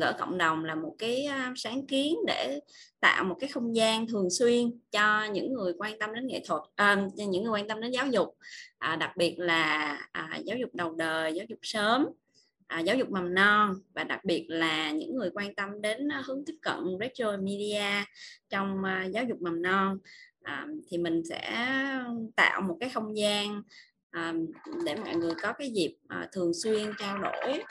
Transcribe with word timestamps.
gỡ 0.00 0.12
cộng 0.18 0.38
đồng 0.38 0.64
là 0.64 0.74
một 0.74 0.94
cái 0.98 1.28
sáng 1.56 1.86
kiến 1.86 2.16
để 2.26 2.60
tạo 3.00 3.24
một 3.24 3.36
cái 3.40 3.48
không 3.48 3.76
gian 3.76 4.06
thường 4.06 4.30
xuyên 4.30 4.78
cho 4.92 5.24
những 5.24 5.52
người 5.52 5.72
quan 5.78 5.98
tâm 5.98 6.14
đến 6.14 6.26
nghệ 6.26 6.42
thuật 6.46 6.62
à, 6.76 7.06
những 7.16 7.44
người 7.44 7.52
quan 7.52 7.68
tâm 7.68 7.80
đến 7.80 7.90
giáo 7.90 8.06
dục. 8.06 8.36
À, 8.78 8.96
đặc 8.96 9.16
biệt 9.16 9.34
là 9.38 9.98
à, 10.12 10.40
giáo 10.44 10.56
dục 10.56 10.74
đầu 10.74 10.94
đời 10.94 11.34
giáo 11.34 11.46
dục 11.48 11.58
sớm 11.62 12.06
à, 12.70 12.80
giáo 12.80 12.96
dục 12.96 13.10
mầm 13.10 13.34
non 13.34 13.74
và 13.94 14.04
đặc 14.04 14.24
biệt 14.24 14.46
là 14.48 14.90
những 14.90 15.16
người 15.16 15.30
quan 15.34 15.54
tâm 15.54 15.82
đến 15.82 16.08
hướng 16.24 16.44
tiếp 16.46 16.56
cận 16.62 16.78
retro 17.00 17.36
media 17.36 18.04
trong 18.48 18.84
à, 18.84 19.04
giáo 19.04 19.24
dục 19.24 19.40
mầm 19.40 19.62
non. 19.62 19.98
À, 20.42 20.66
thì 20.90 20.98
mình 20.98 21.22
sẽ 21.28 21.68
tạo 22.36 22.60
một 22.60 22.76
cái 22.80 22.88
không 22.88 23.16
gian 23.16 23.62
à, 24.10 24.34
để 24.84 24.96
mọi 24.96 25.14
người 25.14 25.34
có 25.42 25.52
cái 25.52 25.70
dịp 25.70 25.96
à, 26.08 26.28
thường 26.32 26.54
xuyên 26.54 26.90
trao 26.98 27.18
đổi 27.18 27.62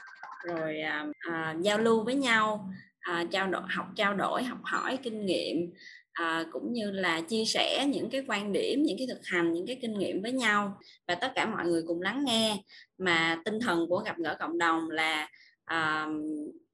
rồi 0.56 0.80
à, 0.82 1.06
à, 1.20 1.56
giao 1.62 1.78
lưu 1.78 2.04
với 2.04 2.16
nhau 2.16 2.70
à, 3.00 3.26
trao 3.32 3.48
đổi 3.48 3.64
học 3.70 3.86
trao 3.96 4.14
đổi 4.14 4.44
học 4.44 4.60
hỏi 4.64 4.98
kinh 5.04 5.26
nghiệm 5.26 5.72
à, 6.20 6.46
cũng 6.52 6.74
như 6.74 6.92
là 6.92 7.22
chia 7.22 7.46
sẻ 7.46 7.86
những 7.88 8.10
cái 8.10 8.24
quan 8.28 8.54
điểm 8.54 8.84
những 8.84 8.98
cái 8.98 9.08
thực 9.08 9.26
hành 9.26 9.54
những 9.54 9.68
cái 9.68 9.78
kinh 9.82 10.00
nghiệm 10.00 10.22
với 10.22 10.32
nhau. 10.32 10.78
Và 11.08 11.16
tất 11.16 11.32
cả 11.36 11.46
mọi 11.46 11.66
người 11.66 11.84
cùng 11.88 12.02
lắng 12.02 12.26
nghe. 12.26 12.58
Mà 12.98 13.42
tinh 13.46 13.60
thần 13.60 13.86
của 13.90 14.00
gặp 14.06 14.18
gỡ 14.18 14.36
cộng 14.40 14.58
đồng 14.58 14.90
là 14.90 15.30
à, 15.66 16.08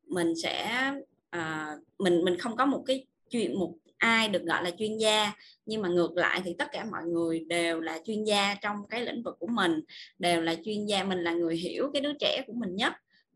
mình 0.07 0.33
sẽ 0.43 0.91
à, 1.29 1.75
mình 1.99 2.23
mình 2.25 2.37
không 2.37 2.55
có 2.55 2.65
một 2.65 2.83
cái 2.87 3.05
chuyện 3.29 3.59
một 3.59 3.73
ai 3.97 4.29
được 4.29 4.43
gọi 4.43 4.63
là 4.63 4.71
chuyên 4.71 4.97
gia. 4.97 5.31
Nhưng 5.65 5.81
mà 5.81 5.89
ngược 5.89 6.17
lại 6.17 6.41
thì 6.45 6.55
tất 6.57 6.67
cả 6.71 6.85
mọi 6.91 7.03
người 7.03 7.39
đều 7.39 7.81
là 7.81 7.99
chuyên 8.05 8.23
gia 8.23 8.55
trong 8.61 8.75
cái 8.89 9.01
lĩnh 9.01 9.23
vực 9.23 9.35
của 9.39 9.47
mình 9.47 9.79
đều 10.19 10.41
là 10.41 10.55
chuyên 10.65 10.85
gia. 10.85 11.03
Mình 11.03 11.23
là 11.23 11.31
người 11.31 11.55
hiểu 11.55 11.89
cái 11.93 12.01
đứa 12.01 12.13
trẻ 12.19 12.43
của 12.47 12.53
mình 12.53 12.75
nhất 12.75 12.93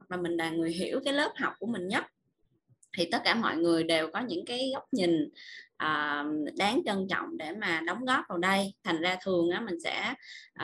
và 0.10 0.18
mình 0.18 0.38
là 0.38 0.50
người 0.50 0.72
hiểu 0.72 1.00
cái 1.06 1.14
lớp 1.14 1.32
học 1.36 1.54
của 1.60 1.68
mình 1.68 1.88
nhất. 1.88 2.04
Thì 2.98 3.08
tất 3.12 3.22
cả 3.24 3.36
mọi 3.36 3.58
người 3.58 3.84
đều 3.84 4.10
có 4.14 4.20
những 4.20 4.46
cái 4.46 4.72
góc 4.74 4.84
nhìn 4.92 5.30
uh, 5.84 6.56
đáng 6.58 6.82
trân 6.86 7.08
trọng 7.10 7.38
để 7.38 7.52
mà 7.52 7.82
đóng 7.86 8.06
góp 8.06 8.26
vào 8.30 8.38
đây. 8.38 8.74
Thành 8.84 9.02
ra 9.02 9.18
thường 9.24 9.50
á 9.50 9.60
mình 9.60 9.80
sẽ 9.84 10.14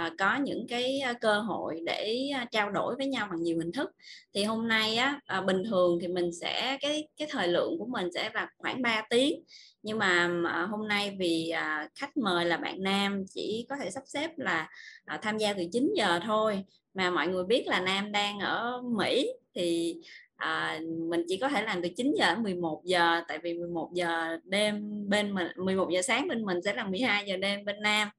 uh, 0.05 0.13
có 0.17 0.35
những 0.35 0.65
cái 0.69 0.99
à, 0.99 1.13
cơ 1.13 1.39
hội 1.39 1.79
để 1.85 2.29
uh, 2.43 2.51
trao 2.51 2.71
đổi 2.71 2.95
với 2.95 3.07
nhau 3.07 3.27
bằng 3.31 3.43
nhiều 3.43 3.57
hình 3.57 3.71
thức. 3.71 3.89
Thì 4.33 4.43
hôm 4.43 4.67
nay 4.67 4.95
á 4.95 5.19
uh, 5.39 5.45
bình 5.45 5.63
thường 5.69 5.97
thì 6.01 6.07
mình 6.07 6.29
sẽ 6.41 6.77
cái 6.81 7.07
cái 7.17 7.27
thời 7.31 7.47
lượng 7.47 7.75
của 7.79 7.85
mình 7.85 8.09
sẽ 8.13 8.29
là 8.33 8.49
khoảng 8.57 8.81
3 8.81 9.03
tiếng. 9.09 9.43
Nhưng 9.83 9.97
mà 9.97 10.25
uh, 10.25 10.69
hôm 10.69 10.87
nay 10.87 11.15
vì 11.19 11.53
uh, 11.53 11.91
khách 11.95 12.17
mời 12.17 12.45
là 12.45 12.57
bạn 12.57 12.83
nam 12.83 13.23
chỉ 13.33 13.65
có 13.69 13.75
thể 13.83 13.91
sắp 13.91 14.03
xếp 14.05 14.31
là 14.37 14.69
uh, 15.15 15.21
tham 15.21 15.37
gia 15.37 15.53
từ 15.53 15.63
9 15.71 15.93
giờ 15.95 16.19
thôi 16.23 16.63
mà 16.95 17.09
mọi 17.11 17.27
người 17.27 17.43
biết 17.43 17.67
là 17.67 17.79
nam 17.79 18.11
đang 18.11 18.39
ở 18.39 18.81
mỹ 18.81 19.29
thì 19.55 19.95
à, 20.35 20.79
mình 21.09 21.23
chỉ 21.27 21.37
có 21.37 21.49
thể 21.49 21.61
làm 21.61 21.81
từ 21.81 21.89
9 21.95 22.13
giờ 22.17 22.33
đến 22.33 22.43
11 22.43 22.81
giờ 22.85 23.21
tại 23.27 23.39
vì 23.43 23.53
11 23.53 23.89
giờ 23.93 24.37
đêm 24.43 25.03
bên 25.09 25.33
mình 25.33 25.47
11 25.57 25.89
giờ 25.91 26.01
sáng 26.01 26.27
bên 26.27 26.45
mình 26.45 26.61
sẽ 26.65 26.73
là 26.73 26.83
12 26.83 27.25
giờ 27.27 27.37
đêm 27.37 27.65
bên 27.65 27.81
Nam. 27.81 28.09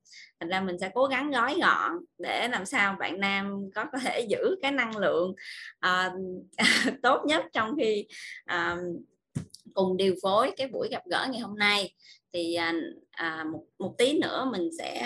Thành 0.41 0.49
ra 0.49 0.61
mình 0.61 0.79
sẽ 0.79 0.91
cố 0.95 1.07
gắng 1.07 1.31
gói 1.31 1.59
gọn 1.61 1.93
để 2.19 2.49
làm 2.49 2.67
sao 2.67 2.97
bạn 2.99 3.21
Nam 3.21 3.71
có 3.75 3.85
có 3.93 3.99
thể 3.99 4.21
giữ 4.21 4.57
cái 4.63 4.73
năng 4.73 4.97
lượng 4.97 5.35
à, 5.79 6.13
tốt 7.03 7.23
nhất 7.27 7.45
trong 7.53 7.77
khi 7.81 8.07
à, 8.45 8.77
cùng 9.75 9.97
điều 9.97 10.15
phối 10.23 10.53
cái 10.57 10.69
buổi 10.69 10.89
gặp 10.91 11.03
gỡ 11.11 11.27
ngày 11.31 11.41
hôm 11.41 11.59
nay 11.59 11.95
thì 12.33 12.55
à, 12.55 12.75
à, 13.11 13.45
một 13.53 13.65
một 13.79 13.95
tí 13.99 14.19
nữa 14.19 14.49
mình 14.53 14.69
sẽ 14.79 14.99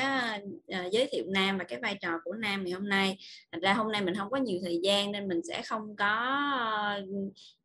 à, 0.69 0.85
giới 0.93 1.09
thiệu 1.13 1.25
Nam 1.29 1.59
và 1.59 1.65
cái 1.65 1.79
vai 1.83 1.99
trò 2.01 2.11
của 2.25 2.33
Nam 2.33 2.65
ngày 2.65 2.73
hôm 2.73 2.89
nay. 2.89 3.19
Thành 3.53 3.61
ra 3.61 3.73
hôm 3.73 3.93
nay 3.93 4.03
mình 4.03 4.15
không 4.15 4.31
có 4.31 4.37
nhiều 4.37 4.59
thời 4.62 4.81
gian 4.83 5.12
nên 5.12 5.29
mình 5.29 5.41
sẽ 5.49 5.62
không 5.62 5.97
có 5.97 6.41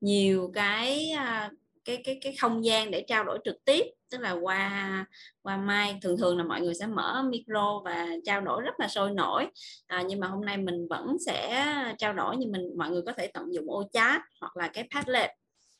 nhiều 0.02 0.52
cái 0.54 1.10
à, 1.10 1.52
cái 1.86 2.02
cái 2.04 2.20
cái 2.22 2.36
không 2.40 2.66
gian 2.66 2.92
để 2.92 3.04
trao 3.08 3.24
đổi 3.24 3.40
trực 3.46 3.66
tiếp. 3.66 3.86
Tức 4.10 4.22
là 4.22 4.32
qua 4.32 5.06
qua 5.42 5.58
mai 5.58 6.00
thường 6.02 6.18
thường 6.18 6.38
là 6.38 6.44
mọi 6.44 6.62
người 6.62 6.74
sẽ 6.74 6.88
mở 6.88 7.24
micro 7.30 7.82
và 7.86 8.08
trao 8.26 8.42
đổi 8.42 8.62
rất 8.62 8.80
là 8.80 8.88
sôi 8.88 9.12
nổi. 9.12 9.48
À, 9.88 10.04
nhưng 10.08 10.20
mà 10.20 10.28
hôm 10.28 10.46
nay 10.46 10.58
mình 10.58 10.88
vẫn 10.90 11.18
sẽ 11.26 11.66
trao 11.98 12.14
đổi 12.14 12.38
nhưng 12.38 12.52
mình 12.52 12.78
mọi 12.78 12.90
người 12.90 13.02
có 13.06 13.12
thể 13.12 13.28
tận 13.28 13.54
dụng 13.54 13.72
ô 13.72 13.84
chat 13.94 14.22
hoặc 14.42 14.58
là 14.58 14.68
cái 14.68 14.88
Padlet 14.96 15.30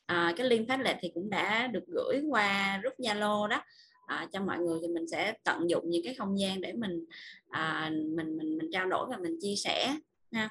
à, 0.06 0.32
cái 0.36 0.46
link 0.46 0.68
lệ 0.68 0.96
thì 1.00 1.10
cũng 1.14 1.30
đã 1.30 1.66
được 1.66 1.84
gửi 1.86 2.22
qua 2.28 2.80
group 2.82 2.94
Zalo 2.98 3.48
đó. 3.48 3.62
À, 4.06 4.26
cho 4.32 4.40
mọi 4.40 4.58
người 4.58 4.78
thì 4.82 4.88
mình 4.88 5.08
sẽ 5.08 5.34
tận 5.44 5.70
dụng 5.70 5.90
những 5.90 6.04
cái 6.04 6.14
không 6.14 6.38
gian 6.40 6.60
để 6.60 6.72
mình 6.72 7.04
à, 7.50 7.90
mình 7.90 8.36
mình 8.36 8.58
mình 8.58 8.70
trao 8.72 8.86
đổi 8.86 9.06
và 9.10 9.16
mình 9.16 9.38
chia 9.40 9.54
sẻ 9.56 9.96
ha. 10.32 10.50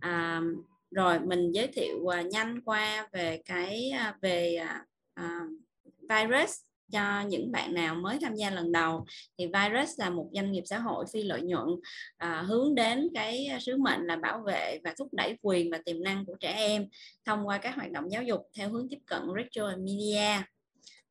À, 0.00 0.42
rồi 0.90 1.20
mình 1.20 1.52
giới 1.52 1.66
thiệu 1.66 1.96
uh, 1.98 2.26
nhanh 2.26 2.60
qua 2.60 3.08
về 3.12 3.42
cái 3.44 3.92
uh, 4.10 4.20
về 4.22 4.58
uh, 5.20 5.50
virus 6.08 6.65
cho 6.92 7.20
những 7.20 7.52
bạn 7.52 7.74
nào 7.74 7.94
mới 7.94 8.18
tham 8.22 8.34
gia 8.34 8.50
lần 8.50 8.72
đầu. 8.72 9.06
Thì 9.38 9.46
virus 9.46 9.90
là 9.98 10.10
một 10.10 10.28
doanh 10.32 10.52
nghiệp 10.52 10.62
xã 10.66 10.78
hội 10.78 11.04
phi 11.12 11.22
lợi 11.22 11.42
nhuận 11.42 11.66
à, 12.16 12.42
hướng 12.42 12.74
đến 12.74 13.08
cái 13.14 13.48
sứ 13.60 13.76
mệnh 13.76 14.00
là 14.06 14.16
bảo 14.16 14.42
vệ 14.46 14.80
và 14.84 14.94
thúc 14.98 15.08
đẩy 15.12 15.36
quyền 15.42 15.70
và 15.70 15.78
tiềm 15.84 16.02
năng 16.02 16.26
của 16.26 16.36
trẻ 16.40 16.52
em 16.52 16.86
thông 17.24 17.46
qua 17.46 17.58
các 17.58 17.74
hoạt 17.74 17.92
động 17.92 18.10
giáo 18.10 18.22
dục 18.22 18.40
theo 18.56 18.68
hướng 18.68 18.88
tiếp 18.88 18.98
cận 19.06 19.22
retro 19.36 19.76
media. 19.76 20.42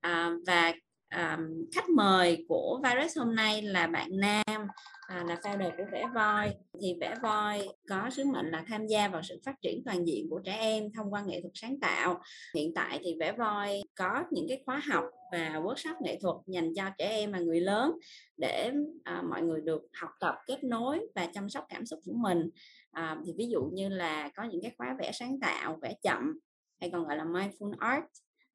À, 0.02 0.32
và 0.48 0.74
à, 1.08 1.40
khách 1.76 1.90
mời 1.90 2.46
của 2.48 2.82
virus 2.84 3.18
hôm 3.18 3.36
nay 3.36 3.62
là 3.62 3.88
bạn 3.88 4.10
Nam 4.12 4.68
à, 5.08 5.24
là 5.28 5.36
founder 5.44 5.72
của 5.78 5.84
vẽ 5.92 6.06
voi. 6.16 6.54
Thì 6.82 6.98
vẽ 7.02 7.16
voi 7.22 7.68
có 7.90 8.10
sứ 8.10 8.26
mệnh 8.26 8.52
là 8.52 8.64
tham 8.68 8.88
gia 8.88 9.08
vào 9.08 9.24
sự 9.24 9.40
phát 9.46 9.56
triển 9.62 9.84
toàn 9.86 10.08
diện 10.08 10.28
của 10.30 10.40
trẻ 10.40 10.58
em 10.60 10.92
thông 10.94 11.14
qua 11.14 11.24
nghệ 11.24 11.42
thuật 11.42 11.52
sáng 11.54 11.80
tạo. 11.80 12.22
Hiện 12.56 12.74
tại 12.76 13.00
thì 13.04 13.16
vẽ 13.20 13.32
voi 13.32 13.82
có 13.96 14.24
những 14.32 14.46
cái 14.50 14.64
khóa 14.66 14.82
học 14.92 15.04
và 15.32 15.50
workshop 15.64 15.96
nghệ 16.02 16.18
thuật 16.22 16.36
dành 16.48 16.74
cho 16.76 16.84
trẻ 16.98 17.10
em 17.10 17.32
và 17.32 17.40
người 17.40 17.62
lớn 17.62 17.92
để 18.38 18.72
à, 19.04 19.24
mọi 19.30 19.42
người 19.42 19.62
được 19.62 19.82
học 19.94 20.10
tập 20.20 20.36
kết 20.48 20.64
nối 20.64 21.00
và 21.16 21.28
chăm 21.34 21.50
sóc 21.50 21.66
cảm 21.70 21.86
xúc 21.86 22.00
của 22.06 22.14
mình. 22.16 22.50
À, 22.92 23.18
thì 23.26 23.34
ví 23.38 23.48
dụ 23.48 23.70
như 23.74 23.90
là 23.90 24.30
có 24.36 24.44
những 24.44 24.62
cái 24.62 24.72
khóa 24.78 24.96
vẽ 25.00 25.12
sáng 25.14 25.40
tạo 25.40 25.80
vẽ 25.82 25.96
chậm 26.02 26.40
hay 26.80 26.90
còn 26.90 27.04
gọi 27.04 27.18
là 27.18 27.24
mindful 27.24 27.74
art 27.80 28.06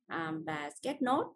à, 0.06 0.32
và 0.47 0.71
sketch 0.71 1.03
note. 1.03 1.28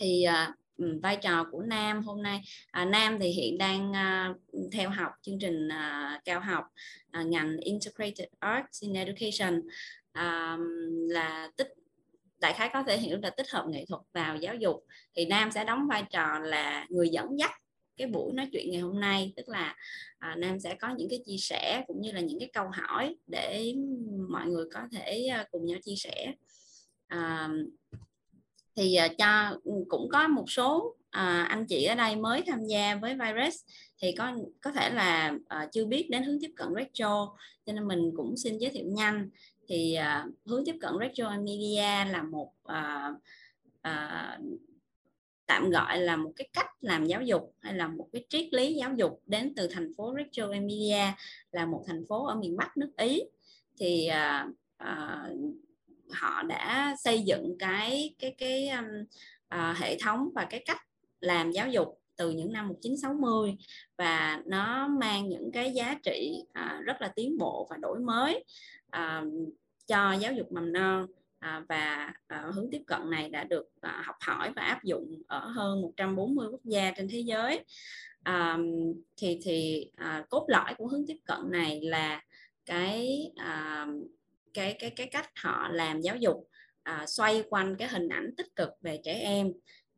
Thì 0.00 0.22
à, 0.22 0.54
Ừ, 0.76 0.98
vai 1.02 1.16
trò 1.16 1.44
của 1.50 1.62
Nam 1.62 2.02
hôm 2.02 2.22
nay. 2.22 2.40
À, 2.70 2.84
Nam 2.84 3.18
thì 3.20 3.28
hiện 3.28 3.58
đang 3.58 3.92
à, 3.96 4.34
theo 4.72 4.90
học 4.90 5.12
chương 5.22 5.38
trình 5.38 5.68
à, 5.68 6.20
cao 6.24 6.40
học 6.40 6.64
à, 7.10 7.22
ngành 7.22 7.56
Integrated 7.56 8.28
Arts 8.38 8.82
in 8.82 8.94
Education. 8.94 9.62
À, 10.12 10.56
là 11.08 11.50
tích 11.56 11.68
đại 12.40 12.52
khái 12.52 12.70
có 12.72 12.82
thể 12.82 12.98
hiểu 12.98 13.18
là 13.22 13.30
tích 13.30 13.50
hợp 13.50 13.66
nghệ 13.68 13.84
thuật 13.88 14.00
vào 14.12 14.36
giáo 14.36 14.54
dục. 14.54 14.84
Thì 15.14 15.26
Nam 15.26 15.50
sẽ 15.50 15.64
đóng 15.64 15.86
vai 15.88 16.04
trò 16.10 16.38
là 16.38 16.86
người 16.88 17.08
dẫn 17.08 17.38
dắt 17.38 17.50
cái 17.96 18.06
buổi 18.06 18.32
nói 18.32 18.48
chuyện 18.52 18.70
ngày 18.70 18.80
hôm 18.80 19.00
nay. 19.00 19.32
Tức 19.36 19.48
là 19.48 19.76
à, 20.18 20.34
Nam 20.38 20.60
sẽ 20.60 20.74
có 20.74 20.94
những 20.98 21.08
cái 21.10 21.22
chia 21.26 21.36
sẻ 21.38 21.84
cũng 21.86 22.00
như 22.00 22.12
là 22.12 22.20
những 22.20 22.38
cái 22.38 22.50
câu 22.52 22.66
hỏi 22.72 23.16
để 23.26 23.74
mọi 24.28 24.46
người 24.46 24.64
có 24.72 24.80
thể 24.92 25.26
à, 25.26 25.46
cùng 25.50 25.66
nhau 25.66 25.78
chia 25.82 25.96
sẻ. 25.96 26.34
À, 27.06 27.48
thì 28.76 28.94
ờ, 28.94 29.08
cho 29.18 29.58
ừ, 29.64 29.72
cũng 29.88 30.08
có 30.08 30.28
một 30.28 30.50
số 30.50 30.96
à, 31.10 31.46
anh 31.48 31.66
chị 31.66 31.84
ở 31.84 31.94
đây 31.94 32.16
mới 32.16 32.42
tham 32.46 32.64
gia 32.64 32.94
với 32.94 33.14
virus 33.14 33.54
thì 33.98 34.12
có 34.18 34.32
có 34.60 34.72
thể 34.72 34.90
là 34.90 35.34
à, 35.48 35.68
chưa 35.72 35.84
biết 35.84 36.10
đến 36.10 36.22
hướng 36.22 36.40
tiếp 36.40 36.52
cận 36.56 36.68
retro 36.76 37.36
cho 37.66 37.72
nên 37.72 37.88
mình 37.88 38.10
cũng 38.16 38.36
xin 38.36 38.58
giới 38.58 38.70
thiệu 38.70 38.86
nhanh. 38.86 39.30
Thì 39.68 39.94
à, 39.94 40.26
hướng 40.46 40.64
tiếp 40.64 40.76
cận 40.80 40.92
retro 41.00 41.30
media 41.30 42.10
là 42.12 42.22
một 42.22 42.52
à, 42.64 43.12
à, 43.82 44.38
tạm 45.46 45.70
gọi 45.70 46.00
là 46.00 46.16
một 46.16 46.32
cái 46.36 46.48
cách 46.52 46.66
làm 46.80 47.06
giáo 47.06 47.22
dục 47.22 47.54
hay 47.60 47.74
là 47.74 47.88
một 47.88 48.08
cái 48.12 48.24
triết 48.28 48.54
lý 48.54 48.74
giáo 48.74 48.94
dục 48.96 49.22
đến 49.26 49.52
từ 49.56 49.68
thành 49.70 49.94
phố 49.96 50.14
retro 50.16 50.46
media 50.46 51.12
là 51.50 51.66
một 51.66 51.84
thành 51.86 52.06
phố 52.08 52.26
ở 52.26 52.34
miền 52.34 52.56
Bắc 52.56 52.76
nước 52.76 52.90
Ý. 52.96 53.22
Thì 53.78 54.06
à, 54.06 54.48
à, 54.76 55.24
họ 56.12 56.42
đã 56.42 56.94
xây 56.98 57.22
dựng 57.22 57.56
cái 57.58 58.14
cái 58.18 58.34
cái 58.38 58.68
um, 58.68 58.86
uh, 59.54 59.76
hệ 59.76 59.98
thống 59.98 60.28
và 60.34 60.44
cái 60.44 60.62
cách 60.66 60.80
làm 61.20 61.50
giáo 61.50 61.68
dục 61.68 61.98
từ 62.16 62.30
những 62.30 62.52
năm 62.52 62.68
1960 62.68 63.56
và 63.98 64.42
nó 64.46 64.88
mang 64.88 65.28
những 65.28 65.52
cái 65.52 65.72
giá 65.72 65.98
trị 66.02 66.44
uh, 66.48 66.84
rất 66.84 67.02
là 67.02 67.08
tiến 67.08 67.38
bộ 67.38 67.66
và 67.70 67.76
đổi 67.76 67.98
mới 68.00 68.44
uh, 68.96 69.32
cho 69.86 70.12
giáo 70.12 70.32
dục 70.32 70.52
mầm 70.52 70.72
non 70.72 71.06
uh, 71.46 71.68
và 71.68 72.12
uh, 72.34 72.54
hướng 72.54 72.70
tiếp 72.70 72.82
cận 72.86 73.10
này 73.10 73.28
đã 73.28 73.44
được 73.44 73.66
uh, 73.86 74.04
học 74.04 74.16
hỏi 74.20 74.52
và 74.56 74.62
áp 74.62 74.84
dụng 74.84 75.22
ở 75.26 75.46
hơn 75.46 75.82
140 75.82 76.48
quốc 76.50 76.64
gia 76.64 76.90
trên 76.96 77.08
thế 77.08 77.18
giới. 77.18 77.64
À, 78.22 78.58
thì 79.16 79.40
thì 79.44 79.86
uh, 80.00 80.28
cốt 80.28 80.44
lõi 80.48 80.74
của 80.78 80.86
hướng 80.86 81.06
tiếp 81.06 81.18
cận 81.24 81.50
này 81.50 81.80
là 81.80 82.22
cái 82.66 83.30
uh, 83.40 83.88
cái 84.54 84.76
cái 84.78 84.90
cái 84.90 85.06
cách 85.06 85.30
họ 85.36 85.68
làm 85.72 86.00
giáo 86.00 86.16
dục 86.16 86.48
à, 86.82 87.06
xoay 87.06 87.44
quanh 87.50 87.76
cái 87.76 87.88
hình 87.88 88.08
ảnh 88.08 88.30
tích 88.36 88.56
cực 88.56 88.70
về 88.80 89.00
trẻ 89.04 89.14
em. 89.14 89.52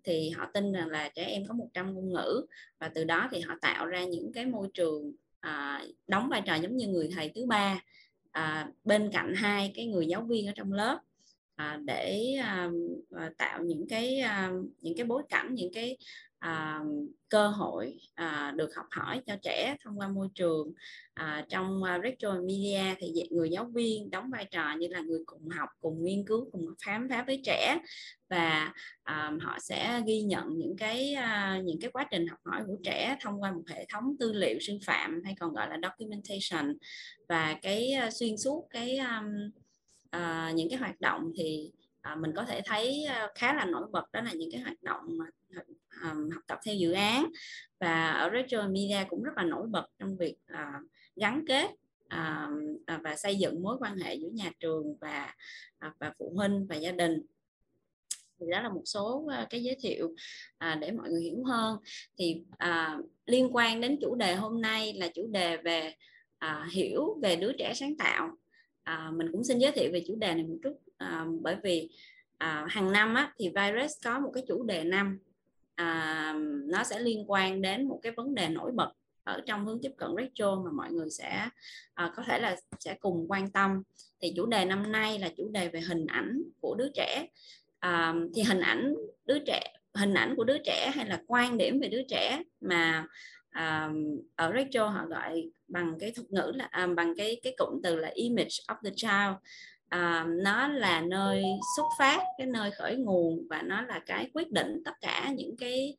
Thì 0.05 0.31
họ 0.31 0.47
tin 0.55 0.73
rằng 0.73 0.89
là 0.89 1.09
trẻ 1.15 1.25
em 1.25 1.47
có 1.49 1.55
100 1.55 1.95
ngôn 1.95 2.13
ngữ 2.13 2.47
và 2.79 2.91
từ 2.95 3.05
đó 3.05 3.29
thì 3.33 3.41
họ 3.41 3.55
tạo 3.61 3.87
ra 3.87 4.05
những 4.05 4.33
cái 4.33 4.47
môi 4.47 4.69
trường 4.75 5.13
à, 5.41 5.85
đóng 6.07 6.29
vai 6.29 6.43
trò 6.47 6.55
giống 6.55 6.77
như 6.77 6.89
người 6.89 7.09
thầy 7.15 7.33
thứ 7.35 7.47
ba 7.47 7.81
à, 8.31 8.69
bên 8.85 9.11
cạnh 9.13 9.35
hai 9.35 9.73
cái 9.75 9.87
người 9.87 10.07
giáo 10.07 10.23
viên 10.23 10.47
ở 10.47 10.53
trong 10.57 10.73
lớp 10.73 10.99
à, 11.57 11.79
để 11.85 12.35
à, 12.43 12.71
tạo 13.39 13.63
những 13.65 13.89
cái 13.89 14.19
à, 14.19 14.53
những 14.81 14.97
cái 14.97 15.07
bối 15.07 15.23
cảnh 15.29 15.55
những 15.55 15.73
cái 15.73 15.97
à, 16.45 16.81
cơ 17.29 17.49
hội 17.49 17.99
à, 18.15 18.53
được 18.57 18.75
học 18.77 18.87
hỏi 18.91 19.23
cho 19.27 19.37
trẻ 19.43 19.77
thông 19.85 19.99
qua 19.99 20.09
môi 20.09 20.29
trường. 20.35 20.73
À, 21.15 21.45
trong 21.49 21.83
à, 21.83 21.97
uh, 21.97 22.03
retro 22.05 22.33
media 22.33 22.95
thì 22.99 23.13
người 23.31 23.51
giáo 23.51 23.65
viên 23.75 24.11
đóng 24.11 24.31
vai 24.31 24.45
trò 24.45 24.75
như 24.79 24.89
là 24.89 25.01
người 25.01 25.21
cùng 25.27 25.49
học 25.49 25.69
cùng 25.81 26.05
nghiên 26.05 26.27
cứu 26.27 26.49
cùng 26.53 26.67
khám 26.81 27.09
phá 27.09 27.25
với 27.27 27.41
trẻ. 27.45 27.79
Và 28.29 28.73
à, 29.03 29.33
họ 29.41 29.59
sẽ 29.61 30.03
ghi 30.07 30.23
nhận 30.23 30.59
những 30.59 30.77
cái 30.77 31.15
à, 31.15 31.61
những 31.65 31.81
cái 31.81 31.91
quá 31.91 32.07
trình 32.11 32.27
học 32.27 32.39
hỏi 32.45 32.63
của 32.67 32.77
trẻ 32.85 33.17
thông 33.21 33.43
qua 33.43 33.53
một 33.53 33.65
hệ 33.69 33.87
thống 33.93 34.17
tư 34.19 34.33
liệu 34.33 34.59
sư 34.61 34.79
phạm 34.87 35.23
hay 35.25 35.35
còn 35.41 35.55
gọi 35.55 35.69
là 35.69 35.79
documentation. 35.83 36.77
Và 37.29 37.59
cái 37.63 37.93
uh, 38.07 38.13
xuyên 38.13 38.37
suốt 38.37 38.67
cái 38.71 38.99
um, 38.99 39.51
uh, 40.17 40.55
những 40.55 40.69
cái 40.71 40.79
hoạt 40.79 41.01
động 41.01 41.33
thì 41.37 41.71
à, 42.05 42.15
mình 42.15 42.33
có 42.37 42.45
thể 42.45 42.61
thấy 42.65 43.05
à, 43.05 43.29
khá 43.35 43.55
là 43.55 43.65
nổi 43.65 43.87
bật 43.93 44.13
đó 44.13 44.21
là 44.21 44.33
những 44.33 44.51
cái 44.53 44.61
hoạt 44.61 44.83
động 44.83 45.19
um, 46.03 46.31
học 46.31 46.43
tập 46.47 46.59
theo 46.65 46.75
dự 46.75 46.93
án. 46.93 47.31
Và 47.81 48.11
ở 48.11 48.31
retro 48.33 48.69
media 48.69 49.05
cũng 49.09 49.23
rất 49.23 49.33
là 49.37 49.43
nổi 49.43 49.67
bật 49.67 49.87
trong 49.99 50.17
việc 50.17 50.37
uh, 50.53 50.91
gắn 51.17 51.45
kết 51.49 51.71
uh, 52.15 53.01
và 53.03 53.17
xây 53.17 53.37
dựng 53.37 53.63
mối 53.63 53.77
quan 53.81 53.97
hệ 53.97 54.15
giữa 54.15 54.29
nhà 54.29 54.51
trường 54.61 54.97
và 55.01 55.35
uh, 55.87 55.93
và 55.99 56.13
phụ 56.19 56.33
huynh 56.37 56.67
và 56.67 56.77
gia 56.77 56.93
đình. 56.93 57.27
Thì 58.41 58.47
đó 58.51 58.61
là 58.61 58.69
một 58.69 58.83
số 58.85 59.25
uh, 59.25 59.51
cái 59.51 59.63
giới 59.63 59.77
thiệu 59.81 60.15
à, 60.59 60.75
để 60.81 60.91
mọi 60.91 61.11
người 61.11 61.23
hiểu 61.23 61.45
hơn. 61.45 61.79
Thì 62.19 62.43
à, 62.59 62.99
liên 63.27 63.57
quan 63.57 63.81
đến 63.81 63.99
chủ 64.01 64.15
đề 64.15 64.35
hôm 64.35 64.61
nay 64.61 64.95
là 64.95 65.09
chủ 65.09 65.27
đề 65.27 65.57
về 65.57 65.95
à, 66.39 66.69
hiểu 66.73 67.19
về 67.23 67.37
đứa 67.37 67.53
trẻ 67.59 67.75
sáng 67.75 67.97
tạo. 67.97 68.31
À, 68.83 69.11
mình 69.15 69.29
cũng 69.33 69.45
xin 69.45 69.59
giới 69.59 69.73
thiệu 69.73 69.91
về 69.93 70.05
chủ 70.07 70.17
đề 70.17 70.35
này 70.35 70.43
một 70.43 70.57
chút 70.63 70.81
à, 71.05 71.27
bởi 71.41 71.57
vì 71.63 71.91
à, 72.39 72.67
hàng 72.69 72.93
năm 72.93 73.15
á, 73.15 73.33
thì 73.39 73.49
virus 73.49 73.93
có 74.05 74.21
một 74.21 74.31
cái 74.35 74.45
chủ 74.49 74.63
đề 74.63 74.85
năm. 74.85 75.19
À, 75.75 76.35
nó 76.67 76.85
sẽ 76.85 77.01
liên 77.01 77.31
quan 77.31 77.63
đến 77.63 77.89
một 77.89 78.01
cái 78.03 78.13
vấn 78.13 78.35
đề 78.35 78.49
nổi 78.49 78.73
bật 78.73 78.93
ở 79.25 79.41
trong 79.47 79.67
hướng 79.67 79.79
tiếp 79.83 79.93
cận 79.97 80.11
retro 80.17 80.57
mà 80.65 80.71
mọi 80.73 80.93
người 80.93 81.11
sẽ 81.11 81.49
à, 81.95 82.13
có 82.17 82.23
thể 82.27 82.39
là 82.39 82.57
sẽ 82.81 82.95
cùng 83.01 83.27
quan 83.29 83.51
tâm. 83.51 83.83
Thì 84.21 84.33
chủ 84.37 84.47
đề 84.47 84.65
năm 84.65 84.93
nay 84.93 85.19
là 85.19 85.29
chủ 85.37 85.49
đề 85.49 85.69
về 85.69 85.81
hình 85.81 86.07
ảnh 86.07 86.43
của 86.61 86.75
đứa 86.75 86.89
trẻ. 86.95 87.27
À, 87.79 88.15
thì 88.35 88.43
hình 88.43 88.61
ảnh 88.61 88.95
đứa 89.27 89.39
trẻ 89.47 89.75
hình 89.95 90.15
ảnh 90.15 90.35
của 90.37 90.45
đứa 90.45 90.59
trẻ 90.65 90.93
hay 90.95 91.07
là 91.07 91.23
quan 91.27 91.59
điểm 91.59 91.81
về 91.81 91.89
đứa 91.89 92.03
trẻ 92.09 92.43
mà 92.61 93.07
à, 93.51 93.91
ở 94.37 94.53
retro 94.57 94.89
họ 94.89 95.07
gọi 95.07 95.51
bằng 95.69 95.97
cái 96.01 96.11
thuật 96.11 96.31
ngữ 96.31 96.53
là 96.55 96.65
à, 96.65 96.87
bằng 96.87 97.15
cái 97.17 97.41
cái 97.43 97.55
cụm 97.59 97.81
từ 97.83 97.97
là 97.97 98.11
image 98.15 98.57
of 98.69 98.77
the 98.85 98.91
child 98.97 99.37
à, 99.89 100.27
nó 100.29 100.69
là 100.69 101.01
nơi 101.01 101.43
xuất 101.77 101.87
phát 101.99 102.25
cái 102.39 102.47
nơi 102.47 102.71
khởi 102.71 102.97
nguồn 102.97 103.47
và 103.51 103.63
nó 103.63 103.83
là 103.83 104.01
cái 104.07 104.31
quyết 104.35 104.53
định 104.53 104.83
tất 104.85 104.95
cả 105.01 105.33
những 105.37 105.57
cái 105.57 105.97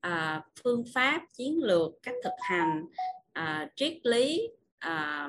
à, 0.00 0.42
phương 0.64 0.84
pháp 0.94 1.22
chiến 1.36 1.62
lược 1.62 1.92
cách 2.02 2.14
thực 2.24 2.34
hành 2.40 2.86
à, 3.32 3.68
triết 3.76 3.98
lý 4.02 4.48
à, 4.78 5.28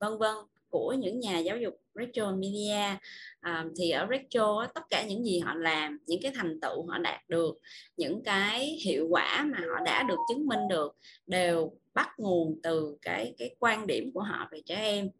vân 0.00 0.18
vân 0.18 0.34
của 0.70 0.92
những 0.92 1.20
nhà 1.20 1.38
giáo 1.38 1.56
dục 1.56 1.80
retro 1.94 2.32
media. 2.32 2.96
À, 3.40 3.64
thì 3.76 3.90
ở 3.90 4.06
retro 4.10 4.66
tất 4.74 4.82
cả 4.90 5.04
những 5.08 5.24
gì 5.24 5.38
họ 5.38 5.54
làm 5.54 5.98
những 6.06 6.22
cái 6.22 6.32
thành 6.34 6.60
tựu 6.60 6.86
họ 6.86 6.98
đạt 6.98 7.28
được 7.28 7.58
những 7.96 8.22
cái 8.24 8.66
hiệu 8.84 9.06
quả 9.10 9.46
mà 9.52 9.58
họ 9.58 9.84
đã 9.84 10.02
được 10.02 10.18
chứng 10.28 10.46
minh 10.46 10.68
được 10.70 10.96
đều 11.26 11.72
bắt 11.94 12.08
nguồn 12.18 12.60
từ 12.62 12.96
cái 13.02 13.34
cái 13.38 13.56
quan 13.58 13.86
điểm 13.86 14.10
của 14.14 14.22
họ 14.22 14.48
về 14.52 14.60
trẻ 14.66 14.74
em 14.74 15.10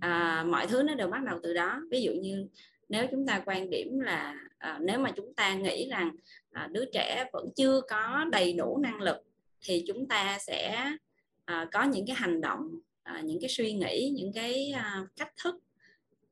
à, 0.00 0.44
mọi 0.48 0.66
thứ 0.66 0.82
nó 0.82 0.94
đều 0.94 1.08
bắt 1.08 1.22
đầu 1.22 1.38
từ 1.42 1.54
đó. 1.54 1.80
Ví 1.90 2.02
dụ 2.02 2.12
như 2.12 2.46
nếu 2.88 3.06
chúng 3.10 3.26
ta 3.26 3.42
quan 3.46 3.70
điểm 3.70 4.00
là 4.00 4.34
à, 4.58 4.78
nếu 4.82 4.98
mà 4.98 5.10
chúng 5.16 5.34
ta 5.34 5.54
nghĩ 5.54 5.88
rằng 5.90 6.10
à, 6.50 6.68
đứa 6.72 6.84
trẻ 6.92 7.26
vẫn 7.32 7.48
chưa 7.56 7.80
có 7.88 8.24
đầy 8.32 8.52
đủ 8.52 8.78
năng 8.82 9.00
lực 9.00 9.16
thì 9.60 9.84
chúng 9.86 10.08
ta 10.08 10.38
sẽ 10.40 10.90
à, 11.44 11.66
có 11.72 11.84
những 11.84 12.06
cái 12.06 12.16
hành 12.16 12.40
động 12.40 12.80
à, 13.02 13.20
những 13.24 13.40
cái 13.40 13.48
suy 13.48 13.72
nghĩ 13.72 14.12
những 14.16 14.32
cái 14.32 14.72
à, 14.72 15.06
cách 15.16 15.32
thức 15.44 15.54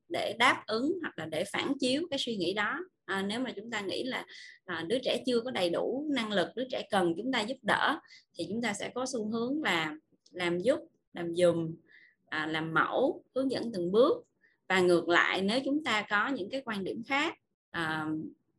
để 0.08 0.36
đáp 0.38 0.64
ứng 0.66 0.98
hoặc 1.02 1.18
là 1.18 1.26
để 1.26 1.44
phản 1.44 1.72
chiếu 1.80 2.02
cái 2.10 2.18
suy 2.18 2.36
nghĩ 2.36 2.54
đó. 2.54 2.78
À, 3.04 3.22
nếu 3.22 3.40
mà 3.40 3.50
chúng 3.56 3.70
ta 3.70 3.80
nghĩ 3.80 4.04
là 4.04 4.24
à, 4.64 4.84
đứa 4.88 4.98
trẻ 4.98 5.22
chưa 5.26 5.40
có 5.40 5.50
đầy 5.50 5.70
đủ 5.70 6.06
năng 6.10 6.32
lực 6.32 6.48
đứa 6.56 6.64
trẻ 6.70 6.86
cần 6.90 7.14
chúng 7.16 7.32
ta 7.32 7.40
giúp 7.40 7.56
đỡ 7.62 7.98
thì 8.34 8.46
chúng 8.48 8.62
ta 8.62 8.72
sẽ 8.72 8.90
có 8.94 9.06
xu 9.06 9.28
hướng 9.28 9.62
là 9.62 9.96
làm 10.30 10.58
giúp 10.58 10.78
làm 11.12 11.34
dùm 11.34 11.74
à, 12.34 12.46
làm 12.46 12.74
mẫu 12.74 13.24
hướng 13.34 13.50
dẫn 13.50 13.72
từng 13.72 13.92
bước. 13.92 14.26
Và 14.68 14.80
ngược 14.80 15.08
lại 15.08 15.42
nếu 15.42 15.60
chúng 15.64 15.84
ta 15.84 16.06
có 16.10 16.28
những 16.28 16.50
cái 16.50 16.62
quan 16.64 16.84
điểm 16.84 17.02
khác 17.06 17.34
à, 17.70 18.06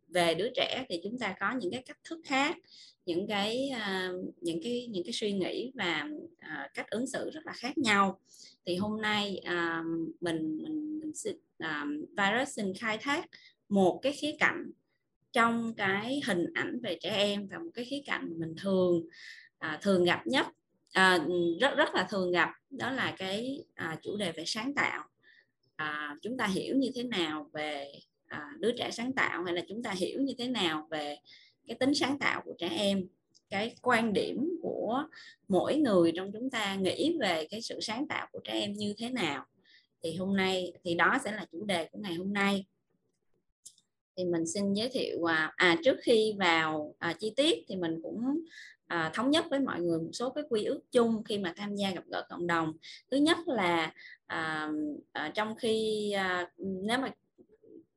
về 0.08 0.34
đứa 0.34 0.50
trẻ 0.56 0.86
thì 0.90 1.00
chúng 1.04 1.20
ta 1.20 1.36
có 1.40 1.52
những 1.60 1.72
cái 1.72 1.84
cách 1.86 1.98
thức 2.04 2.20
khác 2.26 2.58
những 3.06 3.28
cái 3.28 3.70
à, 3.70 4.12
những 4.42 4.60
cái 4.64 4.88
những 4.92 5.04
cái 5.04 5.14
suy 5.14 5.32
nghĩ 5.32 5.72
và 5.76 6.08
à, 6.38 6.70
cách 6.74 6.90
ứng 6.90 7.08
xử 7.08 7.30
rất 7.30 7.46
là 7.46 7.54
khác 7.54 7.78
nhau. 7.78 8.20
Thì 8.66 8.76
hôm 8.76 9.02
nay 9.02 9.38
à, 9.38 9.84
mình 10.22 10.58
mình, 10.64 11.00
mình 11.00 11.16
xin, 11.16 11.36
à, 11.58 11.86
virus 12.18 12.56
xin 12.56 12.74
khai 12.74 12.98
thác 13.02 13.26
một 13.70 14.00
cái 14.02 14.14
khía 14.14 14.36
cạnh 14.40 14.72
trong 15.32 15.74
cái 15.78 16.22
hình 16.26 16.46
ảnh 16.54 16.80
về 16.84 16.98
trẻ 17.02 17.10
em 17.10 17.48
và 17.48 17.60
một 17.60 17.72
cái 17.74 17.86
khía 17.86 18.02
cạnh 18.06 18.40
mình 18.40 18.56
thường 18.62 19.04
à, 19.58 19.80
thường 19.82 20.04
gặp 20.04 20.28
nhất 20.28 20.48
à, 20.96 21.20
rất 21.62 21.76
rất 21.78 21.96
là 21.96 22.08
thường 22.10 22.32
gặp. 22.32 22.50
Đó 22.70 22.92
là 22.92 23.16
cái 23.18 23.64
à, 23.76 23.98
chủ 24.02 24.18
đề 24.18 24.32
về 24.32 24.44
sáng 24.46 24.74
tạo. 24.74 25.04
À, 25.76 26.16
chúng 26.22 26.38
ta 26.38 26.48
hiểu 26.48 26.76
như 26.76 26.92
thế 26.96 27.04
nào 27.04 27.50
về 27.54 27.92
à, 28.26 28.42
đứa 28.60 28.72
trẻ 28.78 28.92
sáng 28.92 29.14
tạo 29.14 29.44
hay 29.44 29.54
là 29.54 29.62
chúng 29.68 29.84
ta 29.84 29.92
hiểu 29.92 30.22
như 30.22 30.34
thế 30.38 30.48
nào 30.48 30.88
về 30.92 31.18
cái 31.68 31.78
tính 31.80 31.94
sáng 31.94 32.20
tạo 32.20 32.42
của 32.46 32.54
trẻ 32.58 32.70
em? 32.70 33.08
Cái 33.50 33.76
quan 33.82 34.14
điểm 34.14 34.60
của 34.62 35.04
mỗi 35.48 35.76
người 35.76 36.12
trong 36.16 36.32
chúng 36.32 36.50
ta 36.50 36.76
nghĩ 36.76 37.18
về 37.20 37.48
cái 37.50 37.62
sự 37.62 37.80
sáng 37.82 38.08
tạo 38.08 38.28
của 38.32 38.40
trẻ 38.44 38.54
em 38.54 38.74
như 38.74 38.94
thế 38.98 39.10
nào? 39.10 39.46
Thì 40.04 40.16
hôm 40.16 40.38
nay 40.38 40.74
thì 40.84 40.96
đó 40.96 41.18
sẽ 41.24 41.32
là 41.32 41.46
chủ 41.52 41.66
đề 41.66 41.90
của 41.92 42.00
ngày 42.00 42.14
hôm 42.14 42.34
nay. 42.34 42.66
Thì 44.18 44.26
mình 44.26 44.48
xin 44.48 44.74
giới 44.74 44.90
thiệu 44.90 45.26
à, 45.26 45.54
à 45.56 45.78
trước 45.84 45.98
khi 46.02 46.34
vào 46.40 46.96
à, 47.00 47.14
chi 47.20 47.34
tiết 47.36 47.66
thì 47.68 47.76
mình 47.76 48.00
cũng 48.04 48.46
à, 48.88 49.12
thống 49.14 49.32
nhất 49.32 49.46
với 49.50 49.60
mọi 49.60 49.82
người 49.82 50.00
một 50.00 50.12
số 50.14 50.30
cái 50.30 50.44
quy 50.50 50.64
ước 50.64 50.82
chung 50.92 51.24
khi 51.24 51.38
mà 51.38 51.54
tham 51.58 51.76
gia 51.76 51.92
gặp 51.92 52.04
gỡ 52.08 52.26
cộng 52.30 52.48
đồng. 52.48 52.74
Thứ 53.12 53.18
nhất 53.18 53.38
là 53.48 53.94
à, 54.26 54.70
à, 55.12 55.32
trong 55.36 55.56
khi 55.56 56.12
à, 56.12 56.50
nếu 56.58 56.98
mà 56.98 57.12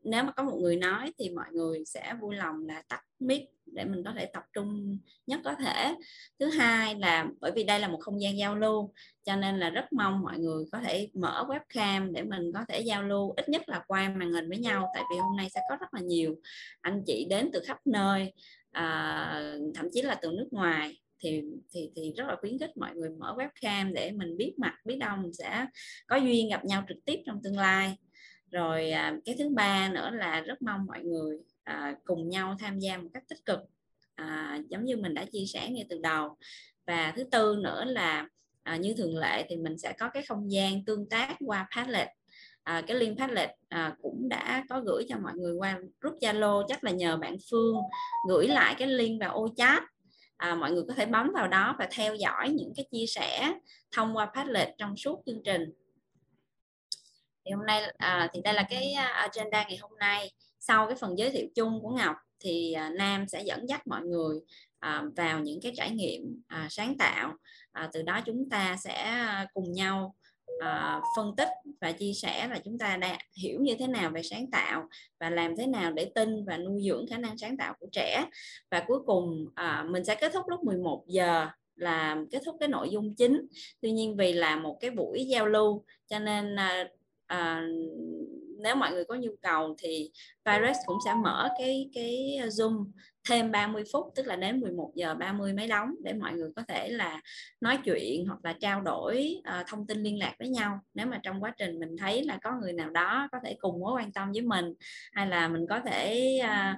nếu 0.03 0.25
mà 0.25 0.33
có 0.33 0.43
một 0.43 0.59
người 0.61 0.77
nói 0.77 1.13
thì 1.19 1.31
mọi 1.31 1.47
người 1.53 1.85
sẽ 1.85 2.15
vui 2.21 2.37
lòng 2.37 2.67
là 2.67 2.83
tắt 2.89 3.05
mic 3.19 3.43
để 3.67 3.85
mình 3.85 4.03
có 4.05 4.13
thể 4.17 4.27
tập 4.27 4.43
trung 4.53 4.99
nhất 5.27 5.41
có 5.45 5.55
thể. 5.55 5.95
Thứ 6.39 6.47
hai 6.47 6.95
là 6.95 7.27
bởi 7.41 7.53
vì 7.53 7.65
đây 7.65 7.81
là 7.81 7.89
một 7.89 7.99
không 8.01 8.21
gian 8.21 8.39
giao 8.39 8.57
lưu 8.57 8.93
cho 9.25 9.37
nên 9.37 9.59
là 9.59 9.71
rất 9.71 9.93
mong 9.93 10.23
mọi 10.23 10.39
người 10.39 10.65
có 10.73 10.81
thể 10.81 11.09
mở 11.15 11.47
webcam 11.49 12.13
để 12.13 12.23
mình 12.23 12.53
có 12.55 12.65
thể 12.69 12.81
giao 12.81 13.03
lưu 13.03 13.33
ít 13.37 13.49
nhất 13.49 13.69
là 13.69 13.85
qua 13.87 14.09
màn 14.09 14.33
hình 14.33 14.49
với 14.49 14.59
nhau 14.59 14.89
tại 14.95 15.03
vì 15.11 15.19
hôm 15.19 15.37
nay 15.37 15.49
sẽ 15.55 15.61
có 15.71 15.77
rất 15.81 15.95
là 15.95 16.01
nhiều 16.01 16.37
anh 16.81 17.03
chị 17.07 17.27
đến 17.31 17.51
từ 17.53 17.61
khắp 17.67 17.87
nơi 17.87 18.33
à, 18.71 19.43
thậm 19.75 19.87
chí 19.93 20.03
là 20.03 20.15
từ 20.15 20.33
nước 20.33 20.49
ngoài 20.51 20.99
thì 21.21 21.43
thì 21.73 21.91
thì 21.97 22.13
rất 22.17 22.25
là 22.29 22.37
khuyến 22.41 22.59
khích 22.59 22.77
mọi 22.77 22.95
người 22.95 23.11
mở 23.11 23.37
webcam 23.39 23.93
để 23.93 24.11
mình 24.11 24.37
biết 24.37 24.55
mặt 24.59 24.75
biết 24.85 24.97
đâu 24.97 25.17
mình 25.17 25.33
sẽ 25.33 25.67
có 26.07 26.17
duyên 26.17 26.49
gặp 26.49 26.65
nhau 26.65 26.85
trực 26.89 26.97
tiếp 27.05 27.21
trong 27.27 27.43
tương 27.43 27.59
lai. 27.59 27.97
Rồi 28.51 28.91
à, 28.91 29.17
cái 29.25 29.35
thứ 29.39 29.49
ba 29.49 29.89
nữa 29.89 30.11
là 30.11 30.41
rất 30.41 30.63
mong 30.63 30.87
mọi 30.87 31.03
người 31.03 31.39
à, 31.65 31.95
cùng 32.05 32.29
nhau 32.29 32.57
tham 32.59 32.79
gia 32.79 32.99
một 32.99 33.09
cách 33.15 33.23
tích 33.29 33.45
cực. 33.47 33.61
À, 34.15 34.61
giống 34.69 34.85
như 34.85 34.97
mình 34.97 35.15
đã 35.15 35.25
chia 35.25 35.45
sẻ 35.47 35.71
ngay 35.71 35.87
từ 35.89 35.99
đầu. 35.99 36.37
Và 36.87 37.13
thứ 37.17 37.25
tư 37.25 37.57
nữa 37.63 37.85
là 37.85 38.29
à, 38.63 38.77
như 38.77 38.95
thường 38.95 39.17
lệ 39.17 39.47
thì 39.49 39.57
mình 39.57 39.79
sẽ 39.79 39.93
có 39.99 40.11
cái 40.15 40.23
không 40.23 40.53
gian 40.53 40.85
tương 40.85 41.09
tác 41.09 41.37
qua 41.47 41.69
Padlet 41.77 42.09
à, 42.69 42.83
cái 42.87 42.97
link 42.97 43.19
Padlet 43.19 43.51
à, 43.69 43.97
cũng 44.03 44.29
đã 44.29 44.65
có 44.69 44.81
gửi 44.81 45.07
cho 45.09 45.17
mọi 45.19 45.33
người 45.37 45.55
qua 45.55 45.79
group 46.01 46.19
Zalo. 46.21 46.65
Chắc 46.69 46.85
là 46.85 46.91
nhờ 46.91 47.17
bạn 47.17 47.37
Phương 47.51 47.77
gửi 48.29 48.49
lại 48.49 48.75
cái 48.79 48.89
link 48.89 49.21
vào 49.21 49.35
ô 49.35 49.49
chat. 49.57 49.83
À, 50.37 50.55
mọi 50.55 50.73
người 50.73 50.83
có 50.89 50.95
thể 50.95 51.07
bấm 51.07 51.33
vào 51.35 51.49
đó 51.49 51.77
và 51.79 51.89
theo 51.91 52.15
dõi 52.15 52.49
những 52.49 52.73
cái 52.77 52.87
chia 52.93 53.07
sẻ 53.07 53.53
thông 53.93 54.17
qua 54.17 54.31
Padlet 54.35 54.69
trong 54.79 54.97
suốt 54.97 55.23
chương 55.27 55.43
trình. 55.45 55.73
Thì 57.45 57.53
hôm 57.53 57.67
nay 57.67 57.93
à, 57.99 58.29
thì 58.33 58.41
đây 58.45 58.55
là 58.55 58.67
cái 58.71 58.93
à, 58.93 59.07
agenda 59.07 59.65
ngày 59.69 59.79
hôm 59.81 59.99
nay. 59.99 60.33
Sau 60.59 60.87
cái 60.87 60.97
phần 60.97 61.19
giới 61.19 61.31
thiệu 61.31 61.47
chung 61.55 61.81
của 61.83 61.91
Ngọc 61.91 62.17
thì 62.41 62.73
à, 62.73 62.91
Nam 62.91 63.29
sẽ 63.29 63.43
dẫn 63.43 63.69
dắt 63.69 63.87
mọi 63.87 64.03
người 64.03 64.39
à, 64.79 65.03
vào 65.17 65.41
những 65.41 65.61
cái 65.63 65.73
trải 65.77 65.91
nghiệm 65.91 66.43
à, 66.47 66.67
sáng 66.71 66.99
tạo. 66.99 67.35
À, 67.73 67.91
từ 67.93 68.03
đó 68.03 68.21
chúng 68.27 68.51
ta 68.51 68.77
sẽ 68.77 69.03
à, 69.03 69.47
cùng 69.55 69.73
nhau 69.73 70.15
à, 70.61 71.01
phân 71.17 71.37
tích 71.37 71.49
và 71.81 71.93
chia 71.93 72.13
sẻ 72.13 72.49
là 72.49 72.59
chúng 72.65 72.79
ta 72.79 72.97
đã 72.97 73.19
hiểu 73.43 73.61
như 73.61 73.75
thế 73.79 73.87
nào 73.87 74.11
về 74.11 74.23
sáng 74.23 74.51
tạo 74.51 74.89
và 75.21 75.31
làm 75.31 75.57
thế 75.57 75.67
nào 75.67 75.93
để 75.93 76.11
tin 76.15 76.45
và 76.45 76.59
nuôi 76.59 76.83
dưỡng 76.85 77.07
khả 77.11 77.19
năng 77.19 77.39
sáng 77.39 77.57
tạo 77.57 77.75
của 77.81 77.87
trẻ. 77.93 78.25
Và 78.71 78.85
cuối 78.87 78.99
cùng 79.07 79.47
à, 79.55 79.85
mình 79.91 80.05
sẽ 80.05 80.15
kết 80.15 80.33
thúc 80.33 80.49
lúc 80.49 80.65
11 80.65 81.05
giờ 81.07 81.47
là 81.77 82.17
kết 82.31 82.43
thúc 82.47 82.57
cái 82.61 82.69
nội 82.69 82.89
dung 82.91 83.15
chính. 83.15 83.47
Tuy 83.81 83.91
nhiên 83.91 84.17
vì 84.17 84.33
là 84.33 84.57
một 84.57 84.79
cái 84.81 84.91
buổi 84.91 85.25
giao 85.25 85.47
lưu 85.47 85.85
cho 86.07 86.19
nên 86.19 86.57
à, 86.57 86.89
à, 87.27 87.63
nếu 88.59 88.75
mọi 88.75 88.93
người 88.93 89.05
có 89.05 89.15
nhu 89.15 89.31
cầu 89.43 89.77
thì 89.79 90.11
Virus 90.45 90.77
cũng 90.87 90.99
sẽ 91.05 91.15
mở 91.15 91.49
cái 91.59 91.91
cái 91.95 92.39
Zoom 92.43 92.85
thêm 93.29 93.51
30 93.51 93.85
phút 93.93 94.13
tức 94.15 94.27
là 94.27 94.37
đến 94.37 94.61
11 94.61 94.93
giờ 94.95 95.15
30 95.15 95.53
mới 95.53 95.69
đóng 95.69 95.95
để 96.05 96.13
mọi 96.13 96.33
người 96.33 96.51
có 96.57 96.63
thể 96.69 96.89
là 96.89 97.21
nói 97.61 97.79
chuyện 97.85 98.27
hoặc 98.27 98.39
là 98.43 98.53
trao 98.61 98.81
đổi 98.81 99.35
uh, 99.39 99.67
thông 99.67 99.87
tin 99.87 100.03
liên 100.03 100.19
lạc 100.19 100.35
với 100.39 100.49
nhau. 100.49 100.81
Nếu 100.95 101.07
mà 101.07 101.21
trong 101.23 101.43
quá 101.43 101.55
trình 101.59 101.79
mình 101.81 101.97
thấy 101.97 102.25
là 102.25 102.39
có 102.43 102.53
người 102.61 102.73
nào 102.73 102.91
đó 102.91 103.29
có 103.33 103.39
thể 103.45 103.57
cùng 103.61 103.81
mối 103.81 103.93
quan 103.93 104.13
tâm 104.13 104.33
với 104.33 104.43
mình 104.43 104.75
hay 105.13 105.27
là 105.27 105.49
mình 105.49 105.67
có 105.69 105.81
thể 105.81 106.33
uh, 106.45 106.77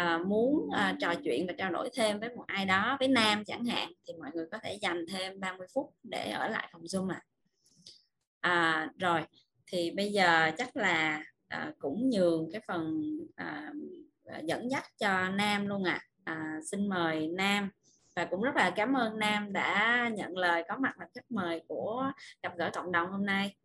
uh, 0.00 0.26
muốn 0.26 0.54
uh, 0.54 0.98
trò 1.00 1.14
chuyện 1.24 1.46
và 1.46 1.52
trao 1.58 1.70
đổi 1.72 1.90
thêm 1.94 2.20
với 2.20 2.28
một 2.28 2.44
ai 2.46 2.66
đó 2.66 2.96
với 2.98 3.08
nam 3.08 3.44
chẳng 3.44 3.64
hạn 3.64 3.92
thì 4.06 4.14
mọi 4.20 4.30
người 4.34 4.46
có 4.52 4.58
thể 4.58 4.78
dành 4.82 5.04
thêm 5.06 5.40
30 5.40 5.66
phút 5.74 5.94
để 6.02 6.30
ở 6.30 6.48
lại 6.48 6.68
phòng 6.72 6.82
zoom 6.82 7.12
à, 8.40 8.84
uh, 8.84 8.98
rồi 8.98 9.20
thì 9.66 9.90
bây 9.90 10.12
giờ 10.12 10.50
chắc 10.58 10.76
là 10.76 11.24
uh, 11.54 11.78
cũng 11.78 12.10
nhường 12.10 12.48
cái 12.52 12.60
phần 12.66 13.02
uh, 13.42 13.76
À, 14.32 14.38
dẫn 14.38 14.70
dắt 14.70 14.84
cho 15.00 15.28
Nam 15.28 15.66
luôn 15.66 15.84
ạ. 15.84 16.00
À. 16.24 16.34
à, 16.34 16.58
xin 16.70 16.88
mời 16.88 17.28
Nam. 17.28 17.70
Và 18.16 18.24
cũng 18.24 18.42
rất 18.42 18.56
là 18.56 18.70
cảm 18.76 18.96
ơn 18.96 19.18
Nam 19.18 19.52
đã 19.52 20.08
nhận 20.16 20.36
lời 20.36 20.64
có 20.68 20.76
mặt 20.76 20.98
là 20.98 21.06
khách 21.14 21.30
mời 21.30 21.60
của 21.68 22.12
gặp 22.42 22.52
gỡ 22.56 22.70
cộng 22.74 22.92
đồng 22.92 23.10
hôm 23.10 23.26
nay. 23.26 23.56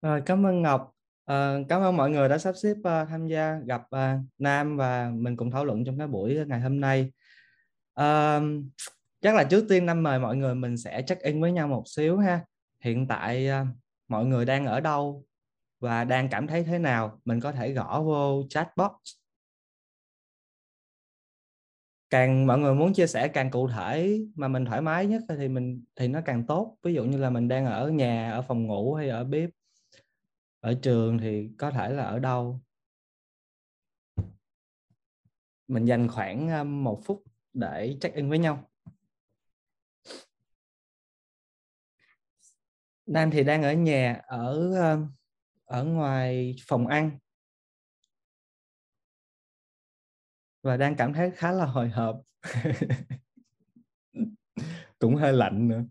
À, 0.00 0.20
cảm 0.26 0.46
ơn 0.46 0.62
Ngọc. 0.62 0.92
À, 1.24 1.56
cảm 1.68 1.82
ơn 1.82 1.96
mọi 1.96 2.10
người 2.10 2.28
đã 2.28 2.38
sắp 2.38 2.54
xếp 2.62 2.74
uh, 2.78 3.08
tham 3.08 3.28
gia 3.28 3.58
gặp 3.66 3.82
uh, 3.82 4.20
Nam 4.38 4.76
và 4.76 5.10
mình 5.14 5.36
cùng 5.36 5.50
thảo 5.50 5.64
luận 5.64 5.84
trong 5.84 5.98
cái 5.98 6.06
buổi 6.06 6.44
ngày 6.46 6.60
hôm 6.60 6.80
nay. 6.80 7.12
À, 7.94 8.40
chắc 9.20 9.34
là 9.34 9.44
trước 9.44 9.66
tiên 9.68 9.86
Nam 9.86 10.02
mời 10.02 10.18
mọi 10.18 10.36
người 10.36 10.54
mình 10.54 10.76
sẽ 10.76 11.02
check 11.06 11.22
in 11.22 11.40
với 11.40 11.52
nhau 11.52 11.68
một 11.68 11.82
xíu 11.86 12.18
ha. 12.18 12.40
Hiện 12.80 13.08
tại 13.08 13.48
uh, 13.62 13.66
mọi 14.08 14.24
người 14.24 14.44
đang 14.44 14.66
ở 14.66 14.80
đâu? 14.80 15.27
Và 15.80 16.04
đang 16.04 16.28
cảm 16.28 16.46
thấy 16.46 16.64
thế 16.64 16.78
nào? 16.78 17.20
Mình 17.24 17.40
có 17.40 17.52
thể 17.52 17.72
gõ 17.72 18.02
vô 18.02 18.42
chat 18.48 18.76
box. 18.76 18.92
Càng, 22.10 22.46
mọi 22.46 22.58
người 22.58 22.74
muốn 22.74 22.92
chia 22.92 23.06
sẻ 23.06 23.28
càng 23.28 23.50
cụ 23.50 23.68
thể 23.68 24.20
mà 24.34 24.48
mình 24.48 24.64
thoải 24.64 24.80
mái 24.80 25.06
nhất 25.06 25.22
thì 25.28 25.48
mình, 25.48 25.84
thì 25.96 26.08
nó 26.08 26.20
càng 26.24 26.46
tốt. 26.46 26.76
Ví 26.82 26.94
dụ 26.94 27.04
như 27.04 27.18
là 27.18 27.30
mình 27.30 27.48
đang 27.48 27.66
ở 27.66 27.88
nhà, 27.88 28.30
ở 28.30 28.42
phòng 28.42 28.66
ngủ 28.66 28.94
hay 28.94 29.08
ở 29.08 29.24
bếp, 29.24 29.50
ở 30.60 30.74
trường 30.82 31.18
thì 31.18 31.50
có 31.58 31.70
thể 31.70 31.88
là 31.88 32.04
ở 32.04 32.18
đâu? 32.18 32.60
Mình 35.68 35.84
dành 35.84 36.08
khoảng 36.08 36.48
ờ, 36.48 36.64
một 36.64 37.00
phút 37.04 37.22
để 37.52 37.96
check 38.00 38.16
in 38.16 38.28
với 38.28 38.38
nhau. 38.38 38.70
Nam 43.06 43.30
thì 43.30 43.44
đang 43.44 43.62
ở 43.62 43.72
nhà, 43.72 44.20
ở 44.26 44.74
ờ, 44.76 44.98
ở 45.68 45.84
ngoài 45.84 46.54
phòng 46.66 46.86
ăn. 46.86 47.18
Và 50.62 50.76
đang 50.76 50.96
cảm 50.96 51.12
thấy 51.12 51.30
khá 51.30 51.52
là 51.52 51.66
hồi 51.66 51.88
hộp. 51.88 52.22
Cũng 54.98 55.16
hơi 55.16 55.32
lạnh 55.32 55.68
nữa. 55.68 55.84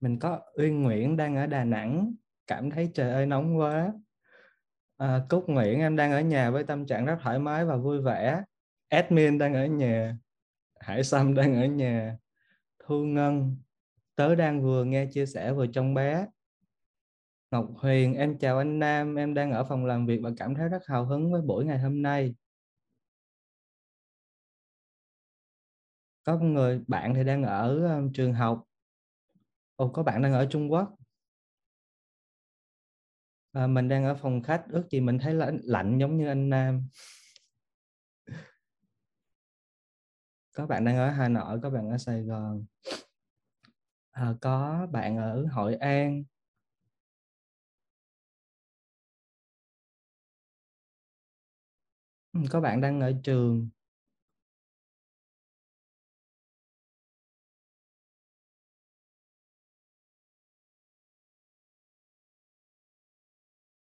Mình 0.00 0.18
có 0.18 0.40
Uyên 0.58 0.82
Nguyễn 0.82 1.16
đang 1.16 1.36
ở 1.36 1.46
Đà 1.46 1.64
Nẵng, 1.64 2.14
cảm 2.46 2.70
thấy 2.70 2.90
trời 2.94 3.10
ơi 3.12 3.26
nóng 3.26 3.58
quá 3.58 3.92
à, 4.96 5.26
Cúc 5.28 5.48
Nguyễn 5.48 5.80
em 5.80 5.96
đang 5.96 6.12
ở 6.12 6.20
nhà 6.20 6.50
với 6.50 6.64
tâm 6.64 6.86
trạng 6.86 7.06
rất 7.06 7.16
thoải 7.22 7.38
mái 7.38 7.64
và 7.64 7.76
vui 7.76 8.00
vẻ. 8.00 8.42
Admin 8.88 9.38
đang 9.38 9.54
ở 9.54 9.66
nhà. 9.66 10.16
Hải 10.80 11.04
Sâm 11.04 11.34
đang 11.34 11.54
ở 11.54 11.66
nhà. 11.66 12.16
Thu 12.84 13.04
Ngân 13.04 13.56
tớ 14.14 14.34
đang 14.34 14.62
vừa 14.62 14.84
nghe 14.84 15.06
chia 15.12 15.26
sẻ 15.26 15.52
vừa 15.52 15.66
trong 15.66 15.94
bé. 15.94 16.26
Ngọc 17.50 17.68
Huyền 17.76 18.14
em 18.14 18.38
chào 18.38 18.58
anh 18.58 18.78
Nam. 18.78 19.14
Em 19.14 19.34
đang 19.34 19.52
ở 19.52 19.64
phòng 19.64 19.86
làm 19.86 20.06
việc 20.06 20.20
và 20.22 20.30
cảm 20.36 20.54
thấy 20.54 20.68
rất 20.68 20.86
hào 20.86 21.04
hứng 21.04 21.32
với 21.32 21.42
buổi 21.42 21.64
ngày 21.64 21.78
hôm 21.78 22.02
nay. 22.02 22.34
Có 26.24 26.38
người 26.38 26.80
bạn 26.86 27.14
thì 27.14 27.24
đang 27.24 27.42
ở 27.42 27.96
um, 27.96 28.12
trường 28.12 28.32
học. 28.32 28.64
Ồ, 29.76 29.88
có 29.88 30.02
bạn 30.02 30.22
đang 30.22 30.32
ở 30.32 30.46
Trung 30.50 30.72
Quốc 30.72 30.95
à, 33.56 33.66
mình 33.66 33.88
đang 33.88 34.04
ở 34.04 34.14
phòng 34.14 34.42
khách 34.42 34.64
ước 34.70 34.90
gì 34.90 35.00
mình 35.00 35.18
thấy 35.18 35.34
lạnh, 35.34 35.58
lạnh 35.64 35.98
giống 35.98 36.16
như 36.16 36.26
anh 36.28 36.50
Nam. 36.50 36.88
Có 40.52 40.66
bạn 40.66 40.84
đang 40.84 40.96
ở 40.96 41.10
Hà 41.10 41.28
Nội 41.28 41.58
có 41.62 41.70
bạn 41.70 41.90
ở 41.90 41.98
Sài 41.98 42.22
Gòn. 42.22 42.64
À, 44.10 44.34
có 44.40 44.86
bạn 44.92 45.16
ở 45.16 45.46
Hội 45.52 45.74
An. 45.74 46.24
Ừ, 52.32 52.40
có 52.50 52.60
bạn 52.60 52.80
đang 52.80 53.00
ở 53.00 53.12
trường. 53.22 53.68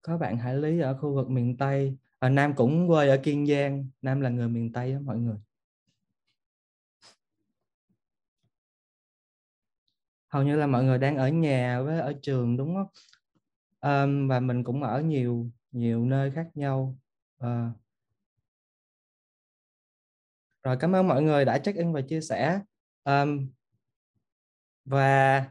Có 0.08 0.18
bạn 0.18 0.38
Hải 0.38 0.54
Lý 0.54 0.78
ở 0.78 0.98
khu 0.98 1.14
vực 1.14 1.30
miền 1.30 1.56
Tây. 1.56 1.96
À, 2.18 2.28
Nam 2.28 2.54
cũng 2.54 2.88
quê 2.88 3.08
ở 3.08 3.20
Kiên 3.22 3.46
Giang. 3.46 3.88
Nam 4.02 4.20
là 4.20 4.30
người 4.30 4.48
miền 4.48 4.72
Tây 4.72 4.92
đó 4.92 4.98
mọi 5.00 5.18
người. 5.18 5.36
Hầu 10.28 10.42
như 10.42 10.56
là 10.56 10.66
mọi 10.66 10.84
người 10.84 10.98
đang 10.98 11.16
ở 11.16 11.28
nhà 11.28 11.82
với 11.82 12.00
ở 12.00 12.12
trường 12.22 12.56
đúng 12.56 12.74
không? 12.74 12.88
Um, 13.80 14.28
và 14.28 14.40
mình 14.40 14.64
cũng 14.64 14.82
ở 14.82 15.02
nhiều 15.02 15.50
nhiều 15.72 16.04
nơi 16.04 16.30
khác 16.30 16.46
nhau. 16.54 16.98
Uh, 17.44 17.76
rồi 20.62 20.76
cảm 20.80 20.92
ơn 20.92 21.08
mọi 21.08 21.22
người 21.22 21.44
đã 21.44 21.58
check 21.58 21.78
in 21.78 21.92
và 21.92 22.00
chia 22.00 22.20
sẻ. 22.20 22.60
Um, 23.04 23.48
và 24.84 25.50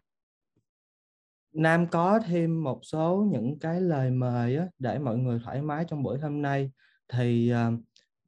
Nam 1.58 1.88
có 1.88 2.20
thêm 2.20 2.64
một 2.64 2.80
số 2.84 3.28
những 3.32 3.60
cái 3.60 3.82
lời 3.82 4.12
mời 4.12 4.56
á, 4.58 4.68
để 4.80 5.00
mọi 5.00 5.18
người 5.18 5.40
thoải 5.44 5.62
mái 5.62 5.86
trong 5.88 6.04
buổi 6.04 6.20
hôm 6.20 6.42
nay. 6.42 6.72
Thì 7.14 7.54
uh, 7.54 7.80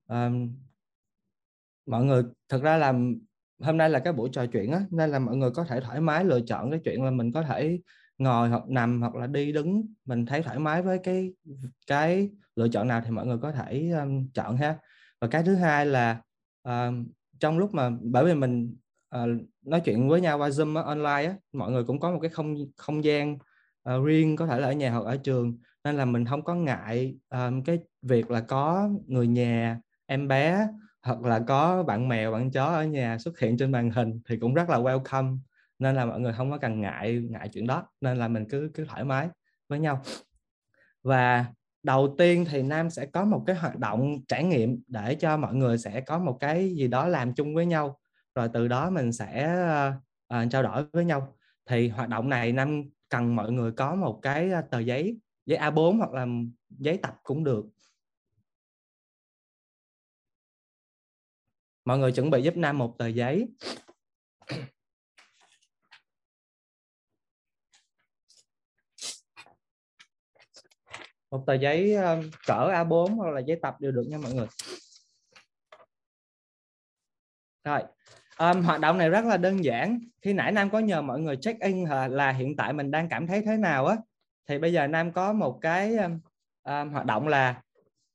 um, 0.08 0.56
mọi 1.86 2.04
người 2.06 2.24
thật 2.50 2.62
ra 2.62 2.78
là 2.78 2.94
hôm 3.60 3.78
nay 3.78 3.90
là 3.90 4.00
cái 4.00 4.14
buổi 4.14 4.30
trò 4.34 4.46
chuyện 4.46 4.72
á 4.72 4.86
nên 4.90 5.10
là 5.10 5.20
mọi 5.20 5.36
người 5.36 5.52
có 5.52 5.64
thể 5.64 5.82
thoải 5.82 6.02
mái 6.02 6.26
lựa 6.26 6.42
chọn 6.42 6.72
cái 6.72 6.80
chuyện 6.84 7.04
là 7.04 7.12
mình 7.12 7.32
có 7.32 7.44
thể 7.44 7.80
ngồi 8.18 8.50
hoặc 8.50 8.64
nằm 8.68 9.02
hoặc 9.02 9.16
là 9.16 9.28
đi 9.28 9.52
đứng 9.52 9.94
mình 10.06 10.26
thấy 10.26 10.44
thoải 10.44 10.60
mái 10.60 10.82
với 10.82 11.00
cái 11.04 11.34
cái 11.88 12.30
lựa 12.56 12.68
chọn 12.68 12.88
nào 12.88 13.02
thì 13.06 13.12
mọi 13.12 13.26
người 13.26 13.38
có 13.42 13.52
thể 13.52 13.90
um, 13.90 14.28
chọn 14.34 14.58
ha. 14.58 14.78
Và 15.22 15.28
cái 15.28 15.44
thứ 15.44 15.56
hai 15.56 15.86
là 15.86 16.22
um, 16.64 17.08
trong 17.40 17.58
lúc 17.58 17.74
mà 17.74 17.90
bởi 18.02 18.26
vì 18.26 18.34
mình 18.34 18.76
uh, 19.16 19.42
nói 19.70 19.82
chuyện 19.86 20.10
với 20.10 20.22
nhau 20.22 20.38
qua 20.38 20.50
zoom 20.50 20.76
á, 20.78 20.84
online 20.84 21.26
á, 21.26 21.36
mọi 21.54 21.72
người 21.72 21.84
cũng 21.84 22.00
có 22.00 22.12
một 22.12 22.20
cái 22.22 22.30
không 22.30 22.56
không 22.78 23.04
gian 23.04 23.38
uh, 23.96 24.06
riêng 24.06 24.36
có 24.36 24.48
thể 24.48 24.60
là 24.60 24.68
ở 24.68 24.74
nhà 24.74 24.92
hoặc 24.92 25.06
ở 25.06 25.18
trường. 25.18 25.58
Nên 25.84 25.98
là 25.98 26.06
mình 26.06 26.26
không 26.26 26.44
có 26.44 26.56
ngại 26.56 27.16
um, 27.30 27.64
cái 27.64 27.80
việc 28.02 28.32
là 28.32 28.42
có 28.42 28.90
người 29.08 29.28
nhà 29.28 29.80
em 30.06 30.28
bé 30.28 30.68
hoặc 31.02 31.22
là 31.22 31.40
có 31.40 31.84
bạn 31.84 32.08
mèo 32.08 32.32
bạn 32.32 32.52
chó 32.52 32.66
ở 32.66 32.86
nhà 32.86 33.18
xuất 33.18 33.40
hiện 33.40 33.58
trên 33.58 33.72
màn 33.72 33.92
hình 33.92 34.22
thì 34.30 34.38
cũng 34.38 34.54
rất 34.54 34.70
là 34.70 34.80
welcome. 34.80 35.38
Nên 35.80 35.96
là 35.96 36.06
mọi 36.06 36.20
người 36.20 36.34
không 36.34 36.52
có 36.52 36.58
cần 36.58 36.82
ngại 36.82 37.22
ngại 37.30 37.50
chuyện 37.54 37.68
đó. 37.68 37.88
Nên 38.02 38.18
là 38.18 38.28
mình 38.28 38.46
cứ 38.50 38.72
cứ 38.74 38.86
thoải 38.86 39.04
mái 39.04 39.30
với 39.68 39.80
nhau. 39.80 40.02
Và 41.04 41.46
đầu 41.84 42.16
tiên 42.18 42.46
thì 42.50 42.62
nam 42.64 42.90
sẽ 42.90 43.06
có 43.06 43.26
một 43.26 43.44
cái 43.48 43.56
hoạt 43.56 43.80
động 43.80 44.18
trải 44.28 44.44
nghiệm 44.44 44.82
để 44.88 45.16
cho 45.16 45.38
mọi 45.38 45.56
người 45.56 45.78
sẽ 45.78 46.02
có 46.02 46.20
một 46.20 46.38
cái 46.40 46.76
gì 46.76 46.88
đó 46.88 47.08
làm 47.08 47.34
chung 47.34 47.56
với 47.56 47.66
nhau 47.66 47.99
rồi 48.40 48.50
từ 48.54 48.68
đó 48.68 48.90
mình 48.90 49.14
sẽ 49.14 49.54
uh, 50.34 50.52
trao 50.52 50.64
đổi 50.64 50.86
với 50.94 51.06
nhau. 51.06 51.38
Thì 51.66 51.90
hoạt 51.90 52.10
động 52.10 52.30
này 52.30 52.52
nam 52.52 52.84
cần 53.10 53.36
mọi 53.36 53.52
người 53.52 53.72
có 53.72 53.96
một 53.96 54.20
cái 54.22 54.52
ờ, 54.52 54.62
tờ 54.72 54.80
giấy 54.80 55.20
giấy 55.46 55.60
A4 55.60 55.98
hoặc 55.98 56.12
là 56.12 56.28
giấy 56.70 57.00
tập 57.02 57.16
cũng 57.24 57.44
được. 57.44 57.66
Mọi 61.86 61.98
người 61.98 62.12
chuẩn 62.12 62.30
bị 62.30 62.42
giúp 62.42 62.58
nam 62.58 62.78
một 62.78 62.96
tờ 62.98 63.08
giấy. 63.08 63.48
Một 71.32 71.44
tờ 71.48 71.54
giấy 71.54 71.96
cỡ 72.48 72.70
A4 72.72 73.16
hoặc 73.16 73.32
là 73.32 73.40
giấy 73.40 73.60
tập 73.62 73.76
đều 73.80 73.92
được 73.92 74.04
nha 74.08 74.18
mọi 74.18 74.34
người. 74.34 74.48
Rồi 77.64 77.82
um, 78.40 78.62
hoạt 78.64 78.80
động 78.80 78.98
này 78.98 79.10
rất 79.10 79.26
là 79.26 79.38
đơn 79.38 79.64
giản. 79.64 80.00
Khi 80.22 80.34
nãy 80.34 80.52
nam 80.52 80.70
có 80.70 80.80
nhờ 80.80 81.02
mọi 81.02 81.20
người 81.20 81.36
check 81.36 81.62
in 81.62 81.86
là, 81.86 82.08
là 82.08 82.32
hiện 82.32 82.56
tại 82.56 82.74
mình 82.74 82.92
đang 82.92 83.10
cảm 83.10 83.28
thấy 83.28 83.42
thế 83.42 83.58
nào 83.58 83.86
á 83.86 83.98
thì 84.48 84.58
bây 84.58 84.74
giờ 84.74 84.88
nam 84.88 85.12
có 85.12 85.34
một 85.34 85.60
cái 85.62 85.96
um, 86.64 86.92
hoạt 86.92 87.06
động 87.06 87.28
là 87.28 87.62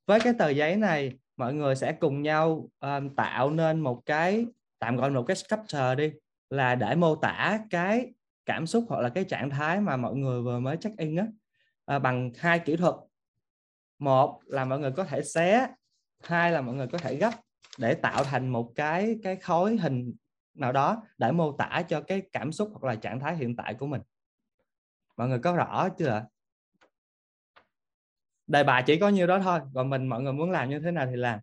với 0.06 0.20
cái 0.20 0.32
tờ 0.38 0.48
giấy 0.48 0.76
này 0.76 1.12
mọi 1.36 1.54
người 1.54 1.76
sẽ 1.76 1.92
cùng 1.92 2.22
nhau 2.22 2.68
um, 2.80 3.14
tạo 3.14 3.50
nên 3.50 3.80
một 3.80 4.02
cái 4.06 4.46
tạm 4.78 4.96
gọi 4.96 5.10
một 5.10 5.24
cái 5.26 5.36
structure 5.36 5.94
đi 5.94 6.12
là 6.50 6.74
để 6.74 6.94
mô 6.94 7.16
tả 7.16 7.58
cái 7.70 8.12
cảm 8.46 8.66
xúc 8.66 8.84
hoặc 8.88 9.00
là 9.00 9.08
cái 9.08 9.24
trạng 9.24 9.50
thái 9.50 9.80
mà 9.80 9.96
mọi 9.96 10.14
người 10.14 10.42
vừa 10.42 10.58
mới 10.60 10.76
check 10.76 10.98
in 10.98 11.16
á. 11.16 11.26
À, 11.84 11.98
bằng 11.98 12.30
hai 12.38 12.58
kỹ 12.58 12.76
thuật. 12.76 12.94
Một 13.98 14.40
là 14.46 14.64
mọi 14.64 14.78
người 14.78 14.90
có 14.90 15.04
thể 15.04 15.22
xé 15.22 15.68
hai 16.22 16.52
là 16.52 16.60
mọi 16.60 16.74
người 16.74 16.86
có 16.86 16.98
thể 16.98 17.14
gấp 17.14 17.30
để 17.78 17.94
tạo 17.94 18.24
thành 18.24 18.48
một 18.48 18.72
cái 18.76 19.18
cái 19.22 19.36
khối 19.36 19.76
hình 19.76 20.14
nào 20.54 20.72
đó 20.72 21.02
để 21.18 21.32
mô 21.32 21.52
tả 21.52 21.82
cho 21.88 22.00
cái 22.00 22.22
cảm 22.32 22.52
xúc 22.52 22.68
hoặc 22.72 22.84
là 22.88 22.94
trạng 22.94 23.20
thái 23.20 23.36
hiện 23.36 23.56
tại 23.56 23.74
của 23.74 23.86
mình. 23.86 24.00
Mọi 25.16 25.28
người 25.28 25.38
có 25.38 25.56
rõ 25.56 25.88
chưa 25.98 26.24
đề 28.46 28.64
bài 28.64 28.82
chỉ 28.86 28.98
có 28.98 29.08
nhiêu 29.08 29.26
đó 29.26 29.40
thôi 29.40 29.60
còn 29.74 29.90
mình 29.90 30.06
mọi 30.06 30.22
người 30.22 30.32
muốn 30.32 30.50
làm 30.50 30.70
như 30.70 30.80
thế 30.80 30.90
nào 30.90 31.06
thì 31.10 31.16
làm. 31.16 31.40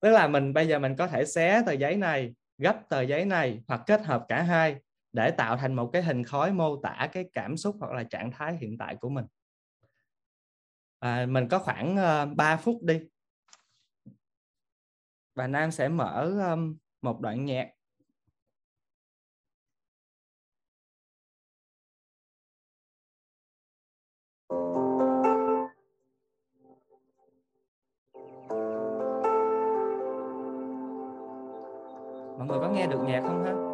Tức 0.00 0.10
là 0.10 0.28
mình 0.28 0.52
bây 0.52 0.68
giờ 0.68 0.78
mình 0.78 0.96
có 0.96 1.06
thể 1.06 1.24
xé 1.24 1.62
tờ 1.66 1.72
giấy 1.72 1.96
này 1.96 2.34
gấp 2.58 2.88
tờ 2.88 3.02
giấy 3.02 3.24
này 3.24 3.62
hoặc 3.68 3.82
kết 3.86 4.04
hợp 4.04 4.24
cả 4.28 4.42
hai 4.42 4.76
để 5.12 5.30
tạo 5.30 5.56
thành 5.56 5.74
một 5.74 5.90
cái 5.92 6.02
hình 6.02 6.24
khối 6.24 6.52
mô 6.52 6.76
tả 6.76 7.08
cái 7.12 7.24
cảm 7.32 7.56
xúc 7.56 7.76
hoặc 7.80 7.92
là 7.92 8.04
trạng 8.04 8.30
thái 8.30 8.56
hiện 8.56 8.78
tại 8.78 8.96
của 8.96 9.08
mình. 9.08 9.24
À, 10.98 11.26
mình 11.26 11.48
có 11.48 11.58
khoảng 11.58 11.96
ờ, 11.96 12.26
uh, 12.30 12.36
3 12.36 12.56
phút 12.56 12.82
đi 12.82 13.00
và 15.34 15.46
Nam 15.46 15.70
sẽ 15.70 15.88
mở 15.88 16.32
um, 16.52 16.76
một 17.02 17.20
đoạn 17.20 17.44
nhạc. 17.44 17.70
Mọi 32.38 32.46
người 32.48 32.58
có 32.60 32.68
nghe 32.68 32.86
được 32.86 33.00
nhạc 33.06 33.22
không 33.26 33.44
ha? 33.44 33.73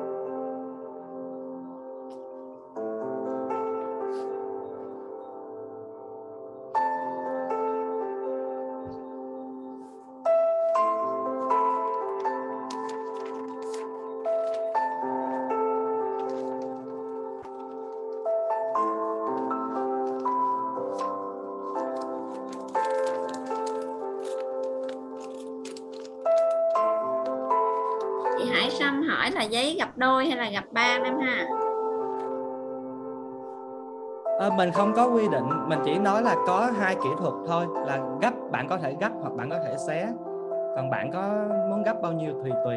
Là 30.41 30.51
gặp 30.51 30.65
ba 30.71 30.99
em 31.05 31.19
ha? 31.19 31.47
À, 34.41 34.51
mình 34.57 34.71
không 34.73 34.93
có 34.97 35.07
quy 35.07 35.29
định 35.29 35.45
mình 35.69 35.79
chỉ 35.85 35.99
nói 35.99 36.23
là 36.23 36.37
có 36.47 36.71
hai 36.79 36.95
kỹ 36.95 37.09
thuật 37.19 37.35
thôi 37.47 37.67
là 37.87 38.01
gấp 38.23 38.31
bạn 38.51 38.69
có 38.69 38.77
thể 38.77 38.97
gấp 39.01 39.11
hoặc 39.21 39.35
bạn 39.37 39.51
có 39.51 39.59
thể 39.65 39.77
xé. 39.87 40.09
Còn 40.77 40.91
bạn 40.91 41.11
có 41.13 41.23
muốn 41.71 41.83
gấp 41.83 41.95
bao 42.03 42.13
nhiêu 42.13 42.33
thì 42.45 42.51
tùy. 42.65 42.77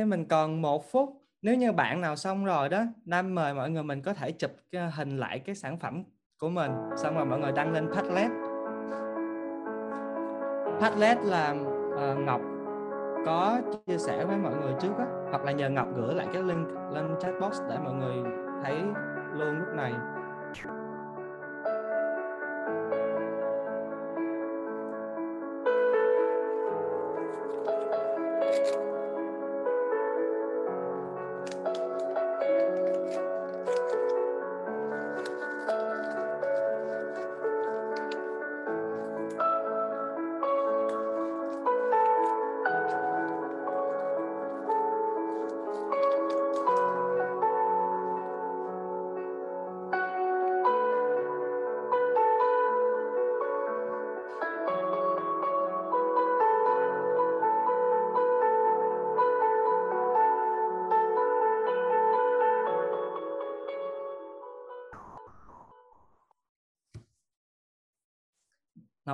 Thế 0.00 0.04
mình 0.04 0.24
còn 0.24 0.62
một 0.62 0.92
phút 0.92 1.22
nếu 1.42 1.54
như 1.54 1.72
bạn 1.72 2.00
nào 2.00 2.16
xong 2.16 2.44
rồi 2.44 2.68
đó 2.68 2.82
Nam 3.04 3.34
mời 3.34 3.54
mọi 3.54 3.70
người 3.70 3.82
mình 3.82 4.02
có 4.02 4.14
thể 4.14 4.32
chụp 4.32 4.50
hình 4.94 5.16
lại 5.16 5.38
cái 5.38 5.54
sản 5.54 5.78
phẩm 5.78 6.02
của 6.38 6.48
mình 6.48 6.72
xong 6.96 7.14
rồi 7.14 7.26
mọi 7.26 7.38
người 7.38 7.52
đăng 7.52 7.72
lên 7.72 7.88
Padlet. 7.94 8.30
Padlet 10.80 11.18
là 11.22 11.50
uh, 11.50 12.18
Ngọc 12.18 12.40
có 13.26 13.60
chia 13.86 13.98
sẻ 13.98 14.24
với 14.24 14.36
mọi 14.36 14.54
người 14.54 14.72
trước 14.80 14.98
đó, 14.98 15.04
hoặc 15.30 15.44
là 15.44 15.52
nhờ 15.52 15.70
Ngọc 15.70 15.88
gửi 15.96 16.14
lại 16.14 16.26
cái 16.32 16.42
link 16.42 16.68
lên 16.90 17.14
chat 17.20 17.34
box 17.40 17.60
để 17.68 17.78
mọi 17.84 17.94
người 17.94 18.32
thấy 18.64 18.76
luôn 19.32 19.58
lúc 19.58 19.68
này. 19.76 19.92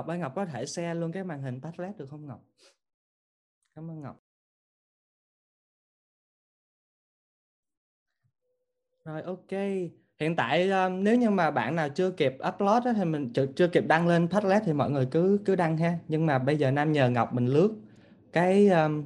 Ngọc 0.07 0.13
ơi 0.13 0.19
Ngọc 0.19 0.35
có 0.35 0.45
thể 0.45 0.65
share 0.65 0.93
luôn 0.93 1.11
cái 1.11 1.23
màn 1.23 1.41
hình 1.41 1.61
Padlet 1.61 1.97
được 1.97 2.09
không 2.09 2.27
Ngọc? 2.27 2.43
Cảm 3.75 3.91
ơn 3.91 4.01
Ngọc. 4.01 4.23
Rồi 9.05 9.21
ok. 9.21 9.51
Hiện 10.19 10.35
tại 10.35 10.69
um, 10.69 11.03
nếu 11.03 11.17
như 11.17 11.29
mà 11.29 11.51
bạn 11.51 11.75
nào 11.75 11.89
chưa 11.89 12.11
kịp 12.11 12.37
upload 12.47 12.85
đó, 12.85 12.93
thì 12.95 13.05
mình 13.05 13.33
chưa, 13.33 13.45
chưa 13.55 13.67
kịp 13.67 13.83
đăng 13.87 14.07
lên 14.07 14.27
Padlet 14.27 14.63
thì 14.65 14.73
mọi 14.73 14.91
người 14.91 15.07
cứ 15.11 15.39
cứ 15.45 15.55
đăng 15.55 15.77
ha. 15.77 15.99
Nhưng 16.07 16.25
mà 16.25 16.39
bây 16.39 16.57
giờ 16.57 16.71
Nam 16.71 16.91
nhờ 16.91 17.09
Ngọc 17.09 17.33
mình 17.33 17.47
lướt 17.47 17.75
cái 18.33 18.69
um, 18.69 19.05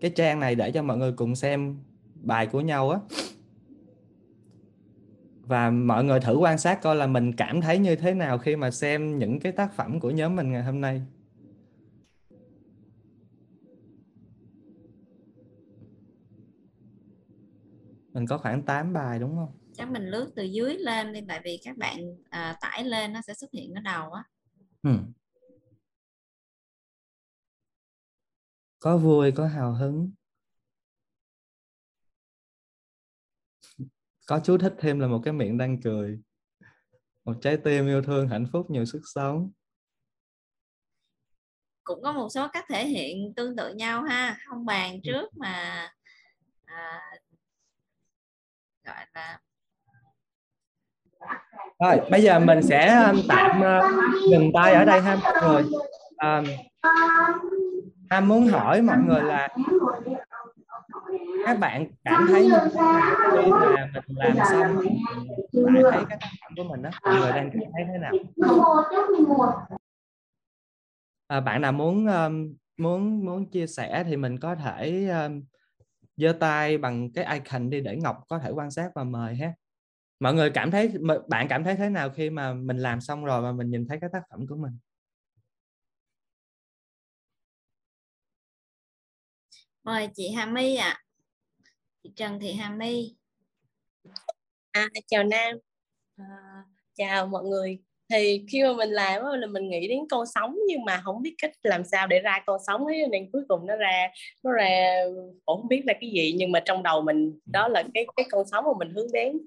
cái 0.00 0.10
trang 0.10 0.40
này 0.40 0.54
để 0.54 0.72
cho 0.72 0.82
mọi 0.82 0.96
người 0.96 1.12
cùng 1.12 1.36
xem 1.36 1.78
bài 2.14 2.46
của 2.46 2.60
nhau 2.60 2.90
á 2.90 3.00
và 5.50 5.70
mọi 5.70 6.04
người 6.04 6.20
thử 6.20 6.36
quan 6.36 6.58
sát 6.58 6.82
coi 6.82 6.96
là 6.96 7.06
mình 7.06 7.32
cảm 7.36 7.60
thấy 7.60 7.78
như 7.78 7.96
thế 7.96 8.14
nào 8.14 8.38
khi 8.38 8.56
mà 8.56 8.70
xem 8.70 9.18
những 9.18 9.40
cái 9.40 9.52
tác 9.52 9.72
phẩm 9.76 10.00
của 10.00 10.10
nhóm 10.10 10.36
mình 10.36 10.52
ngày 10.52 10.62
hôm 10.62 10.80
nay. 10.80 11.02
Mình 18.12 18.26
có 18.26 18.38
khoảng 18.38 18.62
8 18.62 18.92
bài 18.92 19.18
đúng 19.18 19.36
không? 19.36 19.52
Chắc 19.74 19.90
mình 19.90 20.06
lướt 20.06 20.32
từ 20.36 20.42
dưới 20.42 20.78
lên 20.78 21.12
đi 21.12 21.20
tại 21.28 21.40
vì 21.44 21.60
các 21.64 21.76
bạn 21.76 21.98
à, 22.30 22.56
tải 22.60 22.84
lên 22.84 23.12
nó 23.12 23.20
sẽ 23.26 23.34
xuất 23.34 23.50
hiện 23.52 23.74
ở 23.74 23.80
đầu 23.80 24.12
á. 24.12 24.24
Ừ. 24.82 24.90
có 28.78 28.96
vui 28.98 29.32
có 29.32 29.46
hào 29.46 29.72
hứng 29.72 30.10
có 34.30 34.40
chú 34.44 34.58
thích 34.58 34.74
thêm 34.78 35.00
là 35.00 35.06
một 35.06 35.20
cái 35.24 35.32
miệng 35.32 35.58
đang 35.58 35.80
cười. 35.82 36.18
Một 37.24 37.34
trái 37.40 37.56
tim 37.56 37.86
yêu 37.86 38.02
thương 38.02 38.28
hạnh 38.28 38.46
phúc 38.52 38.70
nhiều 38.70 38.84
sức 38.84 39.00
sống. 39.14 39.50
Cũng 41.84 42.02
có 42.02 42.12
một 42.12 42.28
số 42.34 42.48
cách 42.52 42.64
thể 42.68 42.86
hiện 42.86 43.34
tương 43.36 43.56
tự 43.56 43.74
nhau 43.74 44.02
ha. 44.02 44.38
Không 44.48 44.66
bàn 44.66 44.92
ừ. 44.92 44.98
trước 45.04 45.36
mà 45.36 45.88
à, 46.64 47.00
gọi 48.84 49.06
là 49.14 49.40
rồi 51.78 52.10
bây 52.10 52.22
giờ 52.22 52.38
mình 52.38 52.62
sẽ 52.62 53.04
um, 53.06 53.20
tạm 53.28 53.60
uh, 53.60 54.30
dừng 54.30 54.50
tay 54.54 54.74
ở 54.74 54.84
đây 54.84 55.00
ha. 55.00 55.16
Mọi 55.16 55.34
người 55.42 55.62
um, 56.22 56.44
Ham 58.10 58.28
muốn 58.28 58.48
hỏi 58.48 58.82
mọi 58.82 58.98
người 59.06 59.22
là 59.22 59.48
các 61.46 61.58
bạn 61.58 61.86
cảm 62.04 62.26
thấy 62.28 62.42
khi 62.42 63.50
mà 63.50 63.88
mình 64.06 64.16
làm 64.16 64.36
xong 64.50 64.78
lại 65.52 65.92
thấy 65.92 66.04
các 66.08 66.18
tác 66.20 66.28
phẩm 66.40 66.52
của 66.56 66.64
mình 66.64 66.82
đó 66.82 66.90
mọi 67.04 67.20
người 67.20 67.30
đang 67.30 67.50
cảm 67.52 67.62
thấy 67.72 67.84
thế 67.92 67.98
nào? 67.98 68.12
À, 71.26 71.40
bạn 71.40 71.62
nào 71.62 71.72
muốn 71.72 72.06
um, 72.06 72.54
muốn 72.76 73.24
muốn 73.24 73.50
chia 73.50 73.66
sẻ 73.66 74.04
thì 74.06 74.16
mình 74.16 74.38
có 74.38 74.54
thể 74.54 75.08
um, 75.08 75.42
giơ 76.16 76.32
tay 76.32 76.78
bằng 76.78 77.12
cái 77.12 77.24
icon 77.24 77.70
đi 77.70 77.80
để 77.80 77.96
ngọc 77.96 78.16
có 78.28 78.38
thể 78.38 78.50
quan 78.50 78.70
sát 78.70 78.90
và 78.94 79.04
mời 79.04 79.36
ha. 79.36 79.52
Mọi 80.20 80.34
người 80.34 80.50
cảm 80.50 80.70
thấy 80.70 80.92
bạn 81.28 81.46
cảm 81.48 81.64
thấy 81.64 81.76
thế 81.76 81.88
nào 81.88 82.10
khi 82.10 82.30
mà 82.30 82.52
mình 82.54 82.78
làm 82.78 83.00
xong 83.00 83.24
rồi 83.24 83.42
và 83.42 83.52
mình 83.52 83.70
nhìn 83.70 83.86
thấy 83.88 83.98
cái 84.00 84.10
tác 84.12 84.22
phẩm 84.30 84.46
của 84.46 84.56
mình? 84.56 84.78
Mời 89.84 90.08
chị 90.14 90.30
Hà 90.30 90.46
My 90.46 90.76
ạ. 90.76 90.88
À. 90.88 91.00
chị 92.02 92.10
Trần 92.16 92.40
Thị 92.40 92.52
Hà 92.52 92.70
My. 92.70 93.14
À, 94.70 94.88
chào 95.06 95.24
Nam. 95.24 95.56
À, 96.16 96.24
chào 96.94 97.26
mọi 97.26 97.44
người. 97.44 97.78
Thì 98.08 98.44
khi 98.48 98.62
mà 98.62 98.72
mình 98.72 98.90
làm 98.90 99.22
là 99.40 99.46
mình 99.46 99.70
nghĩ 99.70 99.88
đến 99.88 99.98
con 100.10 100.26
sóng 100.26 100.56
nhưng 100.68 100.84
mà 100.84 101.00
không 101.04 101.22
biết 101.22 101.34
cách 101.38 101.52
làm 101.62 101.84
sao 101.84 102.06
để 102.06 102.20
ra 102.20 102.42
con 102.46 102.60
sóng 102.66 102.86
ấy. 102.86 103.06
Nên 103.10 103.30
cuối 103.32 103.42
cùng 103.48 103.66
nó 103.66 103.76
ra 103.76 104.08
nó 104.42 104.52
ra 104.52 104.96
cũng 105.46 105.60
không 105.60 105.68
biết 105.68 105.82
là 105.86 105.94
cái 106.00 106.10
gì 106.10 106.34
nhưng 106.36 106.52
mà 106.52 106.60
trong 106.64 106.82
đầu 106.82 107.02
mình 107.02 107.38
đó 107.46 107.68
là 107.68 107.82
cái 107.94 108.06
cái 108.16 108.26
con 108.30 108.46
sóng 108.50 108.64
mà 108.64 108.70
mình 108.78 108.94
hướng 108.94 109.12
đến. 109.12 109.38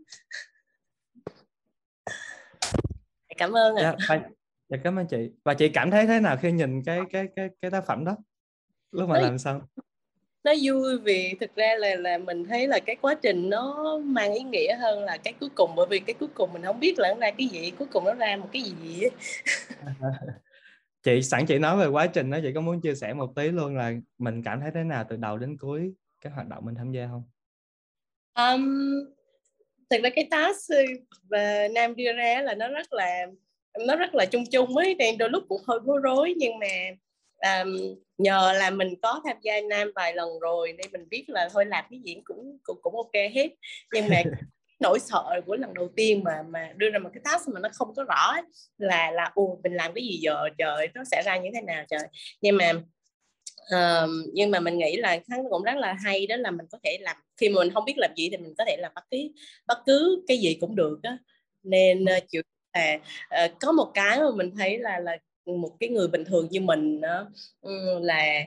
Cảm 3.37 3.51
ơn 3.51 3.75
ạ. 3.75 3.95
Dạ, 4.09 4.19
dạ, 4.69 4.77
cảm 4.83 4.99
ơn 4.99 5.07
chị. 5.07 5.31
Và 5.43 5.53
chị 5.53 5.69
cảm 5.69 5.91
thấy 5.91 6.07
thế 6.07 6.19
nào 6.19 6.37
khi 6.37 6.51
nhìn 6.51 6.83
cái 6.85 6.99
cái 7.11 7.27
cái 7.35 7.49
cái 7.61 7.71
tác 7.71 7.83
phẩm 7.87 8.05
đó? 8.05 8.17
Lúc 8.91 9.09
mà 9.09 9.19
làm 9.21 9.37
xong 9.37 9.61
nó 10.43 10.53
vui 10.63 10.97
vì 10.97 11.35
thực 11.39 11.55
ra 11.55 11.75
là 11.77 11.95
là 11.95 12.17
mình 12.17 12.45
thấy 12.45 12.67
là 12.67 12.79
cái 12.79 12.95
quá 12.95 13.15
trình 13.21 13.49
nó 13.49 13.97
mang 14.03 14.33
ý 14.33 14.41
nghĩa 14.41 14.75
hơn 14.75 15.03
là 15.03 15.17
cái 15.17 15.33
cuối 15.39 15.49
cùng. 15.55 15.75
Bởi 15.75 15.85
vì 15.89 15.99
cái 15.99 16.13
cuối 16.13 16.29
cùng 16.33 16.53
mình 16.53 16.63
không 16.63 16.79
biết 16.79 16.99
là 16.99 17.09
nó 17.09 17.19
ra 17.19 17.31
cái 17.37 17.47
gì 17.47 17.71
cuối 17.71 17.87
cùng 17.91 18.05
nó 18.05 18.13
ra 18.13 18.37
một 18.37 18.49
cái 18.53 18.61
gì 18.61 19.07
chị 21.03 21.21
sẵn 21.21 21.45
chị 21.45 21.59
nói 21.59 21.77
về 21.77 21.87
quá 21.87 22.07
trình 22.07 22.31
đó 22.31 22.37
chị 22.43 22.51
có 22.55 22.61
muốn 22.61 22.81
chia 22.81 22.95
sẻ 22.95 23.13
một 23.13 23.35
tí 23.35 23.49
luôn 23.49 23.75
là 23.75 23.93
mình 24.17 24.43
cảm 24.43 24.61
thấy 24.61 24.71
thế 24.73 24.83
nào 24.83 25.05
từ 25.09 25.15
đầu 25.15 25.37
đến 25.37 25.57
cuối 25.57 25.93
cái 26.21 26.33
hoạt 26.33 26.47
động 26.47 26.65
mình 26.65 26.75
tham 26.75 26.91
gia 26.91 27.07
không? 27.07 27.23
Um, 28.35 28.69
thực 29.89 30.03
ra 30.03 30.09
cái 30.15 30.27
task 30.31 30.71
và 31.29 31.67
nam 31.75 31.95
đưa 31.95 32.13
ra 32.13 32.41
là 32.41 32.55
nó 32.55 32.67
rất 32.67 32.93
là 32.93 33.25
nó 33.87 33.95
rất 33.95 34.15
là 34.15 34.25
chung 34.25 34.43
chung 34.51 34.77
ấy 34.77 34.95
nên 34.95 35.17
đôi 35.17 35.29
lúc 35.29 35.43
cũng 35.49 35.61
hơi 35.67 35.79
bối 35.79 35.99
rối 36.03 36.33
nhưng 36.37 36.59
mà 36.59 36.67
um, 37.43 37.95
nhờ 38.17 38.53
là 38.59 38.69
mình 38.69 38.93
có 39.01 39.21
tham 39.25 39.37
gia 39.41 39.61
nam 39.69 39.91
vài 39.95 40.13
lần 40.13 40.39
rồi 40.39 40.73
nên 40.73 40.91
mình 40.91 41.09
biết 41.09 41.25
là 41.27 41.49
thôi 41.53 41.65
làm 41.65 41.85
cái 41.89 41.99
gì 42.05 42.15
cũng 42.23 42.57
cũng 42.63 42.77
cũng 42.81 42.95
ok 42.95 43.13
hết. 43.33 43.49
Nhưng 43.93 44.07
mà 44.09 44.21
nỗi 44.79 44.99
sợ 44.99 45.41
của 45.45 45.55
lần 45.55 45.73
đầu 45.73 45.89
tiên 45.95 46.23
mà 46.23 46.43
mà 46.49 46.73
đưa 46.75 46.89
ra 46.89 46.99
một 46.99 47.09
cái 47.13 47.21
task 47.23 47.47
mà 47.47 47.59
nó 47.59 47.69
không 47.73 47.95
có 47.95 48.03
rõ 48.03 48.31
ấy, 48.33 48.41
là 48.77 49.11
là 49.11 49.31
ồ 49.35 49.59
mình 49.63 49.73
làm 49.73 49.93
cái 49.93 50.03
gì 50.03 50.17
giờ? 50.21 50.49
Trời 50.57 50.87
nó 50.93 51.03
sẽ 51.11 51.21
ra 51.25 51.37
như 51.37 51.49
thế 51.53 51.61
nào 51.61 51.85
trời? 51.89 52.07
Nhưng 52.41 52.57
mà 52.57 52.71
uh, 53.75 54.09
nhưng 54.33 54.51
mà 54.51 54.59
mình 54.59 54.77
nghĩ 54.77 54.97
là 54.97 55.19
nó 55.29 55.37
cũng 55.49 55.63
rất 55.63 55.75
là 55.75 55.93
hay 56.03 56.27
đó 56.27 56.35
là 56.35 56.51
mình 56.51 56.65
có 56.71 56.77
thể 56.83 56.97
làm 57.01 57.17
khi 57.37 57.49
mà 57.49 57.59
mình 57.59 57.73
không 57.73 57.85
biết 57.85 57.97
làm 57.97 58.11
gì 58.15 58.29
thì 58.31 58.37
mình 58.37 58.53
có 58.57 58.65
thể 58.67 58.77
làm 58.79 58.91
bất 58.95 59.03
cứ 59.11 59.17
bất 59.67 59.77
cứ 59.85 60.23
cái 60.27 60.37
gì 60.37 60.57
cũng 60.61 60.75
được 60.75 60.99
á. 61.03 61.17
Nên 61.63 62.03
uh, 62.03 62.23
chịu 62.27 62.41
là 62.73 62.99
uh, 63.45 63.51
có 63.59 63.71
một 63.71 63.91
cái 63.93 64.19
mà 64.19 64.31
mình 64.35 64.51
thấy 64.57 64.77
là 64.77 64.99
là 64.99 65.17
một 65.45 65.71
cái 65.79 65.89
người 65.89 66.07
bình 66.07 66.25
thường 66.25 66.47
như 66.51 66.61
mình 66.61 67.01
đó, 67.01 67.29
ừ, 67.61 67.99
là 68.01 68.45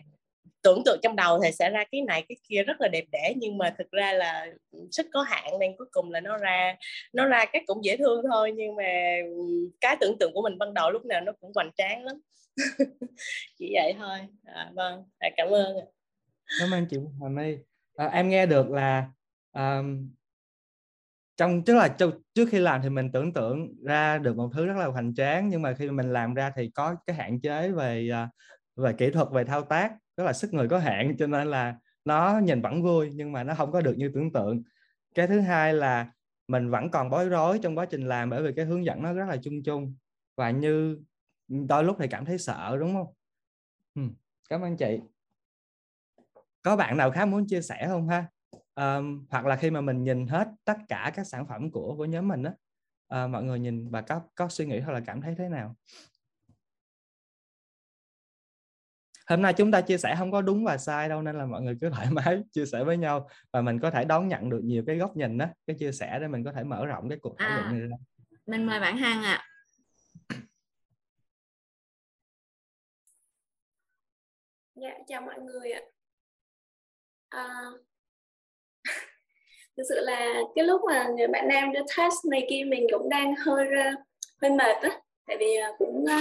tưởng 0.63 0.83
tượng 0.85 1.01
trong 1.03 1.17
đầu 1.17 1.41
thì 1.45 1.53
sẽ 1.53 1.71
ra 1.71 1.85
cái 1.93 2.03
này 2.03 2.25
cái 2.29 2.37
kia 2.49 2.63
rất 2.63 2.81
là 2.81 2.89
đẹp 2.89 3.05
đẽ 3.13 3.33
nhưng 3.37 3.59
mà 3.59 3.75
thực 3.79 3.91
ra 3.91 4.13
là 4.13 4.47
sức 4.91 5.07
có 5.13 5.23
hạn 5.23 5.59
nên 5.61 5.77
cuối 5.79 5.87
cùng 5.91 6.11
là 6.11 6.21
nó 6.21 6.37
ra 6.37 6.77
nó 7.13 7.27
ra 7.27 7.45
cái 7.53 7.63
cũng 7.67 7.85
dễ 7.85 7.97
thương 7.97 8.23
thôi 8.33 8.53
nhưng 8.57 8.77
mà 8.77 9.17
ừ, 9.25 9.71
cái 9.81 9.97
tưởng 10.01 10.17
tượng 10.21 10.33
của 10.35 10.43
mình 10.43 10.59
ban 10.59 10.75
đầu 10.75 10.91
lúc 10.91 11.05
nào 11.05 11.21
nó 11.21 11.33
cũng 11.41 11.53
hoành 11.55 11.71
tráng 11.77 12.05
lắm. 12.05 12.17
Chỉ 13.59 13.71
vậy 13.75 13.95
thôi. 13.99 14.19
À, 14.45 14.71
vâng 14.75 15.05
à, 15.19 15.29
cảm 15.37 15.49
ơn 15.49 15.77
cảm 16.61 16.71
ơn 16.75 16.87
chị 16.91 16.97
Hoàng 17.19 17.35
My. 17.35 17.57
À, 17.97 18.07
em 18.07 18.29
nghe 18.29 18.47
được 18.47 18.71
là 18.71 19.07
um, 19.53 20.09
trong, 21.37 21.65
tức 21.65 21.75
là 21.75 21.97
trước 22.35 22.49
khi 22.51 22.59
làm 22.59 22.83
thì 22.83 22.89
mình 22.89 23.13
tưởng 23.13 23.33
tượng 23.33 23.85
ra 23.85 24.19
được 24.19 24.37
một 24.37 24.51
thứ 24.55 24.67
rất 24.67 24.77
là 24.77 24.87
hoành 24.87 25.15
tráng, 25.15 25.49
nhưng 25.49 25.63
mà 25.63 25.75
khi 25.75 25.91
mình 25.91 26.13
làm 26.13 26.35
ra 26.35 26.53
thì 26.57 26.71
có 26.75 26.97
cái 27.07 27.17
hạn 27.17 27.41
chế 27.41 27.73
về 27.73 28.09
à, 28.13 28.29
về 28.77 28.93
kỹ 28.93 29.11
thuật, 29.11 29.29
về 29.33 29.45
thao 29.45 29.63
tác, 29.63 29.93
rất 30.17 30.25
là 30.25 30.33
sức 30.33 30.55
người 30.55 30.69
có 30.69 30.79
hạn, 30.79 31.17
cho 31.19 31.27
nên 31.27 31.49
là 31.49 31.77
nó 32.05 32.41
nhìn 32.45 32.63
vẫn 32.63 32.83
vui, 32.83 33.11
nhưng 33.15 33.33
mà 33.33 33.45
nó 33.45 33.55
không 33.55 33.73
có 33.73 33.81
được 33.81 33.95
như 33.97 34.11
tưởng 34.15 34.33
tượng. 34.33 34.63
Cái 35.15 35.27
thứ 35.27 35.41
hai 35.41 35.75
là 35.75 36.13
mình 36.49 36.71
vẫn 36.71 36.91
còn 36.91 37.11
bối 37.11 37.29
rối 37.29 37.59
trong 37.63 37.79
quá 37.79 37.87
trình 37.87 38.09
làm 38.09 38.31
bởi 38.31 38.43
vì 38.43 38.53
cái 38.57 38.65
hướng 38.65 38.85
dẫn 38.85 39.03
nó 39.03 39.13
rất 39.13 39.25
là 39.29 39.37
chung 39.37 39.63
chung, 39.65 39.95
và 40.37 40.51
như 40.51 40.99
đôi 41.49 41.85
lúc 41.85 41.97
thì 42.01 42.09
cảm 42.09 42.25
thấy 42.25 42.39
sợ, 42.39 42.77
đúng 42.81 42.95
không? 42.95 43.07
Ừ. 43.95 44.03
cảm 44.51 44.61
ơn 44.61 44.77
chị. 44.77 45.01
Có 46.63 46.77
bạn 46.77 46.97
nào 46.97 47.11
khác 47.11 47.25
muốn 47.25 47.47
chia 47.47 47.63
sẻ 47.63 47.87
không 47.89 48.09
ha? 48.09 48.27
Um, 48.77 49.27
hoặc 49.31 49.47
là 49.47 49.57
khi 49.57 49.71
mà 49.71 49.81
mình 49.81 50.05
nhìn 50.05 50.27
hết 50.27 50.49
tất 50.65 50.77
cả 50.89 51.13
các 51.15 51.27
sản 51.27 51.47
phẩm 51.47 51.71
của 51.71 51.95
của 51.97 52.05
nhóm 52.05 52.29
mình 52.29 52.43
đó 52.43 52.51
uh, 53.25 53.31
mọi 53.31 53.43
người 53.43 53.59
nhìn 53.59 53.91
và 53.91 54.01
có 54.01 54.21
có 54.35 54.49
suy 54.49 54.67
nghĩ 54.67 54.81
hoặc 54.81 54.93
là 54.93 55.01
cảm 55.07 55.21
thấy 55.21 55.35
thế 55.39 55.49
nào? 55.49 55.77
Hôm 59.27 59.43
nay 59.43 59.53
chúng 59.53 59.71
ta 59.71 59.81
chia 59.81 59.99
sẻ 59.99 60.15
không 60.19 60.33
có 60.33 60.43
đúng 60.43 60.65
và 60.65 60.79
sai 60.79 61.09
đâu 61.09 61.23
nên 61.23 61.39
là 61.39 61.47
mọi 61.47 61.63
người 61.63 61.77
cứ 61.81 61.91
thoải 61.95 62.11
mái 62.11 62.43
chia 62.53 62.67
sẻ 62.67 62.85
với 62.85 62.97
nhau 62.97 63.29
và 63.53 63.63
mình 63.63 63.81
có 63.81 63.91
thể 63.91 64.05
đón 64.05 64.29
nhận 64.29 64.51
được 64.51 64.61
nhiều 64.65 64.85
cái 64.87 64.97
góc 64.97 65.17
nhìn 65.17 65.39
đó 65.39 65.47
cái 65.67 65.77
chia 65.79 65.93
sẻ 65.93 66.19
để 66.21 66.29
mình 66.29 66.45
có 66.45 66.53
thể 66.53 66.65
mở 66.65 66.87
rộng 66.87 67.09
cái 67.09 67.19
cuộc 67.23 67.35
thảo 67.39 67.51
luận 67.51 67.65
à, 67.65 67.73
này 67.73 67.81
ra. 67.81 67.97
mình 68.47 68.67
mời 68.67 68.81
bạn 68.81 68.97
Hằng 68.97 69.23
ạ. 69.23 69.33
À. 69.33 69.47
dạ 74.75 74.91
chào 75.07 75.21
mọi 75.21 75.39
người 75.41 75.71
ạ. 75.71 75.81
À, 77.29 77.71
thực 79.77 79.83
sự 79.89 80.01
là 80.01 80.43
cái 80.55 80.65
lúc 80.65 80.81
mà 80.87 81.09
người 81.17 81.27
bạn 81.27 81.49
nam 81.49 81.73
đưa 81.73 81.81
test 81.97 82.15
này 82.31 82.47
kia 82.51 82.65
mình 82.69 82.87
cũng 82.93 83.09
đang 83.09 83.35
hơi 83.37 83.67
hơi 84.43 84.51
mệt 84.51 84.77
á. 84.83 85.01
Tại 85.27 85.37
vì 85.41 85.57
à, 85.57 85.73
cũng 85.79 86.05
à, 86.09 86.21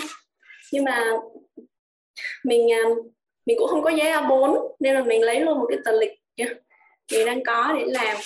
nhưng 0.72 0.84
mà 0.84 1.12
mình 2.44 2.72
à, 2.72 2.82
mình 3.46 3.58
cũng 3.60 3.68
không 3.68 3.84
có 3.84 3.90
giấy 3.90 4.12
A4 4.12 4.76
nên 4.80 4.96
là 4.96 5.04
mình 5.04 5.22
lấy 5.22 5.40
luôn 5.40 5.60
một 5.60 5.66
cái 5.70 5.80
tờ 5.86 5.92
lịch 5.92 6.12
mình 7.12 7.26
đang 7.26 7.44
có 7.44 7.74
để 7.78 7.86
làm. 7.88 8.18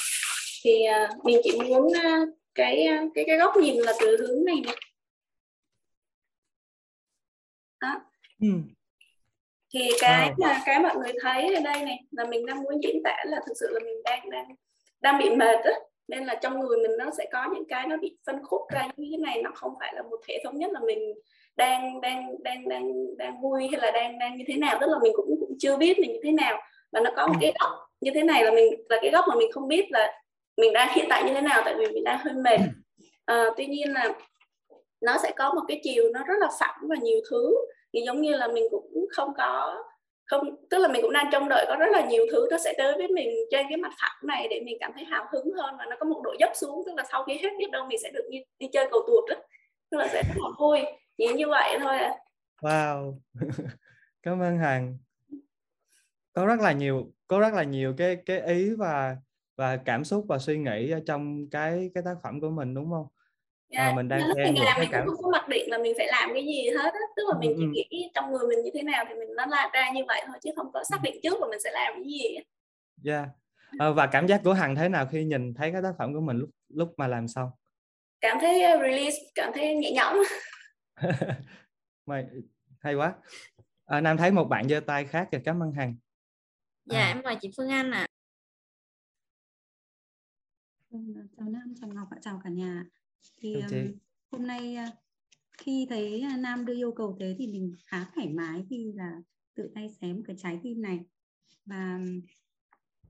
Thì 0.64 0.84
mình 1.24 1.42
chỉ 1.44 1.60
muốn 1.60 1.94
cái 2.56 2.88
cái 3.14 3.26
cái 3.28 3.38
góc 3.38 3.58
nhìn 3.58 3.78
là 3.78 3.94
từ 4.00 4.18
hướng 4.18 4.46
này 4.46 4.56
nè. 4.66 4.74
Đó. 7.82 8.02
Ừ. 8.42 8.48
thì 9.74 9.80
cái 10.00 10.32
mà 10.38 10.62
cái 10.66 10.80
mọi 10.80 10.96
người 10.96 11.14
thấy 11.22 11.56
ở 11.56 11.62
đây 11.62 11.84
này 11.84 12.00
là 12.12 12.26
mình 12.26 12.46
đang 12.46 12.64
muốn 12.64 12.84
diễn 12.84 13.04
tả 13.04 13.18
là 13.26 13.40
thực 13.48 13.54
sự 13.60 13.68
là 13.72 13.80
mình 13.80 14.04
đang 14.04 14.30
đang 14.30 14.46
đang 15.02 15.20
bị 15.20 15.30
mệt 15.30 15.60
á 15.64 15.74
nên 16.08 16.26
là 16.26 16.36
trong 16.36 16.60
người 16.60 16.78
mình 16.78 16.98
nó 16.98 17.06
sẽ 17.18 17.26
có 17.32 17.50
những 17.54 17.66
cái 17.66 17.88
nó 17.88 17.98
bị 17.98 18.18
phân 18.26 18.44
khúc 18.44 18.62
ra 18.70 18.88
như 18.98 19.08
thế 19.12 19.18
này 19.18 19.42
nó 19.42 19.52
không 19.56 19.74
phải 19.80 19.94
là 19.96 20.02
một 20.02 20.20
thể 20.28 20.42
thống 20.44 20.58
nhất 20.58 20.72
là 20.72 20.80
mình 20.80 21.14
đang 21.56 22.02
đang 22.02 22.44
đang 22.44 22.70
đang 22.70 23.18
đang 23.18 23.42
vui 23.42 23.68
hay 23.72 23.82
là 23.82 23.92
đang 23.92 24.20
đang 24.20 24.38
như 24.38 24.44
thế 24.48 24.56
nào 24.58 24.78
tức 24.82 24.88
là 24.90 25.00
mình 25.04 25.14
cũng 25.16 25.36
cũng 25.40 25.58
chưa 25.60 25.78
biết 25.78 26.00
mình 26.00 26.14
như 26.14 26.20
thế 26.24 26.32
nào. 26.32 26.62
Và 26.92 27.00
nó 27.00 27.12
có 27.16 27.28
một 27.28 27.36
cái 27.42 27.54
góc 27.60 27.72
như 28.02 28.12
thế 28.14 28.24
này 28.24 28.44
là 28.44 28.52
mình 28.52 28.74
là 28.90 28.98
cái 29.02 29.12
góc 29.12 29.26
mà 29.28 29.36
mình 29.36 29.52
không 29.52 29.68
biết 29.68 29.86
là 29.92 30.22
mình 30.58 30.74
đang 30.74 30.96
hiện 30.96 31.06
tại 31.10 31.24
như 31.24 31.34
thế 31.34 31.42
nào 31.42 31.62
tại 31.66 31.76
vì 31.78 31.88
mình 31.88 32.04
đang 32.04 32.20
hơi 32.20 32.34
mệt. 32.34 32.60
À, 33.26 33.46
tuy 33.58 33.66
nhiên 33.66 33.94
là 33.94 34.14
nó 35.02 35.18
sẽ 35.24 35.32
có 35.38 35.54
một 35.54 35.62
cái 35.68 35.80
chiều 35.84 36.04
nó 36.14 36.24
rất 36.24 36.36
là 36.40 36.50
phẳng 36.60 36.80
và 36.90 36.96
nhiều 37.02 37.20
thứ. 37.30 37.56
Thì 37.94 38.02
giống 38.06 38.22
như 38.22 38.36
là 38.36 38.48
mình 38.48 38.64
cũng 38.72 39.06
không 39.12 39.34
có 39.38 39.84
không 40.30 40.56
tức 40.70 40.78
là 40.78 40.88
mình 40.88 41.02
cũng 41.02 41.14
đang 41.14 41.30
trông 41.32 41.50
đợi 41.50 41.66
có 41.70 41.76
rất 41.76 41.90
là 41.92 42.06
nhiều 42.06 42.26
thứ 42.32 42.48
nó 42.52 42.58
sẽ 42.58 42.74
tới 42.78 42.94
với 42.98 43.08
mình 43.08 43.30
trên 43.52 43.66
cái 43.70 43.78
mặt 43.78 43.92
phẳng 44.02 44.28
này 44.28 44.48
để 44.50 44.62
mình 44.66 44.78
cảm 44.80 44.92
thấy 44.96 45.04
hào 45.04 45.26
hứng 45.32 45.52
hơn 45.58 45.76
và 45.78 45.86
nó 45.90 45.96
có 46.00 46.06
một 46.06 46.22
độ 46.24 46.36
dốc 46.40 46.52
xuống. 46.56 46.84
Tức 46.86 46.92
là 46.98 47.04
sau 47.12 47.24
khi 47.24 47.34
hết 47.44 47.50
biết 47.60 47.72
đâu 47.72 47.86
mình 47.86 48.00
sẽ 48.04 48.12
được 48.14 48.28
đi, 48.32 48.38
đi 48.60 48.68
chơi 48.74 48.88
cầu 48.92 49.00
tuột 49.08 49.24
đó 49.30 49.36
tức 49.92 49.98
là 49.98 50.08
sẽ 50.08 50.24
rất 50.24 50.42
là 50.44 50.50
vui. 50.60 50.80
Chỉ 51.18 51.28
như 51.34 51.48
vậy 51.48 51.78
thôi 51.80 51.98
à. 51.98 52.16
wow. 52.62 53.14
Cảm 54.24 54.42
ơn 54.42 54.58
hằng. 54.58 54.98
Có 56.34 56.46
rất 56.46 56.60
là 56.60 56.72
nhiều 56.72 57.12
có 57.28 57.40
rất 57.40 57.54
là 57.54 57.64
nhiều 57.64 57.94
cái 57.98 58.18
cái 58.26 58.42
ý 58.42 58.70
và 58.78 59.18
và 59.56 59.78
cảm 59.78 60.04
xúc 60.04 60.26
và 60.28 60.38
suy 60.38 60.58
nghĩ 60.58 60.94
trong 61.06 61.50
cái 61.52 61.92
cái 61.94 62.04
tác 62.04 62.16
phẩm 62.24 62.42
của 62.42 62.50
mình 62.50 62.74
đúng 62.74 62.92
không? 62.92 63.08
Yeah. 63.70 63.92
à, 63.92 63.96
mình 63.96 64.08
đang 64.08 64.28
lúc 64.28 64.38
mình 64.38 64.64
làm 64.64 64.80
mình 64.80 64.90
cảm... 64.92 65.06
cũng 65.06 65.16
không 65.16 65.24
có 65.24 65.32
mặc 65.32 65.48
định 65.50 65.72
là 65.72 65.78
mình 65.78 65.94
phải 65.98 66.08
làm 66.08 66.30
cái 66.34 66.46
gì 66.46 66.70
hết 66.70 66.94
á. 66.94 67.00
Tức 67.16 67.24
là 67.30 67.40
mình 67.40 67.56
chỉ 67.58 67.66
nghĩ 67.66 68.12
trong 68.14 68.32
người 68.32 68.48
mình 68.48 68.64
như 68.64 68.72
thế 68.74 68.84
nào 68.84 69.06
thì 69.10 69.16
mình 69.16 69.36
nó 69.36 69.46
la 69.46 69.70
ra 69.74 69.92
như 69.94 70.02
vậy 70.08 70.24
thôi 70.28 70.38
chứ 70.44 70.50
không 70.56 70.72
có 70.74 70.84
xác 70.90 70.98
định 71.04 71.16
trước 71.24 71.42
là 71.42 71.48
mình 71.50 71.60
sẽ 71.64 71.72
làm 71.74 71.94
cái 71.94 72.04
gì 72.04 72.38
yeah. 73.06 73.28
à, 73.80 73.90
và 73.90 74.08
cảm 74.08 74.28
giác 74.28 74.42
của 74.44 74.54
hằng 74.54 74.76
thế 74.76 74.90
nào 74.90 75.08
khi 75.12 75.24
nhìn 75.24 75.54
thấy 75.54 75.72
cái 75.72 75.82
tác 75.82 75.94
phẩm 75.98 76.14
của 76.14 76.22
mình 76.22 76.38
lúc 76.38 76.50
lúc 76.70 76.94
mà 76.98 77.08
làm 77.08 77.28
xong? 77.28 77.50
Cảm 78.22 78.38
thấy 78.42 78.62
release 78.82 79.18
cảm 79.36 79.52
thấy 79.54 79.76
nhẹ 79.76 79.92
nhõm. 79.92 80.18
Mày 82.06 82.26
hay 82.80 82.96
quá. 82.96 83.14
À, 83.86 84.02
nam 84.02 84.18
thấy 84.18 84.32
một 84.32 84.44
bạn 84.44 84.70
giơ 84.70 84.80
tay 84.80 85.06
khác 85.06 85.28
kìa. 85.32 85.42
Cảm 85.46 85.64
ơn 85.64 85.72
hằng. 85.72 85.96
Dạ 86.86 87.00
à. 87.00 87.08
em 87.08 87.22
mời 87.24 87.36
chị 87.42 87.52
phương 87.58 87.70
anh 87.70 87.92
ạ. 87.92 88.00
À. 88.00 88.08
chào 91.38 91.50
nam 91.50 91.74
chào 91.82 91.90
ngọc 91.94 92.08
và 92.12 92.18
chào 92.22 92.42
cả 92.44 92.50
nhà 92.50 92.84
thì 93.38 93.54
um, 93.54 93.92
hôm 94.32 94.48
nay 94.48 94.78
uh, 94.88 94.94
khi 95.58 95.88
thấy 95.90 96.24
uh, 96.34 96.40
nam 96.40 96.66
đưa 96.66 96.76
yêu 96.76 96.92
cầu 96.92 97.18
thế 97.20 97.36
thì 97.38 97.48
mình 97.48 97.76
khá 97.86 98.06
thoải 98.16 98.30
mái 98.30 98.66
khi 98.70 98.92
là 98.96 99.22
tự 99.56 99.72
tay 99.76 99.90
xém 100.02 100.24
cái 100.24 100.36
trái 100.40 100.60
tim 100.64 100.82
này. 100.82 101.00
Và 101.66 102.00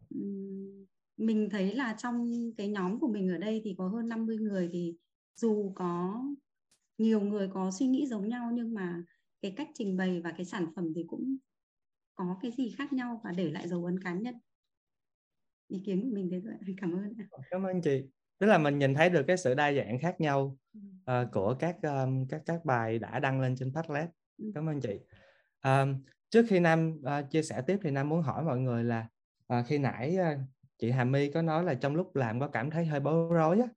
um, 0.10 0.86
mình 1.18 1.50
thấy 1.52 1.76
là 1.76 1.96
trong 1.98 2.32
cái 2.58 2.70
nhóm 2.70 3.00
của 3.00 3.08
mình 3.08 3.30
ở 3.30 3.38
đây 3.38 3.62
thì 3.64 3.76
có 3.78 3.88
hơn 3.88 4.10
50 4.10 4.38
người 4.38 4.70
thì 4.74 4.96
dù 5.36 5.72
có 5.76 6.24
nhiều 6.98 7.22
người 7.22 7.50
có 7.54 7.72
suy 7.80 7.88
nghĩ 7.88 8.08
giống 8.08 8.30
nhau 8.30 8.52
nhưng 8.54 8.74
mà 8.74 9.04
cái 9.42 9.54
cách 9.58 9.70
trình 9.74 9.98
bày 9.98 10.22
và 10.22 10.32
cái 10.32 10.46
sản 10.46 10.68
phẩm 10.76 10.94
thì 10.96 11.04
cũng 11.08 11.38
có 12.14 12.38
cái 12.42 12.52
gì 12.52 12.74
khác 12.78 12.94
nhau 12.94 13.22
và 13.24 13.32
để 13.32 13.52
lại 13.52 13.68
dấu 13.68 13.86
ấn 13.86 14.00
cá 14.04 14.14
nhân. 14.14 14.36
Ý 15.68 15.82
kiến 15.86 16.02
của 16.02 16.16
mình 16.16 16.30
thế 16.32 16.42
thôi 16.44 16.54
cảm 16.78 16.94
ơn 16.94 17.14
cảm 17.50 17.64
ơn 17.64 17.82
chị 17.82 18.10
tức 18.40 18.48
là 18.48 18.58
mình 18.58 18.80
nhìn 18.80 18.94
thấy 18.94 19.10
được 19.10 19.24
cái 19.28 19.38
sự 19.38 19.54
đa 19.54 19.74
dạng 19.74 20.00
khác 20.00 20.22
nhau 20.22 20.58
uh, 21.12 21.32
của 21.32 21.56
các 21.60 21.76
um, 21.82 22.28
các 22.28 22.42
các 22.46 22.66
bài 22.66 23.00
đã 23.00 23.20
đăng 23.20 23.42
lên 23.42 23.56
trên 23.56 23.74
Padlet. 23.74 24.10
Cảm 24.56 24.70
ơn 24.70 24.82
chị. 24.82 25.00
Um, 25.64 26.04
trước 26.30 26.46
khi 26.50 26.60
Nam 26.60 27.02
uh, 27.02 27.32
chia 27.32 27.44
sẻ 27.44 27.62
tiếp 27.68 27.80
thì 27.84 27.92
Nam 27.92 28.10
muốn 28.10 28.22
hỏi 28.22 28.44
mọi 28.44 28.60
người 28.60 28.84
là 28.84 29.08
uh, 29.54 29.66
khi 29.68 29.78
nãy 29.78 30.18
uh, 30.20 30.40
chị 30.78 30.92
Hà 30.92 31.04
My 31.04 31.32
có 31.32 31.42
nói 31.42 31.64
là 31.64 31.74
trong 31.74 31.96
lúc 31.96 32.16
làm 32.16 32.40
có 32.40 32.48
cảm 32.48 32.70
thấy 32.70 32.86
hơi 32.86 33.00
bối 33.00 33.34
rối 33.34 33.60
á 33.60 33.68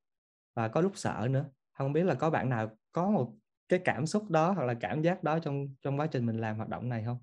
và 0.54 0.68
có 0.68 0.80
lúc 0.80 0.92
sợ 0.94 1.28
nữa. 1.30 1.50
Không 1.72 1.92
biết 1.92 2.02
là 2.02 2.14
có 2.14 2.30
bạn 2.30 2.48
nào 2.48 2.76
có 2.92 3.10
một 3.10 3.34
cái 3.68 3.80
cảm 3.84 4.06
xúc 4.06 4.30
đó 4.30 4.52
hoặc 4.52 4.64
là 4.64 4.74
cảm 4.80 5.02
giác 5.02 5.22
đó 5.22 5.38
trong 5.38 5.74
trong 5.82 6.00
quá 6.00 6.06
trình 6.06 6.26
mình 6.26 6.38
làm 6.38 6.56
hoạt 6.56 6.68
động 6.68 6.88
này 6.88 7.04
không? 7.04 7.18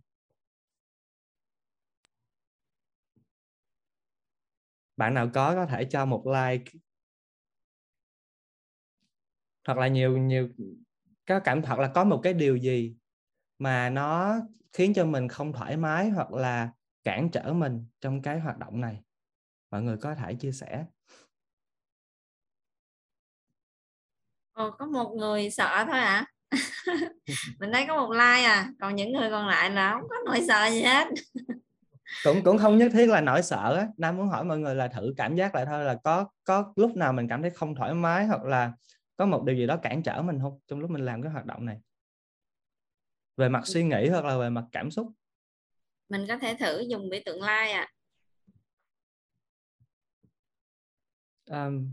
Bạn 4.97 5.13
nào 5.13 5.29
có 5.33 5.55
có 5.55 5.65
thể 5.65 5.85
cho 5.85 6.05
một 6.05 6.23
like 6.27 6.71
hoặc 9.69 9.77
là 9.77 9.87
nhiều 9.87 10.17
nhiều 10.17 10.49
có 11.27 11.39
cảm 11.39 11.61
thật 11.61 11.79
là 11.79 11.87
có 11.87 12.03
một 12.03 12.19
cái 12.23 12.33
điều 12.33 12.55
gì 12.55 12.95
mà 13.59 13.89
nó 13.89 14.35
khiến 14.73 14.93
cho 14.93 15.05
mình 15.05 15.27
không 15.27 15.53
thoải 15.53 15.77
mái 15.77 16.09
hoặc 16.09 16.33
là 16.33 16.69
cản 17.03 17.29
trở 17.31 17.53
mình 17.53 17.85
trong 18.01 18.21
cái 18.21 18.39
hoạt 18.39 18.57
động 18.57 18.81
này. 18.81 19.01
Mọi 19.71 19.81
người 19.81 19.97
có 19.97 20.15
thể 20.15 20.33
chia 20.33 20.51
sẻ. 20.51 20.85
Ồ, 24.53 24.71
có 24.71 24.85
một 24.85 25.15
người 25.17 25.49
sợ 25.49 25.85
thôi 25.87 25.99
à 25.99 26.25
mình 27.59 27.69
thấy 27.73 27.85
có 27.87 27.95
một 27.95 28.11
like 28.11 28.43
à 28.43 28.71
còn 28.79 28.95
những 28.95 29.13
người 29.13 29.29
còn 29.29 29.47
lại 29.47 29.69
là 29.69 29.93
không 29.93 30.09
có 30.09 30.15
nỗi 30.25 30.41
sợ 30.47 30.69
gì 30.71 30.81
hết. 30.81 31.07
Cũng 32.23 32.43
cũng 32.43 32.57
không 32.57 32.77
nhất 32.77 32.91
thiết 32.93 33.09
là 33.09 33.21
nỗi 33.21 33.41
sợ 33.41 33.75
á. 33.77 33.87
Nam 33.97 34.17
muốn 34.17 34.27
hỏi 34.27 34.43
mọi 34.43 34.59
người 34.59 34.75
là 34.75 34.87
thử 34.87 35.13
cảm 35.17 35.35
giác 35.35 35.55
lại 35.55 35.65
thôi 35.65 35.83
là 35.83 35.95
có 36.03 36.25
có 36.43 36.73
lúc 36.75 36.95
nào 36.95 37.13
mình 37.13 37.27
cảm 37.27 37.41
thấy 37.41 37.51
không 37.51 37.75
thoải 37.75 37.93
mái 37.93 38.25
hoặc 38.25 38.43
là 38.43 38.71
có 39.19 39.25
một 39.25 39.43
điều 39.45 39.55
gì 39.55 39.67
đó 39.67 39.77
cản 39.77 40.03
trở 40.03 40.21
mình 40.21 40.39
không? 40.41 40.59
Trong 40.67 40.79
lúc 40.79 40.89
mình 40.89 41.05
làm 41.05 41.21
cái 41.21 41.31
hoạt 41.31 41.45
động 41.45 41.65
này. 41.65 41.79
Về 43.37 43.49
mặt 43.49 43.61
suy 43.67 43.83
nghĩ 43.83 44.07
hoặc 44.09 44.25
là 44.25 44.37
về 44.37 44.49
mặt 44.49 44.65
cảm 44.71 44.91
xúc. 44.91 45.07
Mình 46.09 46.25
có 46.27 46.37
thể 46.37 46.55
thử 46.59 46.79
dùng 46.89 47.09
biểu 47.09 47.19
tượng 47.25 47.41
like 47.41 47.71
à 47.71 47.87
um, 51.49 51.91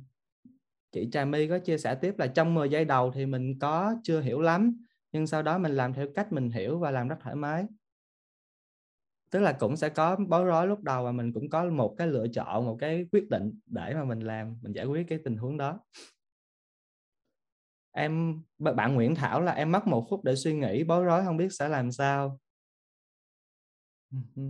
chị 0.92 1.08
Trà 1.12 1.24
My 1.24 1.48
có 1.48 1.58
chia 1.58 1.78
sẻ 1.78 1.94
tiếp 1.94 2.14
là 2.18 2.26
trong 2.26 2.54
10 2.54 2.68
giây 2.68 2.84
đầu 2.84 3.10
thì 3.14 3.26
mình 3.26 3.58
có 3.58 3.94
chưa 4.02 4.20
hiểu 4.20 4.40
lắm 4.40 4.84
nhưng 5.12 5.26
sau 5.26 5.42
đó 5.42 5.58
mình 5.58 5.72
làm 5.72 5.92
theo 5.92 6.06
cách 6.14 6.32
mình 6.32 6.50
hiểu 6.50 6.78
và 6.78 6.90
làm 6.90 7.08
rất 7.08 7.16
thoải 7.20 7.36
mái. 7.36 7.64
Tức 9.30 9.40
là 9.40 9.52
cũng 9.52 9.76
sẽ 9.76 9.88
có 9.88 10.16
bối 10.28 10.44
rối 10.44 10.66
lúc 10.66 10.82
đầu 10.82 11.04
và 11.04 11.12
mình 11.12 11.32
cũng 11.32 11.50
có 11.50 11.64
một 11.64 11.94
cái 11.98 12.06
lựa 12.06 12.26
chọn 12.28 12.66
một 12.66 12.76
cái 12.80 13.06
quyết 13.12 13.28
định 13.30 13.60
để 13.66 13.94
mà 13.94 14.04
mình 14.04 14.20
làm 14.20 14.58
mình 14.62 14.72
giải 14.72 14.86
quyết 14.86 15.06
cái 15.08 15.18
tình 15.24 15.36
huống 15.36 15.56
đó 15.56 15.80
em 17.96 18.42
bạn 18.58 18.94
Nguyễn 18.94 19.14
Thảo 19.14 19.40
là 19.40 19.52
em 19.52 19.72
mất 19.72 19.86
một 19.86 20.06
phút 20.10 20.24
để 20.24 20.36
suy 20.36 20.54
nghĩ, 20.54 20.84
bối 20.84 21.04
rối 21.04 21.24
không 21.24 21.36
biết 21.36 21.48
sẽ 21.52 21.68
làm 21.68 21.92
sao. 21.92 22.40
Ừ 24.36 24.42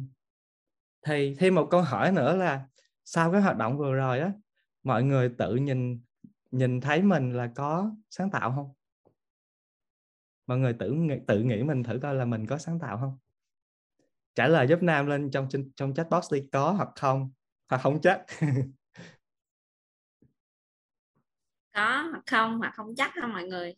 Thì, 1.06 1.34
thêm 1.38 1.54
một 1.54 1.68
câu 1.70 1.82
hỏi 1.82 2.12
nữa 2.12 2.36
là, 2.36 2.66
sau 3.04 3.32
cái 3.32 3.40
hoạt 3.40 3.56
động 3.56 3.78
vừa 3.78 3.94
rồi 3.94 4.20
á, 4.20 4.32
mọi 4.82 5.02
người 5.02 5.28
tự 5.38 5.54
nhìn 5.54 6.00
nhìn 6.50 6.80
thấy 6.80 7.02
mình 7.02 7.32
là 7.32 7.50
có 7.54 7.90
sáng 8.10 8.30
tạo 8.30 8.52
không? 8.52 8.72
Mọi 10.46 10.58
người 10.58 10.72
tự 10.72 10.94
tự 11.26 11.42
nghĩ 11.42 11.62
mình 11.62 11.82
thử 11.82 11.98
coi 12.02 12.14
là 12.14 12.24
mình 12.24 12.46
có 12.46 12.58
sáng 12.58 12.78
tạo 12.78 12.98
không? 12.98 13.18
Trả 14.34 14.48
lời 14.48 14.66
giúp 14.66 14.82
nam 14.82 15.06
lên 15.06 15.30
trong 15.30 15.48
trong 15.76 15.94
chat 15.94 16.10
box 16.10 16.32
đi, 16.32 16.42
có 16.52 16.70
hoặc 16.70 16.88
không? 16.96 17.30
Hoặc 17.68 17.78
không 17.78 18.00
chắc. 18.00 18.24
có 21.76 22.08
hoặc 22.10 22.22
không 22.26 22.58
hoặc 22.58 22.72
không 22.76 22.94
chắc 22.96 23.14
ha 23.14 23.26
mọi 23.26 23.44
người? 23.44 23.74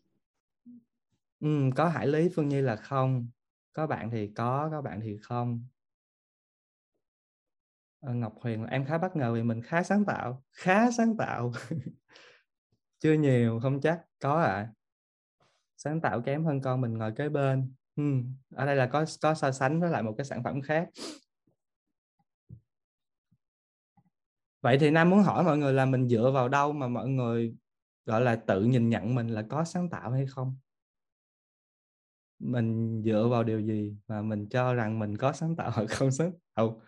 Ừ, 1.40 1.48
có 1.76 1.88
hải 1.88 2.06
lý 2.06 2.28
phương 2.36 2.48
nhi 2.48 2.60
là 2.60 2.76
không. 2.76 3.28
Có 3.72 3.86
bạn 3.86 4.10
thì 4.10 4.32
có 4.36 4.68
có 4.70 4.82
bạn 4.82 5.00
thì 5.02 5.16
không. 5.22 5.66
Ờ, 8.00 8.14
Ngọc 8.14 8.34
huyền 8.40 8.66
em 8.66 8.84
khá 8.84 8.98
bất 8.98 9.16
ngờ 9.16 9.32
vì 9.34 9.42
mình 9.42 9.62
khá 9.62 9.82
sáng 9.82 10.04
tạo 10.04 10.42
khá 10.52 10.90
sáng 10.90 11.16
tạo. 11.16 11.52
Chưa 12.98 13.12
nhiều 13.12 13.60
không 13.62 13.80
chắc 13.80 14.00
có 14.20 14.40
ạ. 14.40 14.46
À. 14.48 14.72
sáng 15.76 16.00
tạo 16.00 16.20
kém 16.20 16.44
hơn 16.44 16.60
con 16.60 16.80
mình 16.80 16.98
ngồi 16.98 17.12
kế 17.16 17.28
bên. 17.28 17.74
Ừ. 17.96 18.02
ở 18.54 18.66
đây 18.66 18.76
là 18.76 18.86
có 18.86 19.04
có 19.22 19.34
so 19.34 19.50
sánh 19.50 19.80
với 19.80 19.90
lại 19.90 20.02
một 20.02 20.14
cái 20.18 20.24
sản 20.24 20.44
phẩm 20.44 20.60
khác. 20.62 20.88
Vậy 24.60 24.78
thì 24.78 24.90
nam 24.90 25.10
muốn 25.10 25.22
hỏi 25.22 25.44
mọi 25.44 25.58
người 25.58 25.72
là 25.72 25.86
mình 25.86 26.08
dựa 26.08 26.30
vào 26.30 26.48
đâu 26.48 26.72
mà 26.72 26.88
mọi 26.88 27.08
người 27.08 27.54
gọi 28.08 28.22
là 28.22 28.36
tự 28.36 28.64
nhìn 28.64 28.90
nhận 28.90 29.16
mình 29.16 29.28
là 29.28 29.42
có 29.50 29.64
sáng 29.64 29.90
tạo 29.90 30.12
hay 30.12 30.26
không? 30.26 30.58
Mình 32.38 33.02
dựa 33.04 33.28
vào 33.30 33.44
điều 33.44 33.60
gì 33.60 33.96
mà 34.08 34.22
mình 34.22 34.48
cho 34.50 34.74
rằng 34.74 34.98
mình 34.98 35.16
có 35.16 35.32
sáng 35.32 35.56
tạo 35.56 35.70
hoặc 35.74 35.86
không 35.90 36.10
sáng 36.10 36.32
tạo? 36.54 36.80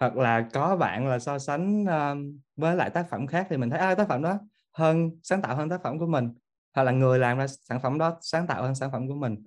Hoặc 0.00 0.16
là 0.16 0.48
có 0.52 0.76
bạn 0.76 1.08
là 1.08 1.18
so 1.18 1.38
sánh 1.38 1.84
ờ, 1.86 2.16
với 2.56 2.76
lại 2.76 2.90
tác 2.90 3.06
phẩm 3.10 3.26
khác 3.26 3.46
thì 3.50 3.56
mình 3.56 3.70
thấy 3.70 3.78
à, 3.80 3.94
tác 3.94 4.08
phẩm 4.08 4.22
đó 4.22 4.38
hơn 4.72 5.10
sáng 5.22 5.42
tạo 5.42 5.56
hơn 5.56 5.68
tác 5.70 5.82
phẩm 5.84 5.98
của 5.98 6.06
mình. 6.06 6.34
Hoặc 6.74 6.82
là 6.84 6.92
người 6.92 7.18
làm 7.18 7.38
ra 7.38 7.46
sản 7.48 7.80
phẩm 7.82 7.98
đó 7.98 8.18
sáng 8.22 8.46
tạo 8.46 8.62
hơn 8.62 8.74
sản 8.74 8.92
phẩm 8.92 9.08
của 9.08 9.14
mình. 9.14 9.44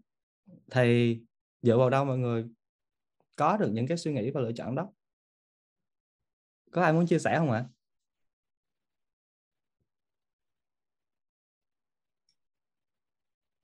Thì 0.71 1.19
dựa 1.61 1.77
vào 1.79 1.89
đâu 1.89 2.05
mọi 2.05 2.17
người 2.17 2.45
có 3.37 3.57
được 3.57 3.69
những 3.73 3.87
cái 3.87 3.97
suy 3.97 4.13
nghĩ 4.13 4.31
và 4.31 4.41
lựa 4.41 4.51
chọn 4.53 4.75
đó? 4.75 4.89
Có 6.71 6.81
ai 6.81 6.93
muốn 6.93 7.05
chia 7.07 7.19
sẻ 7.19 7.35
không 7.37 7.51
ạ? 7.51 7.65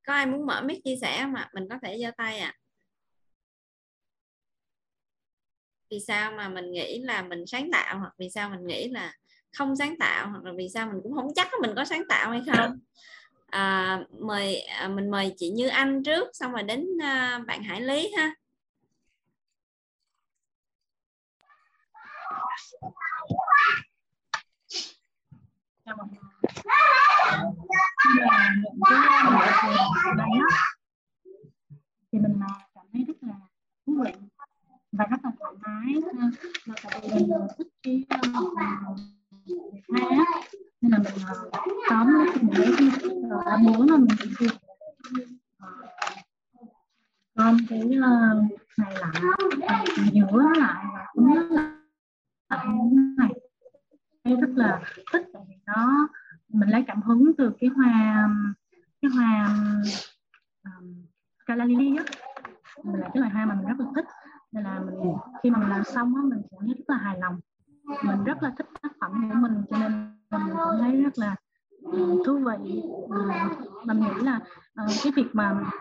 Có 0.08 0.14
ai 0.14 0.26
muốn 0.26 0.46
mở 0.46 0.62
mic 0.62 0.84
chia 0.84 0.96
sẻ 1.02 1.26
mà 1.26 1.50
mình 1.54 1.68
có 1.70 1.76
thể 1.84 1.98
giơ 2.02 2.12
tay 2.18 2.40
à 2.40 2.54
vì 5.92 6.00
sao 6.08 6.32
mà 6.32 6.50
mình 6.50 6.72
nghĩ 6.72 7.00
là 7.00 7.22
mình 7.22 7.46
sáng 7.48 7.70
tạo 7.72 8.00
hoặc 8.00 8.14
vì 8.18 8.30
sao 8.30 8.50
mình 8.50 8.68
nghĩ 8.68 8.90
là 8.90 9.14
không 9.58 9.76
sáng 9.76 9.98
tạo 10.00 10.30
hoặc 10.30 10.44
là 10.44 10.52
vì 10.58 10.70
sao 10.74 10.88
mình 10.88 11.00
cũng 11.04 11.14
không 11.14 11.28
chắc 11.36 11.48
mình 11.62 11.72
có 11.76 11.86
sáng 11.86 12.04
tạo 12.10 12.32
hay 12.32 12.42
không? 12.48 12.80
À, 13.48 14.00
mời 14.20 14.60
à, 14.60 14.88
mình 14.88 15.12
mời 15.12 15.34
chị 15.38 15.50
Như 15.50 15.68
Anh 15.68 16.04
trước 16.04 16.28
xong 16.34 16.52
rồi 16.52 16.64
đến 16.64 16.88
à, 17.02 17.40
bạn 17.48 17.64
Hải 17.64 17.82
Lý 17.82 18.12
ha 18.18 18.36
thầy 30.04 30.14
này 30.18 30.30
á 30.50 30.58
thì 32.12 32.20
mình 32.20 32.40
à, 32.42 32.54
cảm 32.76 32.86
thấy 32.94 33.04
rất 33.08 33.18
là 33.22 33.36
thú 33.86 34.04
vị 34.04 34.12
và 34.92 35.06
rất 35.06 35.18
là 35.24 35.32
thoải 35.40 35.54
mái 35.62 35.96
mà 36.66 36.74
tại 36.84 37.02
vì 37.04 37.10
mình 37.14 37.32
à, 37.32 37.48
thích 37.58 37.68
cái 37.84 38.06
à, 38.10 38.20
hoa 38.56 38.82
á 40.10 40.26
nên 40.82 40.92
là 40.92 40.98
mình 40.98 41.14
tóm 41.90 42.08
mình 42.36 42.50
lấy 42.58 42.74
cái 42.78 42.88
uh, 43.18 43.60
muốn 43.62 43.90
là 43.90 43.98
mình 43.98 44.18
chỉ 44.40 44.48
con 47.38 47.58
cái 47.70 47.80
này 47.80 48.96
lại 49.58 49.86
giữa 50.14 50.42
lại 50.58 50.86
và 50.96 51.06
cũng 51.14 51.34
là 51.52 51.74
này 53.18 54.36
rất 54.42 54.50
là 54.56 54.82
thích 55.12 55.26
tại 55.34 55.44
vì 55.48 55.56
nó 55.66 56.08
mình 56.50 56.70
lấy 56.70 56.84
cảm 56.88 57.02
hứng 57.02 57.32
từ 57.38 57.52
cái 57.60 57.70
hoa 57.76 58.30
cái 59.02 59.12
hoa 59.16 59.56
um, 60.64 61.06
calalili 61.46 61.98
á. 61.98 62.04
Mình 62.84 63.02
là 63.02 63.10
cái 63.14 63.22
loài 63.22 63.32
hoa 63.32 63.46
mà 63.46 63.56
mình 63.56 63.68
rất 63.68 63.80
là 63.80 63.86
thích. 63.96 64.06
Nên 64.52 64.64
là 64.64 64.80
mình 64.80 65.14
khi 65.44 65.50
mà 65.50 65.60
mình 65.60 65.70
làm 65.70 65.84
xong 65.84 66.16
á 66.16 66.22
mình 66.22 66.42
cảm 66.52 66.60
thấy 66.66 66.76
rất 66.78 66.86
là 66.88 66.98
hài 66.98 67.20
lòng. 67.20 67.40
Mình 68.04 68.24
rất 68.24 68.44
là 68.44 68.54
thích 68.58 68.68
tác 68.82 68.92
phẩm 69.00 69.30
của 69.30 69.40
mình 69.40 69.64
cho 69.70 69.78
nên 69.78 69.92
mình 70.32 70.42
cảm 70.56 70.78
thấy 70.80 71.02
rất 71.04 71.18
là 71.18 71.36
thú 72.26 72.38
vị. 72.38 72.82
Mình 73.86 74.00
nghĩ 74.00 74.24
là 74.24 74.40
uh, 74.84 74.92
cái 75.04 75.14
việc 75.16 75.28
mà 75.34 75.72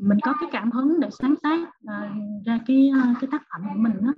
mình 0.00 0.18
có 0.22 0.34
cái 0.40 0.48
cảm 0.52 0.70
hứng 0.70 1.00
để 1.00 1.08
sáng 1.10 1.34
tác 1.42 1.60
uh, 1.62 2.46
ra 2.46 2.58
cái 2.66 2.90
uh, 2.98 3.16
cái 3.20 3.28
tác 3.32 3.42
phẩm 3.52 3.62
của 3.74 3.80
mình 3.80 3.92
đó 4.00 4.12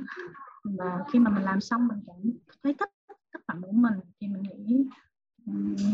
và 0.65 1.05
khi 1.13 1.19
mà 1.19 1.31
mình 1.31 1.45
làm 1.45 1.61
xong 1.61 1.89
mình 1.89 1.99
cảm 2.07 2.17
thấy 2.63 2.75
thích 2.75 2.91
tác 3.33 3.41
phẩm 3.49 3.63
của 3.63 3.73
mình 3.73 3.95
thì 4.21 4.29
mình 4.29 4.43
nghĩ 4.43 4.87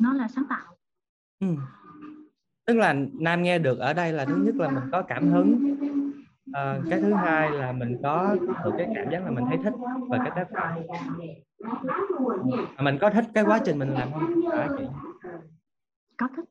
nó 0.03 0.13
là 0.13 0.29
sáng 0.29 0.45
tạo. 0.49 0.75
Ừ. 1.41 1.47
tức 2.67 2.77
là 2.77 2.95
nam 3.13 3.43
nghe 3.43 3.59
được 3.59 3.79
ở 3.79 3.93
đây 3.93 4.13
là 4.13 4.25
thứ 4.25 4.37
nhất 4.37 4.55
là 4.55 4.71
mình 4.71 4.85
có 4.93 5.03
cảm 5.03 5.33
hứng. 5.33 5.75
À, 6.53 6.81
cái 6.91 7.01
thứ 7.01 7.13
hai 7.13 7.51
là 7.51 7.73
mình 7.73 7.97
có 8.03 8.37
được 8.65 8.71
cái 8.79 8.89
cảm 8.95 9.11
giác 9.13 9.25
là 9.25 9.31
mình 9.31 9.45
thấy 9.49 9.59
thích 9.65 9.73
và 10.09 10.19
cái 10.19 10.31
tác 10.37 10.49
phẩm 10.55 10.79
mình 12.85 12.99
có 13.01 13.11
thích 13.11 13.25
cái 13.35 13.45
quá 13.45 13.61
trình 13.65 13.79
mình 13.79 13.89
làm 13.89 14.13
không? 14.13 14.51
À, 14.53 14.69
chị? 14.79 14.85
Có 16.17 16.29
thích. 16.37 16.45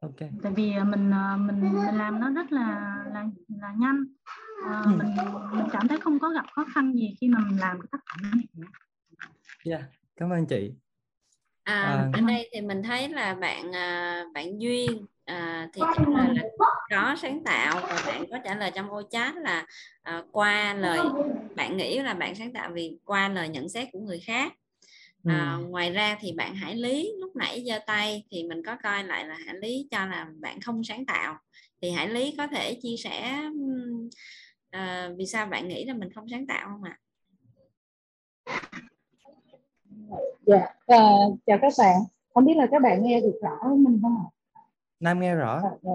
Ok. 0.00 0.16
Tại 0.42 0.52
vì 0.56 0.72
mình 0.72 1.10
mình 1.38 1.60
mình 1.60 1.74
làm 1.92 2.20
nó 2.20 2.30
rất 2.30 2.52
là 2.52 2.96
là 3.12 3.24
là 3.48 3.74
nhanh. 3.78 4.04
À, 4.66 4.82
ừ. 4.84 4.90
mình 4.98 5.08
mình 5.52 5.66
cảm 5.72 5.88
thấy 5.88 5.98
không 6.00 6.18
có 6.18 6.30
gặp 6.30 6.44
khó 6.52 6.64
khăn 6.74 6.92
gì 6.92 7.14
khi 7.20 7.28
mà 7.28 7.38
mình 7.48 7.60
làm 7.60 7.80
cái 7.80 7.88
tác 7.92 7.98
phẩm 8.08 8.30
này. 8.30 8.68
Dạ 9.64 9.76
yeah, 9.76 9.88
cảm 10.16 10.30
ơn 10.30 10.46
chị 10.46 10.72
à, 11.66 11.82
à, 11.82 12.10
ở 12.12 12.20
đây 12.20 12.48
thì 12.52 12.60
mình 12.60 12.82
thấy 12.82 13.08
là 13.08 13.34
bạn 13.34 13.72
à, 13.72 14.24
bạn 14.34 14.60
duyên 14.60 15.06
à, 15.24 15.68
thì 15.72 15.82
trả 15.96 16.02
lời 16.02 16.34
là 16.34 16.42
có 16.90 17.16
sáng 17.22 17.44
tạo 17.44 17.80
và 17.82 18.02
bạn 18.06 18.24
có 18.30 18.38
trả 18.44 18.54
lời 18.54 18.70
trong 18.74 18.90
ô 18.90 19.02
chat 19.10 19.34
là 19.36 19.66
à, 20.02 20.22
qua 20.32 20.74
lời 20.74 20.98
bạn 21.56 21.76
nghĩ 21.76 21.98
là 21.98 22.14
bạn 22.14 22.34
sáng 22.34 22.52
tạo 22.52 22.70
vì 22.74 22.98
qua 23.04 23.28
lời 23.28 23.48
nhận 23.48 23.68
xét 23.68 23.88
của 23.92 23.98
người 23.98 24.20
khác. 24.20 24.52
À, 25.24 25.56
ừ. 25.58 25.66
ngoài 25.68 25.90
ra 25.90 26.16
thì 26.20 26.32
bạn 26.32 26.54
hải 26.54 26.74
lý 26.74 27.12
lúc 27.20 27.36
nãy 27.36 27.64
giơ 27.66 27.78
tay 27.86 28.24
thì 28.30 28.42
mình 28.42 28.62
có 28.66 28.76
coi 28.82 29.04
lại 29.04 29.26
là 29.26 29.34
hải 29.46 29.54
lý 29.54 29.88
cho 29.90 30.06
là 30.06 30.26
bạn 30.40 30.60
không 30.60 30.84
sáng 30.84 31.06
tạo. 31.06 31.38
Thì 31.82 31.90
hải 31.90 32.08
lý 32.08 32.34
có 32.38 32.46
thể 32.46 32.78
chia 32.82 32.96
sẻ 32.98 33.42
à, 34.70 35.10
vì 35.18 35.26
sao 35.26 35.46
bạn 35.46 35.68
nghĩ 35.68 35.84
là 35.84 35.94
mình 35.94 36.12
không 36.12 36.28
sáng 36.30 36.46
tạo 36.46 36.68
không 36.68 36.82
ạ? 36.82 36.98
à? 38.44 38.80
Dạ 40.46 40.66
uh, 40.96 41.38
chào 41.46 41.58
các 41.62 41.72
bạn. 41.78 42.00
Không 42.34 42.44
biết 42.44 42.56
là 42.56 42.66
các 42.70 42.82
bạn 42.82 43.02
nghe 43.02 43.20
được 43.20 43.38
rõ 43.42 43.74
mình 43.74 43.98
không 44.02 44.16
ạ? 44.18 44.26
Nam 45.00 45.20
nghe 45.20 45.34
rõ. 45.34 45.60
Dạ, 45.62 45.90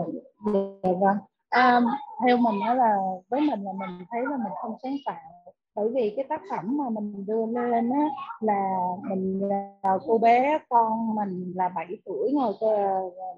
dạ, 0.83 0.89
vâng. 0.99 1.17
À, 1.49 1.81
theo 2.25 2.37
mình 2.37 2.55
đó 2.67 2.73
là 2.73 2.95
với 3.29 3.41
mình 3.41 3.63
là 3.63 3.71
mình 3.79 4.05
thấy 4.09 4.21
là 4.21 4.37
mình 4.37 4.53
không 4.61 4.75
sáng 4.83 4.95
tạo. 5.05 5.53
Bởi 5.75 5.89
vì 5.93 6.13
cái 6.15 6.25
tác 6.29 6.41
phẩm 6.49 6.77
mà 6.77 6.89
mình 6.89 7.25
đưa 7.25 7.45
lên 7.45 7.89
á 7.89 8.05
là 8.39 8.77
mình 9.09 9.39
là 9.49 9.97
cô 10.07 10.17
bé 10.17 10.59
con 10.69 11.15
mình 11.15 11.53
là 11.55 11.69
7 11.69 11.87
tuổi 12.05 12.31
ngồi 12.33 12.53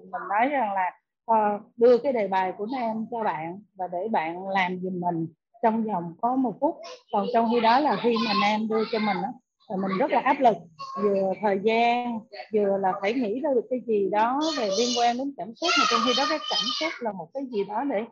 mình 0.00 0.22
nói 0.28 0.48
rằng 0.48 0.72
là 0.72 0.90
uh, 1.30 1.62
đưa 1.76 1.98
cái 1.98 2.12
đề 2.12 2.28
bài 2.28 2.52
của 2.58 2.66
nam 2.72 3.06
cho 3.10 3.24
bạn 3.24 3.60
và 3.74 3.86
để 3.86 4.08
bạn 4.08 4.48
làm 4.48 4.80
giùm 4.82 5.00
mình 5.00 5.26
trong 5.62 5.84
vòng 5.84 6.14
có 6.20 6.36
một 6.36 6.54
phút. 6.60 6.76
Còn 7.12 7.26
trong 7.32 7.48
khi 7.52 7.60
đó 7.60 7.80
là 7.80 7.96
khi 8.02 8.14
mà 8.26 8.32
nam 8.42 8.68
đưa 8.68 8.84
cho 8.92 8.98
mình 8.98 9.16
á 9.22 9.32
và 9.68 9.76
mình 9.76 9.98
rất 9.98 10.10
là 10.10 10.20
áp 10.20 10.40
lực. 10.40 10.56
Vừa 11.02 11.32
thời 11.42 11.60
gian 11.62 12.20
vừa 12.52 12.78
là 12.78 12.92
phải 13.00 13.14
nghĩ 13.14 13.40
ra 13.40 13.50
được 13.54 13.66
cái 13.70 13.80
gì 13.86 14.08
đó 14.10 14.40
về 14.58 14.68
liên 14.78 14.88
quan 14.98 15.18
đến 15.18 15.34
cảm 15.36 15.54
xúc. 15.54 15.70
Mà 15.78 15.84
trong 15.90 16.00
khi 16.06 16.12
đó 16.18 16.24
cái 16.28 16.38
cảm 16.50 16.64
xúc 16.80 16.92
là 17.00 17.12
một 17.12 17.28
cái 17.34 17.42
gì 17.52 17.64
đó 17.64 17.84
để 17.84 18.04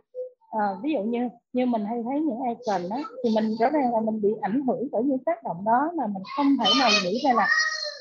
à, 0.51 0.65
ví 0.83 0.93
dụ 0.93 1.03
như 1.03 1.29
như 1.53 1.67
mình 1.67 1.85
hay 1.85 2.03
thấy 2.11 2.21
những 2.21 2.39
icon 2.49 2.89
đó 2.91 2.97
thì 3.25 3.31
mình 3.35 3.57
rõ 3.61 3.71
ràng 3.71 3.95
là 3.95 4.01
mình 4.01 4.23
bị 4.23 4.29
ảnh 4.41 4.63
hưởng 4.67 4.89
bởi 4.93 5.03
những 5.03 5.25
tác 5.27 5.43
động 5.45 5.65
đó 5.65 5.91
mà 5.97 6.07
mình 6.07 6.23
không 6.37 6.47
thể 6.65 6.71
nào 6.81 6.91
nghĩ 7.05 7.21
ra 7.25 7.33
là 7.33 7.49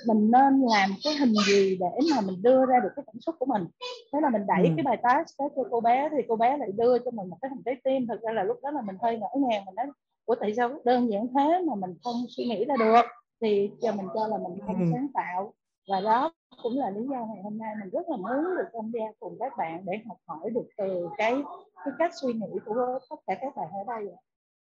mình 0.07 0.31
nên 0.31 0.61
làm 0.61 0.89
cái 1.03 1.13
hình 1.13 1.33
gì 1.47 1.77
để 1.79 1.99
mà 2.15 2.21
mình 2.21 2.41
đưa 2.41 2.65
ra 2.65 2.79
được 2.83 2.89
cái 2.95 3.03
cảm 3.07 3.21
xúc 3.21 3.35
của 3.39 3.45
mình. 3.45 3.65
Thế 4.13 4.19
là 4.21 4.29
mình 4.29 4.47
đẩy 4.47 4.65
ừ. 4.65 4.71
cái 4.75 4.83
bài 4.83 4.97
task 5.03 5.39
đó 5.39 5.49
cho 5.55 5.63
cô 5.71 5.81
bé 5.81 6.09
thì 6.11 6.17
cô 6.27 6.35
bé 6.35 6.57
lại 6.57 6.69
đưa 6.77 6.97
cho 6.99 7.11
mình 7.11 7.29
một 7.29 7.37
cái 7.41 7.49
hình 7.49 7.63
trái 7.65 7.75
tim. 7.83 8.07
Thực 8.07 8.21
ra 8.21 8.31
là 8.31 8.43
lúc 8.43 8.57
đó 8.63 8.71
là 8.71 8.81
mình 8.81 8.95
hơi 9.01 9.17
ngỡ 9.17 9.27
ngàng 9.33 9.65
mình 9.65 9.75
nói 9.75 9.85
của 10.25 10.35
tại 10.35 10.53
sao 10.53 10.69
đơn 10.85 11.11
giản 11.11 11.27
thế 11.35 11.61
mà 11.67 11.75
mình 11.75 11.95
không 12.03 12.15
suy 12.29 12.45
nghĩ 12.45 12.65
ra 12.65 12.75
được 12.79 13.05
thì 13.41 13.71
cho 13.81 13.91
mình 13.91 14.07
cho 14.13 14.27
là 14.27 14.37
mình 14.37 14.59
không 14.65 14.79
ừ. 14.79 14.85
sáng 14.91 15.07
tạo. 15.13 15.53
Và 15.87 16.01
đó 16.01 16.33
cũng 16.63 16.77
là 16.77 16.89
lý 16.89 17.01
do 17.01 17.25
ngày 17.25 17.43
hôm 17.43 17.57
nay 17.57 17.75
mình 17.79 17.89
rất 17.89 18.09
là 18.09 18.17
muốn 18.17 18.55
được 18.57 18.67
tham 18.73 18.91
gia 18.93 19.05
cùng 19.19 19.37
các 19.39 19.53
bạn 19.57 19.85
để 19.85 19.93
học 20.07 20.17
hỏi 20.25 20.49
được 20.49 20.67
từ 20.77 21.09
cái 21.17 21.41
cái 21.85 21.93
cách 21.99 22.11
suy 22.21 22.33
nghĩ 22.33 22.59
của 22.65 22.99
tất 23.09 23.15
cả 23.27 23.35
các 23.41 23.55
bạn 23.55 23.67
ở 23.71 23.83
đây 23.87 24.13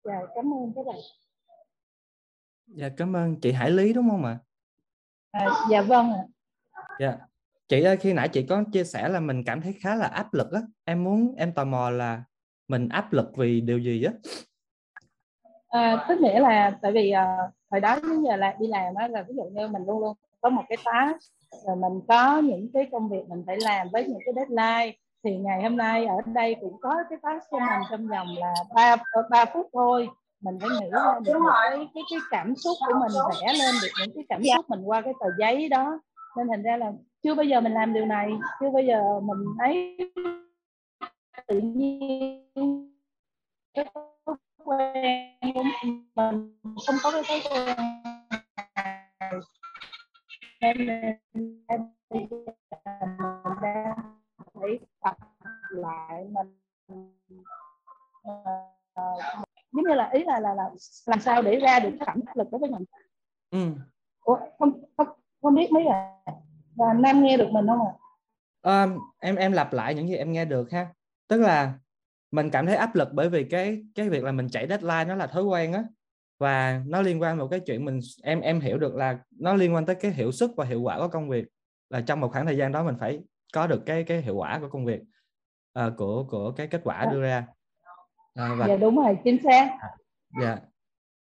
và 0.04 0.26
cảm 0.34 0.54
ơn 0.54 0.72
các 0.76 0.86
bạn. 0.86 0.96
Dạ 2.66 2.88
cảm 2.96 3.16
ơn 3.16 3.40
chị 3.40 3.52
Hải 3.52 3.70
Lý 3.70 3.92
đúng 3.92 4.10
không 4.10 4.24
ạ? 4.24 4.38
À, 5.30 5.48
dạ 5.70 5.82
vâng 5.82 6.12
ạ. 6.12 6.24
Dạ. 7.00 7.18
Chị 7.68 7.82
ơi 7.82 7.96
khi 7.96 8.12
nãy 8.12 8.28
chị 8.28 8.46
có 8.48 8.64
chia 8.72 8.84
sẻ 8.84 9.08
là 9.08 9.20
mình 9.20 9.44
cảm 9.44 9.60
thấy 9.60 9.72
khá 9.80 9.94
là 9.94 10.06
áp 10.06 10.34
lực 10.34 10.52
á. 10.52 10.60
Em 10.84 11.04
muốn 11.04 11.34
em 11.36 11.52
tò 11.52 11.64
mò 11.64 11.90
là 11.90 12.24
mình 12.68 12.88
áp 12.88 13.12
lực 13.12 13.36
vì 13.36 13.60
điều 13.60 13.78
gì 13.78 14.04
á 14.04 14.12
à, 15.68 16.04
tức 16.08 16.20
nghĩa 16.20 16.40
là 16.40 16.72
tại 16.82 16.92
vì 16.92 17.12
uh, 17.14 17.54
hồi 17.70 17.80
đó 17.80 17.96
đến 18.02 18.22
giờ 18.22 18.36
là 18.36 18.56
đi 18.58 18.66
làm 18.66 18.94
á 18.94 19.08
là 19.08 19.22
ví 19.28 19.34
dụ 19.36 19.44
như 19.44 19.68
mình 19.68 19.86
luôn 19.86 20.00
luôn 20.00 20.16
có 20.40 20.48
một 20.48 20.62
cái 20.68 20.78
task 20.84 21.32
rồi 21.66 21.76
mình 21.76 22.00
có 22.08 22.38
những 22.38 22.68
cái 22.74 22.88
công 22.92 23.08
việc 23.08 23.28
mình 23.28 23.44
phải 23.46 23.56
làm 23.60 23.88
với 23.92 24.04
những 24.04 24.20
cái 24.24 24.34
deadline 24.36 24.98
thì 25.24 25.36
ngày 25.36 25.62
hôm 25.62 25.76
nay 25.76 26.06
ở 26.06 26.16
đây 26.26 26.56
cũng 26.60 26.80
có 26.80 26.94
cái 27.10 27.18
task 27.22 27.44
cho 27.50 27.58
mình 27.58 27.80
trong 27.90 28.08
vòng 28.08 28.28
là 28.38 28.54
ba 28.74 28.96
ba 29.30 29.44
phút 29.44 29.66
thôi. 29.72 30.08
Mình 30.40 30.58
phải 30.60 30.68
nghĩ 30.70 30.86
ra 30.92 31.00
được 31.24 31.32
cái, 31.52 31.78
cái 31.94 32.02
cái 32.10 32.18
cảm 32.30 32.54
xúc 32.56 32.76
của 32.86 32.94
mình 33.00 33.12
vẽ 33.40 33.52
lên 33.52 33.74
được 33.82 33.88
những 34.00 34.14
cái 34.14 34.24
cảm 34.28 34.42
xúc 34.56 34.70
mình 34.70 34.82
qua 34.84 35.00
cái 35.00 35.12
tờ 35.20 35.26
giấy 35.38 35.68
đó. 35.68 36.00
Nên 36.36 36.48
thành 36.48 36.62
ra 36.62 36.76
là 36.76 36.92
chưa 37.22 37.34
bao 37.34 37.44
giờ 37.44 37.60
mình 37.60 37.72
làm 37.72 37.92
điều 37.92 38.06
này 38.06 38.30
chưa 38.60 38.70
bao 38.70 38.82
giờ 38.82 39.20
mình 39.20 39.44
ấy 39.58 39.98
tự 41.46 41.58
nhiên 41.60 42.44
cái 44.58 44.64
quen 44.64 45.64
mình 46.14 46.58
không 46.86 46.96
có 47.02 47.10
cái 47.12 47.22
thói 47.28 47.40
quen 47.50 47.76
nên 50.60 50.86
mình 51.32 51.64
đang 53.62 53.96
phải 54.54 54.78
tập 55.00 55.16
lại 55.70 56.24
mình 56.24 56.54
giống 59.72 59.84
như 59.88 59.94
là 59.94 60.10
ý 60.12 60.24
là 60.24 60.40
là 60.40 60.54
là 60.54 60.70
làm 61.06 61.20
sao 61.20 61.42
để 61.42 61.56
ra 61.56 61.80
được 61.80 61.92
cảm 62.06 62.20
áp 62.26 62.36
lực 62.36 62.48
đối 62.50 62.58
với 62.58 62.70
mình 62.70 62.84
ừ. 63.50 63.58
Ủa, 64.20 64.38
không, 64.58 64.80
không 64.96 65.06
không 65.42 65.54
biết 65.54 65.72
mấy 65.72 65.84
là 65.84 66.20
và 66.76 66.92
nam 66.92 67.22
nghe 67.22 67.36
được 67.36 67.48
mình 67.50 67.66
không 67.66 67.86
ạ 67.86 67.92
à? 68.62 68.82
à, 68.82 68.86
em 69.20 69.36
em 69.36 69.52
lặp 69.52 69.72
lại 69.72 69.94
những 69.94 70.08
gì 70.08 70.16
em 70.16 70.32
nghe 70.32 70.44
được 70.44 70.70
ha 70.70 70.86
tức 71.28 71.40
là 71.40 71.72
mình 72.30 72.50
cảm 72.50 72.66
thấy 72.66 72.76
áp 72.76 72.94
lực 72.94 73.08
bởi 73.12 73.28
vì 73.28 73.44
cái 73.44 73.82
cái 73.94 74.08
việc 74.08 74.24
là 74.24 74.32
mình 74.32 74.48
chạy 74.48 74.68
deadline 74.68 75.04
nó 75.04 75.14
là 75.14 75.26
thói 75.26 75.42
quen 75.42 75.72
á. 75.72 75.84
Và 76.38 76.82
nó 76.86 77.02
liên 77.02 77.22
quan 77.22 77.38
một 77.38 77.48
cái 77.50 77.60
chuyện 77.60 77.84
mình 77.84 78.00
em 78.22 78.40
em 78.40 78.60
hiểu 78.60 78.78
được 78.78 78.94
là 78.94 79.18
nó 79.30 79.54
liên 79.54 79.74
quan 79.74 79.86
tới 79.86 79.96
cái 79.96 80.10
hiệu 80.10 80.32
suất 80.32 80.50
và 80.56 80.64
hiệu 80.64 80.80
quả 80.82 80.98
của 80.98 81.08
công 81.08 81.28
việc. 81.28 81.44
Là 81.90 82.00
trong 82.00 82.20
một 82.20 82.32
khoảng 82.32 82.46
thời 82.46 82.56
gian 82.56 82.72
đó 82.72 82.84
mình 82.84 82.96
phải 83.00 83.20
có 83.54 83.66
được 83.66 83.82
cái 83.86 84.04
cái 84.04 84.22
hiệu 84.22 84.36
quả 84.36 84.58
của 84.58 84.68
công 84.68 84.84
việc 84.84 85.00
uh, 85.86 85.92
của 85.96 86.24
của 86.24 86.52
cái 86.52 86.66
kết 86.66 86.80
quả 86.84 87.06
đưa 87.12 87.22
ra. 87.22 87.46
À, 88.34 88.54
và 88.54 88.68
dạ 88.68 88.76
đúng 88.76 88.96
rồi 88.96 89.18
chính 89.24 89.42
xác. 89.42 89.68
À, 89.80 89.88
dạ. 90.40 90.58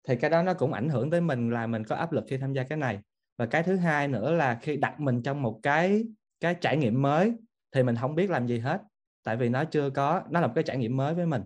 Thì 0.08 0.16
cái 0.16 0.30
đó 0.30 0.44
nó 0.44 0.54
cũng 0.54 0.74
ảnh 0.74 0.90
hưởng 0.90 1.12
tới 1.12 1.22
mình 1.22 1.50
là 1.50 1.68
mình 1.68 1.84
có 1.84 1.96
áp 1.96 2.12
lực 2.12 2.24
khi 2.28 2.38
tham 2.38 2.54
gia 2.54 2.64
cái 2.64 2.78
này. 2.78 3.00
Và 3.38 3.46
cái 3.46 3.64
thứ 3.64 3.76
hai 3.76 4.08
nữa 4.08 4.32
là 4.32 4.60
khi 4.62 4.78
đặt 4.78 5.00
mình 5.00 5.22
trong 5.24 5.42
một 5.42 5.60
cái 5.64 6.04
cái 6.40 6.56
trải 6.56 6.78
nghiệm 6.78 7.02
mới 7.02 7.34
thì 7.72 7.84
mình 7.84 7.96
không 7.96 8.16
biết 8.16 8.30
làm 8.30 8.48
gì 8.48 8.60
hết 8.60 8.82
tại 9.24 9.38
vì 9.38 9.50
nó 9.50 9.66
chưa 9.66 9.90
có 9.90 10.24
nó 10.30 10.40
là 10.40 10.48
một 10.48 10.54
cái 10.56 10.64
trải 10.64 10.78
nghiệm 10.78 10.98
mới 10.98 11.14
với 11.14 11.26
mình. 11.26 11.42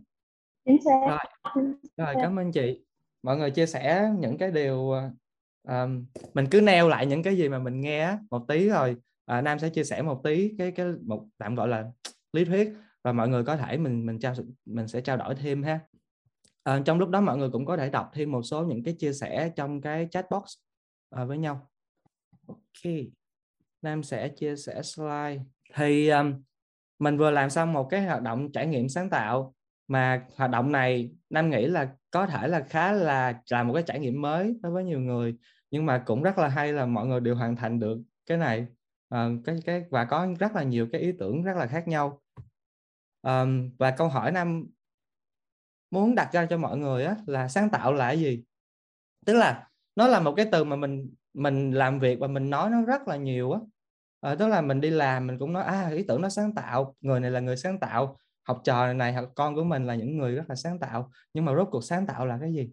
Chính 0.66 0.78
xác. 0.86 1.00
Rồi, 1.08 1.66
rồi 1.98 2.14
cảm 2.22 2.40
ơn 2.40 2.52
chị. 2.52 2.86
Mọi 3.24 3.38
người 3.38 3.52
chia 3.52 3.66
sẻ 3.66 4.12
những 4.20 4.38
cái 4.38 4.52
điều 4.52 4.92
um, 5.68 6.06
mình 6.34 6.48
cứ 6.52 6.62
neo 6.62 6.90
lại 6.90 7.06
những 7.06 7.24
cái 7.24 7.38
gì 7.38 7.50
mà 7.50 7.60
mình 7.60 7.82
nghe 7.82 8.18
một 8.30 8.46
tí 8.48 8.70
rồi 8.70 8.98
à, 9.26 9.42
nam 9.42 9.60
sẽ 9.60 9.70
chia 9.70 9.84
sẻ 9.84 10.02
một 10.02 10.22
tí 10.24 10.56
cái 10.58 10.72
cái 10.72 10.86
một 11.06 11.28
tạm 11.38 11.56
gọi 11.56 11.68
là 11.68 11.92
lý 12.34 12.46
thuyết 12.46 12.74
và 13.04 13.14
mọi 13.14 13.30
người 13.30 13.44
có 13.44 13.58
thể 13.58 13.78
mình 13.78 14.06
mình 14.06 14.20
trao 14.20 14.34
mình 14.66 14.88
sẽ 14.88 15.02
trao 15.02 15.18
đổi 15.18 15.36
thêm 15.36 15.64
ha. 15.64 15.80
À, 16.64 16.82
trong 16.86 17.00
lúc 17.00 17.10
đó 17.10 17.22
mọi 17.22 17.38
người 17.38 17.50
cũng 17.50 17.66
có 17.66 17.78
thể 17.78 17.90
đọc 17.90 18.12
thêm 18.14 18.32
một 18.32 18.42
số 18.42 18.66
những 18.66 18.84
cái 18.84 18.94
chia 18.94 19.14
sẻ 19.14 19.52
trong 19.56 19.82
cái 19.82 20.08
chat 20.12 20.26
box 20.30 20.44
à, 21.10 21.26
với 21.26 21.38
nhau. 21.38 21.70
Ok. 22.48 22.94
Nam 23.82 24.04
sẽ 24.04 24.28
chia 24.28 24.56
sẻ 24.56 24.82
slide. 24.82 25.40
Thì 25.74 26.10
um, 26.10 26.42
mình 27.04 27.18
vừa 27.18 27.32
làm 27.32 27.50
xong 27.50 27.74
một 27.74 27.88
cái 27.90 28.06
hoạt 28.06 28.22
động 28.22 28.52
trải 28.52 28.68
nghiệm 28.68 28.90
sáng 28.90 29.10
tạo. 29.10 29.54
Mà 29.88 30.26
hoạt 30.38 30.52
động 30.52 30.72
này 30.72 31.12
Nam 31.30 31.50
nghĩ 31.50 31.66
là 31.66 31.90
có 32.12 32.26
thể 32.26 32.48
là 32.48 32.62
khá 32.70 32.92
là 32.92 33.42
là 33.50 33.64
một 33.64 33.74
cái 33.74 33.84
trải 33.84 34.00
nghiệm 34.00 34.22
mới 34.22 34.56
đối 34.62 34.72
với 34.72 34.84
nhiều 34.84 35.00
người. 35.00 35.38
Nhưng 35.72 35.86
mà 35.86 36.04
cũng 36.06 36.24
rất 36.24 36.38
là 36.38 36.48
hay 36.48 36.74
là 36.74 36.86
mọi 36.86 37.08
người 37.08 37.20
đều 37.20 37.36
hoàn 37.36 37.56
thành 37.56 37.80
được 37.80 37.98
cái 38.26 38.38
này. 38.38 38.68
À, 39.10 39.30
cái 39.46 39.60
cái 39.66 39.86
và 39.90 40.06
có 40.06 40.28
rất 40.40 40.56
là 40.56 40.64
nhiều 40.64 40.88
cái 40.92 41.02
ý 41.02 41.12
tưởng 41.20 41.44
rất 41.44 41.58
là 41.58 41.68
khác 41.68 41.88
nhau. 41.88 42.22
À, 43.22 43.46
và 43.80 43.92
câu 43.92 44.08
hỏi 44.08 44.32
Nam 44.32 44.66
muốn 45.92 46.16
đặt 46.16 46.30
ra 46.34 46.46
cho 46.46 46.58
mọi 46.58 46.78
người 46.78 47.06
á, 47.06 47.16
là 47.28 47.48
sáng 47.48 47.70
tạo 47.70 47.94
là 47.94 48.08
cái 48.08 48.20
gì? 48.20 48.44
Tức 49.26 49.34
là 49.34 49.70
nó 49.96 50.08
là 50.08 50.20
một 50.20 50.34
cái 50.38 50.46
từ 50.52 50.64
mà 50.64 50.76
mình 50.76 51.14
mình 51.34 51.72
làm 51.72 52.00
việc 52.00 52.20
và 52.20 52.28
mình 52.28 52.50
nói 52.50 52.70
nó 52.70 52.82
rất 52.82 53.08
là 53.08 53.16
nhiều 53.16 53.52
á 53.52 53.60
à, 54.24 54.36
tức 54.36 54.48
là 54.48 54.62
mình 54.62 54.82
đi 54.82 54.90
làm 54.90 55.28
mình 55.28 55.40
cũng 55.40 55.54
nói 55.54 55.64
à 55.64 55.90
ý 55.90 56.04
tưởng 56.08 56.22
nó 56.22 56.30
sáng 56.30 56.56
tạo 56.56 56.96
người 57.02 57.20
này 57.20 57.32
là 57.32 57.40
người 57.40 57.58
sáng 57.58 57.80
tạo 57.80 58.18
học 58.48 58.62
trò 58.64 58.94
này 58.94 59.14
học 59.14 59.32
con 59.36 59.56
của 59.56 59.64
mình 59.64 59.84
là 59.88 59.96
những 59.96 60.18
người 60.18 60.36
rất 60.36 60.50
là 60.50 60.56
sáng 60.56 60.80
tạo. 60.80 61.12
Nhưng 61.34 61.46
mà 61.46 61.56
rốt 61.56 61.68
cuộc 61.72 61.84
sáng 61.84 62.08
tạo 62.08 62.26
là 62.26 62.38
cái 62.42 62.54
gì? 62.54 62.70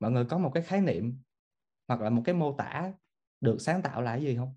Mọi 0.00 0.10
người 0.10 0.24
có 0.24 0.38
một 0.38 0.50
cái 0.54 0.62
khái 0.62 0.80
niệm 0.80 1.18
hoặc 1.88 2.00
là 2.00 2.10
một 2.10 2.22
cái 2.24 2.34
mô 2.34 2.52
tả 2.52 2.92
được 3.40 3.56
sáng 3.60 3.82
tạo 3.82 4.02
là 4.02 4.12
cái 4.12 4.22
gì 4.22 4.36
không? 4.36 4.54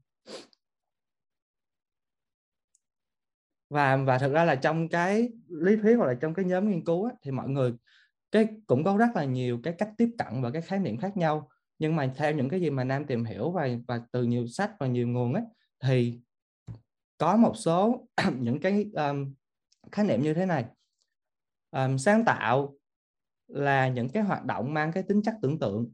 Và 3.70 3.98
và 3.98 4.18
thực 4.18 4.34
ra 4.34 4.44
là 4.44 4.56
trong 4.56 4.90
cái 4.90 5.30
lý 5.50 5.76
thuyết 5.76 5.96
hoặc 5.96 6.08
là 6.08 6.14
trong 6.14 6.34
cái 6.34 6.46
nhóm 6.46 6.70
nghiên 6.70 6.86
cứu 6.86 7.06
á, 7.06 7.12
thì 7.22 7.32
mọi 7.32 7.50
người 7.50 7.74
cái 8.32 8.48
cũng 8.68 8.84
có 8.84 8.98
rất 8.98 9.10
là 9.16 9.24
nhiều 9.24 9.60
cái 9.64 9.74
cách 9.78 9.90
tiếp 9.98 10.10
cận 10.18 10.42
và 10.42 10.52
cái 10.52 10.62
khái 10.62 10.80
niệm 10.80 10.98
khác 10.98 11.18
nhau. 11.18 11.50
Nhưng 11.80 11.96
mà 11.96 12.14
theo 12.18 12.34
những 12.34 12.50
cái 12.50 12.62
gì 12.62 12.70
mà 12.70 12.84
nam 12.84 13.06
tìm 13.06 13.26
hiểu 13.26 13.52
và 13.52 13.70
và 13.88 14.02
từ 14.12 14.24
nhiều 14.24 14.48
sách 14.48 14.72
và 14.80 14.88
nhiều 14.88 15.08
nguồn 15.08 15.34
ấy 15.34 15.44
thì 15.84 16.20
có 17.18 17.38
một 17.38 17.54
số 17.56 18.08
những 18.40 18.60
cái 18.60 18.90
um, 18.94 19.34
khái 19.92 20.06
niệm 20.06 20.22
như 20.22 20.34
thế 20.34 20.46
này. 20.46 20.66
Um, 21.72 21.98
sáng 21.98 22.26
tạo 22.26 22.78
là 23.48 23.88
những 23.88 24.10
cái 24.10 24.24
hoạt 24.24 24.46
động 24.46 24.74
mang 24.74 24.92
cái 24.92 25.04
tính 25.04 25.22
chất 25.22 25.36
tưởng 25.42 25.60
tượng 25.60 25.92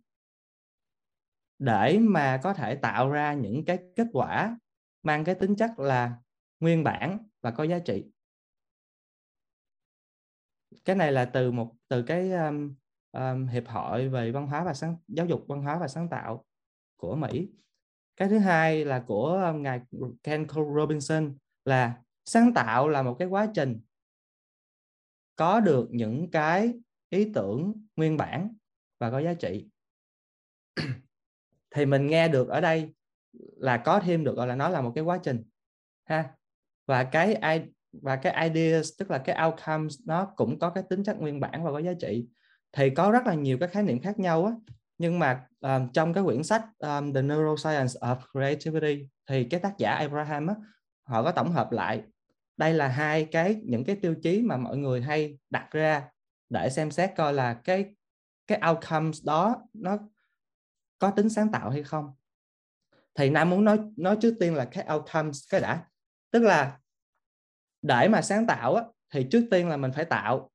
để 1.59 1.99
mà 1.99 2.39
có 2.43 2.53
thể 2.53 2.75
tạo 2.75 3.09
ra 3.09 3.33
những 3.33 3.65
cái 3.65 3.79
kết 3.95 4.07
quả 4.13 4.57
mang 5.03 5.23
cái 5.23 5.35
tính 5.35 5.55
chất 5.55 5.79
là 5.79 6.17
nguyên 6.59 6.83
bản 6.83 7.17
và 7.41 7.51
có 7.51 7.63
giá 7.63 7.79
trị. 7.79 8.05
Cái 10.85 10.95
này 10.95 11.11
là 11.11 11.25
từ 11.25 11.51
một 11.51 11.75
từ 11.87 12.03
cái 12.03 12.31
um, 12.31 12.75
um, 13.11 13.47
hiệp 13.47 13.67
hội 13.67 14.09
về 14.09 14.31
văn 14.31 14.47
hóa 14.47 14.63
và 14.63 14.73
sáng 14.73 14.97
giáo 15.07 15.25
dục 15.25 15.45
văn 15.47 15.61
hóa 15.61 15.79
và 15.79 15.87
sáng 15.87 16.09
tạo 16.09 16.45
của 16.95 17.15
Mỹ 17.15 17.49
cái 18.15 18.29
thứ 18.29 18.37
hai 18.39 18.85
là 18.85 18.99
của 18.99 19.51
um, 19.51 19.61
ngài 19.61 19.81
Ken 20.23 20.47
Robinson 20.75 21.37
là 21.65 22.01
sáng 22.25 22.53
tạo 22.53 22.89
là 22.89 23.01
một 23.01 23.15
cái 23.19 23.27
quá 23.27 23.47
trình 23.55 23.79
có 25.35 25.59
được 25.59 25.87
những 25.91 26.31
cái 26.31 26.73
ý 27.09 27.31
tưởng 27.33 27.73
nguyên 27.95 28.17
bản 28.17 28.55
và 28.99 29.11
có 29.11 29.19
giá 29.19 29.33
trị. 29.33 29.67
Thì 31.71 31.85
mình 31.85 32.07
nghe 32.07 32.27
được 32.27 32.49
ở 32.49 32.61
đây 32.61 32.93
là 33.57 33.77
có 33.77 33.99
thêm 33.99 34.23
được, 34.23 34.35
gọi 34.35 34.47
là 34.47 34.55
nó 34.55 34.69
là 34.69 34.81
một 34.81 34.91
cái 34.95 35.03
quá 35.03 35.19
trình, 35.23 35.43
ha? 36.05 36.35
Và 36.85 37.03
cái 37.03 37.37
và 37.91 38.15
cái 38.15 38.49
ideas, 38.49 38.89
tức 38.97 39.11
là 39.11 39.17
cái 39.17 39.45
outcomes, 39.45 39.99
nó 40.05 40.33
cũng 40.35 40.59
có 40.59 40.69
cái 40.69 40.83
tính 40.89 41.03
chất 41.03 41.17
nguyên 41.19 41.39
bản 41.39 41.63
và 41.63 41.71
có 41.71 41.79
giá 41.79 41.93
trị. 41.99 42.27
Thì 42.71 42.89
có 42.89 43.11
rất 43.11 43.25
là 43.25 43.33
nhiều 43.33 43.57
cái 43.59 43.69
khái 43.69 43.83
niệm 43.83 44.01
khác 44.01 44.19
nhau 44.19 44.45
á 44.45 44.53
nhưng 44.97 45.19
mà 45.19 45.45
um, 45.59 45.91
trong 45.93 46.13
cái 46.13 46.23
quyển 46.23 46.43
sách 46.43 46.65
um, 46.77 47.13
The 47.13 47.21
Neuroscience 47.21 47.93
of 47.99 48.17
Creativity 48.31 49.09
thì 49.27 49.43
cái 49.43 49.59
tác 49.59 49.77
giả 49.77 49.93
Abraham 49.95 50.47
á, 50.47 50.55
họ 51.03 51.23
có 51.23 51.31
tổng 51.31 51.51
hợp 51.51 51.71
lại. 51.71 52.03
Đây 52.57 52.73
là 52.73 52.87
hai 52.87 53.25
cái 53.25 53.61
những 53.63 53.83
cái 53.83 53.95
tiêu 53.95 54.15
chí 54.23 54.41
mà 54.41 54.57
mọi 54.57 54.77
người 54.77 55.01
hay 55.01 55.37
đặt 55.49 55.67
ra 55.71 56.09
để 56.49 56.69
xem 56.69 56.91
xét 56.91 57.11
coi 57.17 57.33
là 57.33 57.53
cái 57.53 57.95
cái 58.47 58.61
outcomes 58.69 59.25
đó 59.25 59.55
nó 59.73 59.97
có 60.99 61.11
tính 61.11 61.29
sáng 61.29 61.51
tạo 61.51 61.69
hay 61.69 61.83
không. 61.83 62.13
Thì 63.15 63.29
nam 63.29 63.49
muốn 63.49 63.63
nói 63.63 63.79
nói 63.97 64.17
trước 64.21 64.35
tiên 64.39 64.55
là 64.55 64.65
cái 64.65 64.87
outcomes 64.93 65.39
cái 65.49 65.61
đã. 65.61 65.85
Tức 66.31 66.39
là 66.39 66.79
để 67.81 68.07
mà 68.07 68.21
sáng 68.21 68.47
tạo 68.47 68.75
á, 68.75 68.83
thì 69.13 69.27
trước 69.31 69.47
tiên 69.51 69.69
là 69.69 69.77
mình 69.77 69.91
phải 69.91 70.05
tạo 70.05 70.51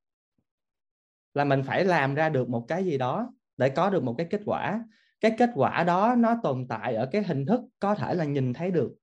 là 1.34 1.45
mình 1.45 1.62
phải 1.66 1.84
làm 1.84 2.14
ra 2.14 2.28
được 2.28 2.49
một 2.49 2.64
cái 2.68 2.84
gì 2.84 2.99
đó 2.99 3.32
để 3.59 3.69
có 3.69 3.91
được 3.91 4.03
một 4.03 4.15
cái 4.19 4.27
kết 4.31 4.41
quả. 4.45 4.85
Cái 5.21 5.35
kết 5.39 5.51
quả 5.55 5.85
đó 5.85 6.15
nó 6.19 6.37
tồn 6.43 6.67
tại 6.69 6.95
ở 6.95 7.09
cái 7.13 7.23
hình 7.23 7.47
thức 7.47 7.61
có 7.81 7.95
thể 7.95 8.15
là 8.15 8.25
nhìn 8.25 8.53
thấy 8.53 8.71
được. 8.71 8.95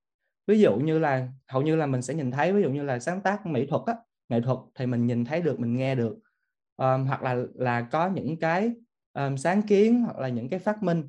Ví 0.47 0.59
dụ 0.59 0.75
như 0.75 0.99
là 0.99 1.27
hầu 1.47 1.61
như 1.61 1.75
là 1.75 1.85
mình 1.85 2.01
sẽ 2.01 2.13
nhìn 2.13 2.31
thấy 2.31 2.53
ví 2.53 2.61
dụ 2.61 2.69
như 2.69 2.83
là 2.83 2.99
sáng 2.99 3.21
tác 3.21 3.45
mỹ 3.45 3.65
thuật 3.65 3.81
á 3.85 3.95
nghệ 4.29 4.41
thuật 4.41 4.57
thì 4.75 4.85
mình 4.85 5.07
nhìn 5.07 5.25
thấy 5.25 5.41
được 5.41 5.59
mình 5.59 5.73
nghe 5.77 5.95
được. 5.95 6.17
Um, 6.77 7.05
hoặc 7.05 7.23
là 7.23 7.35
là 7.55 7.81
có 7.81 8.09
những 8.09 8.39
cái 8.39 8.71
um, 9.13 9.35
sáng 9.35 9.61
kiến 9.61 10.01
hoặc 10.03 10.17
là 10.17 10.27
những 10.27 10.49
cái 10.49 10.59
phát 10.59 10.83
minh 10.83 11.03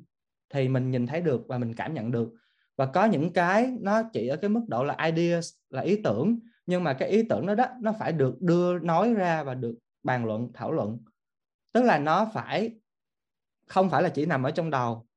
thì 0.53 0.67
mình 0.67 0.91
nhìn 0.91 1.07
thấy 1.07 1.21
được 1.21 1.41
và 1.47 1.57
mình 1.57 1.75
cảm 1.75 1.93
nhận 1.93 2.11
được. 2.11 2.29
Và 2.77 2.85
có 2.85 3.05
những 3.05 3.33
cái 3.33 3.77
nó 3.81 4.03
chỉ 4.13 4.27
ở 4.27 4.37
cái 4.37 4.49
mức 4.49 4.61
độ 4.67 4.83
là 4.83 4.97
ideas 5.05 5.49
là 5.69 5.81
ý 5.81 6.01
tưởng 6.03 6.39
nhưng 6.65 6.83
mà 6.83 6.93
cái 6.93 7.09
ý 7.09 7.23
tưởng 7.23 7.45
đó 7.45 7.55
đó 7.55 7.65
nó 7.81 7.93
phải 7.99 8.11
được 8.11 8.41
đưa 8.41 8.79
nói 8.79 9.13
ra 9.13 9.43
và 9.43 9.53
được 9.53 9.75
bàn 10.03 10.25
luận 10.25 10.51
thảo 10.53 10.71
luận. 10.71 10.97
Tức 11.73 11.83
là 11.83 11.99
nó 11.99 12.29
phải 12.33 12.79
không 13.67 13.89
phải 13.89 14.03
là 14.03 14.09
chỉ 14.09 14.25
nằm 14.25 14.43
ở 14.43 14.51
trong 14.51 14.69
đầu, 14.69 15.07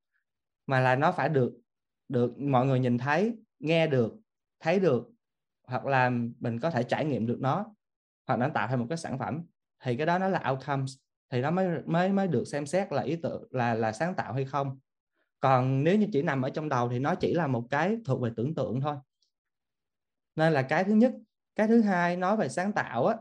mà 0.67 0.79
là 0.79 0.95
nó 0.95 1.11
phải 1.11 1.29
được 1.29 1.53
được 2.09 2.39
mọi 2.39 2.65
người 2.65 2.79
nhìn 2.79 2.97
thấy, 2.97 3.37
nghe 3.59 3.87
được, 3.87 4.13
thấy 4.59 4.79
được, 4.79 5.09
hoặc 5.67 5.85
là 5.85 6.09
mình 6.39 6.59
có 6.59 6.69
thể 6.69 6.83
trải 6.83 7.05
nghiệm 7.05 7.27
được 7.27 7.37
nó, 7.41 7.65
hoặc 8.27 8.39
nó 8.39 8.49
tạo 8.49 8.67
thành 8.67 8.79
một 8.79 8.85
cái 8.89 8.97
sản 8.97 9.19
phẩm. 9.19 9.43
Thì 9.83 9.97
cái 9.97 10.05
đó 10.05 10.17
nó 10.19 10.27
là 10.27 10.49
outcomes, 10.51 10.93
thì 11.29 11.41
nó 11.41 11.51
mới 11.51 11.67
mới 11.85 12.09
mới 12.09 12.27
được 12.27 12.45
xem 12.45 12.65
xét 12.65 12.91
là 12.91 13.01
ý 13.01 13.15
tưởng, 13.15 13.47
là 13.51 13.73
là 13.73 13.91
sáng 13.91 14.15
tạo 14.15 14.33
hay 14.33 14.45
không. 14.45 14.79
Còn 15.39 15.83
nếu 15.83 15.97
như 15.97 16.07
chỉ 16.13 16.21
nằm 16.21 16.41
ở 16.41 16.49
trong 16.49 16.69
đầu 16.69 16.89
thì 16.89 16.99
nó 16.99 17.15
chỉ 17.15 17.33
là 17.33 17.47
một 17.47 17.67
cái 17.69 17.97
thuộc 18.05 18.21
về 18.21 18.29
tưởng 18.35 18.55
tượng 18.55 18.81
thôi. 18.81 18.95
Nên 20.35 20.53
là 20.53 20.61
cái 20.61 20.83
thứ 20.83 20.93
nhất, 20.93 21.13
cái 21.55 21.67
thứ 21.67 21.81
hai 21.81 22.15
nói 22.17 22.37
về 22.37 22.49
sáng 22.49 22.71
tạo 22.71 23.05
á, 23.05 23.17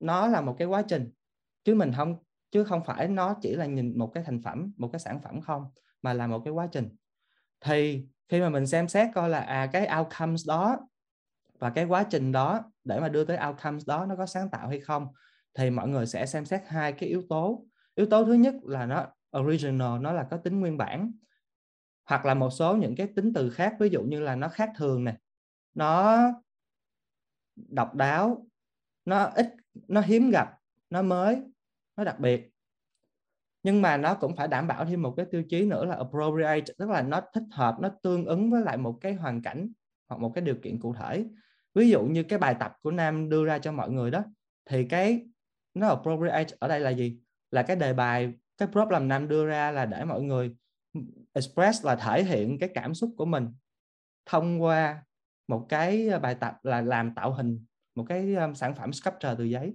nó 0.00 0.26
là 0.26 0.40
một 0.40 0.56
cái 0.58 0.68
quá 0.68 0.82
trình, 0.88 1.12
chứ 1.64 1.74
mình 1.74 1.92
không 1.96 2.16
chứ 2.50 2.64
không 2.64 2.84
phải 2.84 3.08
nó 3.08 3.36
chỉ 3.42 3.56
là 3.56 3.66
nhìn 3.66 3.98
một 3.98 4.10
cái 4.14 4.24
thành 4.24 4.42
phẩm, 4.42 4.72
một 4.76 4.88
cái 4.92 5.00
sản 5.00 5.20
phẩm 5.22 5.40
không, 5.40 5.64
mà 6.02 6.12
là 6.12 6.26
một 6.26 6.42
cái 6.44 6.52
quá 6.52 6.68
trình. 6.72 6.88
Thì 7.60 8.06
khi 8.28 8.40
mà 8.40 8.48
mình 8.48 8.66
xem 8.66 8.88
xét 8.88 9.08
coi 9.14 9.28
là 9.28 9.40
à 9.40 9.66
cái 9.72 9.88
outcomes 9.98 10.48
đó 10.48 10.78
và 11.58 11.70
cái 11.70 11.84
quá 11.84 12.06
trình 12.10 12.32
đó 12.32 12.72
để 12.84 13.00
mà 13.00 13.08
đưa 13.08 13.24
tới 13.24 13.38
outcomes 13.48 13.88
đó 13.88 14.06
nó 14.06 14.16
có 14.16 14.26
sáng 14.26 14.50
tạo 14.50 14.68
hay 14.68 14.80
không, 14.80 15.06
thì 15.54 15.70
mọi 15.70 15.88
người 15.88 16.06
sẽ 16.06 16.26
xem 16.26 16.44
xét 16.44 16.62
hai 16.66 16.92
cái 16.92 17.08
yếu 17.08 17.22
tố. 17.28 17.66
Yếu 17.94 18.06
tố 18.06 18.24
thứ 18.24 18.32
nhất 18.32 18.54
là 18.62 18.86
nó 18.86 19.06
original, 19.38 20.00
nó 20.00 20.12
là 20.12 20.26
có 20.30 20.36
tính 20.36 20.60
nguyên 20.60 20.76
bản, 20.78 21.12
hoặc 22.04 22.24
là 22.24 22.34
một 22.34 22.50
số 22.50 22.76
những 22.76 22.96
cái 22.96 23.06
tính 23.16 23.32
từ 23.34 23.50
khác, 23.50 23.76
ví 23.80 23.88
dụ 23.88 24.02
như 24.02 24.20
là 24.20 24.36
nó 24.36 24.48
khác 24.48 24.70
thường 24.76 25.04
này 25.04 25.16
nó 25.74 26.18
độc 27.56 27.94
đáo, 27.94 28.46
nó 29.04 29.24
ít, 29.24 29.54
nó 29.88 30.00
hiếm 30.00 30.30
gặp, 30.30 30.58
nó 30.90 31.02
mới 31.02 31.42
nó 32.00 32.04
đặc 32.04 32.20
biệt. 32.20 32.50
Nhưng 33.62 33.82
mà 33.82 33.96
nó 33.96 34.14
cũng 34.14 34.36
phải 34.36 34.48
đảm 34.48 34.66
bảo 34.66 34.84
thêm 34.84 35.02
một 35.02 35.14
cái 35.16 35.26
tiêu 35.30 35.42
chí 35.42 35.66
nữa 35.66 35.84
là 35.84 35.96
appropriate, 35.96 36.72
tức 36.78 36.88
là 36.88 37.02
nó 37.02 37.20
thích 37.34 37.42
hợp, 37.50 37.76
nó 37.80 37.88
tương 38.02 38.24
ứng 38.24 38.50
với 38.50 38.62
lại 38.62 38.76
một 38.76 38.98
cái 39.00 39.14
hoàn 39.14 39.42
cảnh 39.42 39.72
hoặc 40.08 40.20
một 40.20 40.32
cái 40.34 40.44
điều 40.44 40.54
kiện 40.62 40.80
cụ 40.80 40.94
thể. 40.94 41.24
Ví 41.74 41.90
dụ 41.90 42.04
như 42.04 42.22
cái 42.22 42.38
bài 42.38 42.56
tập 42.60 42.76
của 42.82 42.90
nam 42.90 43.28
đưa 43.28 43.44
ra 43.44 43.58
cho 43.58 43.72
mọi 43.72 43.90
người 43.90 44.10
đó, 44.10 44.24
thì 44.70 44.84
cái 44.84 45.26
nó 45.74 45.88
appropriate 45.88 46.56
ở 46.58 46.68
đây 46.68 46.80
là 46.80 46.90
gì? 46.90 47.18
Là 47.50 47.62
cái 47.62 47.76
đề 47.76 47.92
bài, 47.92 48.32
cái 48.58 48.68
problem 48.72 49.08
nam 49.08 49.28
đưa 49.28 49.46
ra 49.46 49.70
là 49.70 49.86
để 49.86 50.04
mọi 50.04 50.22
người 50.22 50.56
express 51.32 51.84
là 51.84 51.96
thể 51.96 52.24
hiện 52.24 52.58
cái 52.58 52.68
cảm 52.74 52.94
xúc 52.94 53.10
của 53.16 53.24
mình 53.24 53.48
thông 54.26 54.62
qua 54.62 55.04
một 55.48 55.66
cái 55.68 56.10
bài 56.22 56.34
tập 56.34 56.54
là 56.62 56.80
làm 56.80 57.14
tạo 57.14 57.32
hình 57.32 57.64
một 57.94 58.04
cái 58.08 58.34
um, 58.34 58.54
sản 58.54 58.74
phẩm 58.74 58.92
sculpture 58.92 59.34
từ 59.38 59.44
giấy 59.44 59.74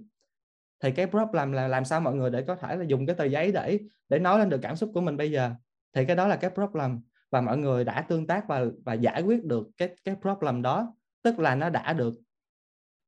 thì 0.80 0.90
cái 0.90 1.06
problem 1.06 1.52
là 1.52 1.68
làm 1.68 1.84
sao 1.84 2.00
mọi 2.00 2.14
người 2.14 2.30
để 2.30 2.42
có 2.42 2.56
thể 2.56 2.76
là 2.76 2.84
dùng 2.84 3.06
cái 3.06 3.16
tờ 3.16 3.24
giấy 3.24 3.52
để 3.52 3.78
để 4.08 4.18
nói 4.18 4.38
lên 4.38 4.48
được 4.48 4.58
cảm 4.62 4.76
xúc 4.76 4.90
của 4.94 5.00
mình 5.00 5.16
bây 5.16 5.30
giờ? 5.30 5.54
Thì 5.92 6.04
cái 6.04 6.16
đó 6.16 6.26
là 6.26 6.36
cái 6.36 6.50
problem 6.50 7.00
và 7.30 7.40
mọi 7.40 7.58
người 7.58 7.84
đã 7.84 8.02
tương 8.02 8.26
tác 8.26 8.48
và 8.48 8.64
và 8.84 8.94
giải 8.94 9.22
quyết 9.22 9.44
được 9.44 9.68
cái 9.76 9.96
cái 10.04 10.16
problem 10.20 10.62
đó. 10.62 10.96
Tức 11.22 11.38
là 11.38 11.54
nó 11.54 11.70
đã 11.70 11.92
được 11.92 12.14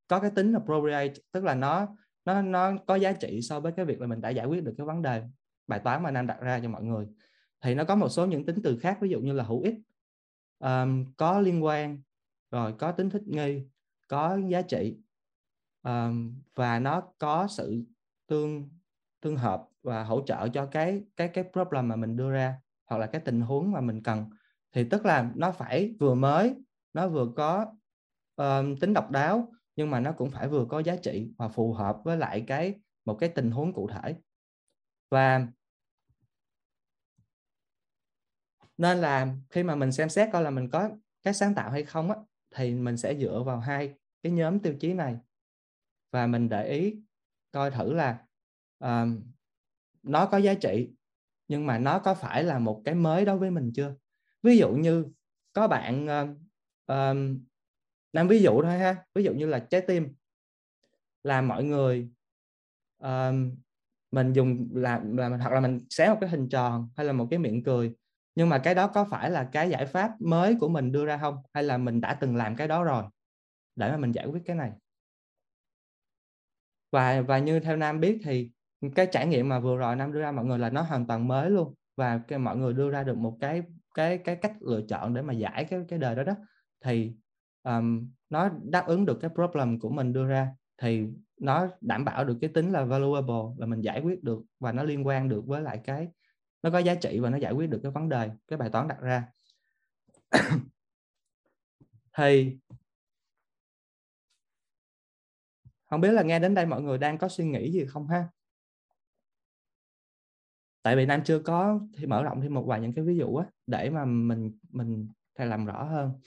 có 0.09 0.19
cái 0.21 0.31
tính 0.31 0.53
appropriate 0.53 1.15
tức 1.33 1.45
là 1.45 1.55
nó 1.55 1.97
nó 2.25 2.43
nó 2.43 2.73
có 2.87 2.95
giá 2.97 3.13
trị 3.13 3.41
so 3.43 3.61
với 3.61 3.73
cái 3.73 3.85
việc 3.85 4.01
là 4.01 4.07
mình 4.07 4.21
đã 4.21 4.29
giải 4.29 4.47
quyết 4.47 4.65
được 4.65 4.75
cái 4.79 4.87
vấn 4.87 5.03
đề. 5.03 5.23
Bài 5.67 5.81
toán 5.85 6.03
mà 6.03 6.11
nam 6.11 6.27
đặt 6.27 6.41
ra 6.41 6.61
cho 6.63 6.69
mọi 6.69 6.85
người. 6.85 7.07
Thì 7.61 7.75
nó 7.75 7.85
có 7.85 7.97
một 7.97 8.09
số 8.09 8.27
những 8.27 8.47
tính 8.47 8.57
từ 8.65 8.79
khác 8.79 8.99
ví 9.01 9.09
dụ 9.09 9.21
như 9.21 9.33
là 9.33 9.45
hữu 9.45 9.63
ích 9.63 9.75
um, 10.59 11.13
có 11.17 11.41
liên 11.41 11.65
quan 11.65 12.01
rồi 12.51 12.75
có 12.79 12.93
tính 12.93 13.11
thích 13.11 13.23
nghi 13.27 13.63
có 14.09 14.39
giá 14.49 14.63
trị 14.63 14.97
um, 15.89 16.35
và 16.55 16.79
nó 16.79 17.03
có 17.19 17.47
sự 17.51 17.83
tương 18.27 18.69
tương 19.21 19.37
hợp 19.37 19.69
và 19.83 20.05
hỗ 20.05 20.23
trợ 20.27 20.49
cho 20.49 20.67
cái 20.67 21.05
cái 21.17 21.29
cái 21.29 21.45
problem 21.53 21.89
mà 21.89 21.97
mình 21.97 22.17
đưa 22.17 22.31
ra 22.31 22.61
hoặc 22.87 22.99
là 22.99 23.07
cái 23.07 23.21
tình 23.21 23.41
huống 23.41 23.73
mà 23.73 23.81
mình 23.81 24.03
cần. 24.03 24.31
Thì 24.73 24.89
tức 24.91 25.07
là 25.07 25.31
nó 25.35 25.53
phải 25.53 25.95
vừa 26.01 26.15
mới 26.15 26.55
nó 26.93 27.09
vừa 27.09 27.33
có 27.37 27.67
uh, 28.43 28.81
tính 28.81 28.95
độc 28.95 29.11
đáo 29.11 29.53
nhưng 29.77 29.91
mà 29.91 30.01
nó 30.01 30.13
cũng 30.13 30.31
phải 30.31 30.49
vừa 30.49 30.65
có 30.65 30.83
giá 30.83 30.97
trị 30.97 31.33
và 31.39 31.49
phù 31.49 31.73
hợp 31.73 31.97
với 32.05 32.17
lại 32.17 32.45
cái 32.47 32.81
một 33.05 33.15
cái 33.15 33.29
tình 33.29 33.51
huống 33.51 33.73
cụ 33.73 33.89
thể. 33.89 34.17
Và 35.11 35.47
nên 38.79 38.99
là 38.99 39.35
khi 39.51 39.63
mà 39.63 39.75
mình 39.75 39.93
xem 39.93 40.09
xét 40.09 40.29
coi 40.33 40.43
là 40.43 40.51
mình 40.51 40.71
có 40.71 40.91
cái 41.23 41.35
sáng 41.35 41.55
tạo 41.55 41.71
hay 41.71 41.85
không 41.85 42.11
á 42.11 42.17
thì 42.55 42.75
mình 42.75 42.97
sẽ 42.97 43.15
dựa 43.19 43.43
vào 43.47 43.61
hai 43.61 43.95
cái 44.23 44.33
nhóm 44.33 44.59
tiêu 44.59 44.75
chí 44.81 44.93
này 44.93 45.17
và 46.11 46.27
mình 46.27 46.49
để 46.49 46.69
ý 46.69 46.97
coi 47.51 47.71
thử 47.71 47.93
là 47.93 48.19
uh, 48.85 49.09
nó 50.03 50.27
có 50.27 50.39
giá 50.39 50.55
trị 50.55 50.91
nhưng 51.49 51.67
mà 51.67 51.79
nó 51.79 51.99
có 51.99 52.15
phải 52.15 52.45
là 52.45 52.59
một 52.59 52.83
cái 52.85 52.95
mới 52.95 53.25
đối 53.25 53.39
với 53.39 53.51
mình 53.51 53.73
chưa? 53.75 53.95
Ví 54.43 54.59
dụ 54.59 54.71
như 54.71 55.07
có 55.53 55.69
bạn 55.69 56.07
uh, 56.07 56.37
làm 58.13 58.29
ví 58.29 58.43
dụ 58.43 58.63
thôi 58.63 58.79
ha 58.79 59.05
ví 59.15 59.25
dụ 59.25 59.33
như 59.33 59.47
là 59.47 59.59
trái 59.59 59.81
tim 59.81 60.15
là 61.23 61.43
mọi 61.43 61.65
người 61.65 62.11
um, 62.99 63.57
mình 64.11 64.33
dùng 64.33 64.69
làm 64.73 65.17
là 65.17 65.29
hoặc 65.29 65.53
là 65.53 65.61
mình 65.61 65.81
xé 65.91 66.09
một 66.09 66.17
cái 66.21 66.31
hình 66.31 66.49
tròn 66.49 66.91
hay 66.97 67.07
là 67.07 67.13
một 67.13 67.27
cái 67.31 67.39
miệng 67.39 67.63
cười 67.63 67.95
nhưng 68.35 68.49
mà 68.49 68.59
cái 68.59 68.75
đó 68.75 68.87
có 68.87 69.05
phải 69.05 69.31
là 69.31 69.49
cái 69.53 69.71
giải 69.71 69.87
pháp 69.87 70.11
mới 70.21 70.57
của 70.61 70.69
mình 70.69 70.93
đưa 70.93 71.05
ra 71.05 71.19
không? 71.19 71.37
Hay 71.55 71.65
là 71.65 71.79
mình 71.79 72.01
đã 72.01 72.15
từng 72.15 72.37
làm 72.37 72.57
cái 72.57 72.69
đó 72.69 72.85
rồi 72.85 73.05
để 73.77 73.91
mà 73.91 73.97
mình 73.97 74.13
giải 74.13 74.27
quyết 74.27 74.43
cái 74.47 74.57
này? 74.57 74.73
Và 76.91 77.21
và 77.21 77.39
như 77.39 77.61
theo 77.61 77.77
nam 77.77 78.01
biết 78.01 78.21
thì 78.25 78.51
cái 78.95 79.09
trải 79.13 79.27
nghiệm 79.27 79.49
mà 79.49 79.61
vừa 79.61 79.77
rồi 79.77 79.97
nam 79.97 80.13
đưa 80.13 80.21
ra 80.21 80.33
mọi 80.33 80.45
người 80.45 80.59
là 80.59 80.71
nó 80.71 80.83
hoàn 80.83 81.07
toàn 81.07 81.29
mới 81.29 81.51
luôn. 81.51 81.75
Và 81.97 82.19
cái 82.29 82.39
mọi 82.39 82.57
người 82.57 82.73
đưa 82.73 82.91
ra 82.91 83.05
được 83.05 83.17
một 83.17 83.37
cái 83.41 83.63
cái 83.95 84.19
cái 84.19 84.37
cách 84.37 84.53
lựa 84.61 84.81
chọn 84.89 85.15
để 85.15 85.23
mà 85.23 85.33
giải 85.33 85.65
cái 85.65 85.81
cái 85.89 85.99
đời 85.99 86.15
đó 86.15 86.23
đó 86.23 86.33
thì 86.85 87.13
um, 87.63 88.11
nó 88.31 88.51
đáp 88.63 88.87
ứng 88.87 89.07
được 89.07 89.19
cái 89.21 89.31
problem 89.35 89.81
của 89.81 89.91
mình 89.91 90.13
đưa 90.13 90.27
ra. 90.27 90.49
Thì 90.83 91.07
nó 91.41 91.69
đảm 91.81 92.05
bảo 92.05 92.25
được 92.25 92.39
cái 92.41 92.51
tính 92.51 92.73
là 92.73 92.85
valuable 92.85 93.55
là 93.59 93.67
mình 93.67 93.81
giải 93.81 94.01
quyết 94.01 94.25
được 94.25 94.43
và 94.61 94.73
nó 94.73 94.83
liên 94.83 95.07
quan 95.07 95.29
được 95.29 95.47
với 95.47 95.63
lại 95.63 95.81
cái 95.85 96.09
nó 96.63 96.71
có 96.71 96.79
giá 96.79 96.95
trị 96.95 97.19
và 97.21 97.31
nó 97.31 97.37
giải 97.37 97.53
quyết 97.53 97.71
được 97.71 97.81
cái 97.83 97.93
vấn 97.93 98.09
đề 98.09 98.31
cái 98.49 98.59
bài 98.59 98.71
toán 98.71 98.89
đặt 98.89 99.01
ra. 99.01 99.25
Thì 102.17 102.59
không 105.91 106.01
biết 106.01 106.11
là 106.13 106.23
nghe 106.23 106.39
đến 106.39 106.55
đây 106.55 106.67
mọi 106.67 106.83
người 106.83 106.99
đang 106.99 107.19
có 107.19 107.29
suy 107.29 107.45
nghĩ 107.45 107.73
gì 107.73 107.85
không 107.89 108.07
ha? 108.07 108.29
Tại 110.83 110.97
vì 110.97 111.07
nam 111.07 111.21
chưa 111.25 111.39
có 111.39 111.81
thì 111.97 112.07
mở 112.07 112.23
rộng 112.23 112.41
thêm 112.41 112.55
một 112.55 112.65
vài 112.67 112.81
những 112.81 112.93
cái 112.93 113.05
ví 113.05 113.17
dụ 113.17 113.37
á 113.37 113.47
để 113.67 113.91
mà 113.91 114.05
mình 114.05 114.59
mình 114.71 115.09
phải 115.39 115.47
làm 115.47 115.67
rõ 115.67 115.85
hơn. 115.85 116.21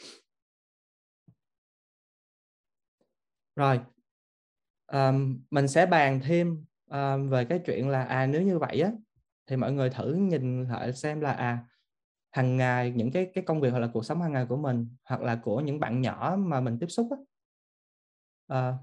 Rồi 3.56 3.80
um, 4.88 5.40
mình 5.52 5.68
sẽ 5.68 5.86
bàn 5.86 6.20
thêm 6.24 6.66
um, 6.92 7.30
về 7.30 7.46
cái 7.46 7.60
chuyện 7.66 7.90
là 7.90 8.04
à 8.04 8.26
nếu 8.26 8.42
như 8.42 8.60
vậy 8.60 8.82
á 8.82 8.92
thì 9.48 9.56
mọi 9.56 9.72
người 9.72 9.90
thử 9.90 10.14
nhìn 10.14 10.64
lại 10.64 10.94
xem 10.94 11.22
là 11.22 11.32
à 11.32 11.66
hàng 12.32 12.58
ngày 12.58 12.92
những 12.92 13.12
cái 13.12 13.32
cái 13.34 13.44
công 13.44 13.62
việc 13.62 13.70
hoặc 13.70 13.80
là 13.80 13.90
cuộc 13.94 14.06
sống 14.06 14.22
hàng 14.22 14.34
ngày 14.34 14.46
của 14.50 14.58
mình 14.58 14.96
hoặc 15.04 15.22
là 15.22 15.36
của 15.36 15.60
những 15.60 15.80
bạn 15.80 16.02
nhỏ 16.02 16.36
mà 16.40 16.62
mình 16.62 16.78
tiếp 16.80 16.88
xúc 16.88 17.08
á 17.12 17.18
à, 18.48 18.74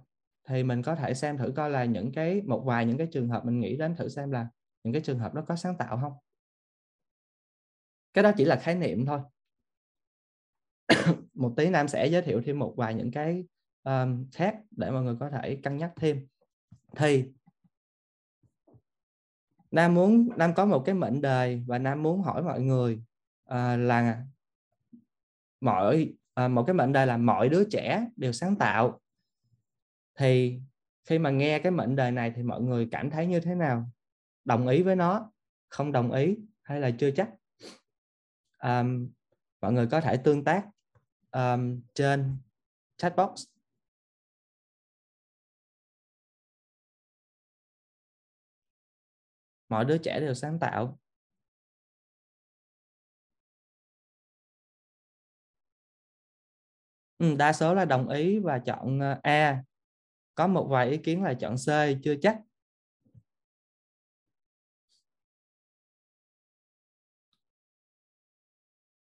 thì 0.48 0.62
mình 0.62 0.82
có 0.82 0.94
thể 0.94 1.14
xem 1.14 1.38
thử 1.38 1.52
coi 1.56 1.70
là 1.70 1.84
những 1.84 2.12
cái 2.12 2.42
một 2.46 2.62
vài 2.66 2.86
những 2.86 2.98
cái 2.98 3.08
trường 3.12 3.28
hợp 3.28 3.44
mình 3.44 3.60
nghĩ 3.60 3.76
đến 3.76 3.96
thử 3.96 4.08
xem 4.08 4.30
là 4.30 4.48
những 4.84 4.92
cái 4.92 5.02
trường 5.02 5.18
hợp 5.18 5.34
đó 5.34 5.44
có 5.48 5.56
sáng 5.56 5.76
tạo 5.76 5.98
không. 6.02 6.12
Cái 8.14 8.24
đó 8.24 8.32
chỉ 8.36 8.44
là 8.44 8.56
khái 8.56 8.74
niệm 8.74 9.06
thôi. 9.06 9.20
Một 11.34 11.54
tí 11.56 11.70
nam 11.70 11.88
sẽ 11.88 12.06
giới 12.06 12.22
thiệu 12.22 12.42
thêm 12.44 12.58
một 12.58 12.74
vài 12.76 12.94
những 12.94 13.10
cái 13.10 13.44
um, 13.82 14.30
khác 14.32 14.56
để 14.70 14.90
mọi 14.90 15.02
người 15.02 15.16
có 15.20 15.30
thể 15.30 15.60
cân 15.62 15.76
nhắc 15.76 15.92
thêm. 15.96 16.26
Thì 16.96 17.24
nam 19.70 19.94
muốn 19.94 20.28
nam 20.36 20.54
có 20.54 20.66
một 20.66 20.82
cái 20.86 20.94
mệnh 20.94 21.20
đề 21.20 21.60
và 21.66 21.78
nam 21.78 22.02
muốn 22.02 22.22
hỏi 22.22 22.42
mọi 22.42 22.60
người 22.60 23.02
uh, 23.50 23.78
là 23.78 24.24
mọi 25.60 26.14
uh, 26.44 26.50
một 26.50 26.64
cái 26.66 26.74
mệnh 26.74 26.92
đề 26.92 27.06
là 27.06 27.16
mọi 27.16 27.48
đứa 27.48 27.64
trẻ 27.70 28.08
đều 28.16 28.32
sáng 28.32 28.56
tạo 28.56 29.00
thì 30.18 30.60
khi 31.04 31.18
mà 31.18 31.30
nghe 31.30 31.58
cái 31.58 31.72
mệnh 31.72 31.96
đề 31.96 32.10
này 32.10 32.32
thì 32.36 32.42
mọi 32.42 32.60
người 32.60 32.88
cảm 32.90 33.10
thấy 33.10 33.26
như 33.26 33.40
thế 33.40 33.54
nào? 33.54 33.90
Đồng 34.44 34.66
ý 34.68 34.82
với 34.82 34.96
nó 34.96 35.32
không 35.68 35.92
đồng 35.92 36.12
ý 36.12 36.36
hay 36.62 36.80
là 36.80 36.90
chưa 36.98 37.10
chắc? 37.10 37.30
Um, 38.62 39.10
mọi 39.60 39.72
người 39.72 39.86
có 39.90 40.00
thể 40.00 40.16
tương 40.16 40.44
tác 40.44 40.66
um, 41.30 41.80
trên 41.94 42.36
chat 42.96 43.16
box. 43.16 43.44
Mọi 49.68 49.84
đứa 49.84 49.98
trẻ 49.98 50.20
đều 50.20 50.34
sáng 50.34 50.58
tạo. 50.58 50.98
Ừ, 57.18 57.34
đa 57.34 57.52
số 57.52 57.74
là 57.74 57.84
đồng 57.84 58.08
ý 58.08 58.38
và 58.38 58.58
chọn 58.58 59.00
ờ, 59.00 59.20
A 59.22 59.62
có 60.38 60.46
một 60.46 60.66
vài 60.70 60.90
ý 60.90 60.96
kiến 60.96 61.22
là 61.22 61.34
chọn 61.34 61.54
C 61.56 61.66
chưa 62.02 62.14
chắc 62.22 62.38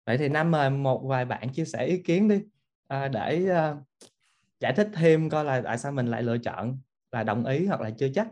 vậy 0.06 0.18
thì 0.18 0.30
Nam 0.30 0.52
mời 0.52 0.70
một 0.70 1.02
vài 1.06 1.26
bạn 1.26 1.50
chia 1.54 1.66
sẻ 1.66 1.86
ý 1.86 2.02
kiến 2.06 2.28
đi 2.28 2.42
à, 2.88 3.08
để 3.08 3.48
uh, 3.52 3.78
giải 4.60 4.74
thích 4.78 4.90
thêm 4.94 5.30
coi 5.30 5.46
là 5.46 5.62
tại 5.66 5.78
sao 5.78 5.92
mình 5.92 6.08
lại 6.08 6.24
lựa 6.24 6.38
chọn 6.38 6.80
là 7.12 7.24
đồng 7.24 7.46
ý 7.46 7.66
hoặc 7.66 7.82
là 7.82 7.90
chưa 8.00 8.08
chắc 8.16 8.28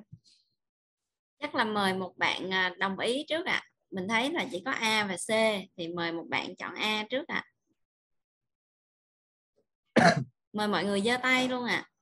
chắc 1.40 1.56
là 1.56 1.64
mời 1.64 1.94
một 1.94 2.18
bạn 2.18 2.54
à, 2.54 2.76
đồng 2.80 3.00
ý 3.00 3.26
trước 3.30 3.46
ạ 3.46 3.54
à. 3.54 3.70
mình 3.92 4.08
thấy 4.08 4.32
là 4.32 4.46
chỉ 4.52 4.62
có 4.66 4.72
A 4.72 5.08
và 5.10 5.16
C 5.16 5.30
thì 5.78 5.88
mời 5.88 6.12
một 6.12 6.26
bạn 6.30 6.56
chọn 6.56 6.76
A 6.76 7.06
trước 7.10 7.28
ạ 7.28 7.46
à. 9.94 10.16
mời 10.54 10.68
mọi 10.68 10.86
người 10.86 11.02
giơ 11.02 11.18
tay 11.18 11.48
luôn 11.48 11.66
ạ 11.66 11.76
à. 11.76 11.93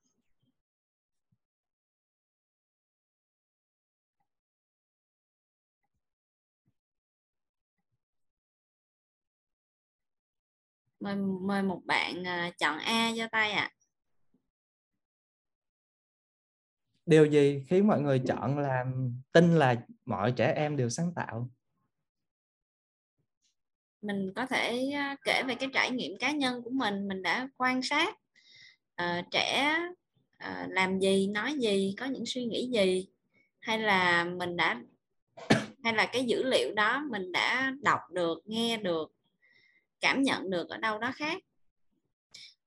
Mời 11.01 11.15
mời 11.41 11.63
một 11.63 11.81
bạn 11.85 12.27
à, 12.27 12.51
chọn 12.59 12.79
A 12.79 13.13
giơ 13.17 13.27
tay 13.31 13.51
ạ 13.51 13.61
à. 13.61 13.73
điều 17.05 17.25
gì 17.25 17.63
khiến 17.67 17.87
mọi 17.87 18.01
người 18.01 18.21
chọn 18.27 18.59
là 18.59 18.85
tin 19.31 19.55
là 19.55 19.75
mọi 20.05 20.31
trẻ 20.31 20.53
em 20.55 20.77
đều 20.77 20.89
sáng 20.89 21.13
tạo 21.15 21.49
mình 24.01 24.33
có 24.35 24.45
thể 24.45 24.93
kể 25.23 25.43
về 25.47 25.55
cái 25.55 25.69
trải 25.73 25.91
nghiệm 25.91 26.17
cá 26.17 26.31
nhân 26.31 26.63
của 26.63 26.69
mình 26.69 27.07
mình 27.07 27.21
đã 27.21 27.47
quan 27.57 27.81
sát 27.81 28.15
uh, 29.01 29.25
trẻ 29.31 29.77
uh, 30.35 30.69
làm 30.69 30.99
gì 30.99 31.27
nói 31.27 31.53
gì 31.53 31.95
có 31.99 32.05
những 32.05 32.25
suy 32.25 32.45
nghĩ 32.45 32.69
gì 32.73 33.07
hay 33.59 33.79
là 33.79 34.23
mình 34.23 34.57
đã 34.57 34.81
hay 35.83 35.93
là 35.93 36.05
cái 36.13 36.25
dữ 36.25 36.43
liệu 36.43 36.73
đó 36.73 37.03
mình 37.09 37.31
đã 37.31 37.73
đọc 37.81 37.99
được 38.11 38.41
nghe 38.45 38.77
được 38.77 39.11
cảm 40.01 40.21
nhận 40.21 40.49
được 40.49 40.69
ở 40.69 40.77
đâu 40.77 40.97
đó 40.97 41.11
khác. 41.15 41.37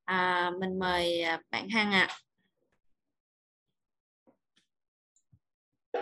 À, 0.04 0.50
mình 0.60 0.78
mời 0.78 1.20
à, 1.22 1.40
bạn 1.50 1.68
Hằng 1.68 1.92
ạ. 1.92 2.08
À. 5.92 6.00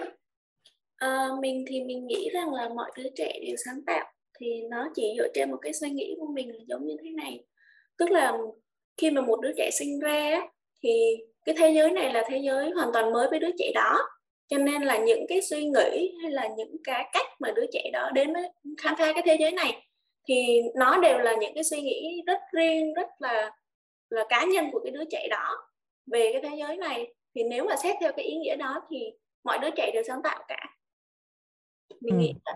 À, 0.96 1.28
mình 1.40 1.64
thì 1.68 1.82
mình 1.82 2.06
nghĩ 2.06 2.30
rằng 2.32 2.54
là 2.54 2.68
mọi 2.68 2.90
đứa 2.96 3.08
trẻ 3.16 3.38
đều 3.46 3.56
sáng 3.64 3.84
tạo 3.86 4.12
thì 4.40 4.62
nó 4.70 4.88
chỉ 4.94 5.14
dựa 5.18 5.28
trên 5.34 5.50
một 5.50 5.58
cái 5.62 5.72
suy 5.72 5.90
nghĩ 5.90 6.14
của 6.18 6.26
mình 6.26 6.52
giống 6.68 6.86
như 6.86 6.96
thế 7.02 7.10
này. 7.10 7.44
Tức 7.96 8.10
là 8.10 8.32
khi 8.96 9.10
mà 9.10 9.20
một 9.20 9.40
đứa 9.42 9.52
trẻ 9.56 9.70
sinh 9.72 10.00
ra 10.00 10.40
thì 10.82 11.16
cái 11.44 11.54
thế 11.58 11.72
giới 11.74 11.90
này 11.90 12.12
là 12.12 12.24
thế 12.28 12.38
giới 12.38 12.70
hoàn 12.70 12.92
toàn 12.92 13.12
mới 13.12 13.28
với 13.30 13.38
đứa 13.38 13.50
trẻ 13.58 13.72
đó. 13.74 13.98
Cho 14.48 14.58
nên 14.58 14.82
là 14.82 14.98
những 14.98 15.26
cái 15.28 15.42
suy 15.42 15.64
nghĩ 15.64 16.14
hay 16.22 16.30
là 16.30 16.48
những 16.56 16.76
cái 16.84 17.10
cách 17.12 17.26
mà 17.38 17.52
đứa 17.56 17.66
trẻ 17.72 17.90
đó 17.92 18.10
đến 18.14 18.32
với 18.32 18.48
khám 18.78 18.94
phá 18.98 19.12
cái 19.12 19.22
thế 19.26 19.36
giới 19.40 19.50
này 19.50 19.86
thì 20.28 20.62
nó 20.74 20.98
đều 21.00 21.18
là 21.18 21.34
những 21.40 21.54
cái 21.54 21.64
suy 21.64 21.80
nghĩ 21.80 22.22
rất 22.26 22.40
riêng 22.52 22.94
rất 22.94 23.08
là 23.18 23.50
là 24.10 24.24
cá 24.28 24.44
nhân 24.44 24.70
của 24.72 24.80
cái 24.84 24.92
đứa 24.92 25.04
trẻ 25.10 25.28
đó. 25.30 25.68
Về 26.06 26.30
cái 26.32 26.42
thế 26.42 26.56
giới 26.58 26.76
này 26.76 27.14
thì 27.34 27.42
nếu 27.42 27.64
mà 27.64 27.76
xét 27.76 27.96
theo 28.00 28.12
cái 28.16 28.24
ý 28.24 28.36
nghĩa 28.36 28.56
đó 28.56 28.86
thì 28.90 29.12
mọi 29.44 29.58
đứa 29.58 29.70
trẻ 29.76 29.90
đều 29.94 30.02
sáng 30.08 30.22
tạo 30.22 30.44
cả. 30.48 30.76
Mình 32.00 32.14
ừ. 32.14 32.18
nghĩ 32.18 32.34
là 32.44 32.54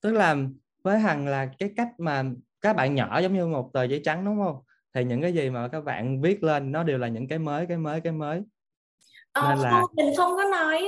tức 0.00 0.12
là 0.12 0.36
với 0.82 0.98
hằng 0.98 1.26
là 1.26 1.48
cái 1.58 1.70
cách 1.76 1.88
mà 1.98 2.24
các 2.60 2.76
bạn 2.76 2.94
nhỏ 2.94 3.18
giống 3.20 3.34
như 3.34 3.46
một 3.46 3.70
tờ 3.72 3.84
giấy 3.84 4.00
trắng 4.04 4.24
đúng 4.24 4.38
không? 4.44 4.62
Thì 4.94 5.04
những 5.04 5.22
cái 5.22 5.32
gì 5.32 5.50
mà 5.50 5.68
các 5.72 5.80
bạn 5.80 6.20
viết 6.22 6.42
lên 6.42 6.72
nó 6.72 6.82
đều 6.82 6.98
là 6.98 7.08
những 7.08 7.28
cái 7.28 7.38
mới 7.38 7.66
cái 7.68 7.76
mới 7.76 8.00
cái 8.00 8.12
mới. 8.12 8.42
Ờ, 9.32 9.48
Nên 9.48 9.58
là 9.58 9.70
không, 9.70 9.90
mình 9.94 10.12
không 10.16 10.36
có 10.36 10.44
nói 10.44 10.82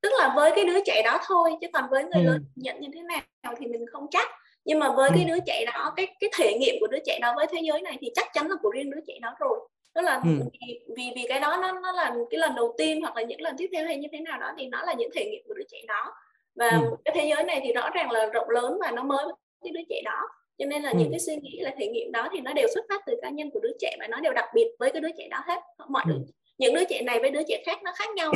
tức 0.00 0.12
là 0.18 0.32
với 0.36 0.52
cái 0.56 0.64
đứa 0.64 0.78
trẻ 0.86 1.02
đó 1.04 1.18
thôi 1.26 1.50
chứ 1.60 1.66
còn 1.72 1.84
với 1.90 2.04
người 2.04 2.24
ừ. 2.24 2.30
lớn 2.30 2.44
nhận 2.56 2.80
như 2.80 2.88
thế 2.94 3.02
nào 3.02 3.54
thì 3.58 3.66
mình 3.66 3.84
không 3.92 4.06
chắc 4.10 4.28
nhưng 4.64 4.78
mà 4.78 4.92
với 4.92 5.08
ừ. 5.08 5.14
cái 5.16 5.24
đứa 5.24 5.40
trẻ 5.46 5.64
đó 5.66 5.92
cái 5.96 6.06
cái 6.20 6.30
thể 6.38 6.58
nghiệm 6.58 6.74
của 6.80 6.86
đứa 6.86 6.98
trẻ 7.06 7.18
đó 7.22 7.32
với 7.36 7.46
thế 7.52 7.60
giới 7.62 7.82
này 7.82 7.98
thì 8.00 8.10
chắc 8.14 8.26
chắn 8.32 8.48
là 8.48 8.56
của 8.62 8.70
riêng 8.70 8.90
đứa 8.90 9.00
trẻ 9.06 9.18
đó 9.22 9.34
rồi 9.40 9.58
tức 9.94 10.02
là 10.02 10.20
ừ. 10.24 10.30
vì, 10.52 10.80
vì 10.96 11.04
vì 11.16 11.24
cái 11.28 11.40
đó 11.40 11.58
nó 11.62 11.80
nó 11.80 11.92
là 11.92 12.14
cái 12.30 12.38
lần 12.38 12.54
đầu 12.54 12.74
tiên 12.78 13.00
hoặc 13.00 13.16
là 13.16 13.22
những 13.22 13.40
lần 13.40 13.56
tiếp 13.58 13.70
theo 13.72 13.86
hay 13.86 13.96
như 13.96 14.08
thế 14.12 14.20
nào 14.20 14.40
đó 14.40 14.52
thì 14.58 14.66
nó 14.66 14.82
là 14.82 14.92
những 14.92 15.10
thể 15.14 15.24
nghiệm 15.24 15.42
của 15.48 15.54
đứa 15.54 15.64
trẻ 15.70 15.78
đó 15.88 16.14
và 16.54 16.68
ừ. 16.68 16.96
cái 17.04 17.14
thế 17.18 17.32
giới 17.34 17.44
này 17.44 17.60
thì 17.64 17.72
rõ 17.72 17.90
ràng 17.90 18.10
là 18.10 18.26
rộng 18.26 18.50
lớn 18.50 18.78
và 18.80 18.90
nó 18.90 19.02
mới 19.02 19.24
với 19.24 19.34
cái 19.62 19.72
đứa 19.72 19.82
trẻ 19.88 20.02
đó 20.04 20.20
cho 20.58 20.66
nên 20.66 20.82
là 20.82 20.90
ừ. 20.90 20.96
những 20.98 21.10
cái 21.10 21.20
suy 21.20 21.36
nghĩ 21.36 21.58
là 21.60 21.74
thể 21.78 21.88
nghiệm 21.88 22.12
đó 22.12 22.28
thì 22.32 22.40
nó 22.40 22.52
đều 22.52 22.68
xuất 22.74 22.84
phát 22.88 23.02
từ 23.06 23.14
cá 23.22 23.30
nhân 23.30 23.50
của 23.50 23.60
đứa 23.60 23.72
trẻ 23.80 23.96
và 24.00 24.06
nó 24.06 24.20
đều 24.20 24.32
đặc 24.32 24.48
biệt 24.54 24.68
với 24.78 24.90
cái 24.90 25.00
đứa 25.00 25.12
trẻ 25.18 25.28
đó 25.30 25.38
hết 25.46 25.60
mọi 25.88 26.02
ừ. 26.06 26.12
đứa 26.12 26.18
những 26.58 26.74
đứa 26.74 26.84
trẻ 26.84 27.02
này 27.02 27.18
với 27.20 27.30
đứa 27.30 27.42
trẻ 27.48 27.62
khác 27.66 27.82
nó 27.82 27.92
khác 27.96 28.10
nhau 28.16 28.32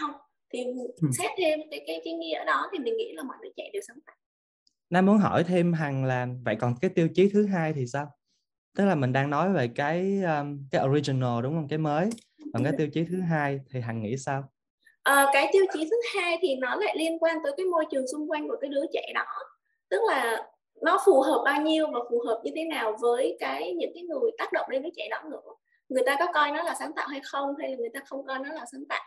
không 0.00 0.10
thì 0.52 0.64
ừ. 0.64 1.08
xét 1.18 1.30
thêm 1.38 1.60
cái 1.70 1.84
cái 1.86 2.00
cái 2.04 2.14
nghĩa 2.14 2.44
đó 2.44 2.68
thì 2.72 2.78
mình 2.78 2.96
nghĩ 2.96 3.12
là 3.12 3.22
mọi 3.22 3.36
đứa 3.42 3.50
trẻ 3.56 3.70
đều 3.72 3.82
sáng 3.88 3.98
tạo 4.06 4.16
Nam 4.90 5.06
muốn 5.06 5.18
hỏi 5.18 5.44
thêm 5.44 5.72
Hằng 5.72 6.04
là 6.04 6.26
vậy 6.44 6.56
còn 6.60 6.74
cái 6.80 6.90
tiêu 6.94 7.08
chí 7.14 7.30
thứ 7.32 7.46
hai 7.46 7.72
thì 7.72 7.86
sao? 7.86 8.06
Tức 8.76 8.84
là 8.84 8.94
mình 8.94 9.12
đang 9.12 9.30
nói 9.30 9.52
về 9.52 9.68
cái 9.74 10.22
um, 10.22 10.68
cái 10.70 10.84
original 10.88 11.42
đúng 11.42 11.54
không? 11.54 11.68
Cái 11.68 11.78
mới. 11.78 12.10
Còn 12.52 12.64
cái 12.64 12.72
tiêu 12.78 12.88
chí 12.92 13.04
thứ 13.04 13.20
hai 13.20 13.60
thì 13.70 13.80
Hằng 13.80 14.02
nghĩ 14.02 14.16
sao? 14.16 14.44
À, 15.02 15.26
cái 15.32 15.48
tiêu 15.52 15.64
chí 15.72 15.88
thứ 15.90 15.96
hai 16.14 16.38
thì 16.42 16.56
nó 16.56 16.76
lại 16.76 16.94
liên 16.98 17.18
quan 17.18 17.38
tới 17.44 17.52
cái 17.56 17.66
môi 17.66 17.84
trường 17.90 18.08
xung 18.12 18.30
quanh 18.30 18.48
của 18.48 18.56
cái 18.60 18.70
đứa 18.70 18.84
trẻ 18.92 19.12
đó. 19.14 19.26
Tức 19.88 20.00
là 20.08 20.46
nó 20.82 21.02
phù 21.06 21.20
hợp 21.20 21.42
bao 21.44 21.62
nhiêu 21.62 21.86
và 21.86 22.00
phù 22.10 22.22
hợp 22.26 22.40
như 22.44 22.50
thế 22.56 22.64
nào 22.64 22.96
với 23.00 23.36
cái 23.40 23.72
những 23.72 23.90
cái 23.94 24.02
người 24.02 24.30
tác 24.38 24.52
động 24.52 24.66
đến 24.70 24.82
đứa 24.82 24.90
trẻ 24.96 25.08
đó 25.10 25.22
nữa 25.30 25.54
người 25.88 26.02
ta 26.06 26.16
có 26.18 26.32
coi 26.32 26.50
nó 26.50 26.62
là 26.62 26.74
sáng 26.78 26.92
tạo 26.96 27.08
hay 27.08 27.20
không 27.24 27.54
hay 27.58 27.70
là 27.70 27.76
người 27.76 27.88
ta 27.94 28.00
không 28.06 28.26
coi 28.26 28.38
nó 28.38 28.52
là 28.52 28.64
sáng 28.72 28.84
tạo 28.88 29.02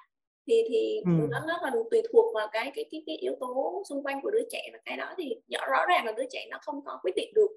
thì 0.47 0.63
thì 0.69 1.01
ừ. 1.05 1.11
nó 1.29 1.39
rất 1.47 1.63
là 1.63 1.71
tùy 1.91 2.01
thuộc 2.13 2.35
vào 2.35 2.47
cái 2.51 2.71
cái 2.75 2.85
cái 2.91 3.03
cái 3.05 3.15
yếu 3.15 3.35
tố 3.39 3.83
xung 3.89 4.03
quanh 4.03 4.21
của 4.21 4.31
đứa 4.31 4.43
trẻ 4.51 4.69
và 4.73 4.79
cái 4.85 4.97
đó 4.97 5.13
thì 5.17 5.35
rõ 5.49 5.65
rõ 5.71 5.85
ràng 5.89 6.05
là 6.05 6.11
đứa 6.11 6.25
trẻ 6.31 6.47
nó 6.51 6.57
không 6.61 6.85
có 6.85 6.99
quyết 7.03 7.13
định 7.15 7.33
được 7.35 7.49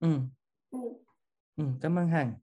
ừ. 0.00 0.08
Ừ. 0.70 0.78
Ừ, 1.56 1.64
cảm 1.82 1.98
ơn 1.98 2.08
hằng 2.08 2.34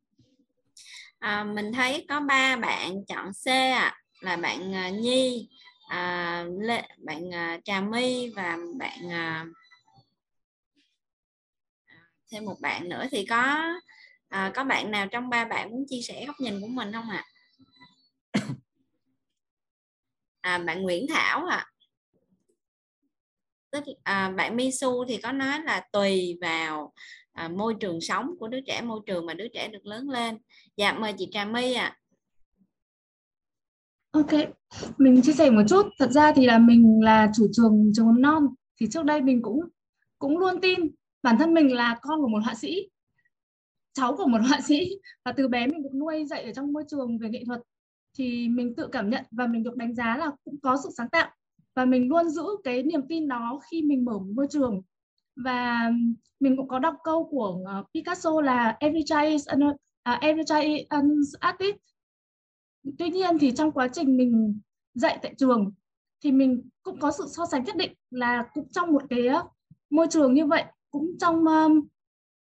à, 1.20 1.44
mình 1.44 1.74
thấy 1.74 2.06
có 2.10 2.20
ba 2.20 2.56
bạn 2.56 3.06
chọn 3.06 3.32
C 3.46 3.48
à, 3.50 4.02
là 4.22 4.36
bạn 4.36 4.72
uh, 4.72 5.00
Nhi 5.00 5.50
à, 5.88 6.46
Lê, 6.60 6.82
bạn 6.98 7.28
uh, 7.28 7.66
Trà 7.66 7.82
My 7.82 8.30
và 8.36 8.58
bạn 8.80 9.00
uh, 9.06 9.48
thêm 12.32 12.46
một 12.46 12.56
bạn 12.62 12.90
nữa 12.90 13.06
thì 13.12 13.26
có 13.26 13.74
à, 14.30 14.52
có 14.56 14.64
bạn 14.64 14.92
nào 14.92 15.08
trong 15.08 15.30
ba 15.30 15.46
bạn 15.46 15.72
muốn 15.72 15.86
chia 15.90 16.02
sẻ 16.02 16.26
góc 16.26 16.36
nhìn 16.40 16.62
của 16.62 16.68
mình 16.68 16.94
không 16.94 17.10
ạ 17.10 17.26
à? 17.28 17.37
À, 20.48 20.58
bạn 20.58 20.82
Nguyễn 20.82 21.06
Thảo 21.10 21.46
ạ 21.46 21.58
à. 21.58 21.66
Tức, 23.72 23.84
à, 24.04 24.34
bạn 24.38 24.56
Misu 24.56 25.06
thì 25.08 25.18
có 25.18 25.32
nói 25.32 25.60
là 25.66 25.82
tùy 25.92 26.38
vào 26.42 26.94
à, 27.34 27.48
môi 27.48 27.76
trường 27.80 28.02
sống 28.02 28.36
của 28.40 28.48
đứa 28.48 28.60
trẻ 28.68 28.82
môi 28.82 29.00
trường 29.06 29.26
mà 29.26 29.34
đứa 29.34 29.48
trẻ 29.54 29.68
được 29.68 29.86
lớn 29.86 30.10
lên 30.10 30.38
dạ 30.78 30.94
mời 30.94 31.14
chị 31.18 31.30
Trà 31.32 31.46
My 31.46 31.74
ạ 31.74 31.86
à. 31.86 31.98
Ok, 34.12 34.32
mình 34.98 35.22
chia 35.22 35.34
sẻ 35.34 35.50
một 35.50 35.64
chút. 35.70 35.86
Thật 36.00 36.12
ra 36.12 36.32
thì 36.36 36.46
là 36.46 36.58
mình 36.58 37.00
là 37.04 37.32
chủ 37.36 37.48
trường 37.52 37.92
trường 37.96 38.06
mầm 38.06 38.22
non 38.22 38.44
thì 38.80 38.88
trước 38.92 39.06
đây 39.06 39.22
mình 39.22 39.42
cũng 39.42 39.60
cũng 40.20 40.38
luôn 40.38 40.62
tin 40.62 40.80
bản 41.24 41.38
thân 41.40 41.54
mình 41.54 41.74
là 41.74 42.00
con 42.02 42.22
của 42.22 42.28
một 42.28 42.40
họa 42.44 42.56
sĩ 42.56 42.90
cháu 43.94 44.18
của 44.18 44.28
một 44.28 44.40
họa 44.50 44.62
sĩ 44.62 44.90
và 45.26 45.32
từ 45.32 45.48
bé 45.48 45.68
mình 45.68 45.84
được 45.84 45.94
nuôi 45.94 46.26
dạy 46.26 46.44
ở 46.44 46.52
trong 46.56 46.74
môi 46.74 46.84
trường 46.88 47.18
về 47.18 47.30
nghệ 47.30 47.44
thuật 47.46 47.62
thì 48.18 48.50
mình 48.50 48.76
tự 48.76 48.88
cảm 48.92 49.10
nhận 49.10 49.26
và 49.32 49.48
mình 49.48 49.64
được 49.64 49.76
đánh 49.76 49.96
giá 49.96 50.18
là 50.18 50.32
cũng 50.44 50.56
có 50.62 50.78
sự 50.84 50.90
sáng 50.98 51.10
tạo. 51.10 51.30
Và 51.76 51.86
mình 51.86 52.10
luôn 52.10 52.30
giữ 52.30 52.44
cái 52.64 52.84
niềm 52.84 53.02
tin 53.10 53.28
đó 53.28 53.60
khi 53.72 53.82
mình 53.82 54.06
mở 54.06 54.14
một 54.14 54.34
môi 54.36 54.48
trường. 54.50 54.82
Và 55.36 55.92
mình 56.40 56.58
cũng 56.58 56.68
có 56.68 56.80
đọc 56.80 56.96
câu 57.04 57.28
của 57.32 57.64
ờ, 57.66 57.84
Picasso 57.94 58.42
là 58.42 58.78
every 58.80 59.04
child 59.06 59.30
is 59.30 59.48
an, 59.48 59.68
uh, 59.68 59.76
every 60.22 60.44
child 60.46 60.64
is 60.64 60.88
an 60.90 61.22
artist. 61.40 61.76
Tuy 63.00 63.10
nhiên 63.10 63.38
thì 63.40 63.52
trong 63.52 63.72
quá 63.72 63.88
trình 63.88 64.18
mình 64.18 64.60
dạy 64.94 65.20
tại 65.22 65.34
trường 65.38 65.72
thì 66.24 66.32
mình 66.32 66.70
cũng 66.84 67.00
có 67.00 67.12
sự 67.12 67.26
so 67.28 67.46
sánh 67.46 67.64
nhất 67.64 67.76
định 67.76 67.94
là 68.10 68.44
cũng 68.54 68.68
trong 68.70 68.92
một 68.92 69.04
cái 69.10 69.28
ờ, 69.28 69.44
môi 69.90 70.08
trường 70.10 70.34
như 70.34 70.46
vậy 70.46 70.64
cũng 70.92 71.18
trong 71.20 71.46
um, 71.46 71.88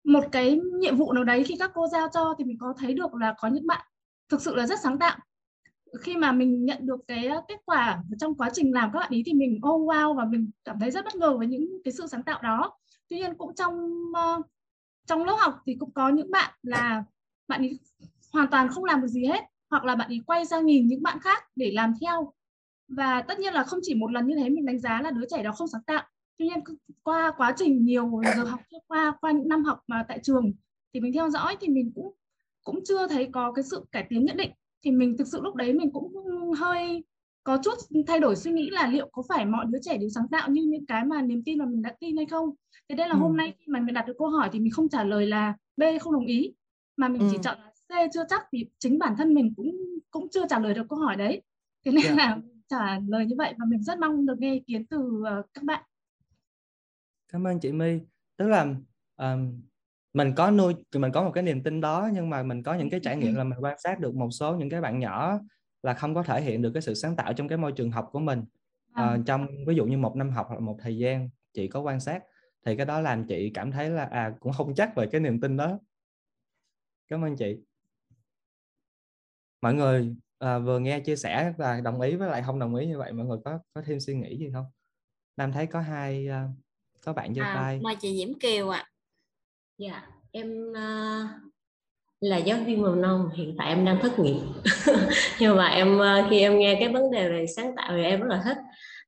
một 0.04 0.24
cái 0.32 0.60
nhiệm 0.80 0.98
vụ 0.98 1.14
nào 1.14 1.24
đấy 1.24 1.44
khi 1.44 1.56
các 1.60 1.72
cô 1.74 1.88
giao 1.88 2.08
cho 2.14 2.36
thì 2.38 2.44
mình 2.46 2.58
có 2.60 2.74
thấy 2.78 2.94
được 2.94 3.14
là 3.14 3.36
có 3.38 3.48
những 3.48 3.68
bạn 3.68 3.86
thực 4.30 4.42
sự 4.42 4.56
là 4.56 4.68
rất 4.68 4.80
sáng 4.84 5.00
tạo 5.00 5.18
khi 6.02 6.18
mà 6.18 6.32
mình 6.32 6.66
nhận 6.66 6.86
được 6.86 7.00
cái 7.08 7.28
ờ, 7.28 7.42
kết 7.48 7.62
quả 7.66 8.04
trong 8.20 8.36
quá 8.36 8.50
trình 8.54 8.74
làm 8.74 8.90
các 8.94 9.00
bạn 9.00 9.12
ý 9.12 9.24
thì 9.26 9.34
mình 9.34 9.60
oh 9.68 9.90
wow 9.90 10.14
và 10.14 10.26
mình 10.26 10.50
cảm 10.64 10.80
thấy 10.80 10.92
rất 10.92 11.06
bất 11.06 11.16
ngờ 11.16 11.38
với 11.38 11.48
những 11.48 11.82
cái 11.84 11.92
sự 11.92 12.08
sáng 12.08 12.24
tạo 12.24 12.40
đó. 12.44 12.78
Tuy 13.10 13.18
nhiên 13.18 13.34
cũng 13.38 13.56
trong 13.56 13.92
uh, 14.10 14.46
trong 15.08 15.26
lớp 15.26 15.36
học 15.40 15.62
thì 15.66 15.76
cũng 15.80 15.92
có 15.92 16.10
những 16.10 16.32
bạn 16.32 16.54
là 16.64 17.04
bạn 17.48 17.62
ấy 17.62 17.80
hoàn 18.34 18.48
toàn 18.52 18.70
không 18.70 18.86
làm 18.86 19.02
được 19.02 19.08
gì 19.08 19.26
hết 19.26 19.44
hoặc 19.70 19.86
là 19.86 19.96
bạn 19.96 20.10
ấy 20.10 20.22
quay 20.26 20.46
ra 20.46 20.60
nhìn 20.60 20.88
những 20.88 21.04
bạn 21.04 21.20
khác 21.20 21.44
để 21.56 21.72
làm 21.74 21.94
theo. 22.02 22.34
Và 22.88 23.22
tất 23.22 23.40
nhiên 23.40 23.54
là 23.54 23.64
không 23.64 23.80
chỉ 23.82 23.96
một 23.96 24.12
lần 24.12 24.28
như 24.28 24.36
thế 24.36 24.50
mình 24.50 24.66
đánh 24.66 24.80
giá 24.80 25.02
là 25.02 25.12
đứa 25.12 25.26
trẻ 25.30 25.44
đó 25.44 25.52
không 25.52 25.68
sáng 25.68 25.84
tạo. 25.84 26.04
Tuy 26.38 26.48
nhiên 26.48 26.60
qua 27.04 27.32
quá 27.38 27.54
trình 27.58 27.86
nhiều 27.86 28.22
giờ 28.36 28.44
học 28.44 28.60
qua 28.88 29.14
qua 29.22 29.32
những 29.32 29.48
năm 29.48 29.64
học 29.64 29.80
mà 29.88 30.06
tại 30.08 30.20
trường 30.24 30.54
thì 30.94 31.00
mình 31.00 31.14
theo 31.14 31.30
dõi 31.30 31.58
thì 31.60 31.68
mình 31.68 31.92
cũng 31.96 32.14
cũng 32.64 32.80
chưa 32.86 33.08
thấy 33.08 33.30
có 33.32 33.52
cái 33.52 33.64
sự 33.64 33.86
cải 33.92 34.06
tiến 34.10 34.26
nhất 34.26 34.36
định 34.36 34.52
thì 34.84 34.92
mình 34.92 35.18
thực 35.18 35.28
sự 35.28 35.42
lúc 35.42 35.56
đấy 35.56 35.74
mình 35.74 35.92
cũng 35.92 36.14
hơi 36.58 37.04
có 37.44 37.60
chút 37.64 37.74
thay 38.08 38.20
đổi 38.20 38.36
suy 38.36 38.52
nghĩ 38.52 38.70
là 38.70 38.88
liệu 38.88 39.10
có 39.12 39.24
phải 39.30 39.46
mọi 39.46 39.66
đứa 39.70 39.80
trẻ 39.82 39.98
đều 39.98 40.10
sáng 40.10 40.28
tạo 40.32 40.50
như 40.50 40.64
những 40.64 40.86
cái 40.86 41.06
mà 41.06 41.22
niềm 41.22 41.44
tin 41.46 41.58
mà 41.58 41.66
mình 41.66 41.82
đã 41.82 41.96
tin 42.00 42.18
hay 42.18 42.26
không 42.26 42.50
thế 42.90 42.96
đây 42.96 43.08
là 43.08 43.14
ừ. 43.14 43.20
hôm 43.20 43.38
nay 43.38 43.54
khi 43.60 43.66
mà 43.68 43.80
mình 43.80 43.94
đặt 43.94 44.08
được 44.08 44.14
câu 44.18 44.30
hỏi 44.30 44.50
thì 44.54 44.60
mình 44.60 44.72
không 44.72 44.90
trả 44.90 45.04
lời 45.04 45.28
là 45.28 45.54
B 45.78 45.84
không 46.02 46.14
đồng 46.14 46.26
ý 46.26 46.54
mà 46.98 47.08
mình 47.08 47.22
ừ. 47.22 47.28
chỉ 47.32 47.38
chọn 47.44 47.58
là 47.60 47.70
C 47.70 48.14
chưa 48.14 48.24
chắc 48.30 48.42
vì 48.52 48.68
chính 48.80 49.00
bản 49.00 49.16
thân 49.18 49.34
mình 49.34 49.54
cũng 49.58 49.72
cũng 50.12 50.28
chưa 50.32 50.48
trả 50.50 50.60
lời 50.60 50.74
được 50.74 50.86
câu 50.90 51.00
hỏi 51.00 51.16
đấy 51.16 51.42
thế 51.86 51.92
nên 51.92 52.04
yeah. 52.04 52.18
Dạ. 52.18 52.26
là 52.26 52.42
trả 52.68 53.00
lời 53.08 53.26
như 53.26 53.36
vậy 53.38 53.54
và 53.60 53.66
mình 53.70 53.84
rất 53.84 54.00
mong 54.00 54.26
được 54.26 54.40
nghe 54.40 54.54
ý 54.54 54.60
kiến 54.68 54.86
từ 54.86 54.98
uh, 55.00 55.46
các 55.54 55.64
bạn 55.64 55.84
cảm 57.28 57.48
ơn 57.48 57.60
chị 57.60 57.72
My 57.72 58.00
tức 58.38 58.48
là 58.48 58.76
um, 59.18 59.62
mình 60.14 60.34
có 60.36 60.52
nuôi 60.52 60.76
mình 60.96 61.12
có 61.12 61.24
một 61.24 61.32
cái 61.32 61.44
niềm 61.44 61.64
tin 61.64 61.82
đó 61.82 62.10
nhưng 62.14 62.30
mà 62.30 62.44
mình 62.44 62.64
có 62.64 62.74
những 62.74 62.90
cái 62.90 63.00
trải 63.04 63.18
nghiệm 63.18 63.36
là 63.36 63.44
mình 63.44 63.60
quan 63.62 63.80
sát 63.80 64.00
được 64.00 64.16
một 64.16 64.30
số 64.32 64.56
những 64.56 64.70
cái 64.70 64.82
bạn 64.82 65.00
nhỏ 65.00 65.40
là 65.84 65.94
không 65.94 66.16
có 66.16 66.24
thể 66.24 66.42
hiện 66.42 66.62
được 66.62 66.72
cái 66.74 66.82
sự 66.82 66.94
sáng 66.94 67.16
tạo 67.16 67.34
trong 67.34 67.48
cái 67.48 67.58
môi 67.58 67.72
trường 67.72 67.92
học 67.92 68.10
của 68.12 68.20
mình. 68.20 68.44
À. 68.94 69.14
uh, 69.14 69.26
trong 69.26 69.48
ví 69.68 69.76
dụ 69.76 69.86
như 69.86 69.98
một 69.98 70.16
năm 70.16 70.30
học 70.30 70.46
hoặc 70.50 70.62
một 70.62 70.78
thời 70.82 70.98
gian 70.98 71.30
chị 71.54 71.68
có 71.68 71.80
quan 71.80 72.00
sát 72.00 72.24
thì 72.66 72.76
cái 72.76 72.86
đó 72.86 73.02
làm 73.02 73.28
chị 73.28 73.52
cảm 73.54 73.72
thấy 73.72 73.90
là 73.90 74.06
à 74.06 74.34
cũng 74.40 74.54
không 74.54 74.76
chắc 74.76 74.96
về 74.96 75.08
cái 75.12 75.22
niềm 75.22 75.42
tin 75.42 75.58
đó. 75.58 75.80
Cảm 77.08 77.24
ơn 77.26 77.36
chị. 77.36 77.58
Mọi 79.62 79.74
người 79.74 80.16
à, 80.40 80.60
vừa 80.60 80.80
nghe 80.80 81.00
chia 81.00 81.16
sẻ 81.16 81.54
và 81.58 81.82
đồng 81.82 82.02
ý 82.02 82.16
với 82.16 82.30
lại 82.30 82.44
không 82.46 82.60
đồng 82.60 82.76
ý 82.76 82.88
như 82.88 82.98
vậy 82.98 83.14
mọi 83.14 83.26
người 83.26 83.38
có 83.46 83.60
có 83.74 83.82
thêm 83.86 84.00
suy 84.00 84.16
nghĩ 84.16 84.38
gì 84.38 84.50
không? 84.54 84.66
Nam 85.38 85.52
thấy 85.52 85.68
có 85.68 85.80
hai 85.80 86.28
uh, 86.30 86.50
có 87.06 87.14
bạn 87.14 87.34
giơ 87.34 87.42
à, 87.42 87.56
tay. 87.56 87.80
mời 87.84 87.96
chị 88.02 88.18
Diễm 88.18 88.40
Kiều 88.40 88.70
ạ. 88.70 88.80
à 88.80 88.93
dạ 89.84 90.02
em 90.32 90.72
uh, 90.72 91.30
là 92.20 92.38
giáo 92.38 92.58
viên 92.66 92.82
mầm 92.82 93.02
non 93.02 93.30
hiện 93.34 93.56
tại 93.58 93.68
em 93.68 93.86
đang 93.86 94.00
thất 94.02 94.20
nghiệp. 94.20 94.40
Nhưng 95.40 95.58
mà 95.58 95.68
em 95.68 96.00
uh, 96.00 96.30
khi 96.30 96.40
em 96.40 96.60
nghe 96.60 96.78
cái 96.80 96.90
vấn 96.90 97.12
đề 97.12 97.30
về 97.30 97.46
sáng 97.56 97.76
tạo 97.76 97.92
thì 97.96 98.04
em 98.04 98.20
rất 98.20 98.28
là 98.30 98.42
thích. 98.46 98.58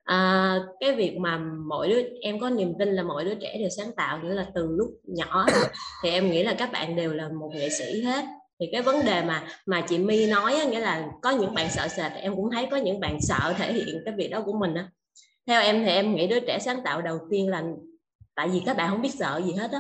À, 0.04 0.56
cái 0.80 0.96
việc 0.96 1.18
mà 1.18 1.38
mỗi 1.70 1.90
đứa 1.90 2.02
em 2.22 2.40
có 2.40 2.50
niềm 2.50 2.74
tin 2.80 2.90
là 2.90 3.04
mỗi 3.04 3.26
đứa 3.26 3.36
trẻ 3.36 3.58
đều 3.60 3.70
sáng 3.78 3.92
tạo 3.98 4.20
nghĩa 4.20 4.34
là 4.34 4.46
từ 4.56 4.68
lúc 4.72 4.90
nhỏ 5.04 5.46
thì 6.04 6.10
em 6.10 6.32
nghĩ 6.32 6.44
là 6.44 6.54
các 6.54 6.72
bạn 6.72 6.96
đều 6.96 7.14
là 7.14 7.30
một 7.30 7.52
nghệ 7.54 7.70
sĩ 7.70 8.02
hết. 8.02 8.26
Thì 8.60 8.66
cái 8.72 8.82
vấn 8.82 9.06
đề 9.06 9.22
mà 9.22 9.44
mà 9.66 9.82
chị 9.82 9.98
My 9.98 10.28
nói 10.28 10.56
nghĩa 10.70 10.80
là 10.80 11.08
có 11.22 11.32
những 11.32 11.54
bạn 11.54 11.68
sợ 11.70 11.88
sệt 11.88 12.12
em 12.12 12.36
cũng 12.36 12.52
thấy 12.52 12.68
có 12.72 12.78
những 12.78 13.00
bạn 13.00 13.18
sợ 13.22 13.54
thể 13.58 13.74
hiện 13.74 14.02
cái 14.06 14.14
việc 14.18 14.28
đó 14.28 14.42
của 14.46 14.54
mình 14.54 14.74
á. 14.74 14.90
Theo 15.48 15.62
em 15.62 15.84
thì 15.84 15.92
em 15.92 16.16
nghĩ 16.16 16.28
đứa 16.28 16.40
trẻ 16.40 16.60
sáng 16.60 16.84
tạo 16.84 17.02
đầu 17.02 17.20
tiên 17.32 17.50
là 17.50 17.64
tại 18.36 18.50
vì 18.50 18.62
các 18.66 18.78
bạn 18.78 18.90
không 18.90 19.02
biết 19.02 19.14
sợ 19.20 19.42
gì 19.46 19.52
hết 19.52 19.72
á 19.72 19.80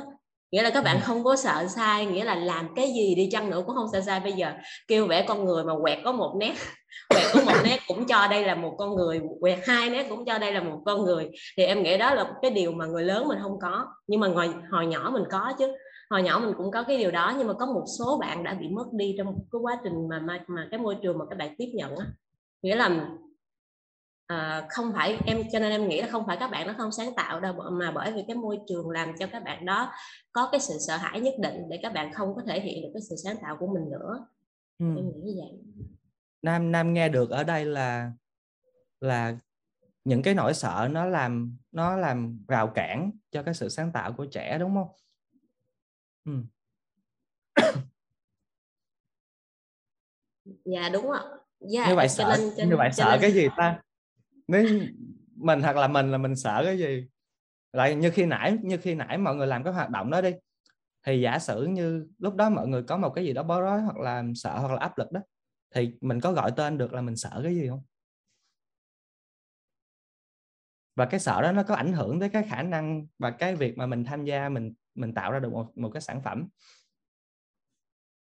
nghĩa 0.56 0.64
là 0.64 0.70
các 0.70 0.84
bạn 0.84 0.99
không 1.03 1.24
có 1.24 1.36
sợ 1.36 1.66
sai 1.68 2.06
nghĩa 2.06 2.24
là 2.24 2.36
làm 2.36 2.68
cái 2.76 2.93
gì 2.95 3.16
đi 3.16 3.30
chăng 3.32 3.49
nữa 3.49 3.64
cũng 3.66 3.76
không 3.76 3.88
sợ 3.91 4.01
sai. 4.01 4.20
Bây 4.20 4.34
giờ 4.34 4.51
kêu 4.88 5.08
vẽ 5.08 5.26
con 5.28 5.45
người 5.45 5.64
mà 5.64 5.74
quẹt 5.82 5.99
có 6.03 6.12
một 6.12 6.36
nét 6.39 6.53
quẹt 7.10 7.26
có 7.34 7.41
một 7.45 7.62
nét 7.64 7.80
cũng 7.88 8.06
cho 8.06 8.28
đây 8.28 8.43
là 8.45 8.56
một 8.56 8.76
con 8.78 8.95
người 8.95 9.22
quẹt 9.39 9.60
hai 9.68 9.89
nét 9.89 10.06
cũng 10.10 10.26
cho 10.26 10.38
đây 10.38 10.53
là 10.53 10.64
một 10.64 10.80
con 10.86 11.03
người. 11.03 11.30
Thì 11.58 11.64
em 11.64 11.84
nghĩ 11.84 11.97
đó 11.97 12.14
là 12.14 12.32
cái 12.41 12.51
điều 12.51 12.72
mà 12.72 12.86
người 12.86 13.03
lớn 13.03 13.28
mình 13.28 13.38
không 13.41 13.60
có. 13.62 13.86
Nhưng 14.08 14.20
mà 14.20 14.28
hồi, 14.28 14.49
hồi 14.72 14.86
nhỏ 14.86 15.10
mình 15.14 15.24
có 15.32 15.53
chứ. 15.60 15.72
Hồi 16.10 16.24
nhỏ 16.24 16.39
mình 16.39 16.53
cũng 16.58 16.72
có 16.72 16.84
cái 16.84 16.97
điều 16.97 17.12
đó 17.12 17.34
nhưng 17.38 17.47
mà 17.47 17.53
có 17.53 17.66
một 17.66 17.86
số 17.99 18.18
bạn 18.18 18.43
đã 18.43 18.53
bị 18.53 18.68
mất 18.70 18.86
đi 18.91 19.16
trong 19.18 19.28
cái 19.51 19.60
quá 19.62 19.80
trình 19.84 20.10
mà 20.10 20.20
mà, 20.20 20.43
mà 20.47 20.68
cái 20.72 20.80
môi 20.80 20.95
trường 21.03 21.18
mà 21.18 21.26
các 21.30 21.38
bạn 21.38 21.56
tiếp 21.58 21.72
nhận 21.74 21.95
á. 21.95 22.06
Nghĩa 22.62 22.76
là 22.76 23.08
à, 24.28 24.67
không 24.69 24.93
phải 24.93 25.17
em 25.26 25.43
cho 25.51 25.59
nên 25.59 25.71
em 25.71 25.88
nghĩ 25.88 26.01
là 26.01 26.07
không 26.07 26.23
phải 26.28 26.38
các 26.39 26.51
bạn 26.51 26.67
nó 26.67 26.73
không 26.78 26.91
sáng 26.91 27.15
tạo 27.15 27.39
đâu 27.39 27.53
mà 27.71 27.91
bởi 27.91 28.13
vì 28.13 28.23
cái 28.28 28.36
môi 28.36 28.59
trường 28.67 28.89
làm 28.89 29.13
cho 29.19 29.28
các 29.28 29.43
bạn 29.43 29.65
đó 29.65 29.91
có 30.32 30.49
cái 30.51 30.59
sự 30.59 30.73
sợ 30.88 30.97
hãi 30.97 31.19
nhất 31.19 31.34
định 31.39 31.69
để 31.69 31.80
các 31.84 31.93
bạn 31.93 32.13
không 32.13 32.36
có 32.36 32.41
thể 32.47 32.61
hiện 32.61 32.82
được 32.82 32.89
cái 32.93 33.01
sự 33.09 33.15
sáng 33.23 33.36
tạo 33.41 33.57
của 33.59 33.67
mình 33.67 33.89
nữa. 33.91 34.28
Ừ. 34.80 34.86
em 34.86 35.05
nghĩ 35.05 35.21
như 35.23 35.34
vậy. 35.38 35.84
Nam 36.41 36.71
nam 36.71 36.93
nghe 36.93 37.09
được 37.09 37.30
ở 37.30 37.43
đây 37.43 37.65
là 37.65 38.11
là 39.01 39.38
những 40.03 40.21
cái 40.21 40.34
nỗi 40.34 40.53
sợ 40.53 40.88
nó 40.91 41.05
làm 41.05 41.57
nó 41.71 41.97
làm 41.97 42.45
rào 42.47 42.67
cản 42.67 43.11
cho 43.32 43.43
cái 43.43 43.53
sự 43.53 43.69
sáng 43.69 43.91
tạo 43.91 44.13
của 44.13 44.26
trẻ 44.26 44.57
đúng 44.59 44.76
không? 44.76 44.88
Ừ. 46.26 46.32
dạ 50.65 50.89
đúng 50.89 51.11
ạ. 51.11 51.21
Dạ, 51.59 51.89
như 51.89 51.95
vậy 51.95 52.09
sợ 52.09 52.38
nên, 52.38 52.69
như 52.69 52.78
vậy 52.78 52.89
sợ 52.93 53.09
nên... 53.11 53.21
cái 53.21 53.32
gì 53.32 53.47
ta 53.57 53.82
nếu 54.47 54.67
mình 55.35 55.61
hoặc 55.61 55.75
là 55.75 55.87
mình 55.87 56.11
là 56.11 56.17
mình 56.17 56.35
sợ 56.35 56.61
cái 56.65 56.77
gì? 56.77 57.07
Lại 57.73 57.95
như 57.95 58.11
khi 58.11 58.25
nãy, 58.25 58.57
như 58.63 58.77
khi 58.77 58.95
nãy 58.95 59.17
mọi 59.17 59.35
người 59.35 59.47
làm 59.47 59.63
cái 59.63 59.73
hoạt 59.73 59.89
động 59.89 60.09
đó 60.11 60.21
đi, 60.21 60.31
thì 61.07 61.21
giả 61.21 61.39
sử 61.39 61.63
như 61.65 62.07
lúc 62.19 62.35
đó 62.35 62.49
mọi 62.49 62.67
người 62.67 62.83
có 62.83 62.97
một 62.97 63.09
cái 63.09 63.25
gì 63.25 63.33
đó 63.33 63.43
bối 63.43 63.61
rối 63.61 63.81
hoặc 63.81 63.97
là 63.97 64.23
sợ 64.35 64.59
hoặc 64.59 64.71
là 64.73 64.79
áp 64.79 64.97
lực 64.97 65.11
đó, 65.11 65.21
thì 65.75 65.91
mình 66.01 66.19
có 66.21 66.31
gọi 66.31 66.51
tên 66.57 66.77
được 66.77 66.93
là 66.93 67.01
mình 67.01 67.15
sợ 67.15 67.41
cái 67.43 67.55
gì 67.55 67.69
không? 67.69 67.83
Và 70.95 71.05
cái 71.05 71.19
sợ 71.19 71.41
đó 71.41 71.51
nó 71.51 71.63
có 71.63 71.75
ảnh 71.75 71.93
hưởng 71.93 72.19
tới 72.19 72.29
cái 72.29 72.43
khả 72.49 72.63
năng 72.63 73.07
và 73.19 73.31
cái 73.31 73.55
việc 73.55 73.77
mà 73.77 73.85
mình 73.85 74.05
tham 74.05 74.25
gia, 74.25 74.49
mình 74.49 74.73
mình 74.95 75.13
tạo 75.13 75.31
ra 75.31 75.39
được 75.39 75.51
một 75.51 75.77
một 75.77 75.89
cái 75.89 76.01
sản 76.01 76.21
phẩm. 76.23 76.47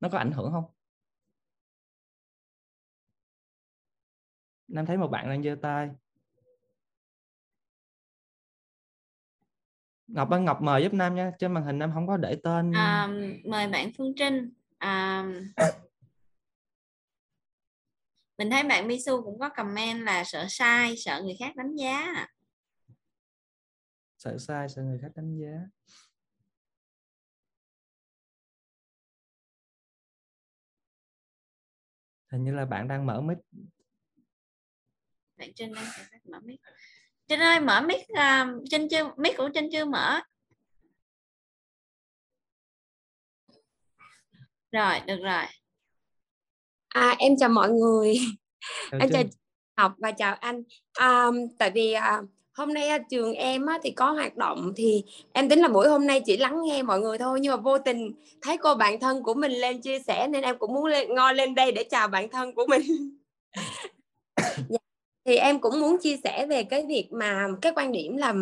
Nó 0.00 0.08
có 0.08 0.18
ảnh 0.18 0.32
hưởng 0.32 0.52
không? 0.52 0.64
Nam 4.68 4.86
thấy 4.86 4.96
một 4.96 5.08
bạn 5.08 5.28
đang 5.28 5.42
giơ 5.42 5.56
tay. 5.62 5.90
Ngọc 10.14 10.30
ơi 10.30 10.40
Ngọc 10.40 10.62
mời 10.62 10.82
giúp 10.82 10.92
Nam 10.94 11.14
nha 11.14 11.32
trên 11.38 11.52
màn 11.52 11.64
hình 11.64 11.78
Nam 11.78 11.90
không 11.94 12.06
có 12.06 12.16
để 12.16 12.36
tên. 12.44 12.72
À, 12.74 13.08
mời 13.44 13.68
bạn 13.68 13.90
Phương 13.98 14.12
Trinh. 14.16 14.52
À, 14.78 15.24
mình 18.38 18.50
thấy 18.50 18.62
bạn 18.62 18.88
Misu 18.88 19.22
cũng 19.22 19.38
có 19.38 19.48
comment 19.48 20.02
là 20.02 20.24
sợ 20.24 20.46
sai 20.48 20.94
sợ 20.96 21.22
người 21.24 21.34
khác 21.38 21.56
đánh 21.56 21.76
giá. 21.76 22.26
Sợ 24.18 24.38
sai 24.38 24.68
sợ 24.68 24.82
người 24.82 24.98
khác 25.02 25.08
đánh 25.14 25.38
giá. 25.38 25.58
Hình 32.32 32.44
như 32.44 32.54
là 32.54 32.64
bạn 32.64 32.88
đang 32.88 33.06
mở 33.06 33.20
mic. 33.20 33.38
Bạn 35.36 35.52
Trinh 35.54 35.72
đang 35.74 35.84
mở 36.24 36.40
mic 36.40 36.60
Trinh 37.32 37.40
ơi 37.40 37.60
mở 37.60 37.80
mic 37.80 38.00
uh, 38.12 38.62
Trinh 38.70 38.88
chưa 38.88 39.10
mic 39.16 39.36
của 39.36 39.48
Trinh 39.54 39.68
chưa 39.72 39.84
mở. 39.84 40.20
Rồi 44.72 45.00
được 45.06 45.18
rồi. 45.22 45.44
À, 46.88 47.16
em 47.18 47.36
chào 47.38 47.48
mọi 47.48 47.70
người. 47.70 48.14
Chào 48.90 49.00
em 49.00 49.10
chào 49.12 49.22
học 49.76 49.94
và 49.98 50.12
chào 50.12 50.34
anh. 50.34 50.62
À, 50.92 51.26
tại 51.58 51.70
vì 51.70 51.92
à, 51.92 52.22
hôm 52.54 52.74
nay 52.74 52.88
trường 53.10 53.34
em 53.34 53.66
á, 53.66 53.78
thì 53.82 53.90
có 53.90 54.10
hoạt 54.10 54.36
động 54.36 54.72
thì 54.76 55.04
em 55.32 55.48
tính 55.48 55.60
là 55.60 55.68
buổi 55.68 55.88
hôm 55.88 56.06
nay 56.06 56.22
chỉ 56.26 56.36
lắng 56.36 56.62
nghe 56.62 56.82
mọi 56.82 57.00
người 57.00 57.18
thôi 57.18 57.40
nhưng 57.40 57.50
mà 57.50 57.56
vô 57.56 57.78
tình 57.78 58.12
thấy 58.42 58.58
cô 58.58 58.74
bạn 58.74 59.00
thân 59.00 59.22
của 59.22 59.34
mình 59.34 59.52
lên 59.52 59.80
chia 59.80 59.98
sẻ 59.98 60.28
nên 60.28 60.42
em 60.42 60.58
cũng 60.58 60.74
muốn 60.74 60.84
lên 60.84 61.14
ngoi 61.14 61.34
lên 61.34 61.54
đây 61.54 61.72
để 61.72 61.84
chào 61.90 62.08
bạn 62.08 62.28
thân 62.28 62.54
của 62.54 62.66
mình. 62.68 62.82
Dạ 64.68 64.91
thì 65.24 65.36
em 65.36 65.58
cũng 65.58 65.80
muốn 65.80 65.98
chia 65.98 66.16
sẻ 66.24 66.46
về 66.46 66.62
cái 66.64 66.86
việc 66.88 67.12
mà 67.12 67.48
cái 67.60 67.72
quan 67.76 67.92
điểm 67.92 68.16
là 68.16 68.34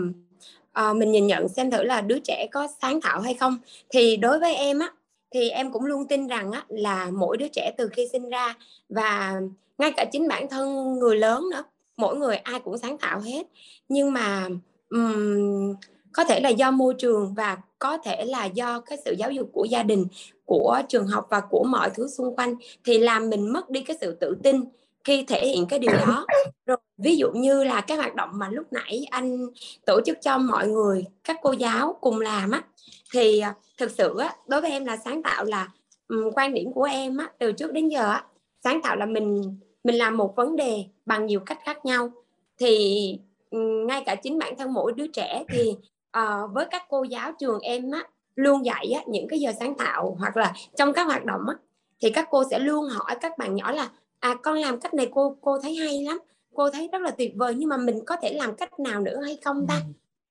uh, 0.89 0.97
mình 0.97 1.13
nhìn 1.13 1.27
nhận 1.27 1.49
xem 1.49 1.71
thử 1.71 1.83
là 1.83 2.01
đứa 2.01 2.19
trẻ 2.19 2.47
có 2.53 2.69
sáng 2.83 3.01
tạo 3.01 3.21
hay 3.21 3.35
không. 3.35 3.59
Thì 3.89 4.17
đối 4.17 4.41
với 4.41 4.55
em 4.55 4.79
á 4.79 4.93
thì 5.31 5.51
em 5.51 5.73
cũng 5.73 5.85
luôn 5.85 6.07
tin 6.07 6.27
rằng 6.27 6.53
á, 6.53 6.65
là 6.69 7.11
mỗi 7.11 7.37
đứa 7.37 7.49
trẻ 7.49 7.73
từ 7.79 7.89
khi 7.89 8.09
sinh 8.13 8.29
ra 8.29 8.57
và 8.89 9.41
ngay 9.79 9.93
cả 9.97 10.05
chính 10.13 10.29
bản 10.29 10.49
thân 10.49 10.99
người 10.99 11.17
lớn 11.17 11.45
nữa 11.51 11.65
mỗi 11.97 12.17
người 12.17 12.37
ai 12.37 12.61
cũng 12.61 12.79
sáng 12.79 12.99
tạo 12.99 13.21
hết. 13.21 13.47
Nhưng 13.89 14.13
mà 14.13 14.49
um, 14.91 15.75
có 16.13 16.25
thể 16.25 16.41
là 16.41 16.49
do 16.49 16.71
môi 16.71 16.95
trường 16.99 17.35
và 17.35 17.59
có 17.79 17.99
thể 17.99 18.25
là 18.25 18.45
do 18.45 18.81
cái 18.81 18.99
sự 19.05 19.15
giáo 19.19 19.31
dục 19.31 19.51
của 19.53 19.65
gia 19.65 19.83
đình 19.83 20.07
của 20.45 20.81
trường 20.89 21.07
học 21.07 21.27
và 21.31 21.41
của 21.41 21.65
mọi 21.65 21.91
thứ 21.95 22.09
xung 22.09 22.37
quanh 22.37 22.55
thì 22.85 22.99
làm 22.99 23.31
mình 23.31 23.53
mất 23.53 23.71
đi 23.71 23.83
cái 23.83 23.97
sự 24.01 24.13
tự 24.13 24.37
tin 24.43 24.65
khi 25.05 25.25
thể 25.29 25.47
hiện 25.47 25.67
cái 25.67 25.79
điều 25.79 25.93
đó. 25.93 26.27
Rồi 26.67 26.77
ví 26.99 27.17
dụ 27.17 27.31
như 27.33 27.65
là 27.65 27.81
cái 27.81 27.97
hoạt 27.97 28.15
động 28.15 28.31
mà 28.33 28.49
lúc 28.49 28.73
nãy 28.73 29.07
anh 29.11 29.47
tổ 29.87 30.01
chức 30.07 30.19
cho 30.23 30.39
mọi 30.39 30.69
người 30.69 31.05
các 31.25 31.37
cô 31.43 31.53
giáo 31.53 31.99
cùng 32.01 32.21
làm 32.21 32.51
á 32.51 32.63
thì 33.13 33.41
à, 33.41 33.55
thực 33.79 33.91
sự 33.91 34.19
á 34.19 34.37
đối 34.47 34.61
với 34.61 34.71
em 34.71 34.85
là 34.85 34.97
sáng 34.97 35.23
tạo 35.23 35.45
là 35.45 35.69
um, 36.09 36.31
quan 36.35 36.55
điểm 36.55 36.73
của 36.73 36.85
em 36.85 37.17
á 37.17 37.31
từ 37.39 37.53
trước 37.53 37.73
đến 37.73 37.89
giờ 37.89 38.11
á 38.11 38.25
sáng 38.65 38.83
tạo 38.83 38.97
là 38.97 39.07
mình 39.07 39.59
mình 39.85 39.99
làm 39.99 40.17
một 40.17 40.37
vấn 40.37 40.57
đề 40.57 40.85
bằng 41.07 41.27
nhiều 41.27 41.41
cách 41.41 41.59
khác 41.65 41.85
nhau. 41.85 42.11
Thì 42.59 43.19
ngay 43.87 44.03
cả 44.07 44.15
chính 44.15 44.39
bản 44.39 44.57
thân 44.59 44.73
mỗi 44.73 44.93
đứa 44.93 45.07
trẻ 45.07 45.45
thì 45.49 45.75
uh, 46.19 46.51
với 46.53 46.67
các 46.71 46.83
cô 46.89 47.05
giáo 47.05 47.33
trường 47.39 47.61
em 47.61 47.91
á 47.91 48.05
luôn 48.35 48.65
dạy 48.65 48.93
á, 48.93 49.03
những 49.07 49.29
cái 49.29 49.39
giờ 49.39 49.53
sáng 49.61 49.75
tạo 49.75 50.17
hoặc 50.19 50.37
là 50.37 50.53
trong 50.77 50.93
các 50.93 51.05
hoạt 51.05 51.25
động 51.25 51.41
á 51.49 51.55
thì 52.01 52.11
các 52.11 52.29
cô 52.31 52.45
sẽ 52.51 52.59
luôn 52.59 52.89
hỏi 52.89 53.17
các 53.21 53.39
bạn 53.39 53.55
nhỏ 53.55 53.73
là 53.73 53.91
à 54.21 54.35
con 54.43 54.57
làm 54.57 54.81
cách 54.81 54.95
này 54.95 55.09
cô 55.11 55.37
cô 55.41 55.61
thấy 55.61 55.75
hay 55.75 56.03
lắm. 56.03 56.19
Cô 56.55 56.71
thấy 56.71 56.89
rất 56.93 57.03
là 57.03 57.11
tuyệt 57.11 57.33
vời 57.37 57.55
nhưng 57.55 57.69
mà 57.69 57.77
mình 57.77 58.05
có 58.07 58.17
thể 58.23 58.33
làm 58.33 58.55
cách 58.55 58.81
nào 58.81 59.01
nữa 59.01 59.21
hay 59.25 59.39
không 59.45 59.67
ta? 59.69 59.83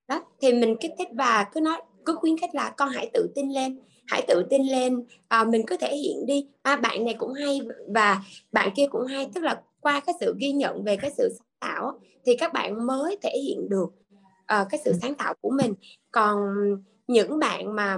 Đó 0.07 0.23
thì 0.41 0.53
mình 0.53 0.75
kích 0.81 0.91
thích 0.97 1.07
và 1.13 1.47
cứ 1.51 1.59
nói 1.59 1.81
cứ 2.05 2.15
khuyến 2.15 2.37
khích 2.37 2.55
là 2.55 2.73
con 2.77 2.89
hãy 2.89 3.09
tự 3.13 3.27
tin 3.35 3.49
lên 3.49 3.79
hãy 4.07 4.21
tự 4.27 4.45
tin 4.49 4.63
lên 4.63 5.05
à, 5.27 5.43
mình 5.43 5.63
cứ 5.67 5.77
thể 5.77 5.95
hiện 5.95 6.25
đi. 6.25 6.47
À, 6.61 6.75
bạn 6.75 7.05
này 7.05 7.13
cũng 7.13 7.33
hay 7.33 7.61
và 7.87 8.21
bạn 8.51 8.69
kia 8.75 8.87
cũng 8.87 9.05
hay 9.05 9.29
tức 9.33 9.43
là 9.43 9.61
qua 9.81 9.99
cái 9.99 10.15
sự 10.19 10.35
ghi 10.39 10.51
nhận 10.51 10.83
về 10.83 10.95
cái 10.95 11.11
sự 11.17 11.29
sáng 11.37 11.47
tạo 11.59 11.99
thì 12.25 12.35
các 12.35 12.53
bạn 12.53 12.87
mới 12.87 13.17
thể 13.21 13.37
hiện 13.43 13.69
được 13.69 13.89
uh, 14.61 14.67
cái 14.69 14.81
sự 14.85 14.93
sáng 15.01 15.15
tạo 15.15 15.33
của 15.41 15.49
mình. 15.49 15.73
Còn 16.11 16.37
những 17.07 17.39
bạn 17.39 17.75
mà 17.75 17.97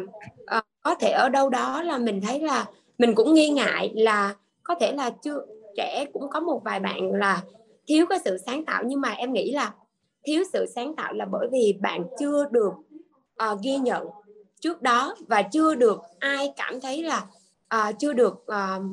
uh, 0.58 0.64
có 0.82 0.96
thể 0.96 1.12
ở 1.12 1.30
đâu 1.30 1.50
đó 1.50 1.84
là 1.84 1.98
mình 1.98 2.22
thấy 2.22 2.40
là 2.40 2.66
mình 2.98 3.16
cũng 3.16 3.34
nghi 3.34 3.50
ngại 3.50 3.92
là 3.96 4.36
có 4.64 4.76
thể 4.80 4.92
là 4.92 5.10
chưa 5.10 5.46
trẻ 5.78 6.06
cũng 6.14 6.30
có 6.30 6.40
một 6.40 6.62
vài 6.66 6.80
bạn 6.80 7.12
là 7.12 7.42
thiếu 7.88 8.06
cái 8.10 8.20
sự 8.26 8.38
sáng 8.46 8.66
tạo 8.66 8.84
nhưng 8.86 9.02
mà 9.02 9.10
em 9.10 9.34
nghĩ 9.34 9.52
là 9.52 9.74
thiếu 10.24 10.44
sự 10.54 10.66
sáng 10.76 10.96
tạo 10.96 11.14
là 11.14 11.26
bởi 11.26 11.48
vì 11.52 11.78
bạn 11.82 12.04
chưa 12.20 12.46
được 12.52 12.74
uh, 13.52 13.60
ghi 13.64 13.78
nhận 13.78 14.08
trước 14.60 14.82
đó 14.82 15.16
và 15.28 15.42
chưa 15.42 15.76
được 15.76 16.02
ai 16.20 16.54
cảm 16.56 16.82
thấy 16.82 17.04
là 17.04 17.26
uh, 17.76 17.96
chưa 18.00 18.14
được 18.14 18.34
uh, 18.34 18.84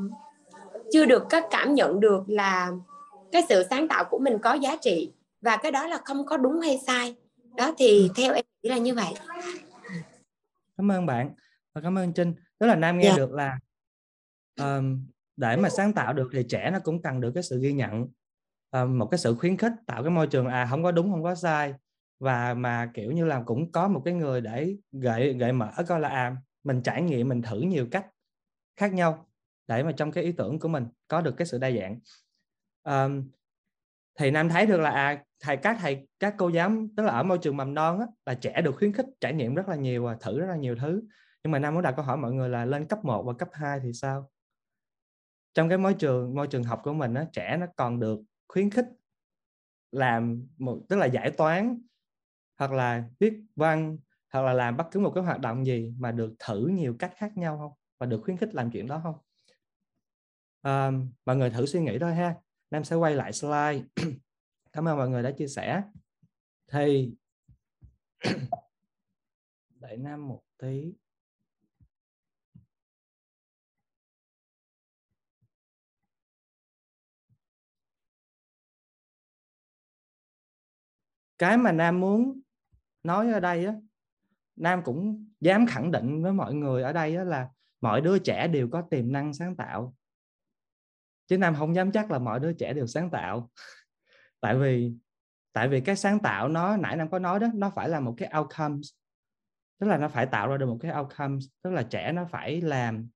chưa 0.93 1.05
được 1.05 1.23
các 1.31 1.45
cảm 1.51 1.75
nhận 1.75 2.01
được 2.01 2.23
là 2.27 2.71
cái 3.33 3.43
sự 3.49 3.63
sáng 3.71 3.89
tạo 3.89 4.05
của 4.05 4.19
mình 4.19 4.39
có 4.43 4.55
giá 4.55 4.77
trị 4.77 5.13
và 5.41 5.57
cái 5.57 5.73
đó 5.73 5.87
là 5.87 5.99
không 6.05 6.27
có 6.27 6.37
đúng 6.37 6.61
hay 6.61 6.79
sai 6.87 7.17
đó 7.57 7.73
thì 7.79 8.03
ừ. 8.03 8.09
theo 8.17 8.35
em 8.35 8.45
nghĩ 8.63 8.71
là 8.71 8.79
như 8.79 8.95
vậy 8.95 9.15
cảm 10.77 10.91
ơn 10.91 11.07
bạn 11.07 11.31
và 11.75 11.81
cảm 11.81 11.99
ơn 11.99 12.13
trinh 12.13 12.35
tức 12.59 12.67
là 12.67 12.75
nam 12.75 12.99
nghe 12.99 13.05
yeah. 13.05 13.19
Dạ. 13.19 13.27
được 13.27 13.33
là 13.33 13.59
um, 14.61 15.07
để 15.39 15.57
mà 15.57 15.69
sáng 15.69 15.93
tạo 15.93 16.13
được 16.13 16.31
thì 16.33 16.43
trẻ 16.49 16.71
nó 16.73 16.79
cũng 16.79 17.03
cần 17.03 17.21
được 17.21 17.31
cái 17.35 17.43
sự 17.43 17.61
ghi 17.61 17.73
nhận 17.73 18.07
à, 18.71 18.85
một 18.85 19.07
cái 19.11 19.19
sự 19.19 19.35
khuyến 19.35 19.57
khích 19.57 19.73
tạo 19.87 20.03
cái 20.03 20.11
môi 20.11 20.27
trường 20.27 20.47
à 20.47 20.67
không 20.71 20.83
có 20.83 20.93
đúng 20.93 21.11
không 21.11 21.23
có 21.23 21.35
sai. 21.35 21.75
Và 22.21 22.55
mà 22.55 22.91
kiểu 22.95 23.13
như 23.13 23.25
là 23.25 23.43
cũng 23.47 23.73
có 23.73 23.89
một 23.89 24.03
cái 24.05 24.15
người 24.15 24.41
để 24.41 24.77
gợi 24.93 25.33
gợi 25.33 25.53
mở 25.53 25.71
coi 25.89 26.01
là 26.01 26.09
à 26.09 26.37
mình 26.65 26.83
trải 26.83 27.03
nghiệm 27.03 27.29
mình 27.29 27.43
thử 27.43 27.61
nhiều 27.61 27.87
cách 27.91 28.07
khác 28.77 28.93
nhau 28.93 29.27
để 29.67 29.83
mà 29.83 29.93
trong 29.93 30.13
cái 30.13 30.25
ý 30.25 30.33
tưởng 30.33 30.59
của 30.59 30.69
mình 30.69 30.87
có 31.09 31.21
được 31.21 31.35
cái 31.37 31.47
sự 31.47 31.59
đa 31.59 31.71
dạng. 31.71 31.99
À, 32.83 33.09
thì 34.19 34.31
nam 34.31 34.49
thấy 34.49 34.67
được 34.67 34.81
là 34.81 34.91
à 34.91 35.23
thầy 35.41 35.57
các 35.57 35.77
thầy 35.81 36.09
các 36.21 36.35
cô 36.39 36.49
giáo 36.49 36.73
tức 36.97 37.03
là 37.03 37.13
ở 37.13 37.23
môi 37.23 37.39
trường 37.39 37.57
mầm 37.57 37.75
non 37.75 38.01
á, 38.01 38.07
là 38.27 38.35
trẻ 38.35 38.61
được 38.63 38.77
khuyến 38.77 38.93
khích 38.93 39.07
trải 39.21 39.35
nghiệm 39.35 39.55
rất 39.55 39.69
là 39.69 39.77
nhiều 39.77 40.05
và 40.05 40.17
thử 40.21 40.41
rất 40.41 40.47
là 40.47 40.57
nhiều 40.57 40.77
thứ. 40.81 41.03
Nhưng 41.45 41.51
mà 41.51 41.59
nam 41.59 41.75
muốn 41.75 41.83
đặt 41.83 41.93
câu 41.97 42.05
hỏi 42.05 42.17
mọi 42.17 42.33
người 42.33 42.49
là 42.49 42.65
lên 42.65 42.87
cấp 42.87 43.05
1 43.05 43.23
và 43.23 43.33
cấp 43.33 43.49
2 43.53 43.81
thì 43.83 43.93
sao? 43.93 44.31
Trong 45.55 45.69
cái 45.69 45.79
môi 45.79 45.95
trường 45.95 46.35
môi 46.35 46.47
trường 46.47 46.65
học 46.65 46.81
của 46.85 46.93
mình 46.93 47.15
á, 47.15 47.27
trẻ 47.33 47.57
nó 47.61 47.67
còn 47.77 48.01
được 48.01 48.21
khuyến 48.49 48.71
khích 48.71 48.87
làm 49.93 50.47
một 50.59 50.81
tức 50.89 50.97
là 50.97 51.07
giải 51.07 51.31
toán 51.31 51.81
hoặc 52.59 52.73
là 52.73 53.05
viết 53.21 53.33
văn 53.57 53.99
hoặc 54.33 54.43
là 54.43 54.53
làm 54.53 54.77
bất 54.77 54.85
cứ 54.91 55.01
một 55.01 55.13
cái 55.15 55.25
hoạt 55.25 55.41
động 55.41 55.67
gì 55.67 55.95
mà 55.99 56.13
được 56.13 56.35
thử 56.39 56.67
nhiều 56.67 56.97
cách 56.99 57.13
khác 57.17 57.37
nhau 57.37 57.59
không? 57.59 57.73
Và 57.99 58.07
được 58.07 58.21
khuyến 58.25 58.37
khích 58.37 58.55
làm 58.55 58.71
chuyện 58.71 58.87
đó 58.87 59.01
không? 59.03 59.15
À, 60.63 60.91
mọi 61.25 61.37
người 61.37 61.51
thử 61.51 61.67
suy 61.67 61.81
nghĩ 61.81 61.99
thôi 61.99 62.15
ha. 62.15 62.35
Nam 62.71 62.85
sẽ 62.85 62.97
quay 62.97 63.15
lại 63.15 63.33
slide. 63.33 63.83
Cảm 64.73 64.89
ơn 64.89 64.97
mọi 64.97 65.09
người 65.09 65.23
đã 65.23 65.31
chia 65.31 65.47
sẻ. 65.47 65.83
Thì 66.73 67.15
đợi 69.81 69.97
Nam 69.97 70.29
một 70.29 70.43
tí. 70.59 70.93
Cái 81.39 81.57
mà 81.57 81.73
Nam 81.73 82.01
muốn 82.01 82.41
nói 83.03 83.33
ở 83.33 83.41
đây 83.41 83.67
á, 83.67 83.75
Nam 84.57 84.83
cũng 84.85 85.27
dám 85.41 85.67
khẳng 85.67 85.91
định 85.91 86.23
với 86.23 86.33
mọi 86.33 86.55
người 86.55 86.83
ở 86.83 86.93
đây 86.93 87.17
á 87.17 87.25
là 87.25 87.49
mọi 87.81 88.01
đứa 88.01 88.19
trẻ 88.19 88.49
đều 88.49 88.69
có 88.69 88.83
tiềm 88.83 89.13
năng 89.13 89.35
sáng 89.35 89.57
tạo. 89.57 89.95
Chứ 91.27 91.39
nam 91.39 91.55
không 91.55 91.75
dám 91.75 91.93
chắc 91.93 92.11
là 92.11 92.19
mọi 92.19 92.41
đứa 92.41 92.53
trẻ 92.53 92.73
đều 92.73 92.87
sáng 92.87 93.11
tạo. 93.11 93.51
Tại 94.41 94.59
vì 94.59 94.93
tại 95.53 95.69
vì 95.69 95.81
cái 95.81 95.97
sáng 95.97 96.19
tạo 96.19 96.49
nó, 96.49 96.77
nãy 96.77 96.97
nam 96.97 97.11
có 97.11 97.19
nói 97.19 97.41
đó, 97.41 97.47
nó 97.55 97.71
phải 97.71 97.89
là 97.89 98.01
một 98.01 98.15
cái 98.17 98.33
outcomes. 98.39 98.91
Tức 99.79 99.87
là 99.87 99.99
nó 99.99 100.09
phải 100.09 100.27
tạo 100.27 100.49
ra 100.49 100.57
được 100.57 100.67
một 100.67 100.79
cái 100.81 100.93
outcomes. 100.99 101.45
Tức 101.63 101.71
là 101.71 101.83
trẻ 101.83 102.13
nó 102.13 102.25
phải 102.31 102.61
làm 102.61 103.09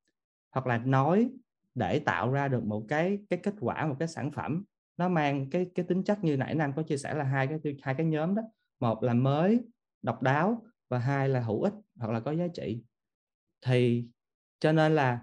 hoặc 0.51 0.67
là 0.67 0.79
nói 0.79 1.31
để 1.75 1.99
tạo 1.99 2.33
ra 2.33 2.49
được 2.49 2.65
một 2.65 2.85
cái 2.89 3.19
cái 3.31 3.41
kết 3.43 3.55
quả, 3.61 3.87
một 3.87 3.97
cái 3.99 4.09
sản 4.09 4.31
phẩm 4.31 4.65
nó 4.97 5.09
mang 5.09 5.51
cái 5.51 5.71
cái 5.75 5.87
tính 5.89 6.03
chất 6.05 6.25
như 6.25 6.37
nãy 6.37 6.55
nam 6.55 6.73
có 6.77 6.83
chia 6.83 6.97
sẻ 6.97 7.15
là 7.15 7.25
hai 7.25 7.47
cái 7.47 7.59
hai 7.83 7.95
cái 7.95 8.07
nhóm 8.07 8.35
đó. 8.35 8.43
Một 8.81 9.03
là 9.03 9.15
mới 9.15 9.61
độc 10.03 10.23
đáo 10.23 10.63
và 10.89 10.99
hai 10.99 11.29
là 11.29 11.41
hữu 11.41 11.63
ích 11.63 11.75
hoặc 11.99 12.11
là 12.11 12.21
có 12.21 12.33
giá 12.33 12.47
trị. 12.55 12.83
Thì 13.67 14.05
cho 14.61 14.73
nên 14.73 14.95
là 14.95 15.21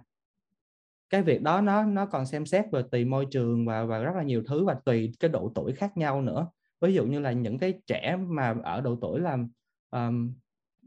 cái 1.10 1.22
việc 1.24 1.42
đó 1.42 1.62
nó 1.62 1.86
nó 1.86 2.06
còn 2.06 2.26
xem 2.26 2.46
xét 2.46 2.66
về 2.72 2.84
tùy 2.92 3.06
môi 3.06 3.28
trường 3.32 3.66
và 3.66 3.86
và 3.86 4.00
rất 4.00 4.16
là 4.16 4.24
nhiều 4.24 4.44
thứ 4.48 4.66
và 4.66 4.74
tùy 4.86 5.12
cái 5.20 5.30
độ 5.30 5.52
tuổi 5.56 5.74
khác 5.74 5.98
nhau 5.98 6.22
nữa. 6.22 6.48
Ví 6.82 6.94
dụ 6.94 7.06
như 7.06 7.20
là 7.20 7.32
những 7.32 7.60
cái 7.60 7.74
trẻ 7.88 8.18
mà 8.28 8.56
ở 8.64 8.82
độ 8.82 8.98
tuổi 9.02 9.20
là 9.20 9.38
um, 9.92 10.34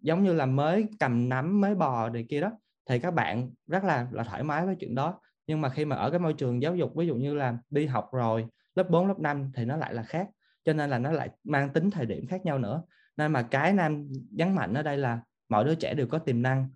giống 0.02 0.24
như 0.24 0.32
là 0.32 0.46
mới 0.46 0.86
cầm 1.00 1.28
nắm 1.28 1.60
mới 1.60 1.74
bò 1.74 2.08
này 2.08 2.26
kia 2.28 2.40
đó 2.40 2.50
thì 2.86 2.98
các 2.98 3.10
bạn 3.10 3.50
rất 3.66 3.84
là 3.84 4.08
là 4.12 4.24
thoải 4.24 4.42
mái 4.42 4.66
với 4.66 4.76
chuyện 4.80 4.94
đó. 4.94 5.20
Nhưng 5.46 5.60
mà 5.60 5.68
khi 5.68 5.84
mà 5.84 5.96
ở 5.96 6.10
cái 6.10 6.18
môi 6.18 6.32
trường 6.32 6.62
giáo 6.62 6.76
dục 6.76 6.96
ví 6.96 7.06
dụ 7.06 7.16
như 7.16 7.34
là 7.34 7.58
đi 7.70 7.86
học 7.86 8.08
rồi 8.12 8.46
lớp 8.74 8.90
4, 8.90 9.06
lớp 9.06 9.18
5 9.18 9.50
thì 9.54 9.64
nó 9.64 9.76
lại 9.76 9.94
là 9.94 10.02
khác 10.02 10.28
cho 10.64 10.72
nên 10.72 10.90
là 10.90 10.98
nó 10.98 11.12
lại 11.12 11.30
mang 11.44 11.72
tính 11.72 11.90
thời 11.90 12.06
điểm 12.06 12.26
khác 12.26 12.44
nhau 12.44 12.58
nữa. 12.58 12.82
Nên 13.16 13.32
mà 13.32 13.42
cái 13.42 13.72
nam 13.72 14.08
nhấn 14.30 14.54
mạnh 14.54 14.74
ở 14.74 14.82
đây 14.82 14.98
là 14.98 15.20
mọi 15.48 15.64
đứa 15.64 15.74
trẻ 15.74 15.94
đều 15.94 16.06
có 16.06 16.18
tiềm 16.18 16.42
năng. 16.42 16.70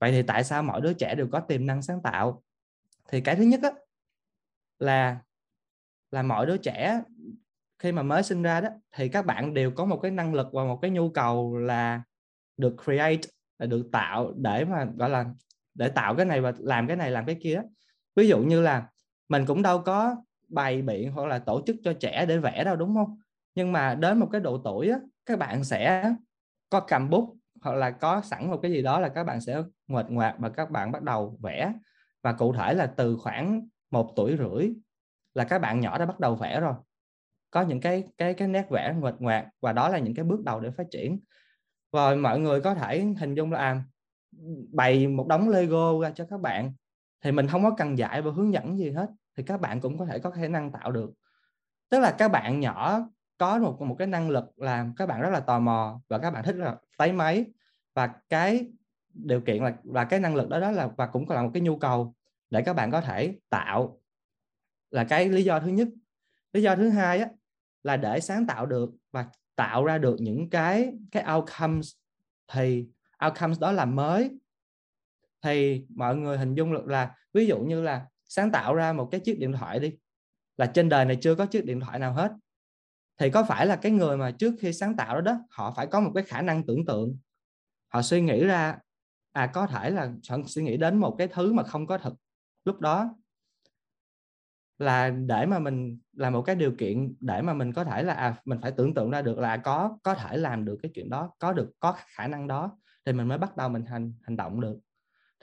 Vậy 0.00 0.12
thì 0.12 0.22
tại 0.22 0.44
sao 0.44 0.62
mọi 0.62 0.80
đứa 0.80 0.92
trẻ 0.92 1.14
đều 1.14 1.28
có 1.32 1.40
tiềm 1.40 1.66
năng 1.66 1.82
sáng 1.82 2.02
tạo? 2.02 2.42
Thì 3.08 3.20
cái 3.20 3.36
thứ 3.36 3.42
nhất 3.42 3.60
á, 3.62 3.70
là 4.78 5.18
là 6.10 6.22
mọi 6.22 6.46
đứa 6.46 6.56
trẻ 6.56 7.02
khi 7.78 7.92
mà 7.92 8.02
mới 8.02 8.22
sinh 8.22 8.42
ra 8.42 8.60
đó 8.60 8.68
thì 8.96 9.08
các 9.08 9.26
bạn 9.26 9.54
đều 9.54 9.70
có 9.70 9.84
một 9.84 9.96
cái 10.02 10.10
năng 10.10 10.34
lực 10.34 10.46
và 10.52 10.64
một 10.64 10.78
cái 10.82 10.90
nhu 10.90 11.10
cầu 11.10 11.56
là 11.56 12.02
được 12.56 12.76
create 12.84 13.20
là 13.58 13.66
được 13.66 13.88
tạo 13.92 14.32
để 14.36 14.64
mà 14.64 14.84
gọi 14.96 15.10
là 15.10 15.24
để 15.74 15.88
tạo 15.88 16.14
cái 16.14 16.26
này 16.26 16.40
và 16.40 16.52
làm 16.58 16.86
cái 16.86 16.96
này 16.96 17.10
làm 17.10 17.26
cái 17.26 17.36
kia 17.42 17.62
ví 18.16 18.28
dụ 18.28 18.38
như 18.38 18.60
là 18.60 18.86
mình 19.28 19.46
cũng 19.46 19.62
đâu 19.62 19.82
có 19.82 20.16
bày 20.52 20.82
biện 20.82 21.12
hoặc 21.12 21.26
là 21.26 21.38
tổ 21.38 21.62
chức 21.66 21.76
cho 21.84 21.92
trẻ 21.92 22.26
để 22.26 22.38
vẽ 22.38 22.64
đâu 22.64 22.76
đúng 22.76 22.94
không? 22.94 23.18
Nhưng 23.54 23.72
mà 23.72 23.94
đến 23.94 24.18
một 24.18 24.28
cái 24.32 24.40
độ 24.40 24.58
tuổi 24.64 24.88
á, 24.88 24.98
các 25.26 25.38
bạn 25.38 25.64
sẽ 25.64 26.14
có 26.70 26.80
cầm 26.80 27.10
bút 27.10 27.36
hoặc 27.62 27.74
là 27.74 27.90
có 27.90 28.20
sẵn 28.20 28.50
một 28.50 28.58
cái 28.62 28.70
gì 28.70 28.82
đó 28.82 29.00
là 29.00 29.08
các 29.08 29.24
bạn 29.24 29.40
sẽ 29.40 29.62
nguệch 29.88 30.06
ngoạc 30.10 30.36
và 30.38 30.48
các 30.48 30.70
bạn 30.70 30.92
bắt 30.92 31.02
đầu 31.02 31.38
vẽ. 31.42 31.72
Và 32.22 32.32
cụ 32.32 32.52
thể 32.52 32.74
là 32.74 32.86
từ 32.86 33.16
khoảng 33.16 33.68
một 33.90 34.12
tuổi 34.16 34.36
rưỡi 34.38 34.70
là 35.34 35.44
các 35.44 35.58
bạn 35.58 35.80
nhỏ 35.80 35.98
đã 35.98 36.06
bắt 36.06 36.20
đầu 36.20 36.34
vẽ 36.34 36.60
rồi. 36.60 36.74
Có 37.50 37.62
những 37.62 37.80
cái 37.80 38.04
cái 38.18 38.34
cái 38.34 38.48
nét 38.48 38.66
vẽ 38.70 38.94
nguệch 39.00 39.14
ngoạc 39.18 39.46
và 39.60 39.72
đó 39.72 39.88
là 39.88 39.98
những 39.98 40.14
cái 40.14 40.24
bước 40.24 40.44
đầu 40.44 40.60
để 40.60 40.70
phát 40.70 40.86
triển. 40.90 41.20
Rồi 41.92 42.16
mọi 42.16 42.40
người 42.40 42.60
có 42.60 42.74
thể 42.74 43.04
hình 43.20 43.34
dung 43.34 43.52
là 43.52 43.58
à, 43.58 43.84
bày 44.72 45.08
một 45.08 45.26
đống 45.28 45.48
Lego 45.48 46.00
ra 46.02 46.10
cho 46.10 46.26
các 46.30 46.40
bạn 46.40 46.72
thì 47.24 47.32
mình 47.32 47.46
không 47.48 47.62
có 47.62 47.74
cần 47.78 47.98
dạy 47.98 48.22
và 48.22 48.30
hướng 48.30 48.52
dẫn 48.52 48.78
gì 48.78 48.90
hết 48.90 49.06
thì 49.36 49.42
các 49.42 49.60
bạn 49.60 49.80
cũng 49.80 49.98
có 49.98 50.06
thể 50.06 50.18
có 50.18 50.30
khả 50.30 50.48
năng 50.48 50.72
tạo 50.72 50.92
được. 50.92 51.12
Tức 51.88 52.00
là 52.00 52.14
các 52.18 52.28
bạn 52.28 52.60
nhỏ 52.60 53.00
có 53.38 53.58
một 53.58 53.80
một 53.80 53.96
cái 53.98 54.06
năng 54.06 54.30
lực 54.30 54.58
làm 54.58 54.94
các 54.94 55.06
bạn 55.06 55.20
rất 55.20 55.30
là 55.30 55.40
tò 55.40 55.58
mò 55.58 56.00
và 56.08 56.18
các 56.18 56.30
bạn 56.30 56.44
thích 56.44 56.56
là 56.56 56.76
tay 56.96 57.12
máy. 57.12 57.44
Và 57.94 58.06
cái 58.28 58.66
điều 59.14 59.40
kiện 59.40 59.62
là 59.62 59.74
và 59.84 60.04
cái 60.04 60.20
năng 60.20 60.34
lực 60.34 60.48
đó 60.48 60.60
đó 60.60 60.70
là 60.70 60.88
và 60.96 61.06
cũng 61.06 61.30
là 61.30 61.42
một 61.42 61.50
cái 61.54 61.62
nhu 61.62 61.78
cầu 61.78 62.14
để 62.50 62.62
các 62.62 62.72
bạn 62.72 62.90
có 62.90 63.00
thể 63.00 63.38
tạo 63.50 64.00
là 64.90 65.04
cái 65.04 65.28
lý 65.28 65.44
do 65.44 65.60
thứ 65.60 65.68
nhất. 65.68 65.88
Lý 66.52 66.62
do 66.62 66.76
thứ 66.76 66.88
hai 66.88 67.18
á, 67.18 67.28
là 67.82 67.96
để 67.96 68.20
sáng 68.20 68.46
tạo 68.46 68.66
được 68.66 68.90
và 69.10 69.26
tạo 69.56 69.84
ra 69.84 69.98
được 69.98 70.16
những 70.20 70.50
cái 70.50 70.92
cái 71.10 71.24
outcomes 71.34 71.92
thì 72.52 72.88
outcomes 73.26 73.60
đó 73.60 73.72
là 73.72 73.84
mới. 73.84 74.38
Thì 75.42 75.86
mọi 75.94 76.16
người 76.16 76.38
hình 76.38 76.54
dung 76.54 76.72
được 76.72 76.86
là 76.86 77.14
ví 77.32 77.46
dụ 77.46 77.58
như 77.58 77.82
là 77.82 78.06
sáng 78.34 78.52
tạo 78.52 78.74
ra 78.74 78.92
một 78.92 79.08
cái 79.10 79.20
chiếc 79.20 79.38
điện 79.38 79.52
thoại 79.52 79.80
đi 79.80 79.96
là 80.56 80.66
trên 80.66 80.88
đời 80.88 81.04
này 81.04 81.18
chưa 81.20 81.34
có 81.34 81.46
chiếc 81.46 81.64
điện 81.64 81.80
thoại 81.80 81.98
nào 81.98 82.12
hết. 82.12 82.32
Thì 83.18 83.30
có 83.30 83.44
phải 83.44 83.66
là 83.66 83.76
cái 83.76 83.92
người 83.92 84.16
mà 84.16 84.30
trước 84.30 84.54
khi 84.60 84.72
sáng 84.72 84.96
tạo 84.96 85.14
đó 85.14 85.20
đó 85.20 85.40
họ 85.50 85.72
phải 85.76 85.86
có 85.86 86.00
một 86.00 86.10
cái 86.14 86.24
khả 86.24 86.42
năng 86.42 86.66
tưởng 86.66 86.86
tượng. 86.86 87.18
Họ 87.88 88.02
suy 88.02 88.20
nghĩ 88.20 88.44
ra 88.44 88.78
à 89.32 89.46
có 89.46 89.66
thể 89.66 89.90
là 89.90 90.12
suy 90.46 90.62
nghĩ 90.62 90.76
đến 90.76 90.96
một 90.96 91.14
cái 91.18 91.28
thứ 91.28 91.52
mà 91.52 91.62
không 91.62 91.86
có 91.86 91.98
thực 91.98 92.14
lúc 92.64 92.80
đó. 92.80 93.16
Là 94.78 95.10
để 95.10 95.46
mà 95.46 95.58
mình 95.58 95.98
là 96.12 96.30
một 96.30 96.42
cái 96.42 96.56
điều 96.56 96.74
kiện 96.78 97.14
để 97.20 97.42
mà 97.42 97.54
mình 97.54 97.72
có 97.72 97.84
thể 97.84 98.02
là 98.02 98.14
à, 98.14 98.36
mình 98.44 98.58
phải 98.62 98.72
tưởng 98.72 98.94
tượng 98.94 99.10
ra 99.10 99.22
được 99.22 99.38
là 99.38 99.56
có 99.56 99.98
có 100.02 100.14
thể 100.14 100.36
làm 100.36 100.64
được 100.64 100.78
cái 100.82 100.92
chuyện 100.94 101.10
đó 101.10 101.30
có 101.38 101.52
được 101.52 101.70
có 101.80 101.96
khả 102.06 102.26
năng 102.26 102.48
đó 102.48 102.78
thì 103.04 103.12
mình 103.12 103.28
mới 103.28 103.38
bắt 103.38 103.56
đầu 103.56 103.68
mình 103.68 103.84
hành 103.86 104.14
hành 104.22 104.36
động 104.36 104.60
được. 104.60 104.78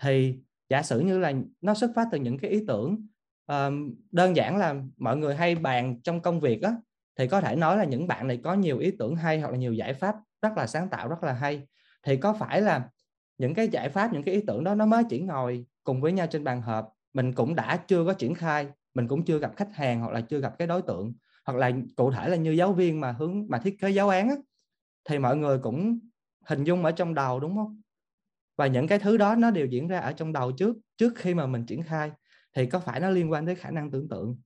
Thì 0.02 0.40
giả 0.70 0.84
sử 0.84 1.00
như 1.00 1.20
là 1.20 1.34
nó 1.62 1.74
xuất 1.74 1.92
phát 1.96 2.08
từ 2.12 2.18
những 2.18 2.38
cái 2.38 2.52
ý 2.52 2.64
tưởng 2.68 3.08
um, 3.48 3.96
đơn 4.12 4.36
giản 4.36 4.58
là 4.58 4.76
mọi 4.98 5.18
người 5.18 5.36
hay 5.36 5.56
bàn 5.56 6.02
trong 6.02 6.22
công 6.22 6.40
việc 6.40 6.62
á 6.62 6.76
thì 7.18 7.28
có 7.28 7.42
thể 7.42 7.56
nói 7.56 7.78
là 7.78 7.84
những 7.84 8.08
bạn 8.08 8.28
này 8.28 8.40
có 8.44 8.54
nhiều 8.54 8.80
ý 8.80 8.92
tưởng 9.00 9.16
hay 9.16 9.40
hoặc 9.40 9.52
là 9.52 9.58
nhiều 9.58 9.74
giải 9.74 9.94
pháp 9.94 10.16
rất 10.42 10.58
là 10.58 10.68
sáng 10.68 10.90
tạo 10.90 11.08
rất 11.08 11.24
là 11.24 11.34
hay. 11.34 11.68
Thì 12.04 12.18
có 12.18 12.34
phải 12.34 12.62
là 12.62 12.90
những 13.38 13.54
cái 13.54 13.68
giải 13.68 13.90
pháp 13.90 14.14
những 14.14 14.24
cái 14.24 14.36
ý 14.36 14.42
tưởng 14.48 14.64
đó 14.64 14.76
nó 14.76 14.86
mới 14.86 15.04
chỉ 15.10 15.20
ngồi 15.22 15.66
cùng 15.84 16.02
với 16.02 16.12
nhau 16.12 16.28
trên 16.28 16.44
bàn 16.44 16.62
họp 16.62 16.94
mình 17.14 17.34
cũng 17.34 17.56
đã 17.56 17.78
chưa 17.88 18.06
có 18.06 18.14
triển 18.14 18.36
khai 18.36 18.68
mình 18.94 19.08
cũng 19.08 19.26
chưa 19.26 19.40
gặp 19.40 19.52
khách 19.56 19.74
hàng 19.76 20.00
hoặc 20.00 20.12
là 20.12 20.22
chưa 20.22 20.40
gặp 20.40 20.56
cái 20.60 20.68
đối 20.68 20.82
tượng 20.82 21.14
hoặc 21.46 21.58
là 21.58 21.72
cụ 21.96 22.12
thể 22.12 22.30
là 22.30 22.36
như 22.36 22.52
giáo 22.52 22.74
viên 22.74 23.02
mà 23.02 23.12
hướng 23.12 23.46
mà 23.50 23.60
thiết 23.60 23.78
kế 23.82 23.90
giáo 23.90 24.10
án 24.10 24.30
á, 24.30 24.36
thì 25.10 25.20
mọi 25.20 25.38
người 25.38 25.60
cũng 25.60 26.00
hình 26.46 26.64
dung 26.64 26.86
ở 26.86 26.92
trong 26.92 27.14
đầu 27.14 27.40
đúng 27.40 27.56
không? 27.56 27.82
Và 28.60 28.68
những 28.68 28.88
cái 28.88 28.99
thứ 28.99 29.18
đó 29.18 29.36
nó 29.36 29.51
đều 29.51 29.66
diễn 29.66 29.88
ra 29.88 29.99
ở 29.99 30.12
trong 30.12 30.34
đầu 30.34 30.51
trước 30.51 30.78
trước 30.97 31.14
khi 31.16 31.34
mà 31.34 31.47
mình 31.47 31.66
triển 31.66 31.84
khai 31.84 32.12
thì 32.53 32.66
có 32.66 32.80
phải 32.80 32.99
nó 32.99 33.10
liên 33.10 33.32
quan 33.32 33.45
tới 33.45 33.55
khả 33.55 33.72
năng 33.72 33.91
tưởng 33.91 34.10
tượng? 34.10 34.38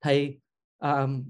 Thì 0.00 0.38
um, 0.78 1.24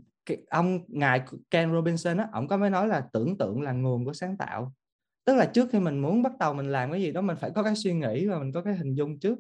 ông 0.50 0.80
ngài 0.88 1.22
Ken 1.50 1.72
Robinson 1.72 2.16
á, 2.16 2.28
ông 2.32 2.48
có 2.48 2.56
mới 2.56 2.70
nói 2.70 2.88
là 2.88 3.08
tưởng 3.12 3.38
tượng 3.38 3.62
là 3.62 3.72
nguồn 3.72 4.04
của 4.04 4.12
sáng 4.12 4.36
tạo. 4.36 4.72
Tức 5.24 5.34
là 5.34 5.44
trước 5.44 5.68
khi 5.72 5.78
mình 5.78 5.98
muốn 5.98 6.22
bắt 6.22 6.32
đầu 6.38 6.54
mình 6.54 6.72
làm 6.72 6.92
cái 6.92 7.02
gì 7.02 7.12
đó 7.12 7.20
mình 7.20 7.36
phải 7.40 7.50
có 7.50 7.62
cái 7.62 7.76
suy 7.76 7.92
nghĩ 7.92 8.26
và 8.26 8.38
mình 8.38 8.52
có 8.52 8.62
cái 8.62 8.76
hình 8.76 8.94
dung 8.94 9.20
trước. 9.20 9.38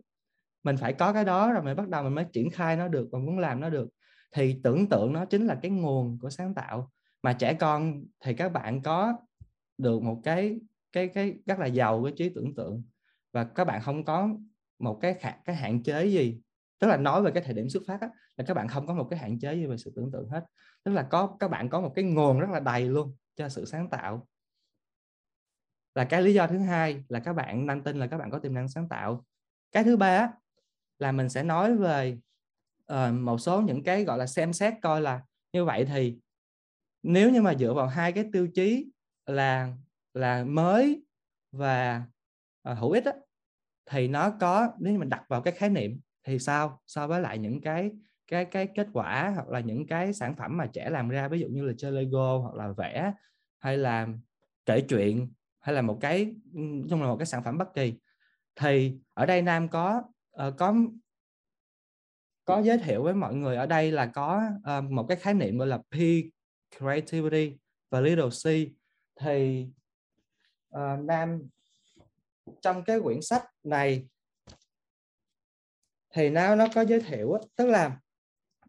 Mình 0.62 0.76
phải 0.76 0.92
có 0.92 1.12
cái 1.12 1.24
đó 1.24 1.52
rồi 1.52 1.62
mình 1.62 1.76
bắt 1.76 1.88
đầu 1.88 2.02
mình 2.02 2.14
mới 2.14 2.24
triển 2.32 2.50
khai 2.50 2.76
nó 2.76 2.88
được 2.88 3.08
và 3.12 3.18
muốn 3.18 3.38
làm 3.38 3.60
nó 3.60 3.70
được. 3.70 3.88
Thì 4.32 4.60
tưởng 4.62 4.88
tượng 4.88 5.12
nó 5.12 5.24
chính 5.24 5.46
là 5.46 5.58
cái 5.62 5.70
nguồn 5.70 6.18
của 6.22 6.30
sáng 6.30 6.54
tạo. 6.54 6.90
Mà 7.22 7.32
trẻ 7.32 7.54
con 7.54 8.04
thì 8.24 8.34
các 8.34 8.52
bạn 8.52 8.82
có 8.82 9.12
được 9.78 10.02
một 10.02 10.20
cái 10.24 10.60
cái 10.92 11.08
cái 11.08 11.34
rất 11.46 11.58
là 11.58 11.66
giàu 11.66 12.04
cái 12.04 12.12
trí 12.16 12.28
tưởng 12.28 12.54
tượng. 12.54 12.82
Và 13.32 13.44
các 13.44 13.64
bạn 13.64 13.82
không 13.82 14.04
có 14.04 14.28
một 14.78 14.98
cái 15.02 15.14
khả, 15.14 15.30
cái 15.44 15.56
hạn 15.56 15.82
chế 15.82 16.06
gì. 16.06 16.40
Tức 16.78 16.86
là 16.86 16.96
nói 16.96 17.22
về 17.22 17.30
cái 17.30 17.42
thời 17.42 17.54
điểm 17.54 17.68
xuất 17.68 17.82
phát 17.86 18.00
á, 18.00 18.10
là 18.36 18.44
các 18.44 18.54
bạn 18.54 18.68
không 18.68 18.86
có 18.86 18.94
một 18.94 19.06
cái 19.10 19.18
hạn 19.18 19.38
chế 19.38 19.54
gì 19.54 19.66
về 19.66 19.76
sự 19.76 19.92
tưởng 19.96 20.10
tượng 20.12 20.28
hết. 20.28 20.44
Tức 20.84 20.92
là 20.92 21.02
có 21.02 21.36
các 21.40 21.48
bạn 21.48 21.68
có 21.68 21.80
một 21.80 21.92
cái 21.94 22.04
nguồn 22.04 22.40
rất 22.40 22.50
là 22.50 22.60
đầy 22.60 22.88
luôn 22.88 23.14
cho 23.36 23.48
sự 23.48 23.64
sáng 23.64 23.90
tạo. 23.90 24.28
Là 25.94 26.04
cái 26.04 26.22
lý 26.22 26.34
do 26.34 26.46
thứ 26.46 26.58
hai 26.58 27.04
là 27.08 27.20
các 27.20 27.32
bạn 27.32 27.66
năng 27.66 27.82
tin 27.82 27.98
là 27.98 28.06
các 28.06 28.18
bạn 28.18 28.30
có 28.30 28.38
tiềm 28.38 28.54
năng 28.54 28.68
sáng 28.68 28.88
tạo. 28.88 29.24
Cái 29.72 29.84
thứ 29.84 29.96
ba 29.96 30.32
là 30.98 31.12
mình 31.12 31.28
sẽ 31.28 31.42
nói 31.42 31.76
về 31.76 32.18
uh, 32.92 33.14
một 33.14 33.38
số 33.38 33.60
những 33.60 33.82
cái 33.82 34.04
gọi 34.04 34.18
là 34.18 34.26
xem 34.26 34.52
xét 34.52 34.74
coi 34.82 35.00
là 35.00 35.22
như 35.52 35.64
vậy 35.64 35.84
thì 35.84 36.18
nếu 37.02 37.30
như 37.30 37.42
mà 37.42 37.54
dựa 37.54 37.74
vào 37.74 37.86
hai 37.86 38.12
cái 38.12 38.24
tiêu 38.32 38.48
chí 38.54 38.90
là 39.26 39.72
là 40.18 40.44
mới 40.44 41.02
và 41.52 42.02
à, 42.62 42.74
hữu 42.74 42.90
ích 42.90 43.04
á, 43.04 43.12
thì 43.86 44.08
nó 44.08 44.30
có 44.40 44.68
nếu 44.78 44.92
như 44.92 44.98
mình 44.98 45.08
đặt 45.08 45.24
vào 45.28 45.42
cái 45.42 45.54
khái 45.54 45.70
niệm 45.70 46.00
thì 46.24 46.38
sao? 46.38 46.80
So 46.86 47.06
với 47.06 47.20
lại 47.20 47.38
những 47.38 47.60
cái 47.60 47.90
cái 48.26 48.44
cái 48.44 48.68
kết 48.74 48.86
quả 48.92 49.32
hoặc 49.34 49.48
là 49.48 49.60
những 49.60 49.86
cái 49.86 50.12
sản 50.12 50.36
phẩm 50.36 50.56
mà 50.56 50.66
trẻ 50.66 50.90
làm 50.90 51.08
ra 51.08 51.28
ví 51.28 51.40
dụ 51.40 51.48
như 51.48 51.64
là 51.64 51.72
chơi 51.78 51.92
Lego 51.92 52.38
hoặc 52.38 52.54
là 52.54 52.72
vẽ 52.72 53.12
hay 53.58 53.78
là 53.78 54.06
kể 54.66 54.80
chuyện 54.88 55.32
hay 55.60 55.74
là 55.74 55.82
một 55.82 55.98
cái 56.00 56.34
chung 56.90 57.02
là 57.02 57.08
một 57.08 57.16
cái 57.16 57.26
sản 57.26 57.44
phẩm 57.44 57.58
bất 57.58 57.74
kỳ 57.74 57.94
thì 58.56 58.96
ở 59.14 59.26
đây 59.26 59.42
Nam 59.42 59.68
có 59.68 60.02
uh, 60.46 60.54
có 60.58 60.74
có 62.44 62.62
giới 62.62 62.78
thiệu 62.78 63.02
với 63.02 63.14
mọi 63.14 63.34
người 63.34 63.56
ở 63.56 63.66
đây 63.66 63.92
là 63.92 64.06
có 64.06 64.42
uh, 64.78 64.90
một 64.90 65.06
cái 65.08 65.16
khái 65.16 65.34
niệm 65.34 65.58
gọi 65.58 65.66
là 65.66 65.78
P 65.78 65.96
creativity 66.78 67.56
và 67.90 68.00
little 68.00 68.28
C. 68.28 68.44
Thì 69.20 69.68
Ờ, 70.78 70.96
Nam 70.96 71.42
trong 72.62 72.84
cái 72.84 73.00
quyển 73.00 73.22
sách 73.22 73.44
này 73.64 74.06
thì 76.14 76.30
nó 76.30 76.54
nó 76.54 76.66
có 76.74 76.80
giới 76.80 77.00
thiệu 77.00 77.38
tức 77.56 77.66
là 77.66 77.98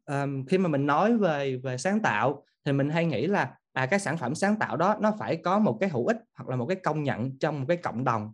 um, 0.05 0.45
khi 0.45 0.57
mà 0.57 0.70
mình 0.70 0.86
nói 0.86 1.18
về 1.18 1.57
về 1.57 1.78
sáng 1.78 2.01
tạo 2.01 2.45
thì 2.66 2.72
mình 2.72 2.89
hay 2.89 3.05
nghĩ 3.05 3.28
là 3.28 3.57
à 3.74 3.86
cái 3.86 3.99
sản 3.99 4.18
phẩm 4.18 4.36
sáng 4.36 4.60
tạo 4.60 4.78
đó 4.78 4.97
nó 5.01 5.16
phải 5.20 5.41
có 5.43 5.60
một 5.60 5.78
cái 5.80 5.89
hữu 5.89 6.07
ích 6.07 6.18
hoặc 6.36 6.49
là 6.49 6.55
một 6.55 6.66
cái 6.66 6.78
công 6.84 7.03
nhận 7.03 7.38
trong 7.38 7.60
một 7.60 7.66
cái 7.68 7.78
cộng 7.78 8.03
đồng 8.03 8.34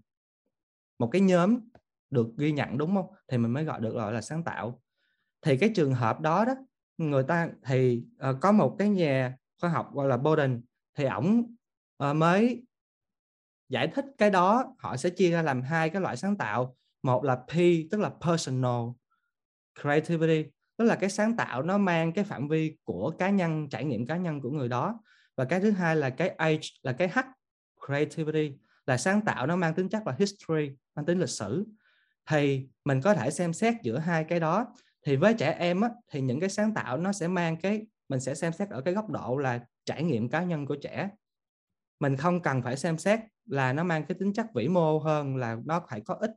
một 0.99 1.09
cái 1.11 1.21
nhóm 1.21 1.59
được 2.09 2.27
ghi 2.37 2.51
nhận 2.51 2.77
đúng 2.77 2.95
không? 2.95 3.07
Thì 3.27 3.37
mình 3.37 3.51
mới 3.51 3.63
gọi 3.63 3.79
được 3.79 3.93
gọi 3.93 4.13
là 4.13 4.21
sáng 4.21 4.43
tạo. 4.43 4.81
Thì 5.41 5.57
cái 5.57 5.71
trường 5.75 5.93
hợp 5.93 6.21
đó 6.21 6.45
đó 6.45 6.55
người 6.97 7.23
ta 7.23 7.49
thì 7.63 8.03
uh, 8.29 8.35
có 8.41 8.51
một 8.51 8.75
cái 8.79 8.89
nhà 8.89 9.37
khoa 9.61 9.69
học 9.69 9.93
gọi 9.93 10.07
là 10.07 10.17
Bowden 10.17 10.61
thì 10.97 11.05
ổng 11.05 11.55
uh, 12.09 12.15
mới 12.15 12.64
giải 13.69 13.87
thích 13.87 14.05
cái 14.17 14.29
đó 14.29 14.75
họ 14.79 14.97
sẽ 14.97 15.09
chia 15.09 15.31
ra 15.31 15.41
làm 15.41 15.61
hai 15.61 15.89
cái 15.89 16.01
loại 16.01 16.17
sáng 16.17 16.37
tạo. 16.37 16.75
Một 17.03 17.23
là 17.23 17.35
P 17.35 17.51
tức 17.91 17.99
là 17.99 18.11
personal 18.21 18.81
creativity 19.81 20.49
tức 20.77 20.85
là 20.85 20.95
cái 20.95 21.09
sáng 21.09 21.35
tạo 21.35 21.63
nó 21.63 21.77
mang 21.77 22.13
cái 22.13 22.23
phạm 22.23 22.47
vi 22.47 22.77
của 22.83 23.11
cá 23.19 23.29
nhân 23.29 23.69
trải 23.69 23.85
nghiệm 23.85 24.07
cá 24.07 24.17
nhân 24.17 24.41
của 24.41 24.49
người 24.49 24.67
đó. 24.67 24.99
Và 25.35 25.45
cái 25.45 25.59
thứ 25.59 25.71
hai 25.71 25.95
là 25.95 26.09
cái 26.09 26.35
H 26.39 26.43
là 26.81 26.93
cái 26.93 27.07
H 27.07 27.19
creativity 27.85 28.53
là 28.85 28.97
sáng 28.97 29.21
tạo 29.21 29.47
nó 29.47 29.55
mang 29.55 29.73
tính 29.73 29.89
chất 29.89 30.07
là 30.07 30.15
history 30.19 30.71
mang 30.95 31.05
tính 31.05 31.19
lịch 31.19 31.29
sử. 31.29 31.65
Thì 32.29 32.67
mình 32.85 33.01
có 33.01 33.13
thể 33.13 33.31
xem 33.31 33.53
xét 33.53 33.73
giữa 33.83 33.97
hai 33.97 34.23
cái 34.23 34.39
đó. 34.39 34.65
Thì 35.05 35.15
với 35.15 35.33
trẻ 35.33 35.51
em 35.59 35.81
á, 35.81 35.89
thì 36.11 36.21
những 36.21 36.39
cái 36.39 36.49
sáng 36.49 36.73
tạo 36.73 36.97
nó 36.97 37.11
sẽ 37.11 37.27
mang 37.27 37.57
cái 37.57 37.85
mình 38.09 38.19
sẽ 38.19 38.35
xem 38.35 38.53
xét 38.53 38.69
ở 38.69 38.81
cái 38.81 38.93
góc 38.93 39.09
độ 39.09 39.37
là 39.37 39.59
trải 39.85 40.03
nghiệm 40.03 40.29
cá 40.29 40.43
nhân 40.43 40.65
của 40.65 40.75
trẻ 40.75 41.09
mình 41.99 42.17
không 42.17 42.41
cần 42.41 42.61
phải 42.61 42.77
xem 42.77 42.97
xét 42.97 43.19
là 43.45 43.73
nó 43.73 43.83
mang 43.83 44.05
cái 44.05 44.15
tính 44.19 44.33
chất 44.33 44.45
vĩ 44.55 44.67
mô 44.67 44.99
hơn 44.99 45.35
là 45.35 45.57
nó 45.65 45.85
phải 45.89 46.01
có 46.01 46.13
ích 46.13 46.31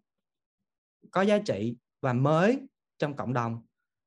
có 1.10 1.22
giá 1.22 1.38
trị 1.38 1.76
và 2.00 2.12
mới 2.12 2.60
trong 2.98 3.16
cộng 3.16 3.32
đồng. 3.32 3.62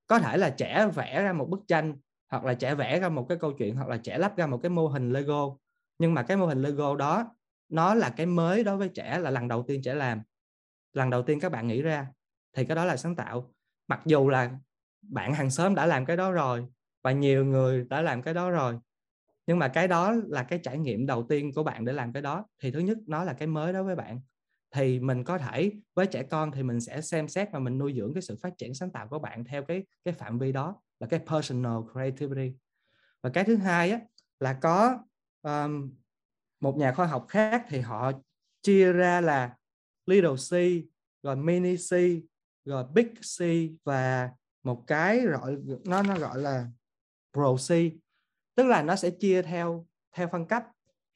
Có 0.07 0.19
thể 0.19 0.37
là 0.37 0.49
trẻ 0.49 0.87
vẽ 0.95 1.23
ra 1.23 1.33
một 1.33 1.49
bức 1.49 1.59
tranh, 1.67 1.95
hoặc 2.29 2.43
là 2.43 2.53
trẻ 2.53 2.75
vẽ 2.75 2.99
ra 2.99 3.09
một 3.09 3.25
cái 3.29 3.37
câu 3.41 3.53
chuyện, 3.53 3.75
hoặc 3.75 3.87
là 3.87 3.97
trẻ 3.97 4.17
lắp 4.17 4.37
ra 4.37 4.47
một 4.47 4.59
cái 4.63 4.69
mô 4.69 4.87
hình 4.87 5.13
lego. 5.13 5.57
Nhưng 5.99 6.13
mà 6.13 6.23
cái 6.23 6.37
mô 6.37 6.45
hình 6.45 6.61
lego 6.61 6.95
đó, 6.95 7.35
nó 7.69 7.93
là 7.93 8.09
cái 8.09 8.25
mới 8.25 8.63
đối 8.63 8.77
với 8.77 8.89
trẻ, 8.89 9.19
là 9.19 9.29
lần 9.29 9.47
đầu 9.47 9.63
tiên 9.67 9.81
trẻ 9.83 9.93
làm. 9.93 10.21
Lần 10.93 11.09
đầu 11.09 11.23
tiên 11.23 11.39
các 11.39 11.51
bạn 11.51 11.67
nghĩ 11.67 11.81
ra, 11.81 12.07
thì 12.53 12.65
cái 12.65 12.75
đó 12.75 12.85
là 12.85 12.97
sáng 12.97 13.15
tạo. 13.15 13.53
Mặc 13.87 14.01
dù 14.05 14.29
là 14.29 14.51
bạn 15.01 15.33
hàng 15.33 15.49
xóm 15.49 15.75
đã 15.75 15.85
làm 15.85 16.05
cái 16.05 16.17
đó 16.17 16.31
rồi, 16.31 16.65
và 17.03 17.11
nhiều 17.11 17.45
người 17.45 17.85
đã 17.89 18.01
làm 18.01 18.21
cái 18.21 18.33
đó 18.33 18.49
rồi 18.49 18.79
nhưng 19.51 19.59
mà 19.59 19.67
cái 19.67 19.87
đó 19.87 20.13
là 20.27 20.43
cái 20.43 20.59
trải 20.63 20.77
nghiệm 20.77 21.05
đầu 21.05 21.25
tiên 21.29 21.53
của 21.53 21.63
bạn 21.63 21.85
để 21.85 21.93
làm 21.93 22.13
cái 22.13 22.21
đó. 22.21 22.45
Thì 22.59 22.71
thứ 22.71 22.79
nhất 22.79 22.97
nó 23.07 23.23
là 23.23 23.33
cái 23.33 23.47
mới 23.47 23.73
đối 23.73 23.83
với 23.83 23.95
bạn. 23.95 24.21
Thì 24.75 24.99
mình 24.99 25.23
có 25.23 25.37
thể 25.37 25.71
với 25.93 26.07
trẻ 26.07 26.23
con 26.23 26.51
thì 26.51 26.63
mình 26.63 26.81
sẽ 26.81 27.01
xem 27.01 27.27
xét 27.27 27.51
và 27.51 27.59
mình 27.59 27.77
nuôi 27.77 27.93
dưỡng 27.97 28.13
cái 28.13 28.21
sự 28.21 28.37
phát 28.41 28.57
triển 28.57 28.73
sáng 28.73 28.91
tạo 28.91 29.07
của 29.07 29.19
bạn 29.19 29.43
theo 29.45 29.63
cái 29.63 29.85
cái 30.05 30.13
phạm 30.13 30.39
vi 30.39 30.51
đó 30.51 30.81
là 30.99 31.07
cái 31.07 31.19
personal 31.27 31.77
creativity. 31.93 32.57
Và 33.21 33.29
cái 33.29 33.43
thứ 33.43 33.55
hai 33.55 33.91
á, 33.91 33.99
là 34.39 34.53
có 34.53 34.99
um, 35.41 35.93
một 36.59 36.77
nhà 36.77 36.93
khoa 36.93 37.05
học 37.05 37.25
khác 37.27 37.65
thì 37.69 37.79
họ 37.79 38.11
chia 38.61 38.91
ra 38.91 39.21
là 39.21 39.55
little 40.05 40.35
c 40.35 40.51
rồi 41.23 41.35
mini 41.35 41.75
c 41.75 41.91
rồi 42.65 42.85
big 42.93 43.13
c 43.15 43.41
và 43.83 44.29
một 44.63 44.83
cái 44.87 45.19
gọi 45.19 45.57
nó 45.85 46.03
nó 46.03 46.17
gọi 46.19 46.39
là 46.39 46.67
pro 47.33 47.55
c 47.55 47.71
tức 48.61 48.67
là 48.67 48.83
nó 48.83 48.95
sẽ 48.95 49.09
chia 49.09 49.41
theo 49.41 49.85
theo 50.15 50.27
phân 50.27 50.45
cấp 50.45 50.63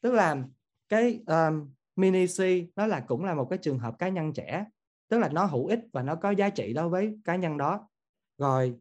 tức 0.01 0.13
là 0.13 0.43
cái 0.89 1.19
um, 1.27 1.69
mini 1.95 2.27
C 2.27 2.39
nó 2.75 2.87
là 2.87 2.99
cũng 2.99 3.25
là 3.25 3.33
một 3.33 3.47
cái 3.49 3.59
trường 3.61 3.79
hợp 3.79 3.99
cá 3.99 4.09
nhân 4.09 4.33
trẻ. 4.33 4.65
Tức 5.09 5.19
là 5.19 5.29
nó 5.29 5.45
hữu 5.45 5.67
ích 5.67 5.79
và 5.93 6.03
nó 6.03 6.15
có 6.15 6.31
giá 6.31 6.49
trị 6.49 6.73
đối 6.73 6.89
với 6.89 7.17
cá 7.25 7.35
nhân 7.35 7.57
đó. 7.57 7.89
Rồi 8.37 8.75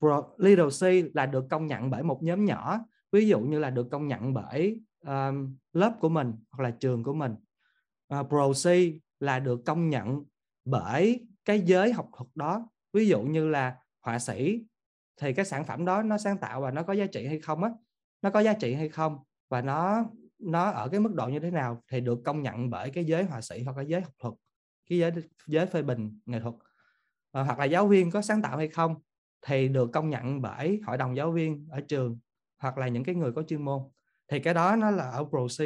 Pro, 0.00 0.22
Little 0.36 0.68
C 0.80 1.14
là 1.14 1.26
được 1.26 1.44
công 1.50 1.66
nhận 1.66 1.90
bởi 1.90 2.02
một 2.02 2.22
nhóm 2.22 2.44
nhỏ. 2.44 2.80
Ví 3.12 3.28
dụ 3.28 3.40
như 3.40 3.58
là 3.58 3.70
được 3.70 3.88
công 3.90 4.08
nhận 4.08 4.34
bởi 4.34 4.80
um, 5.06 5.56
lớp 5.72 5.96
của 6.00 6.08
mình 6.08 6.32
hoặc 6.50 6.64
là 6.64 6.70
trường 6.70 7.02
của 7.02 7.14
mình. 7.14 7.34
Uh, 8.20 8.28
Pro 8.28 8.52
C 8.52 8.66
là 9.20 9.38
được 9.38 9.60
công 9.64 9.90
nhận 9.90 10.24
bởi 10.64 11.26
cái 11.44 11.60
giới 11.60 11.92
học 11.92 12.08
thuật 12.16 12.28
đó. 12.34 12.68
Ví 12.92 13.08
dụ 13.08 13.22
như 13.22 13.48
là 13.48 13.76
họa 14.00 14.18
sĩ 14.18 14.64
thì 15.20 15.32
cái 15.32 15.44
sản 15.44 15.64
phẩm 15.64 15.84
đó 15.84 16.02
nó 16.02 16.18
sáng 16.18 16.38
tạo 16.38 16.60
và 16.60 16.70
nó 16.70 16.82
có 16.82 16.92
giá 16.92 17.06
trị 17.06 17.26
hay 17.26 17.38
không 17.38 17.64
á 17.64 17.70
nó 18.24 18.30
có 18.30 18.40
giá 18.40 18.52
trị 18.52 18.74
hay 18.74 18.88
không? 18.88 19.18
Và 19.48 19.62
nó 19.62 20.04
nó 20.38 20.70
ở 20.70 20.88
cái 20.88 21.00
mức 21.00 21.14
độ 21.14 21.28
như 21.28 21.40
thế 21.40 21.50
nào 21.50 21.82
thì 21.88 22.00
được 22.00 22.18
công 22.24 22.42
nhận 22.42 22.70
bởi 22.70 22.90
cái 22.90 23.04
giới 23.04 23.24
họa 23.24 23.40
sĩ 23.40 23.62
hoặc 23.62 23.76
là 23.76 23.82
giới 23.82 24.00
học 24.00 24.12
thuật 24.18 24.34
cái 24.90 24.98
giới 24.98 25.12
giới 25.46 25.66
phê 25.66 25.82
bình 25.82 26.20
nghệ 26.26 26.40
thuật. 26.40 26.54
À, 27.32 27.42
hoặc 27.42 27.58
là 27.58 27.64
giáo 27.64 27.86
viên 27.86 28.10
có 28.10 28.22
sáng 28.22 28.42
tạo 28.42 28.56
hay 28.56 28.68
không 28.68 28.94
thì 29.46 29.68
được 29.68 29.90
công 29.92 30.10
nhận 30.10 30.42
bởi 30.42 30.80
hội 30.86 30.96
đồng 30.96 31.16
giáo 31.16 31.32
viên 31.32 31.68
ở 31.70 31.80
trường 31.80 32.18
hoặc 32.58 32.78
là 32.78 32.88
những 32.88 33.04
cái 33.04 33.14
người 33.14 33.32
có 33.32 33.42
chuyên 33.42 33.62
môn. 33.62 33.82
Thì 34.28 34.38
cái 34.38 34.54
đó 34.54 34.76
nó 34.76 34.90
là 34.90 35.10
ở 35.10 35.24
pro 35.24 35.46
C. 35.58 35.60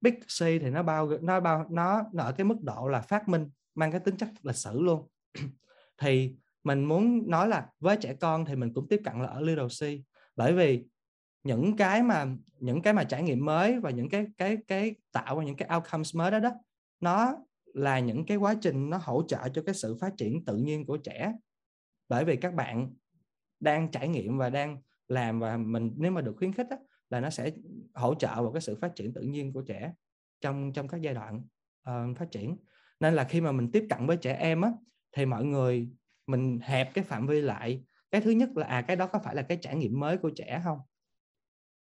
Big 0.00 0.14
C 0.20 0.38
thì 0.38 0.70
nó 0.70 0.82
bao 0.82 1.10
nó 1.20 1.40
bao 1.40 1.66
nó, 1.70 2.02
nó 2.12 2.22
ở 2.22 2.32
cái 2.32 2.44
mức 2.44 2.60
độ 2.62 2.88
là 2.88 3.00
phát 3.00 3.28
minh 3.28 3.50
mang 3.74 3.90
cái 3.90 4.00
tính 4.00 4.16
chất 4.16 4.28
lịch 4.42 4.56
sử 4.56 4.80
luôn. 4.80 5.08
Thì 5.98 6.36
mình 6.64 6.84
muốn 6.84 7.30
nói 7.30 7.48
là 7.48 7.68
với 7.80 7.96
trẻ 7.96 8.14
con 8.20 8.44
thì 8.44 8.56
mình 8.56 8.72
cũng 8.74 8.88
tiếp 8.88 9.00
cận 9.04 9.22
là 9.22 9.28
ở 9.28 9.40
little 9.40 9.66
C. 9.66 10.04
Bởi 10.36 10.52
vì 10.52 10.84
những 11.44 11.76
cái 11.76 12.02
mà 12.02 12.26
những 12.58 12.82
cái 12.82 12.92
mà 12.92 13.04
trải 13.04 13.22
nghiệm 13.22 13.44
mới 13.44 13.80
và 13.80 13.90
những 13.90 14.08
cái 14.08 14.26
cái 14.38 14.56
cái 14.68 14.94
tạo 15.12 15.38
ra 15.38 15.44
những 15.44 15.56
cái 15.56 15.68
outcomes 15.76 16.16
mới 16.16 16.30
đó 16.30 16.38
đó 16.38 16.50
nó 17.00 17.36
là 17.74 17.98
những 17.98 18.26
cái 18.26 18.36
quá 18.36 18.54
trình 18.60 18.90
nó 18.90 18.98
hỗ 19.02 19.22
trợ 19.28 19.48
cho 19.48 19.62
cái 19.66 19.74
sự 19.74 19.96
phát 20.00 20.16
triển 20.16 20.44
tự 20.44 20.56
nhiên 20.56 20.86
của 20.86 20.96
trẻ. 20.96 21.32
Bởi 22.08 22.24
vì 22.24 22.36
các 22.36 22.54
bạn 22.54 22.90
đang 23.60 23.90
trải 23.90 24.08
nghiệm 24.08 24.38
và 24.38 24.50
đang 24.50 24.82
làm 25.08 25.40
và 25.40 25.56
mình 25.56 25.94
nếu 25.96 26.12
mà 26.12 26.20
được 26.20 26.34
khuyến 26.38 26.52
khích 26.52 26.66
đó, 26.70 26.76
là 27.10 27.20
nó 27.20 27.30
sẽ 27.30 27.50
hỗ 27.94 28.14
trợ 28.14 28.42
vào 28.42 28.52
cái 28.52 28.60
sự 28.60 28.76
phát 28.80 28.92
triển 28.96 29.12
tự 29.12 29.20
nhiên 29.20 29.52
của 29.52 29.62
trẻ 29.62 29.92
trong 30.40 30.72
trong 30.72 30.88
các 30.88 31.00
giai 31.00 31.14
đoạn 31.14 31.42
uh, 31.90 32.18
phát 32.18 32.30
triển. 32.30 32.56
Nên 33.00 33.14
là 33.14 33.24
khi 33.24 33.40
mà 33.40 33.52
mình 33.52 33.70
tiếp 33.72 33.86
cận 33.90 34.06
với 34.06 34.16
trẻ 34.16 34.34
em 34.34 34.60
á 34.60 34.72
thì 35.16 35.26
mọi 35.26 35.44
người 35.44 35.88
mình 36.26 36.58
hẹp 36.62 36.94
cái 36.94 37.04
phạm 37.04 37.26
vi 37.26 37.40
lại. 37.40 37.84
Cái 38.10 38.20
thứ 38.20 38.30
nhất 38.30 38.50
là 38.56 38.66
à 38.66 38.82
cái 38.82 38.96
đó 38.96 39.06
có 39.06 39.18
phải 39.18 39.34
là 39.34 39.42
cái 39.42 39.58
trải 39.62 39.76
nghiệm 39.76 40.00
mới 40.00 40.18
của 40.18 40.30
trẻ 40.36 40.60
không? 40.64 40.78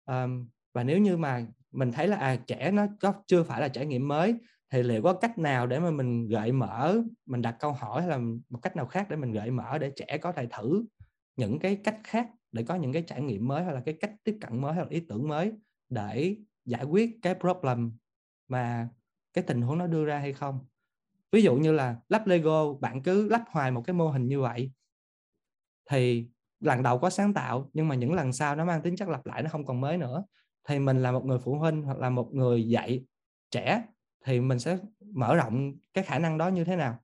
Um, 0.06 0.48
và 0.74 0.84
nếu 0.84 0.98
như 0.98 1.16
mà 1.16 1.46
mình 1.72 1.92
thấy 1.92 2.08
là 2.08 2.16
à 2.16 2.36
trẻ 2.36 2.70
nó 2.70 2.86
có 3.00 3.14
chưa 3.26 3.42
phải 3.42 3.60
là 3.60 3.68
trải 3.68 3.86
nghiệm 3.86 4.08
mới 4.08 4.34
thì 4.70 4.82
liệu 4.82 5.02
có 5.02 5.12
cách 5.12 5.38
nào 5.38 5.66
để 5.66 5.80
mà 5.80 5.90
mình 5.90 6.28
gợi 6.28 6.52
mở 6.52 6.96
mình 7.26 7.42
đặt 7.42 7.56
câu 7.60 7.72
hỏi 7.72 8.02
hay 8.02 8.10
là 8.10 8.18
một 8.48 8.58
cách 8.62 8.76
nào 8.76 8.86
khác 8.86 9.06
để 9.10 9.16
mình 9.16 9.32
gợi 9.32 9.50
mở 9.50 9.78
để 9.78 9.92
trẻ 9.96 10.18
có 10.18 10.32
thể 10.32 10.46
thử 10.46 10.84
những 11.36 11.58
cái 11.58 11.76
cách 11.76 12.00
khác 12.04 12.28
để 12.52 12.64
có 12.68 12.74
những 12.74 12.92
cái 12.92 13.02
trải 13.02 13.22
nghiệm 13.22 13.48
mới 13.48 13.64
hay 13.64 13.74
là 13.74 13.82
cái 13.84 13.96
cách 14.00 14.12
tiếp 14.24 14.38
cận 14.40 14.60
mới 14.60 14.74
hay 14.74 14.84
là 14.84 14.90
ý 14.90 15.00
tưởng 15.00 15.28
mới 15.28 15.52
để 15.88 16.36
giải 16.64 16.84
quyết 16.84 17.18
cái 17.22 17.34
problem 17.34 17.92
mà 18.48 18.88
cái 19.32 19.44
tình 19.46 19.62
huống 19.62 19.78
nó 19.78 19.86
đưa 19.86 20.04
ra 20.04 20.18
hay 20.18 20.32
không? 20.32 20.66
Ví 21.32 21.42
dụ 21.42 21.56
như 21.56 21.72
là 21.72 21.96
lắp 22.08 22.26
lego 22.26 22.74
bạn 22.74 23.02
cứ 23.02 23.28
lắp 23.28 23.44
hoài 23.48 23.70
một 23.70 23.82
cái 23.86 23.94
mô 23.94 24.08
hình 24.08 24.28
như 24.28 24.40
vậy 24.40 24.70
thì 25.90 26.28
lần 26.60 26.82
đầu 26.82 26.98
có 26.98 27.10
sáng 27.10 27.34
tạo, 27.34 27.70
nhưng 27.72 27.88
mà 27.88 27.94
những 27.94 28.12
lần 28.12 28.32
sau 28.32 28.56
nó 28.56 28.64
mang 28.64 28.82
tính 28.82 28.96
chất 28.96 29.08
lặp 29.08 29.26
lại, 29.26 29.42
nó 29.42 29.48
không 29.48 29.66
còn 29.66 29.80
mới 29.80 29.98
nữa. 29.98 30.24
Thì 30.68 30.78
mình 30.78 31.02
là 31.02 31.12
một 31.12 31.24
người 31.24 31.38
phụ 31.38 31.54
huynh 31.54 31.82
hoặc 31.82 31.98
là 31.98 32.10
một 32.10 32.34
người 32.34 32.68
dạy 32.68 33.04
trẻ, 33.50 33.82
thì 34.24 34.40
mình 34.40 34.58
sẽ 34.58 34.78
mở 35.14 35.34
rộng 35.34 35.72
cái 35.94 36.04
khả 36.04 36.18
năng 36.18 36.38
đó 36.38 36.48
như 36.48 36.64
thế 36.64 36.76
nào. 36.76 36.98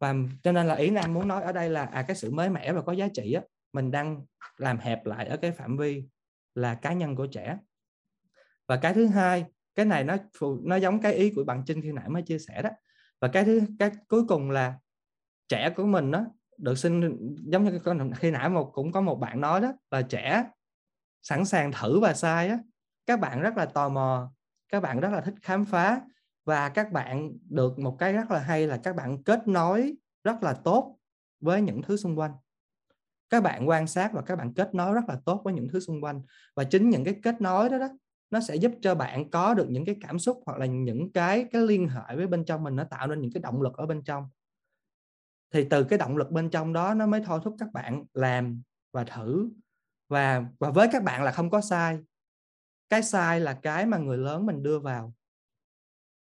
Và 0.00 0.14
cho 0.42 0.52
nên 0.52 0.66
là 0.66 0.74
ý 0.74 0.90
nam 0.90 1.14
muốn 1.14 1.28
nói 1.28 1.42
ở 1.42 1.52
đây 1.52 1.70
là 1.70 1.84
à 1.84 2.02
cái 2.02 2.16
sự 2.16 2.30
mới 2.30 2.50
mẻ 2.50 2.72
và 2.72 2.82
có 2.82 2.92
giá 2.92 3.08
trị 3.14 3.32
á, 3.32 3.42
mình 3.72 3.90
đang 3.90 4.26
làm 4.56 4.78
hẹp 4.78 5.06
lại 5.06 5.26
ở 5.26 5.36
cái 5.36 5.52
phạm 5.52 5.76
vi 5.76 6.04
là 6.54 6.74
cá 6.74 6.92
nhân 6.92 7.16
của 7.16 7.26
trẻ. 7.26 7.58
Và 8.68 8.76
cái 8.76 8.94
thứ 8.94 9.06
hai, 9.06 9.44
cái 9.74 9.86
này 9.86 10.04
nó 10.04 10.16
nó 10.62 10.76
giống 10.76 11.00
cái 11.00 11.14
ý 11.14 11.32
của 11.36 11.44
bạn 11.44 11.62
trinh 11.66 11.82
khi 11.82 11.92
nãy 11.92 12.08
mới 12.08 12.22
chia 12.22 12.38
sẻ 12.38 12.62
đó. 12.62 12.70
Và 13.20 13.28
cái 13.28 13.44
thứ, 13.44 13.60
cái 13.78 13.90
cuối 14.08 14.24
cùng 14.28 14.50
là 14.50 14.74
trẻ 15.48 15.70
của 15.76 15.86
mình 15.86 16.10
đó 16.10 16.26
được 16.58 16.78
sinh 16.78 17.18
giống 17.46 17.64
như 17.64 17.80
khi 18.16 18.30
nãy 18.30 18.48
một, 18.48 18.70
cũng 18.74 18.92
có 18.92 19.00
một 19.00 19.14
bạn 19.14 19.40
nói 19.40 19.60
đó, 19.60 19.72
là 19.90 20.02
trẻ, 20.02 20.44
sẵn 21.22 21.44
sàng 21.44 21.72
thử 21.72 22.00
và 22.00 22.14
sai 22.14 22.48
á. 22.48 22.58
Các 23.06 23.20
bạn 23.20 23.40
rất 23.40 23.56
là 23.56 23.66
tò 23.66 23.88
mò, 23.88 24.32
các 24.68 24.80
bạn 24.80 25.00
rất 25.00 25.12
là 25.12 25.20
thích 25.20 25.34
khám 25.42 25.64
phá 25.64 26.00
và 26.44 26.68
các 26.68 26.92
bạn 26.92 27.32
được 27.50 27.78
một 27.78 27.96
cái 27.98 28.12
rất 28.12 28.30
là 28.30 28.38
hay 28.38 28.66
là 28.66 28.76
các 28.76 28.96
bạn 28.96 29.22
kết 29.22 29.48
nối 29.48 29.94
rất 30.24 30.42
là 30.42 30.52
tốt 30.52 30.96
với 31.40 31.62
những 31.62 31.82
thứ 31.82 31.96
xung 31.96 32.18
quanh. 32.18 32.32
Các 33.30 33.42
bạn 33.42 33.68
quan 33.68 33.86
sát 33.86 34.12
và 34.12 34.22
các 34.22 34.36
bạn 34.36 34.54
kết 34.54 34.74
nối 34.74 34.94
rất 34.94 35.04
là 35.08 35.16
tốt 35.24 35.40
với 35.44 35.54
những 35.54 35.68
thứ 35.72 35.80
xung 35.80 36.04
quanh 36.04 36.22
và 36.56 36.64
chính 36.64 36.90
những 36.90 37.04
cái 37.04 37.14
kết 37.22 37.40
nối 37.40 37.68
đó 37.68 37.78
đó, 37.78 37.88
nó 38.30 38.40
sẽ 38.40 38.56
giúp 38.56 38.72
cho 38.82 38.94
bạn 38.94 39.30
có 39.30 39.54
được 39.54 39.66
những 39.70 39.84
cái 39.84 39.96
cảm 40.00 40.18
xúc 40.18 40.42
hoặc 40.46 40.58
là 40.58 40.66
những 40.66 41.12
cái 41.12 41.46
cái 41.52 41.62
liên 41.62 41.88
hệ 41.88 42.16
với 42.16 42.26
bên 42.26 42.44
trong 42.44 42.64
mình, 42.64 42.76
nó 42.76 42.84
tạo 42.84 43.06
nên 43.06 43.20
những 43.20 43.32
cái 43.32 43.40
động 43.40 43.62
lực 43.62 43.76
ở 43.76 43.86
bên 43.86 44.02
trong 44.02 44.28
thì 45.50 45.66
từ 45.70 45.84
cái 45.84 45.98
động 45.98 46.16
lực 46.16 46.30
bên 46.30 46.50
trong 46.50 46.72
đó 46.72 46.94
nó 46.94 47.06
mới 47.06 47.22
thôi 47.24 47.40
thúc 47.44 47.56
các 47.58 47.72
bạn 47.72 48.04
làm 48.12 48.62
và 48.92 49.04
thử. 49.04 49.50
Và 50.08 50.44
và 50.58 50.70
với 50.70 50.88
các 50.92 51.02
bạn 51.02 51.22
là 51.22 51.32
không 51.32 51.50
có 51.50 51.60
sai. 51.60 51.98
Cái 52.88 53.02
sai 53.02 53.40
là 53.40 53.54
cái 53.54 53.86
mà 53.86 53.98
người 53.98 54.18
lớn 54.18 54.46
mình 54.46 54.62
đưa 54.62 54.78
vào. 54.78 55.14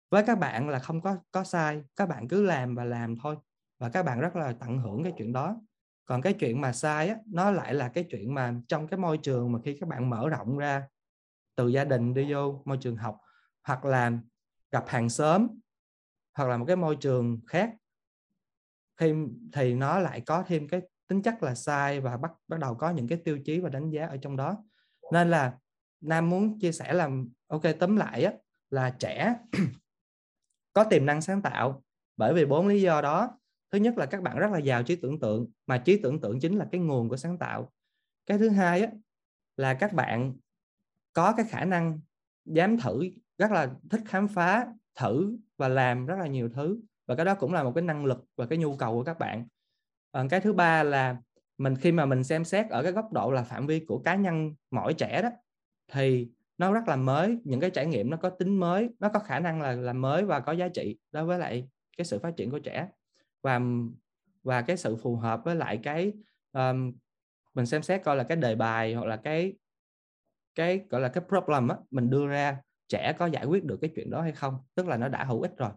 Với 0.10 0.24
các 0.24 0.40
bạn 0.40 0.70
là 0.70 0.80
không 0.80 1.02
có 1.02 1.18
có 1.32 1.44
sai. 1.44 1.84
Các 1.96 2.10
bạn 2.10 2.28
cứ 2.28 2.44
làm 2.44 2.76
và 2.76 2.84
làm 2.84 3.16
thôi. 3.16 3.36
Và 3.80 3.90
các 3.90 4.04
bạn 4.04 4.20
rất 4.20 4.36
là 4.36 4.54
tận 4.60 4.80
hưởng 4.80 5.04
cái 5.04 5.14
chuyện 5.18 5.34
đó. 5.34 5.62
Còn 6.06 6.22
cái 6.22 6.34
chuyện 6.34 6.62
mà 6.62 6.74
sai 6.74 7.10
á, 7.10 7.16
nó 7.26 7.52
lại 7.52 7.74
là 7.74 7.90
cái 7.90 8.06
chuyện 8.10 8.34
mà 8.34 8.54
trong 8.68 8.88
cái 8.88 9.00
môi 9.00 9.18
trường 9.18 9.52
mà 9.52 9.60
khi 9.64 9.78
các 9.80 9.90
bạn 9.90 10.10
mở 10.10 10.30
rộng 10.30 10.58
ra 10.58 10.88
từ 11.56 11.68
gia 11.68 11.84
đình 11.84 12.14
đi 12.14 12.34
vô 12.34 12.62
môi 12.66 12.78
trường 12.78 12.96
học 12.96 13.22
hoặc 13.64 13.86
là 13.86 14.12
gặp 14.72 14.84
hàng 14.88 15.10
xóm 15.10 15.48
hoặc 16.34 16.50
là 16.50 16.58
một 16.58 16.66
cái 16.68 16.76
môi 16.76 16.96
trường 16.96 17.40
khác 17.48 17.76
khi 18.98 19.14
thì 19.54 19.74
nó 19.74 20.00
lại 20.00 20.22
có 20.22 20.44
thêm 20.48 20.68
cái 20.68 20.82
tính 21.08 21.22
chất 21.22 21.44
là 21.44 21.56
sai 21.56 22.00
và 22.00 22.18
bắt 22.18 22.32
bắt 22.48 22.60
đầu 22.60 22.76
có 22.76 22.90
những 22.90 23.08
cái 23.08 23.18
tiêu 23.18 23.40
chí 23.46 23.60
và 23.60 23.70
đánh 23.70 23.90
giá 23.90 24.08
ở 24.08 24.18
trong 24.18 24.36
đó. 24.36 24.64
Nên 25.14 25.30
là 25.30 25.54
nam 26.02 26.30
muốn 26.30 26.60
chia 26.60 26.72
sẻ 26.72 26.94
là 26.94 27.10
ok 27.48 27.62
tóm 27.80 27.96
lại 27.96 28.24
á, 28.24 28.34
là 28.70 28.90
trẻ 28.90 29.36
có 30.74 30.84
tiềm 30.84 31.06
năng 31.06 31.22
sáng 31.22 31.42
tạo 31.42 31.84
bởi 32.18 32.34
vì 32.34 32.46
bốn 32.46 32.68
lý 32.68 32.82
do 32.82 33.02
đó. 33.02 33.40
Thứ 33.72 33.80
nhất 33.80 33.98
là 33.98 34.06
các 34.06 34.22
bạn 34.22 34.38
rất 34.38 34.52
là 34.52 34.60
giàu 34.60 34.84
trí 34.84 34.96
tưởng 34.96 35.20
tượng 35.20 35.52
mà 35.68 35.78
trí 35.78 35.98
tưởng 35.98 36.22
tượng 36.22 36.40
chính 36.40 36.58
là 36.58 36.68
cái 36.72 36.82
nguồn 36.82 37.10
của 37.10 37.18
sáng 37.18 37.38
tạo. 37.38 37.72
Cái 38.26 38.38
thứ 38.38 38.50
hai 38.50 38.82
á, 38.82 38.92
là 39.58 39.74
các 39.74 39.94
bạn 39.94 40.34
có 41.14 41.34
cái 41.38 41.46
khả 41.50 41.66
năng 41.66 42.00
dám 42.46 42.78
thử 42.78 43.10
rất 43.38 43.52
là 43.52 43.74
thích 43.90 44.02
khám 44.06 44.28
phá 44.28 44.68
thử 44.96 45.38
và 45.58 45.68
làm 45.68 46.06
rất 46.06 46.16
là 46.20 46.28
nhiều 46.28 46.50
thứ 46.50 46.80
và 47.06 47.16
cái 47.16 47.26
đó 47.26 47.36
cũng 47.36 47.54
là 47.54 47.64
một 47.64 47.72
cái 47.76 47.82
năng 47.82 48.06
lực 48.06 48.26
và 48.36 48.46
cái 48.46 48.58
nhu 48.58 48.76
cầu 48.76 48.94
của 48.94 49.04
các 49.04 49.20
bạn. 49.20 49.48
À, 50.12 50.24
cái 50.30 50.40
thứ 50.40 50.54
ba 50.54 50.84
là 50.84 51.18
mình 51.58 51.76
khi 51.76 51.92
mà 51.92 52.06
mình 52.06 52.24
xem 52.24 52.46
xét 52.46 52.70
ở 52.70 52.84
cái 52.84 52.92
góc 52.92 53.14
độ 53.14 53.32
là 53.32 53.44
phạm 53.44 53.68
vi 53.68 53.80
của 53.80 54.00
cá 54.00 54.16
nhân 54.16 54.56
mỗi 54.72 54.94
trẻ 54.94 55.22
đó 55.22 55.30
thì 55.92 56.30
nó 56.58 56.74
rất 56.74 56.88
là 56.88 56.96
mới 56.96 57.38
những 57.44 57.60
cái 57.60 57.70
trải 57.70 57.86
nghiệm 57.86 58.10
nó 58.10 58.18
có 58.18 58.30
tính 58.30 58.60
mới 58.60 58.90
nó 59.00 59.10
có 59.10 59.20
khả 59.20 59.40
năng 59.40 59.62
là 59.62 59.72
là 59.72 59.94
mới 59.94 60.26
và 60.26 60.40
có 60.40 60.52
giá 60.52 60.68
trị 60.68 60.98
đối 61.12 61.26
với 61.26 61.40
lại 61.40 61.70
cái 61.98 62.06
sự 62.06 62.20
phát 62.20 62.38
triển 62.38 62.52
của 62.52 62.60
trẻ. 62.60 62.90
Và 63.42 63.60
và 64.44 64.62
cái 64.62 64.78
sự 64.78 64.96
phù 64.96 65.16
hợp 65.16 65.42
với 65.46 65.56
lại 65.56 65.80
cái 65.84 66.14
um, 66.52 66.94
mình 67.54 67.66
xem 67.66 67.84
xét 67.84 68.04
coi 68.04 68.16
là 68.16 68.24
cái 68.24 68.38
đề 68.38 68.56
bài 68.56 68.94
hoặc 68.94 69.06
là 69.06 69.16
cái 69.18 69.54
cái 70.56 70.86
gọi 70.90 71.02
là 71.02 71.10
cái 71.10 71.24
problem 71.28 71.68
á 71.68 71.78
mình 71.92 72.10
đưa 72.10 72.28
ra 72.28 72.62
trẻ 72.88 73.14
có 73.20 73.26
giải 73.26 73.46
quyết 73.46 73.64
được 73.64 73.78
cái 73.82 73.92
chuyện 73.96 74.10
đó 74.10 74.22
hay 74.22 74.32
không? 74.32 74.58
Tức 74.76 74.88
là 74.88 74.98
nó 74.98 75.08
đã 75.08 75.24
hữu 75.24 75.42
ích 75.42 75.58
rồi 75.58 75.72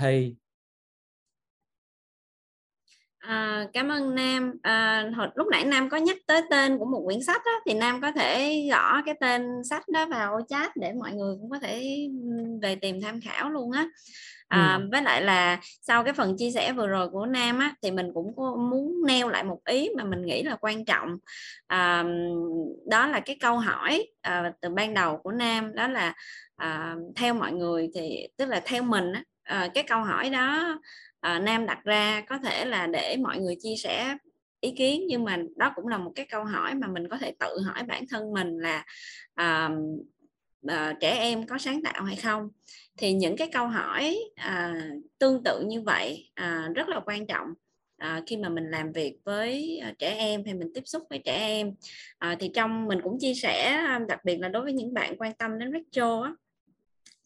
thì 0.00 0.34
À, 3.20 3.66
cảm 3.72 3.88
ơn 3.88 4.14
Nam. 4.14 4.52
À, 4.62 5.04
hồi, 5.16 5.28
lúc 5.34 5.46
nãy 5.50 5.64
Nam 5.64 5.88
có 5.88 5.96
nhắc 5.96 6.16
tới 6.26 6.42
tên 6.50 6.78
của 6.78 6.84
một 6.84 7.02
quyển 7.06 7.22
sách 7.22 7.42
đó, 7.44 7.52
thì 7.66 7.74
Nam 7.74 8.00
có 8.00 8.12
thể 8.12 8.62
gõ 8.70 9.02
cái 9.06 9.14
tên 9.20 9.42
sách 9.70 9.88
đó 9.88 10.06
vào 10.06 10.40
chat 10.48 10.76
để 10.76 10.92
mọi 10.92 11.12
người 11.12 11.36
cũng 11.40 11.50
có 11.50 11.58
thể 11.58 12.08
về 12.62 12.74
tìm 12.74 13.00
tham 13.00 13.20
khảo 13.20 13.50
luôn 13.50 13.72
á. 13.72 13.86
À, 14.48 14.78
ừ. 14.82 14.88
Với 14.92 15.02
lại 15.02 15.22
là 15.22 15.60
sau 15.82 16.04
cái 16.04 16.12
phần 16.12 16.36
chia 16.38 16.50
sẻ 16.50 16.72
vừa 16.72 16.86
rồi 16.86 17.08
của 17.10 17.26
Nam 17.26 17.58
á, 17.58 17.74
thì 17.82 17.90
mình 17.90 18.10
cũng 18.14 18.34
muốn 18.70 19.06
nêu 19.06 19.28
lại 19.28 19.44
một 19.44 19.60
ý 19.64 19.88
mà 19.96 20.04
mình 20.04 20.26
nghĩ 20.26 20.42
là 20.42 20.56
quan 20.60 20.84
trọng. 20.84 21.16
À, 21.66 22.04
đó 22.86 23.06
là 23.06 23.20
cái 23.20 23.36
câu 23.40 23.58
hỏi 23.58 24.06
à, 24.20 24.52
từ 24.60 24.68
ban 24.68 24.94
đầu 24.94 25.16
của 25.22 25.32
Nam 25.32 25.74
đó 25.74 25.88
là 25.88 26.14
à, 26.56 26.96
theo 27.16 27.34
mọi 27.34 27.52
người 27.52 27.90
thì 27.94 28.28
tức 28.36 28.46
là 28.46 28.60
theo 28.64 28.82
mình 28.82 29.12
á, 29.12 29.22
à, 29.50 29.68
cái 29.74 29.84
câu 29.84 30.02
hỏi 30.02 30.30
đó 30.30 30.78
à, 31.20 31.38
Nam 31.38 31.66
đặt 31.66 31.84
ra 31.84 32.20
có 32.28 32.38
thể 32.38 32.64
là 32.64 32.86
để 32.86 33.16
mọi 33.22 33.38
người 33.38 33.56
chia 33.60 33.76
sẻ 33.76 34.16
ý 34.60 34.72
kiến 34.76 35.04
nhưng 35.08 35.24
mà 35.24 35.38
đó 35.56 35.72
cũng 35.74 35.88
là 35.88 35.98
một 35.98 36.12
cái 36.14 36.26
câu 36.30 36.44
hỏi 36.44 36.74
mà 36.74 36.86
mình 36.88 37.08
có 37.08 37.18
thể 37.18 37.34
tự 37.40 37.60
hỏi 37.66 37.82
bản 37.82 38.04
thân 38.10 38.32
mình 38.32 38.58
là 38.58 38.84
à, 39.34 39.70
à, 40.66 40.94
trẻ 41.00 41.18
em 41.18 41.46
có 41.46 41.58
sáng 41.58 41.82
tạo 41.82 42.04
hay 42.04 42.16
không. 42.16 42.48
Thì 42.96 43.12
những 43.12 43.36
cái 43.36 43.48
câu 43.52 43.66
hỏi 43.66 44.18
à, 44.34 44.74
tương 45.18 45.42
tự 45.44 45.64
như 45.66 45.82
vậy 45.82 46.30
à, 46.34 46.68
rất 46.74 46.88
là 46.88 47.00
quan 47.06 47.26
trọng 47.26 47.46
à, 47.96 48.22
khi 48.26 48.36
mà 48.36 48.48
mình 48.48 48.70
làm 48.70 48.92
việc 48.92 49.18
với 49.24 49.80
trẻ 49.98 50.14
em 50.14 50.44
hay 50.44 50.54
mình 50.54 50.68
tiếp 50.74 50.82
xúc 50.84 51.02
với 51.10 51.18
trẻ 51.24 51.36
em. 51.36 51.74
À, 52.18 52.36
thì 52.40 52.50
trong 52.54 52.88
mình 52.88 53.00
cũng 53.02 53.18
chia 53.20 53.34
sẻ 53.34 53.82
đặc 54.08 54.24
biệt 54.24 54.36
là 54.36 54.48
đối 54.48 54.62
với 54.62 54.72
những 54.72 54.94
bạn 54.94 55.16
quan 55.18 55.34
tâm 55.34 55.58
đến 55.58 55.72
retro 55.72 56.22
á, 56.22 56.32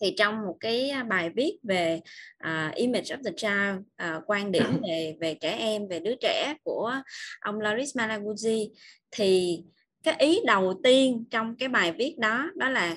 thì 0.00 0.14
trong 0.18 0.42
một 0.46 0.56
cái 0.60 0.92
bài 1.08 1.30
viết 1.36 1.58
về 1.62 2.00
uh, 2.44 2.74
image 2.74 3.16
of 3.16 3.22
the 3.24 3.32
child 3.36 3.80
uh, 4.02 4.22
quan 4.26 4.52
điểm 4.52 4.80
về 4.88 5.16
về 5.20 5.34
trẻ 5.34 5.56
em 5.58 5.88
về 5.88 6.00
đứa 6.00 6.14
trẻ 6.20 6.54
của 6.62 6.92
ông 7.40 7.60
Loris 7.60 7.96
Malaguzzi 7.96 8.68
thì 9.10 9.62
cái 10.02 10.14
ý 10.18 10.40
đầu 10.46 10.80
tiên 10.82 11.24
trong 11.30 11.56
cái 11.56 11.68
bài 11.68 11.92
viết 11.92 12.14
đó 12.18 12.50
đó 12.54 12.68
là 12.68 12.96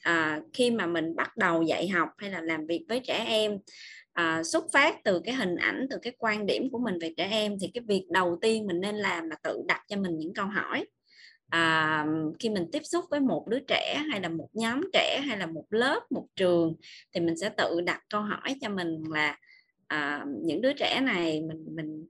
à, 0.00 0.40
khi 0.52 0.70
mà 0.70 0.86
mình 0.86 1.16
bắt 1.16 1.36
đầu 1.36 1.62
dạy 1.62 1.88
học 1.88 2.08
hay 2.18 2.30
là 2.30 2.40
làm 2.40 2.66
việc 2.66 2.84
với 2.88 3.00
trẻ 3.00 3.24
em 3.26 3.58
à, 4.12 4.42
xuất 4.42 4.64
phát 4.72 4.96
từ 5.04 5.20
cái 5.24 5.34
hình 5.34 5.56
ảnh 5.56 5.86
từ 5.90 5.96
cái 6.02 6.12
quan 6.18 6.46
điểm 6.46 6.70
của 6.70 6.78
mình 6.78 6.98
về 7.00 7.14
trẻ 7.16 7.28
em 7.30 7.56
thì 7.60 7.70
cái 7.74 7.84
việc 7.88 8.06
đầu 8.10 8.38
tiên 8.40 8.66
mình 8.66 8.80
nên 8.80 8.96
làm 8.96 9.30
là 9.30 9.36
tự 9.42 9.62
đặt 9.66 9.82
cho 9.88 9.96
mình 9.96 10.18
những 10.18 10.34
câu 10.34 10.46
hỏi 10.46 10.86
à, 11.50 12.06
khi 12.38 12.48
mình 12.48 12.66
tiếp 12.72 12.82
xúc 12.84 13.04
với 13.10 13.20
một 13.20 13.48
đứa 13.48 13.60
trẻ 13.68 14.02
hay 14.10 14.20
là 14.20 14.28
một 14.28 14.48
nhóm 14.52 14.80
trẻ 14.92 15.20
hay 15.26 15.38
là 15.38 15.46
một 15.46 15.64
lớp 15.70 16.00
một 16.10 16.26
trường 16.36 16.74
thì 17.12 17.20
mình 17.20 17.36
sẽ 17.36 17.48
tự 17.48 17.80
đặt 17.80 18.00
câu 18.08 18.22
hỏi 18.22 18.56
cho 18.60 18.68
mình 18.68 19.02
là 19.10 19.38
à, 19.86 20.24
những 20.42 20.60
đứa 20.60 20.72
trẻ 20.72 21.00
này 21.00 21.40
mình 21.40 21.66
mình 21.76 22.06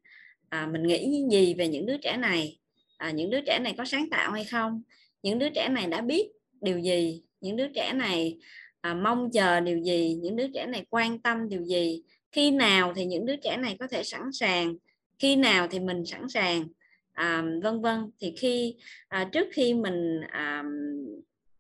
à, 0.51 0.67
mình 0.67 0.83
nghĩ 0.83 1.25
gì 1.31 1.55
về 1.55 1.69
những 1.69 1.87
đứa 1.87 1.97
trẻ 1.97 2.17
này? 2.17 2.59
À, 2.99 3.11
những 3.11 3.31
đứa 3.31 3.41
trẻ 3.47 3.59
này 3.59 3.75
có 3.79 3.85
sáng 3.85 4.11
tạo 4.11 4.33
hay 4.33 4.45
không? 4.45 4.83
Những 5.23 5.39
đứa 5.39 5.49
trẻ 5.49 5.69
này 5.69 5.87
đã 5.87 6.01
biết 6.01 6.29
điều 6.61 6.79
gì? 6.79 7.23
Những 7.41 7.57
đứa 7.57 7.69
trẻ 7.75 7.93
này 7.93 8.39
à, 8.81 8.95
mong 8.95 9.31
chờ 9.33 9.61
điều 9.61 9.79
gì? 9.79 10.15
Những 10.23 10.37
đứa 10.37 10.47
trẻ 10.55 10.67
này 10.67 10.85
quan 10.91 11.19
tâm 11.19 11.49
điều 11.49 11.65
gì? 11.65 12.03
Khi 12.33 12.51
nào 12.51 12.93
thì 12.97 13.05
những 13.05 13.27
đứa 13.27 13.37
trẻ 13.37 13.57
này 13.57 13.77
có 13.81 13.87
thể 13.87 14.03
sẵn 14.03 14.23
sàng? 14.33 14.75
Khi 15.19 15.37
nào 15.37 15.69
thì 15.71 15.81
mình 15.81 16.05
sẵn 16.05 16.29
sàng? 16.29 16.65
À, 17.13 17.45
vân 17.63 17.81
vân. 17.81 18.11
Thì 18.21 18.35
khi 18.39 18.77
à, 19.09 19.29
trước 19.33 19.49
khi 19.53 19.75
mình 19.75 20.21
à, 20.29 20.65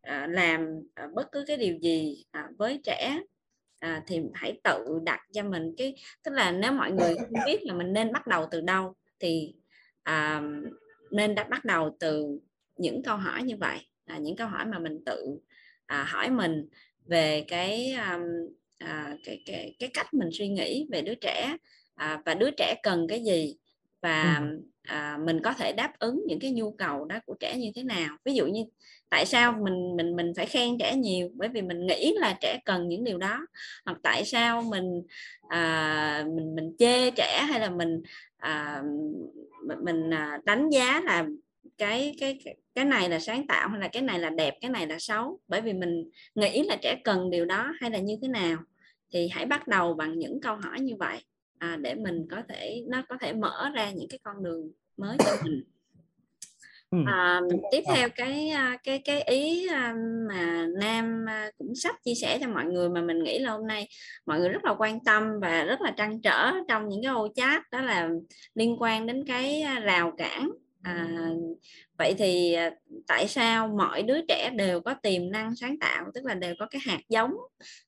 à, 0.02 0.26
làm 0.30 0.82
à, 0.94 1.08
bất 1.14 1.32
cứ 1.32 1.44
cái 1.46 1.56
điều 1.56 1.78
gì 1.78 2.24
à, 2.30 2.48
với 2.58 2.80
trẻ 2.84 3.20
à, 3.78 4.02
thì 4.06 4.20
hãy 4.34 4.60
tự 4.64 4.98
đặt 5.04 5.20
cho 5.32 5.42
mình 5.42 5.74
cái 5.76 5.94
tức 6.22 6.30
là 6.34 6.52
nếu 6.52 6.72
mọi 6.72 6.92
người 6.92 7.14
không 7.14 7.44
biết 7.46 7.62
là 7.62 7.74
mình 7.74 7.92
nên 7.92 8.12
bắt 8.12 8.26
đầu 8.26 8.46
từ 8.50 8.60
đâu 8.60 8.94
thì 9.18 9.54
à, 10.02 10.42
nên 11.10 11.34
đã 11.34 11.44
bắt 11.44 11.64
đầu 11.64 11.96
từ 12.00 12.38
những 12.76 13.02
câu 13.02 13.16
hỏi 13.16 13.42
như 13.42 13.56
vậy. 13.56 13.78
À, 14.04 14.18
những 14.18 14.36
câu 14.36 14.48
hỏi 14.48 14.66
mà 14.66 14.78
mình 14.78 15.04
tự 15.06 15.38
à, 15.86 16.04
hỏi 16.04 16.30
mình 16.30 16.68
về 17.06 17.44
cái, 17.48 17.92
um, 17.92 18.22
à, 18.78 19.16
cái 19.24 19.42
cái 19.46 19.76
cái 19.78 19.90
cách 19.94 20.14
mình 20.14 20.28
suy 20.32 20.48
nghĩ 20.48 20.86
về 20.92 21.02
đứa 21.02 21.14
trẻ 21.14 21.56
à, 21.94 22.22
và 22.24 22.34
đứa 22.34 22.50
trẻ 22.56 22.74
cần 22.82 23.06
cái 23.08 23.24
gì 23.24 23.56
và 24.02 24.38
ừ. 24.40 24.60
à, 24.82 25.18
mình 25.24 25.40
có 25.42 25.52
thể 25.52 25.72
đáp 25.72 25.92
ứng 25.98 26.24
những 26.26 26.40
cái 26.40 26.50
nhu 26.50 26.70
cầu 26.70 27.04
đó 27.04 27.18
của 27.26 27.34
trẻ 27.40 27.56
như 27.56 27.70
thế 27.74 27.82
nào? 27.82 28.16
Ví 28.24 28.34
dụ 28.34 28.46
như 28.46 28.64
tại 29.10 29.26
sao 29.26 29.52
mình 29.52 29.96
mình 29.96 30.16
mình 30.16 30.32
phải 30.36 30.46
khen 30.46 30.78
trẻ 30.78 30.96
nhiều? 30.96 31.30
Bởi 31.34 31.48
vì 31.48 31.62
mình 31.62 31.86
nghĩ 31.86 32.14
là 32.16 32.38
trẻ 32.40 32.58
cần 32.64 32.88
những 32.88 33.04
điều 33.04 33.18
đó. 33.18 33.46
Hoặc 33.84 33.98
tại 34.02 34.24
sao 34.24 34.62
mình 34.62 35.02
à, 35.48 36.24
mình 36.36 36.54
mình 36.54 36.74
chê 36.78 37.10
trẻ 37.10 37.44
hay 37.48 37.60
là 37.60 37.70
mình 37.70 38.02
à, 38.36 38.82
mình 39.82 40.14
à, 40.14 40.38
đánh 40.44 40.70
giá 40.70 41.00
là 41.00 41.26
cái 41.78 42.14
cái 42.20 42.38
cái 42.74 42.84
này 42.84 43.08
là 43.08 43.18
sáng 43.18 43.46
tạo 43.46 43.68
hay 43.68 43.80
là 43.80 43.88
cái 43.88 44.02
này 44.02 44.18
là 44.18 44.30
đẹp 44.30 44.54
cái 44.60 44.70
này 44.70 44.86
là 44.86 44.96
xấu? 44.98 45.40
Bởi 45.48 45.60
vì 45.60 45.72
mình 45.72 46.10
nghĩ 46.34 46.62
là 46.62 46.76
trẻ 46.82 46.96
cần 47.04 47.30
điều 47.30 47.44
đó 47.44 47.72
hay 47.80 47.90
là 47.90 47.98
như 47.98 48.16
thế 48.22 48.28
nào? 48.28 48.58
Thì 49.12 49.28
hãy 49.28 49.46
bắt 49.46 49.68
đầu 49.68 49.94
bằng 49.94 50.18
những 50.18 50.40
câu 50.40 50.56
hỏi 50.56 50.80
như 50.80 50.96
vậy 50.98 51.18
à, 51.60 51.76
để 51.80 51.94
mình 51.94 52.26
có 52.30 52.42
thể 52.48 52.84
nó 52.88 53.02
có 53.08 53.16
thể 53.20 53.32
mở 53.32 53.70
ra 53.74 53.90
những 53.90 54.08
cái 54.08 54.18
con 54.22 54.42
đường 54.42 54.70
mới 54.96 55.16
cho 55.18 55.36
mình. 55.44 55.64
À, 57.06 57.40
tiếp 57.70 57.82
theo 57.94 58.08
cái 58.16 58.48
à, 58.48 58.76
cái 58.84 58.98
cái 59.04 59.22
ý 59.22 59.66
à, 59.68 59.94
mà 60.28 60.66
nam 60.80 61.24
à, 61.28 61.50
cũng 61.58 61.74
sắp 61.74 61.96
chia 62.04 62.14
sẻ 62.14 62.38
cho 62.40 62.48
mọi 62.48 62.64
người 62.64 62.88
mà 62.88 63.02
mình 63.02 63.24
nghĩ 63.24 63.38
là 63.38 63.50
hôm 63.52 63.66
nay 63.66 63.88
mọi 64.26 64.38
người 64.38 64.48
rất 64.48 64.64
là 64.64 64.74
quan 64.78 65.04
tâm 65.04 65.24
và 65.40 65.64
rất 65.64 65.80
là 65.80 65.90
trăn 65.96 66.20
trở 66.20 66.52
trong 66.68 66.88
những 66.88 67.02
cái 67.02 67.12
ô 67.12 67.28
chat 67.34 67.70
đó 67.70 67.80
là 67.80 68.08
liên 68.54 68.76
quan 68.82 69.06
đến 69.06 69.24
cái 69.26 69.64
rào 69.82 70.12
cản. 70.18 70.50
À, 70.82 71.08
vậy 71.98 72.14
thì 72.18 72.56
tại 73.06 73.28
sao 73.28 73.68
mọi 73.68 74.02
đứa 74.02 74.20
trẻ 74.28 74.50
đều 74.56 74.80
có 74.80 74.94
tiềm 74.94 75.30
năng 75.30 75.56
sáng 75.56 75.78
tạo 75.78 76.04
tức 76.14 76.24
là 76.24 76.34
đều 76.34 76.54
có 76.58 76.66
cái 76.66 76.80
hạt 76.84 77.00
giống 77.08 77.32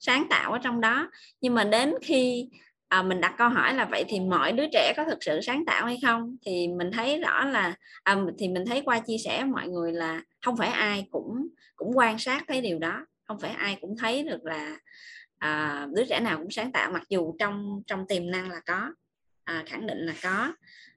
sáng 0.01 0.27
tạo 0.31 0.53
ở 0.53 0.59
trong 0.62 0.81
đó? 0.81 1.11
Nhưng 1.40 1.55
mà 1.55 1.65
đến 1.65 1.94
khi 2.03 2.49
à, 2.93 3.02
mình 3.02 3.20
đặt 3.20 3.35
câu 3.39 3.48
hỏi 3.48 3.74
là 3.74 3.85
vậy 3.85 4.05
thì 4.09 4.20
mọi 4.20 4.52
đứa 4.52 4.64
trẻ 4.73 4.93
có 4.97 5.05
thực 5.05 5.23
sự 5.24 5.40
sáng 5.40 5.64
tạo 5.66 5.86
hay 5.86 5.98
không? 6.02 6.36
Thì 6.47 6.69
mình 6.69 6.90
thấy 6.93 7.20
rõ 7.20 7.44
là 7.44 7.74
à, 8.02 8.16
thì 8.39 8.48
mình 8.48 8.64
thấy 8.66 8.82
qua 8.85 8.98
chia 8.98 9.16
sẻ 9.24 9.44
mọi 9.44 9.69
người 9.69 9.93
là 9.93 10.23
không 10.44 10.56
phải 10.56 10.69
ai 10.69 11.06
cũng 11.10 11.48
cũng 11.77 11.98
quan 11.98 12.19
sát 12.19 12.44
thấy 12.48 12.60
điều 12.60 12.78
đó. 12.78 13.06
Không 13.24 13.40
phải 13.40 13.51
ai 13.51 13.78
cũng 13.81 13.97
thấy 13.98 14.24
được 14.24 14.44
là 14.44 14.77
à, 15.39 15.86
đứa 15.94 16.05
trẻ 16.05 16.20
nào 16.20 16.39
cũng 16.39 16.51
sáng 16.51 16.73
tạo 16.73 16.90
mặc 16.90 17.02
dù 17.09 17.35
trong 17.39 17.82
trong 17.86 18.06
tiềm 18.09 18.31
năng 18.31 18.51
là 18.51 18.60
có 18.66 18.94
à, 19.44 19.64
khẳng 19.66 19.86
định 19.86 19.98
là 19.98 20.14
có. 20.23 20.52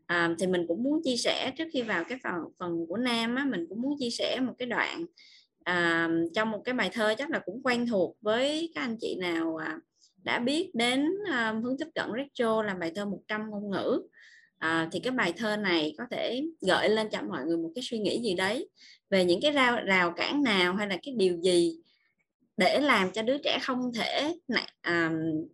À, 0.06 0.30
thì 0.40 0.48
mình 0.48 0.66
cũng 0.68 0.84
muốn 0.84 1.02
chia 1.04 1.18
sẻ 1.18 1.52
trước 1.58 1.68
khi 1.74 1.82
vào 1.82 2.04
cái 2.04 2.18
phần 2.24 2.34
phần 2.60 2.86
của 2.90 2.98
nam 2.98 3.36
á, 3.36 3.46
mình 3.46 3.66
cũng 3.70 3.82
muốn 3.82 3.96
chia 4.00 4.10
sẻ 4.10 4.40
một 4.40 4.54
cái 4.60 4.66
đoạn 4.66 5.06
à, 5.64 6.10
trong 6.36 6.52
một 6.52 6.62
cái 6.66 6.74
bài 6.74 6.90
thơ 6.94 7.16
chắc 7.18 7.30
là 7.30 7.40
cũng 7.40 7.62
quen 7.64 7.88
thuộc 7.88 8.18
với 8.22 8.72
các 8.76 8.82
anh 8.82 8.98
chị 9.02 9.18
nào 9.22 9.56
à, 9.56 9.78
đã 10.26 10.40
biết 10.40 10.70
đến 10.74 11.10
uh, 11.22 11.64
hướng 11.64 11.78
tiếp 11.78 11.88
cận 11.96 12.10
retro 12.18 12.64
làm 12.64 12.80
bài 12.80 12.92
thơ 12.96 13.06
100 13.06 13.50
ngôn 13.50 13.72
ngữ. 13.72 14.02
À, 14.58 14.90
thì 14.92 15.00
cái 15.00 15.12
bài 15.12 15.34
thơ 15.38 15.58
này 15.58 15.96
có 15.98 16.04
thể 16.12 16.44
gợi 16.62 16.90
lên 16.90 17.10
cho 17.10 17.22
mọi 17.22 17.46
người 17.46 17.58
một 17.58 17.72
cái 17.76 17.84
suy 17.84 18.00
nghĩ 18.00 18.22
gì 18.22 18.34
đấy 18.34 18.70
về 19.10 19.26
những 19.26 19.42
cái 19.42 19.52
rào, 19.52 19.80
rào 19.86 20.12
cản 20.12 20.44
nào 20.44 20.76
hay 20.76 20.88
là 20.88 20.98
cái 21.04 21.14
điều 21.18 21.38
gì 21.42 21.80
để 22.58 22.80
làm 22.80 23.12
cho 23.12 23.22
đứa 23.22 23.38
trẻ 23.38 23.60
không 23.62 23.94
thể 23.94 24.36
nảy, 24.48 24.74
à, 24.82 25.12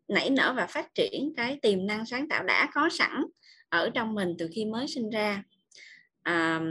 nảy 0.07 0.29
nở 0.29 0.53
và 0.57 0.67
phát 0.67 0.95
triển 0.95 1.33
cái 1.37 1.59
tiềm 1.61 1.87
năng 1.87 2.05
sáng 2.05 2.27
tạo 2.29 2.43
đã 2.43 2.69
có 2.73 2.89
sẵn 2.91 3.23
ở 3.69 3.89
trong 3.89 4.15
mình 4.15 4.35
từ 4.37 4.49
khi 4.51 4.65
mới 4.65 4.87
sinh 4.87 5.09
ra. 5.09 5.43
À, 6.23 6.61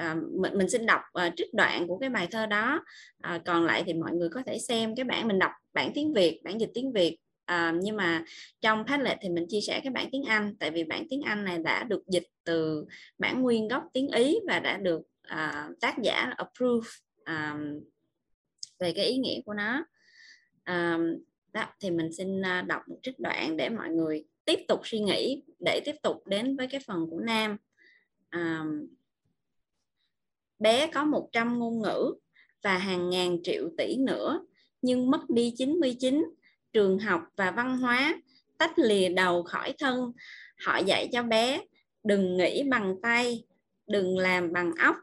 à, 0.00 0.16
mình 0.40 0.52
mình 0.58 0.68
xin 0.68 0.86
đọc 0.86 1.00
à, 1.12 1.30
trích 1.36 1.54
đoạn 1.54 1.86
của 1.86 1.98
cái 1.98 2.10
bài 2.10 2.28
thơ 2.30 2.46
đó. 2.46 2.84
À, 3.20 3.40
còn 3.44 3.64
lại 3.64 3.82
thì 3.86 3.94
mọi 3.94 4.12
người 4.12 4.28
có 4.28 4.42
thể 4.46 4.58
xem 4.58 4.94
cái 4.96 5.04
bản 5.04 5.28
mình 5.28 5.38
đọc 5.38 5.50
bản 5.72 5.90
tiếng 5.94 6.12
Việt 6.12 6.40
bản 6.44 6.60
dịch 6.60 6.70
tiếng 6.74 6.92
Việt. 6.92 7.18
À, 7.44 7.74
nhưng 7.82 7.96
mà 7.96 8.24
trong 8.60 8.84
Padlet 8.86 9.18
thì 9.20 9.28
mình 9.28 9.46
chia 9.48 9.60
sẻ 9.60 9.80
cái 9.84 9.92
bản 9.92 10.08
tiếng 10.12 10.24
Anh 10.24 10.56
tại 10.60 10.70
vì 10.70 10.84
bản 10.84 11.06
tiếng 11.10 11.22
Anh 11.22 11.44
này 11.44 11.58
đã 11.58 11.84
được 11.84 12.02
dịch 12.06 12.26
từ 12.44 12.84
bản 13.18 13.42
nguyên 13.42 13.68
gốc 13.68 13.82
tiếng 13.92 14.08
Ý 14.08 14.38
và 14.46 14.58
đã 14.58 14.76
được 14.76 15.02
à, 15.22 15.68
tác 15.80 15.94
giả 16.02 16.32
approve 16.36 16.88
à, 17.24 17.56
về 18.78 18.92
cái 18.92 19.04
ý 19.04 19.16
nghĩa 19.16 19.40
của 19.46 19.54
nó. 19.54 19.84
À, 20.64 20.98
đó 21.52 21.64
thì 21.80 21.90
mình 21.90 22.12
xin 22.12 22.42
à, 22.42 22.62
đọc 22.62 22.82
một 22.88 22.96
trích 23.02 23.20
đoạn 23.20 23.56
để 23.56 23.68
mọi 23.68 23.88
người 23.88 24.24
tiếp 24.44 24.58
tục 24.68 24.80
suy 24.84 24.98
nghĩ 24.98 25.42
để 25.64 25.80
tiếp 25.84 25.94
tục 26.02 26.26
đến 26.26 26.56
với 26.56 26.66
cái 26.66 26.80
phần 26.86 27.06
của 27.10 27.20
Nam. 27.20 27.56
À, 28.30 28.64
bé 30.60 30.86
có 30.86 31.04
100 31.04 31.58
ngôn 31.58 31.82
ngữ 31.82 32.14
và 32.62 32.78
hàng 32.78 33.10
ngàn 33.10 33.42
triệu 33.42 33.68
tỷ 33.78 33.96
nữa, 33.96 34.40
nhưng 34.82 35.10
mất 35.10 35.30
đi 35.30 35.54
99 35.56 36.24
trường 36.72 36.98
học 36.98 37.22
và 37.36 37.50
văn 37.50 37.78
hóa 37.78 38.20
tách 38.58 38.78
lìa 38.78 39.08
đầu 39.08 39.42
khỏi 39.42 39.74
thân. 39.78 40.12
Họ 40.66 40.78
dạy 40.78 41.08
cho 41.12 41.22
bé, 41.22 41.60
đừng 42.04 42.36
nghĩ 42.36 42.62
bằng 42.62 42.96
tay, 43.02 43.44
đừng 43.86 44.18
làm 44.18 44.52
bằng 44.52 44.72
óc. 44.78 44.96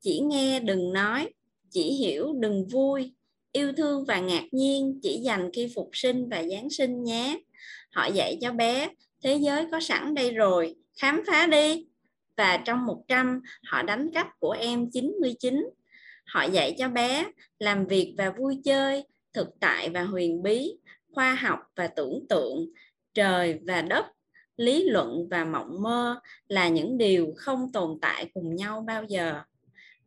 Chỉ 0.00 0.20
nghe 0.20 0.60
đừng 0.60 0.92
nói, 0.92 1.28
chỉ 1.70 1.92
hiểu 1.92 2.32
đừng 2.32 2.66
vui. 2.66 3.14
Yêu 3.52 3.72
thương 3.76 4.04
và 4.04 4.20
ngạc 4.20 4.44
nhiên 4.52 5.00
chỉ 5.02 5.20
dành 5.24 5.50
khi 5.52 5.72
phục 5.74 5.90
sinh 5.92 6.28
và 6.28 6.42
giáng 6.42 6.70
sinh 6.70 7.04
nhé. 7.04 7.40
Họ 7.90 8.06
dạy 8.06 8.38
cho 8.40 8.52
bé, 8.52 8.88
thế 9.22 9.36
giới 9.36 9.66
có 9.70 9.80
sẵn 9.80 10.14
đây 10.14 10.30
rồi, 10.30 10.74
khám 11.00 11.22
phá 11.26 11.46
đi 11.46 11.86
và 12.36 12.56
trong 12.56 12.86
100 12.86 13.40
họ 13.66 13.82
đánh 13.82 14.10
cắp 14.14 14.28
của 14.38 14.50
em 14.50 14.90
99 14.90 15.70
họ 16.26 16.44
dạy 16.44 16.74
cho 16.78 16.88
bé 16.88 17.24
làm 17.58 17.86
việc 17.86 18.14
và 18.18 18.30
vui 18.30 18.60
chơi, 18.64 19.04
thực 19.32 19.48
tại 19.60 19.88
và 19.88 20.02
huyền 20.02 20.42
bí, 20.42 20.72
khoa 21.12 21.34
học 21.34 21.58
và 21.76 21.86
tưởng 21.86 22.26
tượng, 22.28 22.66
trời 23.14 23.60
và 23.66 23.82
đất, 23.82 24.06
lý 24.56 24.84
luận 24.84 25.28
và 25.30 25.44
mộng 25.44 25.82
mơ 25.82 26.20
là 26.48 26.68
những 26.68 26.98
điều 26.98 27.32
không 27.36 27.72
tồn 27.72 27.98
tại 28.00 28.30
cùng 28.34 28.56
nhau 28.56 28.84
bao 28.86 29.04
giờ. 29.04 29.40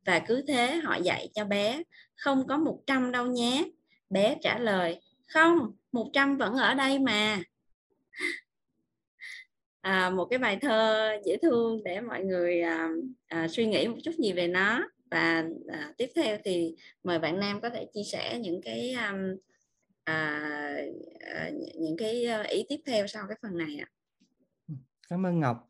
Và 0.06 0.20
cứ 0.20 0.44
thế 0.48 0.76
họ 0.76 0.96
dạy 0.96 1.30
cho 1.34 1.46
bé, 1.46 1.84
không 2.16 2.48
có 2.48 2.58
100 2.58 3.12
đâu 3.12 3.26
nhé. 3.26 3.66
Bé 4.10 4.38
trả 4.42 4.60
lời, 4.60 5.02
không 5.28 5.60
100 5.92 6.38
vẫn 6.38 6.54
ở 6.54 6.74
đây 6.74 7.00
mà 7.00 7.40
à, 9.88 10.10
một 10.10 10.26
cái 10.26 10.40
bài 10.40 10.58
thơ 10.62 11.10
dễ 11.26 11.38
thương 11.42 11.84
để 11.84 12.02
mọi 12.02 12.24
người 12.24 12.62
à, 12.62 12.90
à, 13.28 13.48
suy 13.48 13.66
nghĩ 13.66 13.88
một 13.88 13.98
chút 14.04 14.12
gì 14.18 14.34
về 14.34 14.48
nó 14.48 14.90
và 15.12 15.44
à, 15.68 15.94
tiếp 15.98 16.10
theo 16.16 16.38
thì 16.44 16.76
mời 17.04 17.20
bạn 17.20 17.40
Nam 17.40 17.62
có 17.62 17.70
thể 17.70 17.88
chia 17.94 18.04
sẻ 18.04 18.40
những 18.40 18.62
cái 18.66 18.92
à, 18.92 19.14
à, 20.04 20.42
à 21.36 21.50
những 21.80 21.98
cái 21.98 22.26
ý 22.50 22.66
tiếp 22.70 22.80
theo 22.86 23.08
sau 23.08 23.24
cái 23.28 23.38
phần 23.42 23.58
này 23.58 23.78
ạ. 23.82 23.88
Ừ, 24.68 24.76
cảm 25.10 25.26
ơn 25.26 25.40
Ngọc. 25.40 25.70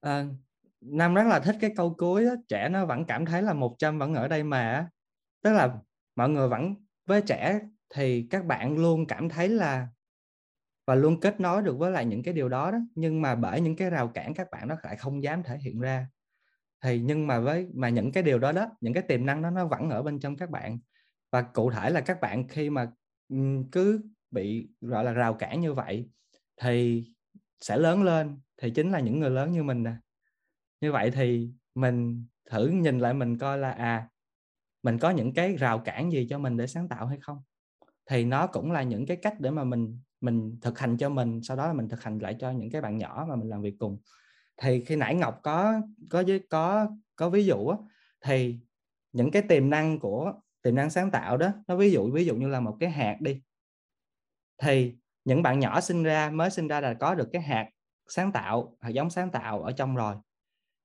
À, 0.00 0.24
Nam 0.80 1.14
rất 1.14 1.26
là 1.26 1.40
thích 1.40 1.56
cái 1.60 1.70
câu 1.76 1.94
cuối 1.98 2.24
đó, 2.24 2.34
trẻ 2.48 2.68
nó 2.68 2.86
vẫn 2.86 3.04
cảm 3.04 3.24
thấy 3.24 3.42
là 3.42 3.52
100 3.52 3.98
vẫn 3.98 4.14
ở 4.14 4.28
đây 4.28 4.42
mà 4.42 4.88
tức 5.42 5.52
là 5.52 5.74
mọi 6.16 6.28
người 6.28 6.48
vẫn 6.48 6.74
với 7.06 7.22
trẻ 7.22 7.60
thì 7.94 8.26
các 8.30 8.44
bạn 8.44 8.78
luôn 8.78 9.06
cảm 9.06 9.28
thấy 9.28 9.48
là 9.48 9.88
và 10.86 10.94
luôn 10.94 11.20
kết 11.20 11.40
nối 11.40 11.62
được 11.62 11.78
với 11.78 11.90
lại 11.90 12.04
những 12.04 12.22
cái 12.22 12.34
điều 12.34 12.48
đó 12.48 12.70
đó. 12.70 12.78
Nhưng 12.94 13.22
mà 13.22 13.34
bởi 13.34 13.60
những 13.60 13.76
cái 13.76 13.90
rào 13.90 14.08
cản 14.08 14.34
các 14.34 14.50
bạn 14.50 14.68
nó 14.68 14.76
lại 14.82 14.96
không 14.96 15.22
dám 15.22 15.42
thể 15.42 15.58
hiện 15.58 15.80
ra. 15.80 16.08
Thì 16.82 17.00
nhưng 17.00 17.26
mà 17.26 17.40
với, 17.40 17.68
mà 17.74 17.88
những 17.88 18.12
cái 18.12 18.22
điều 18.22 18.38
đó 18.38 18.52
đó, 18.52 18.66
những 18.80 18.94
cái 18.94 19.02
tiềm 19.02 19.26
năng 19.26 19.42
đó 19.42 19.50
nó 19.50 19.66
vẫn 19.66 19.90
ở 19.90 20.02
bên 20.02 20.20
trong 20.20 20.36
các 20.36 20.50
bạn. 20.50 20.78
Và 21.32 21.42
cụ 21.42 21.70
thể 21.70 21.90
là 21.90 22.00
các 22.00 22.20
bạn 22.20 22.48
khi 22.48 22.70
mà 22.70 22.92
ừ, 23.28 23.36
cứ 23.72 24.00
bị, 24.30 24.68
gọi 24.80 25.04
là, 25.04 25.12
rào 25.12 25.34
cản 25.34 25.60
như 25.60 25.74
vậy 25.74 26.08
thì 26.62 27.04
sẽ 27.60 27.76
lớn 27.76 28.02
lên, 28.02 28.40
thì 28.62 28.70
chính 28.70 28.90
là 28.90 29.00
những 29.00 29.20
người 29.20 29.30
lớn 29.30 29.52
như 29.52 29.62
mình 29.62 29.82
nè. 29.82 29.92
Như 30.80 30.92
vậy 30.92 31.10
thì 31.10 31.50
mình 31.74 32.26
thử 32.50 32.66
nhìn 32.66 32.98
lại 32.98 33.14
mình 33.14 33.38
coi 33.38 33.58
là 33.58 33.70
à 33.70 34.08
mình 34.82 34.98
có 34.98 35.10
những 35.10 35.34
cái 35.34 35.56
rào 35.56 35.78
cản 35.78 36.12
gì 36.12 36.26
cho 36.30 36.38
mình 36.38 36.56
để 36.56 36.66
sáng 36.66 36.88
tạo 36.88 37.06
hay 37.06 37.18
không? 37.20 37.38
Thì 38.10 38.24
nó 38.24 38.46
cũng 38.46 38.72
là 38.72 38.82
những 38.82 39.06
cái 39.06 39.16
cách 39.16 39.40
để 39.40 39.50
mà 39.50 39.64
mình 39.64 40.00
mình 40.24 40.58
thực 40.62 40.78
hành 40.78 40.96
cho 40.96 41.08
mình 41.08 41.40
sau 41.42 41.56
đó 41.56 41.66
là 41.66 41.72
mình 41.72 41.88
thực 41.88 42.02
hành 42.02 42.18
lại 42.18 42.36
cho 42.40 42.50
những 42.50 42.70
cái 42.70 42.80
bạn 42.80 42.98
nhỏ 42.98 43.26
mà 43.28 43.36
mình 43.36 43.48
làm 43.48 43.62
việc 43.62 43.74
cùng. 43.78 43.98
Thì 44.62 44.84
khi 44.84 44.96
nãy 44.96 45.14
ngọc 45.14 45.40
có 45.42 45.80
có 46.10 46.24
có 46.50 46.88
có 47.16 47.30
ví 47.30 47.46
dụ 47.46 47.66
á, 47.68 47.76
thì 48.24 48.58
những 49.12 49.30
cái 49.30 49.42
tiềm 49.42 49.70
năng 49.70 49.98
của 49.98 50.32
tiềm 50.62 50.74
năng 50.74 50.90
sáng 50.90 51.10
tạo 51.10 51.36
đó 51.36 51.48
nó 51.66 51.76
ví 51.76 51.90
dụ 51.90 52.10
ví 52.12 52.24
dụ 52.24 52.36
như 52.36 52.48
là 52.48 52.60
một 52.60 52.76
cái 52.80 52.90
hạt 52.90 53.16
đi. 53.20 53.42
Thì 54.62 54.94
những 55.24 55.42
bạn 55.42 55.60
nhỏ 55.60 55.80
sinh 55.80 56.02
ra 56.02 56.30
mới 56.30 56.50
sinh 56.50 56.68
ra 56.68 56.80
là 56.80 56.94
có 56.94 57.14
được 57.14 57.28
cái 57.32 57.42
hạt 57.42 57.68
sáng 58.08 58.32
tạo 58.32 58.76
hạt 58.80 58.90
giống 58.90 59.10
sáng 59.10 59.30
tạo 59.30 59.62
ở 59.62 59.72
trong 59.72 59.96
rồi. 59.96 60.14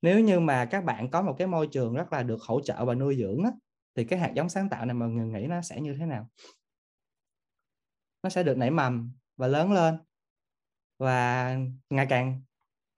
Nếu 0.01 0.19
như 0.19 0.39
mà 0.39 0.65
các 0.65 0.83
bạn 0.85 1.09
có 1.09 1.21
một 1.21 1.35
cái 1.37 1.47
môi 1.47 1.67
trường 1.67 1.93
rất 1.93 2.13
là 2.13 2.23
được 2.23 2.41
hỗ 2.41 2.61
trợ 2.61 2.85
và 2.85 2.93
nuôi 2.95 3.17
dưỡng 3.19 3.43
á, 3.43 3.51
thì 3.95 4.03
cái 4.03 4.19
hạt 4.19 4.31
giống 4.35 4.49
sáng 4.49 4.69
tạo 4.69 4.85
này 4.85 4.93
mọi 4.93 5.09
người 5.09 5.27
nghĩ 5.27 5.47
nó 5.47 5.61
sẽ 5.61 5.81
như 5.81 5.95
thế 5.99 6.05
nào? 6.05 6.29
Nó 8.23 8.29
sẽ 8.29 8.43
được 8.43 8.57
nảy 8.57 8.71
mầm 8.71 9.11
và 9.39 9.47
lớn 9.47 9.71
lên. 9.71 9.97
Và 10.97 11.55
ngày 11.89 12.05
càng 12.09 12.41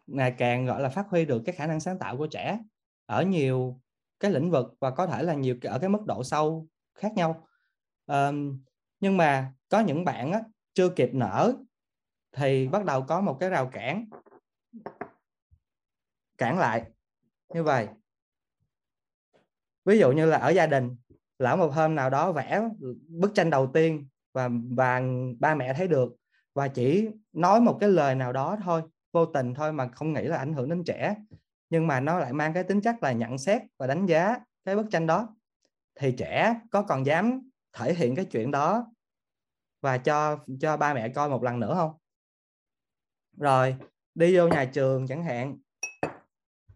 ngày 0.08 0.36
càng 0.38 0.66
gọi 0.66 0.82
là 0.82 0.90
phát 0.90 1.08
huy 1.10 1.26
được 1.26 1.42
cái 1.46 1.56
khả 1.56 1.68
năng 1.68 1.80
sáng 1.80 2.00
tạo 2.00 2.18
của 2.18 2.28
trẻ 2.28 2.60
ở 3.06 3.24
nhiều 3.24 3.82
cái 4.20 4.32
lĩnh 4.32 4.52
vực 4.52 4.74
và 4.80 4.92
có 4.92 5.08
thể 5.08 5.24
là 5.24 5.34
nhiều 5.34 5.56
ở 5.64 5.80
cái 5.80 5.90
mức 5.90 6.06
độ 6.08 6.24
sâu 6.24 6.68
khác 6.96 7.14
nhau. 7.16 7.48
Um, 8.06 8.64
nhưng 9.00 9.18
mà 9.18 9.54
có 9.70 9.80
những 9.80 10.06
bạn 10.06 10.32
á, 10.32 10.42
chưa 10.74 10.90
kịp 10.90 11.10
nở 11.14 11.54
thì 12.32 12.68
bắt 12.68 12.86
đầu 12.86 13.02
có 13.02 13.22
một 13.22 13.38
cái 13.40 13.50
rào 13.50 13.70
cản 13.74 14.06
cản 16.38 16.60
lại 16.60 16.92
như 17.54 17.64
vậy. 17.64 17.88
Ví 19.86 20.00
dụ 20.00 20.12
như 20.12 20.26
là 20.26 20.38
ở 20.38 20.50
gia 20.50 20.68
đình 20.68 20.96
lỡ 21.40 21.56
một 21.56 21.74
hôm 21.74 21.96
nào 21.96 22.10
đó 22.10 22.32
vẽ 22.32 22.70
bức 23.08 23.32
tranh 23.36 23.50
đầu 23.50 23.72
tiên 23.74 24.08
và 24.34 24.50
và 24.70 25.02
ba 25.40 25.56
mẹ 25.56 25.74
thấy 25.74 25.88
được 25.88 26.16
và 26.54 26.68
chỉ 26.68 27.10
nói 27.34 27.62
một 27.62 27.78
cái 27.80 27.90
lời 27.90 28.16
nào 28.16 28.34
đó 28.34 28.58
thôi 28.64 28.82
vô 29.12 29.26
tình 29.26 29.54
thôi 29.54 29.74
mà 29.74 29.88
không 29.88 30.14
nghĩ 30.14 30.22
là 30.22 30.38
ảnh 30.38 30.54
hưởng 30.54 30.70
đến 30.70 30.84
trẻ. 30.84 31.16
Nhưng 31.70 31.88
mà 31.88 32.00
nó 32.00 32.20
lại 32.20 32.34
mang 32.34 32.54
cái 32.54 32.64
tính 32.64 32.82
chất 32.82 32.96
là 33.02 33.12
nhận 33.12 33.38
xét 33.38 33.62
và 33.78 33.88
đánh 33.88 34.06
giá 34.06 34.38
cái 34.66 34.76
bức 34.76 34.86
tranh 34.92 35.08
đó. 35.08 35.36
Thì 35.96 36.12
trẻ 36.18 36.60
có 36.72 36.82
còn 36.82 37.06
dám 37.06 37.50
thể 37.74 37.94
hiện 37.94 38.16
cái 38.16 38.26
chuyện 38.26 38.52
đó 38.52 38.94
và 39.82 39.98
cho 39.98 40.38
cho 40.60 40.78
ba 40.78 40.94
mẹ 40.94 41.10
coi 41.10 41.30
một 41.30 41.44
lần 41.44 41.60
nữa 41.60 41.74
không? 41.76 41.92
Rồi 43.38 43.76
đi 44.16 44.38
vô 44.38 44.48
nhà 44.48 44.66
trường 44.66 45.08
chẳng 45.08 45.24
hạn 45.24 45.58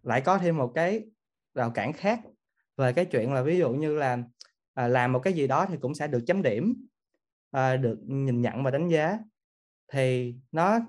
lại 0.04 0.22
có 0.22 0.38
thêm 0.38 0.58
một 0.58 0.72
cái 0.76 1.06
rào 1.54 1.72
cản 1.72 1.94
khác 1.94 2.20
về 2.78 2.94
cái 2.94 3.06
chuyện 3.06 3.34
là 3.34 3.42
ví 3.42 3.58
dụ 3.58 3.70
như 3.70 3.96
là 3.96 4.18
à, 4.74 4.88
làm 4.88 5.12
một 5.12 5.20
cái 5.20 5.34
gì 5.34 5.48
đó 5.48 5.66
thì 5.66 5.78
cũng 5.82 5.96
sẽ 5.96 6.08
được 6.08 6.24
chấm 6.28 6.42
điểm 6.42 6.88
à, 7.52 7.78
được 7.78 8.00
nhìn 8.04 8.42
nhận 8.42 8.64
và 8.64 8.72
đánh 8.72 8.88
giá 8.88 9.20
thì 9.94 10.36
nó 10.52 10.80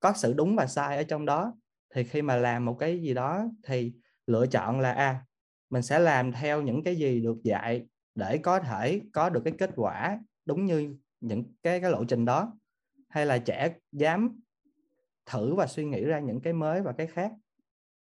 có 0.00 0.12
sự 0.16 0.32
đúng 0.32 0.56
và 0.56 0.66
sai 0.66 0.96
ở 0.96 1.02
trong 1.02 1.24
đó. 1.24 1.54
Thì 1.94 2.04
khi 2.04 2.22
mà 2.22 2.36
làm 2.36 2.64
một 2.64 2.76
cái 2.80 3.02
gì 3.02 3.14
đó 3.14 3.44
thì 3.62 3.92
lựa 4.26 4.46
chọn 4.46 4.80
là 4.80 4.92
a 4.92 5.06
à, 5.06 5.26
mình 5.70 5.82
sẽ 5.82 5.98
làm 5.98 6.32
theo 6.32 6.62
những 6.62 6.84
cái 6.84 6.96
gì 6.96 7.20
được 7.20 7.36
dạy 7.44 7.86
để 8.14 8.38
có 8.38 8.60
thể 8.60 9.00
có 9.12 9.30
được 9.30 9.42
cái 9.44 9.54
kết 9.58 9.70
quả 9.76 10.20
đúng 10.44 10.66
như 10.66 10.96
những 11.20 11.54
cái 11.62 11.80
cái 11.80 11.90
lộ 11.90 12.04
trình 12.04 12.24
đó. 12.24 12.58
Hay 13.08 13.26
là 13.26 13.38
trẻ 13.38 13.74
dám 13.92 14.40
thử 15.26 15.54
và 15.54 15.66
suy 15.66 15.84
nghĩ 15.84 16.04
ra 16.04 16.18
những 16.18 16.40
cái 16.40 16.52
mới 16.52 16.82
và 16.82 16.92
cái 16.92 17.06
khác. 17.06 17.32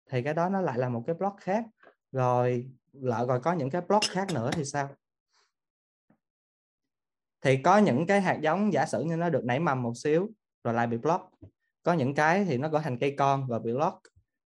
Thì 0.09 0.23
cái 0.23 0.33
đó 0.33 0.49
nó 0.49 0.61
lại 0.61 0.77
là 0.77 0.89
một 0.89 1.03
cái 1.07 1.15
block 1.15 1.37
khác. 1.37 1.65
Rồi 2.11 2.71
lại 2.91 3.25
rồi 3.27 3.39
có 3.39 3.53
những 3.53 3.69
cái 3.69 3.81
block 3.81 4.05
khác 4.09 4.27
nữa 4.33 4.49
thì 4.53 4.65
sao? 4.65 4.89
Thì 7.41 7.57
có 7.57 7.77
những 7.77 8.07
cái 8.07 8.21
hạt 8.21 8.37
giống, 8.41 8.73
giả 8.73 8.85
sử 8.85 9.03
như 9.03 9.15
nó 9.15 9.29
được 9.29 9.45
nảy 9.45 9.59
mầm 9.59 9.83
một 9.83 9.93
xíu 9.97 10.29
rồi 10.63 10.73
lại 10.73 10.87
bị 10.87 10.97
block. 10.97 11.23
Có 11.83 11.93
những 11.93 12.15
cái 12.15 12.45
thì 12.45 12.57
nó 12.57 12.69
có 12.69 12.79
thành 12.79 12.99
cây 12.99 13.15
con 13.17 13.47
và 13.47 13.59
bị 13.59 13.73
block 13.73 14.01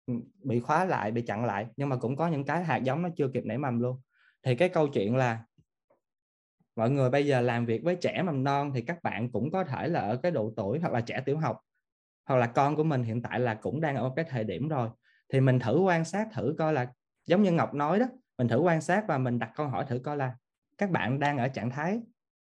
ừ, 0.05 0.13
bị 0.43 0.59
khóa 0.59 0.85
lại, 0.85 1.11
bị 1.11 1.21
chặn 1.21 1.45
lại. 1.45 1.67
Nhưng 1.77 1.89
mà 1.89 1.95
cũng 1.95 2.15
có 2.15 2.27
những 2.27 2.45
cái 2.45 2.63
hạt 2.63 2.77
giống 2.77 3.01
nó 3.01 3.09
chưa 3.17 3.27
kịp 3.33 3.45
nảy 3.45 3.57
mầm 3.57 3.79
luôn. 3.79 4.01
Thì 4.43 4.55
cái 4.55 4.69
câu 4.69 4.87
chuyện 4.87 5.15
là 5.15 5.43
mọi 6.75 6.89
người 6.89 7.09
bây 7.09 7.25
giờ 7.25 7.41
làm 7.41 7.65
việc 7.65 7.83
với 7.83 7.95
trẻ 7.95 8.21
mầm 8.21 8.43
non 8.43 8.71
thì 8.75 8.81
các 8.81 9.03
bạn 9.03 9.31
cũng 9.31 9.51
có 9.51 9.63
thể 9.63 9.87
là 9.87 9.99
ở 9.99 10.17
cái 10.17 10.31
độ 10.31 10.53
tuổi 10.57 10.79
hoặc 10.79 10.93
là 10.93 11.01
trẻ 11.01 11.21
tiểu 11.25 11.37
học, 11.37 11.59
hoặc 12.25 12.35
là 12.35 12.47
con 12.47 12.75
của 12.75 12.83
mình 12.83 13.03
hiện 13.03 13.21
tại 13.21 13.39
là 13.39 13.53
cũng 13.53 13.81
đang 13.81 13.95
ở 13.95 14.11
cái 14.15 14.25
thời 14.29 14.43
điểm 14.43 14.67
rồi. 14.67 14.89
Thì 15.33 15.41
mình 15.41 15.59
thử 15.59 15.79
quan 15.79 16.05
sát 16.05 16.27
thử 16.33 16.55
coi 16.57 16.73
là, 16.73 16.87
giống 17.25 17.43
như 17.43 17.51
Ngọc 17.51 17.73
nói 17.73 17.99
đó, 17.99 18.05
mình 18.37 18.47
thử 18.47 18.59
quan 18.59 18.81
sát 18.81 19.03
và 19.07 19.17
mình 19.17 19.39
đặt 19.39 19.51
câu 19.55 19.67
hỏi 19.67 19.85
thử 19.87 19.99
coi 19.99 20.17
là 20.17 20.35
các 20.77 20.91
bạn 20.91 21.19
đang 21.19 21.37
ở 21.37 21.47
trạng 21.47 21.69
thái 21.69 22.01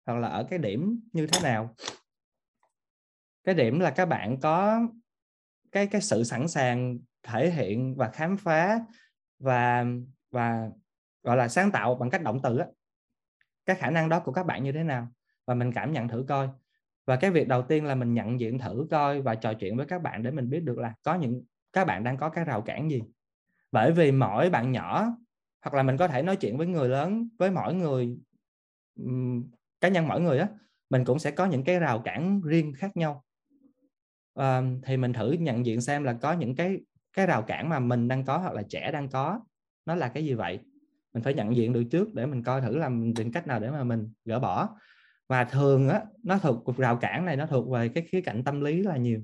hoặc 0.05 0.19
là 0.19 0.27
ở 0.27 0.43
cái 0.49 0.59
điểm 0.59 0.99
như 1.13 1.27
thế 1.27 1.39
nào? 1.43 1.75
Cái 3.43 3.55
điểm 3.55 3.79
là 3.79 3.91
các 3.91 4.05
bạn 4.05 4.39
có 4.39 4.81
cái 5.71 5.87
cái 5.87 6.01
sự 6.01 6.23
sẵn 6.23 6.47
sàng 6.47 6.99
thể 7.23 7.49
hiện 7.49 7.95
và 7.95 8.09
khám 8.09 8.37
phá 8.37 8.79
và 9.39 9.85
và, 10.31 10.69
gọi 11.23 11.37
là 11.37 11.47
sáng 11.47 11.71
tạo 11.71 11.95
bằng 11.95 12.09
cách 12.09 12.23
động 12.23 12.39
từ 12.43 12.57
á. 12.57 12.65
Cái 13.65 13.75
khả 13.75 13.89
năng 13.89 14.09
đó 14.09 14.19
của 14.19 14.31
các 14.31 14.45
bạn 14.45 14.63
như 14.63 14.71
thế 14.71 14.83
nào? 14.83 15.07
Và 15.45 15.53
mình 15.53 15.73
cảm 15.73 15.91
nhận 15.91 16.07
thử 16.07 16.25
coi. 16.27 16.49
Và 17.05 17.15
cái 17.15 17.31
việc 17.31 17.47
đầu 17.47 17.61
tiên 17.61 17.85
là 17.85 17.95
mình 17.95 18.13
nhận 18.13 18.39
diện 18.39 18.59
thử 18.59 18.87
coi 18.91 19.21
và 19.21 19.35
trò 19.35 19.53
chuyện 19.53 19.77
với 19.77 19.85
các 19.85 20.01
bạn 20.01 20.23
để 20.23 20.31
mình 20.31 20.49
biết 20.49 20.63
được 20.63 20.77
là 20.77 20.93
có 21.03 21.15
những, 21.15 21.43
các 21.73 21.85
bạn 21.85 22.03
đang 22.03 22.17
có 22.17 22.29
cái 22.29 22.45
rào 22.45 22.61
cản 22.61 22.91
gì. 22.91 23.01
Bởi 23.71 23.91
vì 23.91 24.11
mỗi 24.11 24.49
bạn 24.49 24.71
nhỏ, 24.71 25.07
hoặc 25.61 25.73
là 25.73 25.83
mình 25.83 25.97
có 25.97 26.07
thể 26.07 26.21
nói 26.21 26.35
chuyện 26.35 26.57
với 26.57 26.67
người 26.67 26.89
lớn, 26.89 27.27
với 27.39 27.51
mỗi 27.51 27.73
người 27.73 28.17
cá 29.81 29.87
nhân 29.87 30.07
mỗi 30.07 30.21
người 30.21 30.39
á 30.39 30.47
mình 30.89 31.05
cũng 31.05 31.19
sẽ 31.19 31.31
có 31.31 31.45
những 31.45 31.63
cái 31.63 31.79
rào 31.79 31.99
cản 31.99 32.41
riêng 32.41 32.73
khác 32.77 32.97
nhau. 32.97 33.23
À, 34.35 34.61
thì 34.83 34.97
mình 34.97 35.13
thử 35.13 35.31
nhận 35.31 35.65
diện 35.65 35.81
xem 35.81 36.03
là 36.03 36.13
có 36.13 36.33
những 36.33 36.55
cái 36.55 36.77
cái 37.13 37.27
rào 37.27 37.41
cản 37.41 37.69
mà 37.69 37.79
mình 37.79 38.07
đang 38.07 38.25
có 38.25 38.37
hoặc 38.37 38.53
là 38.53 38.63
trẻ 38.69 38.91
đang 38.91 39.09
có 39.09 39.39
nó 39.85 39.95
là 39.95 40.07
cái 40.07 40.25
gì 40.25 40.33
vậy? 40.33 40.59
Mình 41.13 41.23
phải 41.23 41.33
nhận 41.33 41.55
diện 41.55 41.73
được 41.73 41.83
trước 41.91 42.13
để 42.13 42.25
mình 42.25 42.43
coi 42.43 42.61
thử 42.61 42.77
là 42.77 42.89
mình 42.89 43.13
tìm 43.13 43.31
cách 43.31 43.47
nào 43.47 43.59
để 43.59 43.71
mà 43.71 43.83
mình 43.83 44.13
gỡ 44.25 44.39
bỏ. 44.39 44.69
Và 45.29 45.43
thường 45.43 45.89
á 45.89 46.01
nó 46.23 46.37
thuộc 46.37 46.61
cuộc 46.65 46.77
rào 46.77 46.97
cản 46.97 47.25
này 47.25 47.35
nó 47.35 47.45
thuộc 47.45 47.69
về 47.69 47.89
cái 47.89 48.03
khía 48.11 48.21
cạnh 48.21 48.43
tâm 48.43 48.61
lý 48.61 48.81
là 48.81 48.97
nhiều. 48.97 49.21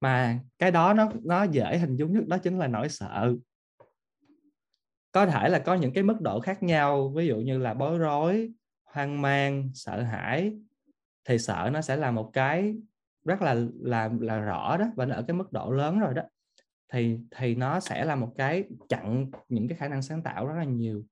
Mà 0.00 0.40
cái 0.58 0.70
đó 0.70 0.94
nó 0.94 1.12
nó 1.22 1.42
dễ 1.42 1.78
hình 1.78 1.96
dung 1.96 2.12
nhất 2.12 2.26
đó 2.26 2.38
chính 2.38 2.58
là 2.58 2.66
nỗi 2.66 2.88
sợ 2.88 3.34
có 5.18 5.26
thể 5.26 5.48
là 5.48 5.58
có 5.58 5.74
những 5.74 5.92
cái 5.92 6.04
mức 6.04 6.20
độ 6.20 6.40
khác 6.40 6.62
nhau, 6.62 7.08
ví 7.08 7.26
dụ 7.26 7.36
như 7.36 7.58
là 7.58 7.74
bối 7.74 7.98
rối, 7.98 8.52
hoang 8.84 9.22
mang, 9.22 9.70
sợ 9.74 10.02
hãi, 10.02 10.52
thì 11.24 11.38
sợ 11.38 11.70
nó 11.72 11.80
sẽ 11.80 11.96
là 11.96 12.10
một 12.10 12.30
cái 12.32 12.76
rất 13.24 13.42
là 13.42 13.54
là 13.80 14.10
là 14.20 14.38
rõ 14.38 14.76
đó 14.76 14.86
và 14.96 15.06
nó 15.06 15.14
ở 15.14 15.24
cái 15.28 15.36
mức 15.36 15.52
độ 15.52 15.70
lớn 15.70 15.98
rồi 15.98 16.14
đó. 16.14 16.22
Thì 16.92 17.18
thì 17.30 17.54
nó 17.54 17.80
sẽ 17.80 18.04
là 18.04 18.14
một 18.14 18.32
cái 18.36 18.64
chặn 18.88 19.30
những 19.48 19.68
cái 19.68 19.78
khả 19.78 19.88
năng 19.88 20.02
sáng 20.02 20.22
tạo 20.22 20.46
rất 20.46 20.54
là 20.54 20.64
nhiều. 20.64 21.04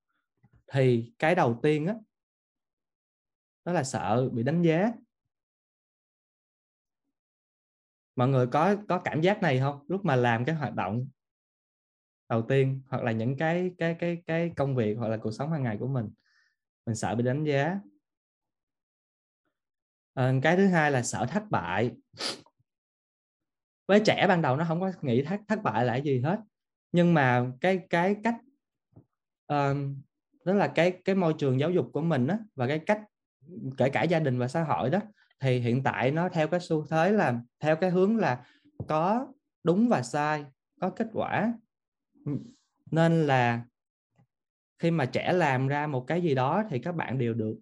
Thì 0.73 1.13
cái 1.19 1.35
đầu 1.35 1.59
tiên 1.63 1.87
á, 1.87 1.95
đó 3.65 3.73
là 3.73 3.85
sợ 3.85 4.29
bị 4.33 4.43
đánh 4.43 4.63
giá. 4.63 4.93
Mọi 8.17 8.29
người 8.29 8.47
có 8.47 8.77
có 8.89 8.99
cảm 8.99 9.21
giác 9.21 9.43
này 9.43 9.61
không? 9.61 9.85
Lúc 9.89 10.05
mà 10.05 10.17
làm 10.17 10.45
cái 10.45 10.55
hoạt 10.55 10.75
động 10.75 11.07
đầu 12.29 12.43
tiên 12.43 12.81
hoặc 12.89 13.03
là 13.03 13.13
những 13.13 13.37
cái 13.37 13.71
cái 13.79 13.95
cái 13.95 14.23
cái 14.27 14.53
công 14.57 14.77
việc 14.77 14.95
hoặc 14.95 15.09
là 15.09 15.17
cuộc 15.17 15.31
sống 15.31 15.53
hàng 15.53 15.63
ngày 15.63 15.77
của 15.81 15.89
mình. 15.89 16.11
Mình 16.87 16.97
sợ 16.97 17.15
bị 17.15 17.23
đánh 17.23 17.45
giá. 17.45 17.81
À, 20.15 20.33
cái 20.43 20.57
thứ 20.57 20.67
hai 20.67 20.91
là 20.91 21.03
sợ 21.03 21.27
thất 21.27 21.51
bại. 21.51 21.91
Với 23.89 24.01
trẻ 24.05 24.27
ban 24.29 24.43
đầu 24.43 24.57
nó 24.57 24.65
không 24.69 24.81
có 24.81 24.93
nghĩ 25.03 25.23
thất 25.23 25.41
thất 25.49 25.63
bại 25.63 25.85
là 25.85 25.97
gì 25.97 26.21
hết. 26.21 26.41
Nhưng 26.93 27.15
mà 27.15 27.47
cái 27.61 27.81
cái 27.91 28.17
cách 28.25 28.37
um, 29.47 30.03
đó 30.45 30.53
là 30.53 30.69
cái 30.69 31.01
cái 31.05 31.15
môi 31.15 31.35
trường 31.39 31.61
giáo 31.61 31.71
dục 31.71 31.91
của 31.93 32.03
mình 32.03 32.27
á 32.27 32.39
và 32.55 32.67
cái 32.67 32.79
cách 32.79 33.01
kể 33.77 33.91
cả 33.91 34.03
gia 34.03 34.19
đình 34.19 34.39
và 34.39 34.49
xã 34.49 34.63
hội 34.63 34.91
đó 34.91 35.01
thì 35.41 35.59
hiện 35.59 35.83
tại 35.83 36.11
nó 36.11 36.29
theo 36.29 36.49
cái 36.49 36.61
xu 36.61 36.87
thế 36.87 37.13
là 37.13 37.41
theo 37.61 37.77
cái 37.77 37.91
hướng 37.91 38.17
là 38.17 38.45
có 38.89 39.33
đúng 39.65 39.89
và 39.89 40.03
sai 40.03 40.45
có 40.81 40.91
kết 40.91 41.07
quả 41.13 41.53
nên 42.91 43.27
là 43.27 43.63
khi 44.79 44.91
mà 44.91 45.07
trẻ 45.07 45.33
làm 45.33 45.69
ra 45.69 45.87
một 45.87 46.05
cái 46.07 46.23
gì 46.23 46.35
đó 46.35 46.65
thì 46.71 46.79
các 46.79 46.93
bạn 46.93 47.19
đều 47.19 47.35
được 47.35 47.59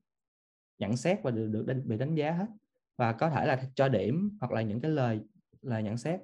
nhận 0.78 0.96
xét 0.96 1.22
và 1.22 1.30
được 1.30 1.46
được 1.52 1.82
bị 1.84 1.96
đánh 1.96 2.14
giá 2.14 2.32
hết. 2.32 2.46
Và 2.96 3.12
có 3.12 3.30
thể 3.30 3.46
là 3.46 3.62
cho 3.74 3.88
điểm 3.88 4.38
hoặc 4.40 4.52
là 4.52 4.62
những 4.62 4.80
cái 4.80 4.90
lời 4.90 5.20
lời 5.62 5.82
nhận 5.82 5.96
xét. 5.96 6.20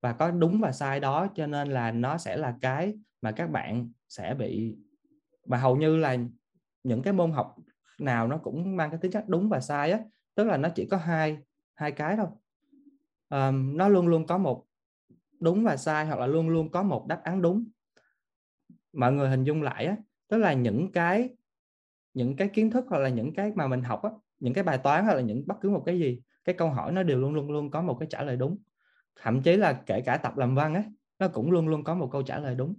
Và 0.00 0.12
có 0.12 0.30
đúng 0.30 0.60
và 0.60 0.72
sai 0.72 1.00
đó 1.00 1.26
cho 1.34 1.46
nên 1.46 1.68
là 1.68 1.90
nó 1.90 2.18
sẽ 2.18 2.36
là 2.36 2.56
cái 2.60 2.94
mà 3.22 3.32
các 3.32 3.50
bạn 3.50 3.90
sẽ 4.08 4.34
bị 4.34 4.76
và 5.46 5.58
hầu 5.58 5.76
như 5.76 5.96
là 5.96 6.16
những 6.84 7.02
cái 7.02 7.12
môn 7.12 7.32
học 7.32 7.56
nào 7.98 8.28
nó 8.28 8.38
cũng 8.38 8.76
mang 8.76 8.90
cái 8.90 8.98
tính 9.02 9.10
chất 9.10 9.28
đúng 9.28 9.48
và 9.48 9.60
sai 9.60 9.92
á. 9.92 10.00
Tức 10.34 10.44
là 10.44 10.56
nó 10.56 10.68
chỉ 10.68 10.86
có 10.86 10.96
hai 10.96 11.38
hai 11.74 11.92
cái 11.92 12.16
thôi. 12.16 12.26
Um, 13.28 13.76
nó 13.76 13.88
luôn 13.88 14.06
luôn 14.06 14.26
có 14.26 14.38
một 14.38 14.64
đúng 15.40 15.64
và 15.64 15.76
sai 15.76 16.06
hoặc 16.06 16.18
là 16.20 16.26
luôn 16.26 16.48
luôn 16.48 16.70
có 16.70 16.82
một 16.82 17.06
đáp 17.06 17.20
án 17.24 17.42
đúng 17.42 17.64
mọi 18.92 19.12
người 19.12 19.28
hình 19.28 19.44
dung 19.44 19.62
lại 19.62 19.86
á 19.86 19.96
tức 20.28 20.38
là 20.38 20.52
những 20.52 20.92
cái 20.92 21.30
những 22.14 22.36
cái 22.36 22.48
kiến 22.48 22.70
thức 22.70 22.84
hoặc 22.88 22.98
là 22.98 23.08
những 23.08 23.34
cái 23.34 23.52
mà 23.54 23.68
mình 23.68 23.82
học 23.82 24.02
á 24.02 24.10
những 24.38 24.54
cái 24.54 24.64
bài 24.64 24.78
toán 24.78 25.04
hoặc 25.04 25.14
là 25.14 25.20
những 25.20 25.42
bất 25.46 25.56
cứ 25.60 25.70
một 25.70 25.82
cái 25.86 25.98
gì 25.98 26.22
cái 26.44 26.54
câu 26.54 26.70
hỏi 26.70 26.92
nó 26.92 27.02
đều 27.02 27.18
luôn 27.18 27.34
luôn 27.34 27.50
luôn 27.50 27.70
có 27.70 27.82
một 27.82 27.96
cái 28.00 28.08
trả 28.10 28.22
lời 28.22 28.36
đúng. 28.36 28.58
Thậm 29.16 29.42
chí 29.42 29.56
là 29.56 29.82
kể 29.86 30.00
cả 30.00 30.16
tập 30.16 30.36
làm 30.36 30.54
văn 30.54 30.74
ấy, 30.74 30.84
nó 31.18 31.28
cũng 31.28 31.50
luôn 31.50 31.68
luôn 31.68 31.84
có 31.84 31.94
một 31.94 32.08
câu 32.12 32.22
trả 32.22 32.38
lời 32.38 32.54
đúng. 32.54 32.74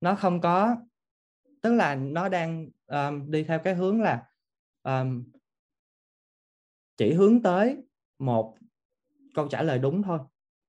Nó 0.00 0.14
không 0.14 0.40
có 0.40 0.76
tức 1.62 1.72
là 1.72 1.94
nó 1.94 2.28
đang 2.28 2.68
um, 2.86 3.30
đi 3.30 3.44
theo 3.44 3.58
cái 3.58 3.74
hướng 3.74 4.02
là 4.02 4.26
um, 4.82 5.24
chỉ 6.96 7.12
hướng 7.12 7.42
tới 7.42 7.76
một 8.18 8.56
câu 9.34 9.48
trả 9.48 9.62
lời 9.62 9.78
đúng 9.78 10.02
thôi. 10.02 10.18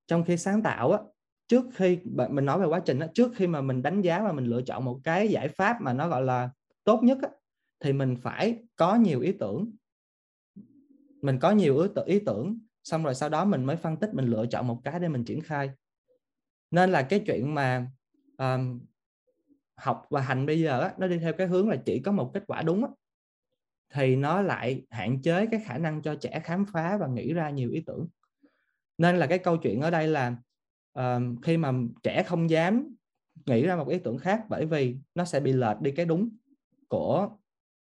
Trong 0.07 0.23
khi 0.23 0.37
sáng 0.37 0.63
tạo 0.63 0.91
á 0.91 0.99
trước 1.47 1.65
khi 1.73 1.99
mình 2.29 2.45
nói 2.45 2.59
về 2.59 2.65
quá 2.65 2.79
trình 2.85 2.99
đó, 2.99 3.07
trước 3.13 3.31
khi 3.35 3.47
mà 3.47 3.61
mình 3.61 3.81
đánh 3.81 4.01
giá 4.01 4.23
và 4.23 4.31
mình 4.31 4.45
lựa 4.45 4.61
chọn 4.61 4.85
một 4.85 4.99
cái 5.03 5.27
giải 5.27 5.47
pháp 5.47 5.81
mà 5.81 5.93
nó 5.93 6.07
gọi 6.07 6.21
là 6.21 6.49
tốt 6.83 7.03
nhất 7.03 7.17
á, 7.21 7.29
thì 7.79 7.93
mình 7.93 8.15
phải 8.15 8.63
có 8.75 8.95
nhiều 8.95 9.21
ý 9.21 9.31
tưởng. 9.31 9.71
Mình 11.21 11.39
có 11.39 11.51
nhiều 11.51 11.79
ý 11.79 11.87
tưởng, 11.95 12.05
ý 12.05 12.19
tưởng 12.19 12.59
xong 12.83 13.03
rồi 13.03 13.15
sau 13.15 13.29
đó 13.29 13.45
mình 13.45 13.65
mới 13.65 13.75
phân 13.75 13.97
tích 13.97 14.13
mình 14.13 14.25
lựa 14.25 14.45
chọn 14.45 14.67
một 14.67 14.81
cái 14.83 14.99
để 14.99 15.07
mình 15.07 15.25
triển 15.25 15.41
khai. 15.41 15.71
Nên 16.71 16.91
là 16.91 17.01
cái 17.01 17.23
chuyện 17.25 17.53
mà 17.55 17.87
um, 18.37 18.79
học 19.75 20.05
và 20.09 20.21
hành 20.21 20.45
bây 20.45 20.61
giờ 20.61 20.81
á, 20.81 20.93
nó 20.97 21.07
đi 21.07 21.17
theo 21.17 21.33
cái 21.33 21.47
hướng 21.47 21.69
là 21.69 21.75
chỉ 21.85 21.99
có 21.99 22.11
một 22.11 22.31
kết 22.33 22.43
quả 22.47 22.61
đúng 22.61 22.83
á, 22.83 22.89
thì 23.93 24.15
nó 24.15 24.41
lại 24.41 24.85
hạn 24.89 25.21
chế 25.21 25.45
cái 25.51 25.61
khả 25.65 25.77
năng 25.77 26.01
cho 26.01 26.15
trẻ 26.15 26.41
khám 26.43 26.65
phá 26.65 26.97
và 26.97 27.07
nghĩ 27.07 27.33
ra 27.33 27.49
nhiều 27.49 27.71
ý 27.71 27.83
tưởng. 27.85 28.07
Nên 28.97 29.17
là 29.17 29.27
cái 29.27 29.39
câu 29.39 29.57
chuyện 29.57 29.81
ở 29.81 29.89
đây 29.89 30.07
là 30.07 30.35
khi 31.43 31.57
mà 31.57 31.71
trẻ 32.03 32.23
không 32.23 32.49
dám 32.49 32.95
nghĩ 33.45 33.65
ra 33.65 33.75
một 33.75 33.87
ý 33.87 33.99
tưởng 33.99 34.17
khác 34.17 34.43
bởi 34.49 34.65
vì 34.65 34.97
nó 35.15 35.25
sẽ 35.25 35.39
bị 35.39 35.53
lệch 35.53 35.81
đi 35.81 35.91
cái 35.91 36.05
đúng 36.05 36.29
của 36.87 37.29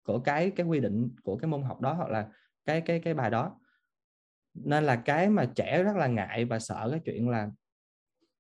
của 0.04 0.20
cái 0.20 0.52
cái 0.52 0.66
quy 0.66 0.80
định 0.80 1.10
của 1.24 1.38
cái 1.38 1.50
môn 1.50 1.64
học 1.64 1.82
đó 1.82 1.94
hoặc 1.94 2.10
là 2.10 2.30
cái 2.66 2.82
cái 2.82 3.00
cái 3.00 3.14
bài 3.14 3.30
đó. 3.30 3.60
Nên 4.54 4.84
là 4.84 4.96
cái 4.96 5.30
mà 5.30 5.46
trẻ 5.56 5.84
rất 5.84 5.96
là 5.96 6.08
ngại 6.08 6.46
và 6.46 6.60
sợ 6.60 6.88
cái 6.92 7.00
chuyện 7.06 7.30
là 7.30 7.52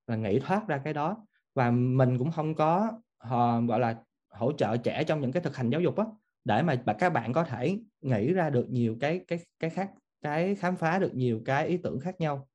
là 0.08 0.16
nghĩ 0.16 0.40
thoát 0.40 0.68
ra 0.68 0.82
cái 0.84 0.94
đó. 0.94 1.26
Và 1.56 1.72
mình 1.72 2.18
cũng 2.18 2.32
không 2.32 2.56
có 2.56 2.92
họ 3.18 3.62
gọi 3.62 3.80
là, 3.80 4.04
hỗ 4.30 4.52
trợ 4.52 4.78
trẻ 4.78 5.04
trong 5.04 5.22
những 5.22 5.32
cái 5.32 5.44
thực 5.44 5.56
hành 5.56 5.70
giáo 5.70 5.82
dục 5.82 5.98
á, 5.98 6.06
để 6.44 6.62
mà 6.64 6.84
các 7.00 7.10
bạn 7.10 7.34
có 7.34 7.44
thể 7.44 7.80
nghĩ 8.02 8.34
ra 8.34 8.50
được 8.50 8.70
nhiều 8.70 8.98
cái 9.00 9.26
cái 9.28 9.40
cái 9.60 9.70
khác, 9.70 9.92
cái 10.22 10.56
khám 10.56 10.76
phá 10.76 11.00
được 11.00 11.16
nhiều 11.16 11.42
cái 11.46 11.68
ý 11.68 11.78
tưởng 11.78 12.00
khác 12.00 12.22
nhau 12.22 12.51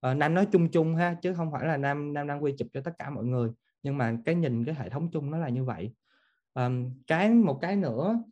à, 0.00 0.14
nam 0.14 0.34
nói 0.34 0.46
chung 0.52 0.70
chung 0.70 0.94
ha 0.94 1.14
chứ 1.22 1.34
không 1.34 1.52
phải 1.52 1.66
là 1.66 1.76
nam 1.76 2.14
nam 2.14 2.26
đang 2.26 2.42
quy 2.42 2.54
chụp 2.58 2.68
cho 2.72 2.80
tất 2.80 2.92
cả 2.98 3.10
mọi 3.10 3.24
người. 3.24 3.50
Nhưng 3.82 3.98
mà 3.98 4.16
cái 4.24 4.34
nhìn 4.34 4.64
cái 4.64 4.74
hệ 4.74 4.88
thống 4.88 5.10
chung 5.10 5.30
nó 5.30 5.38
là 5.38 5.48
như 5.48 5.64
vậy. 5.64 5.92
Um, 6.54 6.90
cái 7.06 7.30
một 7.30 7.58
cái 7.62 7.76
nữa 7.76 8.22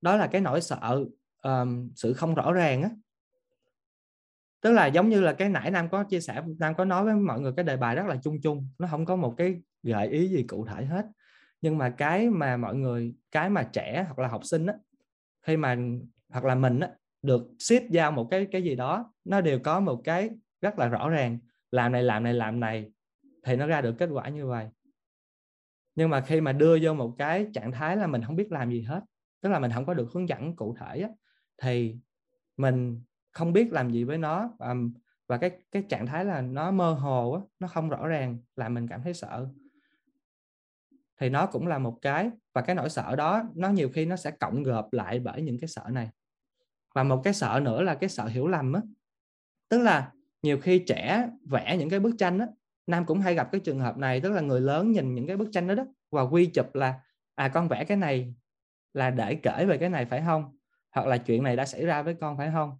đó 0.00 0.16
là 0.16 0.26
cái 0.26 0.40
nỗi 0.40 0.60
sợ 0.60 1.04
um, 1.42 1.90
sự 1.96 2.12
không 2.12 2.34
rõ 2.34 2.52
ràng 2.52 2.82
á. 2.82 2.90
Tức 4.60 4.72
là 4.72 4.86
giống 4.86 5.08
như 5.08 5.20
là 5.20 5.32
cái 5.32 5.48
nãy 5.48 5.70
nam 5.70 5.88
có 5.88 6.04
chia 6.04 6.20
sẻ 6.20 6.42
nam 6.58 6.74
có 6.74 6.84
nói 6.84 7.04
với 7.04 7.14
mọi 7.14 7.40
người 7.40 7.52
cái 7.56 7.64
đề 7.64 7.76
bài 7.76 7.96
rất 7.96 8.06
là 8.06 8.16
chung 8.22 8.40
chung. 8.42 8.68
Nó 8.78 8.88
không 8.90 9.04
có 9.04 9.16
một 9.16 9.34
cái 9.36 9.62
gợi 9.82 10.08
ý 10.08 10.28
gì 10.28 10.42
cụ 10.42 10.66
thể 10.66 10.84
hết. 10.84 11.06
Nhưng 11.60 11.78
mà 11.78 11.90
cái 11.90 12.30
mà 12.30 12.56
mọi 12.56 12.74
người 12.74 13.14
cái 13.30 13.50
mà 13.50 13.62
trẻ 13.72 14.04
hoặc 14.06 14.18
là 14.18 14.28
học 14.28 14.44
sinh 14.44 14.66
á 14.66 14.74
khi 15.42 15.56
mà 15.56 15.76
hoặc 16.28 16.44
là 16.44 16.54
mình 16.54 16.80
á 16.80 16.90
được 17.22 17.42
ship 17.58 17.90
giao 17.90 18.12
một 18.12 18.28
cái 18.30 18.46
cái 18.52 18.62
gì 18.62 18.76
đó 18.76 19.12
nó 19.24 19.40
đều 19.40 19.58
có 19.58 19.80
một 19.80 20.00
cái 20.04 20.30
rất 20.62 20.78
là 20.78 20.88
rõ 20.88 21.10
ràng 21.10 21.38
làm 21.70 21.92
này 21.92 22.02
làm 22.02 22.24
này 22.24 22.34
làm 22.34 22.60
này 22.60 22.92
thì 23.44 23.56
nó 23.56 23.66
ra 23.66 23.80
được 23.80 23.94
kết 23.98 24.08
quả 24.12 24.28
như 24.28 24.46
vậy. 24.46 24.68
Nhưng 25.94 26.10
mà 26.10 26.20
khi 26.20 26.40
mà 26.40 26.52
đưa 26.52 26.78
vô 26.82 26.94
một 26.94 27.14
cái 27.18 27.46
trạng 27.54 27.72
thái 27.72 27.96
là 27.96 28.06
mình 28.06 28.22
không 28.22 28.36
biết 28.36 28.52
làm 28.52 28.70
gì 28.70 28.82
hết 28.82 29.00
tức 29.40 29.48
là 29.48 29.58
mình 29.58 29.70
không 29.74 29.86
có 29.86 29.94
được 29.94 30.08
hướng 30.12 30.28
dẫn 30.28 30.56
cụ 30.56 30.76
thể 30.80 31.00
á, 31.00 31.08
thì 31.62 31.96
mình 32.56 33.02
không 33.32 33.52
biết 33.52 33.72
làm 33.72 33.90
gì 33.90 34.04
với 34.04 34.18
nó 34.18 34.50
và, 34.58 34.74
và 35.28 35.38
cái 35.38 35.50
cái 35.72 35.84
trạng 35.88 36.06
thái 36.06 36.24
là 36.24 36.40
nó 36.40 36.70
mơ 36.70 36.92
hồ 36.92 37.32
á, 37.32 37.40
nó 37.58 37.68
không 37.68 37.88
rõ 37.88 38.06
ràng 38.06 38.38
làm 38.56 38.74
mình 38.74 38.88
cảm 38.88 39.02
thấy 39.02 39.14
sợ. 39.14 39.48
Thì 41.20 41.28
nó 41.28 41.46
cũng 41.46 41.66
là 41.66 41.78
một 41.78 41.98
cái 42.02 42.30
và 42.52 42.62
cái 42.62 42.76
nỗi 42.76 42.90
sợ 42.90 43.16
đó 43.16 43.42
nó 43.54 43.68
nhiều 43.68 43.90
khi 43.94 44.06
nó 44.06 44.16
sẽ 44.16 44.30
cộng 44.30 44.62
gộp 44.62 44.92
lại 44.92 45.20
bởi 45.20 45.42
những 45.42 45.58
cái 45.60 45.68
sợ 45.68 45.84
này. 45.90 46.10
Và 46.94 47.02
một 47.02 47.20
cái 47.24 47.34
sợ 47.34 47.60
nữa 47.62 47.82
là 47.82 47.94
cái 47.94 48.08
sợ 48.08 48.26
hiểu 48.26 48.48
lầm 48.48 48.72
á 48.72 48.80
tức 49.68 49.78
là 49.78 50.12
nhiều 50.42 50.58
khi 50.58 50.78
trẻ 50.78 51.28
vẽ 51.44 51.76
những 51.78 51.90
cái 51.90 52.00
bức 52.00 52.14
tranh 52.18 52.38
đó 52.38 52.46
nam 52.86 53.04
cũng 53.06 53.20
hay 53.20 53.34
gặp 53.34 53.48
cái 53.52 53.60
trường 53.60 53.80
hợp 53.80 53.98
này 53.98 54.20
tức 54.20 54.32
là 54.32 54.40
người 54.40 54.60
lớn 54.60 54.92
nhìn 54.92 55.14
những 55.14 55.26
cái 55.26 55.36
bức 55.36 55.48
tranh 55.52 55.66
đó 55.66 55.74
đó 55.74 55.84
và 56.10 56.22
quy 56.22 56.46
chụp 56.46 56.74
là 56.74 57.00
à 57.34 57.48
con 57.48 57.68
vẽ 57.68 57.84
cái 57.84 57.96
này 57.96 58.34
là 58.94 59.10
để 59.10 59.34
kể 59.34 59.64
về 59.68 59.78
cái 59.78 59.88
này 59.88 60.04
phải 60.04 60.22
không? 60.26 60.56
Hoặc 60.90 61.06
là 61.06 61.18
chuyện 61.18 61.42
này 61.42 61.56
đã 61.56 61.66
xảy 61.66 61.86
ra 61.86 62.02
với 62.02 62.14
con 62.14 62.36
phải 62.36 62.50
không? 62.52 62.78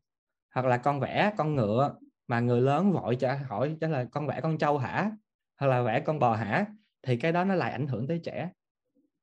Hoặc 0.55 0.67
là 0.67 0.77
con 0.77 1.01
vẽ 1.01 1.33
con 1.37 1.55
ngựa 1.55 1.95
mà 2.29 2.41
người 2.41 2.61
lớn 2.61 2.93
vội 2.93 3.17
trả 3.17 3.35
hỏi 3.35 3.77
trả 3.81 3.89
là 3.89 4.05
con 4.05 4.27
vẽ 4.27 4.41
con 4.41 4.59
trâu 4.59 4.79
hả? 4.79 5.11
Hoặc 5.61 5.67
là 5.67 5.83
vẽ 5.83 6.01
con 6.01 6.19
bò 6.19 6.37
hả? 6.37 6.67
Thì 7.03 7.17
cái 7.17 7.33
đó 7.33 7.45
nó 7.45 7.55
lại 7.55 7.73
ảnh 7.73 7.87
hưởng 7.87 8.07
tới 8.07 8.21
trẻ. 8.25 8.51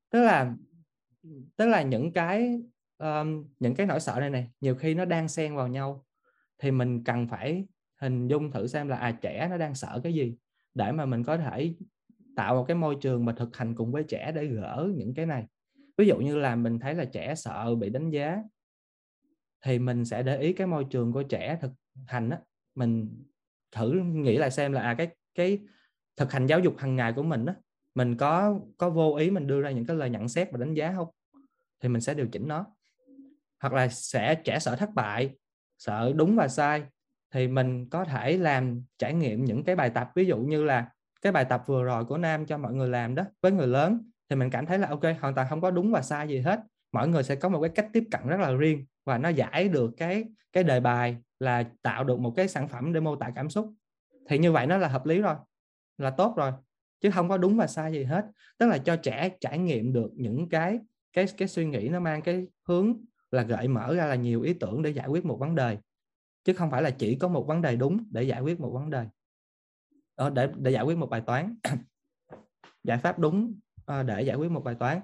Tức 0.10 0.24
là 0.24 0.54
tức 1.58 1.66
là 1.66 1.82
những 1.82 2.14
cái 2.14 2.62
um, 2.98 3.46
những 3.60 3.76
cái 3.76 3.88
nỗi 3.88 4.00
sợ 4.00 4.16
này 4.20 4.30
này 4.30 4.50
nhiều 4.62 4.76
khi 4.76 4.94
nó 4.94 5.06
đang 5.06 5.28
xen 5.28 5.56
vào 5.56 5.68
nhau. 5.68 6.06
Thì 6.58 6.72
mình 6.72 7.04
cần 7.04 7.28
phải 7.28 7.66
hình 8.02 8.28
dung 8.28 8.52
thử 8.52 8.68
xem 8.68 8.88
là 8.88 8.98
à 8.98 9.12
trẻ 9.12 9.48
nó 9.50 9.58
đang 9.58 9.76
sợ 9.76 10.00
cái 10.04 10.14
gì? 10.14 10.36
Để 10.74 10.92
mà 10.92 11.06
mình 11.06 11.24
có 11.24 11.38
thể 11.38 11.74
tạo 12.36 12.56
một 12.56 12.66
cái 12.68 12.76
môi 12.76 12.98
trường 13.02 13.26
mà 13.26 13.34
thực 13.34 13.58
hành 13.58 13.76
cùng 13.76 13.92
với 13.92 14.04
trẻ 14.04 14.32
để 14.36 14.46
gỡ 14.46 14.90
những 14.96 15.14
cái 15.14 15.26
này. 15.26 15.46
Ví 15.98 16.08
dụ 16.08 16.18
như 16.18 16.38
là 16.38 16.56
mình 16.56 16.80
thấy 16.80 16.96
là 16.96 17.06
trẻ 17.06 17.36
sợ 17.36 17.76
bị 17.76 17.90
đánh 17.90 18.10
giá, 18.10 18.44
thì 19.62 19.80
mình 19.80 20.06
sẽ 20.06 20.24
để 20.24 20.38
ý 20.38 20.54
cái 20.54 20.68
môi 20.68 20.86
trường 20.90 21.14
của 21.14 21.24
trẻ 21.24 21.58
thực 21.62 21.72
hành 22.08 22.30
á. 22.30 22.40
Mình 22.76 23.24
thử 23.72 23.92
nghĩ 23.94 24.38
lại 24.38 24.52
xem 24.52 24.72
là 24.74 24.82
à 24.82 24.94
cái 24.94 25.10
cái 25.36 25.60
thực 26.18 26.32
hành 26.32 26.46
giáo 26.46 26.60
dục 26.60 26.78
hàng 26.78 26.96
ngày 26.96 27.14
của 27.14 27.24
mình 27.24 27.46
á, 27.46 27.56
mình 27.96 28.18
có 28.18 28.60
có 28.78 28.90
vô 28.90 29.16
ý 29.16 29.30
mình 29.30 29.48
đưa 29.48 29.62
ra 29.62 29.72
những 29.72 29.86
cái 29.86 29.98
lời 29.98 30.10
nhận 30.10 30.28
xét 30.28 30.52
và 30.52 30.58
đánh 30.58 30.74
giá 30.74 30.94
không? 30.96 31.08
Thì 31.80 31.90
mình 31.90 32.02
sẽ 32.02 32.14
điều 32.14 32.28
chỉnh 32.28 32.48
nó. 32.48 32.66
Hoặc 33.60 33.74
là 33.74 33.88
sẽ, 33.88 34.36
trẻ 34.36 34.60
sợ 34.60 34.76
thất 34.76 34.90
bại, 34.94 35.36
sợ 35.78 36.14
đúng 36.16 36.36
và 36.36 36.48
sai 36.48 36.84
thì 37.34 37.48
mình 37.48 37.90
có 37.90 38.06
thể 38.06 38.38
làm, 38.38 38.84
trải 38.98 39.14
nghiệm 39.14 39.46
những 39.46 39.64
cái 39.64 39.76
bài 39.76 39.90
tập, 39.90 40.12
ví 40.16 40.26
dụ 40.26 40.38
như 40.38 40.64
là 40.64 40.90
cái 41.22 41.32
bài 41.32 41.46
tập 41.46 41.64
vừa 41.66 41.84
rồi 41.84 42.06
của 42.06 42.18
nam 42.18 42.46
cho 42.46 42.58
mọi 42.58 42.74
người 42.74 42.90
làm 42.90 43.16
đó, 43.16 43.24
với 43.42 43.52
người 43.52 43.68
lớn, 43.68 44.10
thì 44.30 44.36
mình 44.36 44.50
cảm 44.50 44.66
thấy 44.66 44.80
là, 44.80 44.88
ok, 44.88 45.04
hoàn 45.20 45.36
toàn 45.36 45.48
không 45.50 45.62
có 45.62 45.72
đúng 45.72 45.92
và 45.92 46.02
sai 46.02 46.28
gì 46.28 46.40
hết. 46.40 46.60
Mọi 46.92 47.08
người 47.08 47.24
sẽ 47.24 47.36
có 47.36 47.50
một 47.50 47.62
cái 47.62 47.70
cách 47.70 47.88
tiếp 47.94 48.04
cận 48.12 48.28
rất 48.28 48.40
là 48.40 48.52
riêng 48.52 48.86
và 49.06 49.18
nó 49.18 49.30
giải 49.30 49.70
được 49.70 49.92
cái 49.98 50.26
cái 50.54 50.64
đề 50.64 50.80
bài 50.80 51.18
là 51.40 51.64
tạo 51.82 52.04
được 52.04 52.20
một 52.20 52.34
cái 52.36 52.48
sản 52.48 52.68
phẩm 52.68 52.94
để 52.94 53.00
mô 53.00 53.16
tả 53.16 53.32
cảm 53.36 53.50
xúc. 53.50 53.74
Thì 54.30 54.38
như 54.38 54.52
vậy 54.52 54.68
nó 54.68 54.78
là 54.78 54.88
hợp 54.88 55.06
lý 55.06 55.22
rồi, 55.22 55.36
là 55.98 56.10
tốt 56.10 56.34
rồi, 56.38 56.52
chứ 57.02 57.12
không 57.12 57.30
có 57.30 57.38
đúng 57.38 57.58
và 57.58 57.68
sai 57.68 57.92
gì 57.92 58.04
hết. 58.04 58.26
Tức 58.58 58.68
là 58.68 58.78
cho 58.78 58.96
trẻ 58.96 59.30
trải 59.40 59.58
nghiệm 59.58 59.94
được 59.94 60.12
những 60.16 60.50
cái 60.50 60.80
cái 61.14 61.26
cái 61.38 61.48
suy 61.48 61.66
nghĩ 61.66 61.90
nó 61.90 62.00
mang 62.00 62.22
cái 62.22 62.48
hướng 62.68 62.94
là 63.32 63.44
gợi 63.44 63.68
mở 63.68 63.96
ra 63.96 64.06
là 64.06 64.16
nhiều 64.16 64.42
ý 64.42 64.54
tưởng 64.54 64.82
để 64.82 64.90
giải 64.90 65.08
quyết 65.08 65.26
một 65.26 65.38
vấn 65.40 65.56
đề 65.56 65.78
chứ 66.44 66.54
không 66.54 66.72
phải 66.72 66.82
là 66.82 66.90
chỉ 66.90 67.16
có 67.16 67.28
một 67.28 67.48
vấn 67.48 67.62
đề 67.62 67.76
đúng 67.76 68.04
để 68.12 68.24
giải 68.24 68.42
quyết 68.42 68.60
một 68.60 68.70
vấn 68.70 68.90
đề. 68.90 69.06
Ờ, 70.16 70.30
để 70.30 70.50
để 70.58 70.72
giải 70.72 70.84
quyết 70.84 70.98
một 70.98 71.10
bài 71.10 71.22
toán. 71.22 71.56
Giải 72.84 72.98
pháp 72.98 73.20
đúng 73.20 73.60
ờ, 73.86 74.04
để 74.04 74.22
giải 74.22 74.36
quyết 74.36 74.52
một 74.52 74.64
bài 74.64 74.76
toán. 74.76 75.00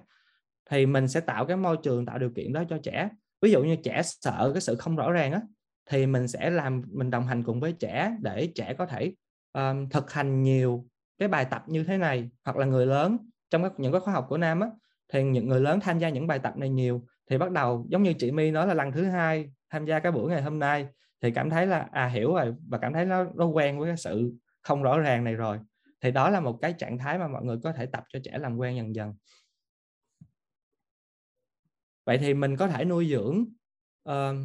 Thì 0.70 0.86
mình 0.86 1.07
sẽ 1.07 1.20
tạo 1.20 1.45
cái 1.45 1.57
môi 1.57 1.78
trường 1.84 2.06
tạo 2.06 2.20
điều 2.20 2.30
kiện 2.30 2.53
đó 2.53 2.64
cho 2.70 2.78
trẻ. 2.84 3.10
Ví 3.41 3.52
dụ 3.52 3.64
như 3.64 3.76
trẻ 3.76 4.02
sợ 4.03 4.52
cái 4.53 4.62
sự 4.62 4.76
không 4.76 4.95
rõ 4.95 5.12
ràng 5.12 5.32
á 5.32 5.41
thì 5.90 6.06
mình 6.06 6.28
sẽ 6.28 6.49
làm 6.49 6.84
mình 6.91 7.10
đồng 7.10 7.28
hành 7.28 7.44
cùng 7.44 7.60
với 7.60 7.74
trẻ 7.74 8.18
để 8.22 8.52
trẻ 8.56 8.74
có 8.74 8.86
thể 8.86 9.14
um, 9.53 9.90
thực 9.90 10.12
hành 10.12 10.44
nhiều 10.44 10.88
cái 11.18 11.28
bài 11.28 11.45
tập 11.45 11.64
như 11.68 11.84
thế 11.84 11.98
này. 11.98 12.30
Hoặc 12.44 12.57
là 12.57 12.66
người 12.66 12.86
lớn 12.86 13.18
trong 13.49 13.64
các 13.64 13.74
những 13.78 13.91
cái 13.91 14.02
khóa 14.02 14.14
học 14.14 14.26
của 14.30 14.38
nam 14.38 14.60
á 14.60 14.70
thì 15.14 15.24
những 15.24 15.48
người 15.48 15.62
lớn 15.62 15.80
tham 15.80 15.99
gia 15.99 16.10
những 16.10 16.28
bài 16.28 16.40
tập 16.40 16.57
này 16.57 16.70
nhiều. 16.70 17.06
Thì 17.30 17.38
bắt 17.38 17.52
đầu 17.52 17.86
giống 17.90 18.03
như 18.03 18.14
chị 18.14 18.32
My 18.32 18.52
nói 18.52 18.68
là 18.68 18.74
lần 18.74 18.91
thứ 18.91 19.03
hai 19.03 19.49
tham 19.70 19.86
gia 19.86 19.99
cái 19.99 20.12
buổi 20.12 20.32
ngày 20.32 20.41
hôm 20.41 20.60
nay 20.60 20.88
thì 21.22 21.32
cảm 21.32 21.50
thấy 21.50 21.68
là 21.68 21.90
à 21.92 22.08
hiểu 22.08 22.34
rồi 22.36 22.56
và 22.70 22.78
cảm 22.78 22.94
thấy 22.94 23.06
nó 23.06 23.26
nó 23.36 23.46
quen 23.46 23.80
với 23.80 23.90
cái 23.90 23.98
sự 23.98 24.34
không 24.62 24.84
rõ 24.84 25.00
ràng 25.00 25.24
này 25.24 25.34
rồi. 25.34 25.60
Thì 26.02 26.12
đó 26.12 26.30
là 26.30 26.40
một 26.40 26.58
cái 26.62 26.74
trạng 26.78 26.98
thái 26.98 27.20
mà 27.20 27.28
mọi 27.28 27.44
người 27.44 27.58
có 27.64 27.74
thể 27.74 27.86
tập 27.86 28.04
cho 28.10 28.20
trẻ 28.24 28.38
làm 28.38 28.58
quen 28.58 28.76
dần 28.76 28.96
dần. 28.96 29.14
Vậy 32.06 32.18
thì 32.18 32.34
mình 32.34 32.58
có 32.58 32.68
thể 32.68 32.86
nuôi 32.86 33.10
dưỡng 33.10 33.46
uh, 34.10 34.36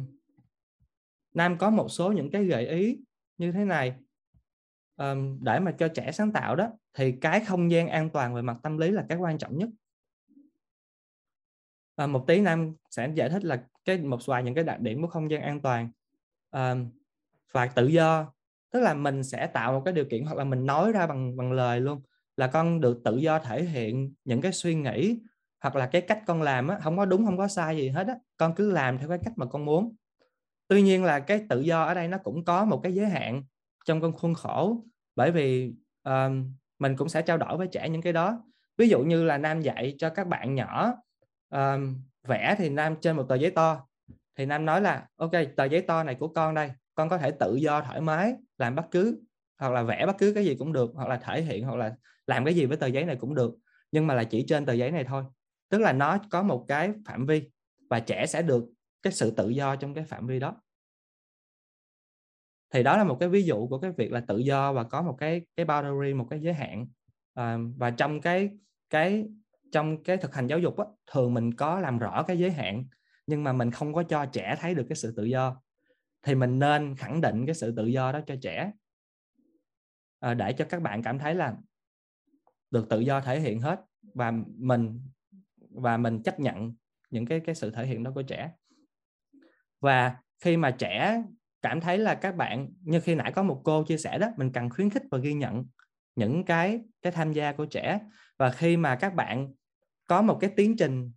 nam 1.33 1.57
có 1.57 1.69
một 1.69 1.87
số 1.89 2.11
những 2.11 2.31
cái 2.31 2.45
gợi 2.45 2.67
ý 2.67 2.99
như 3.37 3.51
thế 3.51 3.65
này. 3.65 3.95
Um, 4.95 5.43
để 5.43 5.59
mà 5.59 5.71
cho 5.71 5.87
trẻ 5.87 6.11
sáng 6.11 6.31
tạo 6.31 6.55
đó 6.55 6.69
thì 6.93 7.11
cái 7.21 7.45
không 7.45 7.71
gian 7.71 7.87
an 7.87 8.09
toàn 8.09 8.35
về 8.35 8.41
mặt 8.41 8.57
tâm 8.63 8.77
lý 8.77 8.91
là 8.91 9.05
cái 9.09 9.17
quan 9.17 9.37
trọng 9.37 9.57
nhất. 9.57 9.69
À, 11.95 12.07
một 12.07 12.23
tí 12.27 12.41
nam 12.41 12.75
sẽ 12.89 13.11
giải 13.15 13.29
thích 13.29 13.43
là 13.43 13.67
cái 13.85 13.97
một 13.97 14.25
vài 14.25 14.43
những 14.43 14.55
cái 14.55 14.63
đặc 14.63 14.79
điểm 14.79 15.01
của 15.01 15.07
không 15.07 15.31
gian 15.31 15.41
an 15.41 15.61
toàn 15.61 15.91
à, 16.51 16.75
và 17.51 17.65
tự 17.65 17.87
do. 17.87 18.33
Tức 18.71 18.79
là 18.79 18.93
mình 18.93 19.23
sẽ 19.23 19.47
tạo 19.47 19.73
một 19.73 19.81
cái 19.85 19.93
điều 19.93 20.05
kiện 20.05 20.25
hoặc 20.25 20.37
là 20.37 20.43
mình 20.43 20.65
nói 20.65 20.91
ra 20.91 21.07
bằng 21.07 21.37
bằng 21.37 21.51
lời 21.51 21.81
luôn 21.81 22.01
là 22.37 22.47
con 22.47 22.81
được 22.81 23.01
tự 23.05 23.17
do 23.17 23.39
thể 23.39 23.63
hiện 23.63 24.13
những 24.25 24.41
cái 24.41 24.51
suy 24.51 24.75
nghĩ 24.75 25.19
hoặc 25.61 25.75
là 25.75 25.87
cái 25.87 26.01
cách 26.01 26.19
con 26.27 26.41
làm 26.41 26.67
á, 26.67 26.79
không 26.83 26.97
có 26.97 27.05
đúng 27.05 27.25
không 27.25 27.37
có 27.37 27.47
sai 27.47 27.77
gì 27.77 27.89
hết 27.89 28.07
á 28.07 28.15
con 28.37 28.55
cứ 28.55 28.71
làm 28.71 28.97
theo 28.97 29.09
cái 29.09 29.17
cách 29.23 29.33
mà 29.35 29.45
con 29.45 29.65
muốn. 29.65 29.95
Tuy 30.67 30.81
nhiên 30.81 31.03
là 31.03 31.19
cái 31.19 31.45
tự 31.49 31.61
do 31.61 31.83
ở 31.83 31.93
đây 31.93 32.07
nó 32.07 32.17
cũng 32.17 32.45
có 32.45 32.65
một 32.65 32.79
cái 32.83 32.93
giới 32.93 33.09
hạn 33.09 33.43
trong 33.85 34.01
con 34.01 34.13
khuôn 34.13 34.33
khổ 34.33 34.85
bởi 35.15 35.31
vì 35.31 35.73
um, 36.03 36.53
mình 36.79 36.95
cũng 36.95 37.09
sẽ 37.09 37.21
trao 37.21 37.37
đổi 37.37 37.57
với 37.57 37.67
trẻ 37.67 37.89
những 37.89 38.01
cái 38.01 38.13
đó. 38.13 38.43
Ví 38.77 38.89
dụ 38.89 39.03
như 39.03 39.23
là 39.23 39.37
nam 39.37 39.61
dạy 39.61 39.95
cho 39.97 40.09
các 40.09 40.27
bạn 40.27 40.55
nhỏ 40.55 40.93
um, 41.49 41.95
vẽ 42.27 42.55
thì 42.57 42.69
nam 42.69 42.95
trên 43.01 43.15
một 43.15 43.25
tờ 43.29 43.35
giấy 43.35 43.51
to 43.51 43.87
thì 44.37 44.45
nam 44.45 44.65
nói 44.65 44.81
là 44.81 45.07
ok 45.15 45.31
tờ 45.55 45.65
giấy 45.65 45.81
to 45.81 46.03
này 46.03 46.15
của 46.15 46.27
con 46.27 46.55
đây 46.55 46.71
con 46.95 47.09
có 47.09 47.17
thể 47.17 47.31
tự 47.31 47.55
do 47.55 47.81
thoải 47.81 48.01
mái 48.01 48.35
làm 48.57 48.75
bất 48.75 48.85
cứ 48.91 49.21
hoặc 49.59 49.73
là 49.73 49.83
vẽ 49.83 50.05
bất 50.05 50.17
cứ 50.17 50.33
cái 50.33 50.45
gì 50.45 50.55
cũng 50.55 50.73
được 50.73 50.91
hoặc 50.93 51.09
là 51.09 51.17
thể 51.17 51.41
hiện 51.41 51.65
hoặc 51.65 51.75
là 51.75 51.95
làm 52.27 52.45
cái 52.45 52.53
gì 52.53 52.65
với 52.65 52.77
tờ 52.77 52.87
giấy 52.87 53.05
này 53.05 53.15
cũng 53.15 53.35
được 53.35 53.55
nhưng 53.91 54.07
mà 54.07 54.13
là 54.13 54.23
chỉ 54.23 54.45
trên 54.47 54.65
tờ 54.65 54.73
giấy 54.73 54.91
này 54.91 55.03
thôi. 55.03 55.23
Tức 55.69 55.81
là 55.81 55.93
nó 55.93 56.17
có 56.31 56.43
một 56.43 56.65
cái 56.67 56.93
phạm 57.05 57.25
vi 57.25 57.49
và 57.89 57.99
trẻ 57.99 58.25
sẽ 58.25 58.41
được 58.41 58.65
cái 59.01 59.13
sự 59.13 59.31
tự 59.31 59.49
do 59.49 59.75
trong 59.75 59.93
cái 59.93 60.03
phạm 60.03 60.27
vi 60.27 60.39
đó. 60.39 60.61
Thì 62.73 62.83
đó 62.83 62.97
là 62.97 63.03
một 63.03 63.17
cái 63.19 63.29
ví 63.29 63.43
dụ 63.43 63.67
của 63.67 63.79
cái 63.79 63.91
việc 63.91 64.11
là 64.11 64.19
tự 64.27 64.37
do 64.37 64.73
và 64.73 64.83
có 64.83 65.01
một 65.01 65.15
cái 65.17 65.45
cái 65.55 65.65
boundary 65.65 66.13
một 66.13 66.27
cái 66.29 66.39
giới 66.41 66.53
hạn. 66.53 66.87
À, 67.33 67.57
và 67.77 67.91
trong 67.91 68.21
cái 68.21 68.49
cái 68.89 69.25
trong 69.71 70.03
cái 70.03 70.17
thực 70.17 70.35
hành 70.35 70.47
giáo 70.47 70.59
dục 70.59 70.77
á, 70.77 70.85
thường 71.11 71.33
mình 71.33 71.53
có 71.53 71.79
làm 71.79 71.99
rõ 71.99 72.23
cái 72.23 72.39
giới 72.39 72.51
hạn 72.51 72.85
nhưng 73.31 73.43
mà 73.43 73.53
mình 73.53 73.71
không 73.71 73.93
có 73.93 74.03
cho 74.03 74.25
trẻ 74.25 74.55
thấy 74.59 74.75
được 74.75 74.85
cái 74.89 74.95
sự 74.95 75.13
tự 75.17 75.23
do. 75.23 75.61
Thì 76.23 76.35
mình 76.35 76.59
nên 76.59 76.95
khẳng 76.95 77.21
định 77.21 77.45
cái 77.45 77.55
sự 77.55 77.73
tự 77.77 77.85
do 77.85 78.11
đó 78.11 78.19
cho 78.27 78.35
trẻ. 78.41 78.71
À, 80.19 80.33
để 80.33 80.53
cho 80.53 80.65
các 80.69 80.81
bạn 80.81 81.03
cảm 81.03 81.19
thấy 81.19 81.35
là 81.35 81.55
được 82.71 82.89
tự 82.89 82.99
do 82.99 83.21
thể 83.21 83.39
hiện 83.39 83.59
hết 83.59 83.81
và 84.13 84.33
mình 84.57 85.01
và 85.69 85.97
mình 85.97 86.23
chấp 86.23 86.39
nhận 86.39 86.73
những 87.09 87.25
cái 87.25 87.39
cái 87.39 87.55
sự 87.55 87.71
thể 87.71 87.85
hiện 87.85 88.03
đó 88.03 88.11
của 88.15 88.21
trẻ. 88.21 88.51
Và 89.79 90.15
khi 90.39 90.57
mà 90.57 90.71
trẻ 90.71 91.23
cảm 91.61 91.81
thấy 91.81 91.97
là 91.97 92.15
các 92.15 92.35
bạn 92.35 92.73
như 92.81 92.99
khi 92.99 93.15
nãy 93.15 93.31
có 93.31 93.43
một 93.43 93.61
cô 93.63 93.83
chia 93.83 93.97
sẻ 93.97 94.17
đó 94.17 94.27
mình 94.37 94.51
cần 94.51 94.69
khuyến 94.69 94.89
khích 94.89 95.03
và 95.11 95.17
ghi 95.17 95.33
nhận 95.33 95.65
những 96.15 96.45
cái 96.45 96.81
cái 97.01 97.11
tham 97.11 97.33
gia 97.33 97.51
của 97.51 97.65
trẻ. 97.65 97.99
Và 98.37 98.51
khi 98.51 98.77
mà 98.77 98.95
các 98.95 99.15
bạn 99.15 99.53
có 100.07 100.21
một 100.21 100.37
cái 100.41 100.51
tiến 100.55 100.77
trình 100.77 101.11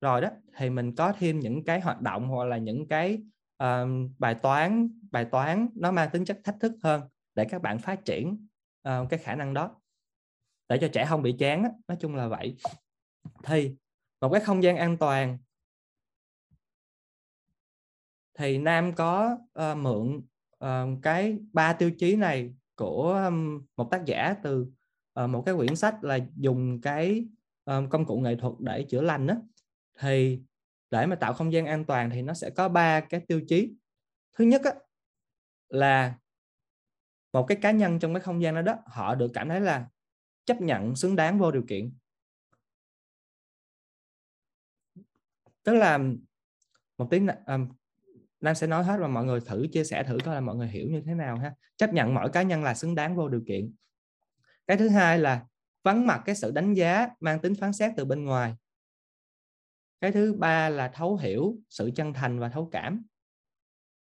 rồi 0.00 0.20
đó 0.20 0.28
thì 0.56 0.70
mình 0.70 0.94
có 0.94 1.12
thêm 1.12 1.40
những 1.40 1.64
cái 1.64 1.80
hoạt 1.80 2.00
động 2.00 2.28
hoặc 2.28 2.44
là 2.44 2.56
những 2.56 2.88
cái 2.88 3.22
um, 3.58 4.14
bài 4.18 4.34
toán 4.34 4.88
bài 5.10 5.24
toán 5.24 5.68
nó 5.74 5.90
mang 5.90 6.10
tính 6.12 6.24
chất 6.24 6.40
thách 6.44 6.56
thức 6.60 6.72
hơn 6.82 7.02
để 7.34 7.44
các 7.44 7.62
bạn 7.62 7.78
phát 7.78 8.04
triển 8.04 8.46
uh, 8.88 9.10
cái 9.10 9.18
khả 9.18 9.34
năng 9.34 9.54
đó. 9.54 9.76
Để 10.68 10.78
cho 10.80 10.88
trẻ 10.92 11.06
không 11.08 11.22
bị 11.22 11.34
chán 11.38 11.62
đó. 11.62 11.68
nói 11.88 11.96
chung 12.00 12.14
là 12.14 12.28
vậy. 12.28 12.56
Thì 13.44 13.76
một 14.20 14.30
cái 14.32 14.40
không 14.40 14.62
gian 14.62 14.76
an 14.76 14.96
toàn. 14.96 15.38
Thì 18.38 18.58
nam 18.58 18.92
có 18.94 19.38
uh, 19.58 19.76
mượn 19.76 20.22
uh, 20.64 21.02
cái 21.02 21.38
ba 21.52 21.72
tiêu 21.72 21.90
chí 21.98 22.16
này 22.16 22.54
của 22.76 23.22
um, 23.26 23.66
một 23.76 23.90
tác 23.90 24.04
giả 24.04 24.34
từ 24.42 24.66
uh, 25.24 25.30
một 25.30 25.42
cái 25.46 25.54
quyển 25.54 25.76
sách 25.76 26.04
là 26.04 26.18
dùng 26.36 26.80
cái 26.80 27.28
um, 27.64 27.88
công 27.88 28.04
cụ 28.04 28.20
nghệ 28.20 28.36
thuật 28.36 28.54
để 28.58 28.82
chữa 28.82 29.02
lành 29.02 29.26
đó 29.26 29.34
thì 30.00 30.42
để 30.90 31.06
mà 31.06 31.16
tạo 31.16 31.34
không 31.34 31.52
gian 31.52 31.66
an 31.66 31.84
toàn 31.84 32.10
thì 32.10 32.22
nó 32.22 32.34
sẽ 32.34 32.50
có 32.50 32.68
ba 32.68 33.00
cái 33.00 33.20
tiêu 33.20 33.40
chí. 33.48 33.74
Thứ 34.32 34.44
nhất 34.44 34.62
á, 34.64 34.74
là 35.68 36.14
một 37.32 37.46
cái 37.48 37.58
cá 37.62 37.70
nhân 37.70 37.98
trong 37.98 38.14
cái 38.14 38.20
không 38.20 38.42
gian 38.42 38.54
đó 38.54 38.62
đó 38.62 38.76
họ 38.86 39.14
được 39.14 39.30
cảm 39.34 39.48
thấy 39.48 39.60
là 39.60 39.88
chấp 40.44 40.60
nhận 40.60 40.96
xứng 40.96 41.16
đáng 41.16 41.38
vô 41.38 41.50
điều 41.50 41.64
kiện. 41.68 41.92
Tức 45.62 45.74
là 45.74 45.98
một 46.98 47.06
tiếng 47.10 47.26
um, 47.26 47.34
à, 47.46 47.58
Nam 48.40 48.54
sẽ 48.54 48.66
nói 48.66 48.84
hết 48.84 48.96
và 49.00 49.08
mọi 49.08 49.24
người 49.24 49.40
thử 49.40 49.66
chia 49.72 49.84
sẻ 49.84 50.04
thử 50.04 50.18
coi 50.24 50.34
là 50.34 50.40
mọi 50.40 50.56
người 50.56 50.68
hiểu 50.68 50.88
như 50.90 51.02
thế 51.06 51.14
nào 51.14 51.38
ha. 51.38 51.54
Chấp 51.76 51.92
nhận 51.92 52.14
mỗi 52.14 52.30
cá 52.30 52.42
nhân 52.42 52.62
là 52.62 52.74
xứng 52.74 52.94
đáng 52.94 53.16
vô 53.16 53.28
điều 53.28 53.42
kiện. 53.46 53.74
Cái 54.66 54.76
thứ 54.76 54.88
hai 54.88 55.18
là 55.18 55.46
vắng 55.82 56.06
mặt 56.06 56.22
cái 56.24 56.34
sự 56.34 56.50
đánh 56.50 56.74
giá 56.74 57.08
mang 57.20 57.40
tính 57.40 57.54
phán 57.54 57.72
xét 57.72 57.92
từ 57.96 58.04
bên 58.04 58.24
ngoài 58.24 58.56
cái 60.00 60.12
thứ 60.12 60.32
ba 60.32 60.68
là 60.68 60.88
thấu 60.88 61.16
hiểu 61.16 61.58
sự 61.68 61.90
chân 61.96 62.12
thành 62.12 62.38
và 62.38 62.48
thấu 62.48 62.68
cảm. 62.72 63.04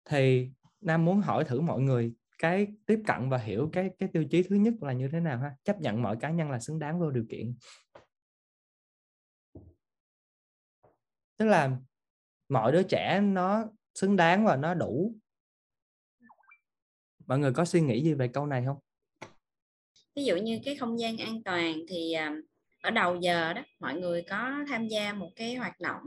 Thì 0.04 0.50
nam 0.80 1.04
muốn 1.04 1.20
hỏi 1.20 1.44
thử 1.44 1.60
mọi 1.60 1.80
người 1.80 2.14
cái 2.38 2.66
tiếp 2.86 3.02
cận 3.06 3.28
và 3.28 3.38
hiểu 3.38 3.70
cái 3.72 3.90
cái 3.98 4.08
tiêu 4.12 4.24
chí 4.30 4.42
thứ 4.42 4.56
nhất 4.56 4.74
là 4.80 4.92
như 4.92 5.08
thế 5.12 5.20
nào 5.20 5.38
ha? 5.38 5.56
Chấp 5.64 5.80
nhận 5.80 6.02
mọi 6.02 6.16
cá 6.20 6.30
nhân 6.30 6.50
là 6.50 6.60
xứng 6.60 6.78
đáng 6.78 7.00
vô 7.00 7.10
điều 7.10 7.24
kiện. 7.30 7.54
Tức 11.36 11.46
là 11.46 11.76
mọi 12.48 12.72
đứa 12.72 12.82
trẻ 12.82 13.20
nó 13.20 13.64
xứng 13.94 14.16
đáng 14.16 14.44
và 14.44 14.56
nó 14.56 14.74
đủ. 14.74 15.14
Mọi 17.26 17.38
người 17.38 17.52
có 17.52 17.64
suy 17.64 17.80
nghĩ 17.80 18.04
gì 18.04 18.14
về 18.14 18.28
câu 18.28 18.46
này 18.46 18.64
không? 18.66 18.78
Ví 20.16 20.24
dụ 20.24 20.36
như 20.36 20.60
cái 20.64 20.76
không 20.76 20.98
gian 20.98 21.16
an 21.16 21.42
toàn 21.42 21.74
thì 21.88 22.12
à, 22.12 22.36
ở 22.84 22.90
đầu 22.90 23.16
giờ 23.20 23.52
đó 23.52 23.62
mọi 23.80 23.94
người 23.94 24.22
có 24.22 24.64
tham 24.68 24.88
gia 24.88 25.12
một 25.12 25.30
cái 25.36 25.54
hoạt 25.54 25.80
động 25.80 26.02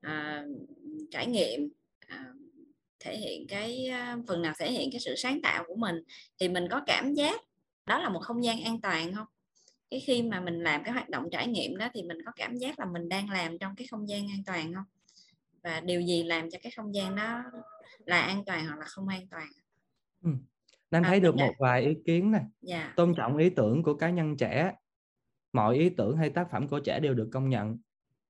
à, 0.00 0.44
trải 1.10 1.26
nghiệm 1.26 1.68
à, 2.08 2.24
thể 3.00 3.16
hiện 3.16 3.46
cái 3.48 3.86
à, 3.86 4.16
phần 4.28 4.42
nào 4.42 4.54
thể 4.58 4.72
hiện 4.72 4.88
cái 4.92 5.00
sự 5.00 5.14
sáng 5.16 5.40
tạo 5.42 5.64
của 5.66 5.74
mình 5.76 5.96
thì 6.40 6.48
mình 6.48 6.68
có 6.70 6.80
cảm 6.86 7.14
giác 7.14 7.40
đó 7.86 7.98
là 7.98 8.08
một 8.08 8.20
không 8.20 8.44
gian 8.44 8.60
an 8.60 8.80
toàn 8.80 9.14
không 9.14 9.26
cái 9.90 10.00
khi 10.00 10.22
mà 10.22 10.40
mình 10.40 10.62
làm 10.62 10.84
cái 10.84 10.92
hoạt 10.92 11.08
động 11.08 11.24
trải 11.32 11.46
nghiệm 11.46 11.76
đó 11.76 11.88
thì 11.94 12.02
mình 12.02 12.18
có 12.24 12.32
cảm 12.36 12.56
giác 12.56 12.78
là 12.78 12.84
mình 12.84 13.08
đang 13.08 13.30
làm 13.30 13.58
trong 13.58 13.76
cái 13.76 13.86
không 13.90 14.08
gian 14.08 14.28
an 14.28 14.42
toàn 14.46 14.74
không 14.74 14.84
và 15.62 15.80
điều 15.80 16.00
gì 16.00 16.22
làm 16.22 16.50
cho 16.50 16.58
cái 16.62 16.72
không 16.76 16.94
gian 16.94 17.16
đó 17.16 17.42
là 18.06 18.20
an 18.20 18.44
toàn 18.46 18.66
hoặc 18.66 18.78
là 18.78 18.84
không 18.84 19.08
an 19.08 19.26
toàn 19.30 19.48
ừ. 20.22 20.30
Nam 20.90 21.02
à, 21.02 21.08
thấy 21.08 21.20
được 21.20 21.36
một 21.36 21.52
vài 21.58 21.82
ý 21.82 21.94
kiến 22.06 22.30
này 22.30 22.40
yeah. 22.40 22.52
Dạ. 22.62 22.92
tôn 22.96 23.14
trọng 23.16 23.36
ý 23.36 23.50
tưởng 23.50 23.82
của 23.82 23.94
cá 23.94 24.10
nhân 24.10 24.36
trẻ 24.36 24.72
mọi 25.56 25.76
ý 25.76 25.88
tưởng 25.88 26.16
hay 26.16 26.30
tác 26.30 26.50
phẩm 26.50 26.68
của 26.68 26.80
trẻ 26.80 27.00
đều 27.00 27.14
được 27.14 27.28
công 27.32 27.48
nhận 27.48 27.78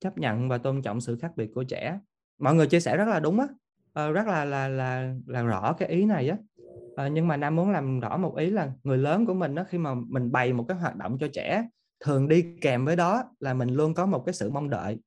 chấp 0.01 0.19
nhận 0.19 0.49
và 0.49 0.59
tôn 0.59 0.83
trọng 0.83 1.01
sự 1.01 1.19
khác 1.19 1.33
biệt 1.37 1.51
của 1.55 1.65
trẻ. 1.65 2.01
Mọi 2.39 2.55
người 2.55 2.67
chia 2.67 2.81
sẻ 2.81 2.97
rất 2.97 3.09
là 3.09 3.21
đúng 3.21 3.41
á. 3.41 3.47
À, 3.93 4.09
rất 4.09 4.27
là 4.27 4.45
là 4.45 4.69
là 4.69 5.15
là 5.27 5.43
rõ 5.43 5.73
cái 5.73 5.89
ý 5.89 6.05
này 6.05 6.29
á. 6.29 6.37
À, 6.97 7.09
nhưng 7.09 7.29
mà 7.29 7.37
nam 7.37 7.57
muốn 7.57 7.71
làm 7.71 8.01
rõ 8.01 8.17
một 8.17 8.37
ý 8.37 8.51
là 8.51 8.73
người 8.85 8.99
lớn 8.99 9.27
của 9.27 9.35
mình 9.35 9.55
đó 9.55 9.65
khi 9.69 9.79
mà 9.79 9.95
mình 9.95 10.33
bày 10.33 10.53
một 10.53 10.65
cái 10.69 10.77
hoạt 10.77 10.97
động 10.97 11.19
cho 11.21 11.29
trẻ 11.33 11.69
thường 12.01 12.29
đi 12.29 12.57
kèm 12.61 12.85
với 12.85 12.97
đó 12.97 13.25
là 13.41 13.55
mình 13.55 13.69
luôn 13.69 13.95
có 13.95 14.07
một 14.07 14.23
cái 14.27 14.33
sự 14.33 14.51
mong 14.51 14.71
đợi. 14.71 14.99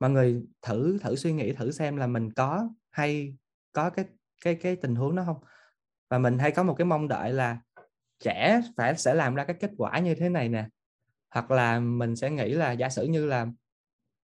Mọi 0.00 0.10
người 0.10 0.46
thử 0.62 0.98
thử 0.98 1.16
suy 1.16 1.32
nghĩ 1.32 1.52
thử 1.52 1.70
xem 1.70 1.96
là 1.96 2.06
mình 2.06 2.32
có 2.32 2.68
hay 2.90 3.36
có 3.72 3.90
cái 3.90 4.04
cái 4.44 4.54
cái 4.54 4.76
tình 4.76 4.94
huống 4.94 5.16
đó 5.16 5.22
không? 5.26 5.36
Và 6.10 6.18
mình 6.18 6.38
hay 6.38 6.50
có 6.50 6.62
một 6.62 6.74
cái 6.74 6.84
mong 6.84 7.08
đợi 7.08 7.32
là 7.32 7.58
trẻ 8.22 8.60
phải 8.76 8.96
sẽ 8.96 9.14
làm 9.14 9.34
ra 9.34 9.44
cái 9.44 9.56
kết 9.60 9.70
quả 9.76 9.98
như 9.98 10.14
thế 10.14 10.28
này 10.28 10.48
nè. 10.48 10.64
Hoặc 11.30 11.50
là 11.50 11.80
mình 11.80 12.16
sẽ 12.16 12.30
nghĩ 12.30 12.48
là 12.52 12.72
giả 12.72 12.88
sử 12.88 13.04
như 13.04 13.26
là 13.26 13.42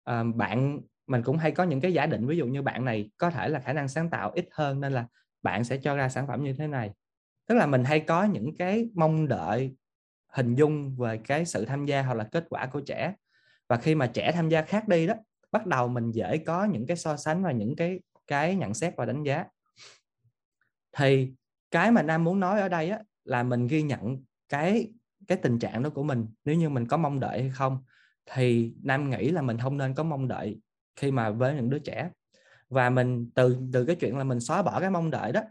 uh, 0.09 0.35
bạn 0.35 0.79
mình 1.07 1.23
cũng 1.23 1.37
hay 1.37 1.51
có 1.51 1.63
những 1.63 1.81
cái 1.81 1.93
giả 1.93 2.05
định 2.05 2.27
ví 2.27 2.37
dụ 2.37 2.47
như 2.47 2.61
bạn 2.61 2.85
này 2.85 3.09
có 3.17 3.29
thể 3.29 3.49
là 3.49 3.59
khả 3.59 3.73
năng 3.73 3.87
sáng 3.87 4.09
tạo 4.09 4.31
ít 4.31 4.47
hơn 4.51 4.81
nên 4.81 4.93
là 4.93 5.07
bạn 5.41 5.63
sẽ 5.63 5.77
cho 5.77 5.95
ra 5.95 6.09
sản 6.09 6.27
phẩm 6.27 6.43
như 6.43 6.53
thế 6.53 6.67
này. 6.67 6.91
Tức 7.47 7.55
là 7.55 7.65
mình 7.65 7.83
hay 7.83 7.99
có 7.99 8.23
những 8.23 8.57
cái 8.57 8.89
mong 8.93 9.27
đợi 9.27 9.75
hình 10.27 10.55
dung 10.55 10.95
về 10.97 11.17
cái 11.17 11.45
sự 11.45 11.65
tham 11.65 11.85
gia 11.85 12.01
hoặc 12.01 12.13
là 12.13 12.23
kết 12.23 12.45
quả 12.49 12.65
của 12.65 12.81
trẻ. 12.81 13.13
Và 13.67 13.77
khi 13.77 13.95
mà 13.95 14.07
trẻ 14.07 14.31
tham 14.31 14.49
gia 14.49 14.61
khác 14.61 14.87
đi 14.87 15.07
đó 15.07 15.13
bắt 15.51 15.65
đầu 15.65 15.87
mình 15.87 16.11
dễ 16.11 16.37
có 16.37 16.63
những 16.63 16.87
cái 16.87 16.97
so 16.97 17.17
sánh 17.17 17.43
và 17.43 17.51
những 17.51 17.75
cái 17.75 17.99
cái 18.27 18.55
nhận 18.55 18.73
xét 18.73 18.93
và 18.97 19.05
đánh 19.05 19.23
giá. 19.23 19.45
Thì 20.97 21.33
cái 21.71 21.91
mà 21.91 22.01
nam 22.01 22.23
muốn 22.23 22.39
nói 22.39 22.61
ở 22.61 22.69
đây 22.69 22.89
á, 22.89 22.99
là 23.25 23.43
mình 23.43 23.67
ghi 23.67 23.81
nhận 23.81 24.17
cái 24.49 24.93
cái 25.27 25.37
tình 25.37 25.59
trạng 25.59 25.83
đó 25.83 25.89
của 25.89 26.03
mình. 26.03 26.27
Nếu 26.45 26.55
như 26.55 26.69
mình 26.69 26.87
có 26.87 26.97
mong 26.97 27.19
đợi 27.19 27.41
hay 27.41 27.51
không, 27.51 27.77
thì 28.31 28.73
nam 28.83 29.09
nghĩ 29.09 29.29
là 29.29 29.41
mình 29.41 29.57
không 29.57 29.77
nên 29.77 29.93
có 29.93 30.03
mong 30.03 30.27
đợi 30.27 30.59
khi 30.95 31.11
mà 31.11 31.29
với 31.29 31.55
những 31.55 31.69
đứa 31.69 31.79
trẻ. 31.79 32.09
Và 32.69 32.89
mình, 32.89 33.29
từ 33.35 33.57
từ 33.73 33.85
cái 33.85 33.95
chuyện 33.95 34.17
là 34.17 34.23
mình 34.23 34.39
xóa 34.39 34.61
bỏ 34.61 34.79
cái 34.79 34.89
mong 34.89 35.11
đợi 35.11 35.31
đó, 35.31 35.41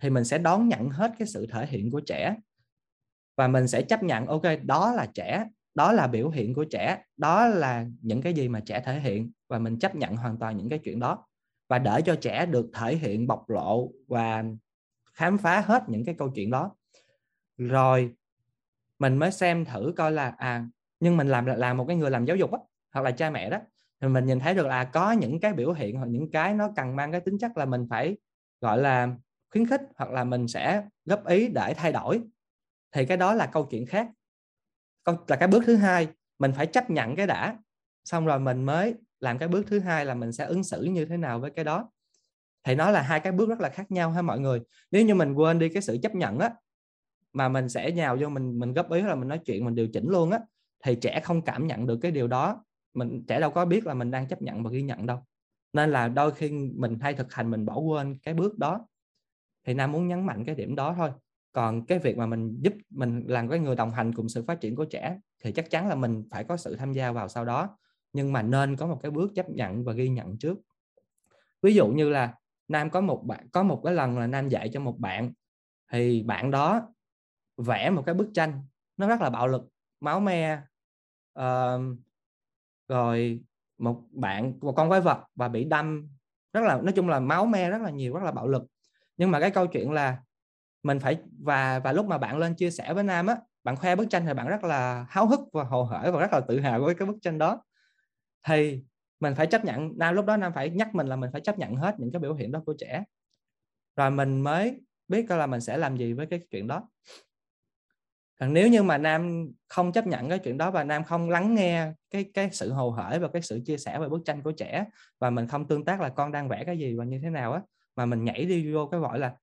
thì 0.00 0.10
mình 0.10 0.24
sẽ 0.24 0.38
đón 0.38 0.68
nhận 0.68 0.88
hết 0.88 1.12
cái 1.18 1.28
sự 1.28 1.46
thể 1.46 1.66
hiện 1.66 1.90
của 1.90 2.00
trẻ. 2.00 2.36
Và 3.36 3.48
mình 3.48 3.68
sẽ 3.68 3.82
chấp 3.82 4.02
nhận, 4.02 4.26
ok, 4.26 4.42
đó 4.62 4.92
là 4.92 5.06
trẻ, 5.14 5.46
đó 5.74 5.92
là 5.92 6.06
biểu 6.06 6.30
hiện 6.30 6.54
của 6.54 6.64
trẻ, 6.64 7.04
đó 7.16 7.46
là 7.46 7.86
những 8.02 8.22
cái 8.22 8.34
gì 8.34 8.48
mà 8.48 8.60
trẻ 8.60 8.82
thể 8.84 9.00
hiện. 9.00 9.30
Và 9.48 9.58
mình 9.58 9.78
chấp 9.78 9.94
nhận 9.94 10.16
hoàn 10.16 10.38
toàn 10.38 10.56
những 10.56 10.68
cái 10.68 10.78
chuyện 10.78 11.00
đó. 11.00 11.26
Và 11.68 11.78
để 11.78 12.00
cho 12.04 12.16
trẻ 12.20 12.46
được 12.46 12.70
thể 12.74 12.96
hiện 12.96 13.26
bộc 13.26 13.50
lộ 13.50 13.90
và 14.08 14.44
khám 15.14 15.38
phá 15.38 15.60
hết 15.60 15.88
những 15.88 16.04
cái 16.04 16.14
câu 16.18 16.30
chuyện 16.34 16.50
đó 16.50 16.74
rồi, 17.58 18.14
mình 18.98 19.16
mới 19.18 19.32
xem 19.32 19.64
thử 19.64 19.94
coi 19.96 20.12
là 20.12 20.34
à 20.38 20.66
nhưng 21.00 21.16
mình 21.16 21.28
làm 21.28 21.46
là 21.46 21.74
một 21.74 21.84
cái 21.88 21.96
người 21.96 22.10
làm 22.10 22.24
giáo 22.24 22.36
dục 22.36 22.52
á, 22.52 22.58
hoặc 22.94 23.02
là 23.02 23.10
cha 23.10 23.30
mẹ 23.30 23.50
đó, 23.50 23.58
thì 24.00 24.08
mình 24.08 24.26
nhìn 24.26 24.40
thấy 24.40 24.54
được 24.54 24.66
là 24.66 24.84
có 24.84 25.12
những 25.12 25.40
cái 25.40 25.52
biểu 25.54 25.72
hiện 25.72 25.96
hoặc 25.96 26.06
những 26.06 26.30
cái 26.32 26.54
nó 26.54 26.70
cần 26.76 26.96
mang 26.96 27.12
cái 27.12 27.20
tính 27.20 27.38
chất 27.38 27.56
là 27.56 27.64
mình 27.64 27.86
phải, 27.90 28.16
gọi 28.60 28.78
là, 28.78 29.08
khuyến 29.52 29.66
khích 29.66 29.80
hoặc 29.96 30.10
là 30.10 30.24
mình 30.24 30.48
sẽ 30.48 30.84
góp 31.04 31.26
ý 31.26 31.48
để 31.48 31.74
thay 31.76 31.92
đổi. 31.92 32.22
Thì 32.92 33.06
cái 33.06 33.16
đó 33.16 33.34
là 33.34 33.46
câu 33.46 33.66
chuyện 33.70 33.86
khác. 33.86 34.08
Là 35.28 35.36
cái 35.36 35.48
bước 35.48 35.62
thứ 35.66 35.76
hai, 35.76 36.08
mình 36.38 36.52
phải 36.56 36.66
chấp 36.66 36.90
nhận 36.90 37.16
cái 37.16 37.26
đã. 37.26 37.56
Xong 38.04 38.26
rồi 38.26 38.40
mình 38.40 38.64
mới 38.64 38.94
làm 39.20 39.38
cái 39.38 39.48
bước 39.48 39.66
thứ 39.66 39.78
hai 39.80 40.06
là 40.06 40.14
mình 40.14 40.32
sẽ 40.32 40.44
ứng 40.44 40.64
xử 40.64 40.82
như 40.82 41.04
thế 41.04 41.16
nào 41.16 41.40
với 41.40 41.50
cái 41.50 41.64
đó. 41.64 41.90
Thì 42.64 42.74
nó 42.74 42.90
là 42.90 43.02
hai 43.02 43.20
cái 43.20 43.32
bước 43.32 43.48
rất 43.48 43.60
là 43.60 43.68
khác 43.68 43.90
nhau 43.90 44.10
ha 44.10 44.22
mọi 44.22 44.40
người. 44.40 44.60
Nếu 44.90 45.06
như 45.06 45.14
mình 45.14 45.34
quên 45.34 45.58
đi 45.58 45.68
cái 45.68 45.82
sự 45.82 45.98
chấp 46.02 46.14
nhận 46.14 46.38
á 46.38 46.50
mà 47.32 47.48
mình 47.48 47.68
sẽ 47.68 47.92
nhào 47.92 48.16
vô, 48.20 48.28
mình 48.28 48.58
mình 48.58 48.72
góp 48.72 48.90
ý 48.90 49.02
là 49.02 49.14
mình 49.14 49.28
nói 49.28 49.38
chuyện, 49.38 49.64
mình 49.64 49.74
điều 49.74 49.88
chỉnh 49.88 50.08
luôn 50.08 50.30
á, 50.30 50.40
thì 50.84 50.94
trẻ 50.94 51.20
không 51.24 51.42
cảm 51.42 51.66
nhận 51.66 51.86
được 51.86 51.96
cái 52.02 52.12
điều 52.12 52.28
đó. 52.28 52.64
Mình, 52.94 53.24
trẻ 53.28 53.40
đâu 53.40 53.50
có 53.50 53.64
biết 53.64 53.86
là 53.86 53.94
mình 53.94 54.10
đang 54.10 54.28
chấp 54.28 54.42
nhận 54.42 54.62
và 54.62 54.70
ghi 54.70 54.82
nhận 54.82 55.06
đâu. 55.06 55.18
Nên 55.72 55.90
là 55.90 56.08
đôi 56.08 56.32
khi 56.32 56.50
mình 56.74 56.98
hay 57.00 57.14
thực 57.14 57.34
hành 57.34 57.50
mình 57.50 57.66
bỏ 57.66 57.78
quên 57.78 58.18
cái 58.22 58.34
bước 58.34 58.58
đó. 58.58 58.86
Thì 59.66 59.74
nam 59.74 59.92
muốn 59.92 60.08
nhấn 60.08 60.26
mạnh 60.26 60.44
cái 60.44 60.54
điểm 60.54 60.74
đó 60.74 60.94
thôi. 60.96 61.10
Còn 61.52 61.86
cái 61.86 61.98
việc 61.98 62.16
mà 62.16 62.26
mình 62.26 62.58
giúp, 62.60 62.74
mình 62.90 63.24
làm 63.26 63.48
cái 63.48 63.58
người 63.58 63.76
đồng 63.76 63.90
hành 63.90 64.14
cùng 64.14 64.28
sự 64.28 64.44
phát 64.46 64.60
triển 64.60 64.76
của 64.76 64.84
trẻ 64.84 65.18
thì 65.44 65.52
chắc 65.52 65.70
chắn 65.70 65.88
là 65.88 65.94
mình 65.94 66.24
phải 66.30 66.44
có 66.44 66.56
sự 66.56 66.76
tham 66.76 66.92
gia 66.92 67.12
vào 67.12 67.28
sau 67.28 67.44
đó. 67.44 67.78
Nhưng 68.12 68.32
mà 68.32 68.42
nên 68.42 68.76
có 68.76 68.86
một 68.86 68.98
cái 69.02 69.10
bước 69.10 69.32
chấp 69.34 69.50
nhận 69.50 69.84
và 69.84 69.92
ghi 69.92 70.08
nhận 70.08 70.38
trước. 70.38 70.58
Ví 71.62 71.74
dụ 71.74 71.88
như 71.88 72.08
là 72.08 72.34
nam 72.68 72.90
có 72.90 73.00
một 73.00 73.22
bạn, 73.26 73.48
có 73.52 73.62
một 73.62 73.80
cái 73.84 73.94
lần 73.94 74.18
là 74.18 74.26
nam 74.26 74.48
dạy 74.48 74.70
cho 74.72 74.80
một 74.80 74.98
bạn, 74.98 75.32
thì 75.92 76.22
bạn 76.22 76.50
đó 76.50 76.92
vẽ 77.56 77.90
một 77.90 78.02
cái 78.06 78.14
bức 78.14 78.30
tranh 78.34 78.66
nó 78.96 79.08
rất 79.08 79.20
là 79.20 79.30
bạo 79.30 79.48
lực 79.48 79.62
máu 80.00 80.20
me 80.20 80.62
uh, 81.38 81.80
rồi 82.88 83.40
một 83.78 84.02
bạn 84.10 84.58
một 84.60 84.72
con 84.72 84.88
quái 84.88 85.00
vật 85.00 85.24
và 85.34 85.48
bị 85.48 85.64
đâm. 85.64 86.08
Rất 86.52 86.60
là 86.60 86.80
nói 86.82 86.92
chung 86.96 87.08
là 87.08 87.20
máu 87.20 87.46
me 87.46 87.70
rất 87.70 87.82
là 87.82 87.90
nhiều 87.90 88.14
rất 88.14 88.24
là 88.24 88.32
bạo 88.32 88.48
lực. 88.48 88.62
Nhưng 89.16 89.30
mà 89.30 89.40
cái 89.40 89.50
câu 89.50 89.66
chuyện 89.66 89.92
là 89.92 90.18
mình 90.82 91.00
phải 91.00 91.18
và 91.42 91.78
và 91.78 91.92
lúc 91.92 92.06
mà 92.06 92.18
bạn 92.18 92.38
lên 92.38 92.54
chia 92.54 92.70
sẻ 92.70 92.94
với 92.94 93.04
nam 93.04 93.26
á 93.26 93.36
bạn 93.64 93.76
khoe 93.76 93.96
bức 93.96 94.06
tranh 94.10 94.26
thì 94.26 94.34
bạn 94.34 94.48
rất 94.48 94.64
là 94.64 95.06
háo 95.08 95.26
hức 95.26 95.40
và 95.52 95.64
hồ 95.64 95.84
hởi 95.84 96.12
và 96.12 96.20
rất 96.20 96.32
là 96.32 96.40
tự 96.40 96.60
hào 96.60 96.80
với 96.80 96.94
cái 96.94 97.06
bức 97.06 97.16
tranh 97.22 97.38
đó. 97.38 97.62
Thì 98.46 98.84
mình 99.20 99.34
phải 99.34 99.46
chấp 99.46 99.64
nhận 99.64 99.98
nam 99.98 100.14
lúc 100.14 100.26
đó 100.26 100.36
nam 100.36 100.52
phải 100.54 100.70
nhắc 100.70 100.94
mình 100.94 101.06
là 101.06 101.16
mình 101.16 101.30
phải 101.32 101.40
chấp 101.40 101.58
nhận 101.58 101.74
hết 101.74 101.94
những 101.98 102.12
cái 102.12 102.20
biểu 102.20 102.34
hiện 102.34 102.52
đó 102.52 102.62
của 102.66 102.74
trẻ. 102.78 103.04
Rồi 103.96 104.10
mình 104.10 104.40
mới 104.40 104.80
biết 105.08 105.26
coi 105.28 105.38
là 105.38 105.46
mình 105.46 105.60
sẽ 105.60 105.76
làm 105.76 105.96
gì 105.96 106.12
với 106.12 106.26
cái 106.26 106.40
chuyện 106.50 106.66
đó 106.66 106.88
còn 108.42 108.52
nếu 108.52 108.68
như 108.68 108.82
mà 108.82 108.98
nam 108.98 109.48
không 109.68 109.92
chấp 109.92 110.06
nhận 110.06 110.28
cái 110.28 110.38
chuyện 110.38 110.58
đó 110.58 110.70
và 110.70 110.84
nam 110.84 111.04
không 111.04 111.30
lắng 111.30 111.54
nghe 111.54 111.92
cái 112.10 112.30
cái 112.34 112.50
sự 112.52 112.72
hồ 112.72 112.90
hởi 112.90 113.18
và 113.18 113.28
cái 113.32 113.42
sự 113.42 113.60
chia 113.66 113.78
sẻ 113.78 113.98
về 113.98 114.08
bức 114.08 114.22
tranh 114.24 114.42
của 114.42 114.52
trẻ 114.52 114.84
và 115.18 115.30
mình 115.30 115.46
không 115.46 115.68
tương 115.68 115.84
tác 115.84 116.00
là 116.00 116.08
con 116.08 116.32
đang 116.32 116.48
vẽ 116.48 116.64
cái 116.64 116.78
gì 116.78 116.94
và 116.96 117.04
như 117.04 117.20
thế 117.22 117.30
nào 117.30 117.52
á, 117.52 117.60
mà 117.96 118.06
mình 118.06 118.24
nhảy 118.24 118.44
đi 118.44 118.74
vô 118.74 118.86
cái 118.86 119.00
gọi 119.00 119.18
là 119.18 119.34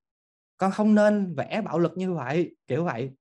con 0.57 0.71
không 0.71 0.95
nên 0.95 1.35
vẽ 1.35 1.61
bạo 1.61 1.79
lực 1.79 1.97
như 1.97 2.13
vậy 2.13 2.55
kiểu 2.67 2.83
vậy, 2.83 3.11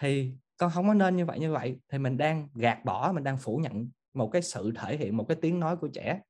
thì 0.00 0.32
con 0.56 0.70
không 0.70 0.88
có 0.88 0.94
nên 0.94 1.16
như 1.16 1.26
vậy 1.26 1.38
như 1.38 1.52
vậy 1.52 1.80
thì 1.92 1.98
mình 1.98 2.16
đang 2.16 2.48
gạt 2.54 2.84
bỏ, 2.84 3.12
mình 3.14 3.24
đang 3.24 3.38
phủ 3.38 3.56
nhận 3.56 3.90
một 4.14 4.28
cái 4.28 4.42
sự 4.42 4.72
thể 4.76 4.96
hiện, 4.96 5.16
một 5.16 5.24
cái 5.28 5.36
tiếng 5.40 5.60
nói 5.60 5.76
của 5.76 5.88
trẻ 5.88 6.20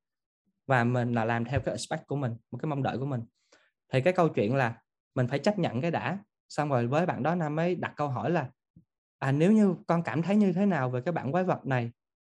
và 0.67 0.85
mình 0.85 1.13
là 1.13 1.25
làm 1.25 1.45
theo 1.45 1.61
cái 1.61 1.73
expect 1.75 2.07
của 2.07 2.17
mình, 2.17 2.33
một 2.51 2.59
cái 2.63 2.69
mong 2.69 2.83
đợi 2.83 2.99
của 2.99 3.07
mình. 3.07 3.21
Thì 3.93 4.01
cái 4.01 4.13
câu 4.13 4.29
chuyện 4.29 4.55
là 4.55 4.75
mình 5.15 5.27
phải 5.27 5.39
chấp 5.39 5.59
nhận 5.59 5.81
cái 5.81 5.91
đã, 5.91 6.19
xong 6.49 6.69
rồi 6.69 6.87
với 6.87 7.07
bạn 7.07 7.23
đó 7.23 7.35
nam 7.35 7.57
mới 7.57 7.75
đặt 7.75 7.93
câu 7.97 8.09
hỏi 8.09 8.31
là 8.31 8.51
à 9.19 9.33
nếu 9.33 9.53
như 9.53 9.75
con 9.87 10.03
cảm 10.03 10.23
thấy 10.23 10.37
như 10.37 10.53
thế 10.53 10.67
nào 10.67 10.91
về 10.91 11.01
cái 11.01 11.13
bạn 11.13 11.33
quái 11.33 11.45
vật 11.45 11.67
này? 11.67 11.91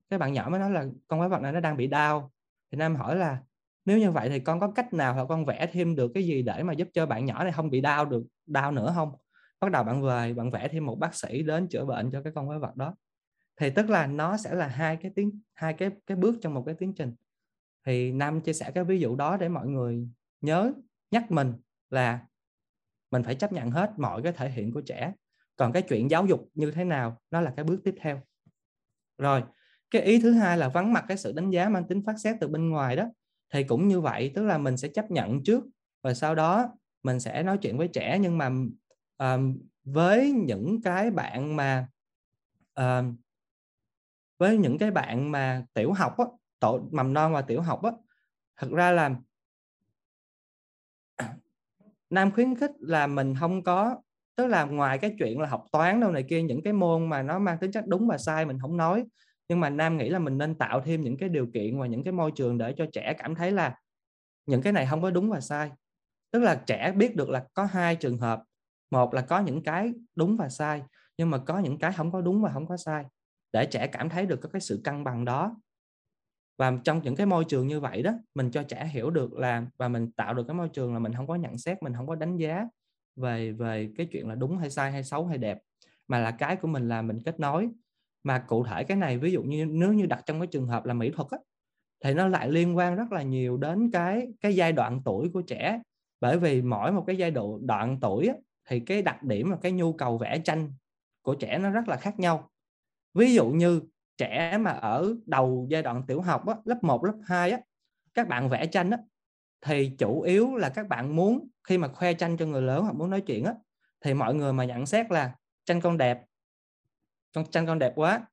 Cái 0.10 0.20
bạn 0.20 0.34
nhỏ 0.34 0.48
mới 0.52 0.60
nói 0.60 0.72
là 0.72 0.86
con 1.08 1.20
quái 1.20 1.30
vật 1.30 1.42
này 1.42 1.52
nó 1.54 1.60
đang 1.60 1.78
bị 1.78 1.88
đau. 1.88 2.32
Thì 2.72 2.78
nam 2.78 2.96
hỏi 2.96 3.16
là, 3.16 3.38
nếu 3.86 3.98
như 4.00 4.12
vậy 4.12 4.30
thì 4.30 4.40
con 4.40 4.60
có 4.60 4.72
cách 4.72 4.94
nào 4.94 5.14
hoặc 5.14 5.26
con 5.30 5.46
vẽ 5.46 5.68
thêm 5.72 5.96
được 5.96 6.12
cái 6.14 6.24
gì 6.26 6.42
để 6.42 6.64
mà 6.64 6.74
giúp 6.74 6.88
cho 6.94 7.06
bạn 7.06 7.26
nhỏ 7.26 7.44
này 7.44 7.54
không 7.54 7.70
bị 7.70 7.82
đau 7.82 8.06
được, 8.06 8.24
đau 8.48 8.72
nữa 8.72 8.92
không? 8.96 9.12
Bắt 9.62 9.72
đầu 9.72 9.84
bạn 9.84 10.04
về, 10.04 10.34
bạn 10.34 10.52
vẽ 10.52 10.68
thêm 10.68 10.86
một 10.86 10.96
bác 11.00 11.16
sĩ 11.16 11.44
đến 11.44 11.68
chữa 11.68 11.86
bệnh 11.86 12.12
cho 12.12 12.22
cái 12.24 12.34
con 12.36 12.48
quái 12.48 12.60
vật 12.60 12.76
đó. 12.76 12.96
Thì 13.62 13.70
tức 13.70 13.90
là 13.90 14.08
nó 14.08 14.38
sẽ 14.38 14.56
là 14.56 14.68
hai 14.68 14.98
cái 14.98 15.12
tiếng 15.16 15.42
hai 15.56 15.74
cái 15.74 15.90
cái 16.08 16.18
bước 16.18 16.36
trong 16.42 16.54
một 16.54 16.64
cái 16.66 16.76
tiến 16.80 16.94
trình. 16.96 17.16
Thì 17.88 18.12
nam 18.12 18.42
chia 18.42 18.54
sẻ 18.54 18.72
cái 18.76 18.84
ví 18.84 19.00
dụ 19.00 19.16
đó 19.16 19.38
để 19.38 19.50
mọi 19.50 19.68
người 19.68 20.10
nhớ, 20.42 20.74
nhắc 21.12 21.32
mình 21.32 21.54
là 21.90 22.20
mình 23.12 23.24
phải 23.24 23.36
chấp 23.36 23.52
nhận 23.54 23.72
hết 23.72 23.92
mọi 23.98 24.22
cái 24.24 24.34
thể 24.34 24.50
hiện 24.50 24.74
của 24.74 24.82
trẻ 24.82 25.14
còn 25.56 25.72
cái 25.72 25.82
chuyện 25.82 26.10
giáo 26.12 26.26
dục 26.26 26.50
như 26.54 26.72
thế 26.72 26.84
nào 26.84 27.22
nó 27.32 27.42
là 27.42 27.54
cái 27.56 27.66
bước 27.66 27.82
tiếp 27.84 27.96
theo. 28.00 28.22
Rồi 29.18 29.44
cái 29.92 30.02
ý 30.02 30.22
thứ 30.22 30.32
hai 30.32 30.58
là 30.58 30.70
vắng 30.70 30.94
mặt 30.94 31.06
cái 31.08 31.18
sự 31.18 31.32
đánh 31.32 31.50
giá 31.50 31.70
mang 31.70 31.88
tính 31.88 32.04
phát 32.06 32.20
xét 32.20 32.36
từ 32.42 32.48
bên 32.48 32.70
ngoài 32.70 32.96
đó. 32.96 33.06
Thì 33.54 33.64
cũng 33.64 33.88
như 33.88 34.02
vậy 34.02 34.32
tức 34.36 34.44
là 34.44 34.58
mình 34.58 34.78
sẽ 34.78 34.88
chấp 34.88 35.12
nhận 35.12 35.44
trước 35.44 35.64
và 36.04 36.14
sau 36.14 36.36
đó 36.36 36.78
mình 37.04 37.20
sẽ 37.20 37.44
nói 37.44 37.58
chuyện 37.58 37.78
với 37.78 37.88
trẻ. 37.88 38.20
Nhưng 38.22 38.38
mà 38.38 38.52
um, 39.18 39.58
với 39.84 40.32
những 40.32 40.82
cái 40.82 41.12
bạn 41.12 41.56
mà 41.56 41.88
um, 42.76 43.16
với 44.38 44.58
những 44.58 44.78
cái 44.78 44.92
bạn 44.92 45.32
mà 45.32 45.66
tiểu 45.74 45.94
học 45.94 46.18
á, 46.18 46.26
tổ 46.60 46.90
mầm 46.92 47.14
non 47.14 47.34
và 47.34 47.42
tiểu 47.42 47.62
học 47.62 47.84
á, 47.84 47.92
thật 48.58 48.68
ra 48.72 48.92
là 48.92 49.16
nam 52.10 52.32
khuyến 52.32 52.56
khích 52.56 52.72
là 52.80 53.08
mình 53.08 53.36
không 53.40 53.64
có 53.64 54.02
tức 54.36 54.48
là 54.48 54.64
ngoài 54.66 54.98
cái 54.98 55.16
chuyện 55.20 55.40
là 55.40 55.48
học 55.50 55.66
toán 55.72 56.00
đâu 56.02 56.12
này 56.12 56.24
kia, 56.30 56.42
những 56.42 56.64
cái 56.64 56.74
môn 56.74 57.10
mà 57.10 57.22
nó 57.24 57.40
mang 57.40 57.58
tính 57.60 57.72
chất 57.72 57.88
đúng 57.88 58.08
và 58.08 58.18
sai 58.18 58.46
mình 58.46 58.58
không 58.62 58.78
nói. 58.78 59.04
Nhưng 59.50 59.60
mà 59.60 59.70
nam 59.70 59.98
nghĩ 59.98 60.10
là 60.10 60.20
mình 60.20 60.38
nên 60.38 60.56
tạo 60.56 60.82
thêm 60.82 61.02
những 61.02 61.18
cái 61.18 61.30
điều 61.30 61.48
kiện 61.54 61.80
và 61.80 61.88
những 61.88 62.04
cái 62.04 62.14
môi 62.14 62.32
trường 62.36 62.58
để 62.58 62.74
cho 62.78 62.86
trẻ 62.94 63.14
cảm 63.18 63.36
thấy 63.36 63.52
là 63.52 63.76
những 64.46 64.62
cái 64.62 64.74
này 64.74 64.88
không 64.90 65.02
có 65.02 65.12
đúng 65.12 65.30
và 65.30 65.40
sai. 65.42 65.72
Tức 66.32 66.40
là 66.40 66.56
trẻ 66.68 66.92
biết 66.98 67.16
được 67.16 67.30
là 67.30 67.46
có 67.54 67.66
hai 67.66 67.96
trường 67.96 68.18
hợp. 68.18 68.44
Một 68.92 69.14
là 69.14 69.22
có 69.22 69.40
những 69.40 69.64
cái 69.64 69.94
đúng 70.16 70.38
và 70.38 70.50
sai, 70.50 70.84
nhưng 71.18 71.30
mà 71.32 71.38
có 71.38 71.60
những 71.60 71.80
cái 71.80 71.94
không 71.94 72.12
có 72.12 72.22
đúng 72.22 72.42
và 72.44 72.52
không 72.54 72.68
có 72.68 72.78
sai, 72.78 73.06
để 73.54 73.66
trẻ 73.66 73.88
cảm 73.88 74.10
thấy 74.10 74.26
được 74.26 74.38
có 74.42 74.50
cái 74.50 74.62
sự 74.62 74.82
cân 74.84 75.04
bằng 75.04 75.26
đó. 75.26 75.58
Và 76.58 76.74
trong 76.84 77.02
những 77.04 77.16
cái 77.16 77.26
môi 77.26 77.46
trường 77.46 77.68
như 77.68 77.80
vậy 77.80 78.04
đó, 78.04 78.12
mình 78.36 78.52
cho 78.52 78.64
trẻ 78.64 78.86
hiểu 78.94 79.10
được 79.10 79.34
là, 79.34 79.66
và 79.78 79.88
mình 79.88 80.12
tạo 80.12 80.34
được 80.34 80.44
cái 80.48 80.56
môi 80.56 80.70
trường 80.70 80.94
là 80.94 81.00
mình 81.00 81.14
không 81.14 81.28
có 81.28 81.36
nhận 81.36 81.58
xét, 81.58 81.84
mình 81.84 81.94
không 81.98 82.08
có 82.08 82.16
đánh 82.16 82.38
giá 82.38 82.66
về 83.16 83.52
về 83.52 83.90
cái 83.98 84.08
chuyện 84.12 84.28
là 84.28 84.36
đúng 84.36 84.58
hay 84.58 84.70
sai 84.70 84.92
hay 84.92 85.04
xấu 85.04 85.26
hay 85.26 85.38
đẹp 85.38 85.60
mà 86.08 86.20
là 86.20 86.32
cái 86.32 86.56
của 86.56 86.68
mình 86.68 86.90
là 86.90 87.02
mình 87.02 87.20
kết 87.26 87.40
nối. 87.40 87.70
Mà 88.24 88.40
cụ 88.40 88.66
thể 88.66 88.84
cái 88.84 88.98
này 88.98 89.18
ví 89.18 89.32
dụ 89.32 89.44
như 89.44 89.66
nếu 89.66 89.94
như 89.94 90.06
đặt 90.06 90.24
trong 90.26 90.40
cái 90.40 90.48
trường 90.48 90.68
hợp 90.68 90.86
là 90.86 90.94
mỹ 90.94 91.12
thuật 91.16 91.28
á, 91.32 91.38
thì 92.04 92.14
nó 92.14 92.28
lại 92.28 92.50
liên 92.50 92.78
quan 92.78 92.96
rất 92.96 93.12
là 93.12 93.22
nhiều 93.22 93.58
đến 93.58 93.92
cái 93.92 94.28
cái 94.42 94.56
giai 94.56 94.74
đoạn 94.74 95.02
tuổi 95.06 95.30
của 95.34 95.42
trẻ. 95.42 95.82
Bởi 96.22 96.40
vì 96.40 96.62
mỗi 96.62 96.92
một 96.92 97.04
cái 97.08 97.18
giai 97.18 97.32
đoạn 97.32 97.68
đoạn 97.68 97.98
tuổi 98.02 98.28
á, 98.28 98.34
thì 98.70 98.80
cái 98.80 99.02
đặc 99.02 99.24
điểm 99.24 99.52
và 99.52 99.58
cái 99.62 99.72
nhu 99.72 99.94
cầu 99.94 100.18
vẽ 100.18 100.40
tranh 100.40 100.74
của 101.22 101.36
trẻ 101.36 101.58
nó 101.58 101.70
rất 101.70 101.88
là 101.88 101.98
khác 101.98 102.20
nhau. 102.20 102.50
Ví 103.14 103.34
dụ 103.34 103.50
như 103.50 103.82
trẻ 104.18 104.58
mà 104.58 104.72
ở 104.72 105.16
đầu 105.26 105.68
giai 105.70 105.84
đoạn 105.84 106.04
tiểu 106.08 106.22
học 106.22 106.48
á, 106.48 106.56
lớp 106.66 106.84
1, 106.84 107.06
lớp 107.06 107.18
2 107.26 107.52
á, 107.52 107.60
các 108.14 108.28
bạn 108.28 108.50
vẽ 108.50 108.66
tranh 108.66 108.92
á, 108.92 108.98
thì 109.66 109.92
chủ 109.98 110.22
yếu 110.22 110.56
là 110.56 110.70
các 110.70 110.88
bạn 110.88 111.16
muốn 111.16 111.48
khi 111.64 111.78
mà 111.78 111.88
khoe 111.88 112.14
tranh 112.14 112.38
cho 112.38 112.46
người 112.46 112.62
lớn 112.62 112.84
hoặc 112.84 112.96
muốn 112.96 113.10
nói 113.10 113.22
chuyện 113.22 113.46
á, 113.46 113.54
thì 114.02 114.14
mọi 114.14 114.36
người 114.36 114.54
mà 114.54 114.66
nhận 114.66 114.86
xét 114.86 115.12
là 115.12 115.36
tranh 115.66 115.82
con 115.82 115.98
đẹp 115.98 116.26
con 117.34 117.46
tranh 117.52 117.66
con 117.66 117.80
đẹp 117.80 117.94
quá 117.96 118.26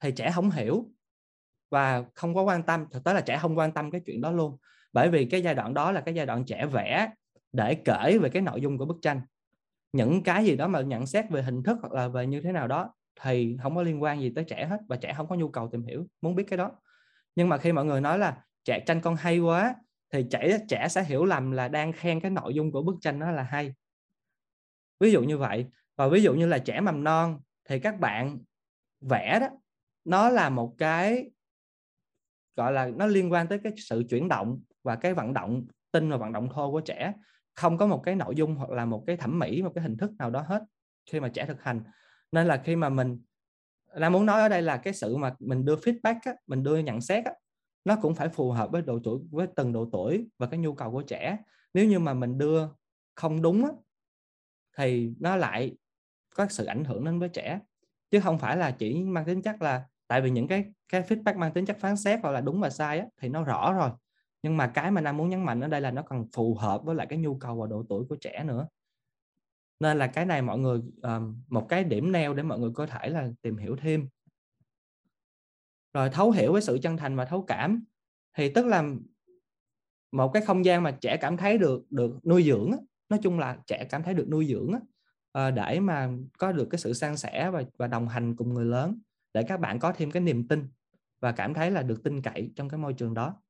thì 0.00 0.12
trẻ 0.12 0.30
không 0.34 0.50
hiểu 0.50 0.90
và 1.70 2.04
không 2.14 2.34
có 2.34 2.42
quan 2.42 2.62
tâm. 2.62 2.86
Thực 2.90 3.04
tế 3.04 3.14
là 3.14 3.20
trẻ 3.20 3.38
không 3.38 3.58
quan 3.58 3.72
tâm 3.72 3.90
cái 3.90 4.00
chuyện 4.06 4.20
đó 4.20 4.30
luôn. 4.30 4.56
Bởi 4.92 5.10
vì 5.10 5.24
cái 5.24 5.42
giai 5.42 5.54
đoạn 5.54 5.74
đó 5.74 5.92
là 5.92 6.00
cái 6.00 6.14
giai 6.14 6.26
đoạn 6.26 6.44
trẻ 6.44 6.66
vẽ 6.66 7.10
để 7.52 7.74
kể 7.74 8.18
về 8.22 8.28
cái 8.28 8.42
nội 8.42 8.60
dung 8.60 8.78
của 8.78 8.86
bức 8.86 8.96
tranh. 9.02 9.20
Những 9.92 10.22
cái 10.22 10.44
gì 10.44 10.56
đó 10.56 10.68
mà 10.68 10.80
nhận 10.80 11.06
xét 11.06 11.30
về 11.30 11.42
hình 11.42 11.62
thức 11.62 11.78
hoặc 11.80 11.92
là 11.92 12.08
về 12.08 12.26
như 12.26 12.40
thế 12.40 12.52
nào 12.52 12.68
đó 12.68 12.94
thì 13.20 13.56
không 13.62 13.76
có 13.76 13.82
liên 13.82 14.02
quan 14.02 14.20
gì 14.20 14.32
tới 14.34 14.44
trẻ 14.44 14.66
hết 14.66 14.80
và 14.88 14.96
trẻ 14.96 15.14
không 15.16 15.28
có 15.28 15.34
nhu 15.34 15.48
cầu 15.48 15.68
tìm 15.72 15.82
hiểu 15.82 16.06
muốn 16.20 16.34
biết 16.34 16.44
cái 16.48 16.56
đó. 16.56 16.70
Nhưng 17.36 17.48
mà 17.48 17.58
khi 17.58 17.72
mọi 17.72 17.84
người 17.84 18.00
nói 18.00 18.18
là 18.18 18.44
trẻ 18.64 18.80
tranh 18.86 19.00
con 19.00 19.16
hay 19.16 19.38
quá 19.38 19.74
thì 20.12 20.26
trẻ 20.30 20.58
trẻ 20.68 20.88
sẽ 20.88 21.04
hiểu 21.04 21.24
lầm 21.24 21.50
là 21.50 21.68
đang 21.68 21.92
khen 21.92 22.20
cái 22.20 22.30
nội 22.30 22.54
dung 22.54 22.72
của 22.72 22.82
bức 22.82 22.96
tranh 23.00 23.20
đó 23.20 23.30
là 23.30 23.42
hay. 23.42 23.74
Ví 25.00 25.12
dụ 25.12 25.22
như 25.22 25.38
vậy. 25.38 25.66
Và 25.96 26.08
ví 26.08 26.22
dụ 26.22 26.34
như 26.34 26.46
là 26.46 26.58
trẻ 26.58 26.80
mầm 26.80 27.04
non 27.04 27.40
thì 27.68 27.78
các 27.78 28.00
bạn 28.00 28.38
vẽ 29.00 29.38
đó 29.40 29.48
nó 30.04 30.28
là 30.28 30.48
một 30.48 30.74
cái 30.78 31.30
gọi 32.56 32.72
là 32.72 32.90
nó 32.96 33.06
liên 33.06 33.32
quan 33.32 33.48
tới 33.48 33.60
cái 33.64 33.72
sự 33.76 34.04
chuyển 34.10 34.28
động 34.28 34.60
và 34.82 34.96
cái 34.96 35.14
vận 35.14 35.32
động 35.32 35.66
tinh 35.92 36.10
và 36.10 36.16
vận 36.16 36.32
động 36.32 36.48
thô 36.54 36.70
của 36.70 36.80
trẻ. 36.80 37.12
Không 37.54 37.78
có 37.78 37.86
một 37.86 38.02
cái 38.04 38.14
nội 38.14 38.34
dung 38.34 38.54
hoặc 38.54 38.70
là 38.70 38.84
một 38.84 39.04
cái 39.06 39.16
thẩm 39.16 39.38
mỹ 39.38 39.62
một 39.62 39.72
cái 39.74 39.82
hình 39.82 39.96
thức 39.96 40.10
nào 40.18 40.30
đó 40.30 40.44
hết 40.48 40.62
khi 41.10 41.20
mà 41.20 41.28
trẻ 41.28 41.46
thực 41.46 41.62
hành. 41.62 41.80
Nên 42.32 42.46
là 42.46 42.62
khi 42.64 42.76
mà 42.76 42.88
mình 42.88 43.20
đang 43.94 44.12
muốn 44.12 44.26
nói 44.26 44.40
ở 44.40 44.48
đây 44.48 44.62
là 44.62 44.76
cái 44.76 44.94
sự 44.94 45.16
mà 45.16 45.34
mình 45.38 45.64
đưa 45.64 45.76
feedback 45.76 46.18
á, 46.22 46.34
mình 46.46 46.62
đưa 46.62 46.78
nhận 46.78 47.00
xét 47.00 47.24
á, 47.24 47.32
nó 47.86 47.96
cũng 48.02 48.14
phải 48.14 48.28
phù 48.28 48.50
hợp 48.50 48.70
với 48.72 48.82
độ 48.82 48.98
tuổi 49.04 49.20
với 49.30 49.46
từng 49.56 49.72
độ 49.72 49.88
tuổi 49.92 50.28
và 50.38 50.46
cái 50.46 50.58
nhu 50.60 50.74
cầu 50.74 50.92
của 50.92 51.02
trẻ. 51.02 51.38
Nếu 51.74 51.88
như 51.88 51.98
mà 51.98 52.14
mình 52.14 52.38
đưa 52.38 52.68
không 53.14 53.42
đúng 53.42 53.64
á, 53.64 53.70
thì 54.76 55.14
nó 55.20 55.36
lại 55.36 55.76
có 56.34 56.46
sự 56.50 56.64
ảnh 56.64 56.84
hưởng 56.84 57.04
đến 57.04 57.18
với 57.18 57.28
trẻ. 57.28 57.60
Chứ 58.10 58.20
không 58.20 58.38
phải 58.38 58.56
là 58.56 58.70
chỉ 58.70 59.04
mang 59.04 59.24
tính 59.24 59.42
chất 59.42 59.62
là 59.62 59.84
tại 60.08 60.20
vì 60.20 60.30
những 60.30 60.48
cái 60.48 60.64
cái 60.88 61.02
feedback 61.02 61.38
mang 61.38 61.52
tính 61.52 61.66
chất 61.66 61.76
phán 61.80 61.96
xét 61.96 62.20
hoặc 62.22 62.30
là 62.30 62.40
đúng 62.40 62.60
và 62.60 62.70
sai 62.70 62.98
á, 62.98 63.06
thì 63.20 63.28
nó 63.28 63.44
rõ 63.44 63.72
rồi. 63.72 63.90
Nhưng 64.42 64.56
mà 64.56 64.66
cái 64.66 64.90
mà 64.90 65.00
nam 65.00 65.16
muốn 65.16 65.28
nhấn 65.28 65.44
mạnh 65.44 65.60
ở 65.60 65.68
đây 65.68 65.80
là 65.80 65.90
nó 65.90 66.02
cần 66.02 66.26
phù 66.32 66.54
hợp 66.54 66.82
với 66.84 66.94
lại 66.94 67.06
cái 67.10 67.18
nhu 67.18 67.38
cầu 67.38 67.56
và 67.56 67.66
độ 67.66 67.84
tuổi 67.88 68.04
của 68.08 68.16
trẻ 68.16 68.44
nữa. 68.44 68.68
Nên 69.80 69.98
là 69.98 70.06
cái 70.06 70.26
này 70.26 70.42
mọi 70.42 70.58
người 70.58 70.80
um, 71.02 71.42
một 71.48 71.66
cái 71.68 71.84
điểm 71.84 72.12
neo 72.12 72.34
để 72.34 72.42
mọi 72.42 72.58
người 72.58 72.70
có 72.74 72.86
thể 72.86 73.08
là 73.08 73.28
tìm 73.42 73.56
hiểu 73.56 73.76
thêm 73.80 74.08
rồi 75.96 76.10
thấu 76.10 76.30
hiểu 76.30 76.52
với 76.52 76.62
sự 76.62 76.78
chân 76.82 76.96
thành 76.96 77.16
và 77.16 77.24
thấu 77.24 77.42
cảm. 77.42 77.84
Thì 78.36 78.52
tức 78.52 78.66
là 78.66 78.84
một 80.12 80.28
cái 80.32 80.42
không 80.42 80.64
gian 80.64 80.82
mà 80.82 80.90
trẻ 80.90 81.16
cảm 81.16 81.36
thấy 81.36 81.58
được 81.58 81.82
được 81.90 82.26
nuôi 82.26 82.42
dưỡng 82.42 82.70
nói 83.08 83.20
chung 83.22 83.38
là 83.38 83.58
trẻ 83.66 83.84
cảm 83.90 84.02
thấy 84.02 84.14
được 84.14 84.28
nuôi 84.28 84.46
dưỡng 84.46 84.72
ờ, 85.32 85.50
để 85.50 85.80
mà 85.80 86.10
có 86.38 86.52
được 86.52 86.68
cái 86.70 86.78
sự 86.78 86.92
san 86.92 87.16
sẻ 87.16 87.50
và 87.50 87.62
và 87.78 87.86
đồng 87.86 88.08
hành 88.08 88.36
cùng 88.36 88.54
người 88.54 88.64
lớn, 88.64 88.98
để 89.34 89.42
các 89.42 89.60
bạn 89.60 89.78
có 89.78 89.92
thêm 89.92 90.10
cái 90.10 90.22
niềm 90.22 90.48
tin 90.48 90.68
và 91.20 91.32
cảm 91.32 91.54
thấy 91.54 91.70
là 91.70 91.82
được 91.82 92.02
tin 92.02 92.22
cậy 92.22 92.52
trong 92.56 92.68
cái 92.68 92.78
môi 92.78 92.94
trường 92.94 93.14
đó. 93.14 93.42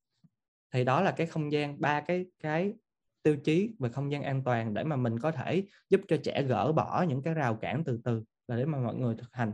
Thì 0.72 0.84
đó 0.84 1.00
là 1.00 1.10
cái 1.10 1.26
không 1.26 1.52
gian, 1.52 1.80
ba 1.80 2.00
cái 2.00 2.26
cái 2.42 2.74
tiêu 3.22 3.36
chí 3.36 3.74
về 3.78 3.88
không 3.88 4.12
gian 4.12 4.22
an 4.22 4.42
toàn 4.44 4.74
để 4.74 4.84
mà 4.84 4.96
mình 4.96 5.18
có 5.18 5.30
thể 5.32 5.64
giúp 5.90 6.00
cho 6.08 6.16
trẻ 6.24 6.42
gỡ 6.42 6.72
bỏ 6.72 7.04
những 7.08 7.22
cái 7.22 7.34
rào 7.34 7.54
cản 7.54 7.84
từ 7.84 8.00
từ 8.04 8.22
và 8.48 8.56
để 8.56 8.64
mà 8.64 8.78
mọi 8.78 8.94
người 8.94 9.14
thực 9.14 9.32
hành 9.32 9.52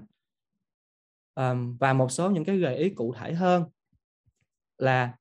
um, 1.34 1.76
và 1.76 1.92
một 1.92 2.10
số 2.10 2.30
những 2.30 2.44
cái 2.44 2.58
gợi 2.58 2.76
ý 2.76 2.90
cụ 2.90 3.14
thể 3.14 3.32
hơn 3.32 3.64
là 4.78 5.16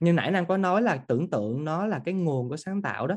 như 0.00 0.12
nãy 0.12 0.30
nam 0.30 0.46
có 0.46 0.56
nói 0.56 0.82
là 0.82 0.96
tưởng 0.96 1.30
tượng 1.30 1.64
nó 1.64 1.86
là 1.86 2.00
cái 2.04 2.14
nguồn 2.14 2.48
của 2.48 2.56
sáng 2.56 2.82
tạo 2.82 3.06
đó 3.06 3.16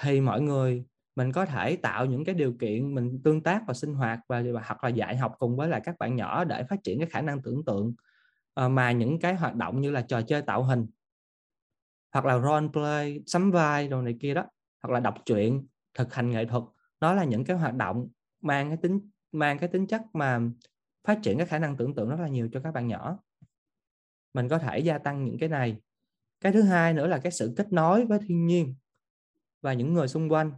thì 0.00 0.20
mọi 0.20 0.40
người 0.40 0.84
mình 1.16 1.32
có 1.32 1.46
thể 1.46 1.76
tạo 1.76 2.06
những 2.06 2.24
cái 2.24 2.34
điều 2.34 2.52
kiện 2.52 2.94
mình 2.94 3.20
tương 3.24 3.42
tác 3.42 3.62
và 3.66 3.74
sinh 3.74 3.94
hoạt 3.94 4.20
và 4.28 4.42
hoặc 4.64 4.84
là 4.84 4.90
dạy 4.90 5.16
học 5.16 5.34
cùng 5.38 5.56
với 5.56 5.68
lại 5.68 5.80
các 5.84 5.98
bạn 5.98 6.16
nhỏ 6.16 6.44
để 6.44 6.64
phát 6.70 6.82
triển 6.84 6.98
cái 6.98 7.08
khả 7.10 7.20
năng 7.20 7.42
tưởng 7.42 7.64
tượng 7.64 7.94
ờ, 8.54 8.68
mà 8.68 8.92
những 8.92 9.18
cái 9.18 9.34
hoạt 9.34 9.54
động 9.54 9.80
như 9.80 9.90
là 9.90 10.02
trò 10.02 10.22
chơi 10.22 10.42
tạo 10.42 10.62
hình 10.62 10.86
hoặc 12.12 12.24
là 12.24 12.38
role 12.38 12.68
play 12.72 13.20
sắm 13.26 13.50
vai 13.50 13.88
đồ 13.88 14.02
này 14.02 14.16
kia 14.20 14.34
đó 14.34 14.44
hoặc 14.82 14.94
là 14.94 15.00
đọc 15.00 15.14
truyện 15.26 15.66
thực 15.94 16.14
hành 16.14 16.30
nghệ 16.30 16.44
thuật 16.44 16.62
nó 17.00 17.14
là 17.14 17.24
những 17.24 17.44
cái 17.44 17.56
hoạt 17.56 17.74
động 17.74 18.08
mang 18.40 18.68
cái 18.68 18.76
tính 18.76 19.10
mang 19.34 19.58
cái 19.58 19.68
tính 19.68 19.86
chất 19.86 20.02
mà 20.12 20.40
phát 21.04 21.18
triển 21.22 21.38
cái 21.38 21.46
khả 21.46 21.58
năng 21.58 21.76
tưởng 21.76 21.94
tượng 21.94 22.10
rất 22.10 22.20
là 22.20 22.28
nhiều 22.28 22.48
cho 22.52 22.60
các 22.60 22.70
bạn 22.70 22.88
nhỏ. 22.88 23.18
Mình 24.34 24.48
có 24.48 24.58
thể 24.58 24.78
gia 24.78 24.98
tăng 24.98 25.24
những 25.24 25.38
cái 25.38 25.48
này. 25.48 25.76
Cái 26.40 26.52
thứ 26.52 26.62
hai 26.62 26.92
nữa 26.94 27.06
là 27.06 27.18
cái 27.18 27.32
sự 27.32 27.54
kết 27.56 27.72
nối 27.72 28.06
với 28.06 28.18
thiên 28.26 28.46
nhiên 28.46 28.74
và 29.62 29.72
những 29.72 29.94
người 29.94 30.08
xung 30.08 30.32
quanh. 30.32 30.52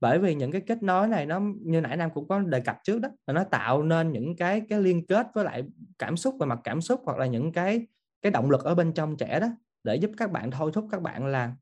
Bởi 0.00 0.18
vì 0.18 0.34
những 0.34 0.52
cái 0.52 0.60
kết 0.60 0.82
nối 0.82 1.08
này 1.08 1.26
nó, 1.26 1.40
như 1.60 1.80
nãy 1.80 1.96
nam 1.96 2.10
cũng 2.14 2.28
có 2.28 2.40
đề 2.40 2.60
cập 2.60 2.76
trước 2.84 2.98
đó, 2.98 3.08
là 3.26 3.34
nó 3.34 3.44
tạo 3.44 3.82
nên 3.82 4.12
những 4.12 4.36
cái 4.36 4.62
cái 4.68 4.80
liên 4.80 5.06
kết 5.06 5.26
với 5.34 5.44
lại 5.44 5.64
cảm 5.98 6.16
xúc 6.16 6.36
về 6.40 6.46
mặt 6.46 6.60
cảm 6.64 6.80
xúc 6.80 7.00
hoặc 7.04 7.18
là 7.18 7.26
những 7.26 7.52
cái 7.52 7.86
cái 8.22 8.32
động 8.32 8.50
lực 8.50 8.64
ở 8.64 8.74
bên 8.74 8.92
trong 8.92 9.16
trẻ 9.16 9.40
đó 9.40 9.48
để 9.84 9.96
giúp 9.96 10.10
các 10.16 10.30
bạn 10.32 10.50
thôi 10.50 10.70
thúc 10.74 10.88
các 10.90 11.02
bạn 11.02 11.26
là, 11.26 11.54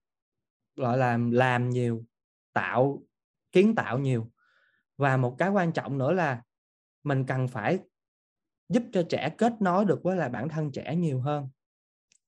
gọi 0.76 0.98
là, 0.98 1.18
làm 1.30 1.70
nhiều, 1.70 2.04
tạo, 2.52 3.02
kiến 3.52 3.74
tạo 3.74 3.98
nhiều 3.98 4.30
và 4.96 5.16
một 5.16 5.36
cái 5.38 5.50
quan 5.50 5.72
trọng 5.72 5.98
nữa 5.98 6.12
là 6.12 6.42
mình 7.04 7.26
cần 7.26 7.48
phải 7.48 7.78
giúp 8.68 8.82
cho 8.92 9.02
trẻ 9.08 9.30
kết 9.38 9.52
nối 9.60 9.84
được 9.84 10.02
với 10.02 10.16
lại 10.16 10.28
bản 10.28 10.48
thân 10.48 10.72
trẻ 10.72 10.96
nhiều 10.96 11.20
hơn. 11.20 11.48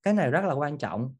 Cái 0.03 0.13
này 0.13 0.31
rất 0.31 0.45
là 0.45 0.53
quan 0.53 0.77
trọng. 0.77 1.15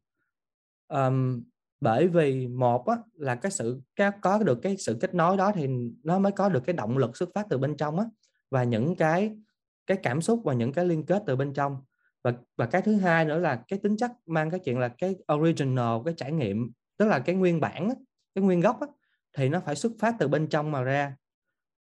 Um, 0.88 1.42
bởi 1.80 2.08
vì 2.08 2.46
một 2.46 2.86
á, 2.86 2.96
là 3.14 3.34
cái 3.34 3.52
sự 3.52 3.80
cái, 3.96 4.10
có 4.20 4.38
được 4.38 4.58
cái 4.62 4.76
sự 4.76 4.98
kết 5.00 5.14
nối 5.14 5.36
đó 5.36 5.52
thì 5.54 5.68
nó 6.02 6.18
mới 6.18 6.32
có 6.32 6.48
được 6.48 6.60
cái 6.66 6.72
động 6.72 6.98
lực 6.98 7.16
xuất 7.16 7.28
phát 7.34 7.46
từ 7.50 7.58
bên 7.58 7.76
trong 7.76 7.98
á 7.98 8.04
và 8.50 8.64
những 8.64 8.96
cái 8.96 9.36
cái 9.86 9.98
cảm 10.02 10.20
xúc 10.20 10.40
và 10.44 10.54
những 10.54 10.72
cái 10.72 10.84
liên 10.84 11.06
kết 11.06 11.22
từ 11.26 11.36
bên 11.36 11.52
trong. 11.52 11.76
Và 12.24 12.32
và 12.56 12.66
cái 12.66 12.82
thứ 12.82 12.96
hai 12.96 13.24
nữa 13.24 13.38
là 13.38 13.62
cái 13.68 13.78
tính 13.78 13.96
chất 13.96 14.10
mang 14.26 14.50
cái 14.50 14.60
chuyện 14.64 14.78
là 14.78 14.88
cái 14.88 15.16
original 15.34 15.98
cái 16.04 16.14
trải 16.16 16.32
nghiệm 16.32 16.72
tức 16.96 17.06
là 17.06 17.18
cái 17.18 17.34
nguyên 17.34 17.60
bản 17.60 17.90
cái 18.34 18.44
nguyên 18.44 18.60
gốc 18.60 18.80
á, 18.80 18.86
thì 19.36 19.48
nó 19.48 19.60
phải 19.60 19.76
xuất 19.76 19.92
phát 19.98 20.14
từ 20.18 20.28
bên 20.28 20.48
trong 20.48 20.72
mà 20.72 20.82
ra 20.82 21.16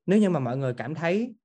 nếu 0.06 0.19
như 0.19 0.30
mà 0.30 0.40
mọi 0.40 0.57
người 0.57 0.73
cảm 0.73 0.95
thấy 0.95 1.36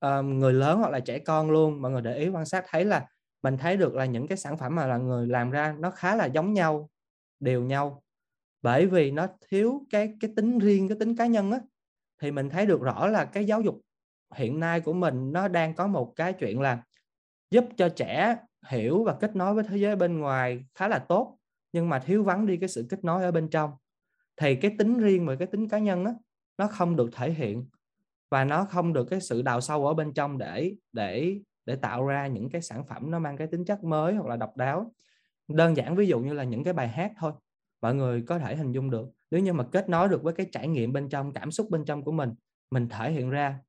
um, 0.00 0.38
người 0.38 0.52
lớn 0.52 0.78
hoặc 0.78 0.90
là 0.90 1.00
trẻ 1.00 1.18
con 1.18 1.50
luôn 1.50 1.82
mọi 1.82 1.90
người 1.90 2.02
để 2.02 2.18
ý 2.18 2.28
quan 2.28 2.44
sát 2.44 2.64
thấy 2.68 2.84
là 2.84 3.06
mình 3.42 3.56
thấy 3.58 3.76
được 3.76 3.94
là 3.94 4.04
những 4.04 4.26
cái 4.26 4.38
sản 4.38 4.58
phẩm 4.58 4.74
mà 4.74 4.86
là 4.86 4.96
người 4.96 5.26
làm 5.26 5.50
ra 5.50 5.76
nó 5.78 5.90
khá 5.90 6.16
là 6.16 6.26
giống 6.26 6.52
nhau 6.52 6.90
đều 7.40 7.62
nhau. 7.62 8.02
Bởi 8.62 8.86
vì 8.86 9.10
nó 9.10 9.26
thiếu 9.48 9.86
cái 9.90 10.14
cái 10.20 10.30
tính 10.36 10.58
riêng 10.58 10.88
cái 10.88 10.96
tính 11.00 11.16
cá 11.16 11.26
nhân 11.26 11.52
á 11.52 11.60
thì 12.22 12.30
mình 12.30 12.50
thấy 12.50 12.66
được 12.66 12.80
rõ 12.80 13.06
là 13.06 13.24
cái 13.24 13.44
giáo 13.44 13.60
dục 13.60 13.80
hiện 14.34 14.60
nay 14.60 14.80
của 14.80 14.92
mình 14.92 15.32
nó 15.32 15.48
đang 15.48 15.74
có 15.74 15.86
một 15.86 16.12
cái 16.16 16.32
chuyện 16.32 16.60
là 16.60 16.82
giúp 17.50 17.64
cho 17.76 17.88
trẻ 17.88 18.36
hiểu 18.68 19.04
và 19.04 19.16
kết 19.20 19.36
nối 19.36 19.54
với 19.54 19.64
thế 19.64 19.76
giới 19.76 19.96
bên 19.96 20.18
ngoài 20.18 20.64
khá 20.74 20.88
là 20.88 20.98
tốt 20.98 21.38
nhưng 21.72 21.88
mà 21.88 21.98
thiếu 21.98 22.24
vắng 22.24 22.46
đi 22.46 22.56
cái 22.56 22.68
sự 22.68 22.86
kết 22.90 23.04
nối 23.04 23.24
ở 23.24 23.32
bên 23.32 23.48
trong. 23.48 23.70
Thì 24.36 24.56
cái 24.56 24.74
tính 24.78 24.98
riêng 24.98 25.26
và 25.26 25.36
cái 25.36 25.46
tính 25.46 25.68
cá 25.68 25.78
nhân 25.78 26.04
á 26.04 26.14
nó 26.58 26.66
không 26.66 26.96
được 26.96 27.10
thể 27.12 27.30
hiện 27.30 27.66
và 28.30 28.44
nó 28.44 28.64
không 28.64 28.92
được 28.92 29.04
cái 29.04 29.20
sự 29.20 29.42
đào 29.42 29.60
sâu 29.60 29.86
ở 29.86 29.94
bên 29.94 30.12
trong 30.12 30.38
để 30.38 30.74
để 30.92 31.40
để 31.64 31.76
tạo 31.76 32.06
ra 32.06 32.26
những 32.26 32.50
cái 32.50 32.62
sản 32.62 32.86
phẩm 32.86 33.10
nó 33.10 33.18
mang 33.18 33.36
cái 33.36 33.46
tính 33.46 33.64
chất 33.64 33.84
mới 33.84 34.14
hoặc 34.14 34.28
là 34.28 34.36
độc 34.36 34.56
đáo. 34.56 34.92
Đơn 35.48 35.76
giản 35.76 35.96
ví 35.96 36.06
dụ 36.06 36.20
như 36.20 36.32
là 36.32 36.44
những 36.44 36.64
cái 36.64 36.72
bài 36.72 36.88
hát 36.88 37.12
thôi, 37.18 37.32
mọi 37.80 37.94
người 37.94 38.22
có 38.22 38.38
thể 38.38 38.56
hình 38.56 38.72
dung 38.72 38.90
được. 38.90 39.08
Nếu 39.30 39.40
như 39.40 39.52
mà 39.52 39.64
kết 39.72 39.88
nối 39.88 40.08
được 40.08 40.22
với 40.22 40.34
cái 40.34 40.46
trải 40.52 40.68
nghiệm 40.68 40.92
bên 40.92 41.08
trong, 41.08 41.32
cảm 41.32 41.50
xúc 41.50 41.70
bên 41.70 41.84
trong 41.84 42.02
của 42.04 42.12
mình 42.12 42.34
mình 42.70 42.88
thể 42.88 43.12
hiện 43.12 43.30
ra, 43.30 43.60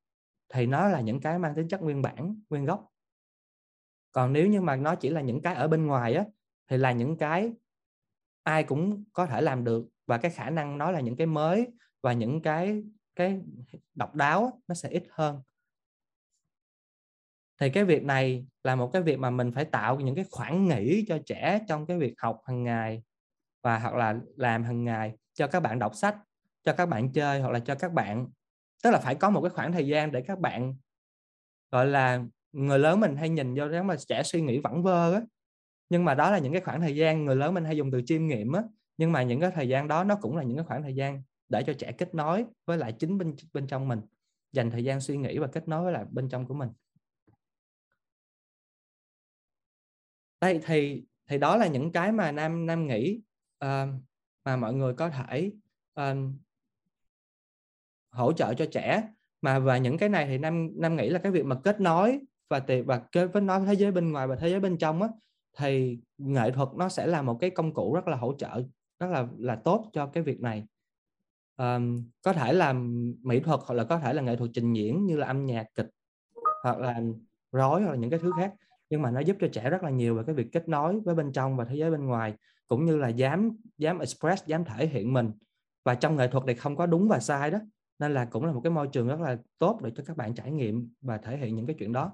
thì 0.54 0.66
nó 0.66 0.88
là 0.88 1.00
những 1.00 1.20
cái 1.20 1.38
mang 1.38 1.54
tính 1.54 1.68
chất 1.68 1.82
nguyên 1.82 2.02
bản, 2.02 2.40
nguyên 2.50 2.64
gốc. 2.64 2.88
Còn 4.12 4.32
nếu 4.32 4.46
như 4.46 4.60
mà 4.60 4.76
nó 4.76 4.94
chỉ 4.94 5.08
là 5.08 5.20
những 5.20 5.42
cái 5.42 5.54
ở 5.54 5.68
bên 5.68 5.86
ngoài 5.86 6.14
á, 6.14 6.24
thì 6.70 6.76
là 6.76 6.92
những 6.92 7.16
cái 7.16 7.52
ai 8.42 8.64
cũng 8.64 9.04
có 9.12 9.26
thể 9.26 9.40
làm 9.40 9.64
được. 9.64 9.88
Và 10.06 10.18
cái 10.18 10.30
khả 10.30 10.50
năng 10.50 10.78
nó 10.78 10.90
là 10.90 11.00
những 11.00 11.16
cái 11.16 11.26
mới 11.26 11.68
và 12.02 12.12
những 12.12 12.42
cái 12.42 12.82
cái 13.18 13.40
độc 13.94 14.14
đáo 14.14 14.62
nó 14.68 14.74
sẽ 14.74 14.88
ít 14.88 15.04
hơn. 15.10 15.42
Thì 17.60 17.70
cái 17.70 17.84
việc 17.84 18.04
này 18.04 18.46
là 18.64 18.76
một 18.76 18.90
cái 18.92 19.02
việc 19.02 19.18
mà 19.18 19.30
mình 19.30 19.52
phải 19.52 19.64
tạo 19.64 20.00
những 20.00 20.14
cái 20.14 20.24
khoảng 20.30 20.68
nghỉ 20.68 21.04
cho 21.08 21.18
trẻ 21.26 21.60
trong 21.68 21.86
cái 21.86 21.98
việc 21.98 22.14
học 22.18 22.40
hàng 22.46 22.64
ngày 22.64 23.02
và 23.62 23.78
hoặc 23.78 23.94
là 23.94 24.16
làm 24.36 24.64
hàng 24.64 24.84
ngày 24.84 25.12
cho 25.34 25.46
các 25.46 25.60
bạn 25.60 25.78
đọc 25.78 25.94
sách, 25.94 26.16
cho 26.64 26.72
các 26.72 26.86
bạn 26.86 27.12
chơi 27.12 27.40
hoặc 27.40 27.50
là 27.50 27.58
cho 27.60 27.74
các 27.74 27.92
bạn, 27.92 28.28
tức 28.84 28.90
là 28.90 28.98
phải 28.98 29.14
có 29.14 29.30
một 29.30 29.40
cái 29.40 29.50
khoảng 29.50 29.72
thời 29.72 29.86
gian 29.86 30.12
để 30.12 30.22
các 30.22 30.38
bạn, 30.40 30.74
gọi 31.72 31.86
là, 31.86 32.22
người 32.52 32.78
lớn 32.78 33.00
mình 33.00 33.16
hay 33.16 33.28
nhìn 33.28 33.54
vô 33.54 33.68
nếu 33.68 33.82
mà 33.82 33.96
trẻ 34.08 34.22
suy 34.24 34.40
nghĩ 34.42 34.60
vẩn 34.60 34.82
vơ 34.82 35.14
á. 35.14 35.22
Nhưng 35.90 36.04
mà 36.04 36.14
đó 36.14 36.30
là 36.30 36.38
những 36.38 36.52
cái 36.52 36.62
khoảng 36.62 36.80
thời 36.80 36.96
gian 36.96 37.24
người 37.24 37.36
lớn 37.36 37.54
mình 37.54 37.64
hay 37.64 37.76
dùng 37.76 37.90
từ 37.92 38.02
chiêm 38.06 38.26
nghiệm 38.26 38.52
á, 38.52 38.62
nhưng 38.96 39.12
mà 39.12 39.22
những 39.22 39.40
cái 39.40 39.50
thời 39.50 39.68
gian 39.68 39.88
đó 39.88 40.04
nó 40.04 40.16
cũng 40.22 40.36
là 40.36 40.44
những 40.44 40.56
cái 40.56 40.66
khoảng 40.66 40.82
thời 40.82 40.94
gian 40.94 41.22
để 41.48 41.62
cho 41.66 41.72
trẻ 41.72 41.92
kết 41.92 42.14
nối 42.14 42.44
với 42.66 42.78
lại 42.78 42.92
chính 42.92 43.18
bên 43.18 43.36
bên 43.52 43.66
trong 43.66 43.88
mình 43.88 44.00
dành 44.52 44.70
thời 44.70 44.84
gian 44.84 45.00
suy 45.00 45.16
nghĩ 45.16 45.38
và 45.38 45.46
kết 45.46 45.68
nối 45.68 45.82
với 45.82 45.92
lại 45.92 46.04
bên 46.10 46.28
trong 46.28 46.46
của 46.46 46.54
mình. 46.54 46.68
Đây 50.40 50.60
thì 50.66 51.04
thì 51.26 51.38
đó 51.38 51.56
là 51.56 51.66
những 51.66 51.92
cái 51.92 52.12
mà 52.12 52.32
nam 52.32 52.66
nam 52.66 52.86
nghĩ 52.86 53.20
uh, 53.64 53.88
mà 54.44 54.56
mọi 54.56 54.74
người 54.74 54.94
có 54.94 55.10
thể 55.10 55.52
uh, 56.00 56.16
hỗ 58.10 58.32
trợ 58.32 58.54
cho 58.54 58.66
trẻ. 58.72 59.08
Mà 59.40 59.58
và 59.58 59.78
những 59.78 59.98
cái 59.98 60.08
này 60.08 60.26
thì 60.26 60.38
nam 60.38 60.70
nam 60.76 60.96
nghĩ 60.96 61.08
là 61.08 61.18
cái 61.18 61.32
việc 61.32 61.44
mà 61.44 61.60
kết 61.64 61.80
nối 61.80 62.20
và 62.48 62.60
tiền 62.60 62.86
và 62.86 62.98
kết 63.12 63.42
nối 63.42 63.66
thế 63.66 63.74
giới 63.74 63.92
bên 63.92 64.12
ngoài 64.12 64.26
và 64.26 64.36
thế 64.36 64.48
giới 64.48 64.60
bên 64.60 64.78
trong 64.78 65.02
á 65.02 65.08
thì 65.56 65.98
nghệ 66.18 66.50
thuật 66.50 66.68
nó 66.76 66.88
sẽ 66.88 67.06
là 67.06 67.22
một 67.22 67.38
cái 67.40 67.50
công 67.50 67.74
cụ 67.74 67.94
rất 67.94 68.08
là 68.08 68.16
hỗ 68.16 68.34
trợ 68.38 68.62
rất 68.98 69.06
là 69.06 69.28
là 69.38 69.56
tốt 69.64 69.90
cho 69.92 70.06
cái 70.06 70.22
việc 70.22 70.40
này 70.40 70.66
um, 71.58 72.02
có 72.22 72.32
thể 72.32 72.52
là 72.52 72.72
mỹ 73.22 73.40
thuật 73.40 73.60
hoặc 73.66 73.74
là 73.74 73.84
có 73.84 73.98
thể 73.98 74.12
là 74.12 74.22
nghệ 74.22 74.36
thuật 74.36 74.50
trình 74.54 74.72
diễn 74.72 75.06
như 75.06 75.16
là 75.16 75.26
âm 75.26 75.46
nhạc 75.46 75.66
kịch 75.74 75.90
hoặc 76.62 76.78
là 76.78 77.00
rối 77.52 77.82
hoặc 77.82 77.90
là 77.90 77.96
những 77.96 78.10
cái 78.10 78.18
thứ 78.18 78.32
khác. 78.36 78.54
Nhưng 78.90 79.02
mà 79.02 79.10
nó 79.10 79.20
giúp 79.20 79.36
cho 79.40 79.48
trẻ 79.52 79.70
rất 79.70 79.82
là 79.82 79.90
nhiều 79.90 80.14
về 80.14 80.22
cái 80.26 80.34
việc 80.34 80.52
kết 80.52 80.68
nối 80.68 81.00
với 81.00 81.14
bên 81.14 81.32
trong 81.32 81.56
và 81.56 81.64
thế 81.64 81.76
giới 81.76 81.90
bên 81.90 82.06
ngoài 82.06 82.34
cũng 82.68 82.84
như 82.84 82.96
là 82.96 83.08
dám 83.08 83.50
dám 83.78 83.98
express 83.98 84.46
dám 84.46 84.64
thể 84.64 84.86
hiện 84.86 85.12
mình. 85.12 85.32
Và 85.84 85.94
trong 85.94 86.16
nghệ 86.16 86.28
thuật 86.28 86.44
thì 86.46 86.54
không 86.54 86.76
có 86.76 86.86
đúng 86.86 87.08
và 87.08 87.18
sai 87.18 87.50
đó 87.50 87.58
nên 87.98 88.14
là 88.14 88.24
cũng 88.24 88.44
là 88.44 88.52
một 88.52 88.60
cái 88.64 88.70
môi 88.70 88.88
trường 88.88 89.08
rất 89.08 89.20
là 89.20 89.36
tốt 89.58 89.80
để 89.82 89.90
cho 89.96 90.02
các 90.06 90.16
bạn 90.16 90.34
trải 90.34 90.50
nghiệm 90.50 90.92
và 91.00 91.18
thể 91.18 91.36
hiện 91.36 91.56
những 91.56 91.66
cái 91.66 91.76
chuyện 91.78 91.92
đó. 91.92 92.12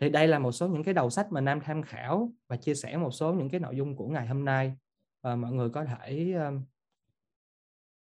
Thì 0.00 0.10
đây 0.10 0.28
là 0.28 0.38
một 0.38 0.52
số 0.52 0.68
những 0.68 0.84
cái 0.84 0.94
đầu 0.94 1.10
sách 1.10 1.32
mà 1.32 1.40
nam 1.40 1.60
tham 1.60 1.82
khảo 1.82 2.32
và 2.48 2.56
chia 2.56 2.74
sẻ 2.74 2.96
một 2.96 3.10
số 3.10 3.32
những 3.32 3.50
cái 3.50 3.60
nội 3.60 3.76
dung 3.76 3.96
của 3.96 4.06
ngày 4.06 4.26
hôm 4.26 4.44
nay. 4.44 4.76
Và 5.22 5.36
mọi 5.36 5.52
người 5.52 5.70
có 5.70 5.84
thể 5.84 6.32
um, 6.32 6.62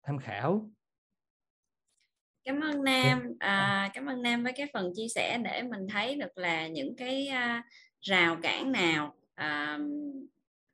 tham 0.03 0.19
khảo. 0.19 0.71
Cảm 2.45 2.61
ơn 2.61 2.85
nam. 2.85 3.35
À, 3.39 3.91
cảm 3.95 4.07
ơn 4.07 4.23
nam 4.23 4.45
với 4.45 4.53
cái 4.53 4.67
phần 4.73 4.93
chia 4.97 5.09
sẻ 5.09 5.39
để 5.45 5.63
mình 5.63 5.87
thấy 5.89 6.15
được 6.15 6.39
là 6.39 6.69
những 6.69 6.97
cái 6.97 7.29
uh, 7.31 7.65
rào 8.01 8.37
cản 8.43 8.73
nào 8.73 9.17
uh, 9.41 9.81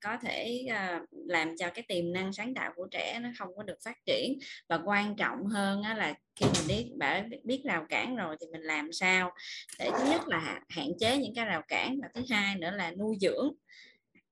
có 0.00 0.16
thể 0.22 0.66
uh, 0.70 1.08
làm 1.10 1.56
cho 1.56 1.70
cái 1.70 1.84
tiềm 1.88 2.12
năng 2.12 2.32
sáng 2.32 2.54
tạo 2.54 2.72
của 2.76 2.88
trẻ 2.90 3.18
nó 3.22 3.28
không 3.38 3.56
có 3.56 3.62
được 3.62 3.78
phát 3.84 3.96
triển. 4.06 4.38
Và 4.68 4.80
quan 4.84 5.16
trọng 5.16 5.46
hơn 5.46 5.82
á, 5.82 5.94
là 5.94 6.14
khi 6.36 6.46
mình 6.46 6.68
biết 6.68 6.92
biết, 7.30 7.38
biết 7.44 7.62
rào 7.64 7.86
cản 7.88 8.16
rồi 8.16 8.36
thì 8.40 8.46
mình 8.52 8.62
làm 8.62 8.92
sao 8.92 9.32
để 9.78 9.90
thứ 9.98 10.10
nhất 10.10 10.28
là 10.28 10.60
hạn 10.68 10.88
chế 11.00 11.18
những 11.18 11.34
cái 11.34 11.44
rào 11.44 11.62
cản 11.68 11.98
và 12.02 12.08
thứ 12.14 12.22
hai 12.30 12.56
nữa 12.56 12.70
là 12.70 12.90
nuôi 12.90 13.16
dưỡng 13.20 13.52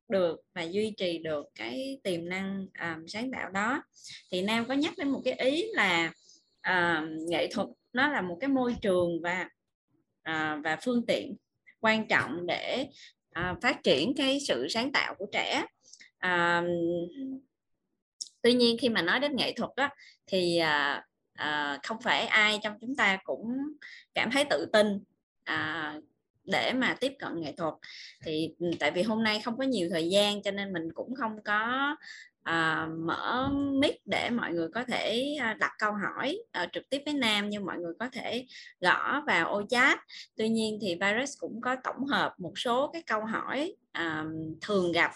được 0.08 0.40
và 0.54 0.62
duy 0.62 0.94
trì 0.96 1.18
được 1.18 1.46
cái 1.54 2.00
tiềm 2.02 2.28
năng 2.28 2.66
um, 2.80 3.06
sáng 3.06 3.30
tạo 3.30 3.50
đó. 3.50 3.82
Thì 4.30 4.42
nam 4.42 4.64
có 4.68 4.74
nhắc 4.74 4.94
đến 4.98 5.08
một 5.08 5.20
cái 5.24 5.34
ý 5.34 5.66
là 5.72 6.12
uh, 6.70 7.08
nghệ 7.28 7.48
thuật 7.52 7.68
nó 7.92 8.08
là 8.08 8.20
một 8.20 8.38
cái 8.40 8.48
môi 8.48 8.76
trường 8.82 9.22
và 9.22 9.48
uh, 10.30 10.64
và 10.64 10.78
phương 10.84 11.06
tiện 11.06 11.36
quan 11.80 12.08
trọng 12.08 12.46
để 12.46 12.86
uh, 13.40 13.62
phát 13.62 13.82
triển 13.82 14.14
cái 14.16 14.38
sự 14.48 14.68
sáng 14.68 14.92
tạo 14.92 15.14
của 15.18 15.26
trẻ. 15.32 15.64
Uh, 16.26 16.64
tuy 18.42 18.52
nhiên 18.52 18.76
khi 18.80 18.88
mà 18.88 19.02
nói 19.02 19.20
đến 19.20 19.36
nghệ 19.36 19.52
thuật 19.52 19.70
đó, 19.76 19.88
thì 20.26 20.60
uh, 20.62 21.02
uh, 21.40 21.82
không 21.82 22.00
phải 22.02 22.26
ai 22.26 22.58
trong 22.62 22.78
chúng 22.80 22.96
ta 22.96 23.18
cũng 23.24 23.56
cảm 24.14 24.30
thấy 24.30 24.44
tự 24.44 24.66
tin 24.72 24.86
uh, 25.50 26.04
để 26.44 26.72
mà 26.72 26.96
tiếp 27.00 27.12
cận 27.18 27.40
nghệ 27.40 27.52
thuật. 27.52 27.74
Thì 28.24 28.54
ừ, 28.58 28.70
tại 28.80 28.90
vì 28.90 29.02
hôm 29.02 29.22
nay 29.22 29.40
không 29.44 29.58
có 29.58 29.64
nhiều 29.64 29.88
thời 29.90 30.10
gian 30.10 30.42
cho 30.42 30.50
nên 30.50 30.72
mình 30.72 30.88
cũng 30.94 31.14
không 31.14 31.42
có 31.44 31.96
à, 32.42 32.88
mở 32.98 33.50
mic 33.80 34.06
để 34.06 34.30
mọi 34.30 34.52
người 34.52 34.68
có 34.74 34.84
thể 34.84 35.36
à, 35.40 35.56
đặt 35.60 35.72
câu 35.78 35.92
hỏi 35.92 36.38
à, 36.52 36.68
trực 36.72 36.90
tiếp 36.90 37.02
với 37.04 37.14
Nam 37.14 37.50
nhưng 37.50 37.64
mọi 37.64 37.78
người 37.78 37.92
có 37.98 38.08
thể 38.12 38.46
gõ 38.80 39.22
vào 39.26 39.48
ô 39.48 39.62
chat. 39.68 39.98
Tuy 40.36 40.48
nhiên 40.48 40.78
thì 40.80 40.98
virus 41.00 41.30
cũng 41.38 41.60
có 41.60 41.76
tổng 41.84 42.04
hợp 42.06 42.34
một 42.38 42.52
số 42.58 42.90
cái 42.92 43.02
câu 43.06 43.24
hỏi 43.24 43.76
à, 43.92 44.24
thường 44.60 44.92
gặp 44.92 45.10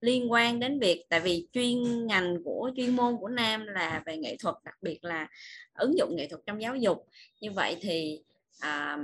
liên 0.00 0.32
quan 0.32 0.60
đến 0.60 0.78
việc 0.80 1.04
tại 1.08 1.20
vì 1.20 1.46
chuyên 1.52 2.06
ngành 2.06 2.36
của 2.44 2.70
chuyên 2.76 2.96
môn 2.96 3.16
của 3.20 3.28
Nam 3.28 3.66
là 3.66 4.02
về 4.06 4.16
nghệ 4.16 4.36
thuật 4.36 4.54
đặc 4.64 4.74
biệt 4.82 5.04
là 5.04 5.28
ứng 5.74 5.98
dụng 5.98 6.16
nghệ 6.16 6.28
thuật 6.28 6.42
trong 6.46 6.62
giáo 6.62 6.76
dục. 6.76 7.06
Như 7.40 7.52
vậy 7.52 7.76
thì 7.80 8.22
à, 8.62 8.98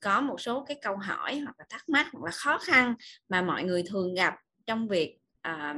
có 0.00 0.20
một 0.20 0.40
số 0.40 0.64
cái 0.68 0.76
câu 0.82 0.96
hỏi 0.96 1.38
hoặc 1.38 1.54
là 1.58 1.64
thắc 1.70 1.88
mắc 1.88 2.06
hoặc 2.12 2.24
là 2.24 2.30
khó 2.30 2.58
khăn 2.58 2.94
mà 3.28 3.42
mọi 3.42 3.64
người 3.64 3.82
thường 3.82 4.14
gặp 4.14 4.34
trong 4.66 4.88
việc 4.88 5.18
à, 5.42 5.76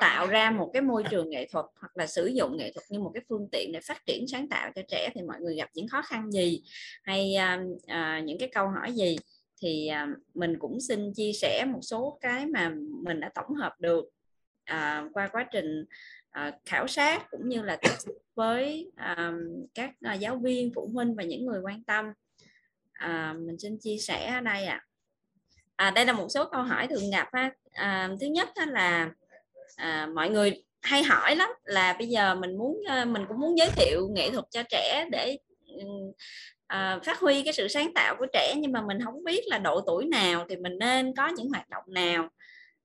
tạo 0.00 0.26
ra 0.26 0.50
một 0.50 0.70
cái 0.72 0.82
môi 0.82 1.04
trường 1.10 1.30
nghệ 1.30 1.48
thuật 1.52 1.66
hoặc 1.80 1.96
là 1.96 2.06
sử 2.06 2.26
dụng 2.26 2.56
nghệ 2.56 2.72
thuật 2.72 2.84
như 2.90 2.98
một 2.98 3.10
cái 3.14 3.22
phương 3.28 3.48
tiện 3.52 3.72
để 3.72 3.80
phát 3.80 4.06
triển 4.06 4.24
sáng 4.28 4.48
tạo 4.48 4.70
cho 4.74 4.82
trẻ 4.88 5.10
thì 5.14 5.22
mọi 5.22 5.40
người 5.40 5.56
gặp 5.56 5.68
những 5.74 5.88
khó 5.88 6.02
khăn 6.02 6.30
gì? 6.30 6.62
Hay 7.02 7.34
à, 7.34 7.60
à, 7.86 8.20
những 8.24 8.38
cái 8.38 8.48
câu 8.54 8.68
hỏi 8.68 8.92
gì? 8.92 9.16
Thì 9.62 9.86
à, 9.86 10.08
mình 10.34 10.58
cũng 10.58 10.80
xin 10.80 11.12
chia 11.14 11.32
sẻ 11.32 11.64
một 11.72 11.80
số 11.82 12.18
cái 12.20 12.46
mà 12.46 12.72
mình 13.02 13.20
đã 13.20 13.30
tổng 13.34 13.54
hợp 13.54 13.80
được 13.80 14.04
à, 14.64 15.04
qua 15.12 15.28
quá 15.28 15.46
trình 15.52 15.84
À, 16.36 16.52
khảo 16.64 16.86
sát 16.86 17.30
cũng 17.30 17.48
như 17.48 17.62
là 17.62 17.76
tiếp 17.76 17.90
xúc 17.98 18.14
với 18.34 18.90
um, 19.16 19.66
các 19.74 19.90
uh, 20.14 20.20
giáo 20.20 20.36
viên 20.36 20.72
phụ 20.74 20.90
huynh 20.94 21.14
và 21.14 21.22
những 21.22 21.46
người 21.46 21.60
quan 21.60 21.84
tâm 21.84 22.04
à, 22.92 23.34
mình 23.38 23.58
xin 23.58 23.78
chia 23.78 23.96
sẻ 23.98 24.32
ở 24.34 24.40
đây 24.40 24.64
ạ 24.64 24.86
à. 25.76 25.86
à, 25.86 25.90
đây 25.90 26.06
là 26.06 26.12
một 26.12 26.26
số 26.28 26.44
câu 26.44 26.62
hỏi 26.62 26.86
thường 26.86 27.10
gặp 27.12 27.28
ha. 27.32 27.50
À, 27.72 28.10
thứ 28.20 28.26
nhất 28.26 28.48
là 28.66 29.10
à, 29.76 30.08
mọi 30.14 30.30
người 30.30 30.64
hay 30.82 31.02
hỏi 31.02 31.36
lắm 31.36 31.50
là 31.64 31.92
bây 31.98 32.08
giờ 32.08 32.34
mình 32.34 32.58
muốn 32.58 32.82
mình 33.06 33.24
cũng 33.28 33.40
muốn 33.40 33.58
giới 33.58 33.70
thiệu 33.76 34.08
nghệ 34.12 34.30
thuật 34.30 34.44
cho 34.50 34.62
trẻ 34.70 35.06
để 35.12 35.38
à, 36.66 36.98
phát 37.04 37.18
huy 37.18 37.42
cái 37.42 37.52
sự 37.52 37.68
sáng 37.68 37.94
tạo 37.94 38.16
của 38.18 38.26
trẻ 38.32 38.54
nhưng 38.56 38.72
mà 38.72 38.82
mình 38.82 38.98
không 39.04 39.24
biết 39.24 39.40
là 39.46 39.58
độ 39.58 39.80
tuổi 39.80 40.04
nào 40.04 40.46
thì 40.48 40.56
mình 40.56 40.78
nên 40.78 41.14
có 41.16 41.28
những 41.28 41.48
hoạt 41.48 41.68
động 41.68 41.84
nào 41.86 42.28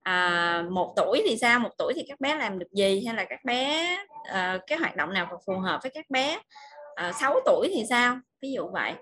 à, 0.04 0.64
một 0.70 0.94
tuổi 0.96 1.22
thì 1.26 1.38
sao? 1.38 1.60
Một 1.60 1.70
tuổi 1.78 1.94
thì 1.96 2.04
các 2.08 2.20
bé 2.20 2.36
làm 2.36 2.60
được 2.60 2.72
gì? 2.72 3.04
Hay 3.06 3.16
là 3.16 3.26
các 3.30 3.40
bé 3.46 3.98
à, 4.24 4.60
cái 4.68 4.78
hoạt 4.78 4.96
động 4.96 5.14
nào 5.14 5.40
phù 5.46 5.54
hợp 5.60 5.80
với 5.84 5.92
các 5.96 6.10
bé? 6.10 6.40
Ờ, 6.96 7.08
à, 7.08 7.12
6 7.12 7.40
tuổi 7.46 7.70
thì 7.74 7.84
sao? 7.90 8.20
Ví 8.42 8.52
dụ 8.52 8.68
vậy. 8.74 8.94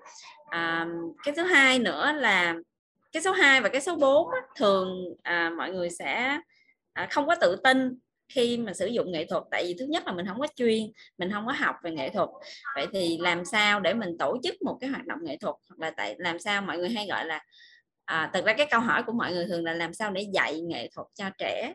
À, 0.49 0.87
cái 1.23 1.33
thứ 1.35 1.43
hai 1.43 1.79
nữa 1.79 2.11
là 2.11 2.55
cái 3.11 3.21
số 3.23 3.31
2 3.31 3.61
và 3.61 3.69
cái 3.69 3.81
số 3.81 3.95
4 3.95 4.31
á, 4.31 4.41
thường 4.55 5.15
à, 5.23 5.51
mọi 5.57 5.71
người 5.71 5.89
sẽ 5.89 6.39
à, 6.93 7.07
không 7.11 7.27
có 7.27 7.35
tự 7.35 7.55
tin 7.63 7.99
khi 8.29 8.57
mà 8.57 8.73
sử 8.73 8.85
dụng 8.87 9.11
nghệ 9.11 9.25
thuật. 9.25 9.43
Tại 9.51 9.63
vì 9.67 9.75
thứ 9.79 9.85
nhất 9.89 10.03
là 10.05 10.13
mình 10.13 10.25
không 10.27 10.39
có 10.39 10.47
chuyên 10.55 10.91
mình 11.17 11.31
không 11.31 11.45
có 11.47 11.53
học 11.57 11.75
về 11.83 11.91
nghệ 11.91 12.09
thuật. 12.09 12.29
Vậy 12.75 12.87
thì 12.93 13.17
làm 13.21 13.45
sao 13.45 13.79
để 13.79 13.93
mình 13.93 14.17
tổ 14.19 14.37
chức 14.43 14.61
một 14.61 14.77
cái 14.81 14.89
hoạt 14.89 15.05
động 15.05 15.19
nghệ 15.23 15.37
thuật? 15.37 15.55
Hoặc 15.69 15.79
là 15.79 15.91
tại 15.91 16.15
làm 16.17 16.39
sao 16.39 16.61
mọi 16.61 16.77
người 16.77 16.89
hay 16.89 17.07
gọi 17.09 17.25
là 17.25 17.43
à, 18.09 18.29
thực 18.33 18.45
ra 18.45 18.53
cái 18.53 18.67
câu 18.71 18.79
hỏi 18.79 19.03
của 19.03 19.11
mọi 19.11 19.33
người 19.33 19.45
thường 19.45 19.63
là 19.63 19.73
làm 19.73 19.93
sao 19.93 20.11
để 20.11 20.21
dạy 20.33 20.61
nghệ 20.61 20.89
thuật 20.95 21.07
cho 21.15 21.29
trẻ? 21.37 21.73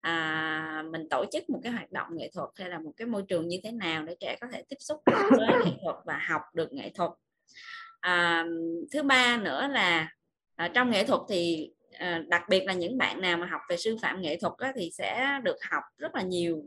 À, 0.00 0.84
mình 0.90 1.08
tổ 1.08 1.24
chức 1.32 1.50
một 1.50 1.60
cái 1.62 1.72
hoạt 1.72 1.92
động 1.92 2.06
nghệ 2.10 2.30
thuật 2.34 2.48
hay 2.56 2.68
là 2.68 2.78
một 2.78 2.92
cái 2.96 3.06
môi 3.06 3.22
trường 3.28 3.48
như 3.48 3.60
thế 3.64 3.72
nào 3.72 4.02
để 4.02 4.16
trẻ 4.20 4.36
có 4.40 4.46
thể 4.52 4.62
tiếp 4.68 4.76
xúc 4.78 5.02
với 5.06 5.48
nghệ 5.64 5.70
thuật 5.82 5.96
và 6.04 6.20
học 6.28 6.42
được 6.54 6.72
nghệ 6.72 6.90
thuật? 6.94 7.10
À, 8.00 8.44
thứ 8.92 9.02
ba 9.02 9.36
nữa 9.36 9.66
là 9.66 10.08
à, 10.56 10.68
trong 10.74 10.90
nghệ 10.90 11.04
thuật 11.04 11.20
thì 11.28 11.70
à, 11.92 12.22
đặc 12.28 12.42
biệt 12.48 12.64
là 12.66 12.72
những 12.72 12.98
bạn 12.98 13.20
nào 13.20 13.36
mà 13.36 13.46
học 13.46 13.60
về 13.68 13.76
sư 13.76 13.96
phạm 14.02 14.22
nghệ 14.22 14.38
thuật 14.40 14.52
á, 14.58 14.72
thì 14.76 14.90
sẽ 14.92 15.40
được 15.42 15.56
học 15.70 15.82
rất 15.98 16.14
là 16.14 16.22
nhiều 16.22 16.62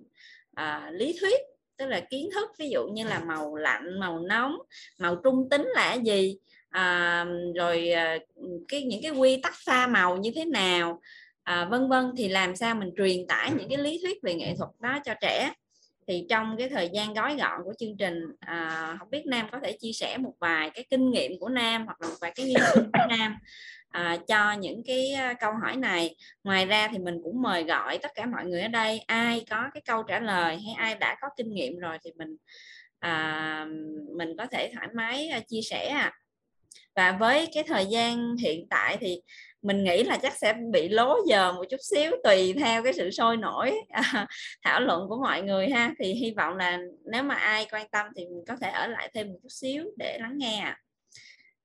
à, 0.54 0.90
lý 0.94 1.18
thuyết 1.20 1.42
tức 1.78 1.86
là 1.86 2.00
kiến 2.10 2.30
thức 2.34 2.52
ví 2.60 2.70
dụ 2.70 2.88
như 2.88 3.04
là 3.04 3.20
màu 3.20 3.56
lạnh 3.56 4.00
màu 4.00 4.20
nóng 4.20 4.56
màu 5.00 5.16
trung 5.24 5.50
tính 5.50 5.68
là 5.76 5.94
gì 5.94 6.38
à, 6.70 7.26
rồi 7.56 7.90
à, 7.90 8.18
cái 8.68 8.84
những 8.84 9.02
cái 9.04 9.12
quy 9.12 9.38
tắc 9.44 9.54
pha 9.66 9.88
màu 9.88 10.18
như 10.18 10.32
thế 10.36 10.46
nào 10.46 11.02
à, 11.44 11.68
vân 11.72 11.90
vân 11.90 12.12
thì 12.18 12.28
làm 12.28 12.56
sao 12.56 12.76
mình 12.76 12.92
truyền 12.98 13.28
tải 13.28 13.52
những 13.58 13.70
cái 13.70 13.78
lý 13.78 14.00
thuyết 14.04 14.18
về 14.24 14.34
nghệ 14.34 14.56
thuật 14.58 14.70
đó 14.80 15.00
cho 15.06 15.14
trẻ 15.22 15.54
thì 16.08 16.26
trong 16.30 16.56
cái 16.58 16.70
thời 16.70 16.90
gian 16.94 17.14
gói 17.14 17.36
gọn 17.36 17.62
của 17.64 17.74
chương 17.80 17.98
trình 17.98 18.20
à, 18.40 18.96
không 19.00 19.10
biết 19.10 19.26
nam 19.26 19.48
có 19.52 19.60
thể 19.64 19.78
chia 19.80 19.92
sẻ 19.92 20.18
một 20.18 20.34
vài 20.40 20.70
cái 20.70 20.86
kinh 20.90 21.12
nghiệm 21.12 21.40
của 21.40 21.50
nam 21.50 21.86
hoặc 21.86 22.02
là 22.02 22.08
một 22.08 22.16
vài 22.22 22.32
cái 22.36 22.46
nghiên 22.46 22.62
cứu 22.74 22.84
của 22.84 23.18
nam 23.18 23.38
à, 23.90 24.18
cho 24.28 24.52
những 24.52 24.84
cái 24.86 25.12
à, 25.12 25.34
câu 25.34 25.52
hỏi 25.64 25.76
này 25.76 26.16
ngoài 26.44 26.66
ra 26.66 26.88
thì 26.92 26.98
mình 26.98 27.20
cũng 27.24 27.42
mời 27.42 27.64
gọi 27.64 27.98
tất 27.98 28.12
cả 28.16 28.26
mọi 28.26 28.46
người 28.46 28.62
ở 28.62 28.68
đây 28.68 29.00
ai 29.00 29.46
có 29.50 29.70
cái 29.74 29.82
câu 29.86 30.04
trả 30.04 30.20
lời 30.20 30.58
hay 30.66 30.74
ai 30.78 30.96
đã 30.96 31.18
có 31.22 31.28
kinh 31.38 31.54
nghiệm 31.54 31.78
rồi 31.78 31.98
thì 32.04 32.12
mình 32.16 32.38
à, 33.00 33.66
mình 34.18 34.38
có 34.38 34.46
thể 34.46 34.72
thoải 34.76 34.88
mái 34.94 35.28
à, 35.28 35.40
chia 35.40 35.62
sẻ 35.62 35.88
à 35.88 36.12
và 36.96 37.12
với 37.20 37.48
cái 37.54 37.64
thời 37.64 37.86
gian 37.86 38.36
hiện 38.38 38.68
tại 38.70 38.98
thì 39.00 39.22
mình 39.62 39.84
nghĩ 39.84 40.04
là 40.04 40.18
chắc 40.18 40.34
sẽ 40.38 40.54
bị 40.72 40.90
lố 40.90 41.18
giờ 41.28 41.52
một 41.52 41.64
chút 41.70 41.80
xíu 41.82 42.12
tùy 42.24 42.54
theo 42.54 42.84
cái 42.84 42.94
sự 42.94 43.12
sôi 43.12 43.38
nổi 43.38 43.76
à, 43.90 44.28
thảo 44.64 44.82
luận 44.82 45.10
của 45.10 45.18
mọi 45.22 45.42
người 45.42 45.70
ha. 45.70 45.94
Thì 46.00 46.14
hy 46.14 46.32
vọng 46.38 46.56
là 46.56 46.80
nếu 47.12 47.24
mà 47.24 47.36
ai 47.36 47.68
quan 47.72 47.90
tâm 47.92 48.08
thì 48.16 48.26
mình 48.26 48.44
có 48.48 48.56
thể 48.62 48.70
ở 48.70 48.88
lại 48.88 49.12
thêm 49.14 49.28
một 49.28 49.40
chút 49.44 49.50
xíu 49.50 49.86
để 49.98 50.18
lắng 50.22 50.38
nghe 50.38 50.74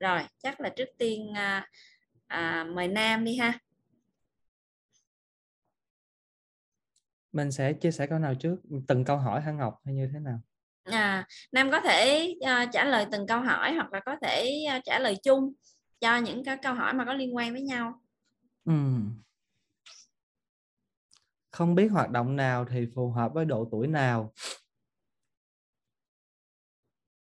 rồi 0.00 0.20
chắc 0.42 0.60
là 0.60 0.68
trước 0.68 0.88
tiên 0.98 1.32
à, 1.34 1.68
à, 2.26 2.64
mời 2.64 2.88
nam 2.88 3.24
đi 3.24 3.36
ha. 3.36 3.58
Mình 7.32 7.52
sẽ 7.52 7.72
chia 7.72 7.90
sẻ 7.90 8.06
câu 8.06 8.18
nào 8.18 8.34
trước? 8.34 8.56
Từng 8.88 9.04
câu 9.04 9.16
hỏi 9.16 9.40
hả 9.40 9.52
ngọc 9.52 9.80
hay 9.84 9.94
như 9.94 10.08
thế 10.12 10.18
nào? 10.18 10.40
À, 10.90 11.26
nam 11.52 11.70
có 11.70 11.80
thể 11.80 12.34
uh, 12.44 12.68
trả 12.72 12.84
lời 12.84 13.06
từng 13.12 13.26
câu 13.26 13.40
hỏi 13.40 13.72
hoặc 13.72 13.92
là 13.92 14.00
có 14.06 14.16
thể 14.22 14.64
uh, 14.76 14.84
trả 14.84 14.98
lời 14.98 15.16
chung 15.22 15.52
cho 16.00 16.16
những 16.16 16.44
cái 16.44 16.56
câu 16.62 16.74
hỏi 16.74 16.94
mà 16.94 17.04
có 17.04 17.14
liên 17.14 17.36
quan 17.36 17.52
với 17.52 17.62
nhau. 17.62 18.00
Ừ. 18.64 18.74
không 21.50 21.74
biết 21.74 21.88
hoạt 21.88 22.10
động 22.10 22.36
nào 22.36 22.64
thì 22.64 22.86
phù 22.94 23.10
hợp 23.10 23.34
với 23.34 23.44
độ 23.44 23.68
tuổi 23.72 23.86
nào. 23.86 24.32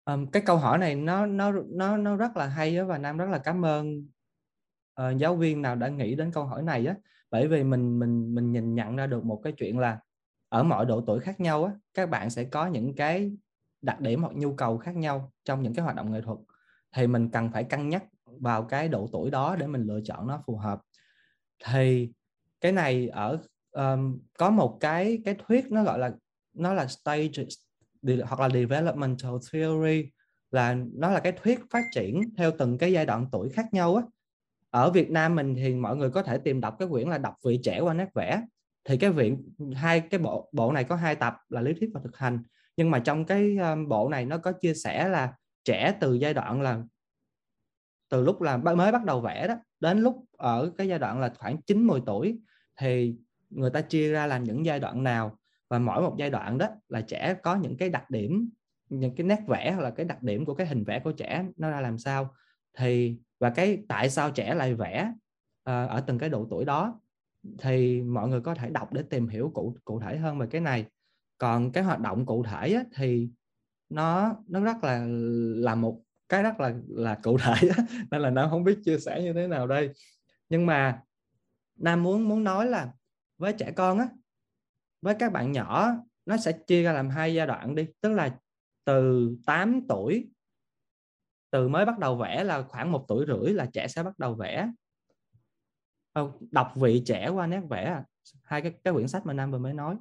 Um, 0.05 0.27
cái 0.31 0.43
câu 0.45 0.57
hỏi 0.57 0.77
này 0.77 0.95
nó 0.95 1.25
nó 1.25 1.51
nó 1.51 1.97
nó 1.97 2.15
rất 2.15 2.37
là 2.37 2.47
hay 2.47 2.77
đó, 2.77 2.85
và 2.85 2.97
nam 2.97 3.17
rất 3.17 3.29
là 3.29 3.37
cảm 3.37 3.65
ơn 3.65 4.07
uh, 5.01 5.17
giáo 5.17 5.35
viên 5.35 5.61
nào 5.61 5.75
đã 5.75 5.87
nghĩ 5.87 6.15
đến 6.15 6.31
câu 6.31 6.45
hỏi 6.45 6.63
này 6.63 6.85
á. 6.85 6.95
Bởi 7.31 7.47
vì 7.47 7.63
mình 7.63 7.99
mình 7.99 8.35
mình 8.35 8.51
nhìn 8.51 8.75
nhận 8.75 8.95
ra 8.95 9.07
được 9.07 9.25
một 9.25 9.41
cái 9.43 9.53
chuyện 9.57 9.79
là 9.79 9.99
ở 10.49 10.63
mọi 10.63 10.85
độ 10.85 11.03
tuổi 11.07 11.19
khác 11.19 11.39
nhau 11.39 11.65
á 11.65 11.71
các 11.93 12.09
bạn 12.09 12.29
sẽ 12.29 12.43
có 12.43 12.67
những 12.67 12.95
cái 12.95 13.31
đặc 13.83 14.01
điểm 14.01 14.21
hoặc 14.21 14.35
nhu 14.35 14.53
cầu 14.53 14.77
khác 14.77 14.95
nhau 14.95 15.31
trong 15.45 15.63
những 15.63 15.73
cái 15.73 15.83
hoạt 15.83 15.95
động 15.95 16.11
nghệ 16.11 16.21
thuật 16.21 16.37
thì 16.95 17.07
mình 17.07 17.29
cần 17.29 17.51
phải 17.51 17.63
cân 17.63 17.89
nhắc 17.89 18.03
vào 18.25 18.63
cái 18.63 18.87
độ 18.87 19.09
tuổi 19.11 19.31
đó 19.31 19.55
để 19.59 19.67
mình 19.67 19.83
lựa 19.83 19.99
chọn 20.01 20.27
nó 20.27 20.43
phù 20.47 20.57
hợp. 20.57 20.81
Thì 21.65 22.11
cái 22.61 22.71
này 22.71 23.07
ở 23.07 23.37
um, 23.71 24.19
có 24.37 24.49
một 24.49 24.77
cái 24.79 25.21
cái 25.25 25.35
thuyết 25.47 25.71
nó 25.71 25.83
gọi 25.83 25.99
là 25.99 26.11
nó 26.53 26.73
là 26.73 26.87
stage 26.87 27.29
hoặc 28.25 28.39
là 28.39 28.49
developmental 28.49 29.31
theory 29.51 30.11
là 30.51 30.77
nó 30.93 31.09
là 31.09 31.19
cái 31.19 31.31
thuyết 31.31 31.59
phát 31.69 31.83
triển 31.91 32.21
theo 32.37 32.51
từng 32.59 32.77
cái 32.77 32.91
giai 32.91 33.05
đoạn 33.05 33.27
tuổi 33.31 33.49
khác 33.49 33.73
nhau 33.73 33.95
á. 33.95 34.03
Ở 34.69 34.91
Việt 34.91 35.11
Nam 35.11 35.35
mình 35.35 35.55
thì 35.55 35.75
mọi 35.75 35.95
người 35.97 36.09
có 36.09 36.23
thể 36.23 36.37
tìm 36.37 36.61
đọc 36.61 36.75
cái 36.79 36.87
quyển 36.87 37.09
là 37.09 37.17
đọc 37.17 37.35
vị 37.45 37.59
trẻ 37.63 37.79
qua 37.79 37.93
nét 37.93 38.09
vẽ. 38.15 38.41
Thì 38.83 38.97
cái 38.97 39.09
viện 39.09 39.53
hai 39.75 39.99
cái 39.99 40.19
bộ 40.19 40.49
bộ 40.51 40.71
này 40.71 40.83
có 40.83 40.95
hai 40.95 41.15
tập 41.15 41.37
là 41.49 41.61
lý 41.61 41.73
thuyết 41.73 41.89
và 41.93 42.01
thực 42.03 42.17
hành 42.17 42.43
nhưng 42.77 42.91
mà 42.91 42.99
trong 42.99 43.25
cái 43.25 43.57
ờ, 43.57 43.75
bộ 43.87 44.09
này 44.09 44.25
nó 44.25 44.37
có 44.37 44.51
chia 44.51 44.73
sẻ 44.73 45.07
là 45.09 45.33
trẻ 45.63 45.97
từ 45.99 46.13
giai 46.13 46.33
đoạn 46.33 46.61
là 46.61 46.83
từ 48.09 48.21
lúc 48.21 48.41
là 48.41 48.57
mới 48.57 48.91
bắt 48.91 49.03
đầu 49.05 49.21
vẽ 49.21 49.47
đó 49.47 49.55
đến 49.79 49.99
lúc 49.99 50.25
ở 50.37 50.71
cái 50.77 50.87
giai 50.87 50.99
đoạn 50.99 51.19
là 51.19 51.33
khoảng 51.37 51.61
9 51.61 51.87
10 51.87 52.01
tuổi 52.05 52.39
thì 52.79 53.15
người 53.49 53.69
ta 53.69 53.81
chia 53.81 54.11
ra 54.11 54.27
là 54.27 54.37
những 54.37 54.65
giai 54.65 54.79
đoạn 54.79 55.03
nào. 55.03 55.37
Và 55.69 55.79
mỗi 55.79 56.01
một 56.01 56.15
giai 56.17 56.29
đoạn 56.29 56.57
đó 56.57 56.67
là 56.89 57.01
trẻ 57.01 57.35
có 57.43 57.55
những 57.55 57.77
cái 57.77 57.89
đặc 57.89 58.09
điểm 58.09 58.49
những 58.89 59.15
cái 59.15 59.27
nét 59.27 59.39
vẽ 59.47 59.71
hoặc 59.71 59.81
là 59.81 59.89
cái 59.89 60.05
đặc 60.05 60.23
điểm 60.23 60.45
của 60.45 60.53
cái 60.53 60.67
hình 60.67 60.83
vẽ 60.83 60.99
của 60.99 61.11
trẻ 61.11 61.45
nó 61.57 61.69
ra 61.69 61.81
làm 61.81 61.97
sao. 61.97 62.35
Thì 62.77 63.17
và 63.39 63.49
cái 63.49 63.83
tại 63.87 64.09
sao 64.09 64.31
trẻ 64.31 64.53
lại 64.53 64.73
vẽ 64.73 65.11
uh, 65.69 65.89
ở 65.89 66.03
từng 66.07 66.19
cái 66.19 66.29
độ 66.29 66.47
tuổi 66.49 66.65
đó 66.65 66.99
thì 67.57 68.01
mọi 68.01 68.27
người 68.27 68.41
có 68.41 68.55
thể 68.55 68.69
đọc 68.69 68.93
để 68.93 69.03
tìm 69.09 69.27
hiểu 69.27 69.51
cụ 69.53 69.77
cụ 69.83 69.99
thể 69.99 70.17
hơn 70.17 70.39
về 70.39 70.47
cái 70.51 70.61
này 70.61 70.85
còn 71.43 71.71
cái 71.71 71.83
hoạt 71.83 71.99
động 71.99 72.25
cụ 72.25 72.43
thể 72.43 72.73
á, 72.73 72.83
thì 72.95 73.29
nó 73.89 74.35
nó 74.47 74.59
rất 74.59 74.83
là 74.83 75.05
là 75.55 75.75
một 75.75 76.01
cái 76.29 76.43
rất 76.43 76.59
là 76.59 76.73
là 76.87 77.19
cụ 77.23 77.37
thể 77.37 77.69
á. 77.77 77.83
nên 78.11 78.21
là 78.21 78.29
nam 78.29 78.49
không 78.49 78.63
biết 78.63 78.79
chia 78.85 78.99
sẻ 78.99 79.21
như 79.23 79.33
thế 79.33 79.47
nào 79.47 79.67
đây. 79.67 79.89
Nhưng 80.49 80.65
mà 80.65 81.01
nam 81.75 82.03
muốn 82.03 82.27
muốn 82.29 82.43
nói 82.43 82.65
là 82.65 82.91
với 83.37 83.53
trẻ 83.53 83.71
con 83.71 83.99
á 83.99 84.07
với 85.01 85.15
các 85.19 85.31
bạn 85.31 85.51
nhỏ 85.51 85.91
nó 86.25 86.37
sẽ 86.37 86.51
chia 86.51 86.83
ra 86.83 86.93
làm 86.93 87.09
hai 87.09 87.33
giai 87.33 87.47
đoạn 87.47 87.75
đi. 87.75 87.87
Tức 88.01 88.09
là 88.09 88.37
từ 88.85 89.31
8 89.45 89.81
tuổi 89.89 90.29
từ 91.51 91.67
mới 91.67 91.85
bắt 91.85 91.99
đầu 91.99 92.15
vẽ 92.15 92.43
là 92.43 92.61
khoảng 92.61 92.91
một 92.91 93.05
tuổi 93.07 93.25
rưỡi 93.27 93.53
là 93.53 93.65
trẻ 93.73 93.87
sẽ 93.87 94.03
bắt 94.03 94.19
đầu 94.19 94.35
vẽ. 94.35 94.69
Ờ, 96.13 96.31
đọc 96.51 96.71
vị 96.75 97.03
trẻ 97.05 97.29
qua 97.29 97.47
nét 97.47 97.61
vẽ 97.69 97.83
à. 97.83 98.03
hai 98.43 98.61
cái 98.61 98.73
cái 98.83 98.93
quyển 98.93 99.07
sách 99.07 99.25
mà 99.25 99.33
nam 99.33 99.51
vừa 99.51 99.59
mới 99.59 99.73
nói 99.73 99.95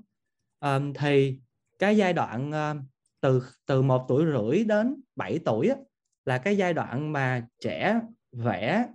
um, 0.63 0.93
thì 0.93 1.39
cái 1.79 1.97
giai 1.97 2.13
đoạn 2.13 2.53
um, 2.53 2.83
từ 3.21 3.43
từ 3.67 3.83
một 3.83 4.05
tuổi 4.09 4.25
rưỡi 4.25 4.65
đến 4.65 5.03
7 5.17 5.39
tuổi 5.45 5.69
á, 5.69 5.77
là 6.25 6.39
cái 6.39 6.57
giai 6.57 6.75
đoạn 6.75 7.13
mà 7.13 7.47
trẻ 7.61 8.01
vẽ 8.33 8.87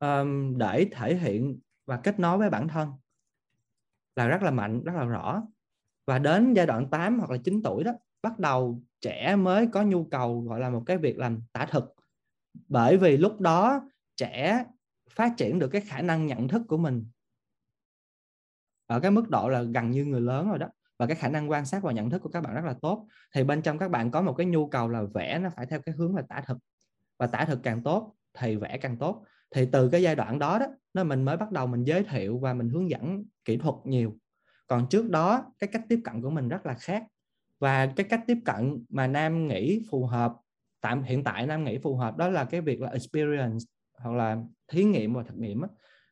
um, 0.00 0.58
để 0.58 0.88
thể 0.92 1.14
hiện 1.14 1.58
và 1.86 1.96
kết 1.96 2.18
nối 2.18 2.38
với 2.38 2.50
bản 2.50 2.68
thân 2.68 2.92
là 4.16 4.28
rất 4.28 4.42
là 4.42 4.50
mạnh 4.50 4.84
rất 4.84 4.92
là 4.96 5.04
rõ. 5.04 5.42
Và 6.06 6.18
đến 6.18 6.54
giai 6.54 6.66
đoạn 6.66 6.90
8 6.90 7.18
hoặc 7.18 7.30
là 7.30 7.36
9 7.44 7.62
tuổi 7.62 7.84
đó 7.84 7.92
bắt 8.22 8.38
đầu 8.38 8.82
trẻ 9.00 9.36
mới 9.36 9.66
có 9.72 9.82
nhu 9.82 10.04
cầu 10.04 10.40
gọi 10.40 10.60
là 10.60 10.70
một 10.70 10.82
cái 10.86 10.98
việc 10.98 11.18
làm 11.18 11.42
tả 11.52 11.66
thực. 11.66 11.94
Bởi 12.68 12.96
vì 12.96 13.16
lúc 13.16 13.40
đó 13.40 13.88
trẻ 14.16 14.64
phát 15.10 15.32
triển 15.36 15.58
được 15.58 15.68
cái 15.68 15.80
khả 15.80 16.02
năng 16.02 16.26
nhận 16.26 16.48
thức 16.48 16.62
của 16.68 16.76
mình 16.76 17.06
ở 18.86 19.00
cái 19.00 19.10
mức 19.10 19.30
độ 19.30 19.48
là 19.48 19.62
gần 19.62 19.90
như 19.90 20.04
người 20.04 20.20
lớn 20.20 20.48
rồi 20.48 20.58
đó. 20.58 20.68
Và 20.98 21.06
cái 21.06 21.16
khả 21.16 21.28
năng 21.28 21.50
quan 21.50 21.66
sát 21.66 21.82
và 21.82 21.92
nhận 21.92 22.10
thức 22.10 22.18
của 22.18 22.28
các 22.28 22.40
bạn 22.40 22.54
rất 22.54 22.64
là 22.64 22.74
tốt. 22.82 23.06
Thì 23.34 23.44
bên 23.44 23.62
trong 23.62 23.78
các 23.78 23.90
bạn 23.90 24.10
có 24.10 24.22
một 24.22 24.32
cái 24.32 24.46
nhu 24.46 24.68
cầu 24.68 24.88
là 24.88 25.02
vẽ 25.14 25.38
nó 25.38 25.50
phải 25.56 25.66
theo 25.66 25.80
cái 25.80 25.94
hướng 25.98 26.16
là 26.16 26.22
tả 26.28 26.42
thực. 26.46 26.58
Và 27.18 27.26
tả 27.26 27.44
thực 27.44 27.62
càng 27.62 27.82
tốt, 27.82 28.14
thì 28.38 28.56
vẽ 28.56 28.78
càng 28.78 28.96
tốt. 28.98 29.24
Thì 29.54 29.68
từ 29.72 29.88
cái 29.88 30.02
giai 30.02 30.14
đoạn 30.14 30.38
đó 30.38 30.58
đó, 30.58 30.66
nó 30.94 31.04
mình 31.04 31.24
mới 31.24 31.36
bắt 31.36 31.52
đầu 31.52 31.66
mình 31.66 31.84
giới 31.84 32.04
thiệu 32.04 32.38
và 32.38 32.54
mình 32.54 32.68
hướng 32.68 32.90
dẫn 32.90 33.24
kỹ 33.44 33.56
thuật 33.56 33.74
nhiều. 33.84 34.16
Còn 34.66 34.86
trước 34.90 35.10
đó, 35.10 35.52
cái 35.58 35.68
cách 35.72 35.82
tiếp 35.88 36.00
cận 36.04 36.22
của 36.22 36.30
mình 36.30 36.48
rất 36.48 36.66
là 36.66 36.74
khác. 36.74 37.04
Và 37.60 37.86
cái 37.86 38.06
cách 38.10 38.20
tiếp 38.26 38.38
cận 38.44 38.84
mà 38.88 39.06
nam 39.06 39.48
nghĩ 39.48 39.82
phù 39.90 40.06
hợp, 40.06 40.32
tạm, 40.80 41.02
hiện 41.02 41.24
tại 41.24 41.46
nam 41.46 41.64
nghĩ 41.64 41.78
phù 41.78 41.96
hợp 41.96 42.16
đó 42.16 42.28
là 42.28 42.44
cái 42.44 42.60
việc 42.60 42.80
là 42.80 42.90
experience 42.90 43.64
hoặc 43.98 44.16
là 44.16 44.36
thí 44.72 44.84
nghiệm 44.84 45.14
và 45.14 45.22
thực 45.22 45.36
nghiệm 45.36 45.60
á. 45.62 45.68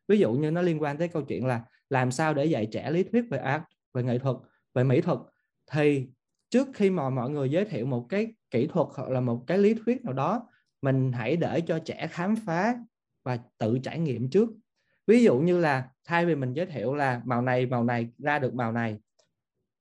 ví 0.07 0.19
dụ 0.19 0.33
như 0.33 0.51
nó 0.51 0.61
liên 0.61 0.81
quan 0.81 0.97
tới 0.97 1.07
câu 1.07 1.21
chuyện 1.21 1.45
là 1.45 1.63
làm 1.93 2.11
sao 2.11 2.33
để 2.33 2.45
dạy 2.45 2.65
trẻ 2.71 2.91
lý 2.91 3.03
thuyết 3.03 3.25
về 3.29 3.37
art 3.37 3.63
về 3.93 4.03
nghệ 4.03 4.19
thuật, 4.19 4.37
về 4.73 4.83
mỹ 4.83 5.01
thuật? 5.01 5.19
Thì 5.71 6.07
trước 6.49 6.67
khi 6.73 6.89
mà 6.89 7.09
mọi 7.09 7.29
người 7.29 7.49
giới 7.49 7.65
thiệu 7.65 7.85
một 7.85 8.05
cái 8.09 8.27
kỹ 8.51 8.67
thuật 8.67 8.87
hoặc 8.95 9.09
là 9.09 9.21
một 9.21 9.43
cái 9.47 9.57
lý 9.57 9.73
thuyết 9.73 10.05
nào 10.05 10.13
đó, 10.13 10.49
mình 10.81 11.11
hãy 11.11 11.37
để 11.37 11.61
cho 11.61 11.79
trẻ 11.79 12.07
khám 12.07 12.35
phá 12.35 12.75
và 13.23 13.39
tự 13.57 13.79
trải 13.83 13.99
nghiệm 13.99 14.29
trước. 14.29 14.49
Ví 15.07 15.23
dụ 15.23 15.39
như 15.39 15.59
là, 15.59 15.89
thay 16.05 16.25
vì 16.25 16.35
mình 16.35 16.53
giới 16.53 16.65
thiệu 16.65 16.95
là 16.95 17.21
màu 17.25 17.41
này 17.41 17.65
màu 17.65 17.83
này, 17.83 18.09
ra 18.17 18.39
được 18.39 18.53
màu 18.53 18.71
này, 18.71 18.99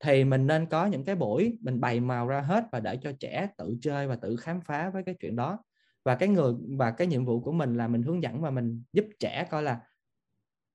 thì 0.05 0.25
mình 0.25 0.47
nên 0.47 0.67
có 0.67 0.87
những 0.87 1.05
cái 1.05 1.15
buổi 1.15 1.59
mình 1.61 1.81
bày 1.81 2.01
màu 2.01 2.29
ra 2.29 2.41
hết 2.41 2.65
và 2.73 2.81
để 2.81 2.97
cho 2.97 3.13
trẻ 3.21 3.49
tự 3.57 3.77
chơi 3.81 4.09
và 4.09 4.17
tự 4.17 4.37
khám 4.37 4.61
phá 4.61 4.91
với 4.91 5.03
cái 5.03 5.15
chuyện 5.21 5.37
đó. 5.37 5.59
Và 6.05 6.15
cái 6.15 6.29
người, 6.29 6.55
và 6.79 6.91
cái 6.91 7.07
nhiệm 7.07 7.25
vụ 7.25 7.41
của 7.41 7.53
mình 7.53 7.77
là 7.77 7.89
mình 7.89 8.03
hướng 8.03 8.23
dẫn 8.23 8.41
và 8.41 8.51
mình 8.51 8.83
giúp 8.93 9.05
trẻ 9.21 9.47
coi 9.51 9.63
là 9.63 9.81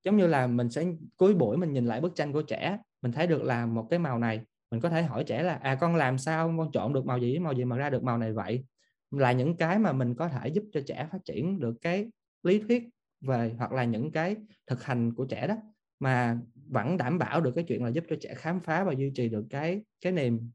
giống 0.07 0.17
như 0.17 0.27
là 0.27 0.47
mình 0.47 0.69
sẽ 0.69 0.85
cuối 1.17 1.35
buổi 1.35 1.57
mình 1.57 1.73
nhìn 1.73 1.85
lại 1.85 2.01
bức 2.01 2.15
tranh 2.15 2.33
của 2.33 2.41
trẻ 2.41 2.77
mình 3.01 3.11
thấy 3.11 3.27
được 3.27 3.43
là 3.43 3.65
một 3.65 3.87
cái 3.89 3.99
màu 3.99 4.19
này 4.19 4.41
mình 4.71 4.81
có 4.81 4.89
thể 4.89 5.03
hỏi 5.03 5.23
trẻ 5.23 5.43
là 5.43 5.55
à 5.55 5.75
con 5.75 5.95
làm 5.95 6.17
sao 6.17 6.55
con 6.57 6.71
chọn 6.71 6.93
được 6.93 7.05
màu 7.05 7.17
gì 7.17 7.39
màu 7.39 7.53
gì 7.53 7.65
mà 7.65 7.77
ra 7.77 7.89
được 7.89 8.03
màu 8.03 8.17
này 8.17 8.33
vậy? 8.33 8.65
Là 9.11 9.31
những 9.31 9.57
cái 9.57 9.79
mà 9.79 9.91
mình 9.91 10.15
có 10.15 10.27
thể 10.29 10.47
giúp 10.47 10.63
cho 10.73 10.81
trẻ 10.87 11.07
phát 11.11 11.17
triển 11.25 11.59
được 11.59 11.75
cái 11.81 12.07
lý 12.43 12.59
thuyết 12.59 12.83
về 13.21 13.55
hoặc 13.57 13.71
là 13.71 13.83
những 13.83 14.11
cái 14.11 14.35
thực 14.67 14.83
hành 14.83 15.13
của 15.13 15.25
trẻ 15.25 15.47
đó 15.47 15.55
mà 15.99 16.37
vẫn 16.69 16.97
đảm 16.97 17.17
bảo 17.17 17.41
được 17.41 17.51
cái 17.55 17.63
chuyện 17.67 17.83
là 17.83 17.89
giúp 17.89 18.03
cho 18.09 18.15
trẻ 18.21 18.33
khám 18.33 18.59
phá 18.59 18.83
và 18.83 18.93
duy 18.93 19.11
trì 19.15 19.29
được 19.29 19.45
cái 19.49 19.81
cái 20.01 20.11
niềm 20.11 20.51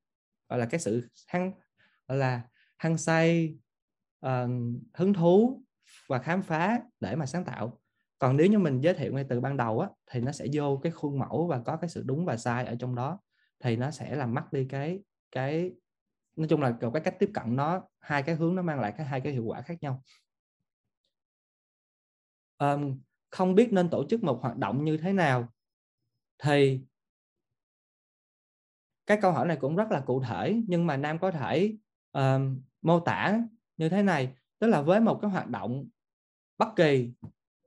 gọi 0.48 0.58
là 0.58 0.66
cái 0.66 0.80
sự 0.80 1.08
hăng 1.26 1.52
gọi 2.08 2.18
là 2.18 2.42
hăng 2.78 2.98
say 2.98 3.56
uh, 4.26 4.50
hứng 4.94 5.14
thú 5.14 5.62
và 6.08 6.18
khám 6.18 6.42
phá 6.42 6.80
để 7.00 7.16
mà 7.16 7.26
sáng 7.26 7.44
tạo 7.44 7.81
còn 8.23 8.36
nếu 8.36 8.47
như 8.47 8.59
mình 8.59 8.81
giới 8.81 8.94
thiệu 8.94 9.12
ngay 9.12 9.24
từ 9.28 9.40
ban 9.40 9.57
đầu 9.57 9.81
á 9.81 9.89
thì 10.11 10.20
nó 10.20 10.32
sẽ 10.32 10.47
vô 10.53 10.81
cái 10.82 10.93
khuôn 10.93 11.19
mẫu 11.19 11.47
và 11.47 11.62
có 11.65 11.77
cái 11.77 11.90
sự 11.90 12.03
đúng 12.07 12.24
và 12.24 12.36
sai 12.36 12.65
ở 12.65 12.77
trong 12.78 12.94
đó 12.94 13.20
thì 13.61 13.77
nó 13.77 13.90
sẽ 13.90 14.16
làm 14.16 14.35
mất 14.35 14.53
đi 14.53 14.66
cái 14.69 15.01
cái 15.31 15.73
nói 16.36 16.47
chung 16.49 16.61
là 16.61 16.77
cái 16.81 17.03
cách 17.05 17.15
tiếp 17.19 17.31
cận 17.35 17.57
nó 17.57 17.82
hai 18.01 18.23
cái 18.23 18.35
hướng 18.35 18.55
nó 18.55 18.62
mang 18.62 18.81
lại 18.81 18.94
cái 18.97 19.07
hai 19.07 19.20
cái 19.20 19.32
hiệu 19.32 19.44
quả 19.44 19.62
khác 19.62 19.74
nhau. 19.81 20.03
Um, 22.59 23.01
không 23.31 23.55
biết 23.55 23.73
nên 23.73 23.90
tổ 23.90 24.05
chức 24.09 24.23
một 24.23 24.39
hoạt 24.43 24.57
động 24.57 24.85
như 24.85 24.97
thế 24.97 25.12
nào 25.12 25.49
thì 26.39 26.81
cái 29.07 29.19
câu 29.23 29.32
hỏi 29.32 29.47
này 29.47 29.57
cũng 29.61 29.77
rất 29.77 29.90
là 29.90 30.01
cụ 30.01 30.23
thể 30.23 30.62
nhưng 30.69 30.86
mà 30.86 30.97
nam 30.97 31.19
có 31.19 31.31
thể 31.31 31.77
um, 32.12 32.61
mô 32.82 33.01
tả 33.01 33.40
như 33.77 33.89
thế 33.89 34.03
này. 34.03 34.35
Tức 34.59 34.66
là 34.66 34.82
với 34.82 35.01
một 35.01 35.19
cái 35.23 35.31
hoạt 35.31 35.49
động 35.49 35.89
bất 36.59 36.69
kỳ 36.77 37.12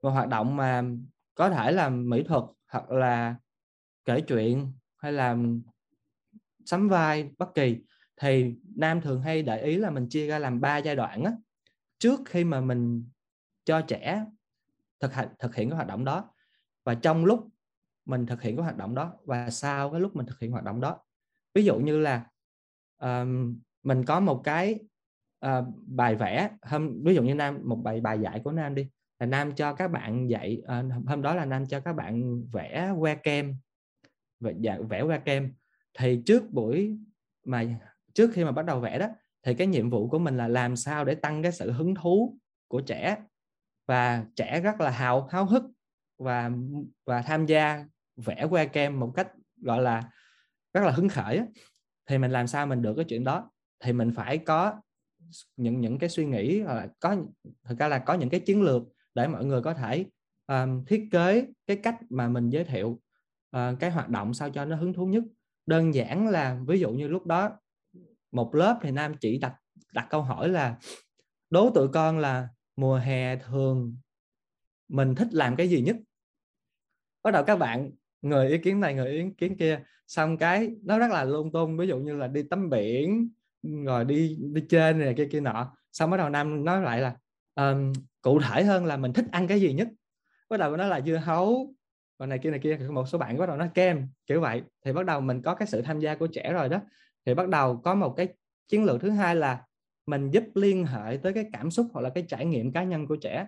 một 0.02 0.10
hoạt 0.10 0.28
động 0.28 0.56
mà 0.56 0.84
có 1.34 1.50
thể 1.50 1.72
là 1.72 1.88
mỹ 1.88 2.22
thuật 2.22 2.44
hoặc 2.68 2.90
là 2.90 3.36
kể 4.04 4.20
chuyện 4.20 4.72
hay 4.96 5.12
là 5.12 5.36
sắm 6.64 6.88
vai 6.88 7.30
bất 7.38 7.54
kỳ 7.54 7.78
thì 8.16 8.54
nam 8.76 9.00
thường 9.00 9.22
hay 9.22 9.42
để 9.42 9.62
ý 9.62 9.76
là 9.76 9.90
mình 9.90 10.08
chia 10.08 10.26
ra 10.26 10.38
làm 10.38 10.60
ba 10.60 10.76
giai 10.78 10.96
đoạn 10.96 11.24
á. 11.24 11.32
Trước 11.98 12.20
khi 12.26 12.44
mà 12.44 12.60
mình 12.60 13.08
cho 13.64 13.80
trẻ 13.80 14.24
thực 15.00 15.14
hành 15.14 15.28
thực 15.38 15.54
hiện 15.54 15.68
cái 15.70 15.76
hoạt 15.76 15.88
động 15.88 16.04
đó 16.04 16.30
và 16.84 16.94
trong 16.94 17.24
lúc 17.24 17.48
mình 18.04 18.26
thực 18.26 18.42
hiện 18.42 18.56
cái 18.56 18.62
hoạt 18.62 18.76
động 18.76 18.94
đó 18.94 19.12
và 19.24 19.50
sau 19.50 19.90
cái 19.90 20.00
lúc 20.00 20.16
mình 20.16 20.26
thực 20.26 20.40
hiện 20.40 20.52
hoạt 20.52 20.64
động 20.64 20.80
đó. 20.80 20.98
Ví 21.54 21.64
dụ 21.64 21.78
như 21.78 21.98
là 21.98 22.26
um, 22.98 23.60
mình 23.82 24.04
có 24.04 24.20
một 24.20 24.40
cái 24.44 24.78
uh, 25.46 25.64
bài 25.86 26.14
vẽ 26.14 26.50
hôm 26.62 27.02
ví 27.04 27.14
dụ 27.14 27.22
như 27.22 27.34
nam 27.34 27.58
một 27.64 27.76
bài 27.76 28.00
bài 28.00 28.20
dạy 28.20 28.40
của 28.44 28.52
nam 28.52 28.74
đi 28.74 28.88
là 29.18 29.26
nam 29.26 29.54
cho 29.54 29.74
các 29.74 29.88
bạn 29.88 30.30
dạy 30.30 30.62
uh, 30.62 31.06
hôm 31.06 31.22
đó 31.22 31.34
là 31.34 31.44
nam 31.44 31.66
cho 31.66 31.80
các 31.80 31.92
bạn 31.92 32.42
vẽ 32.52 32.92
que 33.00 33.14
kem 33.14 33.56
vẽ, 34.40 34.52
dạ, 34.60 34.78
vẽ 34.88 35.02
que 35.02 35.18
kem 35.18 35.52
thì 35.98 36.22
trước 36.26 36.50
buổi 36.50 36.98
mà 37.44 37.64
trước 38.14 38.30
khi 38.32 38.44
mà 38.44 38.52
bắt 38.52 38.66
đầu 38.66 38.80
vẽ 38.80 38.98
đó 38.98 39.08
thì 39.42 39.54
cái 39.54 39.66
nhiệm 39.66 39.90
vụ 39.90 40.08
của 40.08 40.18
mình 40.18 40.36
là 40.36 40.48
làm 40.48 40.76
sao 40.76 41.04
để 41.04 41.14
tăng 41.14 41.42
cái 41.42 41.52
sự 41.52 41.72
hứng 41.72 41.94
thú 41.94 42.38
của 42.68 42.80
trẻ 42.80 43.16
và 43.86 44.24
trẻ 44.36 44.60
rất 44.60 44.80
là 44.80 44.90
hào 44.90 45.26
háo 45.26 45.44
hức 45.44 45.62
và 46.18 46.50
và 47.04 47.22
tham 47.22 47.46
gia 47.46 47.84
vẽ 48.16 48.46
que 48.50 48.66
kem 48.66 49.00
một 49.00 49.12
cách 49.16 49.28
gọi 49.56 49.82
là 49.82 50.10
rất 50.74 50.80
là 50.84 50.90
hứng 50.90 51.08
khởi 51.08 51.40
thì 52.06 52.18
mình 52.18 52.30
làm 52.30 52.46
sao 52.46 52.66
mình 52.66 52.82
được 52.82 52.94
cái 52.96 53.04
chuyện 53.08 53.24
đó? 53.24 53.50
Thì 53.80 53.92
mình 53.92 54.12
phải 54.16 54.38
có 54.38 54.80
những 55.56 55.80
những 55.80 55.98
cái 55.98 56.10
suy 56.10 56.26
nghĩ 56.26 56.60
là 56.60 56.88
có 57.00 57.16
thực 57.64 57.78
ra 57.78 57.88
là 57.88 57.98
có 57.98 58.14
những 58.14 58.30
cái 58.30 58.40
chiến 58.40 58.62
lược 58.62 58.82
để 59.16 59.28
mọi 59.28 59.44
người 59.44 59.62
có 59.62 59.74
thể 59.74 60.06
um, 60.46 60.84
thiết 60.84 61.08
kế 61.12 61.46
cái 61.66 61.76
cách 61.76 61.96
mà 62.10 62.28
mình 62.28 62.50
giới 62.50 62.64
thiệu 62.64 63.00
uh, 63.56 63.60
cái 63.80 63.90
hoạt 63.90 64.08
động 64.08 64.34
sao 64.34 64.50
cho 64.50 64.64
nó 64.64 64.76
hứng 64.76 64.92
thú 64.92 65.06
nhất. 65.06 65.24
Đơn 65.66 65.94
giản 65.94 66.28
là 66.28 66.60
ví 66.66 66.80
dụ 66.80 66.90
như 66.90 67.08
lúc 67.08 67.26
đó 67.26 67.50
một 68.32 68.54
lớp 68.54 68.78
thì 68.82 68.90
nam 68.90 69.14
chỉ 69.20 69.38
đặt 69.38 69.54
đặt 69.92 70.06
câu 70.10 70.22
hỏi 70.22 70.48
là 70.48 70.78
đố 71.50 71.70
tụi 71.74 71.88
con 71.88 72.18
là 72.18 72.48
mùa 72.76 72.96
hè 72.96 73.36
thường 73.36 73.96
mình 74.88 75.14
thích 75.14 75.28
làm 75.30 75.56
cái 75.56 75.68
gì 75.68 75.80
nhất? 75.80 75.96
Bắt 77.22 77.30
đầu 77.30 77.44
các 77.44 77.56
bạn 77.56 77.90
người 78.22 78.48
ý 78.48 78.58
kiến 78.58 78.80
này 78.80 78.94
người 78.94 79.10
ý 79.10 79.24
kiến 79.38 79.56
kia. 79.56 79.82
Xong 80.06 80.38
cái 80.38 80.74
nó 80.82 80.98
rất 80.98 81.10
là 81.10 81.24
lung 81.24 81.52
tung 81.52 81.76
ví 81.76 81.86
dụ 81.86 81.98
như 81.98 82.16
là 82.16 82.26
đi 82.26 82.42
tắm 82.42 82.70
biển 82.70 83.30
rồi 83.62 84.04
đi 84.04 84.38
đi 84.52 84.64
chơi 84.68 84.94
này 84.94 85.14
kia 85.16 85.28
kia 85.32 85.40
nọ. 85.40 85.76
Xong 85.92 86.10
bắt 86.10 86.16
đầu 86.16 86.28
nam 86.28 86.64
nói 86.64 86.82
lại 86.82 87.00
là 87.00 87.16
um, 87.54 87.92
cụ 88.26 88.40
thể 88.40 88.64
hơn 88.64 88.84
là 88.84 88.96
mình 88.96 89.12
thích 89.12 89.24
ăn 89.32 89.46
cái 89.46 89.60
gì 89.60 89.72
nhất. 89.72 89.88
Bắt 90.50 90.56
đầu 90.56 90.76
nó 90.76 90.86
là 90.86 91.00
dưa 91.00 91.16
hấu 91.16 91.74
còn 92.18 92.28
này 92.28 92.38
kia 92.38 92.50
này 92.50 92.60
kia, 92.62 92.78
một 92.90 93.08
số 93.08 93.18
bạn 93.18 93.38
bắt 93.38 93.46
đầu 93.46 93.56
nói 93.56 93.70
kem, 93.74 94.08
kiểu 94.26 94.40
vậy. 94.40 94.62
Thì 94.84 94.92
bắt 94.92 95.06
đầu 95.06 95.20
mình 95.20 95.42
có 95.42 95.54
cái 95.54 95.68
sự 95.68 95.82
tham 95.82 96.00
gia 96.00 96.14
của 96.14 96.26
trẻ 96.26 96.52
rồi 96.52 96.68
đó. 96.68 96.80
Thì 97.26 97.34
bắt 97.34 97.48
đầu 97.48 97.76
có 97.84 97.94
một 97.94 98.14
cái 98.16 98.28
chiến 98.68 98.84
lược 98.84 99.00
thứ 99.00 99.10
hai 99.10 99.36
là 99.36 99.64
mình 100.06 100.30
giúp 100.30 100.44
liên 100.54 100.86
hệ 100.86 101.16
tới 101.22 101.32
cái 101.32 101.44
cảm 101.52 101.70
xúc 101.70 101.86
hoặc 101.92 102.00
là 102.00 102.10
cái 102.10 102.24
trải 102.28 102.46
nghiệm 102.46 102.72
cá 102.72 102.84
nhân 102.84 103.06
của 103.06 103.16
trẻ. 103.16 103.46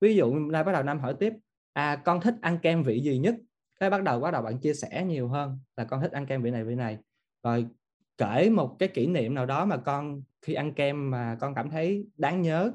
Ví 0.00 0.16
dụ, 0.16 0.34
nay 0.34 0.64
bắt 0.64 0.72
đầu 0.72 0.82
năm 0.82 1.00
hỏi 1.00 1.14
tiếp 1.20 1.32
à 1.72 1.96
con 1.96 2.20
thích 2.20 2.34
ăn 2.40 2.58
kem 2.58 2.82
vị 2.82 3.00
gì 3.00 3.18
nhất? 3.18 3.34
Cái 3.80 3.90
bắt 3.90 4.02
đầu 4.02 4.20
bắt 4.20 4.30
đầu 4.30 4.42
bạn 4.42 4.58
chia 4.58 4.74
sẻ 4.74 5.04
nhiều 5.04 5.28
hơn 5.28 5.58
là 5.76 5.84
con 5.84 6.00
thích 6.00 6.12
ăn 6.12 6.26
kem 6.26 6.42
vị 6.42 6.50
này 6.50 6.64
vị 6.64 6.74
này. 6.74 6.98
Rồi 7.42 7.66
kể 8.16 8.50
một 8.50 8.76
cái 8.78 8.88
kỷ 8.88 9.06
niệm 9.06 9.34
nào 9.34 9.46
đó 9.46 9.64
mà 9.64 9.76
con 9.76 10.22
khi 10.42 10.54
ăn 10.54 10.74
kem 10.74 11.10
mà 11.10 11.36
con 11.40 11.54
cảm 11.54 11.70
thấy 11.70 12.06
đáng 12.16 12.42
nhớ 12.42 12.72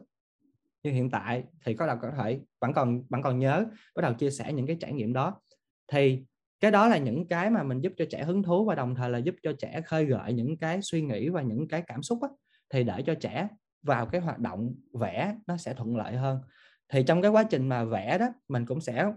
như 0.84 0.91
hiện 0.91 1.10
tại 1.10 1.43
thì 1.65 1.73
có 1.73 1.88
đầu 1.88 1.97
có 2.01 2.11
thể 2.18 2.39
vẫn 2.61 2.73
còn 2.73 3.03
vẫn 3.10 3.22
còn 3.22 3.39
nhớ 3.39 3.65
bắt 3.95 4.01
đầu 4.01 4.14
chia 4.14 4.30
sẻ 4.31 4.53
những 4.53 4.68
cái 4.68 4.77
trải 4.80 4.93
nghiệm 4.93 5.14
đó. 5.14 5.41
Thì 5.91 6.23
cái 6.60 6.72
đó 6.72 6.88
là 6.88 6.97
những 6.97 7.27
cái 7.27 7.49
mà 7.49 7.64
mình 7.64 7.81
giúp 7.81 7.93
cho 7.97 8.05
trẻ 8.10 8.23
hứng 8.23 8.43
thú 8.43 8.65
và 8.65 8.76
đồng 8.76 8.95
thời 8.95 9.10
là 9.10 9.18
giúp 9.18 9.35
cho 9.43 9.53
trẻ 9.60 9.81
khơi 9.81 10.05
gợi 10.05 10.34
những 10.34 10.57
cái 10.57 10.80
suy 10.81 11.01
nghĩ 11.01 11.30
và 11.30 11.41
những 11.41 11.68
cái 11.68 11.81
cảm 11.88 12.03
xúc 12.03 12.19
á, 12.22 12.30
thì 12.69 12.84
để 12.84 13.01
cho 13.05 13.15
trẻ 13.15 13.47
vào 13.81 14.05
cái 14.05 14.22
hoạt 14.22 14.39
động 14.39 14.76
vẽ 14.93 15.35
nó 15.47 15.57
sẽ 15.57 15.73
thuận 15.73 15.95
lợi 15.95 16.15
hơn. 16.15 16.39
Thì 16.89 17.03
trong 17.03 17.22
cái 17.22 17.31
quá 17.31 17.43
trình 17.43 17.69
mà 17.69 17.84
vẽ 17.84 18.18
đó 18.18 18.27
mình 18.47 18.65
cũng 18.65 18.81
sẽ 18.81 19.11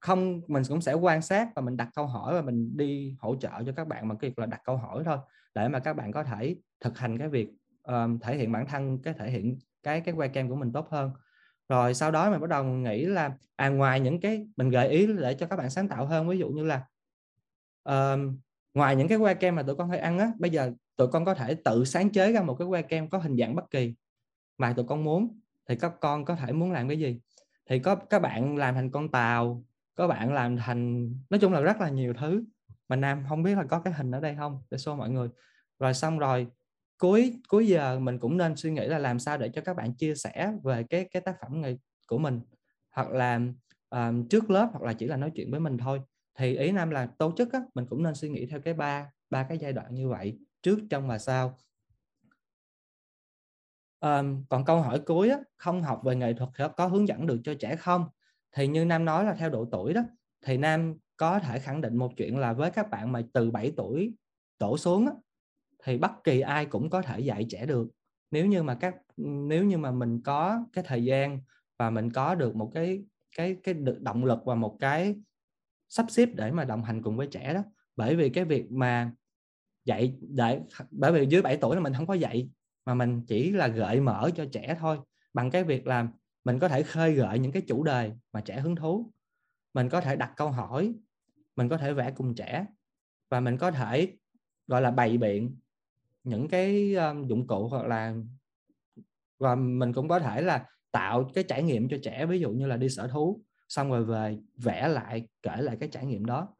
không 0.00 0.40
mình 0.48 0.62
cũng 0.68 0.80
sẽ 0.80 0.92
quan 0.92 1.22
sát 1.22 1.48
và 1.56 1.62
mình 1.62 1.76
đặt 1.76 1.88
câu 1.94 2.06
hỏi 2.06 2.34
và 2.34 2.42
mình 2.42 2.76
đi 2.76 3.16
hỗ 3.20 3.36
trợ 3.36 3.50
cho 3.66 3.72
các 3.76 3.88
bạn 3.88 4.08
bằng 4.08 4.18
cái 4.18 4.30
việc 4.30 4.38
là 4.38 4.46
đặt 4.46 4.60
câu 4.64 4.76
hỏi 4.76 5.02
thôi 5.04 5.18
để 5.54 5.68
mà 5.68 5.78
các 5.78 5.92
bạn 5.92 6.12
có 6.12 6.24
thể 6.24 6.56
thực 6.80 6.98
hành 6.98 7.18
cái 7.18 7.28
việc 7.28 7.48
um, 7.82 8.18
thể 8.18 8.36
hiện 8.36 8.52
bản 8.52 8.66
thân 8.66 8.98
cái 9.02 9.14
thể 9.14 9.30
hiện 9.30 9.58
cái 9.82 10.00
cái 10.00 10.14
quay 10.14 10.28
kem 10.28 10.48
của 10.48 10.56
mình 10.56 10.72
tốt 10.72 10.88
hơn. 10.90 11.10
Rồi 11.68 11.94
sau 11.94 12.10
đó 12.10 12.30
mình 12.30 12.40
bắt 12.40 12.50
đầu 12.50 12.64
nghĩ 12.64 13.04
là 13.04 13.32
à 13.56 13.68
ngoài 13.68 14.00
những 14.00 14.20
cái 14.20 14.46
mình 14.56 14.70
gợi 14.70 14.88
ý 14.88 15.06
để 15.06 15.34
cho 15.34 15.46
các 15.46 15.56
bạn 15.56 15.70
sáng 15.70 15.88
tạo 15.88 16.06
hơn 16.06 16.28
ví 16.28 16.38
dụ 16.38 16.48
như 16.48 16.64
là 16.64 16.84
uh, 17.88 18.20
ngoài 18.74 18.96
những 18.96 19.08
cái 19.08 19.18
que 19.18 19.34
kem 19.34 19.54
mà 19.56 19.62
tụi 19.62 19.76
con 19.76 19.90
hay 19.90 19.98
ăn 19.98 20.18
á 20.18 20.32
bây 20.38 20.50
giờ 20.50 20.72
tụi 20.96 21.08
con 21.08 21.24
có 21.24 21.34
thể 21.34 21.54
tự 21.54 21.84
sáng 21.84 22.10
chế 22.10 22.32
ra 22.32 22.42
một 22.42 22.54
cái 22.54 22.68
que 22.68 22.82
kem 22.82 23.10
có 23.10 23.18
hình 23.18 23.36
dạng 23.36 23.54
bất 23.54 23.70
kỳ 23.70 23.94
mà 24.58 24.72
tụi 24.72 24.86
con 24.88 25.04
muốn 25.04 25.40
thì 25.68 25.76
các 25.76 25.92
con 26.00 26.24
có 26.24 26.34
thể 26.34 26.52
muốn 26.52 26.72
làm 26.72 26.88
cái 26.88 26.98
gì? 26.98 27.20
Thì 27.66 27.78
có 27.78 27.94
các 27.94 28.22
bạn 28.22 28.56
làm 28.56 28.74
thành 28.74 28.90
con 28.90 29.08
tàu 29.08 29.64
có 29.94 30.08
bạn 30.08 30.32
làm 30.32 30.56
thành 30.56 31.10
nói 31.30 31.40
chung 31.40 31.52
là 31.52 31.60
rất 31.60 31.80
là 31.80 31.88
nhiều 31.88 32.14
thứ. 32.20 32.44
Mà 32.88 32.96
nam 32.96 33.24
không 33.28 33.42
biết 33.42 33.58
là 33.58 33.64
có 33.64 33.80
cái 33.80 33.92
hình 33.92 34.10
ở 34.10 34.20
đây 34.20 34.36
không 34.38 34.62
để 34.70 34.78
show 34.78 34.96
mọi 34.96 35.10
người. 35.10 35.28
Rồi 35.78 35.94
xong 35.94 36.18
rồi 36.18 36.46
cuối 37.02 37.40
cuối 37.48 37.66
giờ 37.66 37.98
mình 37.98 38.18
cũng 38.18 38.36
nên 38.36 38.56
suy 38.56 38.70
nghĩ 38.70 38.86
là 38.86 38.98
làm 38.98 39.18
sao 39.18 39.38
để 39.38 39.48
cho 39.48 39.62
các 39.64 39.76
bạn 39.76 39.94
chia 39.94 40.14
sẻ 40.14 40.52
về 40.64 40.82
cái 40.90 41.08
cái 41.12 41.22
tác 41.22 41.36
phẩm 41.40 41.60
này 41.60 41.78
của 42.06 42.18
mình. 42.18 42.40
Hoặc 42.90 43.10
là 43.10 43.40
um, 43.90 44.28
trước 44.28 44.50
lớp 44.50 44.68
hoặc 44.72 44.82
là 44.82 44.92
chỉ 44.92 45.06
là 45.06 45.16
nói 45.16 45.30
chuyện 45.34 45.50
với 45.50 45.60
mình 45.60 45.78
thôi. 45.78 46.00
Thì 46.34 46.56
ý 46.56 46.72
nam 46.72 46.90
là 46.90 47.06
tổ 47.18 47.32
chức 47.36 47.52
á, 47.52 47.60
mình 47.74 47.86
cũng 47.86 48.02
nên 48.02 48.14
suy 48.14 48.28
nghĩ 48.28 48.46
theo 48.46 48.60
cái 48.60 48.74
ba 48.74 49.10
ba 49.30 49.42
cái 49.42 49.58
giai 49.58 49.72
đoạn 49.72 49.94
như 49.94 50.08
vậy 50.08 50.38
trước 50.62 50.78
trong 50.90 51.08
và 51.08 51.18
sau. 51.18 51.58
Um, 54.00 54.44
còn 54.48 54.64
câu 54.64 54.80
hỏi 54.80 55.00
cuối 55.06 55.30
á, 55.30 55.38
không 55.56 55.82
học 55.82 56.00
về 56.04 56.16
nghệ 56.16 56.34
thuật 56.34 56.50
có 56.76 56.86
hướng 56.86 57.08
dẫn 57.08 57.26
được 57.26 57.40
cho 57.44 57.54
trẻ 57.54 57.76
không? 57.76 58.04
Thì 58.52 58.66
như 58.66 58.84
nam 58.84 59.04
nói 59.04 59.24
là 59.24 59.34
theo 59.34 59.50
độ 59.50 59.64
tuổi 59.72 59.92
đó 59.92 60.02
thì 60.44 60.56
nam 60.56 60.94
có 61.16 61.38
thể 61.38 61.58
khẳng 61.58 61.80
định 61.80 61.96
một 61.96 62.12
chuyện 62.16 62.38
là 62.38 62.52
với 62.52 62.70
các 62.70 62.90
bạn 62.90 63.12
mà 63.12 63.22
từ 63.32 63.50
7 63.50 63.72
tuổi 63.76 64.14
đổ 64.58 64.78
xuống 64.78 65.06
á, 65.06 65.12
thì 65.84 65.98
bất 65.98 66.12
kỳ 66.24 66.40
ai 66.40 66.66
cũng 66.66 66.90
có 66.90 67.02
thể 67.02 67.20
dạy 67.20 67.46
trẻ 67.48 67.66
được. 67.66 67.88
Nếu 68.30 68.46
như 68.46 68.62
mà 68.62 68.74
các, 68.74 68.94
nếu 69.16 69.64
như 69.64 69.78
mà 69.78 69.90
mình 69.90 70.20
có 70.22 70.64
cái 70.72 70.84
thời 70.86 71.04
gian 71.04 71.40
và 71.78 71.90
mình 71.90 72.12
có 72.12 72.34
được 72.34 72.56
một 72.56 72.70
cái 72.74 73.04
cái 73.36 73.56
cái 73.62 73.74
động 74.00 74.24
lực 74.24 74.38
và 74.44 74.54
một 74.54 74.76
cái 74.80 75.16
sắp 75.88 76.06
xếp 76.08 76.28
để 76.34 76.50
mà 76.52 76.64
đồng 76.64 76.84
hành 76.84 77.02
cùng 77.02 77.16
với 77.16 77.26
trẻ 77.26 77.54
đó, 77.54 77.64
bởi 77.96 78.16
vì 78.16 78.28
cái 78.28 78.44
việc 78.44 78.72
mà 78.72 79.12
dạy 79.84 80.18
để, 80.20 80.60
bởi 80.90 81.12
vì 81.12 81.26
dưới 81.26 81.42
7 81.42 81.56
tuổi 81.56 81.76
là 81.76 81.82
mình 81.82 81.94
không 81.94 82.06
có 82.06 82.14
dạy, 82.14 82.50
mà 82.86 82.94
mình 82.94 83.22
chỉ 83.26 83.50
là 83.50 83.68
gợi 83.68 84.00
mở 84.00 84.30
cho 84.36 84.44
trẻ 84.52 84.76
thôi. 84.80 84.98
Bằng 85.34 85.50
cái 85.50 85.64
việc 85.64 85.86
làm 85.86 86.10
mình 86.44 86.58
có 86.58 86.68
thể 86.68 86.82
khơi 86.82 87.12
gợi 87.12 87.38
những 87.38 87.52
cái 87.52 87.62
chủ 87.62 87.84
đề 87.84 88.12
mà 88.32 88.40
trẻ 88.40 88.60
hứng 88.60 88.76
thú. 88.76 89.12
Mình 89.74 89.88
có 89.88 90.00
thể 90.00 90.16
đặt 90.16 90.32
câu 90.36 90.50
hỏi, 90.50 90.94
mình 91.56 91.68
có 91.68 91.76
thể 91.76 91.92
vẽ 91.92 92.10
cùng 92.10 92.34
trẻ 92.34 92.66
và 93.30 93.40
mình 93.40 93.56
có 93.58 93.70
thể, 93.70 94.16
gọi 94.66 94.82
là, 94.82 94.90
bày 94.90 95.18
biện 95.18 95.56
những 96.24 96.48
cái 96.48 96.94
um, 96.94 97.26
dụng 97.26 97.46
cụ 97.46 97.68
hoặc 97.68 97.86
là 97.86 98.14
và 99.38 99.54
mình 99.54 99.92
cũng 99.92 100.08
có 100.08 100.18
thể 100.18 100.40
là 100.40 100.66
tạo 100.92 101.30
cái 101.34 101.44
trải 101.44 101.62
nghiệm 101.62 101.88
cho 101.88 101.96
trẻ 102.02 102.26
ví 102.26 102.40
dụ 102.40 102.50
như 102.50 102.66
là 102.66 102.76
đi 102.76 102.88
sở 102.88 103.08
thú 103.08 103.42
xong 103.68 103.90
rồi 103.90 104.04
về 104.04 104.38
vẽ 104.56 104.88
lại 104.88 105.28
kể 105.42 105.56
lại 105.56 105.76
cái 105.80 105.88
trải 105.88 106.06
nghiệm 106.06 106.24
đó. 106.24 106.54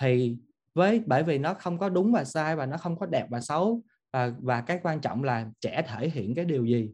Thì 0.00 0.36
với 0.74 1.02
bởi 1.06 1.22
vì 1.22 1.38
nó 1.38 1.54
không 1.54 1.78
có 1.78 1.88
đúng 1.88 2.12
và 2.12 2.24
sai 2.24 2.56
và 2.56 2.66
nó 2.66 2.76
không 2.76 2.98
có 2.98 3.06
đẹp 3.06 3.26
và 3.30 3.40
xấu 3.40 3.82
và, 4.12 4.32
và 4.40 4.60
cái 4.60 4.80
quan 4.82 5.00
trọng 5.00 5.24
là 5.24 5.50
trẻ 5.60 5.82
thể 5.86 6.08
hiện 6.08 6.34
cái 6.34 6.44
điều 6.44 6.64
gì 6.64 6.92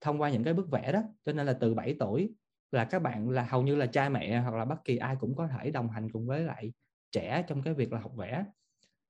thông 0.00 0.20
qua 0.20 0.30
những 0.30 0.44
cái 0.44 0.54
bức 0.54 0.70
vẽ 0.70 0.92
đó. 0.92 1.02
Cho 1.24 1.32
nên 1.32 1.46
là 1.46 1.52
từ 1.52 1.74
7 1.74 1.96
tuổi 1.98 2.30
là 2.72 2.84
các 2.84 3.02
bạn 3.02 3.30
là 3.30 3.42
hầu 3.42 3.62
như 3.62 3.76
là 3.76 3.86
cha 3.86 4.08
mẹ 4.08 4.38
hoặc 4.38 4.54
là 4.54 4.64
bất 4.64 4.84
kỳ 4.84 4.96
ai 4.96 5.16
cũng 5.20 5.36
có 5.36 5.48
thể 5.48 5.70
đồng 5.70 5.90
hành 5.90 6.10
cùng 6.10 6.26
với 6.26 6.40
lại 6.40 6.72
trẻ 7.12 7.44
trong 7.48 7.62
cái 7.62 7.74
việc 7.74 7.92
là 7.92 8.00
học 8.00 8.12
vẽ 8.16 8.44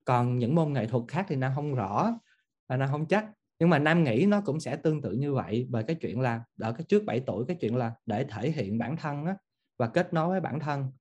còn 0.05 0.39
những 0.39 0.55
môn 0.55 0.73
nghệ 0.73 0.87
thuật 0.87 1.05
khác 1.09 1.27
thì 1.29 1.37
nam 1.37 1.53
không 1.55 1.75
rõ 1.75 2.19
và 2.69 2.77
nam 2.77 2.89
không 2.91 3.07
chắc. 3.07 3.27
Nhưng 3.59 3.71
mà 3.71 3.79
nam 3.79 4.05
nghĩ 4.05 4.27
nó 4.29 4.41
cũng 4.41 4.61
sẽ 4.61 4.77
tương 4.77 5.03
tự 5.03 5.13
như 5.13 5.35
vậy 5.35 5.67
bởi 5.71 5.83
cái 5.83 5.97
chuyện 5.97 6.21
là 6.21 6.45
ở 6.61 6.73
cái 6.73 6.85
trước 6.89 7.05
7 7.05 7.21
tuổi 7.21 7.45
cái 7.49 7.57
chuyện 7.61 7.77
là 7.77 7.93
để 8.07 8.25
thể 8.25 8.51
hiện 8.51 8.79
bản 8.79 8.97
thân 8.97 9.27
á, 9.27 9.37
và 9.77 9.89
kết 9.89 10.13
nối 10.13 10.29
với 10.29 10.41
bản 10.41 10.61
thân 10.61 10.93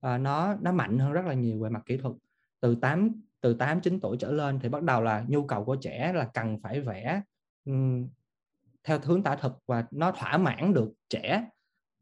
à, 0.00 0.18
nó 0.18 0.54
nó 0.60 0.72
mạnh 0.72 0.98
hơn 0.98 1.12
rất 1.12 1.26
là 1.26 1.34
nhiều 1.34 1.60
về 1.62 1.70
mặt 1.70 1.82
kỹ 1.86 1.96
thuật. 1.96 2.14
Từ 2.60 2.74
8 2.74 3.22
từ 3.40 3.54
8 3.54 3.80
9 3.80 4.00
tuổi 4.00 4.16
trở 4.16 4.32
lên 4.32 4.58
thì 4.60 4.68
bắt 4.68 4.82
đầu 4.82 5.02
là 5.02 5.24
nhu 5.28 5.46
cầu 5.46 5.64
của 5.64 5.76
trẻ 5.76 6.12
là 6.12 6.24
cần 6.34 6.60
phải 6.62 6.80
vẽ 6.80 7.22
um, 7.64 8.08
theo 8.84 8.98
hướng 9.02 9.22
tả 9.22 9.36
thực 9.36 9.58
và 9.66 9.84
nó 9.90 10.12
thỏa 10.12 10.36
mãn 10.36 10.74
được 10.74 10.92
trẻ. 11.08 11.48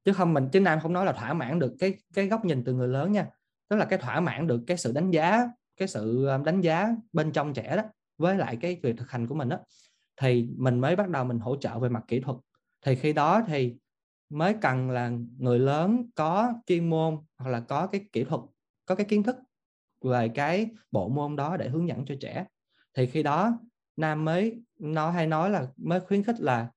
Chứ 0.05 0.12
không 0.12 0.35
mình 0.35 0.49
chứ 0.53 0.61
nam 0.61 0.81
không 0.81 0.93
nói 0.93 1.05
là 1.05 1.12
thỏa 1.12 1.32
mãn 1.32 1.59
được 1.59 1.74
cái 1.78 1.95
cái 2.15 2.27
góc 2.27 2.45
nhìn 2.45 2.65
từ 2.65 2.74
người 2.74 2.89
lớn 2.89 3.12
nha. 3.12 3.27
Tức 3.69 3.77
là 3.77 3.85
cái 3.85 3.99
thỏa 3.99 4.20
mãn 4.20 4.47
được 4.47 4.61
cái 4.66 4.77
sự 4.77 4.93
đánh 4.93 5.11
giá 5.11 5.49
cái 5.81 5.89
sự 5.89 6.27
um, 6.27 6.44
đánh 6.44 6.61
giá 6.61 6.97
bên 7.12 7.32
trong 7.32 7.55
trẻ 7.55 7.77
đó 7.77 7.82
với 8.19 8.36
lại 8.36 8.59
cái 8.61 8.81
việc 8.82 8.97
thực 8.97 9.11
hành 9.11 9.27
của 9.27 9.35
mình 9.35 9.48
đó 9.48 9.59
thì 10.20 10.48
mình 10.57 10.81
mới 10.81 10.97
bắt 10.97 11.09
đầu 11.09 11.24
mình 11.24 11.39
hỗ 11.39 11.57
trợ 11.57 11.78
về 11.78 11.89
mặt 11.89 12.05
kỹ 12.09 12.20
thuật 12.20 12.36
thì 12.86 12.94
khi 12.94 13.12
đó 13.12 13.43
thì 13.47 13.77
mới 14.31 14.55
cần 14.61 14.90
là 14.90 15.12
người 15.39 15.59
lớn 15.59 16.11
có 16.15 16.52
chuyên 16.66 16.90
môn 16.90 17.19
hoặc 17.39 17.51
là 17.51 17.61
có 17.61 17.86
cái 17.86 18.05
kỹ 18.12 18.24
thuật 18.24 18.40
có 18.86 18.94
cái 18.94 19.07
kiến 19.07 19.23
thức 19.23 19.36
về 20.05 20.28
cái 20.28 20.70
bộ 20.90 21.09
môn 21.09 21.36
đó 21.36 21.57
để 21.57 21.69
hướng 21.69 21.89
dẫn 21.89 22.05
cho 22.05 22.15
trẻ 22.20 22.44
thì 22.94 23.07
khi 23.07 23.23
đó 23.23 23.59
nam 23.97 24.24
mới 24.24 24.62
nói 24.78 25.12
hay 25.12 25.27
nói 25.27 25.51
là 25.51 25.66
mới 25.77 26.01
khuyến 26.01 26.24
khích 26.24 26.40
là 26.40 26.70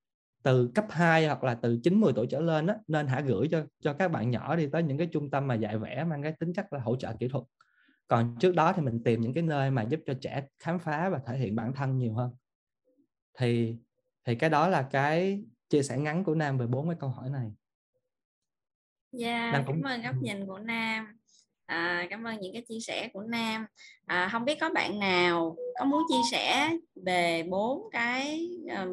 từ 0.43 0.71
cấp 0.75 0.85
2 0.89 1.25
hoặc 1.27 1.43
là 1.43 1.55
từ 1.55 1.79
9 1.83 2.01
10 2.01 2.13
tuổi 2.13 2.27
trở 2.27 2.39
lên 2.39 2.65
đó, 2.65 2.73
nên 2.87 3.07
hãy 3.07 3.23
gửi 3.23 3.47
cho 3.51 3.65
cho 3.81 3.93
các 3.93 4.11
bạn 4.11 4.31
nhỏ 4.31 4.55
đi 4.55 4.67
tới 4.71 4.83
những 4.83 4.97
cái 4.97 5.07
trung 5.07 5.29
tâm 5.29 5.47
mà 5.47 5.55
dạy 5.55 5.77
vẽ 5.77 6.03
mang 6.03 6.23
cái 6.23 6.31
tính 6.39 6.53
chất 6.53 6.73
là 6.73 6.79
hỗ 6.79 6.95
trợ 6.95 7.13
kỹ 7.19 7.27
thuật. 7.27 7.43
Còn 8.07 8.35
trước 8.39 8.55
đó 8.55 8.73
thì 8.73 8.81
mình 8.81 9.03
tìm 9.03 9.21
những 9.21 9.33
cái 9.33 9.43
nơi 9.43 9.71
mà 9.71 9.83
giúp 9.83 9.99
cho 10.05 10.13
trẻ 10.21 10.43
khám 10.59 10.79
phá 10.79 11.09
và 11.09 11.19
thể 11.27 11.37
hiện 11.37 11.55
bản 11.55 11.73
thân 11.73 11.97
nhiều 11.97 12.13
hơn. 12.13 12.31
Thì 13.37 13.77
thì 14.25 14.35
cái 14.35 14.49
đó 14.49 14.67
là 14.67 14.87
cái 14.91 15.43
chia 15.69 15.83
sẻ 15.83 15.97
ngắn 15.97 16.23
của 16.23 16.35
Nam 16.35 16.57
về 16.57 16.67
bốn 16.67 16.87
cái 16.89 16.97
câu 16.99 17.09
hỏi 17.09 17.29
này. 17.29 17.51
Dạ, 19.11 19.51
yeah, 19.51 19.63
cũng... 19.67 19.81
cảm 19.83 19.91
ơn 19.91 20.01
góc 20.01 20.15
nhìn 20.21 20.47
của 20.47 20.59
Nam. 20.59 21.17
À, 21.65 22.07
cảm 22.09 22.23
ơn 22.23 22.39
những 22.39 22.53
cái 22.53 22.65
chia 22.69 22.79
sẻ 22.79 23.09
của 23.13 23.21
Nam. 23.21 23.65
À, 24.05 24.29
không 24.31 24.45
biết 24.45 24.57
có 24.61 24.69
bạn 24.69 24.99
nào 24.99 25.55
có 25.79 25.85
muốn 25.85 26.03
chia 26.09 26.21
sẻ 26.31 26.77
về 27.05 27.43
bốn 27.43 27.89
cái 27.91 28.49
um, 28.77 28.91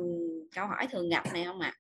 câu 0.55 0.67
hỏi 0.67 0.89
thường 0.91 1.09
gặp 1.09 1.25
này 1.33 1.45
không 1.45 1.61
ạ? 1.61 1.73
À? 1.77 1.80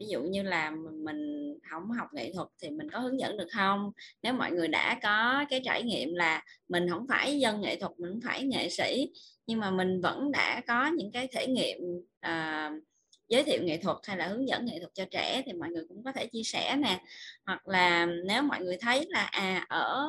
Ví 0.00 0.06
dụ 0.06 0.22
như 0.22 0.42
là 0.42 0.70
mình 1.04 1.54
không 1.70 1.90
học 1.90 2.08
nghệ 2.12 2.32
thuật 2.34 2.48
thì 2.62 2.70
mình 2.70 2.90
có 2.90 2.98
hướng 2.98 3.20
dẫn 3.20 3.36
được 3.36 3.48
không? 3.52 3.92
Nếu 4.22 4.32
mọi 4.32 4.50
người 4.50 4.68
đã 4.68 4.98
có 5.02 5.44
cái 5.50 5.60
trải 5.64 5.82
nghiệm 5.82 6.14
là 6.14 6.42
mình 6.68 6.90
không 6.90 7.06
phải 7.08 7.38
dân 7.40 7.60
nghệ 7.60 7.76
thuật, 7.76 7.92
mình 7.98 8.10
không 8.10 8.20
phải 8.24 8.44
nghệ 8.44 8.68
sĩ 8.68 9.10
nhưng 9.46 9.60
mà 9.60 9.70
mình 9.70 10.00
vẫn 10.00 10.30
đã 10.32 10.62
có 10.66 10.86
những 10.86 11.12
cái 11.12 11.28
thể 11.32 11.46
nghiệm 11.46 11.78
uh, 12.26 12.82
giới 13.28 13.42
thiệu 13.44 13.62
nghệ 13.62 13.76
thuật 13.76 13.96
hay 14.02 14.16
là 14.16 14.26
hướng 14.26 14.48
dẫn 14.48 14.64
nghệ 14.64 14.78
thuật 14.78 14.94
cho 14.94 15.04
trẻ 15.10 15.42
thì 15.46 15.52
mọi 15.52 15.68
người 15.68 15.84
cũng 15.88 16.04
có 16.04 16.12
thể 16.12 16.26
chia 16.26 16.42
sẻ 16.42 16.76
nè 16.76 17.00
hoặc 17.46 17.68
là 17.68 18.06
nếu 18.06 18.42
mọi 18.42 18.60
người 18.60 18.76
thấy 18.80 19.06
là 19.08 19.24
à 19.24 19.66
ở 19.68 20.08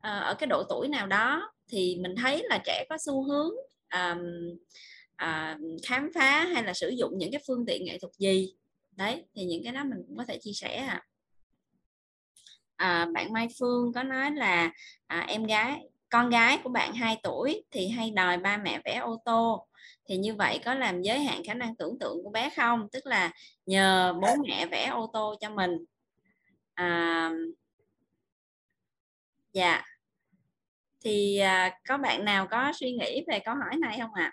ờ, 0.00 0.20
ở 0.20 0.34
cái 0.34 0.46
độ 0.46 0.62
tuổi 0.68 0.88
nào 0.88 1.06
đó 1.06 1.52
thì 1.68 1.98
mình 2.00 2.14
thấy 2.16 2.42
là 2.48 2.58
trẻ 2.64 2.84
có 2.88 2.96
xu 3.06 3.22
hướng 3.22 3.50
um, 3.92 4.18
uh, 5.22 5.82
khám 5.86 6.10
phá 6.14 6.44
hay 6.44 6.64
là 6.64 6.74
sử 6.74 6.88
dụng 6.88 7.18
những 7.18 7.32
cái 7.32 7.42
phương 7.46 7.66
tiện 7.66 7.84
nghệ 7.84 7.98
thuật 7.98 8.12
gì 8.18 8.54
đấy 8.98 9.24
thì 9.34 9.44
những 9.44 9.60
cái 9.64 9.72
đó 9.72 9.84
mình 9.84 9.98
cũng 10.08 10.16
có 10.16 10.24
thể 10.24 10.38
chia 10.42 10.52
sẻ 10.52 10.76
à. 10.76 11.02
À, 12.76 13.06
bạn 13.14 13.32
Mai 13.32 13.48
Phương 13.60 13.92
có 13.92 14.02
nói 14.02 14.30
là 14.30 14.70
à, 15.06 15.24
em 15.28 15.44
gái 15.44 15.88
con 16.10 16.30
gái 16.30 16.58
của 16.64 16.70
bạn 16.70 16.94
2 16.94 17.20
tuổi 17.22 17.64
thì 17.70 17.88
hay 17.88 18.10
đòi 18.10 18.36
ba 18.36 18.56
mẹ 18.56 18.80
vẽ 18.84 18.96
ô 18.96 19.22
tô 19.24 19.66
thì 20.08 20.16
như 20.16 20.34
vậy 20.34 20.60
có 20.64 20.74
làm 20.74 21.02
giới 21.02 21.18
hạn 21.18 21.42
khả 21.46 21.54
năng 21.54 21.76
tưởng 21.76 21.98
tượng 21.98 22.24
của 22.24 22.30
bé 22.30 22.50
không 22.56 22.88
tức 22.92 23.06
là 23.06 23.32
nhờ 23.66 24.14
bố 24.22 24.28
mẹ 24.48 24.66
vẽ 24.66 24.86
ô 24.86 25.10
tô 25.12 25.34
cho 25.40 25.50
mình 25.50 25.70
à, 26.74 27.30
dạ 29.52 29.82
thì 31.04 31.38
à, 31.38 31.78
có 31.88 31.98
bạn 31.98 32.24
nào 32.24 32.46
có 32.50 32.72
suy 32.80 32.92
nghĩ 32.92 33.24
về 33.28 33.40
câu 33.44 33.54
hỏi 33.54 33.76
này 33.80 33.98
không 34.00 34.14
ạ 34.14 34.24
à? 34.24 34.32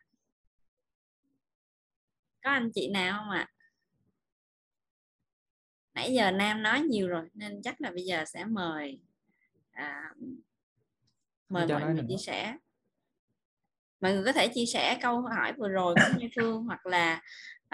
có 2.43 2.51
anh 2.51 2.69
chị 2.73 2.89
nào 2.89 3.19
không 3.19 3.29
ạ 3.29 3.47
à? 3.49 3.54
Nãy 5.95 6.13
giờ 6.13 6.31
nam 6.31 6.63
nói 6.63 6.81
nhiều 6.81 7.07
rồi 7.07 7.29
nên 7.33 7.61
chắc 7.61 7.81
là 7.81 7.91
bây 7.91 8.03
giờ 8.03 8.25
sẽ 8.25 8.45
mời 8.45 8.99
à, 9.71 10.13
mời 11.49 11.67
mọi 11.67 11.93
người 11.93 12.03
chia 12.09 12.17
sẻ 12.17 12.57
mọi 14.01 14.13
người 14.13 14.23
có 14.25 14.33
thể 14.33 14.47
chia 14.47 14.65
sẻ 14.65 14.97
câu 15.01 15.21
hỏi 15.21 15.53
vừa 15.53 15.69
rồi 15.69 15.95
của 15.95 16.19
Như 16.19 16.27
Phương 16.35 16.63
hoặc 16.63 16.85
là 16.85 17.21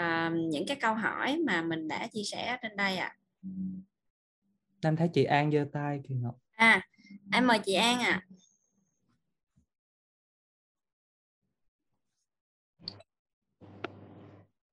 uh, 0.02 0.34
những 0.34 0.66
cái 0.68 0.78
câu 0.82 0.94
hỏi 0.94 1.38
mà 1.46 1.62
mình 1.62 1.88
đã 1.88 2.08
chia 2.08 2.24
sẻ 2.24 2.58
trên 2.62 2.76
đây 2.76 2.98
ạ. 2.98 3.18
À. 3.44 3.50
Nam 4.84 4.96
thấy 4.96 5.10
chị 5.14 5.24
An 5.24 5.52
giơ 5.52 5.66
tay 5.74 6.02
kìa 6.10 6.16
Ngọc. 6.16 6.36
À, 6.52 6.88
em 7.34 7.48
mời 7.48 7.60
chị 7.60 7.74
An 7.74 8.00
ạ. 8.00 8.06
À. 8.10 8.28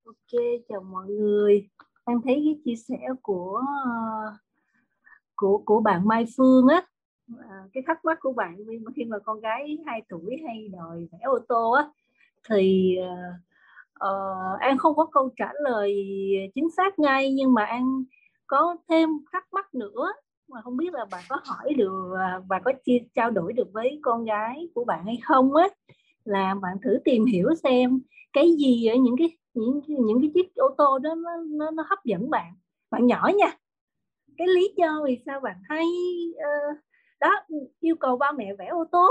Ok, 0.04 0.40
chào 0.68 0.80
mọi 0.80 1.06
người. 1.06 1.68
Em 2.08 2.20
thấy 2.24 2.34
cái 2.44 2.58
chia 2.64 2.76
sẻ 2.76 2.98
của 3.22 3.62
ờ, 3.84 3.90
của 5.36 5.62
của 5.64 5.80
bạn 5.80 6.08
Mai 6.08 6.26
Phương 6.36 6.66
á 6.68 6.82
à, 7.38 7.64
cái 7.72 7.82
thắc 7.86 8.04
mắc 8.04 8.18
của 8.20 8.32
bạn 8.32 8.56
khi 8.96 9.04
mà 9.04 9.18
con 9.18 9.40
gái 9.40 9.78
2 9.86 10.02
tuổi 10.08 10.36
hay 10.46 10.68
đòi 10.68 11.08
vẽ 11.12 11.18
ô 11.22 11.38
tô 11.48 11.70
á 11.70 11.84
thì 12.48 12.96
uh, 13.94 14.60
an 14.60 14.78
không 14.78 14.96
có 14.96 15.04
câu 15.04 15.30
trả 15.36 15.52
lời 15.60 15.94
chính 16.54 16.70
xác 16.76 16.98
ngay 16.98 17.32
nhưng 17.32 17.54
mà 17.54 17.64
an 17.64 18.04
có 18.46 18.76
thêm 18.88 19.08
thắc 19.32 19.52
mắc 19.52 19.74
nữa. 19.74 20.12
Mà 20.48 20.60
không 20.62 20.76
biết 20.76 20.92
là 20.94 21.04
bạn 21.10 21.24
có 21.28 21.40
hỏi 21.44 21.74
được 21.74 22.14
và 22.48 22.60
có 22.64 22.72
chia 22.84 22.98
trao 23.14 23.30
đổi 23.30 23.52
được 23.52 23.68
với 23.72 24.00
con 24.02 24.24
gái 24.24 24.68
của 24.74 24.84
bạn 24.84 25.04
hay 25.04 25.18
không 25.22 25.54
á 25.54 25.68
là 26.24 26.54
bạn 26.62 26.76
thử 26.82 26.98
tìm 27.04 27.24
hiểu 27.24 27.54
xem 27.62 28.00
cái 28.32 28.52
gì 28.58 28.86
ở 28.86 28.94
những 28.94 29.16
cái 29.18 29.36
những 29.58 29.80
những 29.86 30.20
cái 30.20 30.30
chiếc 30.34 30.54
ô 30.54 30.74
tô 30.78 30.98
đó 30.98 31.14
nó 31.14 31.30
nó, 31.46 31.70
nó 31.70 31.84
hấp 31.88 32.04
dẫn 32.04 32.30
bạn 32.30 32.54
bạn 32.90 33.06
nhỏ 33.06 33.30
nha. 33.36 33.58
Cái 34.36 34.46
lý 34.46 34.74
do 34.76 35.02
vì 35.06 35.18
sao 35.26 35.40
bạn 35.40 35.56
hay 35.64 35.84
uh, 36.30 36.78
đó 37.20 37.30
yêu 37.80 37.96
cầu 37.96 38.16
ba 38.16 38.32
mẹ 38.32 38.54
vẽ 38.54 38.66
ô 38.66 38.84
tô 38.92 39.06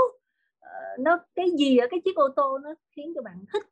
uh, 0.64 1.00
nó 1.00 1.18
cái 1.34 1.50
gì 1.58 1.76
ở 1.76 1.86
cái 1.90 2.00
chiếc 2.04 2.16
ô 2.16 2.28
tô 2.36 2.58
nó 2.58 2.74
khiến 2.96 3.12
cho 3.14 3.22
bạn 3.22 3.44
thích? 3.52 3.62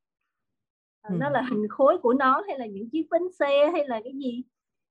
Uh, 1.08 1.20
nó 1.20 1.30
là 1.30 1.42
hình 1.50 1.68
khối 1.68 1.98
của 1.98 2.12
nó 2.12 2.42
hay 2.46 2.58
là 2.58 2.66
những 2.66 2.90
chiếc 2.90 3.06
bánh 3.10 3.32
xe 3.38 3.70
hay 3.72 3.88
là 3.88 4.00
cái 4.04 4.12
gì? 4.12 4.42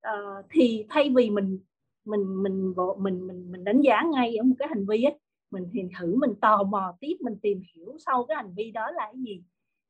Uh, 0.07 0.45
thì 0.49 0.85
thay 0.89 1.11
vì 1.15 1.29
mình 1.29 1.59
mình 2.05 2.43
mình 2.43 2.73
mình 2.75 3.03
mình 3.03 3.27
mình, 3.27 3.51
mình 3.51 3.63
đánh 3.63 3.81
giá 3.81 4.03
ngay 4.11 4.35
ở 4.35 4.43
một 4.43 4.55
cái 4.59 4.67
hành 4.67 4.85
vi 4.87 5.03
ấy 5.03 5.19
mình 5.51 5.69
thì 5.73 5.81
thử 5.99 6.15
mình 6.15 6.35
tò 6.41 6.63
mò 6.63 6.97
tiếp 6.99 7.17
mình 7.19 7.37
tìm 7.41 7.61
hiểu 7.73 7.97
sau 8.05 8.25
cái 8.25 8.35
hành 8.35 8.53
vi 8.55 8.71
đó 8.71 8.91
là 8.91 9.05
cái 9.05 9.21
gì 9.25 9.43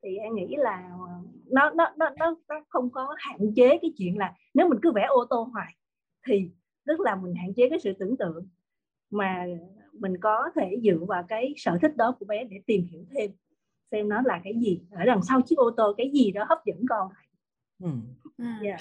thì 0.03 0.17
em 0.17 0.35
nghĩ 0.35 0.55
là 0.57 0.89
ờ, 0.99 1.07
nó 1.45 1.69
nó 1.69 1.93
nó 1.97 2.09
nó, 2.17 2.35
nó 2.49 2.55
không 2.69 2.89
có 2.89 3.15
hạn 3.17 3.39
chế 3.55 3.77
cái 3.81 3.93
chuyện 3.97 4.17
là 4.17 4.33
nếu 4.53 4.69
mình 4.69 4.79
cứ 4.81 4.91
vẽ 4.91 5.05
ô 5.09 5.25
tô 5.29 5.49
hoài 5.53 5.75
thì 6.27 6.51
tức 6.85 6.99
là 6.99 7.15
mình 7.15 7.35
hạn 7.35 7.53
chế 7.53 7.69
cái 7.69 7.79
sự 7.79 7.93
tưởng 7.99 8.17
tượng 8.17 8.47
mà 9.11 9.45
mình 9.93 10.17
có 10.21 10.49
thể 10.55 10.75
dựa 10.83 11.05
vào 11.07 11.23
cái 11.27 11.53
sở 11.57 11.77
thích 11.81 11.97
đó 11.97 12.15
của 12.19 12.25
bé 12.25 12.43
để 12.43 12.57
tìm 12.67 12.87
hiểu 12.91 13.03
thêm 13.15 13.31
xem 13.91 14.09
nó 14.09 14.21
là 14.25 14.41
cái 14.43 14.53
gì. 14.59 14.81
Ở 14.91 15.05
đằng 15.05 15.21
sau 15.23 15.41
chiếc 15.41 15.57
ô 15.57 15.71
tô 15.77 15.93
cái 15.97 16.11
gì 16.13 16.31
đó 16.31 16.45
hấp 16.49 16.57
dẫn 16.65 16.85
con 16.89 17.09
ừ. 17.83 17.89
yeah. 18.37 18.61
Dạ. 18.63 18.77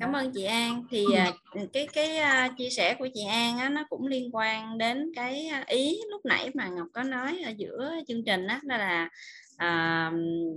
cảm 0.00 0.12
ơn 0.12 0.32
chị 0.34 0.44
An 0.44 0.84
thì 0.90 1.04
ừ. 1.52 1.60
cái 1.72 1.88
cái 1.92 2.18
uh, 2.18 2.56
chia 2.58 2.70
sẻ 2.70 2.94
của 2.98 3.08
chị 3.14 3.24
An 3.24 3.58
á, 3.58 3.68
nó 3.68 3.84
cũng 3.88 4.06
liên 4.06 4.30
quan 4.32 4.78
đến 4.78 5.12
cái 5.16 5.50
ý 5.66 6.00
lúc 6.10 6.24
nãy 6.24 6.50
mà 6.54 6.68
Ngọc 6.68 6.86
có 6.92 7.02
nói 7.02 7.40
ở 7.44 7.50
giữa 7.56 7.94
chương 8.08 8.24
trình 8.24 8.46
đó, 8.46 8.60
đó 8.62 8.76
là 8.76 9.08
uh, 9.54 10.14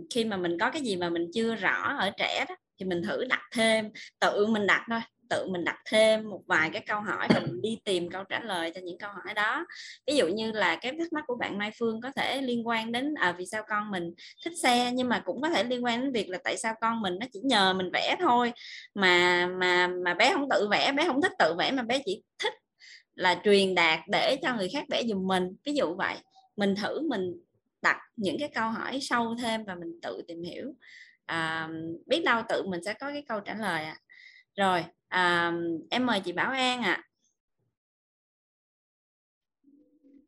khi 0.10 0.26
mà 0.26 0.38
mình 0.38 0.58
có 0.60 0.72
cái 0.72 0.82
gì 0.82 0.96
mà 0.96 1.10
mình 1.10 1.32
chưa 1.34 1.56
rõ 1.56 1.96
ở 2.00 2.10
trẻ 2.18 2.46
đó 2.50 2.56
thì 2.80 2.86
mình 2.86 3.02
thử 3.04 3.26
đặt 3.26 3.42
thêm 3.52 3.90
tự 4.20 4.48
mình 4.48 4.68
đặt 4.68 4.86
thôi 4.90 5.00
tự 5.32 5.48
mình 5.48 5.64
đặt 5.64 5.78
thêm 5.86 6.30
một 6.30 6.42
vài 6.48 6.70
cái 6.74 6.82
câu 6.88 7.02
hỏi 7.02 7.28
và 7.30 7.40
mình 7.40 7.62
đi 7.62 7.78
tìm 7.86 8.10
câu 8.10 8.24
trả 8.24 8.40
lời 8.40 8.72
cho 8.76 8.82
những 8.84 8.98
câu 8.98 9.10
hỏi 9.12 9.34
đó. 9.34 9.66
Ví 10.08 10.16
dụ 10.16 10.28
như 10.28 10.52
là 10.52 10.76
cái 10.76 10.92
thắc 11.00 11.14
mắc 11.14 11.24
của 11.28 11.36
bạn 11.36 11.58
Mai 11.58 11.72
Phương 11.80 12.02
có 12.02 12.12
thể 12.16 12.42
liên 12.42 12.68
quan 12.68 12.92
đến 12.92 13.14
à, 13.14 13.36
vì 13.38 13.46
sao 13.46 13.64
con 13.70 13.92
mình 13.92 14.14
thích 14.46 14.54
xe 14.64 14.92
nhưng 14.94 15.10
mà 15.10 15.22
cũng 15.26 15.42
có 15.42 15.50
thể 15.50 15.64
liên 15.64 15.86
quan 15.86 16.02
đến 16.02 16.12
việc 16.12 16.30
là 16.30 16.38
tại 16.44 16.58
sao 16.58 16.74
con 16.82 17.02
mình 17.02 17.20
nó 17.20 17.28
chỉ 17.34 17.40
nhờ 17.44 17.74
mình 17.74 17.90
vẽ 17.94 18.16
thôi. 18.20 18.54
Mà 18.96 19.48
mà 19.48 19.88
mà 19.88 20.14
bé 20.14 20.34
không 20.34 20.50
tự 20.50 20.68
vẽ 20.72 20.92
bé 20.92 21.06
không 21.08 21.22
thích 21.22 21.34
tự 21.40 21.56
vẽ 21.58 21.72
mà 21.72 21.84
bé 21.84 22.02
chỉ 22.06 22.24
thích 22.44 22.54
là 23.16 23.42
truyền 23.44 23.76
đạt 23.76 24.00
để 24.08 24.38
cho 24.42 24.56
người 24.56 24.70
khác 24.70 24.84
vẽ 24.90 25.04
giùm 25.08 25.28
mình. 25.28 25.56
Ví 25.66 25.74
dụ 25.74 25.96
vậy 25.96 26.16
mình 26.56 26.76
thử 26.76 27.02
mình 27.10 27.34
đặt 27.82 27.98
những 28.16 28.40
cái 28.40 28.50
câu 28.56 28.70
hỏi 28.70 29.00
sâu 29.02 29.36
thêm 29.42 29.66
và 29.66 29.76
mình 29.76 30.00
tự 30.02 30.22
tìm 30.28 30.44
hiểu. 30.44 30.74
À, 31.26 31.70
biết 32.06 32.24
đâu 32.26 32.42
tự 32.50 32.64
mình 32.68 32.84
sẽ 32.84 32.94
có 32.94 33.12
cái 33.12 33.24
câu 33.28 33.40
trả 33.40 33.54
lời 33.54 33.84
à 33.84 33.98
rồi 34.58 34.86
à, 35.08 35.54
em 35.90 36.06
mời 36.06 36.20
chị 36.20 36.32
Bảo 36.32 36.52
An 36.52 36.82
ạ 36.82 36.94
à. 36.94 37.04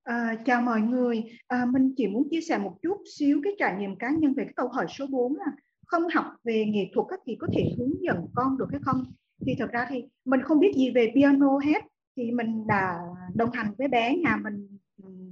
À, 0.03 0.35
chào 0.45 0.61
mọi 0.61 0.81
người, 0.81 1.23
à, 1.47 1.65
mình 1.65 1.93
chỉ 1.97 2.07
muốn 2.07 2.27
chia 2.31 2.41
sẻ 2.41 2.57
một 2.57 2.77
chút 2.81 2.97
xíu 3.17 3.41
cái 3.43 3.53
trải 3.59 3.75
nghiệm 3.79 3.95
cá 3.95 4.09
nhân 4.09 4.33
về 4.33 4.43
cái 4.43 4.53
câu 4.55 4.67
hỏi 4.67 4.85
số 4.89 5.07
4 5.07 5.35
là 5.35 5.45
không 5.85 6.03
học 6.13 6.25
về 6.43 6.65
nghệ 6.65 6.91
thuật 6.93 7.07
các 7.09 7.19
thì 7.25 7.37
có 7.39 7.47
thể 7.53 7.63
hướng 7.77 8.03
dẫn 8.03 8.27
con 8.35 8.57
được 8.57 8.67
hay 8.71 8.79
không? 8.83 9.13
Thì 9.45 9.55
thật 9.59 9.71
ra 9.71 9.87
thì 9.89 10.03
mình 10.25 10.41
không 10.41 10.59
biết 10.59 10.73
gì 10.75 10.91
về 10.91 11.11
piano 11.15 11.57
hết, 11.57 11.83
thì 12.17 12.31
mình 12.31 12.67
đã 12.67 12.99
đồng 13.35 13.51
hành 13.51 13.73
với 13.77 13.87
bé 13.87 14.15
nhà 14.17 14.37
mình 14.43 14.77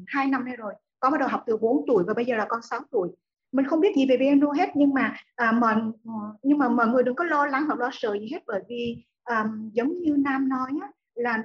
hai 0.08 0.28
năm 0.28 0.46
nay 0.46 0.56
rồi, 0.56 0.74
có 1.00 1.12
bắt 1.12 1.20
đầu 1.20 1.30
học 1.30 1.44
từ 1.48 1.58
4 1.58 1.86
tuổi 1.88 2.04
và 2.08 2.14
bây 2.14 2.26
giờ 2.26 2.36
là 2.36 2.46
con 2.50 2.62
6 2.62 2.80
tuổi 2.92 3.10
mình 3.52 3.66
không 3.66 3.80
biết 3.80 3.96
gì 3.96 4.06
về 4.06 4.18
piano 4.18 4.52
hết 4.52 4.70
nhưng 4.76 4.94
mà 4.94 5.16
à, 5.36 5.52
mọi 5.52 5.76
ờ, 6.06 6.12
nhưng 6.44 6.58
mà 6.58 6.70
mọi 6.70 6.88
người 6.88 7.04
đừng 7.04 7.16
có 7.16 7.24
lo 7.24 7.46
lắng 7.46 7.64
hoặc 7.66 7.80
lo 7.80 7.90
sợ 7.94 8.18
gì 8.20 8.28
hết 8.32 8.40
bởi 8.48 8.62
vì 8.70 9.04
um, 9.26 9.70
giống 9.74 10.02
như 10.02 10.16
nam 10.18 10.50
nói 10.50 10.72
á, 10.82 10.88
là 11.16 11.44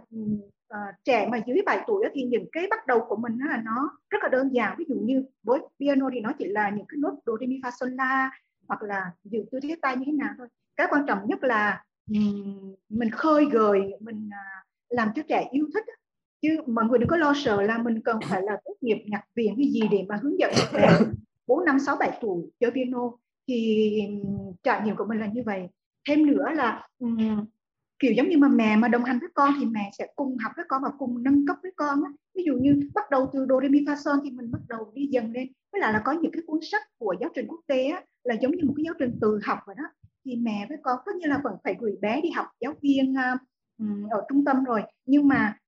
uh, 0.75 0.95
trẻ 1.05 1.29
mà 1.31 1.39
dưới 1.47 1.63
7 1.67 1.85
tuổi 1.87 2.05
thì 2.15 2.23
những 2.23 2.47
cái 2.53 2.67
bắt 2.71 2.87
đầu 2.87 3.05
của 3.09 3.17
mình 3.17 3.39
là 3.39 3.63
nó 3.65 3.99
rất 4.11 4.19
là 4.23 4.29
đơn 4.29 4.55
giản. 4.55 4.75
Ví 4.79 4.85
dụ 4.89 4.95
như 4.95 5.25
với 5.43 5.61
piano 5.81 6.11
thì 6.13 6.21
nó 6.21 6.33
chỉ 6.39 6.45
là 6.45 6.71
những 6.71 6.87
cái 6.89 6.97
nốt 6.99 7.19
do 7.27 7.33
re 7.41 7.47
mi 7.47 7.61
fa 7.63 7.71
sol 7.81 7.91
la 7.91 8.31
hoặc 8.69 8.83
là 8.83 9.11
giữ 9.25 9.45
tư 9.51 9.61
thế 9.63 9.77
tay 9.83 9.97
như 9.97 10.03
thế 10.07 10.13
nào 10.13 10.35
thôi. 10.39 10.49
Cái 10.77 10.87
quan 10.91 11.07
trọng 11.07 11.19
nhất 11.27 11.43
là 11.43 11.85
um, 12.11 12.75
mình 12.89 13.11
khơi 13.11 13.45
gợi 13.53 13.81
mình 14.01 14.29
uh, 14.29 14.67
làm 14.89 15.09
cho 15.15 15.23
trẻ 15.29 15.49
yêu 15.51 15.67
thích 15.75 15.85
chứ 16.43 16.57
mọi 16.67 16.85
người 16.85 16.99
đừng 16.99 17.09
có 17.09 17.17
lo 17.17 17.33
sợ 17.37 17.63
là 17.63 17.79
mình 17.79 18.01
cần 18.05 18.19
phải 18.29 18.43
là 18.43 18.57
tốt 18.65 18.75
nghiệp 18.81 19.05
nhạc 19.07 19.23
viện 19.35 19.55
hay 19.57 19.67
gì 19.73 19.81
để 19.91 20.05
mà 20.09 20.19
hướng 20.23 20.39
dẫn 20.39 20.53
trẻ. 20.73 20.99
bốn 21.47 21.65
năm 21.65 21.79
sáu 21.79 21.97
bảy 21.97 22.19
tuổi 22.21 22.51
chơi 22.61 22.71
piano 22.71 23.11
thì 23.49 24.01
trải 24.63 24.83
nghiệm 24.85 24.97
của 24.97 25.05
mình 25.05 25.21
là 25.21 25.27
như 25.27 25.43
vậy. 25.47 25.69
Thêm 26.09 26.27
nữa 26.27 26.47
là 26.55 26.89
um, 26.99 27.45
kiểu 27.99 28.13
giống 28.13 28.29
như 28.29 28.39
mà 28.39 28.49
mẹ 28.49 28.77
mà 28.77 28.89
đồng 28.89 29.05
hành 29.05 29.19
với 29.19 29.29
con 29.35 29.55
thì 29.61 29.67
mẹ 29.67 29.91
sẽ 29.99 30.07
cùng 30.17 30.37
học 30.39 30.53
với 30.57 30.65
con 30.69 30.83
và 30.83 30.91
cùng 30.99 31.23
nâng 31.23 31.47
cấp 31.47 31.57
với 31.63 31.73
con 31.77 32.03
á. 32.05 32.11
ví 32.35 32.43
dụ 32.47 32.55
như 32.55 32.91
bắt 32.95 33.11
đầu 33.11 33.31
từ 33.33 33.47
do 33.49 33.61
re 33.61 33.69
mi 33.69 33.81
fa 33.81 33.97
son 34.05 34.19
thì 34.25 34.31
mình 34.31 34.51
bắt 34.51 34.61
đầu 34.69 34.93
đi 34.95 35.07
dần 35.07 35.33
lên. 35.33 35.49
Với 35.73 35.81
lại 35.81 35.93
là 35.93 36.03
có 36.05 36.13
những 36.13 36.33
cái 36.33 36.43
cuốn 36.47 36.59
sách 36.63 36.83
của 36.99 37.15
giáo 37.21 37.31
trình 37.35 37.47
quốc 37.49 37.61
tế 37.67 37.85
á, 37.85 38.03
là 38.25 38.35
giống 38.35 38.53
như 38.53 38.65
một 38.65 38.75
cái 38.77 38.85
giáo 38.85 38.95
trình 38.99 39.19
từ 39.21 39.41
học 39.45 39.59
vậy 39.67 39.77
đó. 39.79 39.85
Thì 40.25 40.37
mẹ 40.37 40.67
với 40.69 40.79
con 40.83 40.99
tất 41.07 41.13
nhiên 41.17 41.31
là 41.31 41.41
vẫn 41.45 41.57
phải 41.65 41.77
gửi 41.81 41.97
bé 42.01 42.21
đi 42.21 42.31
học 42.31 42.47
giáo 42.61 42.75
viên 42.83 43.13
uh, 43.13 43.41
ở 44.11 44.25
trung 44.29 44.45
tâm 44.45 44.65
rồi. 44.65 44.83
Nhưng 45.07 45.29
mà 45.29 45.59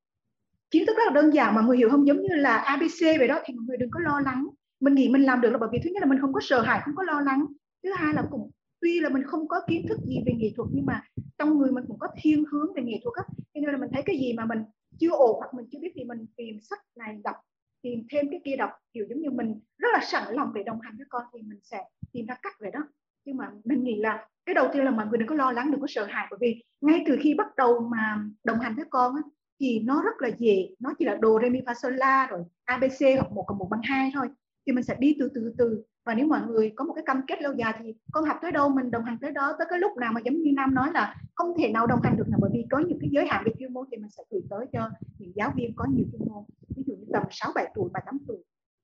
kiến 0.70 0.84
thức 0.86 0.96
rất 0.96 1.04
là 1.06 1.12
đơn 1.12 1.34
giản 1.34 1.54
mà 1.54 1.62
người 1.62 1.76
hiểu 1.76 1.90
không? 1.90 2.06
Giống 2.06 2.22
như 2.22 2.34
là 2.34 2.56
abc 2.56 3.00
vậy 3.18 3.28
đó 3.28 3.40
thì 3.44 3.54
mọi 3.54 3.64
người 3.68 3.76
đừng 3.76 3.90
có 3.90 4.00
lo 4.00 4.20
lắng 4.20 4.46
mình 4.80 4.94
nghĩ 4.94 5.08
mình 5.08 5.22
làm 5.22 5.40
được 5.40 5.50
là 5.50 5.58
bởi 5.58 5.68
vì 5.72 5.78
thứ 5.84 5.90
nhất 5.90 6.00
là 6.00 6.06
mình 6.06 6.20
không 6.20 6.32
có 6.32 6.40
sợ 6.42 6.60
hãi 6.60 6.80
không 6.84 6.94
có 6.94 7.02
lo 7.02 7.20
lắng. 7.20 7.46
Thứ 7.82 7.90
hai 7.96 8.14
là 8.14 8.22
cũng 8.30 8.50
tuy 8.80 9.00
là 9.00 9.08
mình 9.08 9.22
không 9.22 9.48
có 9.48 9.60
kiến 9.68 9.86
thức 9.88 9.98
gì 10.04 10.22
về 10.26 10.32
nghệ 10.32 10.50
thuật 10.56 10.68
nhưng 10.72 10.86
mà 10.86 11.02
trong 11.38 11.58
người 11.58 11.72
mình 11.72 11.84
cũng 11.88 11.98
có 11.98 12.08
thiên 12.22 12.44
hướng 12.52 12.74
về 12.74 12.82
nghệ 12.82 13.00
thuật 13.02 13.14
á. 13.16 13.24
Cho 13.54 13.60
nên 13.60 13.70
là 13.70 13.76
mình 13.76 13.90
thấy 13.92 14.02
cái 14.06 14.18
gì 14.18 14.32
mà 14.32 14.44
mình 14.44 14.58
chưa 15.00 15.10
ổn 15.10 15.36
hoặc 15.38 15.54
mình 15.54 15.66
chưa 15.72 15.78
biết 15.78 15.92
thì 15.94 16.04
mình 16.04 16.26
tìm 16.36 16.60
sách 16.60 16.80
này 16.96 17.20
đọc 17.24 17.36
tìm 17.82 18.06
thêm 18.10 18.26
cái 18.30 18.40
kia 18.44 18.56
đọc. 18.56 18.70
Kiểu 18.92 19.06
giống 19.08 19.20
như 19.20 19.30
mình 19.30 19.60
rất 19.78 19.88
là 19.92 20.00
sẵn 20.06 20.34
lòng 20.34 20.54
để 20.54 20.62
đồng 20.62 20.80
hành 20.80 20.96
với 20.96 21.06
con 21.08 21.22
thì 21.32 21.42
mình 21.42 21.58
sẽ 21.62 21.84
tìm 22.12 22.26
ra 22.26 22.34
cách 22.42 22.52
về 22.60 22.70
đó. 22.70 22.80
Nhưng 23.24 23.36
mà 23.36 23.50
mình 23.64 23.84
nghĩ 23.84 23.96
là 23.96 24.28
cái 24.46 24.54
đầu 24.54 24.68
tiên 24.72 24.84
là 24.84 24.90
mọi 24.90 25.06
người 25.06 25.18
đừng 25.18 25.28
có 25.28 25.34
lo 25.34 25.52
lắng 25.52 25.70
đừng 25.70 25.80
có 25.80 25.86
sợ 25.90 26.04
hãi. 26.04 26.26
Bởi 26.30 26.38
vì 26.40 26.62
ngay 26.80 27.04
từ 27.06 27.16
khi 27.20 27.34
bắt 27.34 27.56
đầu 27.56 27.80
mà 27.80 28.24
đồng 28.44 28.60
hành 28.60 28.74
với 28.76 28.84
con 28.90 29.14
á, 29.14 29.22
thì 29.60 29.80
nó 29.80 30.02
rất 30.02 30.22
là 30.22 30.30
dễ. 30.38 30.68
Nó 30.78 30.94
chỉ 30.98 31.04
là 31.04 31.14
đồ 31.14 31.38
re 31.42 31.48
mi 31.48 31.60
fa 31.60 31.74
sol 31.74 31.94
la 31.94 32.26
rồi 32.26 32.44
abc 32.64 33.00
hoặc 33.14 33.32
một 33.32 33.44
cộng 33.46 33.58
một 33.58 33.68
bằng 33.70 33.80
hai 33.84 34.10
thôi 34.14 34.28
thì 34.68 34.72
mình 34.72 34.84
sẽ 34.84 34.96
đi 34.98 35.16
từ 35.18 35.28
từ 35.34 35.54
từ. 35.58 35.82
Và 36.04 36.14
nếu 36.14 36.26
mọi 36.26 36.40
người 36.46 36.72
có 36.76 36.84
một 36.84 36.92
cái 36.94 37.04
cam 37.06 37.22
kết 37.26 37.42
lâu 37.42 37.52
dài 37.54 37.74
thì 37.78 37.94
con 38.12 38.24
học 38.24 38.36
tới 38.42 38.52
đâu, 38.52 38.68
mình 38.68 38.90
đồng 38.90 39.04
hành 39.04 39.18
tới 39.20 39.30
đó. 39.30 39.54
Tới 39.58 39.66
cái 39.70 39.78
lúc 39.78 39.96
nào 39.96 40.12
mà 40.12 40.20
giống 40.24 40.42
như 40.42 40.52
nam 40.56 40.74
nói 40.74 40.90
là 40.94 41.16
không 41.34 41.54
thể 41.58 41.68
nào 41.72 41.86
đồng 41.86 42.02
hành 42.02 42.16
được 42.16 42.28
nào, 42.28 42.38
bởi 42.42 42.50
vì 42.54 42.66
có 42.70 42.78
những 42.78 42.98
cái 43.00 43.10
giới 43.12 43.26
hạn 43.26 43.42
về 43.46 43.52
chuyên 43.58 43.72
môn 43.72 43.86
thì 43.90 43.96
mình 43.96 44.10
sẽ 44.10 44.22
gửi 44.30 44.40
tới 44.50 44.66
cho 44.72 44.90
những 45.18 45.32
giáo 45.34 45.52
viên 45.56 45.76
có 45.76 45.86
nhiều 45.90 46.04
chuyên 46.12 46.28
môn. 46.28 46.44
Ví 46.76 46.82
dụ 46.86 46.94
như 46.96 47.06
tầm 47.12 47.22
6 47.30 47.52
7 47.54 47.72
tuổi 47.74 47.90
và 47.94 48.00
8 48.06 48.18
tuổi. 48.28 48.38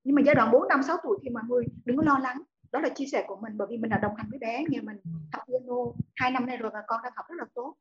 Nhưng 0.05 0.17
mà 0.17 0.23
giai 0.27 0.35
đoạn 0.35 0.53
4 0.53 0.69
năm 0.69 0.83
6 0.83 0.97
tuổi 1.03 1.19
thì 1.23 1.31
mọi 1.31 1.43
người 1.49 1.65
đừng 1.85 1.97
có 1.97 2.03
lo 2.03 2.19
lắng. 2.23 2.43
Đó 2.73 2.81
là 2.81 2.89
chia 2.89 3.07
sẻ 3.07 3.25
của 3.27 3.37
mình, 3.37 3.53
bởi 3.57 3.69
vì 3.71 3.77
mình 3.77 3.91
đã 3.91 3.99
đồng 3.99 4.17
hành 4.17 4.27
với 4.31 4.39
bé 4.39 4.65
nhà 4.69 4.81
mình 4.83 4.97
học 5.33 5.43
piano 5.49 5.77
hai 6.15 6.31
năm 6.31 6.47
nay 6.47 6.57
rồi 6.57 6.71
và 6.75 6.83
con 6.87 7.01
đang 7.03 7.13
học 7.17 7.27
rất 7.29 7.37
là 7.39 7.45
tốt. 7.55 7.75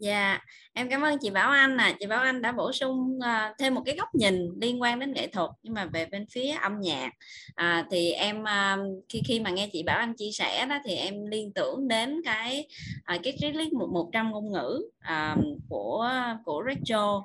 Dạ, 0.00 0.38
em 0.72 0.88
cảm 0.88 1.02
ơn 1.02 1.18
chị 1.20 1.30
Bảo 1.30 1.50
Anh 1.50 1.76
nè. 1.76 1.82
À. 1.82 1.94
Chị 2.00 2.06
Bảo 2.06 2.22
Anh 2.22 2.42
đã 2.42 2.52
bổ 2.52 2.72
sung 2.72 3.18
uh, 3.18 3.58
thêm 3.58 3.74
một 3.74 3.82
cái 3.86 3.96
góc 3.96 4.14
nhìn 4.14 4.48
liên 4.60 4.82
quan 4.82 4.98
đến 4.98 5.12
nghệ 5.12 5.26
thuật 5.26 5.50
nhưng 5.62 5.74
mà 5.74 5.84
về 5.84 6.06
bên 6.06 6.26
phía 6.30 6.50
âm 6.50 6.80
nhạc. 6.80 7.10
À, 7.54 7.86
thì 7.90 8.12
em 8.12 8.42
uh, 8.42 9.04
khi 9.08 9.22
khi 9.24 9.40
mà 9.40 9.50
nghe 9.50 9.68
chị 9.72 9.82
Bảo 9.82 9.98
Anh 9.98 10.14
chia 10.14 10.30
sẻ 10.32 10.66
đó 10.66 10.78
thì 10.84 10.94
em 10.94 11.26
liên 11.26 11.52
tưởng 11.52 11.88
đến 11.88 12.20
cái 12.24 12.66
uh, 13.14 13.20
cái 13.22 13.36
triết 13.38 13.56
lý 13.56 13.70
một 13.72 13.88
một 13.92 14.10
trăm 14.12 14.30
ngôn 14.30 14.52
ngữ 14.52 14.82
uh, 15.12 15.44
của 15.68 16.10
của 16.44 16.62
Rachel. 16.66 17.16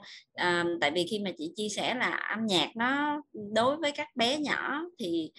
Uh, 0.47 0.81
tại 0.81 0.91
vì 0.91 1.07
khi 1.10 1.19
mà 1.19 1.31
chị 1.38 1.52
chia 1.56 1.69
sẻ 1.69 1.95
là 1.95 2.10
âm 2.10 2.45
nhạc 2.45 2.69
nó 2.76 3.22
đối 3.34 3.77
với 3.77 3.91
các 3.91 4.15
bé 4.15 4.38
nhỏ 4.38 4.81
thì 4.99 5.31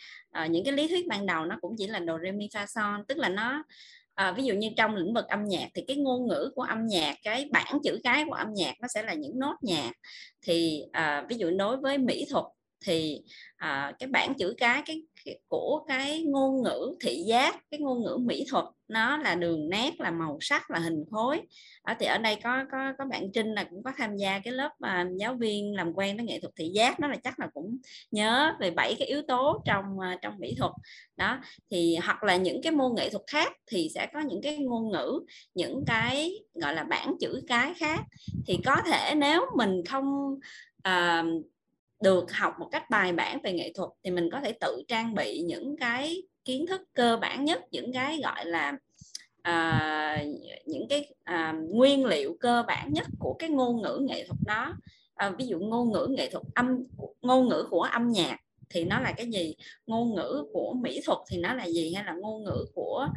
uh, 0.44 0.50
những 0.50 0.64
cái 0.64 0.72
lý 0.72 0.88
thuyết 0.88 1.06
ban 1.06 1.26
đầu 1.26 1.44
nó 1.44 1.56
cũng 1.60 1.74
chỉ 1.78 1.86
là 1.86 2.00
do 2.06 2.18
re 2.22 2.32
mi 2.32 2.48
fa 2.52 2.66
son, 2.66 3.04
tức 3.08 3.18
là 3.18 3.28
nó 3.28 3.62
à, 4.16 4.32
ví 4.32 4.44
dụ 4.44 4.54
như 4.54 4.70
trong 4.76 4.96
lĩnh 4.96 5.14
vực 5.14 5.28
âm 5.28 5.44
nhạc 5.44 5.68
thì 5.74 5.84
cái 5.88 5.96
ngôn 5.96 6.28
ngữ 6.28 6.50
của 6.54 6.62
âm 6.62 6.86
nhạc 6.86 7.16
cái 7.22 7.48
bản 7.52 7.78
chữ 7.84 8.00
cái 8.04 8.24
của 8.28 8.34
âm 8.34 8.54
nhạc 8.54 8.74
nó 8.80 8.88
sẽ 8.88 9.02
là 9.02 9.14
những 9.14 9.38
nốt 9.38 9.54
nhạc. 9.62 9.92
Thì 10.42 10.82
à, 10.92 11.26
ví 11.28 11.36
dụ 11.36 11.50
đối 11.58 11.76
với 11.76 11.98
mỹ 11.98 12.24
thuật 12.30 12.44
thì 12.84 13.20
à, 13.56 13.92
cái 13.98 14.08
bản 14.08 14.34
chữ 14.38 14.54
cái 14.58 14.82
cái 14.86 15.02
của 15.48 15.84
cái 15.88 16.22
ngôn 16.22 16.62
ngữ 16.62 16.96
thị 17.00 17.22
giác 17.26 17.56
cái 17.70 17.80
ngôn 17.80 18.02
ngữ 18.02 18.18
mỹ 18.20 18.44
thuật. 18.50 18.64
Nó 18.88 19.16
là 19.16 19.34
đường 19.34 19.68
nét 19.68 20.00
là 20.00 20.10
màu 20.10 20.38
sắc 20.40 20.70
là 20.70 20.78
hình 20.78 21.04
khối. 21.10 21.40
Ở 21.82 21.94
thì 22.00 22.06
ở 22.06 22.18
đây 22.18 22.36
có 22.44 22.64
có 22.72 22.92
có 22.98 23.04
bạn 23.04 23.32
Trinh 23.32 23.46
là 23.46 23.64
cũng 23.64 23.82
có 23.82 23.92
tham 23.96 24.16
gia 24.16 24.38
cái 24.38 24.52
lớp 24.52 24.70
mà 24.78 25.06
giáo 25.18 25.34
viên 25.34 25.74
làm 25.74 25.92
quen 25.94 26.16
với 26.16 26.26
nghệ 26.26 26.40
thuật 26.40 26.52
thị 26.56 26.70
giác. 26.74 26.98
Đó 26.98 27.08
là 27.08 27.16
chắc 27.24 27.40
là 27.40 27.48
cũng 27.54 27.78
nhớ 28.10 28.52
về 28.60 28.70
bảy 28.70 28.94
cái 28.98 29.08
yếu 29.08 29.22
tố 29.28 29.62
trong 29.64 29.84
à, 30.02 30.18
trong 30.22 30.34
mỹ 30.38 30.54
thuật. 30.58 30.72
Đó 31.16 31.38
thì 31.70 31.96
hoặc 31.96 32.24
là 32.24 32.36
những 32.36 32.62
cái 32.62 32.72
môn 32.72 32.94
nghệ 32.96 33.10
thuật 33.10 33.22
khác 33.26 33.52
thì 33.66 33.88
sẽ 33.94 34.06
có 34.12 34.20
những 34.20 34.42
cái 34.42 34.58
ngôn 34.58 34.90
ngữ 34.92 35.20
những 35.54 35.84
cái 35.86 36.32
gọi 36.54 36.74
là 36.74 36.84
bản 36.84 37.14
chữ 37.20 37.42
cái 37.48 37.74
khác. 37.74 38.00
Thì 38.46 38.58
có 38.64 38.76
thể 38.86 39.14
nếu 39.14 39.46
mình 39.56 39.84
không 39.84 40.34
uh, 40.88 41.44
được 42.02 42.32
học 42.32 42.54
một 42.58 42.68
cách 42.72 42.90
bài 42.90 43.12
bản 43.12 43.38
về 43.42 43.52
nghệ 43.52 43.72
thuật 43.74 43.90
thì 44.04 44.10
mình 44.10 44.28
có 44.32 44.40
thể 44.40 44.52
tự 44.52 44.82
trang 44.88 45.14
bị 45.14 45.42
những 45.42 45.76
cái 45.76 46.22
kiến 46.44 46.66
thức 46.66 46.82
cơ 46.94 47.16
bản 47.16 47.44
nhất 47.44 47.62
những 47.70 47.92
cái 47.92 48.20
gọi 48.22 48.44
là 48.44 48.72
à, 49.42 50.24
những 50.66 50.88
cái 50.88 51.14
à, 51.24 51.54
nguyên 51.68 52.04
liệu 52.04 52.36
cơ 52.40 52.64
bản 52.66 52.92
nhất 52.92 53.06
của 53.18 53.36
cái 53.38 53.50
ngôn 53.50 53.82
ngữ 53.82 53.98
nghệ 54.02 54.26
thuật 54.26 54.38
đó. 54.46 54.74
À, 55.14 55.30
ví 55.38 55.46
dụ 55.46 55.58
ngôn 55.58 55.92
ngữ 55.92 56.06
nghệ 56.10 56.30
thuật 56.30 56.44
âm 56.54 56.84
ngôn 57.22 57.48
ngữ 57.48 57.66
của 57.70 57.82
âm 57.82 58.12
nhạc 58.12 58.36
thì 58.70 58.84
nó 58.84 59.00
là 59.00 59.12
cái 59.12 59.26
gì? 59.26 59.54
Ngôn 59.86 60.14
ngữ 60.14 60.44
của 60.52 60.74
mỹ 60.82 61.00
thuật 61.04 61.18
thì 61.30 61.38
nó 61.38 61.54
là 61.54 61.68
gì? 61.68 61.94
Hay 61.94 62.04
là 62.04 62.12
ngôn 62.12 62.44
ngữ 62.44 62.66
của 62.74 63.08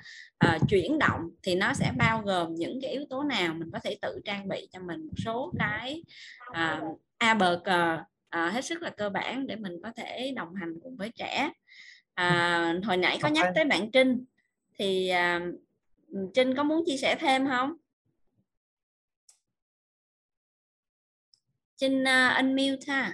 uh, 0.46 0.62
chuyển 0.70 1.00
động 1.00 1.22
thì 1.44 1.56
nó 1.56 1.74
sẽ 1.74 1.92
bao 1.98 2.22
gồm 2.26 2.56
những 2.56 2.80
cái 2.82 2.92
yếu 2.92 3.06
tố 3.10 3.24
nào? 3.24 3.54
Mình 3.54 3.72
có 3.74 3.80
thể 3.84 3.98
tự 4.02 4.20
trang 4.26 4.48
bị 4.48 4.68
cho 4.72 4.80
mình 4.80 5.06
một 5.06 5.14
số 5.26 5.54
cái 5.60 6.04
uh, 6.50 7.00
a 7.18 7.34
bờ 7.34 7.62
cờ 7.64 7.98
à, 8.30 8.50
hết 8.50 8.66
sức 8.66 8.82
là 8.82 8.90
cơ 8.90 9.10
bản 9.10 9.48
để 9.48 9.56
mình 9.56 9.74
có 9.84 9.92
thể 9.92 10.34
đồng 10.36 10.56
hành 10.56 10.74
cùng 10.84 10.96
với 10.98 11.12
trẻ. 11.16 11.52
À, 12.14 12.74
hồi 12.84 12.98
nãy 12.98 13.20
có 13.22 13.30
nhắc 13.30 13.52
tới 13.56 13.66
bạn 13.66 13.92
Trinh 13.92 14.26
thì 14.78 15.10
à, 15.10 15.42
Trinh 16.34 16.56
có 16.56 16.64
muốn 16.64 16.84
chia 16.86 16.98
sẻ 16.98 17.16
thêm 17.20 17.48
không? 17.48 17.74
Trinh 21.78 22.04
uh, 22.04 22.38
unmute 22.38 22.86
ha. 22.88 23.14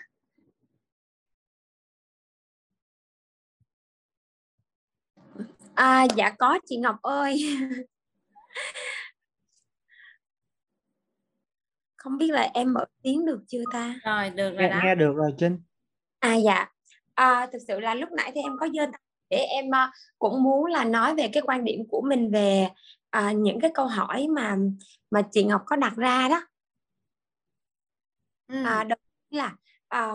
À, 5.75 6.07
dạ 6.15 6.29
có 6.39 6.59
chị 6.65 6.77
Ngọc 6.77 7.01
ơi 7.01 7.57
không 12.05 12.17
biết 12.17 12.31
là 12.31 12.49
em 12.53 12.73
mở 12.73 12.85
tiếng 13.01 13.25
được 13.25 13.39
chưa 13.47 13.63
ta? 13.73 13.95
Rồi 14.03 14.29
được 14.29 14.49
rồi 14.49 14.61
nghe, 14.61 14.69
đó. 14.69 14.79
nghe 14.83 14.95
được 14.95 15.13
rồi 15.15 15.33
Trinh. 15.37 15.61
À 16.19 16.35
dạ. 16.35 16.69
À, 17.13 17.47
thực 17.53 17.59
sự 17.67 17.79
là 17.79 17.95
lúc 17.95 18.09
nãy 18.11 18.31
thì 18.35 18.41
em 18.41 18.57
có 18.59 18.67
dơ 18.73 18.85
để 19.29 19.37
em 19.37 19.67
uh, 19.67 19.93
cũng 20.19 20.43
muốn 20.43 20.65
là 20.65 20.83
nói 20.83 21.15
về 21.15 21.29
cái 21.33 21.43
quan 21.45 21.63
điểm 21.63 21.79
của 21.89 22.01
mình 22.01 22.31
về 22.31 22.67
uh, 23.17 23.35
những 23.35 23.59
cái 23.59 23.71
câu 23.73 23.87
hỏi 23.87 24.27
mà 24.27 24.55
mà 25.11 25.21
chị 25.31 25.43
Ngọc 25.43 25.61
có 25.65 25.75
đặt 25.75 25.95
ra 25.95 26.29
đó. 26.29 26.41
Ừ. 28.47 28.63
à, 28.65 28.83
đầu 28.83 28.97
là 29.29 29.55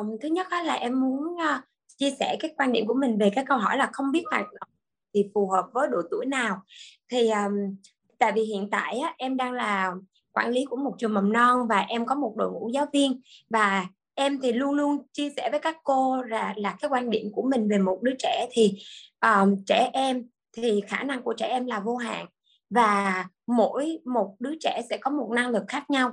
uh, 0.01 0.21
thứ 0.23 0.29
nhất 0.29 0.47
là 0.65 0.75
em 0.75 1.01
muốn 1.01 1.21
uh, 1.21 1.65
chia 1.97 2.11
sẻ 2.11 2.37
cái 2.41 2.55
quan 2.57 2.73
điểm 2.73 2.87
của 2.87 2.95
mình 2.95 3.19
về 3.19 3.31
cái 3.35 3.45
câu 3.49 3.59
hỏi 3.59 3.77
là 3.77 3.91
không 3.93 4.13
biết 4.13 4.23
hoạt 4.31 4.47
động 4.61 4.71
thì 5.15 5.31
phù 5.35 5.49
hợp 5.49 5.69
với 5.73 5.89
độ 5.91 5.99
tuổi 6.11 6.27
nào. 6.27 6.63
Thì 7.09 7.31
um, 7.31 7.77
tại 8.19 8.33
vì 8.33 8.43
hiện 8.43 8.69
tại 8.71 8.99
á, 8.99 9.15
em 9.19 9.37
đang 9.37 9.53
là 9.53 9.93
quản 10.33 10.51
lý 10.51 10.65
của 10.65 10.77
một 10.77 10.95
trường 10.99 11.15
mầm 11.15 11.33
non 11.33 11.67
và 11.69 11.81
em 11.81 12.07
có 12.07 12.15
một 12.15 12.35
đội 12.37 12.51
ngũ 12.53 12.71
giáo 12.75 12.87
viên. 12.93 13.21
Và 13.51 13.87
em 14.15 14.41
thì 14.43 14.53
luôn 14.53 14.75
luôn 14.75 14.99
chia 15.13 15.31
sẻ 15.37 15.49
với 15.51 15.61
các 15.61 15.77
cô 15.85 16.23
là 16.23 16.55
là 16.57 16.77
cái 16.81 16.89
quan 16.91 17.11
điểm 17.11 17.33
của 17.33 17.43
mình 17.43 17.69
về 17.69 17.79
một 17.79 17.99
đứa 18.03 18.15
trẻ 18.19 18.49
thì 18.51 18.79
um, 19.21 19.57
trẻ 19.67 19.91
em 19.93 20.27
thì 20.53 20.81
khả 20.87 21.03
năng 21.03 21.23
của 21.23 21.35
trẻ 21.35 21.47
em 21.47 21.67
là 21.67 21.81
vô 21.81 21.97
hạn. 21.97 22.27
Và 22.71 23.25
mỗi 23.47 23.99
một 24.05 24.37
đứa 24.39 24.55
trẻ 24.61 24.83
sẽ 24.91 24.97
có 24.97 25.11
một 25.11 25.31
năng 25.31 25.51
lực 25.51 25.65
khác 25.69 25.91
nhau. 25.91 26.13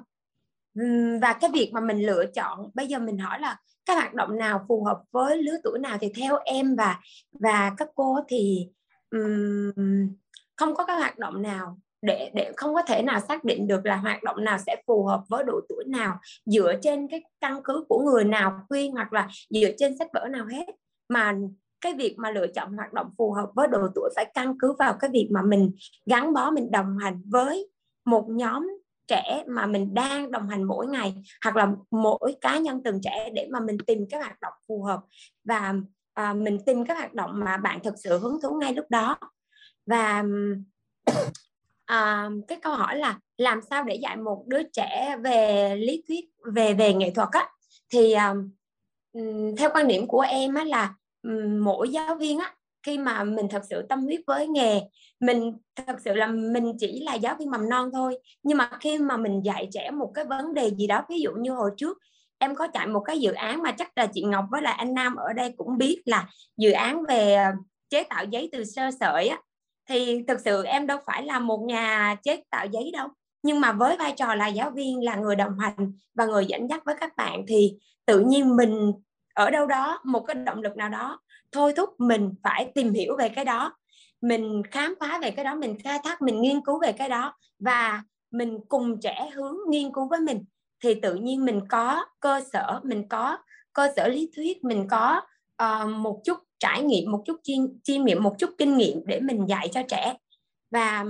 Và 1.22 1.34
cái 1.34 1.50
việc 1.54 1.72
mà 1.74 1.82
mình 1.82 2.06
lựa 2.06 2.26
chọn 2.26 2.70
bây 2.74 2.88
giờ 2.88 3.00
mình 3.00 3.18
hỏi 3.18 3.40
là 3.40 3.58
các 3.86 3.94
hoạt 3.94 4.14
động 4.14 4.38
nào 4.38 4.66
phù 4.68 4.84
hợp 4.84 5.02
với 5.12 5.44
lứa 5.44 5.58
tuổi 5.64 5.80
nào 5.80 5.98
thì 6.02 6.12
theo 6.16 6.40
em 6.46 6.76
và 6.76 7.00
và 7.32 7.74
các 7.78 7.90
cô 7.96 8.20
thì 8.28 8.68
um, 9.12 10.16
không 10.56 10.76
có 10.76 10.86
các 10.86 10.96
hoạt 10.96 11.18
động 11.18 11.42
nào 11.42 11.80
để 12.02 12.32
để 12.34 12.52
không 12.58 12.76
có 12.76 12.82
thể 12.82 13.02
nào 13.02 13.20
xác 13.20 13.44
định 13.44 13.68
được 13.68 13.86
là 13.86 13.96
hoạt 13.96 14.24
động 14.24 14.44
nào 14.44 14.58
sẽ 14.66 14.82
phù 14.88 15.06
hợp 15.06 15.24
với 15.30 15.44
độ 15.44 15.62
tuổi 15.70 15.84
nào 15.88 16.18
dựa 16.46 16.74
trên 16.82 17.08
cái 17.08 17.22
căn 17.42 17.62
cứ 17.64 17.86
của 17.90 18.00
người 18.00 18.24
nào 18.24 18.60
khuyên 18.70 18.92
hoặc 18.92 19.14
là 19.14 19.28
dựa 19.50 19.70
trên 19.78 19.98
sách 19.98 20.08
vở 20.14 20.28
nào 20.32 20.46
hết. 20.46 20.66
Mà 21.10 21.36
cái 21.82 21.94
việc 21.94 22.16
mà 22.18 22.32
lựa 22.32 22.48
chọn 22.48 22.74
hoạt 22.74 22.94
động 22.94 23.10
phù 23.18 23.32
hợp 23.32 23.50
với 23.56 23.68
độ 23.68 23.88
tuổi 23.96 24.10
phải 24.16 24.32
căn 24.34 24.58
cứ 24.60 24.74
vào 24.80 24.94
cái 25.00 25.10
việc 25.14 25.30
mà 25.32 25.42
mình 25.42 25.72
gắn 26.06 26.34
bó 26.34 26.52
mình 26.52 26.72
đồng 26.72 26.98
hành 26.98 27.22
với 27.26 27.70
một 28.06 28.26
nhóm 28.30 28.70
trẻ 29.08 29.44
mà 29.48 29.66
mình 29.66 29.94
đang 29.94 30.32
đồng 30.32 30.50
hành 30.50 30.64
mỗi 30.64 30.88
ngày 30.88 31.24
hoặc 31.44 31.56
là 31.56 31.72
mỗi 31.92 32.36
cá 32.42 32.58
nhân 32.58 32.82
từng 32.84 33.00
trẻ 33.04 33.30
để 33.34 33.48
mà 33.52 33.60
mình 33.60 33.78
tìm 33.88 34.06
cái 34.10 34.20
hoạt 34.20 34.42
động 34.42 34.54
phù 34.68 34.84
hợp 34.84 35.00
và 35.44 35.74
à, 36.14 36.34
mình 36.34 36.60
tìm 36.66 36.86
cái 36.86 36.98
hoạt 36.98 37.14
động 37.14 37.32
mà 37.34 37.58
bạn 37.58 37.80
thực 37.84 37.94
sự 38.04 38.18
hứng 38.18 38.42
thú 38.42 38.60
ngay 38.60 38.74
lúc 38.74 38.86
đó. 38.90 39.18
Và 39.86 40.24
à, 41.88 42.30
cái 42.48 42.58
câu 42.62 42.74
hỏi 42.74 42.98
là 42.98 43.20
làm 43.38 43.60
sao 43.70 43.84
để 43.84 43.96
dạy 43.96 44.18
một 44.18 44.44
đứa 44.48 44.64
trẻ 44.74 45.18
về 45.24 45.76
lý 45.76 46.04
thuyết 46.08 46.26
về 46.54 46.74
về 46.74 46.94
nghệ 46.94 47.12
thuật 47.12 47.30
á? 47.32 47.50
Thì 47.90 48.14
um, 48.14 49.56
theo 49.58 49.70
quan 49.74 49.88
điểm 49.88 50.08
của 50.08 50.22
em 50.22 50.54
á 50.54 50.64
là 50.64 50.94
um, 51.24 51.64
mỗi 51.64 51.90
giáo 51.90 52.16
viên 52.16 52.40
á 52.40 52.54
khi 52.84 52.98
mà 52.98 53.24
mình 53.24 53.48
thật 53.50 53.62
sự 53.70 53.86
tâm 53.90 54.04
huyết 54.04 54.22
với 54.28 54.48
nghề 54.48 54.82
mình 55.20 55.58
thật 55.76 55.96
sự 56.06 56.14
là 56.14 56.28
mình 56.28 56.74
chỉ 56.80 57.00
là 57.00 57.16
giáo 57.16 57.36
viên 57.40 57.52
mầm 57.52 57.70
non 57.70 57.90
thôi 57.94 58.18
nhưng 58.44 58.58
mà 58.58 58.70
khi 58.80 58.98
mà 58.98 59.18
mình 59.18 59.42
dạy 59.46 59.70
trẻ 59.72 59.92
một 59.92 60.12
cái 60.14 60.26
vấn 60.26 60.54
đề 60.54 60.70
gì 60.70 60.88
đó 60.88 61.06
ví 61.10 61.22
dụ 61.22 61.32
như 61.32 61.52
hồi 61.52 61.72
trước 61.78 61.98
em 62.38 62.56
có 62.56 62.68
chạy 62.74 62.88
một 62.88 63.00
cái 63.00 63.20
dự 63.20 63.32
án 63.32 63.62
mà 63.62 63.72
chắc 63.72 63.92
là 63.96 64.08
chị 64.14 64.24
Ngọc 64.24 64.46
với 64.52 64.62
lại 64.62 64.76
anh 64.78 64.94
Nam 64.94 65.16
ở 65.16 65.34
đây 65.34 65.54
cũng 65.58 65.78
biết 65.78 66.02
là 66.06 66.30
dự 66.58 66.72
án 66.72 67.04
về 67.04 67.34
ờ, 67.36 67.52
chế 67.90 68.04
tạo 68.04 68.26
giấy 68.26 68.50
từ 68.52 68.64
sơ 68.64 68.90
sợi 69.00 69.28
á 69.28 69.40
thì 69.90 70.24
thực 70.28 70.40
sự 70.40 70.64
em 70.64 70.88
đâu 70.88 70.98
phải 71.06 71.24
là 71.24 71.40
một 71.40 71.60
nhà 71.68 72.16
chế 72.24 72.44
tạo 72.50 72.66
giấy 72.66 72.92
đâu. 72.94 73.08
Nhưng 73.44 73.62
mà 73.62 73.72
với 73.72 73.98
vai 73.98 74.14
trò 74.18 74.36
là 74.36 74.48
giáo 74.48 74.72
viên 74.72 75.04
là 75.04 75.16
người 75.16 75.36
đồng 75.36 75.60
hành 75.60 75.94
và 76.16 76.26
người 76.26 76.46
dẫn 76.46 76.70
dắt 76.70 76.82
với 76.86 76.96
các 77.00 77.16
bạn 77.18 77.46
thì 77.48 77.74
tự 78.06 78.20
nhiên 78.20 78.56
mình 78.56 78.92
ở 79.34 79.50
đâu 79.50 79.68
đó 79.68 80.00
một 80.04 80.20
cái 80.20 80.36
động 80.36 80.62
lực 80.62 80.78
nào 80.78 80.90
đó 80.90 81.20
thôi 81.52 81.74
thúc 81.78 81.90
mình 82.00 82.34
phải 82.44 82.72
tìm 82.76 82.94
hiểu 82.94 83.16
về 83.18 83.30
cái 83.30 83.46
đó. 83.46 83.78
Mình 84.22 84.62
khám 84.72 84.96
phá 85.00 85.20
về 85.22 85.32
cái 85.32 85.46
đó 85.46 85.56
mình 85.56 85.78
khai 85.84 86.00
thác 86.04 86.22
mình 86.22 86.42
nghiên 86.42 86.62
cứu 86.62 86.80
về 86.82 86.92
cái 86.92 87.10
đó 87.10 87.34
và 87.60 88.04
mình 88.32 88.60
cùng 88.70 89.00
trẻ 89.02 89.30
hướng 89.34 89.56
nghiên 89.70 89.94
cứu 89.94 90.08
với 90.08 90.20
mình 90.20 90.46
thì 90.84 90.94
tự 91.02 91.16
nhiên 91.16 91.46
mình 91.46 91.62
có 91.70 92.06
cơ 92.20 92.42
sở 92.54 92.80
mình 92.84 93.08
có 93.10 93.38
cơ 93.74 93.92
sở 93.96 94.08
lý 94.08 94.32
thuyết 94.36 94.64
mình 94.64 94.88
có 94.90 95.22
uh, 95.64 95.90
một 95.90 96.22
chút 96.24 96.38
trải 96.60 96.84
nghiệm 96.84 97.12
một 97.12 97.24
chút 97.26 97.40
chiêm, 97.44 97.82
chiêm 97.84 98.06
nghiệm 98.06 98.24
một 98.24 98.36
chút 98.40 98.50
kinh 98.58 98.78
nghiệm 98.78 99.02
để 99.06 99.20
mình 99.20 99.46
dạy 99.50 99.70
cho 99.74 99.82
trẻ. 99.88 100.14
Và 100.72 101.06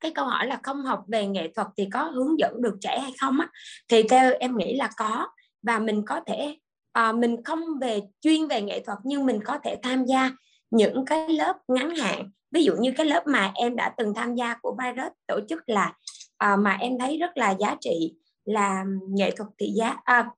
cái 0.00 0.10
câu 0.14 0.26
hỏi 0.26 0.46
là 0.46 0.60
không 0.62 0.82
học 0.82 1.04
về 1.08 1.26
nghệ 1.26 1.48
thuật 1.54 1.66
thì 1.76 1.88
có 1.92 2.02
hướng 2.02 2.38
dẫn 2.38 2.62
được 2.62 2.76
trẻ 2.80 2.98
hay 2.98 3.12
không 3.20 3.40
á? 3.40 3.48
Thì 3.88 4.02
theo 4.02 4.32
em 4.40 4.56
nghĩ 4.56 4.76
là 4.76 4.90
có. 4.96 5.28
Và 5.62 5.78
mình 5.78 6.02
có 6.06 6.20
thể 6.26 6.58
à, 6.92 7.12
mình 7.12 7.44
không 7.44 7.60
về 7.80 8.00
chuyên 8.20 8.46
về 8.46 8.62
nghệ 8.62 8.80
thuật 8.80 8.98
nhưng 9.04 9.26
mình 9.26 9.40
có 9.44 9.58
thể 9.64 9.76
tham 9.82 10.04
gia 10.04 10.30
những 10.70 11.04
cái 11.06 11.28
lớp 11.28 11.56
ngắn 11.68 11.96
hạn. 11.96 12.30
Ví 12.50 12.64
dụ 12.64 12.76
như 12.76 12.92
cái 12.96 13.06
lớp 13.06 13.26
mà 13.26 13.52
em 13.54 13.76
đã 13.76 13.94
từng 13.96 14.14
tham 14.14 14.34
gia 14.34 14.54
của 14.62 14.76
virus 14.82 15.12
tổ 15.26 15.40
chức 15.48 15.62
là 15.66 15.94
à, 16.36 16.56
mà 16.56 16.76
em 16.80 16.98
thấy 16.98 17.18
rất 17.18 17.36
là 17.36 17.54
giá 17.60 17.76
trị 17.80 18.14
là 18.44 18.84
nghệ 19.08 19.30
thuật 19.30 19.48
thị 19.58 19.72
giác 19.76 19.96
à, 20.04 20.30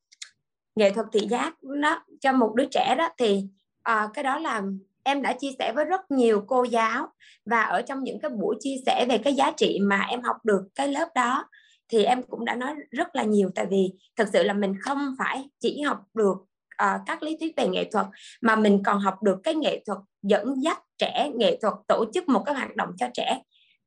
nghệ 0.74 0.90
thuật 0.90 1.06
thị 1.12 1.26
giác 1.30 1.54
nó 1.62 2.04
cho 2.20 2.32
một 2.32 2.52
đứa 2.54 2.64
trẻ 2.70 2.94
đó 2.98 3.08
thì 3.18 3.44
à, 3.86 4.08
cái 4.14 4.24
đó 4.24 4.38
là 4.38 4.62
em 5.02 5.22
đã 5.22 5.32
chia 5.32 5.50
sẻ 5.58 5.72
với 5.72 5.84
rất 5.84 6.10
nhiều 6.10 6.44
cô 6.46 6.64
giáo 6.64 7.08
và 7.44 7.62
ở 7.62 7.82
trong 7.82 8.04
những 8.04 8.20
cái 8.20 8.30
buổi 8.30 8.56
chia 8.60 8.76
sẻ 8.86 9.06
về 9.08 9.18
cái 9.18 9.34
giá 9.34 9.52
trị 9.56 9.78
mà 9.82 10.06
em 10.10 10.22
học 10.22 10.36
được 10.44 10.62
cái 10.74 10.88
lớp 10.88 11.08
đó 11.14 11.44
thì 11.88 12.04
em 12.04 12.22
cũng 12.22 12.44
đã 12.44 12.54
nói 12.54 12.74
rất 12.90 13.16
là 13.16 13.22
nhiều. 13.22 13.50
Tại 13.54 13.66
vì 13.70 13.92
thực 14.16 14.28
sự 14.32 14.42
là 14.42 14.52
mình 14.52 14.74
không 14.80 15.14
phải 15.18 15.48
chỉ 15.60 15.80
học 15.80 15.98
được 16.14 16.36
uh, 16.82 17.00
các 17.06 17.22
lý 17.22 17.36
thuyết 17.40 17.52
về 17.56 17.68
nghệ 17.68 17.88
thuật 17.92 18.06
mà 18.42 18.56
mình 18.56 18.82
còn 18.84 19.00
học 19.00 19.22
được 19.22 19.38
cái 19.42 19.54
nghệ 19.54 19.82
thuật 19.86 19.98
dẫn 20.22 20.62
dắt 20.62 20.78
trẻ 20.98 21.30
nghệ 21.34 21.58
thuật 21.62 21.74
tổ 21.88 22.04
chức 22.14 22.28
một 22.28 22.42
cái 22.46 22.54
hoạt 22.54 22.76
động 22.76 22.90
cho 22.98 23.06
trẻ. 23.14 23.40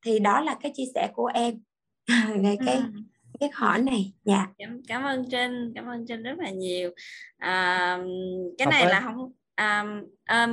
Thì 0.05 0.19
đó 0.19 0.41
là 0.41 0.55
cái 0.61 0.71
chia 0.75 0.87
sẻ 0.95 1.09
của 1.13 1.31
em. 1.33 1.59
Về 2.43 2.57
cái 2.65 2.75
ừ. 2.75 2.83
cái 3.39 3.49
hỏi 3.53 3.81
này. 3.81 4.13
Dạ. 4.23 4.47
Cảm, 4.57 4.81
cảm 4.87 5.03
ơn 5.03 5.25
trinh 5.31 5.71
cảm 5.75 5.85
ơn 5.85 6.05
trinh 6.07 6.23
rất 6.23 6.39
là 6.39 6.49
nhiều. 6.49 6.91
À, 7.37 7.97
cái 8.57 8.67
này 8.67 8.85
là 8.85 9.01
không 9.01 9.31
à, 9.59 9.85
à, 10.23 10.47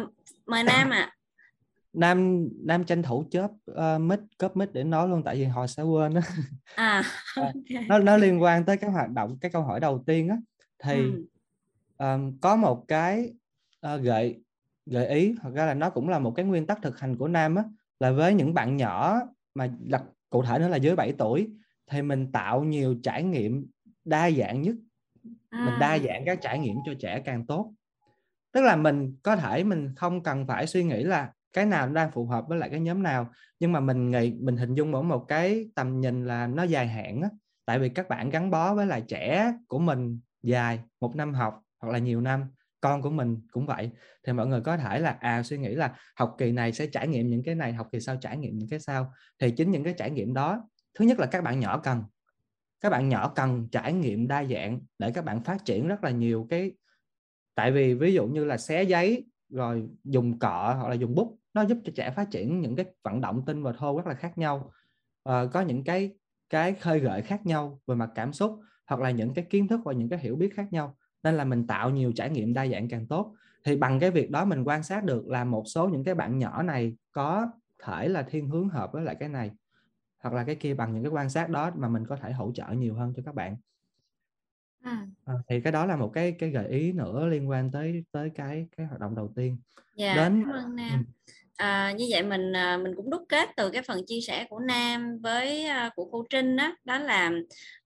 mời 0.46 0.62
nam 0.64 0.90
ạ 0.90 0.98
à. 0.98 1.12
nam 1.92 2.48
nam 2.64 2.84
tranh 2.84 3.02
thủ 3.02 3.24
chớp 3.30 3.50
uh, 3.70 4.00
mic 4.00 4.20
cớp 4.38 4.56
mic 4.56 4.72
để 4.72 4.84
nói 4.84 5.08
luôn 5.08 5.22
tại 5.24 5.36
vì 5.36 5.44
họ 5.44 5.66
sẽ 5.66 5.82
quên 5.82 6.14
đó. 6.14 6.20
À, 6.74 7.02
okay. 7.36 7.84
nó 7.88 7.98
nó 7.98 8.16
liên 8.16 8.42
quan 8.42 8.64
tới 8.64 8.76
cái 8.76 8.90
hoạt 8.90 9.10
động 9.10 9.38
cái 9.40 9.50
câu 9.50 9.62
hỏi 9.62 9.80
đầu 9.80 10.02
tiên 10.06 10.28
á 10.28 10.36
thì 10.84 10.94
ừ. 10.94 11.24
um, 11.98 12.38
có 12.40 12.56
một 12.56 12.84
cái 12.88 13.32
uh, 13.94 14.00
gợi 14.02 14.40
gợi 14.86 15.08
ý 15.08 15.34
hoặc 15.42 15.54
ra 15.54 15.66
là 15.66 15.74
nó 15.74 15.90
cũng 15.90 16.08
là 16.08 16.18
một 16.18 16.30
cái 16.30 16.44
nguyên 16.44 16.66
tắc 16.66 16.78
thực 16.82 17.00
hành 17.00 17.16
của 17.16 17.28
nam 17.28 17.54
á 17.54 17.64
là 18.00 18.12
với 18.12 18.34
những 18.34 18.54
bạn 18.54 18.76
nhỏ 18.76 19.20
mà 19.54 19.70
đặc 19.80 20.02
cụ 20.30 20.42
thể 20.42 20.58
nữa 20.58 20.68
là 20.68 20.76
dưới 20.76 20.96
7 20.96 21.12
tuổi 21.18 21.50
thì 21.86 22.02
mình 22.02 22.32
tạo 22.32 22.64
nhiều 22.64 22.96
trải 23.02 23.22
nghiệm 23.22 23.66
đa 24.04 24.30
dạng 24.30 24.62
nhất 24.62 24.74
à. 25.50 25.64
mình 25.64 25.74
đa 25.80 25.98
dạng 25.98 26.22
các 26.26 26.38
trải 26.42 26.58
nghiệm 26.58 26.76
cho 26.86 26.94
trẻ 27.00 27.22
càng 27.24 27.46
tốt 27.46 27.72
tức 28.56 28.62
là 28.62 28.76
mình 28.76 29.16
có 29.22 29.36
thể 29.36 29.64
mình 29.64 29.94
không 29.96 30.22
cần 30.22 30.46
phải 30.46 30.66
suy 30.66 30.84
nghĩ 30.84 31.02
là 31.02 31.32
cái 31.52 31.66
nào 31.66 31.88
đang 31.88 32.10
phù 32.10 32.26
hợp 32.26 32.44
với 32.48 32.58
lại 32.58 32.70
cái 32.70 32.80
nhóm 32.80 33.02
nào, 33.02 33.30
nhưng 33.60 33.72
mà 33.72 33.80
mình 33.80 34.10
nghĩ, 34.10 34.34
mình 34.40 34.56
hình 34.56 34.74
dung 34.74 34.90
mỗi 34.90 35.02
một 35.02 35.24
cái 35.28 35.70
tầm 35.74 36.00
nhìn 36.00 36.26
là 36.26 36.46
nó 36.46 36.62
dài 36.62 36.86
hạn 36.86 37.22
á. 37.22 37.28
Tại 37.66 37.78
vì 37.78 37.88
các 37.88 38.08
bạn 38.08 38.30
gắn 38.30 38.50
bó 38.50 38.74
với 38.74 38.86
lại 38.86 39.02
trẻ 39.08 39.52
của 39.68 39.78
mình 39.78 40.20
dài 40.42 40.80
một 41.00 41.16
năm 41.16 41.34
học 41.34 41.62
hoặc 41.82 41.92
là 41.92 41.98
nhiều 41.98 42.20
năm, 42.20 42.44
con 42.80 43.02
của 43.02 43.10
mình 43.10 43.40
cũng 43.50 43.66
vậy. 43.66 43.90
Thì 44.26 44.32
mọi 44.32 44.46
người 44.46 44.60
có 44.60 44.76
thể 44.76 44.98
là 44.98 45.16
à 45.20 45.42
suy 45.42 45.58
nghĩ 45.58 45.74
là 45.74 45.94
học 46.18 46.34
kỳ 46.38 46.52
này 46.52 46.72
sẽ 46.72 46.86
trải 46.86 47.08
nghiệm 47.08 47.30
những 47.30 47.42
cái 47.44 47.54
này, 47.54 47.72
học 47.72 47.88
kỳ 47.92 48.00
sau 48.00 48.16
trải 48.16 48.36
nghiệm 48.36 48.58
những 48.58 48.68
cái 48.68 48.80
sau. 48.80 49.12
Thì 49.38 49.50
chính 49.50 49.70
những 49.70 49.84
cái 49.84 49.94
trải 49.96 50.10
nghiệm 50.10 50.34
đó, 50.34 50.68
thứ 50.98 51.04
nhất 51.04 51.18
là 51.18 51.26
các 51.26 51.44
bạn 51.44 51.60
nhỏ 51.60 51.78
cần. 51.78 52.02
Các 52.80 52.90
bạn 52.90 53.08
nhỏ 53.08 53.32
cần 53.36 53.68
trải 53.72 53.92
nghiệm 53.92 54.28
đa 54.28 54.44
dạng 54.44 54.80
để 54.98 55.10
các 55.10 55.24
bạn 55.24 55.44
phát 55.44 55.64
triển 55.64 55.88
rất 55.88 56.04
là 56.04 56.10
nhiều 56.10 56.46
cái 56.50 56.72
tại 57.56 57.72
vì 57.72 57.94
ví 57.94 58.14
dụ 58.14 58.28
như 58.28 58.46
là 58.46 58.58
xé 58.58 58.84
giấy 58.84 59.26
rồi 59.50 59.88
dùng 60.04 60.40
cọ 60.40 60.76
hoặc 60.80 60.88
là 60.90 60.94
dùng 60.94 61.16
bút 61.16 61.38
nó 61.54 61.62
giúp 61.62 61.78
cho 61.84 61.92
trẻ 61.96 62.12
phát 62.16 62.30
triển 62.32 62.60
những 62.62 62.76
cái 62.76 62.86
vận 63.04 63.22
động 63.22 63.42
tinh 63.46 63.64
và 63.64 63.72
thô 63.72 63.98
rất 63.98 64.06
là 64.08 64.14
khác 64.14 64.38
nhau. 64.38 64.72
À, 65.24 65.46
có 65.52 65.62
những 65.62 65.84
cái 65.84 66.16
cái 66.50 66.74
khơi 66.74 67.00
gợi 67.00 67.22
khác 67.22 67.46
nhau 67.46 67.80
về 67.88 67.96
mặt 67.96 68.10
cảm 68.14 68.32
xúc 68.32 68.60
hoặc 68.86 69.00
là 69.00 69.10
những 69.10 69.34
cái 69.34 69.46
kiến 69.50 69.68
thức 69.68 69.80
và 69.84 69.92
những 69.92 70.10
cái 70.10 70.20
hiểu 70.20 70.36
biết 70.36 70.54
khác 70.54 70.72
nhau. 70.72 70.96
Nên 71.24 71.36
là 71.36 71.44
mình 71.44 71.68
tạo 71.68 71.90
nhiều 71.90 72.12
trải 72.16 72.30
nghiệm 72.30 72.54
đa 72.54 72.68
dạng 72.68 72.88
càng 72.88 73.08
tốt. 73.08 73.34
Thì 73.64 73.76
bằng 73.76 74.00
cái 74.00 74.10
việc 74.10 74.30
đó 74.30 74.44
mình 74.44 74.64
quan 74.64 74.84
sát 74.84 75.04
được 75.04 75.28
là 75.28 75.44
một 75.44 75.64
số 75.66 75.88
những 75.88 76.04
cái 76.04 76.14
bạn 76.16 76.38
nhỏ 76.38 76.64
này 76.64 76.96
có 77.12 77.48
thể 77.84 78.08
là 78.08 78.22
thiên 78.22 78.48
hướng 78.48 78.68
hợp 78.68 78.92
với 78.92 79.02
lại 79.04 79.16
cái 79.20 79.30
này 79.30 79.50
hoặc 80.22 80.34
là 80.34 80.44
cái 80.44 80.54
kia 80.56 80.74
bằng 80.74 80.94
những 80.94 81.04
cái 81.04 81.12
quan 81.12 81.30
sát 81.30 81.50
đó 81.50 81.70
mà 81.76 81.88
mình 81.88 82.06
có 82.06 82.16
thể 82.16 82.32
hỗ 82.32 82.52
trợ 82.54 82.66
nhiều 82.72 82.94
hơn 82.94 83.12
cho 83.16 83.22
các 83.26 83.34
bạn 83.34 83.56
à. 84.86 85.06
À, 85.24 85.34
thì 85.48 85.60
cái 85.60 85.72
đó 85.72 85.86
là 85.86 85.96
một 85.96 86.10
cái 86.14 86.32
cái 86.38 86.50
gợi 86.50 86.68
ý 86.68 86.92
nữa 86.92 87.26
liên 87.26 87.48
quan 87.48 87.70
tới 87.70 88.04
tới 88.12 88.30
cái 88.34 88.66
cái 88.76 88.86
hoạt 88.86 89.00
động 89.00 89.14
đầu 89.16 89.32
tiên 89.36 89.58
dạ, 89.96 90.16
đến 90.16 90.42
cảm 90.46 90.54
ơn 90.54 90.76
Nam. 90.76 91.04
À, 91.56 91.92
như 91.96 92.06
vậy 92.10 92.22
mình 92.22 92.56
à, 92.56 92.76
mình 92.76 92.94
cũng 92.96 93.10
đúc 93.10 93.22
kết 93.28 93.48
từ 93.56 93.70
cái 93.70 93.82
phần 93.82 94.06
chia 94.06 94.20
sẻ 94.20 94.46
của 94.50 94.58
Nam 94.58 95.18
với 95.18 95.66
uh, 95.86 95.92
của 95.94 96.04
cô 96.12 96.24
Trinh 96.30 96.56
đó 96.56 96.76
đó 96.84 96.98
là 96.98 97.30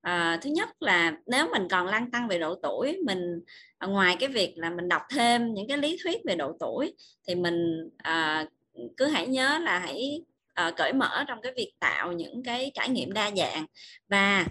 uh, 0.09 0.43
thứ 0.43 0.51
nhất 0.51 0.69
là 0.83 1.17
nếu 1.27 1.49
mình 1.53 1.69
còn 1.71 1.87
lăn 1.87 2.11
tăng 2.11 2.29
về 2.29 2.39
độ 2.39 2.55
tuổi 2.63 2.99
mình 3.07 3.41
uh, 3.85 3.91
ngoài 3.91 4.17
cái 4.21 4.29
việc 4.29 4.55
là 4.57 4.71
mình 4.71 4.89
đọc 4.89 5.03
thêm 5.11 5.55
những 5.55 5.69
cái 5.69 5.79
lý 5.79 5.97
thuyết 6.03 6.21
về 6.25 6.35
độ 6.35 6.57
tuổi 6.61 6.95
thì 7.29 7.35
mình 7.35 7.89
uh, 8.09 8.49
cứ 8.97 9.07
hãy 9.07 9.27
nhớ 9.27 9.59
là 9.59 9.79
hãy 9.79 10.23
uh, 10.69 10.77
cởi 10.77 10.93
mở 10.93 11.25
trong 11.29 11.43
cái 11.43 11.53
việc 11.57 11.73
tạo 11.81 12.13
những 12.13 12.43
cái 12.43 12.71
trải 12.75 12.89
nghiệm 12.89 13.13
đa 13.13 13.31
dạng 13.37 13.67
và 14.09 14.47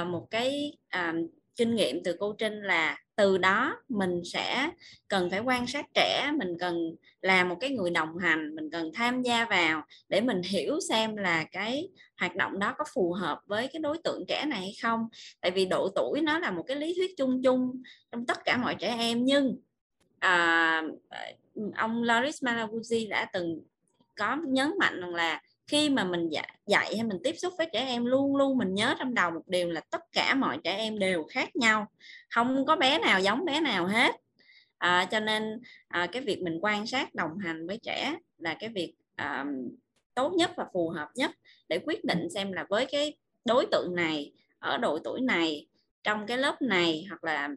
uh, 0.00 0.06
một 0.06 0.26
cái 0.30 0.76
uh, 0.96 1.30
kinh 1.62 1.74
nghiệm 1.74 2.02
từ 2.04 2.16
cô 2.18 2.32
Trinh 2.38 2.62
là 2.62 2.98
từ 3.16 3.38
đó 3.38 3.76
mình 3.88 4.22
sẽ 4.24 4.70
cần 5.08 5.30
phải 5.30 5.40
quan 5.40 5.66
sát 5.66 5.86
trẻ 5.94 6.30
mình 6.38 6.56
cần 6.60 6.94
làm 7.20 7.48
một 7.48 7.56
cái 7.60 7.70
người 7.70 7.90
đồng 7.90 8.18
hành 8.18 8.54
mình 8.54 8.70
cần 8.70 8.90
tham 8.94 9.22
gia 9.22 9.44
vào 9.44 9.82
để 10.08 10.20
mình 10.20 10.42
hiểu 10.44 10.80
xem 10.88 11.16
là 11.16 11.44
cái 11.44 11.88
hoạt 12.20 12.36
động 12.36 12.58
đó 12.58 12.74
có 12.78 12.84
phù 12.94 13.12
hợp 13.12 13.40
với 13.46 13.68
cái 13.72 13.80
đối 13.80 13.98
tượng 14.04 14.24
trẻ 14.28 14.44
này 14.46 14.60
hay 14.60 14.74
không. 14.82 15.08
Tại 15.40 15.50
vì 15.50 15.66
độ 15.66 15.88
tuổi 15.94 16.20
nó 16.20 16.38
là 16.38 16.50
một 16.50 16.62
cái 16.66 16.76
lý 16.76 16.94
thuyết 16.96 17.16
chung 17.16 17.42
chung 17.42 17.82
trong 18.12 18.26
tất 18.26 18.38
cả 18.44 18.56
mọi 18.56 18.74
trẻ 18.74 18.96
em 18.98 19.24
nhưng 19.24 19.56
à, 20.18 20.82
ông 21.76 22.02
Loris 22.02 22.44
Malaguzzi 22.44 23.08
đã 23.08 23.26
từng 23.32 23.60
có 24.16 24.36
nhấn 24.46 24.72
mạnh 24.78 25.00
rằng 25.00 25.14
là 25.14 25.42
khi 25.66 25.90
mà 25.90 26.04
mình 26.04 26.28
dạy, 26.28 26.58
dạy 26.66 26.96
hay 26.96 27.04
mình 27.04 27.18
tiếp 27.24 27.34
xúc 27.38 27.52
với 27.58 27.68
trẻ 27.72 27.86
em 27.86 28.04
luôn 28.04 28.36
luôn 28.36 28.58
mình 28.58 28.74
nhớ 28.74 28.94
trong 28.98 29.14
đầu 29.14 29.30
một 29.30 29.42
điều 29.46 29.70
là 29.70 29.80
tất 29.90 30.00
cả 30.12 30.34
mọi 30.34 30.58
trẻ 30.64 30.76
em 30.76 30.98
đều 30.98 31.24
khác 31.30 31.56
nhau. 31.56 31.86
Không 32.30 32.66
có 32.66 32.76
bé 32.76 32.98
nào 32.98 33.20
giống 33.20 33.44
bé 33.44 33.60
nào 33.60 33.86
hết. 33.86 34.14
À, 34.78 35.08
cho 35.10 35.20
nên 35.20 35.60
à, 35.88 36.06
cái 36.12 36.22
việc 36.22 36.42
mình 36.42 36.58
quan 36.62 36.86
sát 36.86 37.14
đồng 37.14 37.38
hành 37.38 37.66
với 37.66 37.78
trẻ 37.82 38.16
là 38.38 38.54
cái 38.54 38.70
việc 38.70 38.94
à, 39.14 39.44
tốt 40.14 40.32
nhất 40.32 40.50
và 40.56 40.66
phù 40.72 40.88
hợp 40.88 41.08
nhất 41.14 41.30
để 41.68 41.78
quyết 41.86 42.04
định 42.04 42.30
xem 42.34 42.52
là 42.52 42.66
với 42.68 42.86
cái 42.86 43.16
đối 43.44 43.66
tượng 43.66 43.94
này 43.94 44.32
ở 44.58 44.78
độ 44.78 44.98
tuổi 45.04 45.20
này 45.20 45.66
trong 46.02 46.26
cái 46.26 46.38
lớp 46.38 46.62
này 46.62 47.04
hoặc 47.08 47.24
là 47.24 47.48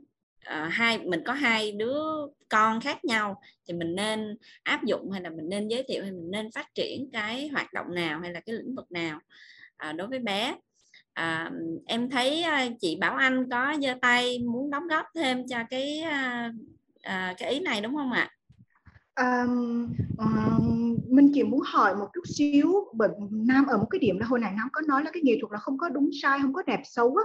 uh, 0.49 0.73
hai 0.73 0.97
mình 0.97 1.21
có 1.25 1.33
hai 1.33 1.71
đứa 1.71 2.01
con 2.49 2.81
khác 2.81 3.05
nhau 3.05 3.41
thì 3.67 3.73
mình 3.73 3.95
nên 3.95 4.37
áp 4.63 4.83
dụng 4.83 5.11
hay 5.11 5.21
là 5.21 5.29
mình 5.29 5.49
nên 5.49 5.67
giới 5.67 5.83
thiệu 5.87 6.03
hay 6.03 6.11
mình 6.11 6.31
nên 6.31 6.51
phát 6.51 6.75
triển 6.75 7.09
cái 7.13 7.47
hoạt 7.47 7.73
động 7.73 7.95
nào 7.95 8.19
hay 8.19 8.31
là 8.31 8.39
cái 8.39 8.55
lĩnh 8.55 8.75
vực 8.75 8.91
nào 8.91 9.19
uh, 9.89 9.95
đối 9.95 10.07
với 10.07 10.19
bé 10.19 10.55
à, 11.13 11.51
em 11.85 12.09
thấy 12.09 12.45
chị 12.81 12.97
Bảo 13.01 13.15
Anh 13.15 13.49
có 13.49 13.75
giơ 13.81 13.93
tay 14.01 14.39
muốn 14.39 14.69
đóng 14.69 14.87
góp 14.87 15.05
thêm 15.15 15.47
cho 15.47 15.57
cái 15.69 15.99
à, 17.01 17.33
cái 17.37 17.51
ý 17.51 17.59
này 17.59 17.81
đúng 17.81 17.95
không 17.95 18.11
ạ? 18.11 18.29
À, 19.13 19.45
um, 20.17 20.97
mình 21.07 21.31
chỉ 21.33 21.43
muốn 21.43 21.61
hỏi 21.65 21.95
một 21.95 22.07
chút 22.13 22.21
xíu 22.25 22.73
bởi 22.93 23.09
Nam 23.31 23.65
ở 23.65 23.77
một 23.77 23.87
cái 23.89 23.99
điểm 23.99 24.19
là 24.19 24.25
hồi 24.25 24.39
nãy 24.39 24.53
Nam 24.57 24.67
có 24.71 24.81
nói 24.87 25.03
là 25.03 25.11
cái 25.13 25.21
nghệ 25.25 25.37
thuật 25.41 25.51
là 25.51 25.59
không 25.59 25.77
có 25.77 25.89
đúng 25.89 26.09
sai 26.21 26.39
không 26.41 26.53
có 26.53 26.63
đẹp 26.63 26.81
xấu 26.83 27.15
á 27.15 27.23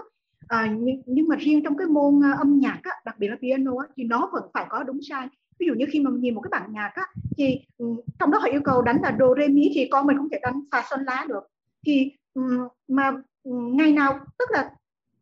à, 0.48 0.76
nhưng, 0.80 1.02
nhưng 1.06 1.28
mà 1.28 1.36
riêng 1.36 1.62
trong 1.64 1.76
cái 1.76 1.86
môn 1.86 2.18
uh, 2.18 2.38
âm 2.38 2.58
nhạc 2.58 2.80
á, 2.82 2.90
đặc 3.04 3.18
biệt 3.18 3.28
là 3.28 3.36
piano 3.42 3.72
á, 3.78 3.86
thì 3.96 4.04
nó 4.04 4.30
vẫn 4.32 4.42
phải 4.54 4.66
có 4.68 4.82
đúng 4.82 4.98
sai. 5.08 5.28
Ví 5.58 5.66
dụ 5.66 5.74
như 5.74 5.86
khi 5.90 6.00
mà 6.00 6.10
nhìn 6.10 6.34
một 6.34 6.40
cái 6.40 6.60
bản 6.60 6.72
nhạc 6.72 6.90
á, 6.94 7.06
thì 7.36 7.60
um, 7.78 8.00
trong 8.18 8.30
đó 8.30 8.38
họ 8.38 8.48
yêu 8.48 8.60
cầu 8.64 8.82
đánh 8.82 8.98
là 9.02 9.16
do 9.18 9.26
re 9.38 9.48
mi 9.48 9.70
thì 9.74 9.88
con 9.90 10.06
mình 10.06 10.16
không 10.16 10.28
thể 10.30 10.38
đánh 10.42 10.60
pha 10.72 10.84
son 10.90 11.04
lá 11.04 11.26
được. 11.28 11.42
Thì 11.86 12.12
um, 12.34 12.68
mà 12.88 13.12
um, 13.42 13.76
ngày 13.76 13.92
nào 13.92 14.18
tức 14.38 14.50
là 14.50 14.70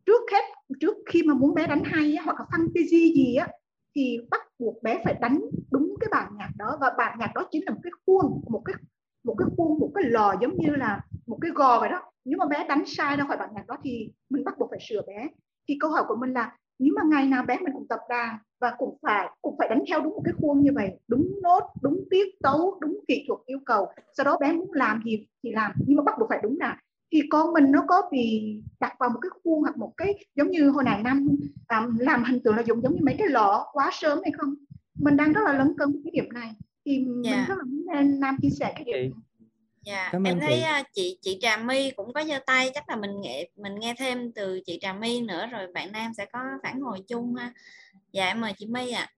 trước 0.05 0.21
hết 0.31 0.43
trước 0.79 0.95
khi 1.05 1.23
mà 1.23 1.33
muốn 1.33 1.53
bé 1.53 1.67
đánh 1.67 1.83
hay 1.83 2.15
á, 2.15 2.23
hoặc 2.25 2.39
là 2.39 2.45
fantasy 2.51 3.15
gì 3.15 3.35
á 3.35 3.47
thì 3.95 4.19
bắt 4.31 4.41
buộc 4.59 4.83
bé 4.83 5.01
phải 5.05 5.13
đánh 5.21 5.41
đúng 5.71 5.95
cái 5.99 6.07
bản 6.11 6.31
nhạc 6.37 6.49
đó. 6.57 6.77
Và 6.81 6.91
bản 6.97 7.19
nhạc 7.19 7.31
đó 7.35 7.47
chính 7.51 7.63
là 7.65 7.71
một 7.71 7.79
cái 7.83 7.91
khuôn 8.05 8.41
một 8.49 8.61
cái 8.65 8.75
một 9.23 9.35
cái 9.37 9.47
khuôn 9.57 9.79
một 9.79 9.91
cái 9.95 10.03
lò 10.03 10.35
giống 10.41 10.57
như 10.57 10.69
là 10.75 11.01
một 11.27 11.37
cái 11.41 11.51
gò 11.51 11.79
vậy 11.79 11.89
đó 11.89 12.01
nếu 12.29 12.37
mà 12.37 12.45
bé 12.45 12.65
đánh 12.67 12.83
sai 12.85 13.17
ra 13.17 13.23
khỏi 13.23 13.37
bản 13.37 13.49
nhạc 13.55 13.67
đó 13.67 13.77
thì 13.83 14.11
mình 14.29 14.43
bắt 14.43 14.57
buộc 14.59 14.69
phải 14.69 14.79
sửa 14.81 15.01
bé 15.07 15.27
thì 15.67 15.77
câu 15.79 15.91
hỏi 15.91 16.03
của 16.07 16.15
mình 16.15 16.33
là 16.33 16.57
nếu 16.79 16.93
mà 16.95 17.01
ngày 17.05 17.27
nào 17.27 17.43
bé 17.43 17.57
mình 17.59 17.73
cũng 17.73 17.87
tập 17.87 17.99
đàn 18.09 18.37
và 18.61 18.73
cũng 18.77 18.97
phải 19.01 19.29
cũng 19.41 19.55
phải 19.57 19.69
đánh 19.69 19.83
theo 19.89 20.01
đúng 20.01 20.13
một 20.15 20.21
cái 20.25 20.33
khuôn 20.41 20.63
như 20.63 20.71
vậy 20.75 20.99
đúng 21.07 21.39
nốt 21.43 21.63
đúng 21.81 22.03
tiết 22.09 22.27
tấu 22.43 22.77
đúng 22.81 22.99
kỹ 23.07 23.25
thuật 23.27 23.39
yêu 23.45 23.59
cầu 23.65 23.87
sau 24.17 24.25
đó 24.25 24.37
bé 24.41 24.51
muốn 24.51 24.73
làm 24.73 25.01
gì 25.05 25.27
thì 25.43 25.51
làm 25.51 25.71
nhưng 25.87 25.97
mà 25.97 26.03
bắt 26.03 26.15
buộc 26.19 26.29
phải 26.29 26.39
đúng 26.43 26.59
đàn 26.59 26.77
thì 27.11 27.21
con 27.29 27.53
mình 27.53 27.71
nó 27.71 27.83
có 27.87 28.01
bị 28.11 28.55
đặt 28.79 28.93
vào 28.99 29.09
một 29.09 29.19
cái 29.21 29.29
khuôn 29.43 29.61
hoặc 29.61 29.77
một 29.77 29.93
cái 29.97 30.25
giống 30.35 30.51
như 30.51 30.69
hồi 30.69 30.83
này 30.83 31.03
năm 31.03 31.27
um, 31.69 31.97
làm 31.97 32.23
hình 32.23 32.43
tượng 32.43 32.55
là 32.55 32.61
dùng 32.61 32.81
giống 32.81 32.93
như 32.93 32.99
mấy 33.03 33.15
cái 33.17 33.27
lọ 33.27 33.69
quá 33.73 33.89
sớm 33.93 34.19
hay 34.23 34.31
không 34.31 34.55
mình 34.99 35.17
đang 35.17 35.33
rất 35.33 35.41
là 35.45 35.53
lấn 35.53 35.77
cấn 35.77 36.01
cái 36.03 36.11
điểm 36.11 36.29
này 36.33 36.51
thì 36.85 36.95
yeah. 36.95 37.07
mình 37.07 37.23
dạ. 37.23 37.45
rất 37.47 37.57
là 37.57 37.63
muốn 37.63 37.85
nên 37.93 38.19
nam 38.19 38.37
chia 38.41 38.49
sẻ 38.49 38.73
cái 38.75 38.83
điểm 38.83 38.95
này 38.95 39.11
Dạ, 39.81 40.09
Cảm 40.11 40.23
em 40.23 40.39
thấy 40.39 40.63
chị. 40.93 40.93
Chị 40.93 41.17
chị 41.21 41.39
Trà 41.41 41.57
My 41.57 41.91
cũng 41.91 42.13
có 42.13 42.23
giơ 42.23 42.39
tay, 42.45 42.71
chắc 42.73 42.89
là 42.89 42.95
mình 42.95 43.21
nghe 43.21 43.49
mình 43.55 43.75
nghe 43.79 43.95
thêm 43.97 44.31
từ 44.31 44.59
chị 44.65 44.77
Trà 44.81 44.93
My 44.93 45.21
nữa 45.21 45.45
rồi 45.51 45.67
bạn 45.73 45.91
Nam 45.91 46.13
sẽ 46.13 46.25
có 46.33 46.39
phản 46.63 46.81
hồi 46.81 47.01
chung 47.07 47.35
ha. 47.35 47.53
Dạ 48.11 48.27
em 48.27 48.41
mời 48.41 48.53
chị 48.57 48.65
My 48.65 48.91
ạ. 48.91 49.01
À. 49.01 49.13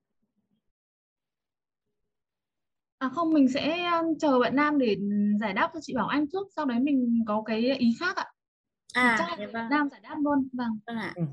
À 2.98 3.10
không, 3.10 3.34
mình 3.34 3.48
sẽ 3.50 3.92
chờ 4.20 4.40
bạn 4.40 4.56
Nam 4.56 4.80
để 4.80 4.98
giải 5.40 5.54
đáp 5.54 5.72
cho 5.74 5.80
chị 5.84 5.94
Bảo 5.96 6.08
Anh 6.08 6.26
trước, 6.32 6.48
sau 6.56 6.66
đấy 6.66 6.80
mình 6.80 7.24
có 7.28 7.44
cái 7.46 7.76
ý 7.78 7.96
khác 8.00 8.16
ạ. 8.16 8.26
À, 8.94 9.16
chắc 9.20 9.40
dạ 9.40 9.46
vâng. 9.54 9.70
Nam 9.70 9.90
giải 9.90 10.00
đáp 10.04 10.16
luôn, 10.24 10.48
vâng. 10.54 10.80
Vâng 10.88 10.98
ạ. 10.98 11.14
Ừ. 11.16 11.24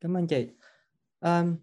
Cảm 0.00 0.16
ơn 0.16 0.26
chị. 0.26 0.48
Um, 1.20 1.56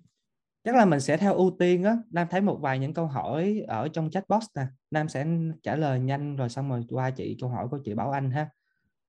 chắc 0.65 0.75
là 0.75 0.85
mình 0.85 0.99
sẽ 0.99 1.17
theo 1.17 1.33
ưu 1.33 1.55
tiên 1.59 1.83
á. 1.83 1.97
Nam 2.11 2.27
thấy 2.31 2.41
một 2.41 2.59
vài 2.61 2.79
những 2.79 2.93
câu 2.93 3.07
hỏi 3.07 3.63
ở 3.67 3.87
trong 3.87 4.09
chat 4.09 4.29
box 4.29 4.43
nè. 4.55 4.65
Nam 4.91 5.09
sẽ 5.09 5.25
trả 5.63 5.75
lời 5.75 5.99
nhanh 5.99 6.35
rồi 6.35 6.49
xong 6.49 6.69
rồi 6.69 6.85
qua 6.89 7.09
chị 7.09 7.37
câu 7.41 7.49
hỏi 7.49 7.67
của 7.71 7.79
chị 7.85 7.93
Bảo 7.93 8.11
Anh 8.11 8.31
ha. 8.31 8.49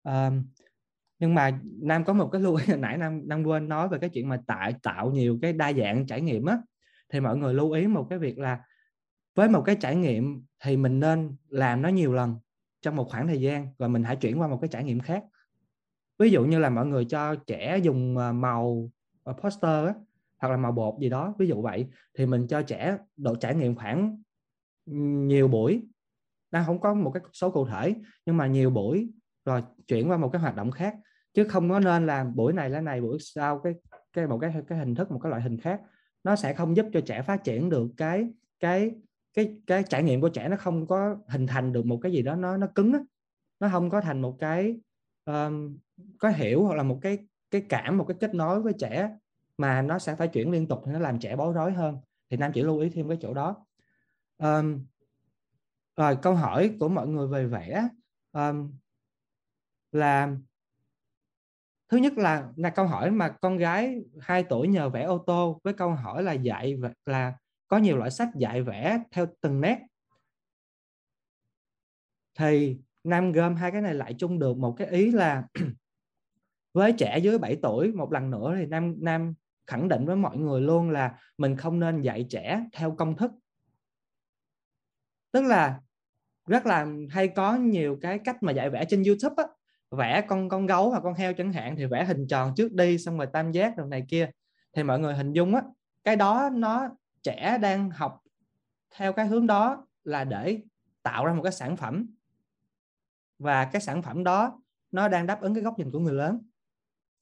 Um, 0.03 0.43
nhưng 1.19 1.35
mà 1.35 1.61
Nam 1.83 2.05
có 2.05 2.13
một 2.13 2.29
cái 2.33 2.41
lưu 2.41 2.55
ý 2.57 2.67
hồi 2.67 2.77
nãy 2.77 2.99
Nam 2.99 3.29
Nam 3.29 3.45
quên 3.45 3.69
nói 3.69 3.89
về 3.89 3.99
cái 3.99 4.11
chuyện 4.11 4.29
mà 4.29 4.41
tại 4.47 4.75
tạo 4.83 5.11
nhiều 5.11 5.39
cái 5.43 5.53
đa 5.53 5.73
dạng 5.73 6.07
trải 6.07 6.21
nghiệm 6.21 6.47
á. 6.47 6.59
Thì 7.13 7.21
mọi 7.21 7.37
người 7.37 7.55
lưu 7.55 7.71
ý 7.71 7.87
một 7.87 8.07
cái 8.11 8.19
việc 8.19 8.39
là 8.39 8.61
với 9.35 9.49
một 9.49 9.63
cái 9.63 9.77
trải 9.81 9.97
nghiệm 9.97 10.45
thì 10.65 10.77
mình 10.77 11.01
nên 11.01 11.37
làm 11.49 11.83
nó 11.83 11.89
nhiều 11.89 12.13
lần 12.13 12.37
trong 12.83 12.97
một 12.97 13.09
khoảng 13.11 13.27
thời 13.27 13.41
gian 13.41 13.69
và 13.79 13.89
mình 13.89 14.03
hãy 14.03 14.17
chuyển 14.17 14.41
qua 14.41 14.49
một 14.49 14.59
cái 14.61 14.69
trải 14.69 14.85
nghiệm 14.85 15.01
khác. 15.01 15.25
Ví 16.19 16.31
dụ 16.31 16.45
như 16.45 16.59
là 16.59 16.71
mọi 16.71 16.87
người 16.87 17.05
cho 17.05 17.35
trẻ 17.35 17.79
dùng 17.79 18.17
ờ, 18.17 18.33
màu 18.33 18.91
ờ, 19.23 19.33
poster 19.33 19.87
á, 19.87 19.95
hoặc 20.39 20.49
là 20.49 20.57
màu 20.57 20.73
bột 20.73 20.95
gì 21.01 21.09
đó. 21.09 21.35
Ví 21.39 21.47
dụ 21.47 21.63
vậy 21.63 21.87
thì 22.19 22.27
mình 22.27 22.47
cho 22.47 22.63
trẻ 22.63 22.99
độ 23.17 23.35
trải 23.35 23.55
nghiệm 23.55 23.75
khoảng 23.75 24.23
nhiều 25.27 25.49
buổi. 25.49 25.83
Đang 26.51 26.65
không 26.67 26.81
có 26.81 26.95
một 26.95 27.11
cái 27.11 27.23
số 27.33 27.51
cụ 27.51 27.67
thể 27.67 27.95
nhưng 28.27 28.37
mà 28.37 28.47
nhiều 28.47 28.71
buổi 28.71 29.11
rồi 29.45 29.63
chuyển 29.87 30.11
qua 30.11 30.17
một 30.17 30.29
cái 30.33 30.43
hoạt 30.43 30.57
động 30.57 30.71
khác. 30.71 30.95
Chứ 31.35 31.45
không 31.45 31.71
có 31.71 31.81
nên 31.81 32.07
làm 32.07 32.37
buổi 32.37 32.53
này 32.53 32.71
là 32.71 32.81
này 32.81 33.01
buổi 33.01 33.19
sau 33.21 33.59
cái 33.59 33.75
cái 34.13 34.27
một 34.27 34.39
cái 34.39 34.55
cái 34.69 34.79
hình 34.79 34.95
thức 34.95 35.11
một 35.11 35.21
cái 35.23 35.31
loại 35.31 35.43
hình 35.43 35.59
khác. 35.61 35.81
Nó 36.25 36.37
sẽ 36.37 36.55
không 36.55 36.77
giúp 36.77 36.87
cho 36.93 37.01
trẻ 37.01 37.23
phát 37.23 37.45
triển 37.45 37.71
được 37.71 37.91
cái 37.97 38.29
cái 38.61 38.95
cái 39.35 39.57
cái 39.67 39.83
trải 39.83 40.03
nghiệm 40.03 40.21
của 40.21 40.29
trẻ 40.29 40.49
nó 40.49 40.57
không 40.57 40.87
có 40.87 41.17
hình 41.29 41.47
thành 41.47 41.73
được 41.73 41.87
một 41.87 41.99
cái 42.03 42.13
gì 42.13 42.23
đó 42.23 42.35
nó 42.35 42.57
nó 42.57 42.67
cứng 42.75 42.93
á. 42.93 43.01
nó 43.61 43.69
không 43.73 43.91
có 43.91 44.01
thành 44.01 44.23
một 44.23 44.37
cái 44.41 44.81
um, 45.25 45.79
có 46.19 46.29
hiểu 46.29 46.65
hoặc 46.65 46.75
là 46.75 46.83
một 46.83 46.99
cái 47.03 47.19
cái 47.51 47.63
cảm 47.69 47.99
một 47.99 48.05
cái 48.09 48.17
kết 48.21 48.35
nối 48.35 48.63
với 48.63 48.73
trẻ 48.79 49.11
mà 49.59 49.83
nó 49.83 49.99
sẽ 49.99 50.17
phải 50.17 50.29
chuyển 50.29 50.51
liên 50.51 50.69
tục 50.69 50.83
thì 50.87 50.93
nó 50.93 50.99
làm 50.99 51.19
trẻ 51.19 51.37
bối 51.37 51.53
rối 51.53 51.73
hơn. 51.73 51.99
Thì 52.31 52.37
nam 52.37 52.53
chỉ 52.55 52.63
lưu 52.63 52.79
ý 52.79 52.89
thêm 52.89 53.09
cái 53.09 53.19
chỗ 53.21 53.35
đó. 53.35 53.67
Um, 54.39 54.87
rồi 55.97 56.19
câu 56.23 56.35
hỏi 56.35 56.77
của 56.81 56.89
mọi 56.89 57.09
người 57.09 57.27
về 57.29 57.47
vẽ 57.47 57.89
um, 58.33 58.73
là 59.93 60.37
thứ 61.89 61.97
nhất 61.97 62.19
là 62.19 62.49
là 62.57 62.71
câu 62.71 62.87
hỏi 62.87 63.11
mà 63.11 63.29
con 63.29 63.57
gái 63.57 64.05
2 64.21 64.43
tuổi 64.43 64.69
nhờ 64.69 64.89
vẽ 64.89 65.03
ô 65.03 65.19
tô 65.19 65.61
với 65.65 65.73
câu 65.73 65.91
hỏi 65.91 66.23
là 66.23 66.33
dạy 66.33 66.77
là 67.07 67.35
có 67.69 67.79
nhiều 67.79 67.97
loại 67.97 68.11
sách 68.11 68.29
dạy 68.37 68.63
vẽ 68.63 69.03
theo 69.11 69.27
từng 69.41 69.61
nét. 69.61 69.79
Thì 72.39 72.79
Nam 73.05 73.33
gom 73.33 73.55
hai 73.55 73.71
cái 73.71 73.83
này 73.83 73.95
lại 73.95 74.15
chung 74.19 74.39
được 74.39 74.57
một 74.57 74.75
cái 74.79 74.87
ý 74.87 75.11
là 75.11 75.47
với 76.73 76.93
trẻ 76.93 77.19
dưới 77.19 77.39
7 77.39 77.57
tuổi 77.63 77.93
một 77.93 78.13
lần 78.13 78.31
nữa 78.31 78.55
thì 78.59 78.67
Nam 78.67 78.95
Nam 78.99 79.35
khẳng 79.67 79.89
định 79.89 80.07
với 80.07 80.17
mọi 80.17 80.37
người 80.37 80.61
luôn 80.61 80.91
là 80.91 81.19
mình 81.39 81.57
không 81.57 81.81
nên 81.81 82.01
dạy 82.01 82.27
trẻ 82.31 82.65
theo 82.73 82.95
công 82.99 83.17
thức. 83.17 83.31
Tức 85.33 85.43
là 85.43 85.81
rất 86.47 86.67
là 86.67 86.87
hay 87.11 87.29
có 87.29 87.57
nhiều 87.57 87.99
cái 88.03 88.19
cách 88.19 88.43
mà 88.43 88.53
dạy 88.53 88.71
vẽ 88.71 88.85
trên 88.89 89.03
YouTube 89.03 89.35
á. 89.37 89.45
Vẽ 89.91 90.21
con 90.29 90.49
con 90.49 90.67
gấu 90.67 90.91
hoặc 90.91 91.01
con 91.03 91.15
heo 91.15 91.33
chẳng 91.33 91.53
hạn 91.53 91.77
thì 91.77 91.87
vẽ 91.87 92.05
hình 92.05 92.27
tròn 92.29 92.53
trước 92.57 92.73
đi, 92.73 92.99
xong 92.99 93.19
rồi 93.19 93.27
tam 93.33 93.53
giác 93.53 93.77
rồi 93.77 93.87
này 93.89 94.05
kia. 94.09 94.31
Thì 94.73 94.83
mọi 94.83 94.99
người 94.99 95.15
hình 95.15 95.33
dung 95.33 95.55
á, 95.55 95.63
cái 96.05 96.17
đó 96.17 96.51
nó, 96.53 96.89
trẻ 97.23 97.59
đang 97.63 97.91
học 97.91 98.21
theo 98.97 99.13
cái 99.13 99.27
hướng 99.27 99.47
đó 99.47 99.87
là 100.05 100.25
để 100.25 100.61
tạo 101.03 101.27
ra 101.27 101.33
một 101.33 101.43
cái 101.43 101.53
sản 101.53 101.77
phẩm. 101.77 102.07
Và 103.39 103.65
cái 103.65 103.83
sản 103.83 104.03
phẩm 104.03 104.25
đó 104.25 104.63
nó 104.91 105.09
đang 105.09 105.27
đáp 105.27 105.41
ứng 105.41 105.55
cái 105.55 105.63
góc 105.63 105.79
nhìn 105.79 105.91
của 105.91 105.99
người 105.99 106.15
lớn 106.15 106.41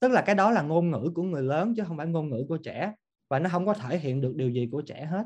tức 0.05 0.11
là 0.11 0.23
cái 0.23 0.35
đó 0.35 0.51
là 0.51 0.63
ngôn 0.63 0.91
ngữ 0.91 1.13
của 1.15 1.23
người 1.23 1.43
lớn 1.43 1.75
chứ 1.77 1.85
không 1.87 1.97
phải 1.97 2.07
ngôn 2.07 2.31
ngữ 2.31 2.45
của 2.49 2.57
trẻ. 2.57 2.93
Và 3.31 3.39
nó 3.39 3.51
không 3.51 3.67
có 3.67 3.75
thể 3.75 3.99
hiện 3.99 4.21
được 4.21 4.37
điều 4.37 4.51
gì 4.51 4.69
của 4.73 4.83
trẻ 4.83 5.05
hết. 5.05 5.25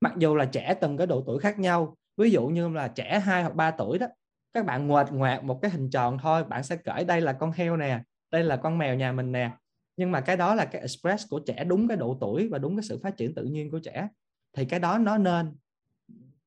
Mặc 0.00 0.14
dù 0.18 0.34
là 0.34 0.44
trẻ 0.44 0.74
từng 0.80 0.96
cái 0.96 1.06
độ 1.06 1.22
tuổi 1.26 1.38
khác 1.38 1.58
nhau, 1.58 1.96
ví 2.16 2.30
dụ 2.30 2.46
như 2.46 2.68
là 2.68 2.88
trẻ 2.88 3.20
2 3.20 3.42
hoặc 3.42 3.54
3 3.54 3.70
tuổi 3.70 3.98
đó, 3.98 4.06
các 4.52 4.66
bạn 4.66 4.88
ngoệt 4.88 5.06
ngoạc 5.10 5.44
một 5.44 5.58
cái 5.62 5.70
hình 5.70 5.90
tròn 5.90 6.18
thôi, 6.18 6.44
bạn 6.44 6.62
sẽ 6.62 6.76
kể 6.76 7.04
đây 7.04 7.20
là 7.20 7.32
con 7.32 7.52
heo 7.52 7.76
nè, 7.76 8.02
đây 8.30 8.44
là 8.44 8.56
con 8.56 8.78
mèo 8.78 8.94
nhà 8.94 9.12
mình 9.12 9.32
nè. 9.32 9.50
Nhưng 9.96 10.12
mà 10.12 10.20
cái 10.20 10.36
đó 10.36 10.54
là 10.54 10.64
cái 10.64 10.80
express 10.80 11.28
của 11.30 11.40
trẻ 11.46 11.64
đúng 11.64 11.88
cái 11.88 11.96
độ 11.96 12.18
tuổi 12.20 12.48
và 12.48 12.58
đúng 12.58 12.76
cái 12.76 12.82
sự 12.82 12.98
phát 13.02 13.16
triển 13.16 13.34
tự 13.34 13.44
nhiên 13.44 13.70
của 13.70 13.78
trẻ. 13.78 14.08
Thì 14.56 14.64
cái 14.64 14.80
đó 14.80 14.98
nó 14.98 15.18
nên, 15.18 15.56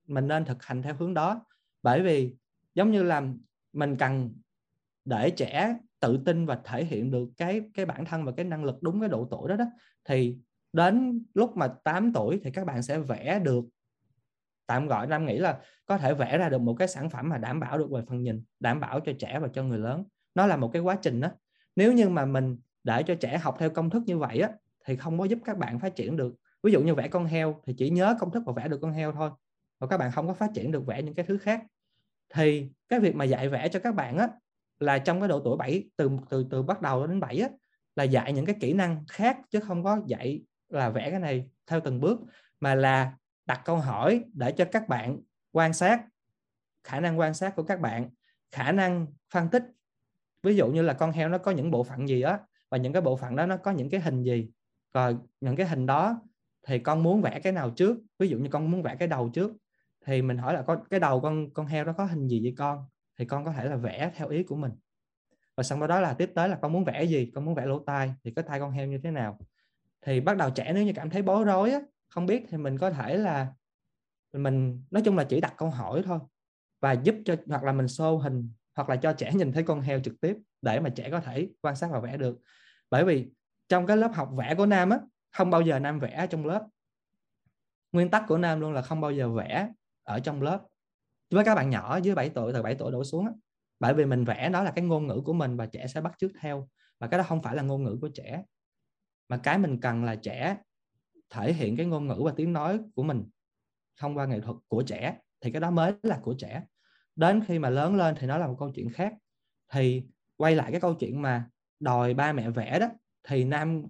mình 0.07 0.27
nên 0.27 0.45
thực 0.45 0.63
hành 0.63 0.81
theo 0.81 0.95
hướng 0.99 1.13
đó. 1.13 1.45
Bởi 1.83 2.01
vì 2.01 2.35
giống 2.75 2.91
như 2.91 3.03
là 3.03 3.23
mình 3.73 3.95
cần 3.95 4.33
để 5.05 5.29
trẻ 5.29 5.77
tự 6.01 6.19
tin 6.25 6.45
và 6.45 6.59
thể 6.63 6.85
hiện 6.85 7.11
được 7.11 7.29
cái 7.37 7.61
cái 7.73 7.85
bản 7.85 8.05
thân 8.05 8.25
và 8.25 8.31
cái 8.37 8.45
năng 8.45 8.63
lực 8.63 8.75
đúng 8.81 8.99
cái 8.99 9.09
độ 9.09 9.27
tuổi 9.31 9.49
đó 9.49 9.55
đó, 9.55 9.65
thì 10.05 10.37
đến 10.73 11.23
lúc 11.33 11.57
mà 11.57 11.67
8 11.67 12.13
tuổi 12.13 12.39
thì 12.43 12.51
các 12.51 12.65
bạn 12.65 12.83
sẽ 12.83 12.99
vẽ 12.99 13.39
được, 13.43 13.65
tạm 14.67 14.87
gọi 14.87 15.07
Nam 15.07 15.25
nghĩ 15.25 15.37
là 15.37 15.59
có 15.85 15.97
thể 15.97 16.13
vẽ 16.13 16.37
ra 16.37 16.49
được 16.49 16.61
một 16.61 16.75
cái 16.79 16.87
sản 16.87 17.09
phẩm 17.09 17.29
mà 17.29 17.37
đảm 17.37 17.59
bảo 17.59 17.77
được 17.77 17.91
về 17.91 18.01
phần 18.07 18.23
nhìn, 18.23 18.43
đảm 18.59 18.79
bảo 18.79 18.99
cho 18.99 19.11
trẻ 19.19 19.39
và 19.39 19.47
cho 19.53 19.63
người 19.63 19.79
lớn. 19.79 20.03
Nó 20.35 20.45
là 20.45 20.57
một 20.57 20.69
cái 20.73 20.81
quá 20.81 20.97
trình 21.01 21.21
đó. 21.21 21.29
Nếu 21.75 21.93
như 21.93 22.09
mà 22.09 22.25
mình 22.25 22.57
để 22.83 23.03
cho 23.03 23.15
trẻ 23.15 23.37
học 23.37 23.55
theo 23.59 23.69
công 23.69 23.89
thức 23.89 24.03
như 24.05 24.17
vậy 24.17 24.39
á, 24.39 24.49
thì 24.85 24.95
không 24.95 25.19
có 25.19 25.25
giúp 25.25 25.39
các 25.45 25.57
bạn 25.57 25.79
phát 25.79 25.95
triển 25.95 26.17
được. 26.17 26.35
Ví 26.63 26.71
dụ 26.71 26.81
như 26.81 26.95
vẽ 26.95 27.07
con 27.07 27.25
heo 27.25 27.61
thì 27.65 27.73
chỉ 27.77 27.89
nhớ 27.89 28.15
công 28.19 28.31
thức 28.31 28.43
và 28.45 28.53
vẽ 28.53 28.67
được 28.67 28.79
con 28.81 28.91
heo 28.91 29.11
thôi, 29.11 29.29
và 29.79 29.87
các 29.87 29.97
bạn 29.97 30.11
không 30.11 30.27
có 30.27 30.33
phát 30.33 30.49
triển 30.53 30.71
được 30.71 30.85
vẽ 30.85 31.01
những 31.01 31.15
cái 31.15 31.25
thứ 31.25 31.37
khác. 31.37 31.63
Thì 32.33 32.69
cái 32.89 32.99
việc 32.99 33.15
mà 33.15 33.25
dạy 33.25 33.49
vẽ 33.49 33.67
cho 33.69 33.79
các 33.79 33.95
bạn 33.95 34.17
á 34.17 34.29
là 34.81 34.99
trong 34.99 35.19
cái 35.19 35.29
độ 35.29 35.39
tuổi 35.39 35.57
7 35.57 35.89
từ 35.97 36.09
từ 36.29 36.47
từ 36.51 36.63
bắt 36.63 36.81
đầu 36.81 37.07
đến 37.07 37.19
7 37.19 37.39
á, 37.39 37.49
là 37.95 38.03
dạy 38.03 38.33
những 38.33 38.45
cái 38.45 38.55
kỹ 38.59 38.73
năng 38.73 39.05
khác 39.09 39.37
chứ 39.49 39.59
không 39.59 39.83
có 39.83 40.01
dạy 40.05 40.41
là 40.69 40.89
vẽ 40.89 41.11
cái 41.11 41.19
này 41.19 41.49
theo 41.67 41.79
từng 41.79 41.99
bước 41.99 42.19
mà 42.59 42.75
là 42.75 43.13
đặt 43.45 43.61
câu 43.65 43.77
hỏi 43.77 44.23
để 44.33 44.51
cho 44.51 44.65
các 44.71 44.87
bạn 44.87 45.19
quan 45.51 45.73
sát 45.73 46.05
khả 46.83 46.99
năng 46.99 47.19
quan 47.19 47.33
sát 47.33 47.55
của 47.55 47.63
các 47.63 47.79
bạn 47.79 48.09
khả 48.51 48.71
năng 48.71 49.07
phân 49.33 49.49
tích. 49.49 49.63
Ví 50.43 50.55
dụ 50.55 50.67
như 50.67 50.81
là 50.81 50.93
con 50.93 51.11
heo 51.11 51.29
nó 51.29 51.37
có 51.37 51.51
những 51.51 51.71
bộ 51.71 51.83
phận 51.83 52.07
gì 52.07 52.21
á 52.21 52.39
và 52.69 52.77
những 52.77 52.93
cái 52.93 53.01
bộ 53.01 53.15
phận 53.15 53.35
đó 53.35 53.45
nó 53.45 53.57
có 53.57 53.71
những 53.71 53.89
cái 53.89 54.01
hình 54.01 54.23
gì? 54.23 54.49
Rồi 54.93 55.17
những 55.41 55.55
cái 55.55 55.67
hình 55.67 55.85
đó 55.85 56.21
thì 56.67 56.79
con 56.79 57.03
muốn 57.03 57.21
vẽ 57.21 57.39
cái 57.43 57.53
nào 57.53 57.69
trước? 57.69 57.97
Ví 58.19 58.27
dụ 58.27 58.37
như 58.37 58.49
con 58.51 58.71
muốn 58.71 58.83
vẽ 58.83 58.95
cái 58.95 59.07
đầu 59.07 59.29
trước 59.29 59.51
thì 60.05 60.21
mình 60.21 60.37
hỏi 60.37 60.53
là 60.53 60.61
con 60.61 60.83
cái 60.89 60.99
đầu 60.99 61.21
con 61.21 61.53
con 61.53 61.65
heo 61.65 61.85
nó 61.85 61.93
có 61.93 62.05
hình 62.05 62.27
gì 62.27 62.39
vậy 62.43 62.53
con? 62.57 62.85
Thì 63.17 63.25
con 63.25 63.45
có 63.45 63.51
thể 63.51 63.65
là 63.65 63.75
vẽ 63.75 64.11
theo 64.15 64.27
ý 64.27 64.43
của 64.43 64.55
mình. 64.55 64.71
Và 65.57 65.63
sau 65.63 65.87
đó 65.87 65.99
là 65.99 66.13
tiếp 66.13 66.31
tới 66.35 66.49
là 66.49 66.57
con 66.61 66.73
muốn 66.73 66.83
vẽ 66.83 67.03
gì? 67.03 67.31
Con 67.35 67.45
muốn 67.45 67.55
vẽ 67.55 67.65
lỗ 67.65 67.79
tai 67.79 68.13
thì 68.23 68.31
cái 68.35 68.43
tai 68.47 68.59
con 68.59 68.71
heo 68.71 68.87
như 68.87 68.99
thế 69.03 69.11
nào? 69.11 69.39
Thì 70.01 70.19
bắt 70.19 70.37
đầu 70.37 70.49
trẻ 70.49 70.71
nếu 70.73 70.83
như 70.83 70.93
cảm 70.95 71.09
thấy 71.09 71.21
bối 71.21 71.43
rối 71.45 71.71
á, 71.71 71.79
không 72.09 72.25
biết 72.25 72.45
thì 72.49 72.57
mình 72.57 72.77
có 72.77 72.91
thể 72.91 73.17
là 73.17 73.47
mình 74.33 74.83
nói 74.91 75.01
chung 75.05 75.17
là 75.17 75.23
chỉ 75.23 75.41
đặt 75.41 75.53
câu 75.57 75.69
hỏi 75.69 76.01
thôi. 76.05 76.19
Và 76.79 76.91
giúp 76.91 77.15
cho 77.25 77.35
hoặc 77.47 77.63
là 77.63 77.71
mình 77.71 77.85
show 77.85 78.17
hình 78.17 78.51
hoặc 78.75 78.89
là 78.89 78.95
cho 78.95 79.13
trẻ 79.13 79.33
nhìn 79.33 79.51
thấy 79.51 79.63
con 79.63 79.81
heo 79.81 79.99
trực 79.99 80.21
tiếp 80.21 80.37
để 80.61 80.79
mà 80.79 80.89
trẻ 80.89 81.09
có 81.09 81.19
thể 81.19 81.49
quan 81.61 81.75
sát 81.75 81.89
và 81.91 81.99
vẽ 81.99 82.17
được. 82.17 82.39
Bởi 82.89 83.05
vì 83.05 83.31
trong 83.69 83.87
cái 83.87 83.97
lớp 83.97 84.11
học 84.13 84.29
vẽ 84.37 84.55
của 84.55 84.65
nam 84.65 84.89
á 84.89 84.99
không 85.31 85.49
bao 85.49 85.61
giờ 85.61 85.79
nam 85.79 85.99
vẽ 85.99 86.27
trong 86.29 86.45
lớp. 86.45 86.67
Nguyên 87.91 88.09
tắc 88.09 88.23
của 88.27 88.37
nam 88.37 88.59
luôn 88.59 88.73
là 88.73 88.81
không 88.81 89.01
bao 89.01 89.11
giờ 89.11 89.29
vẽ 89.29 89.69
ở 90.03 90.19
trong 90.19 90.41
lớp 90.41 90.61
với 91.31 91.45
các 91.45 91.55
bạn 91.55 91.69
nhỏ 91.69 91.99
dưới 92.03 92.15
7 92.15 92.29
tuổi 92.29 92.53
từ 92.53 92.61
7 92.61 92.75
tuổi 92.75 92.91
đổ 92.91 93.03
xuống 93.03 93.25
á, 93.25 93.31
bởi 93.79 93.93
vì 93.93 94.05
mình 94.05 94.25
vẽ 94.25 94.49
đó 94.49 94.63
là 94.63 94.71
cái 94.71 94.85
ngôn 94.85 95.07
ngữ 95.07 95.21
của 95.25 95.33
mình 95.33 95.57
và 95.57 95.65
trẻ 95.65 95.87
sẽ 95.87 96.01
bắt 96.01 96.13
chước 96.17 96.31
theo. 96.39 96.67
Và 96.99 97.07
cái 97.07 97.17
đó 97.17 97.23
không 97.23 97.41
phải 97.41 97.55
là 97.55 97.63
ngôn 97.63 97.83
ngữ 97.83 97.97
của 98.01 98.09
trẻ. 98.13 98.43
Mà 99.29 99.37
cái 99.37 99.57
mình 99.57 99.81
cần 99.81 100.03
là 100.03 100.15
trẻ 100.15 100.57
thể 101.29 101.53
hiện 101.53 101.77
cái 101.77 101.85
ngôn 101.85 102.07
ngữ 102.07 102.21
và 102.25 102.33
tiếng 102.35 102.53
nói 102.53 102.79
của 102.95 103.03
mình 103.03 103.25
thông 103.97 104.17
qua 104.17 104.25
nghệ 104.25 104.39
thuật 104.39 104.57
của 104.67 104.83
trẻ 104.83 105.17
thì 105.41 105.51
cái 105.51 105.61
đó 105.61 105.71
mới 105.71 105.93
là 106.03 106.19
của 106.23 106.35
trẻ. 106.37 106.63
Đến 107.15 107.43
khi 107.47 107.59
mà 107.59 107.69
lớn 107.69 107.95
lên 107.95 108.15
thì 108.19 108.27
nó 108.27 108.37
là 108.37 108.47
một 108.47 108.55
câu 108.59 108.71
chuyện 108.75 108.89
khác. 108.89 109.13
Thì 109.71 110.03
quay 110.37 110.55
lại 110.55 110.71
cái 110.71 110.81
câu 110.81 110.93
chuyện 110.93 111.21
mà 111.21 111.49
đòi 111.79 112.13
ba 112.13 112.33
mẹ 112.33 112.49
vẽ 112.49 112.79
đó 112.79 112.87
thì 113.23 113.43
nam 113.43 113.83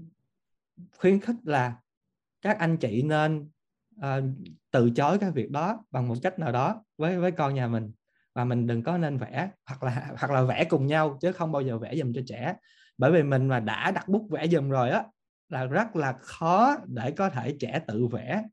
khuyến 0.97 1.19
khích 1.19 1.35
là 1.43 1.75
các 2.41 2.59
anh 2.59 2.77
chị 2.77 3.01
nên 3.01 3.49
uh, 4.05 4.23
từ 4.71 4.89
chối 4.89 5.17
cái 5.17 5.31
việc 5.31 5.51
đó 5.51 5.85
bằng 5.91 6.07
một 6.07 6.15
cách 6.23 6.39
nào 6.39 6.51
đó 6.51 6.83
với 6.97 7.17
với 7.17 7.31
con 7.31 7.53
nhà 7.53 7.67
mình. 7.67 7.91
Và 8.35 8.45
mình 8.45 8.67
đừng 8.67 8.83
có 8.83 8.97
nên 8.97 9.17
vẽ 9.17 9.49
hoặc 9.65 9.83
là 9.83 10.11
hoặc 10.19 10.31
là 10.31 10.41
vẽ 10.41 10.65
cùng 10.65 10.87
nhau 10.87 11.17
chứ 11.21 11.31
không 11.31 11.51
bao 11.51 11.61
giờ 11.61 11.77
vẽ 11.77 11.95
dùm 11.95 12.13
cho 12.13 12.21
trẻ. 12.27 12.55
Bởi 12.97 13.11
vì 13.11 13.23
mình 13.23 13.47
mà 13.47 13.59
đã 13.59 13.91
đặt 13.91 14.07
bút 14.07 14.27
vẽ 14.29 14.47
dùm 14.47 14.69
rồi 14.69 14.89
á 14.89 15.03
là 15.49 15.65
rất 15.65 15.95
là 15.95 16.13
khó 16.13 16.77
để 16.85 17.11
có 17.11 17.29
thể 17.29 17.55
trẻ 17.59 17.81
tự 17.87 18.07
vẽ 18.07 18.43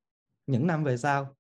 những 0.46 0.66
năm 0.66 0.84
về 0.84 0.96
sau. 0.96 1.34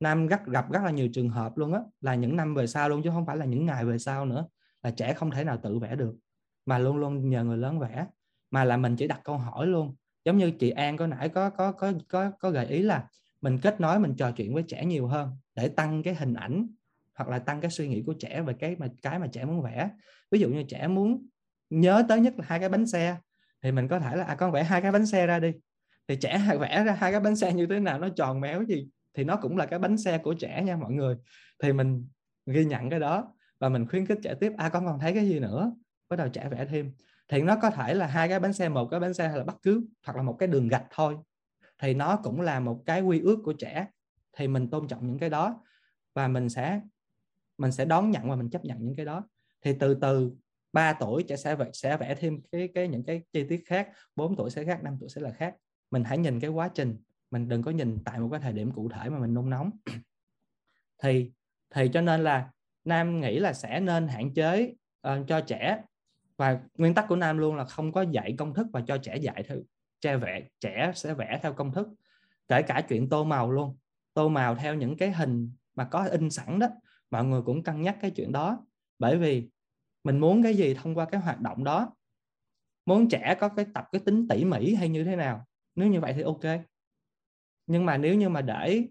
Nam 0.00 0.26
rất 0.26 0.46
gặp 0.46 0.72
rất 0.72 0.80
là 0.84 0.90
nhiều 0.90 1.08
trường 1.12 1.28
hợp 1.28 1.58
luôn 1.58 1.72
á 1.72 1.80
là 2.00 2.14
những 2.14 2.36
năm 2.36 2.54
về 2.54 2.66
sau 2.66 2.88
luôn 2.88 3.02
chứ 3.02 3.10
không 3.10 3.26
phải 3.26 3.36
là 3.36 3.44
những 3.44 3.66
ngày 3.66 3.84
về 3.84 3.98
sau 3.98 4.24
nữa 4.24 4.46
là 4.82 4.90
trẻ 4.90 5.14
không 5.14 5.30
thể 5.30 5.44
nào 5.44 5.58
tự 5.62 5.78
vẽ 5.78 5.96
được. 5.96 6.16
Mà 6.66 6.78
luôn 6.78 6.96
luôn 6.96 7.30
nhờ 7.30 7.44
người 7.44 7.56
lớn 7.56 7.78
vẽ. 7.78 8.06
Mà 8.50 8.64
là 8.64 8.76
mình 8.76 8.96
chỉ 8.96 9.06
đặt 9.06 9.20
câu 9.24 9.38
hỏi 9.38 9.66
luôn. 9.66 9.94
Giống 10.24 10.38
như 10.38 10.50
chị 10.50 10.70
An 10.70 10.96
có 10.96 11.06
nãy 11.06 11.28
có 11.28 11.50
có 11.50 11.72
có 11.72 11.92
có 12.08 12.30
có 12.40 12.50
gợi 12.50 12.66
ý 12.66 12.82
là 12.82 13.08
mình 13.44 13.58
kết 13.58 13.80
nối 13.80 13.98
mình 13.98 14.14
trò 14.16 14.30
chuyện 14.30 14.54
với 14.54 14.62
trẻ 14.68 14.84
nhiều 14.84 15.06
hơn 15.06 15.30
để 15.54 15.68
tăng 15.68 16.02
cái 16.02 16.14
hình 16.14 16.34
ảnh 16.34 16.66
hoặc 17.14 17.28
là 17.28 17.38
tăng 17.38 17.60
cái 17.60 17.70
suy 17.70 17.88
nghĩ 17.88 18.02
của 18.06 18.14
trẻ 18.18 18.42
về 18.42 18.54
cái 18.58 18.76
mà 18.78 18.86
cái 19.02 19.18
mà 19.18 19.26
trẻ 19.26 19.44
muốn 19.44 19.62
vẽ. 19.62 19.90
Ví 20.30 20.38
dụ 20.38 20.48
như 20.48 20.62
trẻ 20.68 20.88
muốn 20.88 21.26
nhớ 21.70 22.04
tới 22.08 22.20
nhất 22.20 22.34
là 22.38 22.44
hai 22.48 22.58
cái 22.58 22.68
bánh 22.68 22.86
xe 22.86 23.16
thì 23.62 23.72
mình 23.72 23.88
có 23.88 23.98
thể 23.98 24.16
là 24.16 24.24
à, 24.24 24.34
con 24.34 24.52
vẽ 24.52 24.64
hai 24.64 24.80
cái 24.80 24.92
bánh 24.92 25.06
xe 25.06 25.26
ra 25.26 25.38
đi. 25.38 25.52
Thì 26.08 26.16
trẻ 26.16 26.40
vẽ 26.60 26.84
ra 26.84 26.92
hai 26.92 27.12
cái 27.12 27.20
bánh 27.20 27.36
xe 27.36 27.52
như 27.52 27.66
thế 27.66 27.80
nào 27.80 27.98
nó 27.98 28.08
tròn 28.08 28.40
méo 28.40 28.62
gì 28.62 28.88
thì 29.14 29.24
nó 29.24 29.36
cũng 29.36 29.56
là 29.56 29.66
cái 29.66 29.78
bánh 29.78 29.96
xe 29.96 30.18
của 30.18 30.34
trẻ 30.34 30.62
nha 30.64 30.76
mọi 30.76 30.92
người. 30.92 31.16
Thì 31.62 31.72
mình 31.72 32.08
ghi 32.46 32.64
nhận 32.64 32.90
cái 32.90 33.00
đó 33.00 33.34
và 33.58 33.68
mình 33.68 33.86
khuyến 33.88 34.06
khích 34.06 34.18
trẻ 34.22 34.34
tiếp 34.40 34.52
à 34.56 34.68
con 34.68 34.86
còn 34.86 35.00
thấy 35.00 35.14
cái 35.14 35.28
gì 35.28 35.40
nữa? 35.40 35.72
Bắt 36.08 36.16
đầu 36.16 36.28
trẻ 36.28 36.48
vẽ 36.50 36.66
thêm. 36.70 36.92
Thì 37.28 37.42
nó 37.42 37.56
có 37.62 37.70
thể 37.70 37.94
là 37.94 38.06
hai 38.06 38.28
cái 38.28 38.40
bánh 38.40 38.52
xe 38.52 38.68
một 38.68 38.88
cái 38.90 39.00
bánh 39.00 39.14
xe 39.14 39.28
hay 39.28 39.38
là 39.38 39.44
bất 39.44 39.56
cứ 39.62 39.86
hoặc 40.06 40.16
là 40.16 40.22
một 40.22 40.36
cái 40.38 40.48
đường 40.48 40.68
gạch 40.68 40.84
thôi 40.90 41.16
thì 41.78 41.94
nó 41.94 42.16
cũng 42.16 42.40
là 42.40 42.60
một 42.60 42.82
cái 42.86 43.00
quy 43.00 43.20
ước 43.20 43.40
của 43.44 43.52
trẻ 43.52 43.86
thì 44.32 44.48
mình 44.48 44.70
tôn 44.70 44.88
trọng 44.88 45.06
những 45.06 45.18
cái 45.18 45.30
đó 45.30 45.60
và 46.14 46.28
mình 46.28 46.48
sẽ 46.48 46.80
mình 47.58 47.72
sẽ 47.72 47.84
đón 47.84 48.10
nhận 48.10 48.30
và 48.30 48.36
mình 48.36 48.50
chấp 48.50 48.64
nhận 48.64 48.78
những 48.80 48.96
cái 48.96 49.06
đó. 49.06 49.28
Thì 49.62 49.72
từ 49.80 49.94
từ 49.94 50.32
3 50.72 50.92
tuổi 50.92 51.22
trẻ 51.22 51.36
sẽ 51.36 51.56
vẽ, 51.56 51.70
sẽ 51.72 51.96
vẽ 51.96 52.14
thêm 52.14 52.40
cái 52.52 52.68
cái 52.74 52.88
những 52.88 53.04
cái 53.04 53.22
chi 53.32 53.44
tiết 53.48 53.62
khác 53.66 53.88
4 54.16 54.36
tuổi 54.36 54.50
sẽ 54.50 54.64
khác 54.64 54.82
5 54.82 54.96
tuổi 55.00 55.08
sẽ 55.08 55.20
là 55.20 55.30
khác. 55.30 55.56
Mình 55.90 56.04
hãy 56.04 56.18
nhìn 56.18 56.40
cái 56.40 56.50
quá 56.50 56.68
trình 56.74 56.96
mình 57.30 57.48
đừng 57.48 57.62
có 57.62 57.70
nhìn 57.70 57.98
tại 58.04 58.18
một 58.18 58.28
cái 58.30 58.40
thời 58.40 58.52
điểm 58.52 58.70
cụ 58.72 58.88
thể 58.88 59.10
mà 59.10 59.18
mình 59.18 59.34
nôn 59.34 59.50
nóng. 59.50 59.70
Thì 61.02 61.32
thì 61.74 61.90
cho 61.92 62.00
nên 62.00 62.24
là 62.24 62.50
nam 62.84 63.20
nghĩ 63.20 63.38
là 63.38 63.52
sẽ 63.52 63.80
nên 63.80 64.08
hạn 64.08 64.34
chế 64.34 64.74
uh, 65.08 65.26
cho 65.28 65.40
trẻ 65.40 65.82
và 66.36 66.60
nguyên 66.78 66.94
tắc 66.94 67.08
của 67.08 67.16
nam 67.16 67.38
luôn 67.38 67.56
là 67.56 67.64
không 67.64 67.92
có 67.92 68.02
dạy 68.02 68.34
công 68.38 68.54
thức 68.54 68.66
và 68.72 68.80
cho 68.86 68.98
trẻ 68.98 69.16
dạy 69.16 69.44
theo 69.48 69.58
trẻ 70.04 70.16
vẽ, 70.16 70.42
trẻ 70.60 70.92
sẽ 70.94 71.14
vẽ 71.14 71.38
theo 71.42 71.52
công 71.52 71.72
thức, 71.72 71.88
kể 72.48 72.62
cả 72.62 72.82
chuyện 72.88 73.08
tô 73.08 73.24
màu 73.24 73.50
luôn. 73.50 73.76
Tô 74.14 74.28
màu 74.28 74.54
theo 74.54 74.74
những 74.74 74.96
cái 74.96 75.12
hình 75.12 75.52
mà 75.74 75.84
có 75.84 76.04
in 76.04 76.30
sẵn 76.30 76.58
đó. 76.58 76.68
Mọi 77.10 77.24
người 77.24 77.42
cũng 77.42 77.62
cân 77.62 77.82
nhắc 77.82 77.96
cái 78.00 78.10
chuyện 78.10 78.32
đó. 78.32 78.66
Bởi 78.98 79.18
vì 79.18 79.48
mình 80.04 80.18
muốn 80.18 80.42
cái 80.42 80.54
gì 80.54 80.74
thông 80.74 80.94
qua 80.94 81.04
cái 81.04 81.20
hoạt 81.20 81.40
động 81.40 81.64
đó? 81.64 81.96
Muốn 82.86 83.08
trẻ 83.08 83.36
có 83.40 83.48
cái 83.48 83.66
tập 83.74 83.84
cái 83.92 84.00
tính 84.04 84.28
tỉ 84.28 84.44
mỉ 84.44 84.74
hay 84.74 84.88
như 84.88 85.04
thế 85.04 85.16
nào? 85.16 85.46
Nếu 85.74 85.88
như 85.88 86.00
vậy 86.00 86.12
thì 86.12 86.22
ok. 86.22 86.60
Nhưng 87.66 87.86
mà 87.86 87.96
nếu 87.96 88.14
như 88.14 88.28
mà 88.28 88.42
để 88.42 88.84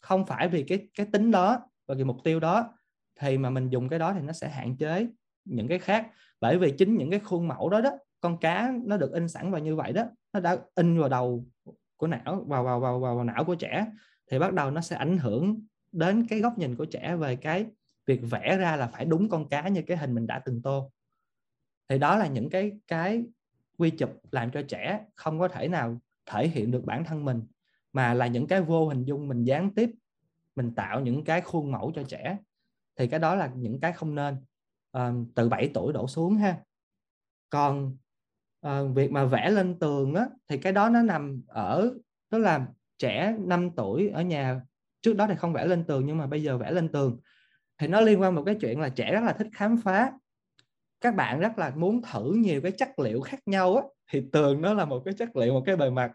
không 0.00 0.26
phải 0.26 0.48
vì 0.48 0.62
cái 0.62 0.88
cái 0.94 1.06
tính 1.12 1.30
đó 1.30 1.70
và 1.86 1.94
cái 1.94 2.04
mục 2.04 2.16
tiêu 2.24 2.40
đó, 2.40 2.74
thì 3.20 3.38
mà 3.38 3.50
mình 3.50 3.68
dùng 3.68 3.88
cái 3.88 3.98
đó 3.98 4.12
thì 4.12 4.20
nó 4.20 4.32
sẽ 4.32 4.48
hạn 4.48 4.76
chế 4.76 5.06
những 5.44 5.68
cái 5.68 5.78
khác. 5.78 6.10
Bởi 6.40 6.58
vì 6.58 6.74
chính 6.78 6.96
những 6.96 7.10
cái 7.10 7.20
khuôn 7.20 7.48
mẫu 7.48 7.70
đó 7.70 7.80
đó 7.80 7.90
con 8.24 8.38
cá 8.38 8.72
nó 8.84 8.96
được 8.96 9.12
in 9.12 9.28
sẵn 9.28 9.50
vào 9.50 9.60
như 9.60 9.76
vậy 9.76 9.92
đó 9.92 10.04
nó 10.32 10.40
đã 10.40 10.56
in 10.74 11.00
vào 11.00 11.08
đầu 11.08 11.44
của 11.96 12.06
não 12.06 12.44
vào 12.46 12.64
vào 12.64 12.80
vào 12.80 13.00
vào, 13.00 13.16
vào 13.16 13.24
não 13.24 13.44
của 13.44 13.54
trẻ 13.54 13.86
thì 14.30 14.38
bắt 14.38 14.52
đầu 14.52 14.70
nó 14.70 14.80
sẽ 14.80 14.96
ảnh 14.96 15.18
hưởng 15.18 15.60
đến 15.92 16.26
cái 16.26 16.40
góc 16.40 16.58
nhìn 16.58 16.76
của 16.76 16.84
trẻ 16.84 17.16
về 17.16 17.36
cái 17.36 17.66
việc 18.06 18.20
vẽ 18.30 18.56
ra 18.56 18.76
là 18.76 18.86
phải 18.86 19.04
đúng 19.04 19.28
con 19.28 19.48
cá 19.48 19.68
như 19.68 19.82
cái 19.82 19.96
hình 19.96 20.14
mình 20.14 20.26
đã 20.26 20.38
từng 20.38 20.62
tô. 20.62 20.92
Thì 21.88 21.98
đó 21.98 22.16
là 22.16 22.26
những 22.26 22.50
cái 22.50 22.72
cái 22.86 23.24
quy 23.78 23.90
chụp 23.90 24.10
làm 24.30 24.50
cho 24.50 24.62
trẻ 24.68 25.04
không 25.14 25.38
có 25.38 25.48
thể 25.48 25.68
nào 25.68 26.00
thể 26.26 26.48
hiện 26.48 26.70
được 26.70 26.84
bản 26.84 27.04
thân 27.04 27.24
mình 27.24 27.42
mà 27.92 28.14
là 28.14 28.26
những 28.26 28.46
cái 28.46 28.60
vô 28.60 28.88
hình 28.88 29.04
dung 29.04 29.28
mình 29.28 29.44
gián 29.44 29.70
tiếp 29.74 29.90
mình 30.56 30.74
tạo 30.74 31.00
những 31.00 31.24
cái 31.24 31.40
khuôn 31.40 31.72
mẫu 31.72 31.92
cho 31.94 32.02
trẻ. 32.02 32.38
Thì 32.96 33.06
cái 33.06 33.20
đó 33.20 33.34
là 33.34 33.50
những 33.56 33.80
cái 33.80 33.92
không 33.92 34.14
nên. 34.14 34.36
À, 34.92 35.12
từ 35.34 35.48
7 35.48 35.70
tuổi 35.74 35.92
đổ 35.92 36.08
xuống 36.08 36.36
ha. 36.36 36.58
Còn 37.50 37.96
à, 38.64 38.82
việc 38.94 39.12
mà 39.12 39.24
vẽ 39.24 39.50
lên 39.50 39.78
tường 39.78 40.14
á 40.14 40.26
thì 40.48 40.58
cái 40.58 40.72
đó 40.72 40.88
nó 40.88 41.02
nằm 41.02 41.42
ở 41.48 41.94
đó 42.30 42.38
là 42.38 42.66
trẻ 42.98 43.36
5 43.38 43.70
tuổi 43.76 44.08
ở 44.08 44.22
nhà 44.22 44.60
trước 45.02 45.16
đó 45.16 45.26
thì 45.26 45.34
không 45.36 45.52
vẽ 45.52 45.64
lên 45.64 45.84
tường 45.84 46.06
nhưng 46.06 46.18
mà 46.18 46.26
bây 46.26 46.42
giờ 46.42 46.58
vẽ 46.58 46.70
lên 46.70 46.88
tường. 46.92 47.20
Thì 47.78 47.86
nó 47.86 48.00
liên 48.00 48.20
quan 48.20 48.34
một 48.34 48.42
cái 48.46 48.56
chuyện 48.60 48.80
là 48.80 48.88
trẻ 48.88 49.12
rất 49.12 49.20
là 49.24 49.32
thích 49.32 49.46
khám 49.54 49.76
phá. 49.84 50.12
Các 51.00 51.14
bạn 51.14 51.40
rất 51.40 51.58
là 51.58 51.70
muốn 51.76 52.02
thử 52.12 52.32
nhiều 52.32 52.60
cái 52.60 52.72
chất 52.72 52.98
liệu 52.98 53.20
khác 53.20 53.38
nhau 53.46 53.76
á 53.76 53.82
thì 54.12 54.22
tường 54.32 54.62
nó 54.62 54.74
là 54.74 54.84
một 54.84 55.02
cái 55.04 55.14
chất 55.14 55.36
liệu 55.36 55.52
một 55.52 55.62
cái 55.66 55.76
bề 55.76 55.90
mặt 55.90 56.12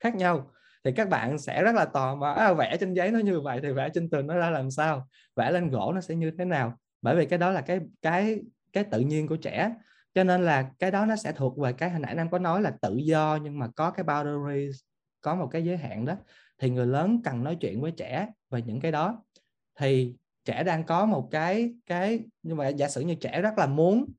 khác 0.00 0.14
nhau. 0.14 0.50
Thì 0.84 0.92
các 0.92 1.08
bạn 1.08 1.38
sẽ 1.38 1.62
rất 1.62 1.74
là 1.74 1.84
tò 1.84 2.14
mò 2.14 2.32
à, 2.32 2.52
vẽ 2.52 2.76
trên 2.80 2.94
giấy 2.94 3.10
nó 3.10 3.18
như 3.18 3.40
vậy 3.40 3.60
thì 3.62 3.72
vẽ 3.72 3.88
trên 3.94 4.10
tường 4.10 4.26
nó 4.26 4.36
ra 4.36 4.50
làm 4.50 4.70
sao? 4.70 5.08
Vẽ 5.36 5.50
lên 5.50 5.70
gỗ 5.70 5.92
nó 5.94 6.00
sẽ 6.00 6.14
như 6.14 6.30
thế 6.38 6.44
nào? 6.44 6.78
Bởi 7.02 7.16
vì 7.16 7.26
cái 7.26 7.38
đó 7.38 7.50
là 7.50 7.60
cái 7.60 7.80
cái 8.02 8.40
cái 8.72 8.84
tự 8.84 9.00
nhiên 9.00 9.28
của 9.28 9.36
trẻ 9.36 9.74
cho 10.14 10.24
nên 10.24 10.44
là 10.44 10.70
cái 10.78 10.90
đó 10.90 11.06
nó 11.06 11.16
sẽ 11.16 11.32
thuộc 11.32 11.58
về 11.58 11.72
cái 11.72 11.90
hồi 11.90 12.00
nãy 12.00 12.14
em 12.16 12.30
có 12.30 12.38
nói 12.38 12.62
là 12.62 12.70
tự 12.82 12.96
do, 12.96 13.38
nhưng 13.42 13.58
mà 13.58 13.68
có 13.76 13.90
cái 13.90 14.04
boundaries, 14.04 14.76
có 15.20 15.34
một 15.34 15.48
cái 15.50 15.64
giới 15.64 15.76
hạn 15.76 16.04
đó. 16.04 16.16
Thì 16.58 16.70
người 16.70 16.86
lớn 16.86 17.20
cần 17.24 17.44
nói 17.44 17.56
chuyện 17.60 17.80
với 17.80 17.92
trẻ 17.92 18.28
về 18.50 18.62
những 18.62 18.80
cái 18.80 18.92
đó. 18.92 19.24
Thì 19.78 20.14
trẻ 20.44 20.64
đang 20.64 20.84
có 20.84 21.06
một 21.06 21.28
cái 21.30 21.74
cái, 21.86 22.20
nhưng 22.42 22.56
mà 22.56 22.68
giả 22.68 22.88
sử 22.88 23.00
như 23.00 23.14
trẻ 23.14 23.40
rất 23.42 23.58
là 23.58 23.66
muốn 23.66 24.12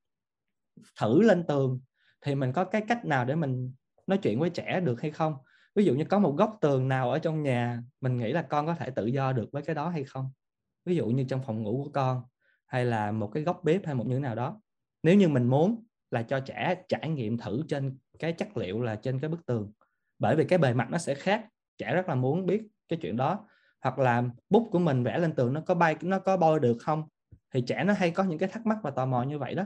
thử 0.99 1.21
lên 1.21 1.43
tường, 1.47 1.79
thì 2.21 2.35
mình 2.35 2.53
có 2.53 2.65
cái 2.65 2.81
cách 2.87 3.05
nào 3.05 3.25
để 3.25 3.35
mình 3.35 3.73
nói 4.07 4.17
chuyện 4.17 4.39
với 4.39 4.49
trẻ 4.49 4.79
được 4.79 5.01
hay 5.01 5.11
không? 5.11 5.35
Ví 5.75 5.85
dụ 5.85 5.95
như 5.95 6.05
có 6.05 6.19
một 6.19 6.35
góc 6.37 6.57
tường 6.61 6.87
nào 6.87 7.11
ở 7.11 7.19
trong 7.19 7.43
nhà, 7.43 7.81
mình 8.01 8.17
nghĩ 8.17 8.31
là 8.31 8.41
con 8.41 8.65
có 8.65 8.75
thể 8.75 8.89
tự 8.89 9.05
do 9.05 9.31
được 9.31 9.49
với 9.51 9.61
cái 9.61 9.75
đó 9.75 9.89
hay 9.89 10.03
không? 10.03 10.31
Ví 10.85 10.95
dụ 10.95 11.07
như 11.07 11.25
trong 11.29 11.41
phòng 11.45 11.63
ngủ 11.63 11.83
của 11.83 11.91
con, 11.93 12.23
hay 12.65 12.85
là 12.85 13.11
một 13.11 13.31
cái 13.33 13.43
góc 13.43 13.63
bếp 13.63 13.85
hay 13.85 13.95
một 13.95 14.07
những 14.07 14.21
nào 14.21 14.35
đó 14.35 14.61
nếu 15.03 15.15
như 15.15 15.29
mình 15.29 15.47
muốn 15.47 15.83
là 16.11 16.23
cho 16.23 16.39
trẻ 16.39 16.83
trải 16.89 17.09
nghiệm 17.09 17.37
thử 17.37 17.63
trên 17.67 17.97
cái 18.19 18.33
chất 18.33 18.57
liệu 18.57 18.81
là 18.81 18.95
trên 18.95 19.19
cái 19.19 19.29
bức 19.29 19.45
tường, 19.45 19.71
bởi 20.19 20.35
vì 20.35 20.45
cái 20.45 20.59
bề 20.59 20.73
mặt 20.73 20.87
nó 20.91 20.97
sẽ 20.97 21.15
khác, 21.15 21.45
trẻ 21.77 21.93
rất 21.93 22.09
là 22.09 22.15
muốn 22.15 22.45
biết 22.45 22.63
cái 22.87 22.99
chuyện 23.01 23.17
đó. 23.17 23.47
Hoặc 23.81 23.99
là 23.99 24.23
bút 24.49 24.69
của 24.71 24.79
mình 24.79 25.03
vẽ 25.03 25.17
lên 25.17 25.33
tường 25.33 25.53
nó 25.53 25.61
có 25.61 25.75
bay, 25.75 25.95
nó 26.01 26.19
có 26.19 26.37
bôi 26.37 26.59
được 26.59 26.77
không? 26.79 27.03
Thì 27.53 27.61
trẻ 27.61 27.83
nó 27.83 27.93
hay 27.93 28.11
có 28.11 28.23
những 28.23 28.39
cái 28.39 28.49
thắc 28.49 28.65
mắc 28.65 28.77
và 28.83 28.91
tò 28.91 29.05
mò 29.05 29.23
như 29.23 29.39
vậy 29.39 29.55
đó. 29.55 29.63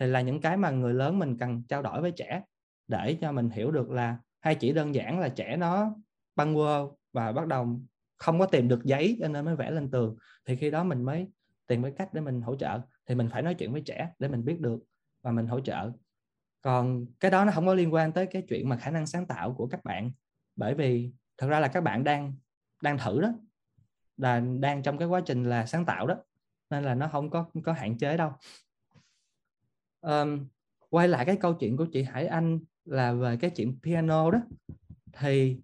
Thì 0.00 0.06
là 0.06 0.20
những 0.20 0.40
cái 0.40 0.56
mà 0.56 0.70
người 0.70 0.94
lớn 0.94 1.18
mình 1.18 1.38
cần 1.38 1.62
trao 1.68 1.82
đổi 1.82 2.00
với 2.00 2.10
trẻ 2.10 2.42
để 2.88 3.16
cho 3.20 3.32
mình 3.32 3.50
hiểu 3.50 3.70
được 3.70 3.90
là 3.90 4.18
hay 4.40 4.54
chỉ 4.54 4.72
đơn 4.72 4.94
giản 4.94 5.20
là 5.20 5.28
trẻ 5.28 5.56
nó 5.56 5.94
băng 6.36 6.54
quơ 6.54 6.86
và 7.12 7.32
bắt 7.32 7.46
đầu 7.46 7.80
không 8.16 8.38
có 8.38 8.46
tìm 8.46 8.68
được 8.68 8.84
giấy 8.84 9.16
cho 9.20 9.28
nên 9.28 9.44
mới 9.44 9.56
vẽ 9.56 9.70
lên 9.70 9.90
tường. 9.90 10.16
Thì 10.46 10.56
khi 10.56 10.70
đó 10.70 10.84
mình 10.84 11.02
mới 11.02 11.26
tìm 11.66 11.82
cái 11.82 11.92
cách 11.92 12.14
để 12.14 12.20
mình 12.20 12.40
hỗ 12.40 12.56
trợ 12.56 12.80
thì 13.10 13.16
mình 13.16 13.28
phải 13.28 13.42
nói 13.42 13.54
chuyện 13.54 13.72
với 13.72 13.80
trẻ 13.80 14.12
để 14.18 14.28
mình 14.28 14.44
biết 14.44 14.60
được 14.60 14.78
và 15.22 15.32
mình 15.32 15.46
hỗ 15.46 15.60
trợ. 15.60 15.90
Còn 16.62 17.06
cái 17.20 17.30
đó 17.30 17.44
nó 17.44 17.52
không 17.52 17.66
có 17.66 17.74
liên 17.74 17.94
quan 17.94 18.12
tới 18.12 18.26
cái 18.26 18.42
chuyện 18.48 18.68
mà 18.68 18.76
khả 18.76 18.90
năng 18.90 19.06
sáng 19.06 19.26
tạo 19.26 19.54
của 19.54 19.66
các 19.66 19.84
bạn 19.84 20.10
bởi 20.56 20.74
vì 20.74 21.12
thật 21.38 21.46
ra 21.46 21.60
là 21.60 21.68
các 21.68 21.80
bạn 21.80 22.04
đang 22.04 22.34
đang 22.82 22.98
thử 22.98 23.20
đó 23.20 23.28
là 24.16 24.40
đang 24.60 24.82
trong 24.82 24.98
cái 24.98 25.08
quá 25.08 25.20
trình 25.20 25.44
là 25.44 25.66
sáng 25.66 25.84
tạo 25.84 26.06
đó 26.06 26.16
nên 26.70 26.84
là 26.84 26.94
nó 26.94 27.08
không 27.08 27.30
có 27.30 27.50
có 27.64 27.72
hạn 27.72 27.98
chế 27.98 28.16
đâu. 28.16 28.32
Um, 30.00 30.46
quay 30.90 31.08
lại 31.08 31.24
cái 31.24 31.36
câu 31.36 31.54
chuyện 31.54 31.76
của 31.76 31.86
chị 31.92 32.02
Hải 32.02 32.26
Anh 32.26 32.60
là 32.84 33.12
về 33.12 33.36
cái 33.40 33.50
chuyện 33.50 33.78
piano 33.82 34.30
đó 34.30 34.38
thì 35.12 35.60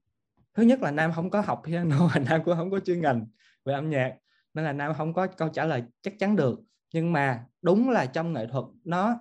thứ 0.55 0.63
nhất 0.63 0.83
là 0.83 0.91
Nam 0.91 1.13
không 1.13 1.31
có 1.31 1.41
học 1.41 1.63
piano 1.65 2.11
và 2.15 2.21
Nam 2.21 2.45
cũng 2.45 2.57
không 2.57 2.71
có 2.71 2.81
chuyên 2.81 3.01
ngành 3.01 3.27
về 3.65 3.75
âm 3.75 3.91
nhạc 3.91 4.17
nên 4.55 4.65
là 4.65 4.73
Nam 4.73 4.95
không 4.95 5.15
có 5.15 5.27
câu 5.27 5.49
trả 5.49 5.65
lời 5.65 5.85
chắc 6.03 6.15
chắn 6.19 6.37
được 6.37 6.61
nhưng 6.97 7.13
mà 7.13 7.45
đúng 7.63 7.91
là 7.91 8.07
trong 8.07 8.33
nghệ 8.33 8.47
thuật 8.47 8.65
nó 8.85 9.19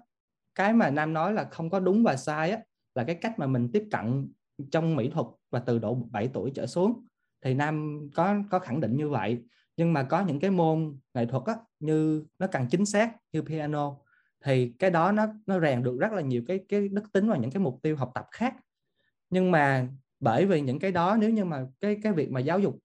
cái 0.55 0.73
mà 0.73 0.89
Nam 0.89 1.13
nói 1.13 1.33
là 1.33 1.43
không 1.43 1.69
có 1.69 1.79
đúng 1.79 2.03
và 2.03 2.15
sai 2.15 2.51
á 2.51 2.59
là 2.95 3.03
cái 3.03 3.15
cách 3.15 3.39
mà 3.39 3.47
mình 3.47 3.69
tiếp 3.73 3.87
cận 3.91 4.27
trong 4.71 4.95
mỹ 4.95 5.09
thuật 5.09 5.27
và 5.51 5.59
từ 5.59 5.79
độ 5.79 5.93
7 6.11 6.27
tuổi 6.33 6.51
trở 6.55 6.67
xuống. 6.67 7.05
Thì 7.41 7.53
Nam 7.53 7.99
có 8.15 8.35
có 8.49 8.59
khẳng 8.59 8.79
định 8.79 8.97
như 8.97 9.09
vậy. 9.09 9.43
Nhưng 9.77 9.93
mà 9.93 10.03
có 10.03 10.21
những 10.21 10.39
cái 10.39 10.51
môn 10.51 10.99
nghệ 11.13 11.25
thuật 11.25 11.43
á, 11.45 11.55
như 11.79 12.25
nó 12.39 12.47
càng 12.47 12.67
chính 12.69 12.85
xác 12.85 13.15
như 13.31 13.41
piano 13.41 13.97
thì 14.43 14.73
cái 14.79 14.89
đó 14.89 15.11
nó 15.11 15.25
nó 15.45 15.59
rèn 15.59 15.83
được 15.83 15.97
rất 15.99 16.11
là 16.11 16.21
nhiều 16.21 16.43
cái 16.47 16.59
cái 16.69 16.87
đức 16.87 17.11
tính 17.11 17.29
và 17.29 17.37
những 17.37 17.51
cái 17.51 17.59
mục 17.59 17.79
tiêu 17.81 17.95
học 17.95 18.11
tập 18.15 18.27
khác. 18.31 18.55
Nhưng 19.29 19.51
mà 19.51 19.87
bởi 20.19 20.45
vì 20.45 20.61
những 20.61 20.79
cái 20.79 20.91
đó 20.91 21.17
nếu 21.19 21.29
như 21.29 21.45
mà 21.45 21.65
cái 21.81 21.97
cái 22.03 22.13
việc 22.13 22.31
mà 22.31 22.39
giáo 22.39 22.59
dục 22.59 22.79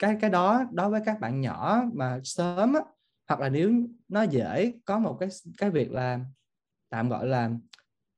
cái 0.00 0.16
cái 0.20 0.30
đó 0.30 0.64
đối 0.72 0.90
với 0.90 1.00
các 1.06 1.20
bạn 1.20 1.40
nhỏ 1.40 1.82
mà 1.94 2.20
sớm 2.24 2.74
á, 2.74 2.80
hoặc 3.28 3.40
là 3.40 3.48
nếu 3.48 3.72
nó 4.08 4.22
dễ 4.22 4.72
có 4.84 4.98
một 4.98 5.16
cái 5.20 5.28
cái 5.58 5.70
việc 5.70 5.92
là 5.92 6.20
tạm 6.90 7.08
gọi 7.08 7.26
là 7.26 7.50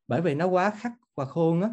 bởi 0.08 0.20
vì 0.20 0.34
nó 0.34 0.46
quá 0.46 0.70
khắc 0.70 0.92
và 1.14 1.24
khuôn 1.24 1.62
á 1.62 1.70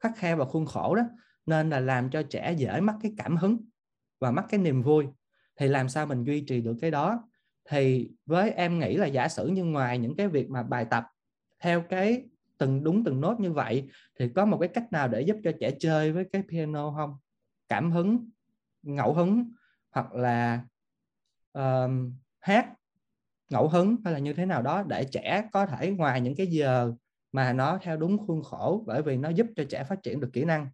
khắc 0.00 0.12
khe 0.16 0.34
và 0.34 0.44
khuôn 0.44 0.66
khổ 0.66 0.94
đó 0.94 1.02
nên 1.46 1.70
là 1.70 1.80
làm 1.80 2.10
cho 2.10 2.22
trẻ 2.22 2.52
dễ 2.52 2.80
mất 2.80 2.94
cái 3.02 3.12
cảm 3.16 3.36
hứng 3.36 3.68
và 4.20 4.30
mất 4.30 4.42
cái 4.48 4.60
niềm 4.60 4.82
vui. 4.82 5.06
Thì 5.56 5.68
làm 5.68 5.88
sao 5.88 6.06
mình 6.06 6.24
duy 6.24 6.40
trì 6.40 6.60
được 6.60 6.76
cái 6.80 6.90
đó? 6.90 7.28
Thì 7.68 8.10
với 8.26 8.50
em 8.50 8.78
nghĩ 8.78 8.96
là 8.96 9.06
giả 9.06 9.28
sử 9.28 9.48
như 9.48 9.64
ngoài 9.64 9.98
những 9.98 10.16
cái 10.16 10.28
việc 10.28 10.50
mà 10.50 10.62
bài 10.62 10.86
tập 10.90 11.06
theo 11.60 11.82
cái 11.82 12.28
từng 12.58 12.84
đúng 12.84 13.04
từng 13.04 13.20
nốt 13.20 13.40
như 13.40 13.52
vậy 13.52 13.88
thì 14.18 14.28
có 14.28 14.44
một 14.44 14.58
cái 14.58 14.68
cách 14.68 14.92
nào 14.92 15.08
để 15.08 15.20
giúp 15.20 15.36
cho 15.44 15.52
trẻ 15.60 15.70
chơi 15.78 16.12
với 16.12 16.24
cái 16.32 16.42
piano 16.48 16.92
không? 16.96 17.16
Cảm 17.68 17.90
hứng 17.90 18.30
ngẫu 18.82 19.14
hứng 19.14 19.52
hoặc 19.90 20.14
là 20.14 20.64
uh, 21.58 21.90
hát, 22.46 22.68
ngẫu 23.50 23.68
hứng 23.68 23.96
hay 24.04 24.12
là 24.14 24.18
như 24.18 24.32
thế 24.32 24.46
nào 24.46 24.62
đó 24.62 24.82
để 24.88 25.04
trẻ 25.04 25.48
có 25.52 25.66
thể 25.66 25.90
ngoài 25.90 26.20
những 26.20 26.36
cái 26.36 26.46
giờ 26.46 26.92
mà 27.32 27.52
nó 27.52 27.78
theo 27.82 27.96
đúng 27.96 28.18
khuôn 28.26 28.42
khổ, 28.42 28.84
bởi 28.86 29.02
vì 29.02 29.16
nó 29.16 29.28
giúp 29.28 29.46
cho 29.56 29.64
trẻ 29.64 29.84
phát 29.84 30.02
triển 30.02 30.20
được 30.20 30.30
kỹ 30.32 30.44
năng. 30.44 30.68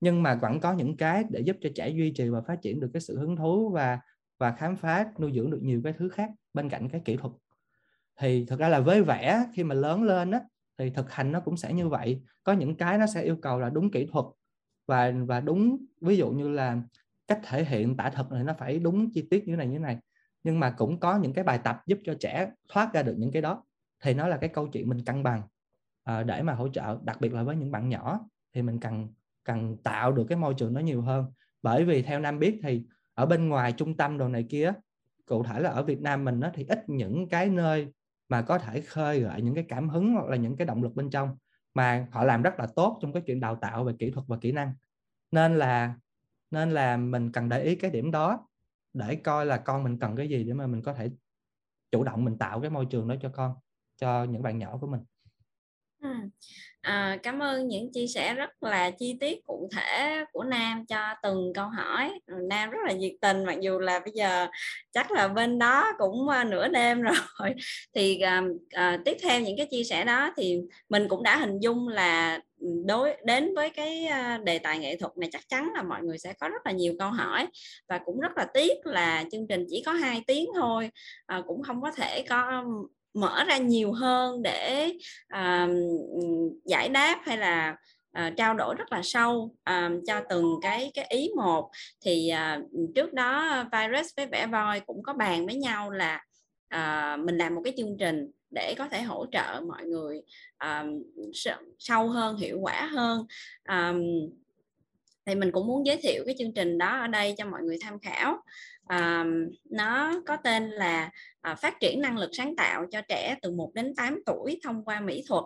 Nhưng 0.00 0.22
mà 0.22 0.34
vẫn 0.34 0.60
có 0.60 0.72
những 0.72 0.96
cái 0.96 1.24
để 1.30 1.40
giúp 1.40 1.56
cho 1.60 1.70
trẻ 1.74 1.88
duy 1.88 2.12
trì 2.16 2.28
và 2.28 2.40
phát 2.40 2.62
triển 2.62 2.80
được 2.80 2.90
cái 2.92 3.00
sự 3.00 3.18
hứng 3.18 3.36
thú 3.36 3.70
và 3.70 4.00
và 4.38 4.52
khám 4.52 4.76
phá, 4.76 5.06
nuôi 5.18 5.32
dưỡng 5.34 5.50
được 5.50 5.60
nhiều 5.62 5.80
cái 5.84 5.92
thứ 5.92 6.08
khác 6.08 6.30
bên 6.54 6.68
cạnh 6.68 6.88
cái 6.88 7.00
kỹ 7.04 7.16
thuật. 7.16 7.32
Thì 8.20 8.46
thực 8.46 8.60
ra 8.60 8.68
là 8.68 8.80
với 8.80 9.02
vẽ 9.02 9.44
khi 9.54 9.64
mà 9.64 9.74
lớn 9.74 10.02
lên 10.02 10.30
á, 10.30 10.40
thì 10.78 10.90
thực 10.90 11.12
hành 11.12 11.32
nó 11.32 11.40
cũng 11.40 11.56
sẽ 11.56 11.72
như 11.72 11.88
vậy. 11.88 12.22
Có 12.44 12.52
những 12.52 12.76
cái 12.76 12.98
nó 12.98 13.06
sẽ 13.06 13.22
yêu 13.22 13.36
cầu 13.42 13.58
là 13.60 13.70
đúng 13.70 13.90
kỹ 13.90 14.06
thuật 14.12 14.24
và 14.86 15.12
và 15.26 15.40
đúng, 15.40 15.78
ví 16.00 16.16
dụ 16.16 16.30
như 16.30 16.48
là 16.48 16.78
cách 17.28 17.40
thể 17.44 17.64
hiện 17.64 17.96
tả 17.96 18.10
thực 18.10 18.32
này 18.32 18.44
nó 18.44 18.54
phải 18.58 18.78
đúng 18.78 19.10
chi 19.12 19.26
tiết 19.30 19.48
như 19.48 19.52
thế 19.52 19.56
này, 19.56 19.66
như 19.66 19.72
thế 19.72 19.78
này 19.78 19.98
nhưng 20.46 20.60
mà 20.60 20.70
cũng 20.70 21.00
có 21.00 21.16
những 21.16 21.32
cái 21.32 21.44
bài 21.44 21.60
tập 21.64 21.82
giúp 21.86 21.98
cho 22.04 22.14
trẻ 22.20 22.50
thoát 22.68 22.94
ra 22.94 23.02
được 23.02 23.14
những 23.18 23.32
cái 23.32 23.42
đó. 23.42 23.64
Thì 24.02 24.14
nó 24.14 24.28
là 24.28 24.36
cái 24.36 24.48
câu 24.48 24.68
chuyện 24.68 24.88
mình 24.88 25.04
cân 25.04 25.22
bằng 25.22 25.42
à, 26.04 26.22
để 26.22 26.42
mà 26.42 26.52
hỗ 26.54 26.68
trợ 26.68 26.98
đặc 27.04 27.20
biệt 27.20 27.34
là 27.34 27.42
với 27.42 27.56
những 27.56 27.70
bạn 27.70 27.88
nhỏ 27.88 28.20
thì 28.54 28.62
mình 28.62 28.80
cần 28.80 29.08
cần 29.44 29.76
tạo 29.76 30.12
được 30.12 30.24
cái 30.28 30.38
môi 30.38 30.54
trường 30.54 30.74
nó 30.74 30.80
nhiều 30.80 31.02
hơn. 31.02 31.26
Bởi 31.62 31.84
vì 31.84 32.02
theo 32.02 32.20
nam 32.20 32.38
biết 32.38 32.60
thì 32.62 32.84
ở 33.14 33.26
bên 33.26 33.48
ngoài 33.48 33.72
trung 33.72 33.96
tâm 33.96 34.18
đồ 34.18 34.28
này 34.28 34.46
kia 34.48 34.72
cụ 35.26 35.44
thể 35.44 35.60
là 35.60 35.70
ở 35.70 35.82
Việt 35.82 36.00
Nam 36.00 36.24
mình 36.24 36.40
đó, 36.40 36.50
thì 36.54 36.64
ít 36.68 36.88
những 36.88 37.28
cái 37.28 37.48
nơi 37.48 37.88
mà 38.28 38.42
có 38.42 38.58
thể 38.58 38.80
khơi 38.80 39.20
gợi 39.20 39.42
những 39.42 39.54
cái 39.54 39.64
cảm 39.68 39.88
hứng 39.88 40.14
hoặc 40.14 40.26
là 40.26 40.36
những 40.36 40.56
cái 40.56 40.66
động 40.66 40.82
lực 40.82 40.94
bên 40.94 41.10
trong. 41.10 41.36
Mà 41.74 42.06
họ 42.10 42.24
làm 42.24 42.42
rất 42.42 42.58
là 42.58 42.66
tốt 42.76 42.98
trong 43.02 43.12
cái 43.12 43.22
chuyện 43.26 43.40
đào 43.40 43.56
tạo 43.56 43.84
về 43.84 43.92
kỹ 43.98 44.10
thuật 44.10 44.26
và 44.28 44.36
kỹ 44.40 44.52
năng. 44.52 44.72
Nên 45.30 45.56
là 45.56 45.94
nên 46.50 46.70
là 46.70 46.96
mình 46.96 47.32
cần 47.32 47.48
để 47.48 47.62
ý 47.62 47.74
cái 47.74 47.90
điểm 47.90 48.10
đó 48.10 48.46
để 48.98 49.16
coi 49.16 49.46
là 49.46 49.56
con 49.58 49.84
mình 49.84 49.98
cần 49.98 50.16
cái 50.16 50.28
gì 50.28 50.44
để 50.44 50.52
mà 50.54 50.66
mình 50.66 50.82
có 50.82 50.94
thể 50.94 51.10
chủ 51.92 52.04
động 52.04 52.24
mình 52.26 52.38
tạo 52.38 52.60
cái 52.60 52.70
môi 52.70 52.86
trường 52.86 53.08
đó 53.08 53.14
cho 53.22 53.30
con, 53.34 53.54
cho 53.96 54.24
những 54.24 54.42
bạn 54.42 54.58
nhỏ 54.58 54.78
của 54.78 54.86
mình. 54.88 55.02
À, 56.86 57.18
cảm 57.22 57.42
ơn 57.42 57.68
những 57.68 57.92
chia 57.92 58.06
sẻ 58.06 58.34
rất 58.34 58.62
là 58.62 58.90
chi 58.90 59.16
tiết 59.20 59.44
cụ 59.46 59.68
thể 59.72 60.24
của 60.32 60.44
Nam 60.44 60.86
cho 60.86 61.14
từng 61.22 61.52
câu 61.54 61.68
hỏi. 61.68 62.20
Ừ, 62.26 62.34
Nam 62.48 62.70
rất 62.70 62.78
là 62.86 62.92
nhiệt 62.92 63.12
tình 63.20 63.44
mặc 63.44 63.56
dù 63.60 63.78
là 63.78 63.98
bây 63.98 64.12
giờ 64.14 64.46
chắc 64.92 65.10
là 65.10 65.28
bên 65.28 65.58
đó 65.58 65.92
cũng 65.98 66.26
uh, 66.28 66.46
nửa 66.46 66.68
đêm 66.68 67.02
rồi. 67.38 67.54
Thì 67.94 68.20
uh, 68.38 68.44
uh, 68.54 69.04
tiếp 69.04 69.16
theo 69.22 69.40
những 69.40 69.56
cái 69.56 69.66
chia 69.70 69.84
sẻ 69.84 70.04
đó 70.04 70.32
thì 70.36 70.58
mình 70.88 71.08
cũng 71.08 71.22
đã 71.22 71.36
hình 71.36 71.58
dung 71.60 71.88
là 71.88 72.40
ừ, 72.60 72.68
đối 72.86 73.16
đến 73.24 73.54
với 73.54 73.70
cái 73.70 74.08
đề 74.44 74.58
tài 74.58 74.78
nghệ 74.78 74.96
thuật 74.96 75.18
này 75.18 75.28
chắc 75.32 75.48
chắn 75.48 75.70
là 75.74 75.82
mọi 75.82 76.02
người 76.02 76.18
sẽ 76.18 76.32
có 76.32 76.48
rất 76.48 76.66
là 76.66 76.72
nhiều 76.72 76.94
câu 76.98 77.10
hỏi 77.10 77.46
và 77.88 77.98
cũng 77.98 78.20
rất 78.20 78.32
là 78.36 78.46
tiếc 78.54 78.86
là 78.86 79.24
chương 79.32 79.46
trình 79.48 79.66
chỉ 79.70 79.82
có 79.86 79.92
hai 79.92 80.22
tiếng 80.26 80.46
thôi 80.54 80.90
à, 81.26 81.42
cũng 81.46 81.62
không 81.62 81.82
có 81.82 81.90
thể 81.90 82.24
có 82.28 82.64
mở 83.16 83.44
ra 83.44 83.56
nhiều 83.56 83.92
hơn 83.92 84.42
để 84.42 84.92
à, 85.28 85.68
giải 86.64 86.88
đáp 86.88 87.20
hay 87.24 87.38
là 87.38 87.76
à, 88.12 88.32
trao 88.36 88.54
đổi 88.54 88.74
rất 88.74 88.92
là 88.92 89.00
sâu 89.04 89.54
à, 89.64 89.90
cho 90.06 90.20
từng 90.28 90.44
cái 90.62 90.90
cái 90.94 91.06
ý 91.08 91.30
một. 91.36 91.70
Thì 92.04 92.28
à, 92.28 92.60
trước 92.94 93.12
đó 93.12 93.64
virus 93.72 94.06
với 94.16 94.26
vẽ 94.26 94.46
voi 94.46 94.80
cũng 94.80 95.02
có 95.02 95.12
bàn 95.12 95.46
với 95.46 95.54
nhau 95.54 95.90
là 95.90 96.24
à, 96.68 97.16
mình 97.16 97.38
làm 97.38 97.54
một 97.54 97.60
cái 97.64 97.72
chương 97.76 97.96
trình 97.98 98.30
để 98.50 98.74
có 98.78 98.88
thể 98.88 99.02
hỗ 99.02 99.26
trợ 99.32 99.60
mọi 99.68 99.84
người 99.84 100.22
um, 100.60 101.02
sâu 101.78 102.08
hơn 102.08 102.36
hiệu 102.36 102.58
quả 102.60 102.88
hơn. 102.92 103.26
Um, 103.68 104.00
thì 105.26 105.34
mình 105.34 105.52
cũng 105.52 105.66
muốn 105.66 105.86
giới 105.86 105.96
thiệu 105.96 106.22
cái 106.26 106.34
chương 106.38 106.52
trình 106.54 106.78
đó 106.78 107.00
ở 107.00 107.06
đây 107.06 107.34
cho 107.38 107.44
mọi 107.46 107.62
người 107.62 107.78
tham 107.80 107.98
khảo 107.98 108.42
nó 109.70 110.12
có 110.26 110.36
tên 110.36 110.70
là 110.70 111.10
à, 111.40 111.54
phát 111.54 111.80
triển 111.80 112.00
năng 112.00 112.18
lực 112.18 112.30
sáng 112.32 112.56
tạo 112.56 112.86
cho 112.90 113.00
trẻ 113.08 113.36
từ 113.42 113.50
1 113.50 113.70
đến 113.74 113.94
8 113.96 114.20
tuổi 114.26 114.60
thông 114.64 114.84
qua 114.84 115.00
mỹ 115.00 115.24
thuật. 115.28 115.44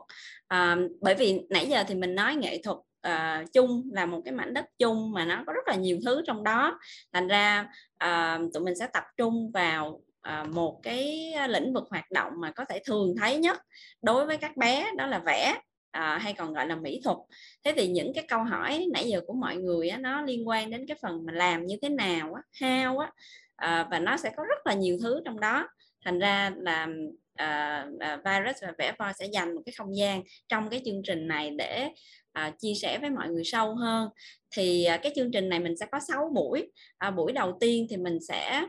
À, 0.48 0.76
bởi 1.00 1.14
vì 1.14 1.40
nãy 1.50 1.66
giờ 1.66 1.84
thì 1.88 1.94
mình 1.94 2.14
nói 2.14 2.34
nghệ 2.34 2.60
thuật 2.62 2.76
uh, 3.08 3.52
chung 3.52 3.90
là 3.92 4.06
một 4.06 4.22
cái 4.24 4.34
mảnh 4.34 4.54
đất 4.54 4.64
chung 4.78 5.12
mà 5.12 5.24
nó 5.24 5.44
có 5.46 5.52
rất 5.52 5.68
là 5.68 5.74
nhiều 5.74 5.98
thứ 6.04 6.22
trong 6.26 6.44
đó. 6.44 6.78
Thành 7.12 7.28
ra 7.28 7.68
uh, 8.04 8.52
tụi 8.54 8.62
mình 8.64 8.74
sẽ 8.76 8.86
tập 8.92 9.04
trung 9.16 9.50
vào 9.54 10.00
uh, 10.28 10.48
một 10.48 10.80
cái 10.82 11.34
lĩnh 11.48 11.72
vực 11.72 11.84
hoạt 11.90 12.10
động 12.10 12.32
mà 12.36 12.50
có 12.50 12.64
thể 12.64 12.82
thường 12.86 13.14
thấy 13.20 13.38
nhất 13.38 13.62
đối 14.02 14.26
với 14.26 14.36
các 14.36 14.56
bé 14.56 14.90
đó 14.96 15.06
là 15.06 15.18
vẽ 15.18 15.60
à, 15.90 16.18
hay 16.18 16.32
còn 16.32 16.54
gọi 16.54 16.66
là 16.66 16.76
mỹ 16.76 17.00
thuật. 17.04 17.16
Thế 17.64 17.72
thì 17.76 17.88
những 17.88 18.12
cái 18.14 18.24
câu 18.28 18.42
hỏi 18.42 18.86
nãy 18.92 19.08
giờ 19.08 19.20
của 19.26 19.32
mọi 19.32 19.56
người 19.56 19.88
á, 19.88 19.98
nó 19.98 20.22
liên 20.22 20.48
quan 20.48 20.70
đến 20.70 20.86
cái 20.86 20.96
phần 21.02 21.26
mà 21.26 21.32
làm 21.32 21.66
như 21.66 21.76
thế 21.82 21.88
nào 21.88 22.34
á, 22.34 22.42
how 22.60 22.98
á 22.98 23.10
à, 23.56 23.88
và 23.90 23.98
nó 23.98 24.16
sẽ 24.16 24.30
có 24.36 24.44
rất 24.44 24.66
là 24.66 24.74
nhiều 24.74 24.98
thứ 25.02 25.20
trong 25.24 25.40
đó. 25.40 25.68
Thành 26.04 26.18
ra 26.18 26.50
là 26.56 26.88
à, 27.34 27.86
virus 28.00 28.62
và 28.62 28.72
vẽ 28.78 28.92
voi 28.98 29.12
sẽ 29.18 29.26
dành 29.26 29.54
một 29.54 29.62
cái 29.66 29.72
không 29.78 29.96
gian 29.96 30.22
trong 30.48 30.68
cái 30.70 30.80
chương 30.84 31.02
trình 31.04 31.28
này 31.28 31.50
để 31.50 31.88
à, 32.32 32.52
chia 32.58 32.74
sẻ 32.74 32.98
với 33.00 33.10
mọi 33.10 33.28
người 33.28 33.44
sâu 33.44 33.74
hơn. 33.74 34.08
Thì 34.50 34.84
à, 34.84 34.96
cái 34.96 35.12
chương 35.16 35.30
trình 35.32 35.48
này 35.48 35.60
mình 35.60 35.76
sẽ 35.76 35.86
có 35.92 36.00
6 36.08 36.30
buổi. 36.34 36.72
À, 36.98 37.10
buổi 37.10 37.32
đầu 37.32 37.56
tiên 37.60 37.86
thì 37.90 37.96
mình 37.96 38.18
sẽ 38.28 38.66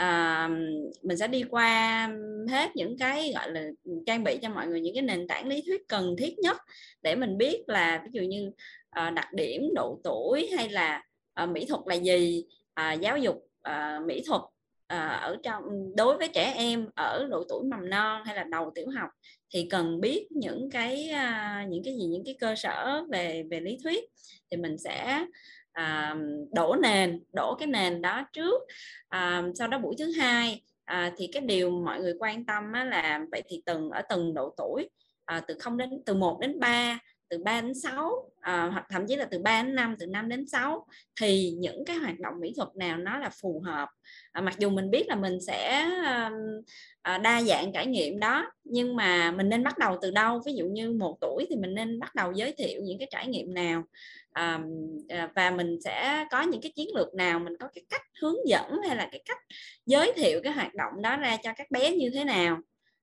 à, 0.00 0.48
mình 1.02 1.16
sẽ 1.16 1.28
đi 1.28 1.44
qua 1.50 2.08
hết 2.48 2.76
những 2.76 2.98
cái 2.98 3.32
gọi 3.34 3.52
là 3.52 3.64
trang 4.06 4.24
bị 4.24 4.38
cho 4.42 4.48
mọi 4.48 4.66
người 4.66 4.80
những 4.80 4.94
cái 4.94 5.02
nền 5.02 5.28
tảng 5.28 5.46
lý 5.46 5.62
thuyết 5.66 5.88
cần 5.88 6.16
thiết 6.18 6.38
nhất 6.38 6.56
để 7.02 7.14
mình 7.14 7.38
biết 7.38 7.64
là 7.66 8.02
ví 8.04 8.10
dụ 8.12 8.22
như 8.22 8.50
à, 8.90 9.10
đặc 9.10 9.32
điểm 9.32 9.62
độ 9.74 10.00
tuổi 10.04 10.50
hay 10.56 10.68
là 10.68 11.02
à, 11.34 11.46
mỹ 11.46 11.66
thuật 11.68 11.80
là 11.86 11.94
gì 11.94 12.44
à, 12.74 12.92
giáo 12.92 13.18
dục 13.18 13.36
à, 13.62 14.00
mỹ 14.06 14.22
thuật 14.26 14.42
à, 14.86 15.06
ở 15.06 15.36
trong 15.42 15.62
đối 15.96 16.16
với 16.16 16.28
trẻ 16.28 16.52
em 16.56 16.88
ở 16.94 17.26
độ 17.30 17.44
tuổi 17.48 17.64
mầm 17.64 17.90
non 17.90 18.22
hay 18.24 18.36
là 18.36 18.44
đầu 18.44 18.72
tiểu 18.74 18.86
học 18.90 19.10
thì 19.54 19.66
cần 19.70 20.00
biết 20.00 20.26
những 20.30 20.70
cái 20.70 21.08
à, 21.08 21.66
những 21.68 21.84
cái 21.84 21.94
gì 21.94 22.06
những 22.06 22.24
cái 22.24 22.36
cơ 22.40 22.54
sở 22.56 23.04
về 23.12 23.42
về 23.50 23.60
lý 23.60 23.78
thuyết 23.82 24.04
thì 24.50 24.56
mình 24.56 24.78
sẽ 24.78 25.26
à, 25.72 26.16
đổ 26.52 26.76
nền 26.82 27.24
đổ 27.32 27.54
cái 27.58 27.66
nền 27.66 28.02
đó 28.02 28.28
trước 28.32 28.62
à, 29.08 29.42
sau 29.54 29.68
đó 29.68 29.78
buổi 29.78 29.94
thứ 29.98 30.12
hai 30.18 30.62
à, 30.84 31.12
thì 31.16 31.28
cái 31.32 31.42
điều 31.42 31.70
mọi 31.70 32.00
người 32.00 32.14
quan 32.18 32.46
tâm 32.46 32.72
á, 32.72 32.84
là 32.84 33.20
vậy 33.30 33.42
thì 33.48 33.62
từng 33.66 33.90
ở 33.90 34.02
từng 34.08 34.34
độ 34.34 34.54
tuổi 34.56 34.90
à, 35.24 35.40
từ 35.48 35.54
không 35.58 35.76
đến 35.76 35.90
từ 36.06 36.14
1 36.14 36.38
đến 36.40 36.60
3 36.60 36.98
từ 37.30 37.38
3 37.44 37.60
đến 37.60 37.74
6 37.74 38.30
à, 38.40 38.62
ờ, 38.62 38.70
hoặc 38.70 38.86
thậm 38.90 39.06
chí 39.06 39.16
là 39.16 39.24
từ 39.24 39.38
3 39.38 39.62
đến 39.62 39.74
5 39.74 39.96
từ 39.98 40.06
5 40.06 40.28
đến 40.28 40.48
6 40.48 40.86
thì 41.20 41.50
những 41.50 41.84
cái 41.84 41.96
hoạt 41.96 42.20
động 42.20 42.34
mỹ 42.40 42.52
thuật 42.56 42.68
nào 42.76 42.98
nó 42.98 43.18
là 43.18 43.30
phù 43.42 43.62
hợp. 43.64 43.88
À, 44.32 44.40
mặc 44.40 44.54
dù 44.58 44.70
mình 44.70 44.90
biết 44.90 45.04
là 45.08 45.14
mình 45.14 45.40
sẽ 45.40 45.86
à, 47.02 47.18
đa 47.18 47.42
dạng 47.42 47.72
trải 47.72 47.86
nghiệm 47.86 48.20
đó 48.20 48.52
nhưng 48.64 48.96
mà 48.96 49.30
mình 49.30 49.48
nên 49.48 49.64
bắt 49.64 49.78
đầu 49.78 49.98
từ 50.02 50.10
đâu? 50.10 50.40
Ví 50.46 50.54
dụ 50.54 50.66
như 50.66 50.92
một 50.92 51.16
tuổi 51.20 51.46
thì 51.50 51.56
mình 51.56 51.74
nên 51.74 51.98
bắt 51.98 52.14
đầu 52.14 52.32
giới 52.32 52.52
thiệu 52.52 52.80
những 52.84 52.98
cái 52.98 53.08
trải 53.10 53.26
nghiệm 53.26 53.54
nào 53.54 53.82
à, 54.32 54.60
và 55.34 55.50
mình 55.50 55.78
sẽ 55.84 56.24
có 56.30 56.42
những 56.42 56.60
cái 56.60 56.72
chiến 56.76 56.88
lược 56.94 57.14
nào? 57.14 57.38
Mình 57.38 57.56
có 57.60 57.68
cái 57.74 57.84
cách 57.88 58.02
hướng 58.22 58.48
dẫn 58.48 58.80
hay 58.86 58.96
là 58.96 59.08
cái 59.12 59.22
cách 59.24 59.38
giới 59.86 60.12
thiệu 60.16 60.40
cái 60.44 60.52
hoạt 60.52 60.74
động 60.74 61.02
đó 61.02 61.16
ra 61.16 61.36
cho 61.42 61.52
các 61.56 61.70
bé 61.70 61.96
như 61.96 62.10
thế 62.14 62.24
nào? 62.24 62.58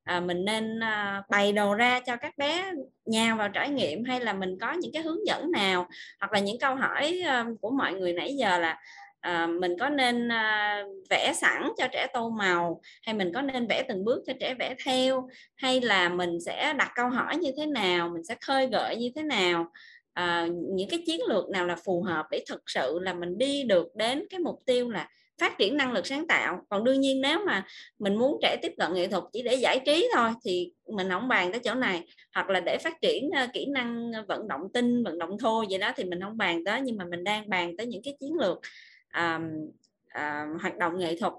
À, 0.08 0.20
mình 0.20 0.46
nên 0.46 0.80
à, 0.80 1.24
bày 1.30 1.52
đồ 1.52 1.74
ra 1.74 2.00
cho 2.00 2.16
các 2.16 2.38
bé 2.38 2.72
nhào 3.06 3.38
vào 3.38 3.50
trải 3.50 3.70
nghiệm 3.70 4.04
hay 4.04 4.20
là 4.20 4.34
mình 4.34 4.58
có 4.62 4.74
những 4.74 4.92
cái 4.94 5.04
hướng 5.04 5.28
dẫn 5.28 5.52
nào? 5.52 5.88
Hoặc 6.20 6.34
là 6.34 6.40
những 6.40 6.60
câu 6.60 6.76
hỏi 6.76 7.22
à, 7.26 7.46
của 7.62 7.72
mọi 7.72 7.94
người 7.94 8.14
nãy 8.14 8.36
giờ 8.36 8.60
là 8.60 8.80
à, 9.20 9.48
mình 9.48 9.78
có 9.80 9.90
nên 9.90 10.32
à, 10.32 10.84
vẽ 11.10 11.34
sẵn 11.36 11.70
cho 11.78 11.88
trẻ 11.92 12.08
tô 12.14 12.30
màu 12.30 12.82
hay 13.02 13.16
mình 13.16 13.32
có 13.34 13.42
nên 13.42 13.68
vẽ 13.68 13.84
từng 13.88 14.06
bước 14.06 14.24
cho 14.28 14.34
trẻ 14.40 14.56
vẽ 14.60 14.76
theo? 14.86 15.30
Hay 15.56 15.82
là 15.82 16.10
mình 16.10 16.40
sẽ 16.46 16.74
đặt 16.74 16.92
câu 16.96 17.10
hỏi 17.10 17.38
như 17.38 17.52
thế 17.58 17.66
nào 17.66 18.10
mình 18.10 18.24
sẽ 18.24 18.36
khơi 18.42 18.68
gợi 18.68 18.96
như 18.96 19.12
thế 19.16 19.24
nào? 19.24 19.68
À, 20.14 20.48
những 20.76 20.90
cái 20.90 21.04
chiến 21.06 21.22
lược 21.28 21.50
nào 21.50 21.66
là 21.66 21.76
phù 21.86 22.02
hợp 22.02 22.26
để 22.32 22.44
thực 22.50 22.62
sự 22.66 23.00
là 23.02 23.14
mình 23.14 23.38
đi 23.38 23.64
được 23.64 23.96
đến 23.96 24.24
cái 24.30 24.40
mục 24.40 24.60
tiêu 24.66 24.90
là 24.90 25.10
phát 25.42 25.58
triển 25.58 25.78
năng 25.78 25.92
lực 25.92 26.08
sáng 26.08 26.28
tạo. 26.28 26.66
Còn 26.70 26.84
đương 26.84 27.02
nhiên 27.02 27.22
nếu 27.22 27.46
mà 27.46 27.66
mình 28.00 28.16
muốn 28.16 28.40
trẻ 28.42 28.58
tiếp 28.62 28.74
cận 28.78 28.94
nghệ 28.94 29.08
thuật 29.08 29.24
chỉ 29.34 29.42
để 29.42 29.56
giải 29.56 29.80
trí 29.86 30.10
thôi 30.16 30.30
thì 30.46 30.72
mình 30.88 31.10
không 31.10 31.28
bàn 31.28 31.52
tới 31.52 31.62
chỗ 31.64 31.74
này. 31.74 32.04
Hoặc 32.34 32.50
là 32.50 32.60
để 32.60 32.78
phát 32.78 33.02
triển 33.02 33.30
ờ, 33.36 33.48
kỹ 33.54 33.66
năng 33.66 34.12
ờ, 34.12 34.26
vận 34.28 34.48
động 34.48 34.62
tinh 34.74 35.04
vận 35.04 35.20
động 35.20 35.38
thô 35.40 35.66
vậy 35.70 35.80
đó 35.80 35.92
thì 35.96 36.04
mình 36.04 36.22
không 36.22 36.38
bàn 36.38 36.64
tới. 36.66 36.82
Nhưng 36.82 36.98
mà 36.98 37.06
mình 37.06 37.24
đang 37.24 37.50
bàn 37.50 37.78
tới 37.78 37.88
những 37.88 38.02
cái 38.04 38.18
chiến 38.20 38.34
lược 38.34 38.58
um, 39.14 39.66
uh, 40.18 40.62
hoạt 40.62 40.78
động 40.78 41.00
nghệ 41.00 41.16
thuật 41.16 41.34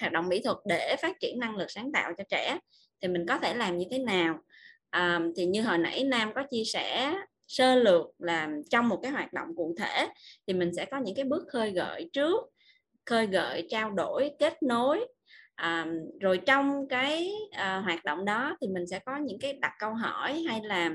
hoạt 0.00 0.12
động 0.12 0.28
mỹ 0.28 0.40
thuật 0.44 0.56
để 0.64 0.96
phát 1.02 1.20
triển 1.20 1.38
năng 1.38 1.56
lực 1.56 1.70
sáng 1.70 1.92
tạo 1.92 2.12
cho 2.18 2.24
trẻ. 2.28 2.58
Thì 3.00 3.08
mình 3.08 3.26
có 3.26 3.38
thể 3.38 3.54
làm 3.54 3.78
như 3.78 3.84
thế 3.90 3.98
nào? 3.98 4.38
Um, 4.92 5.32
thì 5.36 5.46
như 5.46 5.62
hồi 5.62 5.78
nãy 5.78 6.04
nam 6.04 6.32
có 6.34 6.42
chia 6.50 6.64
sẻ 6.64 7.14
sơ 7.48 7.74
lược 7.74 8.06
là 8.18 8.48
trong 8.70 8.88
một 8.88 9.00
cái 9.02 9.12
hoạt 9.12 9.32
động 9.32 9.48
cụ 9.56 9.74
thể 9.78 10.08
thì 10.46 10.54
mình 10.54 10.74
sẽ 10.76 10.84
có 10.84 10.98
những 10.98 11.14
cái 11.14 11.24
bước 11.24 11.44
khơi 11.48 11.70
gợi 11.70 12.10
trước 12.12 12.52
khơi 13.06 13.26
gợi 13.26 13.66
trao 13.70 13.90
đổi 13.90 14.30
kết 14.38 14.62
nối. 14.62 15.06
À, 15.54 15.86
rồi 16.20 16.40
trong 16.46 16.88
cái 16.88 17.32
à, 17.50 17.80
hoạt 17.84 18.04
động 18.04 18.24
đó 18.24 18.56
thì 18.60 18.68
mình 18.68 18.86
sẽ 18.86 18.98
có 18.98 19.16
những 19.16 19.38
cái 19.38 19.52
đặt 19.52 19.72
câu 19.78 19.94
hỏi 19.94 20.44
hay 20.48 20.60
là 20.64 20.90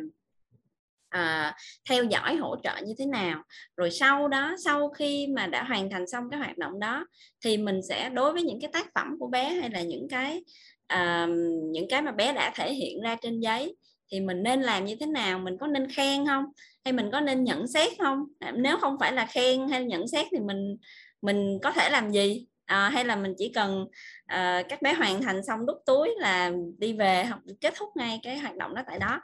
à, 1.10 1.56
theo 1.90 2.04
dõi 2.04 2.36
hỗ 2.36 2.56
trợ 2.64 2.74
như 2.86 2.94
thế 2.98 3.06
nào. 3.06 3.44
Rồi 3.78 3.92
sau 3.92 4.28
đó 4.28 4.56
sau 4.64 4.90
khi 4.90 5.28
mà 5.28 5.48
đã 5.48 5.64
hoàn 5.64 5.90
thành 5.90 6.08
xong 6.08 6.24
cái 6.32 6.40
hoạt 6.40 6.58
động 6.58 6.80
đó 6.80 7.06
thì 7.46 7.58
mình 7.58 7.80
sẽ 7.90 8.10
đối 8.10 8.34
với 8.34 8.44
những 8.44 8.62
cái 8.62 8.70
tác 8.74 8.88
phẩm 8.96 9.16
của 9.20 9.28
bé 9.28 9.50
hay 9.50 9.70
là 9.70 9.82
những 9.82 10.08
cái 10.10 10.44
à, 10.88 11.28
những 11.72 11.90
cái 11.90 12.02
mà 12.02 12.12
bé 12.12 12.34
đã 12.34 12.52
thể 12.56 12.74
hiện 12.74 13.02
ra 13.02 13.16
trên 13.22 13.40
giấy 13.40 13.76
thì 14.12 14.20
mình 14.20 14.44
nên 14.44 14.62
làm 14.62 14.86
như 14.86 14.96
thế 15.00 15.06
nào? 15.06 15.40
Mình 15.40 15.58
có 15.58 15.68
nên 15.68 15.92
khen 15.92 16.26
không? 16.26 16.44
Hay 16.86 16.92
mình 16.92 17.10
có 17.12 17.22
nên 17.22 17.44
nhận 17.44 17.68
xét 17.68 17.92
không? 18.00 18.24
À, 18.40 18.52
nếu 18.56 18.78
không 18.78 18.98
phải 19.00 19.14
là 19.14 19.26
khen 19.26 19.70
hay 19.70 19.84
nhận 19.84 20.08
xét 20.08 20.28
thì 20.32 20.40
mình 20.40 20.78
mình 21.22 21.60
có 21.64 21.72
thể 21.72 21.90
làm 21.90 22.12
gì? 22.12 22.48
À, 22.66 22.90
hay 22.90 23.06
là 23.06 23.16
mình 23.16 23.34
chỉ 23.38 23.52
cần 23.56 23.86
à, 24.26 24.64
các 24.70 24.82
bé 24.82 24.94
hoàn 24.94 25.22
thành 25.22 25.44
xong 25.44 25.66
đút 25.66 25.78
túi 25.86 26.10
là 26.18 26.52
đi 26.78 26.94
về 26.94 27.26
học 27.26 27.40
kết 27.62 27.74
thúc 27.78 27.90
ngay 27.96 28.20
cái 28.24 28.38
hoạt 28.38 28.56
động 28.56 28.76
đó 28.76 28.82
tại 28.88 29.00
đó. 29.00 29.22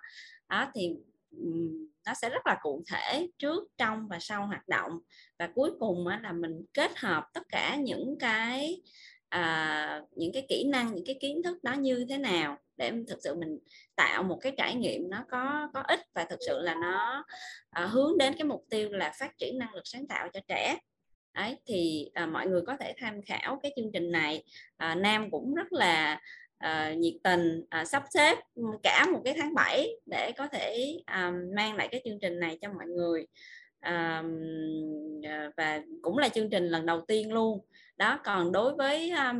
Đó 0.49 0.71
thì 0.75 0.89
nó 2.05 2.13
sẽ 2.13 2.29
rất 2.29 2.47
là 2.47 2.57
cụ 2.61 2.83
thể 2.91 3.27
trước 3.39 3.63
trong 3.77 4.07
và 4.07 4.19
sau 4.19 4.47
hoạt 4.47 4.67
động. 4.67 4.91
Và 5.39 5.49
cuối 5.55 5.71
cùng 5.79 6.07
là 6.07 6.31
mình 6.31 6.65
kết 6.73 6.91
hợp 6.97 7.23
tất 7.33 7.43
cả 7.49 7.75
những 7.75 8.15
cái 8.19 8.81
à, 9.29 10.01
những 10.15 10.31
cái 10.33 10.45
kỹ 10.49 10.63
năng 10.63 10.93
những 10.95 11.05
cái 11.05 11.17
kiến 11.21 11.43
thức 11.43 11.63
đó 11.63 11.73
như 11.73 12.05
thế 12.09 12.17
nào 12.17 12.57
để 12.77 12.91
thực 13.07 13.19
sự 13.23 13.35
mình 13.35 13.59
tạo 13.95 14.23
một 14.23 14.37
cái 14.41 14.53
trải 14.57 14.75
nghiệm 14.75 15.09
nó 15.09 15.25
có 15.31 15.69
có 15.73 15.83
ích 15.87 15.99
và 16.13 16.25
thực 16.25 16.39
sự 16.47 16.59
là 16.61 16.75
nó 16.75 17.25
à, 17.69 17.85
hướng 17.85 18.17
đến 18.17 18.33
cái 18.33 18.43
mục 18.43 18.65
tiêu 18.69 18.89
là 18.89 19.11
phát 19.19 19.37
triển 19.37 19.57
năng 19.57 19.73
lực 19.73 19.83
sáng 19.85 20.07
tạo 20.07 20.29
cho 20.33 20.39
trẻ. 20.47 20.77
Đấy, 21.33 21.57
thì 21.65 22.09
à, 22.13 22.25
mọi 22.25 22.47
người 22.47 22.61
có 22.67 22.77
thể 22.77 22.93
tham 22.97 23.21
khảo 23.21 23.59
cái 23.63 23.73
chương 23.75 23.91
trình 23.93 24.11
này. 24.11 24.43
À, 24.77 24.95
Nam 24.95 25.31
cũng 25.31 25.53
rất 25.53 25.73
là 25.73 26.19
à, 26.57 26.93
nhiệt 26.93 27.13
tình 27.23 27.65
à, 27.69 27.85
sắp 27.85 28.03
xếp 28.13 28.37
cả 28.83 29.05
một 29.11 29.21
cái 29.25 29.33
tháng 29.37 29.53
7 29.53 29.89
để 30.05 30.31
có 30.37 30.47
thể 30.47 30.97
à, 31.05 31.31
mang 31.55 31.75
lại 31.75 31.87
cái 31.91 32.01
chương 32.05 32.19
trình 32.19 32.39
này 32.39 32.57
cho 32.61 32.69
mọi 32.73 32.87
người. 32.87 33.27
À, 33.79 34.23
à, 35.23 35.51
và 35.57 35.81
cũng 36.01 36.17
là 36.17 36.29
chương 36.29 36.49
trình 36.49 36.67
lần 36.67 36.85
đầu 36.85 37.01
tiên 37.01 37.33
luôn. 37.33 37.59
Đó 37.97 38.19
còn 38.23 38.51
đối 38.51 38.75
với 38.75 39.09
à, 39.09 39.33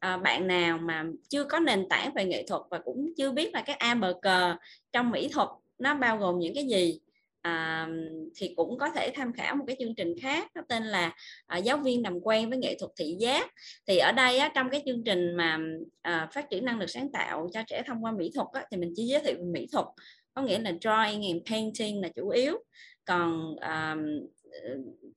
à, 0.00 0.16
bạn 0.16 0.46
nào 0.46 0.78
mà 0.78 1.04
chưa 1.28 1.44
có 1.44 1.58
nền 1.58 1.88
tảng 1.88 2.14
về 2.14 2.24
nghệ 2.24 2.44
thuật 2.48 2.62
và 2.70 2.78
cũng 2.78 3.12
chưa 3.16 3.30
biết 3.30 3.50
là 3.54 3.62
cái 3.62 3.76
a 3.76 3.94
bờ 3.94 4.14
cờ 4.22 4.56
trong 4.92 5.10
mỹ 5.10 5.28
thuật 5.32 5.48
nó 5.78 5.94
bao 5.94 6.18
gồm 6.18 6.38
những 6.38 6.54
cái 6.54 6.64
gì 6.64 7.00
à, 7.48 7.88
thì 8.36 8.52
cũng 8.56 8.78
có 8.78 8.90
thể 8.90 9.12
tham 9.14 9.32
khảo 9.32 9.56
một 9.56 9.64
cái 9.66 9.76
chương 9.78 9.94
trình 9.94 10.14
khác 10.22 10.48
có 10.54 10.62
tên 10.68 10.82
là 10.82 11.12
à, 11.46 11.58
giáo 11.58 11.76
viên 11.76 12.02
làm 12.02 12.20
quen 12.20 12.50
với 12.50 12.58
nghệ 12.58 12.76
thuật 12.80 12.90
thị 12.96 13.16
giác. 13.18 13.50
Thì 13.86 13.98
ở 13.98 14.12
đây 14.12 14.38
á, 14.38 14.50
trong 14.54 14.70
cái 14.70 14.82
chương 14.86 15.04
trình 15.04 15.36
mà 15.36 15.58
à, 16.02 16.28
phát 16.34 16.50
triển 16.50 16.64
năng 16.64 16.78
lực 16.78 16.90
sáng 16.90 17.12
tạo 17.12 17.48
cho 17.52 17.62
trẻ 17.66 17.82
thông 17.86 18.04
qua 18.04 18.12
mỹ 18.12 18.30
thuật 18.34 18.48
á, 18.52 18.64
thì 18.70 18.76
mình 18.76 18.92
chỉ 18.96 19.06
giới 19.06 19.20
thiệu 19.20 19.34
về 19.38 19.44
mỹ 19.44 19.66
thuật 19.72 19.86
có 20.34 20.42
nghĩa 20.42 20.58
là 20.58 20.70
drawing 20.70 21.32
and 21.32 21.42
painting 21.50 22.02
là 22.02 22.08
chủ 22.08 22.28
yếu. 22.28 22.58
Còn 23.04 23.56
à, 23.60 23.96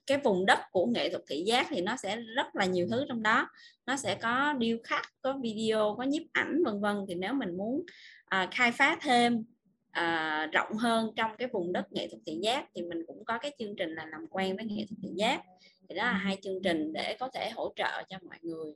cái 0.08 0.18
vùng 0.24 0.45
đất 0.45 0.60
của 0.72 0.85
nghệ 0.85 1.10
thuật 1.10 1.24
thị 1.30 1.43
giác 1.45 1.68
thì 1.69 1.82
nó 1.82 1.95
sẽ 2.03 2.16
rất 2.35 2.56
là 2.56 2.66
nhiều 2.66 2.88
thứ 2.92 3.06
trong 3.10 3.24
đó. 3.24 3.50
Nó 3.85 3.98
sẽ 3.98 4.16
có 4.16 4.53
điêu 4.53 4.77
khắc 4.84 5.01
có 5.22 5.40
video 5.43 5.95
có 5.98 6.03
nhiếp 6.03 6.22
ảnh 6.32 6.64
vân 6.66 6.82
vân. 6.82 6.95
Thì 7.08 7.16
nếu 7.16 7.34
mình 7.34 7.58
muốn 7.58 7.85
à, 8.26 8.48
khai 8.51 8.72
phá 8.72 8.98
thêm 9.01 9.43
à, 9.92 10.50
rộng 10.53 10.74
hơn 10.74 11.11
trong 11.16 11.32
cái 11.38 11.48
vùng 11.48 11.74
đất 11.74 11.92
nghệ 11.92 12.08
thuật 12.08 12.22
thị 12.26 12.40
giác 12.42 12.66
thì 12.76 12.82
mình 12.82 13.06
cũng 13.08 13.26
có 13.26 13.38
cái 13.38 13.52
chương 13.60 13.76
trình 13.76 13.95
là 13.95 14.06
làm 14.06 14.28
quen 14.30 14.56
với 14.56 14.66
nghệ 14.66 14.86
thuật 14.90 15.00
thị 15.03 15.10
giác. 15.16 15.42
Thì 15.90 15.95
đó 15.95 16.03
là 16.03 16.14
hai 16.14 16.38
chương 16.42 16.61
trình 16.64 16.94
để 16.94 17.18
có 17.20 17.30
thể 17.34 17.50
hỗ 17.50 17.74
trợ 17.76 18.03
cho 18.10 18.18
mọi 18.28 18.38
người 18.42 18.74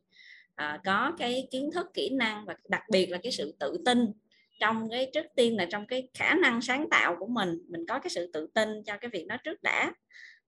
à, 0.56 0.80
có 0.86 1.12
cái 1.18 1.48
kiến 1.52 1.70
thức 1.74 1.88
kỹ 1.94 2.10
năng 2.10 2.46
và 2.46 2.56
đặc 2.70 2.84
biệt 2.92 3.06
là 3.06 3.18
cái 3.24 3.32
sự 3.32 3.56
tự 3.60 3.78
tin 3.86 4.12
trong 4.60 4.90
cái 4.90 5.10
trước 5.14 5.26
tiên 5.36 5.58
là 5.58 5.66
trong 5.66 5.88
cái 5.88 6.10
khả 6.14 6.34
năng 6.34 6.62
sáng 6.62 6.90
tạo 6.90 7.16
của 7.20 7.28
mình. 7.28 7.50
Mình 7.68 7.86
có 7.88 8.00
cái 8.00 8.10
sự 8.10 8.32
tự 8.34 8.48
tin 8.54 8.84
cho 8.84 8.98
cái 8.98 9.10
việc 9.10 9.28
đó 9.28 9.38
trước 9.44 9.64
đã 9.64 9.94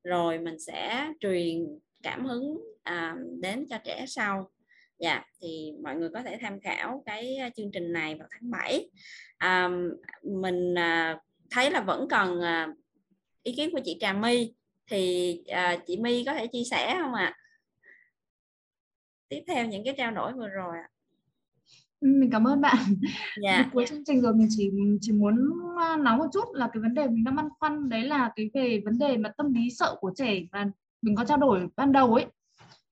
rồi 0.04 0.40
mình 0.40 0.60
sẽ 0.60 1.08
truyền 1.20 1.80
cảm 2.04 2.26
hứng 2.26 2.58
à, 2.84 3.16
đến 3.42 3.66
cho 3.70 3.78
trẻ 3.84 4.06
sau 4.08 4.52
dạ 5.00 5.26
thì 5.42 5.72
mọi 5.84 5.95
người 5.95 6.09
có 6.14 6.24
thể 6.24 6.38
tham 6.42 6.59
khảo 6.59 7.03
cái 7.06 7.38
chương 7.56 7.72
trình 7.74 7.93
này 7.93 8.16
vào 8.16 8.27
tháng 8.32 8.51
7 8.51 8.90
à, 9.38 9.69
mình 10.24 10.77
à, 10.77 11.19
thấy 11.51 11.72
là 11.72 11.82
vẫn 11.82 12.08
còn 12.09 12.42
à, 12.42 12.67
ý 13.43 13.53
kiến 13.56 13.69
của 13.72 13.80
chị 13.85 13.98
Trà 14.00 14.14
My. 14.14 14.53
Thì 14.90 15.43
à, 15.48 15.77
chị 15.88 15.98
My 15.98 16.24
có 16.26 16.34
thể 16.34 16.48
chia 16.48 16.64
sẻ 16.72 16.98
không 17.01 17.14
ạ? 17.14 17.26
À? 17.26 17.38
tiếp 19.30 19.43
theo 19.48 19.66
những 19.66 19.84
cái 19.85 19.93
trao 19.98 20.11
đổi 20.11 20.34
vừa 20.34 20.48
rồi 20.48 20.77
ạ. 20.77 20.90
Mình 22.01 22.30
cảm 22.32 22.48
ơn 22.48 22.61
bạn. 22.61 22.77
Dạ. 23.43 23.69
cuối 23.74 23.85
chương 23.90 24.03
trình 24.06 24.22
rồi 24.22 24.34
mình 24.34 24.48
chỉ 24.50 24.72
chỉ 25.01 25.11
muốn 25.11 25.35
nói 26.00 26.17
một 26.17 26.27
chút 26.34 26.45
là 26.53 26.69
cái 26.74 26.82
vấn 26.82 26.93
đề 26.93 27.08
mình 27.08 27.24
đang 27.24 27.35
băn 27.35 27.50
khoăn 27.59 27.90
đấy 27.90 28.03
là 28.03 28.32
cái 28.35 28.50
về 28.53 28.82
vấn 28.85 28.98
đề 28.98 29.17
mà 29.17 29.32
tâm 29.38 29.53
lý 29.53 29.69
sợ 29.69 29.95
của 30.00 30.11
trẻ 30.16 30.40
và 30.51 30.66
mình 31.01 31.16
có 31.16 31.26
trao 31.26 31.38
đổi 31.38 31.67
ban 31.76 31.92
đầu 31.92 32.14
ấy 32.14 32.26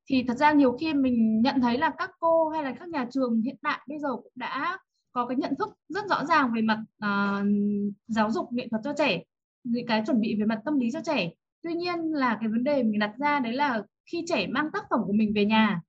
thì 0.07 0.23
thật 0.27 0.37
ra 0.37 0.51
nhiều 0.51 0.77
khi 0.79 0.93
mình 0.93 1.41
nhận 1.41 1.61
thấy 1.61 1.77
là 1.77 1.91
các 1.97 2.11
cô 2.19 2.49
hay 2.49 2.63
là 2.63 2.73
các 2.79 2.89
nhà 2.89 3.07
trường 3.11 3.41
hiện 3.41 3.55
tại 3.61 3.79
bây 3.87 3.99
giờ 3.99 4.15
cũng 4.15 4.31
đã 4.35 4.77
có 5.11 5.25
cái 5.25 5.37
nhận 5.37 5.53
thức 5.59 5.69
rất 5.89 6.05
rõ 6.09 6.25
ràng 6.25 6.51
về 6.55 6.61
mặt 6.61 6.79
uh, 7.05 7.47
giáo 8.07 8.31
dục 8.31 8.53
nghệ 8.53 8.67
thuật 8.71 8.81
cho 8.83 8.93
trẻ 8.97 9.23
những 9.63 9.87
cái 9.87 10.03
chuẩn 10.05 10.21
bị 10.21 10.35
về 10.39 10.45
mặt 10.45 10.59
tâm 10.65 10.79
lý 10.79 10.91
cho 10.91 10.99
trẻ. 11.05 11.29
Tuy 11.63 11.73
nhiên 11.73 11.99
là 11.99 12.37
cái 12.39 12.49
vấn 12.49 12.63
đề 12.63 12.83
mình 12.83 12.99
đặt 12.99 13.13
ra 13.17 13.39
đấy 13.39 13.53
là 13.53 13.83
khi 14.11 14.25
trẻ 14.27 14.47
mang 14.47 14.69
tác 14.73 14.85
phẩm 14.89 14.99
của 15.05 15.13
mình 15.13 15.33
về 15.35 15.45
nhà 15.45 15.81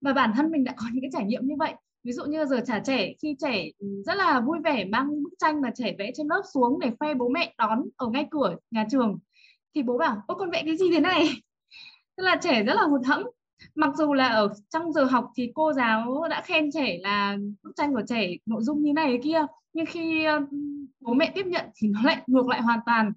và 0.00 0.12
bản 0.12 0.32
thân 0.36 0.50
mình 0.50 0.64
đã 0.64 0.74
có 0.76 0.86
những 0.92 1.00
cái 1.00 1.10
trải 1.12 1.24
nghiệm 1.24 1.46
như 1.46 1.54
vậy 1.58 1.74
ví 2.04 2.12
dụ 2.12 2.24
như 2.24 2.44
giờ 2.44 2.60
trả 2.66 2.78
trẻ 2.78 3.12
khi 3.22 3.36
trẻ 3.38 3.70
rất 4.06 4.16
là 4.16 4.40
vui 4.40 4.58
vẻ 4.64 4.84
mang 4.84 5.22
bức 5.22 5.32
tranh 5.38 5.60
mà 5.60 5.70
trẻ 5.74 5.94
vẽ 5.98 6.10
trên 6.14 6.26
lớp 6.26 6.42
xuống 6.54 6.80
để 6.80 6.90
khoe 6.98 7.14
bố 7.14 7.28
mẹ 7.28 7.54
đón 7.58 7.82
ở 7.96 8.08
ngay 8.08 8.26
cửa 8.30 8.56
nhà 8.70 8.86
trường 8.90 9.18
thì 9.74 9.82
bố 9.82 9.98
bảo 9.98 10.22
ôi 10.26 10.36
con 10.38 10.50
vẽ 10.50 10.62
cái 10.66 10.76
gì 10.76 10.90
thế 10.92 11.00
này? 11.00 11.28
Tức 12.16 12.24
là 12.24 12.36
trẻ 12.36 12.62
rất 12.62 12.74
là 12.74 12.82
hụt 12.82 13.00
hẫng 13.06 13.24
mặc 13.74 13.90
dù 13.96 14.14
là 14.14 14.28
ở 14.28 14.54
trong 14.70 14.92
giờ 14.92 15.04
học 15.04 15.30
thì 15.36 15.52
cô 15.54 15.72
giáo 15.72 16.22
đã 16.30 16.42
khen 16.42 16.70
trẻ 16.72 16.98
là 17.00 17.36
bức 17.62 17.72
tranh 17.76 17.94
của 17.94 18.02
trẻ 18.08 18.36
nội 18.46 18.62
dung 18.62 18.82
như 18.82 18.92
này 18.92 19.18
kia 19.22 19.46
nhưng 19.74 19.86
khi 19.86 20.26
bố 21.00 21.14
mẹ 21.14 21.32
tiếp 21.34 21.46
nhận 21.46 21.66
thì 21.76 21.88
nó 21.88 22.02
lại 22.02 22.22
ngược 22.26 22.48
lại 22.48 22.62
hoàn 22.62 22.80
toàn. 22.86 23.12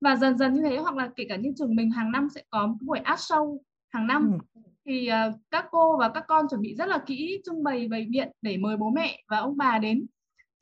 Và 0.00 0.16
dần 0.16 0.38
dần 0.38 0.54
như 0.54 0.62
thế 0.62 0.76
hoặc 0.76 0.96
là 0.96 1.10
kể 1.16 1.24
cả 1.28 1.36
như 1.36 1.52
trường 1.56 1.76
mình 1.76 1.90
hàng 1.90 2.12
năm 2.12 2.28
sẽ 2.34 2.42
có 2.50 2.66
một 2.66 2.76
buổi 2.80 2.98
art 2.98 3.20
show 3.20 3.58
hàng 3.92 4.06
năm. 4.06 4.38
Ừ. 4.54 4.60
thì 4.86 5.10
uh, 5.28 5.34
các 5.50 5.64
cô 5.70 5.96
và 5.98 6.08
các 6.08 6.24
con 6.28 6.46
chuẩn 6.50 6.60
bị 6.60 6.74
rất 6.74 6.88
là 6.88 6.98
kỹ 7.06 7.40
trưng 7.44 7.62
bày 7.62 7.88
bày 7.88 8.06
biện 8.10 8.32
để 8.42 8.56
mời 8.56 8.76
bố 8.76 8.90
mẹ 8.90 9.22
và 9.28 9.38
ông 9.38 9.56
bà 9.56 9.78
đến. 9.78 10.06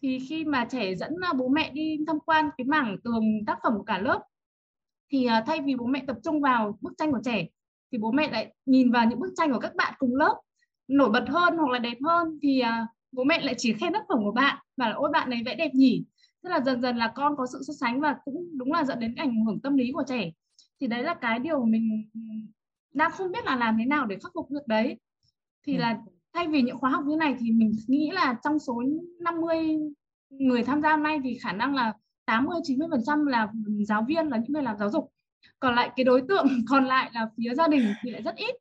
Thì 0.03 0.19
khi 0.29 0.45
mà 0.45 0.65
trẻ 0.71 0.95
dẫn 0.95 1.13
uh, 1.31 1.37
bố 1.37 1.49
mẹ 1.49 1.71
đi 1.71 1.99
tham 2.07 2.19
quan 2.27 2.51
cái 2.59 2.65
mảng 2.65 2.97
tường 3.05 3.25
tác 3.47 3.59
phẩm 3.63 3.73
của 3.77 3.85
cả 3.85 3.99
lớp 3.99 4.23
thì 5.13 5.27
uh, 5.27 5.47
thay 5.47 5.61
vì 5.61 5.77
bố 5.77 5.87
mẹ 5.87 6.05
tập 6.07 6.17
trung 6.25 6.41
vào 6.41 6.79
bức 6.81 6.93
tranh 6.99 7.13
của 7.13 7.21
trẻ 7.25 7.47
thì 7.93 7.99
bố 7.99 8.13
mẹ 8.13 8.31
lại 8.31 8.55
nhìn 8.67 8.93
vào 8.93 9.07
những 9.07 9.21
bức 9.21 9.33
tranh 9.37 9.53
của 9.53 9.59
các 9.59 9.75
bạn 9.75 9.95
cùng 9.99 10.17
lớp 10.17 10.41
nổi 10.89 11.11
bật 11.11 11.25
hơn 11.29 11.57
hoặc 11.57 11.71
là 11.71 11.79
đẹp 11.79 11.99
hơn 12.05 12.39
thì 12.43 12.63
uh, 12.63 12.89
bố 13.13 13.25
mẹ 13.25 13.41
lại 13.41 13.55
chỉ 13.59 13.73
khen 13.73 13.93
tác 13.93 14.05
phẩm 14.09 14.19
của 14.25 14.33
bạn 14.33 14.59
và 14.77 14.89
là 14.89 14.95
ôi 14.95 15.11
bạn 15.13 15.31
này 15.31 15.43
vẽ 15.47 15.55
đẹp 15.55 15.75
nhỉ. 15.75 16.05
Tức 16.43 16.49
là 16.51 16.61
dần 16.61 16.83
dần 16.83 16.97
là 16.97 17.13
con 17.15 17.37
có 17.37 17.47
sự 17.53 17.61
so 17.67 17.75
sánh 17.81 18.01
và 18.01 18.17
cũng 18.25 18.59
đúng 18.59 18.73
là 18.73 18.85
dẫn 18.85 19.01
đến 19.01 19.15
ảnh 19.15 19.45
hưởng 19.45 19.61
tâm 19.61 19.77
lý 19.77 19.93
của 19.93 20.05
trẻ. 20.07 20.31
Thì 20.81 20.87
đấy 20.87 21.03
là 21.03 21.15
cái 21.15 21.39
điều 21.39 21.65
mình 21.65 22.11
đang 22.95 23.11
không 23.11 23.33
biết 23.33 23.45
là 23.45 23.57
làm 23.57 23.77
thế 23.79 23.85
nào 23.85 24.07
để 24.07 24.17
khắc 24.23 24.33
phục 24.35 24.51
được 24.51 24.67
đấy. 24.67 25.01
Thì 25.67 25.77
ừ. 25.77 25.81
là 25.81 25.99
thay 26.35 26.49
vì 26.49 26.63
những 26.63 26.79
khóa 26.79 26.91
học 26.91 27.05
như 27.07 27.17
này 27.17 27.37
thì 27.41 27.53
mình 27.53 27.73
nghĩ 27.87 28.11
là 28.11 28.37
trong 28.45 28.59
số 28.59 28.83
50 29.21 29.79
người 30.31 30.63
tham 30.63 30.83
gia 30.83 30.91
hôm 30.91 31.03
nay 31.03 31.21
thì 31.25 31.39
khả 31.39 31.53
năng 31.53 31.75
là 31.75 31.93
80 32.27 32.61
90 32.65 32.89
phần 32.91 33.01
trăm 33.07 33.27
là 33.27 33.49
giáo 33.87 34.05
viên 34.09 34.29
là 34.29 34.37
những 34.37 34.53
người 34.53 34.63
làm 34.63 34.79
giáo 34.79 34.91
dục 34.91 35.13
còn 35.61 35.75
lại 35.75 35.91
cái 35.97 36.05
đối 36.05 36.23
tượng 36.29 36.47
còn 36.69 36.85
lại 36.85 37.11
là 37.15 37.31
phía 37.37 37.55
gia 37.55 37.69
đình 37.69 37.95
thì 38.03 38.11
lại 38.11 38.23
rất 38.23 38.37
ít. 38.37 38.55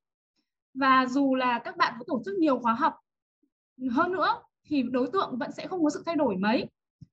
Và 0.73 1.05
dù 1.05 1.35
là 1.35 1.59
các 1.59 1.77
bạn 1.77 1.93
có 1.99 2.05
tổ 2.07 2.21
chức 2.25 2.35
nhiều 2.35 2.59
khóa 2.59 2.73
học, 2.73 2.93
hơn 3.91 4.11
nữa 4.11 4.41
thì 4.69 4.83
đối 4.91 5.09
tượng 5.13 5.37
vẫn 5.37 5.51
sẽ 5.51 5.67
không 5.67 5.83
có 5.83 5.89
sự 5.89 6.03
thay 6.05 6.15
đổi 6.15 6.35
mấy. 6.37 6.65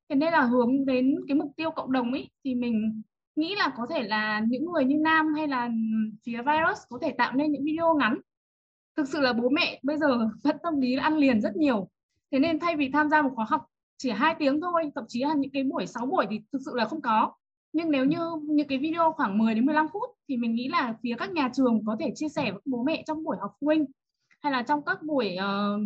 Thế 0.08 0.16
nên 0.16 0.32
là 0.32 0.40
hướng 0.40 0.86
đến 0.86 1.16
cái 1.28 1.34
mục 1.34 1.52
tiêu 1.56 1.70
cộng 1.70 1.92
đồng 1.92 2.12
ấy 2.12 2.30
thì 2.44 2.54
mình 2.54 3.02
nghĩ 3.36 3.54
là 3.54 3.72
có 3.76 3.86
thể 3.90 4.02
là 4.02 4.42
những 4.48 4.72
người 4.72 4.84
như 4.84 4.96
Nam 4.96 5.34
hay 5.34 5.48
là 5.48 5.70
phía 6.26 6.36
virus 6.36 6.78
có 6.88 6.98
thể 7.02 7.14
tạo 7.18 7.32
nên 7.32 7.52
những 7.52 7.64
video 7.64 7.94
ngắn. 7.94 8.18
Thực 8.96 9.08
sự 9.08 9.20
là 9.20 9.32
bố 9.32 9.48
mẹ 9.48 9.80
bây 9.82 9.98
giờ 9.98 10.28
vẫn 10.42 10.56
tâm 10.62 10.80
lý 10.80 10.96
ăn 10.96 11.16
liền 11.16 11.40
rất 11.40 11.56
nhiều. 11.56 11.88
Thế 12.32 12.38
nên 12.38 12.58
thay 12.58 12.76
vì 12.76 12.90
tham 12.92 13.10
gia 13.10 13.22
một 13.22 13.30
khóa 13.34 13.46
học 13.48 13.66
chỉ 13.96 14.10
hai 14.10 14.34
tiếng 14.38 14.60
thôi, 14.60 14.90
thậm 14.94 15.04
chí 15.08 15.24
là 15.24 15.34
những 15.34 15.50
cái 15.50 15.62
buổi 15.62 15.86
6 15.86 16.06
buổi 16.06 16.26
thì 16.30 16.40
thực 16.52 16.58
sự 16.64 16.72
là 16.74 16.84
không 16.84 17.02
có 17.02 17.32
nhưng 17.74 17.90
nếu 17.90 18.04
như 18.04 18.18
những 18.42 18.68
cái 18.68 18.78
video 18.78 19.12
khoảng 19.12 19.38
10 19.38 19.54
đến 19.54 19.66
15 19.66 19.86
phút 19.92 20.10
thì 20.28 20.36
mình 20.36 20.54
nghĩ 20.54 20.68
là 20.68 20.94
phía 21.02 21.14
các 21.18 21.32
nhà 21.32 21.50
trường 21.54 21.84
có 21.86 21.96
thể 22.00 22.12
chia 22.14 22.28
sẻ 22.28 22.52
với 22.52 22.60
bố 22.64 22.82
mẹ 22.82 23.02
trong 23.06 23.24
buổi 23.24 23.36
học 23.40 23.50
phụ 23.60 23.66
huynh 23.66 23.84
hay 24.42 24.52
là 24.52 24.62
trong 24.62 24.84
các 24.84 25.02
buổi 25.02 25.36
uh, 25.38 25.80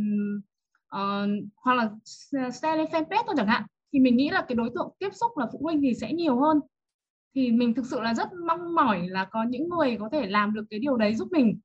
uh, 0.97 1.29
hoặc 1.57 1.75
là 1.75 1.91
share 2.51 2.77
lên 2.77 2.87
fanpage 2.87 3.25
thôi 3.27 3.35
chẳng 3.37 3.47
hạn. 3.47 3.63
Thì 3.93 4.01
mình 4.01 4.17
nghĩ 4.17 4.31
là 4.31 4.45
cái 4.49 4.57
đối 4.57 4.71
tượng 4.75 4.91
tiếp 4.99 5.09
xúc 5.13 5.39
là 5.39 5.47
phụ 5.53 5.59
huynh 5.63 5.81
thì 5.83 5.95
sẽ 5.95 6.13
nhiều 6.13 6.41
hơn. 6.41 6.61
Thì 7.35 7.53
mình 7.53 7.75
thực 7.75 7.87
sự 7.87 8.01
là 8.01 8.15
rất 8.15 8.29
mong 8.47 8.75
mỏi 8.75 9.09
là 9.09 9.25
có 9.25 9.45
những 9.49 9.69
người 9.69 9.97
có 10.01 10.09
thể 10.13 10.27
làm 10.27 10.55
được 10.55 10.65
cái 10.71 10.81
điều 10.81 10.97
đấy 10.97 11.15
giúp 11.15 11.29
mình. 11.33 11.61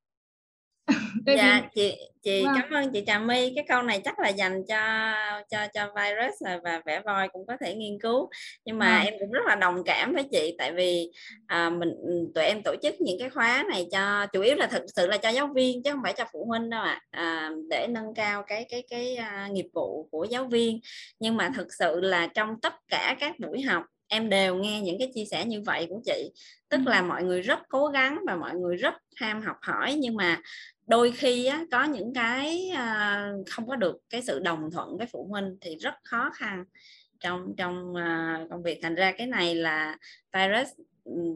dạ 1.25 1.61
chị 1.75 1.95
chị 2.23 2.45
vâng. 2.45 2.55
cảm 2.61 2.71
ơn 2.71 2.91
chị 2.93 3.03
Trà 3.07 3.19
My 3.19 3.53
cái 3.55 3.65
câu 3.67 3.81
này 3.81 4.01
chắc 4.03 4.19
là 4.19 4.29
dành 4.29 4.63
cho 4.67 5.13
cho 5.49 5.67
cho 5.73 5.87
virus 5.95 6.63
và 6.63 6.81
vẽ 6.85 7.01
voi 7.05 7.27
cũng 7.27 7.47
có 7.47 7.57
thể 7.61 7.75
nghiên 7.75 7.99
cứu 7.99 8.29
nhưng 8.65 8.79
mà 8.79 8.97
vâng. 8.97 9.05
em 9.05 9.13
cũng 9.19 9.31
rất 9.31 9.45
là 9.47 9.55
đồng 9.55 9.83
cảm 9.85 10.13
với 10.13 10.23
chị 10.31 10.55
tại 10.57 10.71
vì 10.71 11.11
à, 11.47 11.69
mình 11.69 11.89
tụi 12.35 12.43
em 12.43 12.61
tổ 12.63 12.75
chức 12.83 13.01
những 13.01 13.19
cái 13.19 13.29
khóa 13.29 13.63
này 13.69 13.87
cho 13.91 14.25
chủ 14.33 14.41
yếu 14.41 14.55
là 14.55 14.67
thực 14.67 14.83
sự 14.95 15.07
là 15.07 15.17
cho 15.17 15.29
giáo 15.29 15.47
viên 15.55 15.83
chứ 15.83 15.91
không 15.91 16.01
phải 16.03 16.13
cho 16.13 16.25
phụ 16.33 16.45
huynh 16.45 16.69
đâu 16.69 16.81
ạ 16.81 17.01
à. 17.11 17.23
à, 17.23 17.51
để 17.69 17.87
nâng 17.89 18.13
cao 18.15 18.43
cái 18.47 18.65
cái 18.69 18.83
cái 18.89 19.17
uh, 19.19 19.51
nghiệp 19.51 19.67
vụ 19.73 20.07
của 20.11 20.25
giáo 20.29 20.45
viên 20.45 20.79
nhưng 21.19 21.37
mà 21.37 21.51
thực 21.55 21.67
sự 21.79 21.99
là 21.99 22.27
trong 22.27 22.61
tất 22.61 22.73
cả 22.87 23.15
các 23.19 23.39
buổi 23.39 23.61
học 23.61 23.83
em 24.13 24.29
đều 24.29 24.55
nghe 24.55 24.81
những 24.81 24.99
cái 24.99 25.11
chia 25.15 25.25
sẻ 25.25 25.45
như 25.45 25.61
vậy 25.61 25.87
của 25.89 26.01
chị. 26.05 26.31
Tức 26.69 26.79
là 26.85 27.01
mọi 27.01 27.23
người 27.23 27.41
rất 27.41 27.59
cố 27.69 27.87
gắng 27.87 28.19
và 28.27 28.35
mọi 28.35 28.55
người 28.55 28.75
rất 28.75 28.93
ham 29.15 29.41
học 29.41 29.57
hỏi 29.61 29.95
nhưng 29.99 30.15
mà 30.15 30.41
đôi 30.87 31.11
khi 31.11 31.45
á, 31.45 31.65
có 31.71 31.83
những 31.83 32.13
cái 32.13 32.69
à, 32.75 33.31
không 33.49 33.67
có 33.67 33.75
được 33.75 33.97
cái 34.09 34.21
sự 34.21 34.39
đồng 34.39 34.71
thuận 34.71 34.97
với 34.97 35.07
phụ 35.11 35.27
huynh 35.29 35.57
thì 35.61 35.75
rất 35.75 35.93
khó 36.03 36.29
khăn. 36.33 36.63
Trong 37.19 37.53
trong 37.57 37.95
à, 37.95 38.39
công 38.49 38.63
việc. 38.63 38.79
Thành 38.81 38.95
ra 38.95 39.11
cái 39.11 39.27
này 39.27 39.55
là 39.55 39.97
virus 40.33 40.69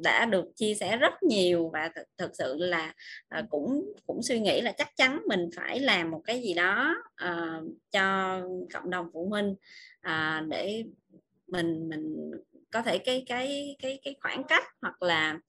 đã 0.04 0.26
được 0.26 0.46
chia 0.56 0.76
sẻ 0.76 0.98
rất 0.98 1.24
nhiều 1.24 1.70
và 1.74 1.90
th- 1.96 2.04
thực 2.18 2.32
sự 2.34 2.56
là 2.60 2.94
à, 3.30 3.44
cũng 3.50 3.94
cũng 4.06 4.24
suy 4.24 4.40
nghĩ 4.40 4.62
là 4.62 4.72
chắc 4.72 4.96
chắn 4.96 5.22
mình 5.28 5.50
phải 5.56 5.80
làm 5.80 6.12
một 6.12 6.22
cái 6.26 6.42
gì 6.42 6.54
đó 6.54 6.96
à, 7.16 7.62
cho 7.92 8.40
cộng 8.74 8.90
đồng 8.90 9.10
phụ 9.14 9.30
huynh 9.30 9.56
à, 10.02 10.44
để 10.48 10.84
mình 11.48 11.90
mình 11.90 12.32
có 12.72 12.82
thể 12.82 12.98
cái 12.98 13.24
cái 13.28 13.76
cái 13.80 14.00
cái 14.04 14.16
khoảng 14.22 14.44
cách 14.44 14.64
hoặc 14.82 15.02
là 15.02 15.40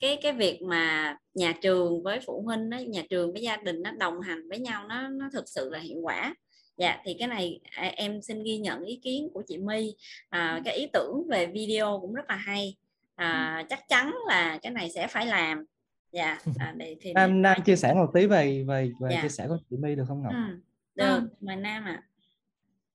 cái 0.00 0.18
cái 0.22 0.32
việc 0.32 0.62
mà 0.62 1.16
nhà 1.34 1.52
trường 1.62 2.02
với 2.02 2.20
phụ 2.26 2.42
huynh 2.42 2.70
đó, 2.70 2.78
nhà 2.78 3.02
trường 3.10 3.32
với 3.32 3.42
gia 3.42 3.56
đình 3.56 3.82
nó 3.82 3.90
đồng 3.90 4.20
hành 4.20 4.48
với 4.48 4.58
nhau 4.58 4.88
nó 4.88 5.08
nó 5.08 5.28
thực 5.32 5.48
sự 5.48 5.70
là 5.70 5.78
hiệu 5.78 5.98
quả 6.02 6.34
dạ 6.76 7.00
thì 7.04 7.16
cái 7.18 7.28
này 7.28 7.60
à, 7.70 7.92
em 7.96 8.22
xin 8.22 8.42
ghi 8.42 8.58
nhận 8.58 8.84
ý 8.84 9.00
kiến 9.02 9.28
của 9.34 9.42
chị 9.46 9.58
My 9.58 9.94
à, 10.28 10.60
cái 10.64 10.76
ý 10.76 10.86
tưởng 10.92 11.26
về 11.30 11.46
video 11.46 11.98
cũng 12.00 12.14
rất 12.14 12.24
là 12.28 12.36
hay 12.36 12.76
à, 13.14 13.62
chắc 13.68 13.88
chắn 13.88 14.14
là 14.28 14.58
cái 14.62 14.72
này 14.72 14.90
sẽ 14.90 15.06
phải 15.06 15.26
làm 15.26 15.64
dạ 16.12 16.38
à, 16.58 16.74
để, 16.76 16.96
thì 17.00 17.12
Nam 17.12 17.42
Nam 17.42 17.62
chia 17.64 17.76
sẻ 17.76 17.94
một 17.94 18.10
tí 18.14 18.26
về 18.26 18.64
về 18.68 18.92
về 19.00 19.08
dạ. 19.10 19.22
chia 19.22 19.28
sẻ 19.28 19.48
của 19.48 19.58
chị 19.70 19.76
My 19.76 19.94
được 19.94 20.04
không 20.08 20.22
Ngọc? 20.22 20.32
Ừ, 20.32 20.60
được 20.94 21.20
mời 21.40 21.56
Nam 21.56 21.84
ạ 21.84 22.02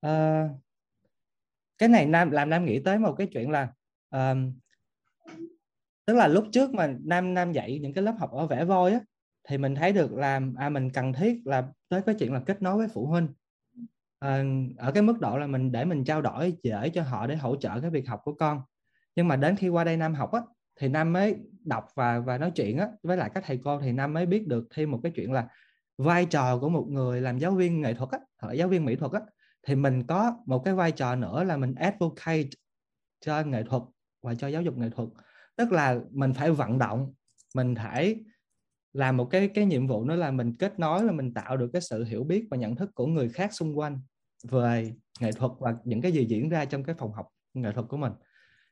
à. 0.01 0.09
à, 0.09 0.49
cái 1.79 1.89
này 1.89 2.05
Nam 2.05 2.31
làm 2.31 2.49
Nam 2.49 2.65
nghĩ 2.65 2.79
tới 2.79 2.99
một 2.99 3.15
cái 3.17 3.27
chuyện 3.27 3.49
là 3.49 3.67
um, 4.09 4.53
tức 6.05 6.15
là 6.15 6.27
lúc 6.27 6.45
trước 6.51 6.73
mà 6.73 6.93
nam 7.03 7.33
nam 7.33 7.51
dạy 7.51 7.79
những 7.79 7.93
cái 7.93 8.03
lớp 8.03 8.15
học 8.19 8.31
ở 8.31 8.47
vẽ 8.47 8.65
voi 8.65 8.91
á 8.91 8.99
thì 9.47 9.57
mình 9.57 9.75
thấy 9.75 9.93
được 9.93 10.13
là 10.13 10.41
à 10.57 10.69
mình 10.69 10.89
cần 10.89 11.13
thiết 11.13 11.41
là 11.45 11.67
tới 11.89 12.01
cái 12.01 12.15
chuyện 12.19 12.33
là 12.33 12.39
kết 12.45 12.61
nối 12.61 12.77
với 12.77 12.87
phụ 12.93 13.05
huynh. 13.05 13.27
À, 14.19 14.43
ở 14.77 14.91
cái 14.91 15.03
mức 15.03 15.19
độ 15.19 15.37
là 15.37 15.47
mình 15.47 15.71
để 15.71 15.85
mình 15.85 16.03
trao 16.03 16.21
đổi 16.21 16.57
dễ 16.63 16.89
cho 16.89 17.03
họ 17.03 17.27
để 17.27 17.35
hỗ 17.35 17.55
trợ 17.55 17.81
cái 17.81 17.89
việc 17.89 18.07
học 18.07 18.21
của 18.23 18.33
con. 18.33 18.61
Nhưng 19.15 19.27
mà 19.27 19.35
đến 19.35 19.55
khi 19.55 19.69
qua 19.69 19.83
đây 19.83 19.97
nam 19.97 20.13
học 20.13 20.31
á 20.31 20.41
thì 20.79 20.87
nam 20.87 21.13
mới 21.13 21.35
đọc 21.65 21.85
và 21.95 22.19
và 22.19 22.37
nói 22.37 22.51
chuyện 22.55 22.77
á 22.77 22.87
với 23.03 23.17
lại 23.17 23.31
các 23.33 23.43
thầy 23.47 23.59
cô 23.63 23.81
thì 23.81 23.91
nam 23.91 24.13
mới 24.13 24.25
biết 24.25 24.47
được 24.47 24.67
thêm 24.75 24.91
một 24.91 24.99
cái 25.03 25.11
chuyện 25.15 25.31
là 25.31 25.47
vai 25.97 26.25
trò 26.25 26.57
của 26.57 26.69
một 26.69 26.85
người 26.89 27.21
làm 27.21 27.37
giáo 27.37 27.51
viên 27.51 27.81
nghệ 27.81 27.93
thuật 27.93 28.09
á 28.11 28.19
hoặc 28.41 28.47
là 28.47 28.53
giáo 28.53 28.67
viên 28.67 28.85
mỹ 28.85 28.95
thuật 28.95 29.11
á 29.11 29.19
thì 29.67 29.75
mình 29.75 30.07
có 30.07 30.37
một 30.45 30.61
cái 30.65 30.73
vai 30.73 30.91
trò 30.91 31.15
nữa 31.15 31.43
là 31.43 31.57
mình 31.57 31.75
advocate 31.75 32.49
cho 33.21 33.43
nghệ 33.43 33.63
thuật 33.63 33.83
và 34.21 34.35
cho 34.35 34.47
giáo 34.47 34.61
dục 34.61 34.77
nghệ 34.77 34.89
thuật. 34.89 35.09
Tức 35.55 35.71
là 35.71 35.99
mình 36.11 36.33
phải 36.33 36.51
vận 36.51 36.77
động, 36.77 37.13
mình 37.55 37.75
phải 37.75 38.19
làm 38.93 39.17
một 39.17 39.25
cái 39.25 39.47
cái 39.47 39.65
nhiệm 39.65 39.87
vụ 39.87 40.05
nữa 40.05 40.15
là 40.15 40.31
mình 40.31 40.55
kết 40.55 40.79
nối, 40.79 41.03
là 41.03 41.11
mình 41.11 41.33
tạo 41.33 41.57
được 41.57 41.69
cái 41.73 41.81
sự 41.81 42.03
hiểu 42.03 42.23
biết 42.23 42.47
và 42.51 42.57
nhận 42.57 42.75
thức 42.75 42.89
của 42.95 43.07
người 43.07 43.29
khác 43.29 43.53
xung 43.53 43.77
quanh 43.79 43.99
về 44.43 44.93
nghệ 45.19 45.31
thuật 45.31 45.51
và 45.59 45.75
những 45.83 46.01
cái 46.01 46.11
gì 46.11 46.25
diễn 46.25 46.49
ra 46.49 46.65
trong 46.65 46.83
cái 46.83 46.95
phòng 46.95 47.13
học 47.13 47.27
nghệ 47.53 47.71
thuật 47.71 47.87
của 47.89 47.97
mình. 47.97 48.13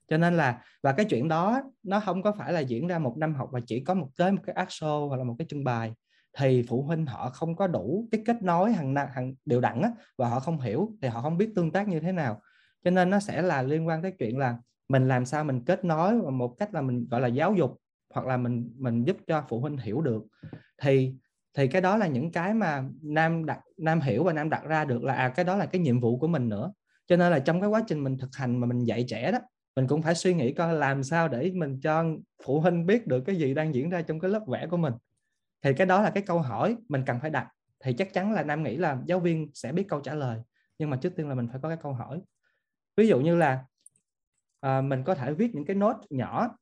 Cho 0.07 0.17
nên 0.17 0.37
là, 0.37 0.63
và 0.83 0.91
cái 0.91 1.05
chuyện 1.05 1.27
đó 1.27 1.61
nó 1.83 1.99
không 1.99 2.23
có 2.23 2.31
phải 2.31 2.53
là 2.53 2.59
diễn 2.59 2.87
ra 2.87 2.99
một 2.99 3.17
năm 3.17 3.35
học 3.35 3.49
và 3.51 3.59
chỉ 3.67 3.83
có 3.83 3.93
một, 3.93 4.09
tới 4.17 4.31
một 4.31 4.41
cái 4.45 4.55
art 4.55 4.69
show 4.69 5.07
hoặc 5.07 5.17
là 5.17 5.23
một 5.23 5.35
cái 5.39 5.45
trưng 5.49 5.63
bày 5.63 5.93
thì 6.37 6.63
phụ 6.67 6.81
huynh 6.81 7.05
họ 7.05 7.29
không 7.29 7.55
có 7.55 7.67
đủ 7.67 8.07
cái 8.11 8.21
kết 8.25 8.41
nối 8.41 8.73
hàng 8.73 8.95
hàng 8.95 9.33
đều 9.45 9.61
đặn 9.61 9.81
á, 9.81 9.91
và 10.17 10.29
họ 10.29 10.39
không 10.39 10.59
hiểu 10.59 10.91
thì 11.01 11.07
họ 11.07 11.21
không 11.21 11.37
biết 11.37 11.49
tương 11.55 11.71
tác 11.71 11.87
như 11.87 11.99
thế 11.99 12.11
nào. 12.11 12.41
Cho 12.83 12.91
nên 12.91 13.09
nó 13.09 13.19
sẽ 13.19 13.41
là 13.41 13.61
liên 13.61 13.87
quan 13.87 14.01
tới 14.01 14.11
chuyện 14.19 14.37
là 14.37 14.57
mình 14.89 15.07
làm 15.07 15.25
sao 15.25 15.43
mình 15.43 15.65
kết 15.65 15.85
nối 15.85 16.21
và 16.21 16.29
một 16.29 16.55
cách 16.59 16.73
là 16.73 16.81
mình 16.81 17.07
gọi 17.11 17.21
là 17.21 17.27
giáo 17.27 17.53
dục 17.53 17.77
hoặc 18.13 18.25
là 18.25 18.37
mình 18.37 18.71
mình 18.77 19.03
giúp 19.03 19.17
cho 19.27 19.43
phụ 19.49 19.59
huynh 19.59 19.77
hiểu 19.77 20.01
được. 20.01 20.23
Thì 20.81 21.13
thì 21.57 21.67
cái 21.67 21.81
đó 21.81 21.97
là 21.97 22.07
những 22.07 22.31
cái 22.31 22.53
mà 22.53 22.83
nam 23.01 23.45
đặt 23.45 23.59
nam 23.77 24.01
hiểu 24.01 24.23
và 24.23 24.33
nam 24.33 24.49
đặt 24.49 24.63
ra 24.63 24.85
được 24.85 25.03
là 25.03 25.13
à 25.13 25.29
cái 25.29 25.45
đó 25.45 25.55
là 25.55 25.65
cái 25.65 25.81
nhiệm 25.81 25.99
vụ 25.99 26.19
của 26.19 26.27
mình 26.27 26.49
nữa. 26.49 26.73
Cho 27.07 27.17
nên 27.17 27.31
là 27.31 27.39
trong 27.39 27.61
cái 27.61 27.69
quá 27.69 27.83
trình 27.87 28.03
mình 28.03 28.17
thực 28.17 28.35
hành 28.35 28.59
mà 28.59 28.67
mình 28.67 28.83
dạy 28.83 29.05
trẻ 29.07 29.31
đó 29.31 29.39
mình 29.75 29.87
cũng 29.87 30.01
phải 30.01 30.15
suy 30.15 30.33
nghĩ 30.33 30.53
coi 30.53 30.73
làm 30.73 31.03
sao 31.03 31.27
để 31.27 31.51
mình 31.55 31.79
cho 31.79 32.05
phụ 32.45 32.59
huynh 32.59 32.85
biết 32.85 33.07
được 33.07 33.21
cái 33.21 33.35
gì 33.35 33.53
đang 33.53 33.75
diễn 33.75 33.89
ra 33.89 34.01
trong 34.01 34.19
cái 34.19 34.31
lớp 34.31 34.41
vẽ 34.47 34.67
của 34.67 34.77
mình 34.77 34.93
thì 35.67 35.73
cái 35.77 35.87
đó 35.87 36.01
là 36.01 36.09
cái 36.09 36.23
câu 36.23 36.39
hỏi 36.39 36.77
mình 36.89 37.03
cần 37.05 37.19
phải 37.19 37.29
đặt. 37.29 37.47
Thì 37.83 37.93
chắc 37.93 38.13
chắn 38.13 38.33
là 38.33 38.43
nam 38.43 38.63
nghĩ 38.63 38.77
là 38.77 38.97
giáo 39.05 39.19
viên 39.19 39.51
sẽ 39.53 39.71
biết 39.71 39.85
câu 39.89 39.99
trả 40.01 40.13
lời 40.13 40.41
nhưng 40.79 40.89
mà 40.89 40.97
trước 40.97 41.15
tiên 41.15 41.29
là 41.29 41.35
mình 41.35 41.47
phải 41.51 41.59
có 41.61 41.69
cái 41.69 41.77
câu 41.81 41.93
hỏi. 41.93 42.21
Ví 42.97 43.07
dụ 43.07 43.19
như 43.19 43.35
là 43.35 43.65
à, 44.59 44.81
mình 44.81 45.03
có 45.03 45.15
thể 45.15 45.33
viết 45.33 45.55
những 45.55 45.65
cái 45.65 45.75
nốt 45.75 45.95
nhỏ 46.09 46.57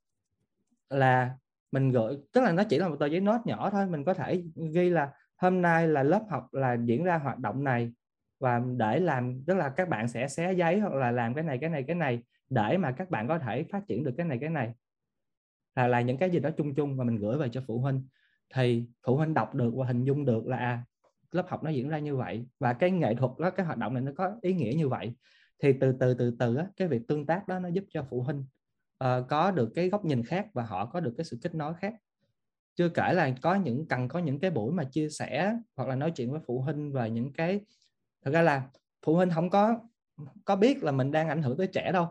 là 0.89 1.37
mình 1.71 1.91
gửi 1.91 2.17
tức 2.31 2.41
là 2.41 2.51
nó 2.51 2.63
chỉ 2.63 2.77
là 2.77 2.87
một 2.87 2.95
tờ 2.99 3.05
giấy 3.05 3.21
nốt 3.21 3.41
nhỏ 3.45 3.69
thôi. 3.69 3.87
Mình 3.87 4.03
có 4.03 4.13
thể 4.13 4.43
ghi 4.73 4.89
là 4.89 5.11
hôm 5.35 5.61
nay 5.61 5.87
là 5.87 6.03
lớp 6.03 6.21
học 6.29 6.47
là 6.51 6.77
diễn 6.85 7.03
ra 7.03 7.17
hoạt 7.17 7.39
động 7.39 7.63
này 7.63 7.93
và 8.39 8.61
để 8.77 8.99
làm 8.99 9.43
tức 9.47 9.53
là 9.53 9.69
các 9.69 9.89
bạn 9.89 10.07
sẽ 10.07 10.27
xé 10.27 10.53
giấy 10.53 10.79
hoặc 10.79 10.93
là 10.93 11.11
làm 11.11 11.33
cái 11.33 11.43
này 11.43 11.57
cái 11.61 11.69
này 11.69 11.83
cái 11.87 11.95
này 11.95 12.23
để 12.49 12.77
mà 12.77 12.91
các 12.91 13.09
bạn 13.09 13.27
có 13.27 13.39
thể 13.39 13.63
phát 13.63 13.87
triển 13.87 14.03
được 14.03 14.13
cái 14.17 14.25
này 14.25 14.37
cái 14.41 14.49
này. 14.49 14.73
Là 15.75 15.87
là 15.87 16.01
những 16.01 16.17
cái 16.17 16.29
gì 16.29 16.39
đó 16.39 16.49
chung 16.57 16.75
chung 16.75 16.97
và 16.97 17.03
mình 17.03 17.17
gửi 17.17 17.37
về 17.37 17.49
cho 17.51 17.61
phụ 17.67 17.79
huynh 17.79 18.07
thì 18.53 18.85
phụ 19.05 19.17
huynh 19.17 19.33
đọc 19.33 19.55
được 19.55 19.73
và 19.75 19.85
hình 19.85 20.03
dung 20.03 20.25
được 20.25 20.47
là 20.47 20.57
à, 20.57 20.83
lớp 21.31 21.45
học 21.49 21.63
nó 21.63 21.69
diễn 21.69 21.89
ra 21.89 21.99
như 21.99 22.15
vậy 22.15 22.45
và 22.59 22.73
cái 22.73 22.91
nghệ 22.91 23.15
thuật 23.15 23.31
đó 23.39 23.49
cái 23.49 23.65
hoạt 23.65 23.77
động 23.77 23.93
này 23.93 24.03
nó 24.03 24.11
có 24.17 24.35
ý 24.41 24.53
nghĩa 24.53 24.73
như 24.77 24.89
vậy. 24.89 25.15
Thì 25.63 25.73
từ 25.79 25.91
từ 25.99 26.13
từ 26.13 26.35
từ 26.39 26.55
á, 26.55 26.67
cái 26.75 26.87
việc 26.87 27.01
tương 27.07 27.25
tác 27.25 27.47
đó 27.47 27.59
nó 27.59 27.69
giúp 27.69 27.83
cho 27.89 28.05
phụ 28.09 28.21
huynh 28.21 28.45
uh, 29.03 29.27
có 29.29 29.51
được 29.51 29.71
cái 29.75 29.89
góc 29.89 30.05
nhìn 30.05 30.23
khác 30.23 30.47
và 30.53 30.63
họ 30.63 30.85
có 30.85 30.99
được 30.99 31.13
cái 31.17 31.25
sự 31.25 31.37
kết 31.41 31.55
nối 31.55 31.73
khác. 31.73 31.93
Chưa 32.75 32.89
kể 32.89 33.13
là 33.13 33.35
có 33.41 33.55
những 33.55 33.87
cần 33.87 34.07
có 34.07 34.19
những 34.19 34.39
cái 34.39 34.51
buổi 34.51 34.73
mà 34.73 34.83
chia 34.83 35.09
sẻ 35.09 35.57
hoặc 35.75 35.89
là 35.89 35.95
nói 35.95 36.11
chuyện 36.11 36.31
với 36.31 36.39
phụ 36.47 36.61
huynh 36.61 36.91
về 36.91 37.09
những 37.09 37.33
cái 37.33 37.61
thật 38.25 38.31
ra 38.31 38.41
là 38.41 38.69
phụ 39.05 39.15
huynh 39.15 39.29
không 39.29 39.49
có 39.49 39.79
có 40.45 40.55
biết 40.55 40.83
là 40.83 40.91
mình 40.91 41.11
đang 41.11 41.29
ảnh 41.29 41.41
hưởng 41.41 41.57
tới 41.57 41.67
trẻ 41.67 41.91
đâu. 41.91 42.07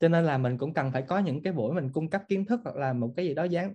Cho 0.00 0.08
nên 0.08 0.24
là 0.24 0.38
mình 0.38 0.58
cũng 0.58 0.74
cần 0.74 0.92
phải 0.92 1.02
có 1.02 1.18
những 1.18 1.42
cái 1.42 1.52
buổi 1.52 1.74
mình 1.74 1.92
cung 1.92 2.10
cấp 2.10 2.22
kiến 2.28 2.44
thức 2.46 2.60
hoặc 2.64 2.76
là 2.76 2.92
một 2.92 3.12
cái 3.16 3.26
gì 3.26 3.34
đó 3.34 3.44
dán 3.44 3.74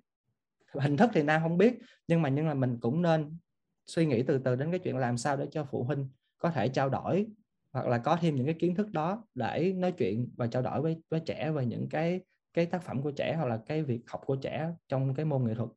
hình 0.74 0.98
thức 0.98 1.09
thì 1.14 1.24
nam 1.24 1.41
không 1.43 1.58
biết 1.58 1.74
nhưng 2.08 2.22
mà 2.22 2.30
nhưng 2.30 2.48
là 2.48 2.53
mình 2.53 2.77
cũng 2.82 3.01
nên 3.01 3.38
suy 3.85 4.06
nghĩ 4.06 4.24
từ 4.24 4.38
từ 4.38 4.56
đến 4.56 4.72
cái 4.72 4.80
chuyện 4.80 4.98
làm 4.98 5.17
sao 5.17 5.38
để 5.38 5.48
cho 5.51 5.67
phụ 5.72 5.83
huynh 5.83 6.09
có 6.38 6.51
thể 6.51 6.67
trao 6.67 6.90
đổi 6.90 7.27
hoặc 7.74 7.88
là 7.88 7.98
có 7.98 8.17
thêm 8.22 8.35
những 8.35 8.45
cái 8.45 8.56
kiến 8.59 8.75
thức 8.75 8.91
đó 8.91 9.24
để 9.35 9.74
nói 9.74 9.91
chuyện 9.91 10.30
và 10.38 10.48
trao 10.48 10.61
đổi 10.61 10.82
với 10.82 10.98
với 11.09 11.19
trẻ 11.19 11.51
về 11.51 11.66
những 11.66 11.90
cái 11.90 12.22
cái 12.53 12.66
tác 12.66 12.83
phẩm 12.83 13.01
của 13.01 13.11
trẻ 13.11 13.35
hoặc 13.38 13.45
là 13.45 13.59
cái 13.67 13.83
việc 13.83 14.01
học 14.08 14.22
của 14.25 14.35
trẻ 14.35 14.69
trong 14.88 15.16
cái 15.16 15.25
môn 15.25 15.45
nghệ 15.45 15.53
thuật. 15.56 15.69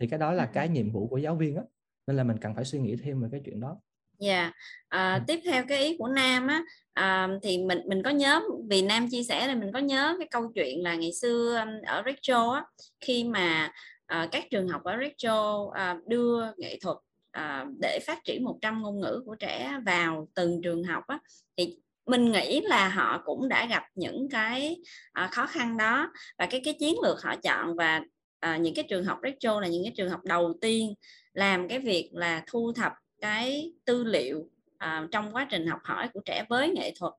Thì 0.00 0.06
cái 0.06 0.18
đó 0.18 0.32
là 0.32 0.46
cái 0.46 0.68
nhiệm 0.68 0.90
vụ 0.90 1.08
của 1.08 1.18
giáo 1.18 1.34
viên 1.36 1.56
á 1.56 1.62
nên 2.06 2.16
là 2.16 2.24
mình 2.24 2.36
cần 2.40 2.54
phải 2.54 2.64
suy 2.64 2.78
nghĩ 2.78 2.96
thêm 2.96 3.22
về 3.22 3.28
cái 3.32 3.40
chuyện 3.44 3.60
đó. 3.60 3.80
Dạ. 4.18 4.42
Yeah. 4.42 4.54
à, 4.88 5.24
tiếp 5.26 5.40
theo 5.44 5.64
cái 5.68 5.78
ý 5.78 5.96
của 5.98 6.08
nam 6.08 6.46
á 6.46 6.62
à, 6.92 7.28
thì 7.42 7.58
mình 7.58 7.78
mình 7.86 8.02
có 8.02 8.10
nhớ 8.10 8.40
vì 8.70 8.82
nam 8.82 9.08
chia 9.10 9.22
sẻ 9.22 9.46
thì 9.46 9.54
mình 9.54 9.72
có 9.72 9.78
nhớ 9.78 10.16
cái 10.18 10.28
câu 10.30 10.52
chuyện 10.54 10.82
là 10.82 10.94
ngày 10.94 11.12
xưa 11.12 11.64
ở 11.86 12.02
Rachel 12.06 12.54
á 12.54 12.64
khi 13.00 13.24
mà 13.24 13.72
à, 14.12 14.28
các 14.32 14.44
trường 14.50 14.68
học 14.68 14.84
ở 14.84 14.92
Rachel 14.92 15.40
à, 15.74 15.90
ờ, 15.90 16.00
đưa 16.06 16.44
nghệ 16.56 16.78
thuật 16.82 16.96
à, 17.30 17.66
để 17.80 17.98
phát 18.06 18.24
triển 18.24 18.44
100 18.44 18.82
ngôn 18.82 19.00
ngữ 19.00 19.22
của 19.26 19.34
trẻ 19.34 19.80
vào 19.86 20.28
từng 20.34 20.62
trường 20.62 20.84
học 20.84 21.04
á, 21.06 21.18
thì 21.56 21.76
mình 22.06 22.32
nghĩ 22.32 22.60
là 22.60 22.88
họ 22.88 23.22
cũng 23.24 23.48
đã 23.48 23.66
gặp 23.66 23.82
những 23.94 24.28
cái 24.30 24.76
à, 25.12 25.28
khó 25.32 25.46
khăn 25.46 25.76
đó. 25.76 26.12
Và 26.38 26.46
cái 26.46 26.60
cái 26.64 26.74
chiến 26.80 26.94
lược 27.02 27.22
họ 27.22 27.36
chọn 27.36 27.76
và 27.76 28.00
à, 28.40 28.56
những 28.56 28.74
cái 28.74 28.84
trường 28.88 29.04
học 29.04 29.18
Rachel 29.22 29.62
là 29.62 29.68
những 29.68 29.84
cái 29.84 29.92
trường 29.96 30.10
học 30.10 30.20
đầu 30.24 30.54
tiên 30.60 30.94
làm 31.32 31.68
cái 31.68 31.78
việc 31.78 32.10
là 32.12 32.42
thu 32.46 32.72
thập 32.72 32.92
cái 33.20 33.72
tư 33.84 34.04
liệu 34.04 34.48
à, 34.78 35.06
trong 35.10 35.34
quá 35.34 35.46
trình 35.50 35.66
học 35.66 35.80
hỏi 35.84 36.08
của 36.14 36.20
trẻ 36.24 36.44
với 36.48 36.70
nghệ 36.70 36.92
thuật 36.98 37.12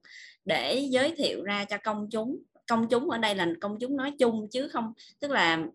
để 0.45 0.87
giới 0.89 1.15
thiệu 1.17 1.43
ra 1.43 1.65
cho 1.65 1.77
công 1.83 2.07
chúng. 2.11 2.37
Công 2.67 2.87
chúng 2.89 3.09
ở 3.09 3.17
đây 3.17 3.35
là 3.35 3.47
công 3.61 3.77
chúng 3.79 3.97
nói 3.97 4.11
chung 4.19 4.47
chứ 4.51 4.67
không 4.67 4.93
tức 5.19 5.31
là 5.31 5.65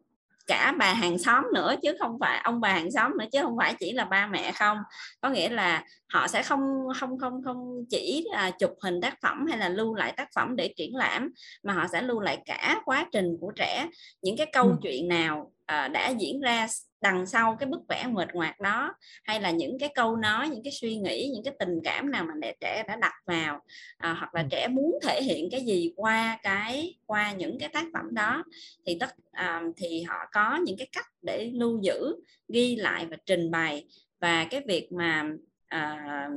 cả 0.49 0.75
bà 0.79 0.93
hàng 0.93 1.19
xóm 1.19 1.45
nữa 1.55 1.75
chứ 1.83 1.97
không 1.99 2.17
phải 2.21 2.41
ông 2.45 2.61
bà 2.61 2.73
hàng 2.73 2.91
xóm 2.91 3.13
nữa 3.19 3.25
chứ 3.33 3.39
không 3.43 3.57
phải 3.59 3.75
chỉ 3.75 3.93
là 3.93 4.05
ba 4.05 4.27
mẹ 4.27 4.53
không 4.53 4.79
có 5.21 5.31
nghĩa 5.31 5.49
là 5.49 5.85
họ 6.13 6.29
sẽ 6.29 6.43
không 6.43 6.61
không 7.01 7.19
không 7.19 7.43
không 7.45 7.85
chỉ 7.91 8.27
chụp 8.59 8.71
hình 8.83 9.01
tác 9.01 9.21
phẩm 9.23 9.47
hay 9.49 9.59
là 9.59 9.69
lưu 9.69 9.95
lại 9.95 10.13
tác 10.17 10.29
phẩm 10.35 10.57
để 10.57 10.73
triển 10.77 10.97
lãm 10.97 11.31
mà 11.63 11.73
họ 11.73 11.87
sẽ 11.93 12.03
lưu 12.03 12.21
lại 12.21 12.39
cả 12.47 12.81
quá 12.85 13.07
trình 13.13 13.37
của 13.41 13.53
trẻ 13.57 13.89
những 14.23 14.37
cái 14.37 14.47
câu 14.53 14.65
ừ. 14.65 14.77
chuyện 14.83 15.09
nào 15.09 15.53
uh, 15.73 15.93
đã 15.93 16.09
diễn 16.19 16.41
ra 16.41 16.67
đằng 17.01 17.27
sau 17.27 17.57
cái 17.61 17.69
bức 17.69 17.81
vẽ 17.89 18.07
mệt 18.13 18.29
ngoạc 18.33 18.61
đó 18.61 18.95
hay 19.25 19.41
là 19.41 19.51
những 19.51 19.79
cái 19.79 19.89
câu 19.95 20.17
nói 20.17 20.49
những 20.49 20.63
cái 20.65 20.73
suy 20.73 20.97
nghĩ 20.97 21.31
những 21.35 21.45
cái 21.45 21.55
tình 21.59 21.81
cảm 21.85 22.11
nào 22.11 22.25
mà 22.25 22.35
để 22.41 22.55
trẻ 22.61 22.85
đã 22.89 22.97
đặt 22.97 23.15
vào 23.27 23.61
à, 23.97 24.13
hoặc 24.13 24.35
là 24.35 24.45
trẻ 24.51 24.69
muốn 24.69 24.99
thể 25.03 25.23
hiện 25.23 25.49
cái 25.51 25.61
gì 25.61 25.93
qua 25.97 26.39
cái 26.43 26.95
qua 27.07 27.33
những 27.33 27.59
cái 27.59 27.69
tác 27.69 27.85
phẩm 27.93 28.15
đó 28.15 28.45
thì 28.87 28.97
tất 29.01 29.11
à, 29.33 29.63
thì 29.77 30.03
họ 30.03 30.17
có 30.33 30.59
những 30.65 30.77
cái 30.79 30.89
cách 30.93 31.07
để 31.23 31.51
lưu 31.55 31.81
giữ 31.83 32.17
ghi 32.49 32.77
lại 32.77 33.07
và 33.07 33.17
trình 33.27 33.51
bày. 33.51 33.87
Và 34.21 34.45
cái 34.45 34.63
việc 34.67 34.93
mà 34.93 35.31
à, 35.67 36.29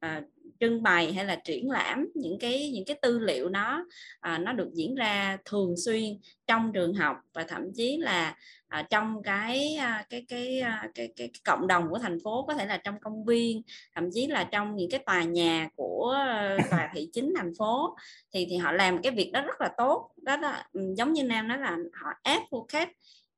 à, 0.00 0.22
trưng 0.60 0.82
bày 0.82 1.12
hay 1.12 1.24
là 1.24 1.36
triển 1.36 1.70
lãm 1.70 2.06
những 2.14 2.38
cái 2.38 2.70
những 2.70 2.84
cái 2.84 2.98
tư 3.02 3.18
liệu 3.18 3.48
đó 3.48 3.86
à, 4.20 4.38
nó 4.38 4.52
được 4.52 4.70
diễn 4.74 4.94
ra 4.94 5.38
thường 5.44 5.74
xuyên 5.76 6.04
trong 6.46 6.72
trường 6.72 6.94
học 6.94 7.16
và 7.34 7.44
thậm 7.44 7.62
chí 7.74 7.96
là 7.96 8.36
à, 8.68 8.82
trong 8.90 9.22
cái, 9.22 9.74
à, 9.74 10.06
cái, 10.10 10.24
cái, 10.28 10.62
cái, 10.62 10.88
cái 10.94 11.08
cái 11.16 11.30
cộng 11.44 11.66
đồng 11.66 11.90
của 11.90 11.98
thành 11.98 12.18
phố 12.24 12.44
có 12.48 12.54
thể 12.54 12.66
là 12.66 12.76
trong 12.76 13.00
công 13.00 13.24
viên 13.24 13.62
thậm 13.94 14.10
chí 14.12 14.26
là 14.26 14.44
trong 14.44 14.76
những 14.76 14.90
cái 14.90 15.00
tòa 15.06 15.22
nhà 15.22 15.68
của 15.76 16.14
ờ, 16.28 16.58
tòa 16.70 16.90
thị 16.94 17.08
chính 17.12 17.32
thành 17.36 17.52
phố 17.58 17.96
thì 18.32 18.46
thì 18.50 18.56
họ 18.56 18.72
làm 18.72 19.02
cái 19.02 19.12
việc 19.12 19.30
đó 19.32 19.40
rất 19.40 19.60
là 19.60 19.70
tốt. 19.76 20.10
Đó 20.16 20.36
là 20.36 20.66
ừ, 20.72 20.80
giống 20.96 21.12
như 21.12 21.24
nam 21.24 21.48
nói 21.48 21.58
là 21.58 21.76
họ 21.92 22.10
advocate 22.22 22.92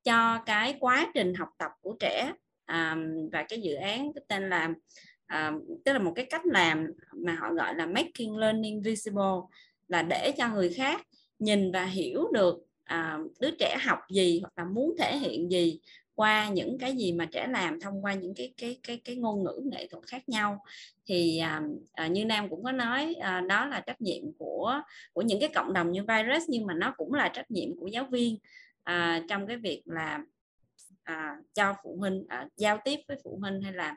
cho 0.04 0.38
cái 0.46 0.76
quá 0.80 1.10
trình 1.14 1.34
học 1.34 1.48
tập 1.58 1.70
của 1.80 1.96
trẻ 2.00 2.32
à, 2.66 2.96
và 3.32 3.42
cái 3.42 3.60
dự 3.60 3.74
án 3.74 4.12
cái 4.12 4.24
tên 4.28 4.48
là 4.48 4.70
à, 5.26 5.52
tức 5.84 5.92
là 5.92 5.98
một 5.98 6.12
cái 6.16 6.26
cách 6.30 6.46
làm 6.46 6.86
mà 7.12 7.34
họ 7.40 7.54
gọi 7.54 7.74
là 7.74 7.86
making 7.86 8.36
learning 8.36 8.82
visible 8.82 9.34
là 9.88 10.02
để 10.02 10.32
cho 10.38 10.48
người 10.48 10.70
khác 10.70 11.06
nhìn 11.38 11.72
và 11.72 11.84
hiểu 11.84 12.28
được 12.32 12.69
à, 12.90 13.18
đứa 13.40 13.50
trẻ 13.58 13.76
học 13.80 13.98
gì 14.10 14.40
hoặc 14.40 14.52
là 14.56 14.64
muốn 14.64 14.94
thể 14.98 15.18
hiện 15.18 15.50
gì 15.50 15.80
qua 16.14 16.48
những 16.48 16.78
cái 16.78 16.96
gì 16.96 17.12
mà 17.12 17.24
trẻ 17.24 17.46
làm 17.50 17.80
thông 17.80 18.04
qua 18.04 18.14
những 18.14 18.34
cái 18.34 18.54
cái 18.56 18.80
cái 18.82 19.00
cái 19.04 19.16
ngôn 19.16 19.44
ngữ 19.44 19.60
nghệ 19.64 19.86
thuật 19.86 20.06
khác 20.06 20.28
nhau. 20.28 20.64
Thì 21.06 21.38
à, 21.38 21.62
à, 21.92 22.06
như 22.06 22.24
nam 22.24 22.48
cũng 22.48 22.64
có 22.64 22.72
nói 22.72 23.14
à, 23.14 23.40
đó 23.40 23.66
là 23.66 23.80
trách 23.80 24.00
nhiệm 24.00 24.22
của 24.38 24.80
của 25.12 25.22
những 25.22 25.40
cái 25.40 25.48
cộng 25.48 25.72
đồng 25.72 25.92
như 25.92 26.02
virus 26.02 26.42
nhưng 26.48 26.66
mà 26.66 26.74
nó 26.74 26.94
cũng 26.96 27.14
là 27.14 27.28
trách 27.28 27.50
nhiệm 27.50 27.76
của 27.80 27.86
giáo 27.86 28.04
viên 28.04 28.38
à, 28.82 29.22
trong 29.28 29.46
cái 29.46 29.56
việc 29.56 29.82
là 29.84 30.18
à, 31.02 31.36
cho 31.54 31.74
phụ 31.84 31.96
huynh 31.98 32.24
à, 32.28 32.48
giao 32.56 32.78
tiếp 32.84 33.00
với 33.08 33.16
phụ 33.24 33.38
huynh 33.40 33.62
hay 33.62 33.72
là 33.72 33.96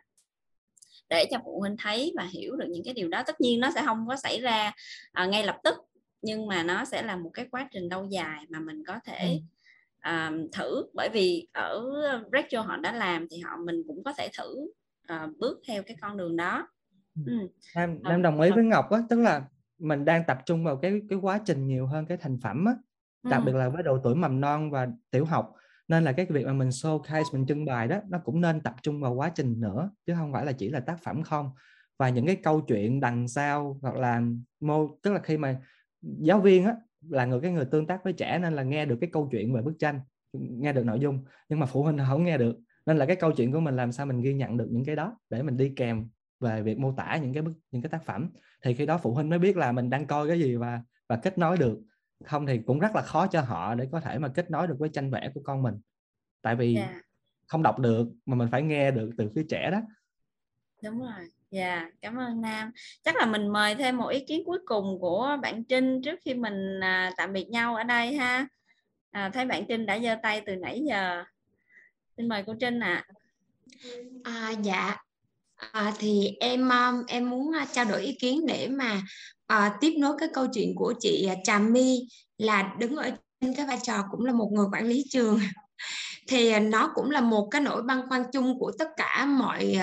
để 1.09 1.25
cho 1.31 1.37
phụ 1.45 1.59
huynh 1.59 1.77
thấy 1.77 2.13
và 2.17 2.23
hiểu 2.31 2.55
được 2.55 2.67
những 2.69 2.83
cái 2.85 2.93
điều 2.93 3.09
đó. 3.09 3.23
Tất 3.27 3.41
nhiên 3.41 3.59
nó 3.59 3.71
sẽ 3.75 3.81
không 3.85 4.07
có 4.07 4.15
xảy 4.15 4.41
ra 4.41 4.71
à, 5.11 5.25
ngay 5.25 5.45
lập 5.45 5.57
tức 5.63 5.75
nhưng 6.23 6.47
mà 6.47 6.63
nó 6.63 6.85
sẽ 6.85 7.01
là 7.01 7.15
một 7.15 7.29
cái 7.33 7.47
quá 7.51 7.67
trình 7.71 7.83
lâu 7.91 8.05
dài 8.05 8.45
mà 8.49 8.59
mình 8.59 8.83
có 8.87 8.99
thể 9.05 9.39
ừ. 10.03 10.09
uh, 10.09 10.51
thử 10.51 10.85
bởi 10.93 11.09
vì 11.09 11.47
ở 11.53 11.83
Rachel 12.31 12.61
họ 12.61 12.77
đã 12.77 12.91
làm 12.91 13.27
thì 13.31 13.39
họ 13.39 13.57
mình 13.65 13.83
cũng 13.87 14.03
có 14.03 14.13
thể 14.17 14.29
thử 14.37 14.71
uh, 15.13 15.37
bước 15.37 15.61
theo 15.67 15.83
cái 15.83 15.97
con 16.01 16.17
đường 16.17 16.35
đó 16.35 16.67
ừ. 17.25 17.49
em 17.75 17.99
em 18.03 18.21
đồng 18.21 18.41
ý 18.41 18.51
với 18.51 18.63
Ngọc 18.63 18.91
á 18.91 18.99
tức 19.09 19.19
là 19.19 19.45
mình 19.79 20.05
đang 20.05 20.23
tập 20.27 20.37
trung 20.45 20.63
vào 20.63 20.77
cái 20.77 21.01
cái 21.09 21.19
quá 21.21 21.39
trình 21.45 21.67
nhiều 21.67 21.87
hơn 21.87 22.05
cái 22.05 22.17
thành 22.17 22.37
phẩm 22.43 22.65
á 22.65 22.73
đặc 23.23 23.41
ừ. 23.41 23.45
biệt 23.45 23.55
là 23.55 23.69
với 23.69 23.83
độ 23.83 23.99
tuổi 24.03 24.15
mầm 24.15 24.41
non 24.41 24.71
và 24.71 24.87
tiểu 25.11 25.25
học 25.25 25.53
nên 25.87 26.03
là 26.03 26.11
cái 26.11 26.25
việc 26.25 26.45
mà 26.45 26.53
mình 26.53 26.69
showcase 26.69 27.23
mình 27.33 27.45
trưng 27.45 27.65
bày 27.65 27.87
đó 27.87 27.97
nó 28.09 28.19
cũng 28.23 28.41
nên 28.41 28.61
tập 28.61 28.75
trung 28.81 29.01
vào 29.01 29.13
quá 29.13 29.31
trình 29.35 29.61
nữa 29.61 29.89
chứ 30.05 30.13
không 30.17 30.33
phải 30.33 30.45
là 30.45 30.51
chỉ 30.51 30.69
là 30.69 30.79
tác 30.79 31.03
phẩm 31.03 31.23
không 31.23 31.51
và 31.97 32.09
những 32.09 32.25
cái 32.25 32.35
câu 32.35 32.61
chuyện 32.61 32.99
đằng 32.99 33.27
sau 33.27 33.79
hoặc 33.81 33.95
là 33.95 34.21
mô 34.59 34.97
tức 35.03 35.13
là 35.13 35.19
khi 35.19 35.37
mà 35.37 35.61
giáo 36.03 36.41
viên 36.41 36.65
á 36.65 36.75
là 37.09 37.25
người 37.25 37.39
cái 37.41 37.51
người 37.51 37.65
tương 37.65 37.87
tác 37.87 38.03
với 38.03 38.13
trẻ 38.13 38.39
nên 38.39 38.53
là 38.53 38.63
nghe 38.63 38.85
được 38.85 38.97
cái 39.01 39.09
câu 39.13 39.29
chuyện 39.31 39.53
về 39.53 39.61
bức 39.61 39.73
tranh 39.79 39.99
nghe 40.33 40.73
được 40.73 40.85
nội 40.85 40.99
dung 40.99 41.23
nhưng 41.49 41.59
mà 41.59 41.65
phụ 41.65 41.83
huynh 41.83 41.97
không 42.07 42.23
nghe 42.23 42.37
được. 42.37 42.59
Nên 42.85 42.97
là 42.97 43.05
cái 43.05 43.15
câu 43.15 43.31
chuyện 43.31 43.51
của 43.51 43.59
mình 43.59 43.75
làm 43.75 43.91
sao 43.91 44.05
mình 44.05 44.21
ghi 44.21 44.33
nhận 44.33 44.57
được 44.57 44.67
những 44.71 44.85
cái 44.85 44.95
đó 44.95 45.17
để 45.29 45.43
mình 45.43 45.57
đi 45.57 45.73
kèm 45.75 46.09
về 46.39 46.61
việc 46.61 46.79
mô 46.79 46.91
tả 46.91 47.19
những 47.21 47.33
cái 47.33 47.43
bức 47.43 47.53
những 47.71 47.81
cái 47.81 47.89
tác 47.89 48.05
phẩm. 48.05 48.29
Thì 48.61 48.73
khi 48.73 48.85
đó 48.85 48.97
phụ 48.97 49.13
huynh 49.13 49.29
mới 49.29 49.39
biết 49.39 49.57
là 49.57 49.71
mình 49.71 49.89
đang 49.89 50.07
coi 50.07 50.27
cái 50.27 50.39
gì 50.39 50.55
và 50.55 50.81
và 51.09 51.15
kết 51.15 51.37
nối 51.37 51.57
được. 51.57 51.79
Không 52.25 52.45
thì 52.45 52.57
cũng 52.57 52.79
rất 52.79 52.95
là 52.95 53.01
khó 53.01 53.27
cho 53.27 53.41
họ 53.41 53.75
để 53.75 53.87
có 53.91 53.99
thể 53.99 54.19
mà 54.19 54.27
kết 54.27 54.51
nối 54.51 54.67
được 54.67 54.75
với 54.79 54.89
tranh 54.89 55.11
vẽ 55.11 55.31
của 55.33 55.41
con 55.43 55.61
mình. 55.63 55.75
Tại 56.41 56.55
vì 56.55 56.75
yeah. 56.75 56.89
Dạ. 56.89 57.01
không 57.47 57.63
đọc 57.63 57.79
được 57.79 58.07
mà 58.25 58.35
mình 58.35 58.47
phải 58.51 58.61
nghe 58.61 58.91
được 58.91 59.11
từ 59.17 59.29
phía 59.35 59.45
trẻ 59.49 59.71
đó. 59.71 59.81
Đúng 60.83 60.99
rồi 60.99 61.29
dạ 61.53 61.75
yeah, 61.75 61.89
cảm 62.01 62.17
ơn 62.17 62.41
nam. 62.41 62.71
Chắc 63.03 63.15
là 63.15 63.25
mình 63.25 63.47
mời 63.47 63.75
thêm 63.75 63.97
một 63.97 64.07
ý 64.07 64.19
kiến 64.27 64.43
cuối 64.45 64.59
cùng 64.65 64.99
của 64.99 65.37
bạn 65.41 65.63
trinh 65.63 66.01
trước 66.01 66.19
khi 66.25 66.33
mình 66.33 66.79
à, 66.83 67.11
tạm 67.17 67.33
biệt 67.33 67.49
nhau 67.49 67.75
ở 67.75 67.83
đây 67.83 68.13
ha. 68.13 68.47
À, 69.11 69.29
thấy 69.33 69.45
bạn 69.45 69.65
trinh 69.67 69.85
đã 69.85 69.99
giơ 69.99 70.15
tay 70.23 70.41
từ 70.45 70.55
nãy 70.55 70.81
giờ. 70.89 71.23
Xin 72.17 72.27
mời 72.27 72.43
cô 72.47 72.53
trinh 72.59 72.79
ạ. 72.79 73.05
À. 74.23 74.31
à 74.33 74.51
dạ. 74.63 74.97
À, 75.71 75.93
thì 75.99 76.35
em 76.39 76.71
à, 76.71 76.93
em 77.07 77.29
muốn 77.29 77.51
à, 77.51 77.65
trao 77.71 77.85
đổi 77.85 78.01
ý 78.01 78.17
kiến 78.19 78.45
để 78.45 78.67
mà 78.67 79.01
à, 79.47 79.77
tiếp 79.81 79.93
nối 79.97 80.15
cái 80.19 80.29
câu 80.33 80.47
chuyện 80.53 80.75
của 80.75 80.93
chị 80.99 81.27
à, 81.29 81.35
Trà 81.43 81.59
My 81.59 82.07
là 82.37 82.73
đứng 82.79 82.95
ở 82.95 83.11
trên 83.41 83.53
cái 83.55 83.65
vai 83.65 83.79
trò 83.83 84.03
cũng 84.11 84.25
là 84.25 84.33
một 84.33 84.49
người 84.51 84.65
quản 84.73 84.87
lý 84.87 85.05
trường. 85.09 85.39
Thì 86.27 86.59
nó 86.59 86.91
cũng 86.95 87.11
là 87.11 87.21
một 87.21 87.47
cái 87.51 87.61
nỗi 87.61 87.83
băn 87.83 88.01
khoăn 88.09 88.23
chung 88.33 88.59
của 88.59 88.71
tất 88.79 88.87
cả 88.97 89.25
mọi 89.25 89.77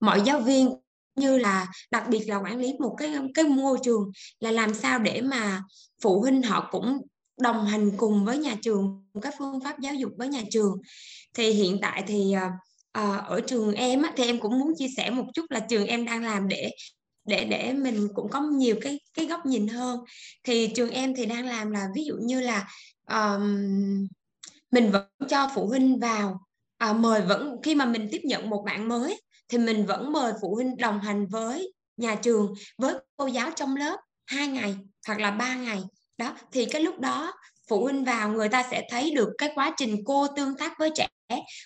mọi 0.00 0.22
giáo 0.24 0.40
viên 0.40 0.74
như 1.14 1.38
là 1.38 1.66
đặc 1.90 2.04
biệt 2.08 2.24
là 2.26 2.36
quản 2.36 2.58
lý 2.58 2.72
một 2.78 2.94
cái 2.98 3.14
cái 3.34 3.44
môi 3.44 3.78
trường 3.82 4.10
là 4.40 4.50
làm 4.50 4.74
sao 4.74 4.98
để 4.98 5.20
mà 5.20 5.62
phụ 6.02 6.20
huynh 6.20 6.42
họ 6.42 6.68
cũng 6.70 6.98
đồng 7.40 7.66
hành 7.66 7.90
cùng 7.96 8.24
với 8.24 8.38
nhà 8.38 8.56
trường 8.62 9.04
các 9.22 9.34
phương 9.38 9.60
pháp 9.60 9.80
giáo 9.80 9.94
dục 9.94 10.10
với 10.16 10.28
nhà 10.28 10.42
trường. 10.50 10.72
Thì 11.34 11.50
hiện 11.50 11.78
tại 11.82 12.04
thì 12.06 12.34
uh, 12.98 13.26
ở 13.26 13.40
trường 13.46 13.74
em 13.74 14.02
á, 14.02 14.12
thì 14.16 14.24
em 14.24 14.40
cũng 14.40 14.58
muốn 14.58 14.72
chia 14.76 14.88
sẻ 14.96 15.10
một 15.10 15.24
chút 15.34 15.44
là 15.50 15.60
trường 15.60 15.86
em 15.86 16.04
đang 16.04 16.24
làm 16.24 16.48
để 16.48 16.70
để 17.24 17.44
để 17.44 17.72
mình 17.72 18.08
cũng 18.14 18.28
có 18.30 18.40
nhiều 18.40 18.76
cái 18.80 19.00
cái 19.14 19.26
góc 19.26 19.46
nhìn 19.46 19.68
hơn. 19.68 20.00
Thì 20.44 20.66
trường 20.74 20.90
em 20.90 21.14
thì 21.16 21.26
đang 21.26 21.46
làm 21.46 21.70
là 21.70 21.88
ví 21.94 22.04
dụ 22.04 22.14
như 22.22 22.40
là 22.40 22.68
um, 23.10 24.08
mình 24.70 24.90
vẫn 24.90 25.06
cho 25.28 25.50
phụ 25.54 25.66
huynh 25.66 25.98
vào 26.00 26.40
à, 26.78 26.92
mời 26.92 27.22
vẫn 27.22 27.56
khi 27.62 27.74
mà 27.74 27.84
mình 27.84 28.08
tiếp 28.12 28.20
nhận 28.24 28.50
một 28.50 28.62
bạn 28.66 28.88
mới 28.88 29.20
thì 29.52 29.58
mình 29.58 29.86
vẫn 29.86 30.12
mời 30.12 30.32
phụ 30.40 30.54
huynh 30.54 30.76
đồng 30.76 31.00
hành 31.00 31.26
với 31.26 31.72
nhà 31.96 32.14
trường 32.14 32.54
với 32.78 32.94
cô 33.16 33.26
giáo 33.26 33.50
trong 33.56 33.76
lớp 33.76 33.96
hai 34.26 34.48
ngày 34.48 34.76
hoặc 35.06 35.20
là 35.20 35.30
ba 35.30 35.54
ngày. 35.54 35.82
Đó 36.18 36.34
thì 36.52 36.64
cái 36.64 36.82
lúc 36.82 37.00
đó 37.00 37.32
phụ 37.68 37.82
huynh 37.82 38.04
vào 38.04 38.28
người 38.28 38.48
ta 38.48 38.64
sẽ 38.70 38.86
thấy 38.90 39.10
được 39.10 39.28
cái 39.38 39.52
quá 39.54 39.74
trình 39.76 39.96
cô 40.04 40.26
tương 40.36 40.56
tác 40.56 40.78
với 40.78 40.90
trẻ 40.94 41.08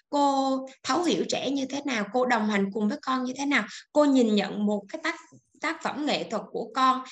cô 0.08 0.58
thấu 0.82 1.02
hiểu 1.02 1.24
trẻ 1.28 1.50
như 1.50 1.66
thế 1.66 1.82
nào 1.84 2.06
cô 2.12 2.26
đồng 2.26 2.46
hành 2.46 2.70
cùng 2.72 2.88
với 2.88 2.98
con 3.02 3.24
như 3.24 3.32
thế 3.36 3.46
nào 3.46 3.64
cô 3.92 4.04
nhìn 4.04 4.34
nhận 4.34 4.66
một 4.66 4.82
cái 4.88 5.00
tác 5.04 5.14
tác 5.60 5.82
phẩm 5.82 6.06
nghệ 6.06 6.30
thuật 6.30 6.42
của 6.50 6.70
con 6.74 7.02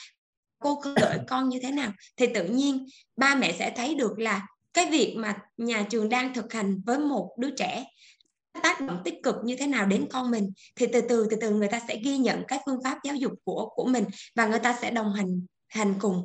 cô 0.58 0.80
cứ 0.82 0.94
đợi 0.96 1.18
con 1.28 1.48
như 1.48 1.58
thế 1.62 1.70
nào 1.70 1.92
thì 2.16 2.26
tự 2.34 2.44
nhiên 2.44 2.86
ba 3.16 3.34
mẹ 3.34 3.52
sẽ 3.58 3.72
thấy 3.76 3.94
được 3.94 4.18
là 4.18 4.46
cái 4.74 4.90
việc 4.90 5.14
mà 5.16 5.36
nhà 5.56 5.86
trường 5.90 6.08
đang 6.08 6.34
thực 6.34 6.52
hành 6.52 6.80
với 6.86 6.98
một 6.98 7.34
đứa 7.38 7.50
trẻ 7.50 7.84
tác 8.62 8.81
động 8.81 9.00
tích 9.05 9.15
cực 9.23 9.36
như 9.44 9.57
thế 9.57 9.66
nào 9.66 9.86
đến 9.86 10.07
con 10.12 10.31
mình 10.31 10.52
thì 10.76 10.86
từ 10.86 11.00
từ 11.00 11.26
từ 11.31 11.36
từ 11.41 11.50
người 11.50 11.68
ta 11.68 11.81
sẽ 11.89 11.97
ghi 12.05 12.18
nhận 12.18 12.44
cái 12.49 12.60
phương 12.66 12.83
pháp 12.84 12.99
giáo 13.05 13.15
dục 13.15 13.33
của 13.44 13.68
của 13.74 13.86
mình 13.86 14.05
và 14.34 14.47
người 14.47 14.58
ta 14.58 14.78
sẽ 14.83 14.91
đồng 14.91 15.12
hành 15.12 15.47
hành 15.68 15.94
cùng. 16.00 16.24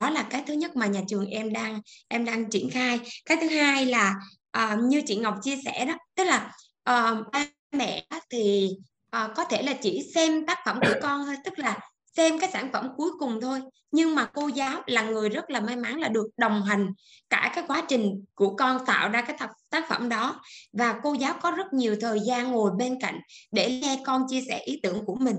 Đó 0.00 0.10
là 0.10 0.22
cái 0.22 0.42
thứ 0.46 0.54
nhất 0.54 0.76
mà 0.76 0.86
nhà 0.86 1.00
trường 1.08 1.26
em 1.26 1.52
đang 1.52 1.80
em 2.08 2.24
đang 2.24 2.50
triển 2.50 2.70
khai. 2.70 3.00
Cái 3.24 3.38
thứ 3.40 3.48
hai 3.48 3.86
là 3.86 4.14
uh, 4.58 4.78
như 4.82 5.02
chị 5.06 5.16
Ngọc 5.16 5.34
chia 5.42 5.56
sẻ 5.64 5.84
đó 5.84 5.94
tức 6.14 6.24
là 6.24 6.52
uh, 6.90 7.26
ba 7.32 7.46
mẹ 7.72 8.06
thì 8.30 8.70
uh, 9.16 9.30
có 9.36 9.44
thể 9.44 9.62
là 9.62 9.72
chỉ 9.72 10.10
xem 10.14 10.46
tác 10.46 10.58
phẩm 10.64 10.80
của 10.80 10.94
con 11.02 11.26
thôi 11.26 11.36
tức 11.44 11.58
là 11.58 11.78
xem 12.18 12.38
cái 12.38 12.50
sản 12.52 12.70
phẩm 12.72 12.88
cuối 12.96 13.10
cùng 13.18 13.40
thôi. 13.40 13.60
Nhưng 13.90 14.14
mà 14.14 14.24
cô 14.24 14.48
giáo 14.48 14.82
là 14.86 15.02
người 15.02 15.28
rất 15.28 15.50
là 15.50 15.60
may 15.60 15.76
mắn 15.76 16.00
là 16.00 16.08
được 16.08 16.26
đồng 16.36 16.62
hành 16.62 16.92
cả 17.30 17.52
cái 17.54 17.64
quá 17.68 17.84
trình 17.88 18.24
của 18.34 18.56
con 18.56 18.86
tạo 18.86 19.08
ra 19.08 19.22
cái 19.22 19.36
tác 19.70 19.88
phẩm 19.88 20.08
đó. 20.08 20.40
Và 20.72 21.00
cô 21.02 21.14
giáo 21.14 21.34
có 21.42 21.50
rất 21.50 21.72
nhiều 21.72 21.96
thời 22.00 22.20
gian 22.20 22.52
ngồi 22.52 22.70
bên 22.78 23.00
cạnh 23.00 23.20
để 23.52 23.80
nghe 23.82 24.02
con 24.06 24.22
chia 24.28 24.40
sẻ 24.48 24.58
ý 24.58 24.80
tưởng 24.82 25.04
của 25.04 25.14
mình. 25.14 25.36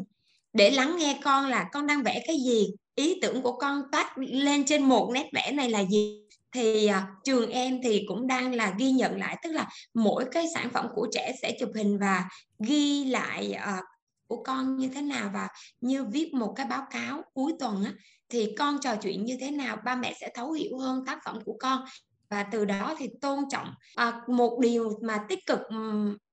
Để 0.54 0.72
lắng 0.72 0.96
nghe 0.98 1.20
con 1.24 1.48
là 1.48 1.70
con 1.72 1.88
đang 1.88 2.04
vẽ 2.04 2.24
cái 2.28 2.38
gì 2.46 2.68
ý 2.96 3.20
tưởng 3.22 3.42
của 3.42 3.58
con 3.58 3.82
tác 3.92 4.18
lên 4.18 4.66
trên 4.66 4.84
một 4.84 5.10
nét 5.14 5.30
vẽ 5.34 5.52
này 5.52 5.70
là 5.70 5.84
gì. 5.84 6.22
Thì 6.52 6.90
uh, 6.90 7.24
trường 7.24 7.52
em 7.52 7.80
thì 7.84 8.06
cũng 8.08 8.28
đang 8.28 8.56
là 8.56 8.74
ghi 8.78 8.92
nhận 8.92 9.20
lại 9.20 9.38
tức 9.44 9.52
là 9.52 9.70
mỗi 9.94 10.26
cái 10.32 10.46
sản 10.54 10.70
phẩm 10.74 10.88
của 10.96 11.08
trẻ 11.12 11.34
sẽ 11.42 11.58
chụp 11.60 11.70
hình 11.76 11.98
và 11.98 12.30
ghi 12.60 13.06
lại 13.06 13.56
uh, 13.56 13.84
của 14.30 14.44
con 14.44 14.78
như 14.78 14.88
thế 14.88 15.02
nào 15.02 15.30
và 15.34 15.48
như 15.82 16.06
viết 16.06 16.34
một 16.34 16.54
cái 16.56 16.66
báo 16.66 16.86
cáo 16.92 17.22
cuối 17.34 17.54
tuần 17.60 17.84
á, 17.84 17.94
thì 18.30 18.56
con 18.58 18.78
trò 18.82 18.96
chuyện 18.96 19.26
như 19.26 19.38
thế 19.40 19.52
nào 19.52 19.78
ba 19.86 19.96
mẹ 19.96 20.14
sẽ 20.22 20.30
thấu 20.36 20.52
hiểu 20.52 20.78
hơn 20.78 21.04
tác 21.06 21.20
phẩm 21.26 21.40
của 21.46 21.56
con. 21.60 21.86
Và 22.30 22.44
từ 22.44 22.66
đó 22.66 22.96
thì 22.98 23.10
tôn 23.22 23.40
trọng 23.52 23.74
à, 23.96 24.22
một 24.28 24.60
điều 24.62 24.92
mà 25.02 25.20
tích 25.30 25.46
cực 25.46 25.60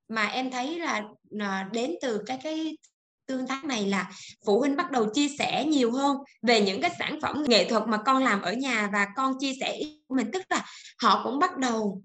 mà 0.07 0.25
em 0.25 0.51
thấy 0.51 0.79
là 0.79 1.03
à, 1.39 1.69
đến 1.73 1.91
từ 2.01 2.23
cái 2.25 2.39
cái 2.43 2.77
tương 3.25 3.47
tác 3.47 3.65
này 3.65 3.85
là 3.85 4.11
phụ 4.45 4.59
huynh 4.59 4.75
bắt 4.75 4.91
đầu 4.91 5.05
chia 5.13 5.27
sẻ 5.39 5.65
nhiều 5.65 5.91
hơn 5.91 6.17
về 6.41 6.61
những 6.61 6.81
cái 6.81 6.91
sản 6.99 7.19
phẩm 7.21 7.43
nghệ 7.47 7.69
thuật 7.69 7.83
mà 7.87 7.97
con 7.97 8.23
làm 8.23 8.41
ở 8.41 8.53
nhà 8.53 8.89
và 8.93 9.07
con 9.15 9.33
chia 9.39 9.51
sẻ 9.59 9.71
ý 9.71 10.01
của 10.07 10.15
mình. 10.15 10.29
Tức 10.33 10.41
là 10.49 10.65
họ 11.01 11.21
cũng 11.23 11.39
bắt 11.39 11.57
đầu 11.57 12.01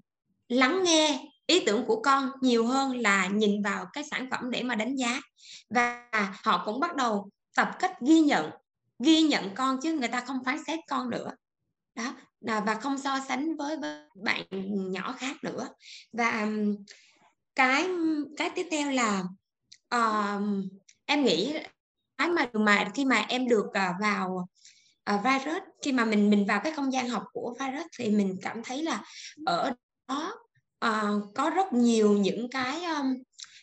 lắng 0.49 0.83
nghe 0.85 1.21
ý 1.47 1.61
tưởng 1.61 1.85
của 1.87 2.03
con 2.03 2.31
nhiều 2.41 2.67
hơn 2.67 2.97
là 2.97 3.27
nhìn 3.27 3.63
vào 3.63 3.87
cái 3.93 4.05
sản 4.11 4.29
phẩm 4.31 4.51
để 4.51 4.63
mà 4.63 4.75
đánh 4.75 4.97
giá 4.97 5.21
và 5.75 6.09
họ 6.45 6.63
cũng 6.65 6.81
bắt 6.81 6.97
đầu 6.97 7.31
tập 7.57 7.71
cách 7.79 8.01
ghi 8.01 8.21
nhận 8.21 8.51
ghi 8.99 9.23
nhận 9.23 9.55
con 9.55 9.79
chứ 9.83 9.93
người 9.93 10.09
ta 10.09 10.21
không 10.21 10.45
phán 10.45 10.65
xét 10.65 10.81
con 10.89 11.11
nữa. 11.11 11.31
Đó 11.95 12.15
à, 12.47 12.61
và 12.61 12.75
không 12.75 12.99
so 12.99 13.21
sánh 13.29 13.57
với, 13.57 13.77
với 13.77 14.05
bạn 14.15 14.45
nhỏ 14.93 15.15
khác 15.19 15.37
nữa. 15.43 15.69
Và 16.13 16.49
cái 17.55 17.89
cái 18.37 18.51
tiếp 18.55 18.67
theo 18.71 18.91
là 18.91 19.25
uh, 19.95 20.43
em 21.07 21.25
nghĩ 21.25 21.55
cái 22.19 22.29
mà 22.29 22.51
mà 22.53 22.91
khi 22.95 23.05
mà 23.05 23.25
em 23.29 23.49
được 23.49 23.67
uh, 23.67 24.01
vào 24.01 24.49
uh, 25.15 25.21
virus 25.25 25.63
khi 25.83 25.93
mà 25.93 26.05
mình 26.05 26.31
mình 26.31 26.47
vào 26.47 26.61
cái 26.65 26.73
không 26.73 26.93
gian 26.93 27.09
học 27.09 27.25
của 27.33 27.55
virus 27.61 27.87
thì 27.99 28.11
mình 28.11 28.37
cảm 28.43 28.63
thấy 28.63 28.83
là 28.83 29.05
ở 29.47 29.73
đó 30.09 30.35
uh, 30.87 31.35
có 31.35 31.51
rất 31.51 31.73
nhiều 31.73 32.13
những 32.13 32.51
cái 32.51 32.85
um, 32.85 33.15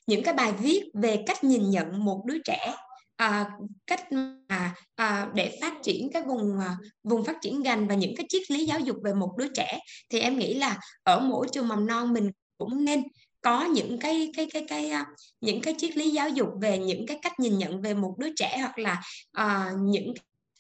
những 0.09 0.23
cái 0.23 0.33
bài 0.33 0.53
viết 0.61 0.83
về 0.93 1.23
cách 1.27 1.43
nhìn 1.43 1.69
nhận 1.69 2.05
một 2.05 2.25
đứa 2.25 2.38
trẻ 2.45 2.75
à, 3.15 3.49
cách 3.88 4.11
mà 4.11 4.75
à, 4.95 5.29
để 5.33 5.57
phát 5.61 5.73
triển 5.83 6.09
cái 6.13 6.23
vùng 6.23 6.59
à, 6.59 6.77
vùng 7.03 7.23
phát 7.23 7.35
triển 7.41 7.61
ngành 7.61 7.88
và 7.88 7.95
những 7.95 8.15
cái 8.17 8.25
triết 8.29 8.51
lý 8.51 8.65
giáo 8.65 8.79
dục 8.79 8.97
về 9.03 9.13
một 9.13 9.38
đứa 9.38 9.47
trẻ 9.55 9.79
thì 10.09 10.19
em 10.19 10.39
nghĩ 10.39 10.53
là 10.53 10.77
ở 11.03 11.19
mỗi 11.19 11.47
trường 11.51 11.67
mầm 11.67 11.88
non 11.88 12.13
mình 12.13 12.31
cũng 12.57 12.85
nên 12.85 13.03
có 13.41 13.65
những 13.65 13.99
cái 13.99 14.31
cái 14.35 14.47
cái 14.53 14.65
cái 14.69 14.89
à, 14.89 15.05
những 15.41 15.61
cái 15.61 15.75
triết 15.77 15.97
lý 15.97 16.11
giáo 16.11 16.29
dục 16.29 16.49
về 16.61 16.77
những 16.77 17.05
cái 17.07 17.19
cách 17.21 17.39
nhìn 17.39 17.57
nhận 17.57 17.81
về 17.81 17.93
một 17.93 18.15
đứa 18.17 18.29
trẻ 18.35 18.57
hoặc 18.57 18.79
là 18.79 19.01
uh, 19.41 19.79
những 19.81 20.13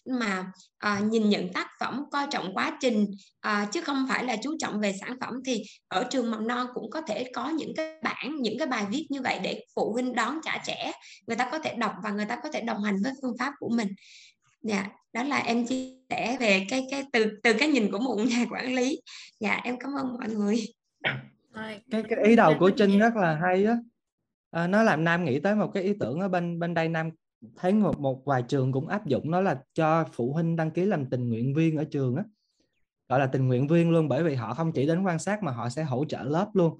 mà 0.05 0.51
à, 0.77 0.99
nhìn 0.99 1.29
nhận 1.29 1.53
tác 1.53 1.67
phẩm 1.79 2.03
coi 2.11 2.27
trọng 2.31 2.53
quá 2.53 2.77
trình 2.81 3.05
à, 3.39 3.67
chứ 3.71 3.81
không 3.81 4.05
phải 4.09 4.25
là 4.25 4.35
chú 4.35 4.55
trọng 4.59 4.79
về 4.79 4.93
sản 5.01 5.17
phẩm 5.21 5.33
thì 5.45 5.63
ở 5.87 6.03
trường 6.09 6.31
mầm 6.31 6.47
non 6.47 6.67
cũng 6.73 6.89
có 6.89 7.01
thể 7.01 7.31
có 7.33 7.49
những 7.49 7.73
cái 7.75 7.99
bản 8.03 8.35
những 8.41 8.57
cái 8.57 8.67
bài 8.67 8.85
viết 8.89 9.07
như 9.09 9.21
vậy 9.21 9.39
để 9.43 9.65
phụ 9.75 9.93
huynh 9.93 10.15
đón 10.15 10.39
trả 10.43 10.57
trẻ. 10.65 10.91
Người 11.27 11.37
ta 11.37 11.49
có 11.51 11.59
thể 11.59 11.75
đọc 11.77 11.93
và 12.03 12.11
người 12.11 12.25
ta 12.25 12.39
có 12.43 12.51
thể 12.51 12.61
đồng 12.61 12.83
hành 12.83 12.95
với 13.03 13.13
phương 13.21 13.37
pháp 13.39 13.53
của 13.59 13.69
mình. 13.69 13.87
Dạ 14.61 14.87
đó 15.13 15.23
là 15.23 15.37
em 15.37 15.65
chia 15.65 15.93
sẻ 16.09 16.37
về 16.39 16.65
cái 16.69 16.87
cái 16.91 17.03
từ 17.13 17.39
từ 17.43 17.53
cái 17.53 17.69
nhìn 17.69 17.91
của 17.91 17.99
một 17.99 18.15
nhà 18.15 18.45
quản 18.51 18.75
lý. 18.75 19.01
Dạ 19.39 19.61
em 19.63 19.79
cảm 19.79 19.91
ơn 19.99 20.13
mọi 20.19 20.29
người. 20.29 20.55
Cái 21.91 22.03
cái 22.09 22.19
ý 22.23 22.35
đầu 22.35 22.53
của 22.59 22.69
Trinh 22.69 22.99
rất 22.99 23.15
là 23.15 23.39
hay 23.41 23.65
á. 23.65 23.77
À, 24.51 24.67
nó 24.67 24.83
làm 24.83 25.03
Nam 25.03 25.25
nghĩ 25.25 25.39
tới 25.39 25.55
một 25.55 25.71
cái 25.73 25.83
ý 25.83 25.93
tưởng 25.99 26.19
ở 26.19 26.27
bên 26.27 26.59
bên 26.59 26.73
đây 26.73 26.89
Nam 26.89 27.09
thấy 27.55 27.73
một 27.73 27.99
một 27.99 28.25
vài 28.25 28.43
trường 28.43 28.71
cũng 28.71 28.87
áp 28.87 29.05
dụng 29.05 29.31
nó 29.31 29.41
là 29.41 29.63
cho 29.73 30.05
phụ 30.13 30.33
huynh 30.33 30.55
đăng 30.55 30.71
ký 30.71 30.85
làm 30.85 31.09
tình 31.09 31.29
nguyện 31.29 31.53
viên 31.53 31.77
ở 31.77 31.83
trường 31.83 32.15
á. 32.15 32.23
Gọi 33.09 33.19
là 33.19 33.27
tình 33.27 33.47
nguyện 33.47 33.67
viên 33.67 33.91
luôn 33.91 34.07
bởi 34.09 34.23
vì 34.23 34.35
họ 34.35 34.53
không 34.53 34.71
chỉ 34.71 34.87
đến 34.87 35.03
quan 35.03 35.19
sát 35.19 35.43
mà 35.43 35.51
họ 35.51 35.69
sẽ 35.69 35.83
hỗ 35.83 36.05
trợ 36.05 36.23
lớp 36.23 36.49
luôn. 36.53 36.77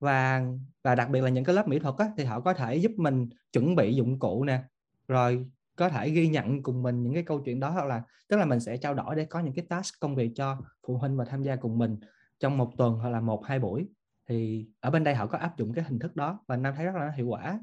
Và 0.00 0.46
và 0.84 0.94
đặc 0.94 1.10
biệt 1.10 1.20
là 1.20 1.28
những 1.28 1.44
cái 1.44 1.54
lớp 1.54 1.68
mỹ 1.68 1.78
thuật 1.78 1.94
á, 1.98 2.10
thì 2.16 2.24
họ 2.24 2.40
có 2.40 2.54
thể 2.54 2.76
giúp 2.76 2.92
mình 2.96 3.28
chuẩn 3.52 3.76
bị 3.76 3.94
dụng 3.94 4.18
cụ 4.18 4.44
nè 4.44 4.62
rồi 5.08 5.46
có 5.76 5.88
thể 5.88 6.10
ghi 6.10 6.28
nhận 6.28 6.62
cùng 6.62 6.82
mình 6.82 7.02
những 7.02 7.14
cái 7.14 7.22
câu 7.22 7.40
chuyện 7.44 7.60
đó 7.60 7.70
hoặc 7.70 7.86
là 7.86 8.02
tức 8.28 8.36
là 8.36 8.44
mình 8.44 8.60
sẽ 8.60 8.76
trao 8.76 8.94
đổi 8.94 9.16
để 9.16 9.24
có 9.24 9.40
những 9.40 9.54
cái 9.54 9.66
task 9.68 9.94
công 10.00 10.14
việc 10.16 10.32
cho 10.34 10.58
phụ 10.86 10.98
huynh 10.98 11.16
và 11.16 11.24
tham 11.24 11.42
gia 11.42 11.56
cùng 11.56 11.78
mình 11.78 11.98
trong 12.40 12.58
một 12.58 12.72
tuần 12.78 12.94
hoặc 12.94 13.08
là 13.10 13.20
một 13.20 13.44
hai 13.44 13.58
buổi. 13.58 13.88
Thì 14.28 14.68
ở 14.80 14.90
bên 14.90 15.04
đây 15.04 15.14
họ 15.14 15.26
có 15.26 15.38
áp 15.38 15.58
dụng 15.58 15.72
cái 15.72 15.84
hình 15.84 15.98
thức 15.98 16.16
đó 16.16 16.40
và 16.46 16.56
nam 16.56 16.74
thấy 16.76 16.84
rất 16.86 16.94
là 16.94 17.10
hiệu 17.16 17.26
quả. 17.28 17.60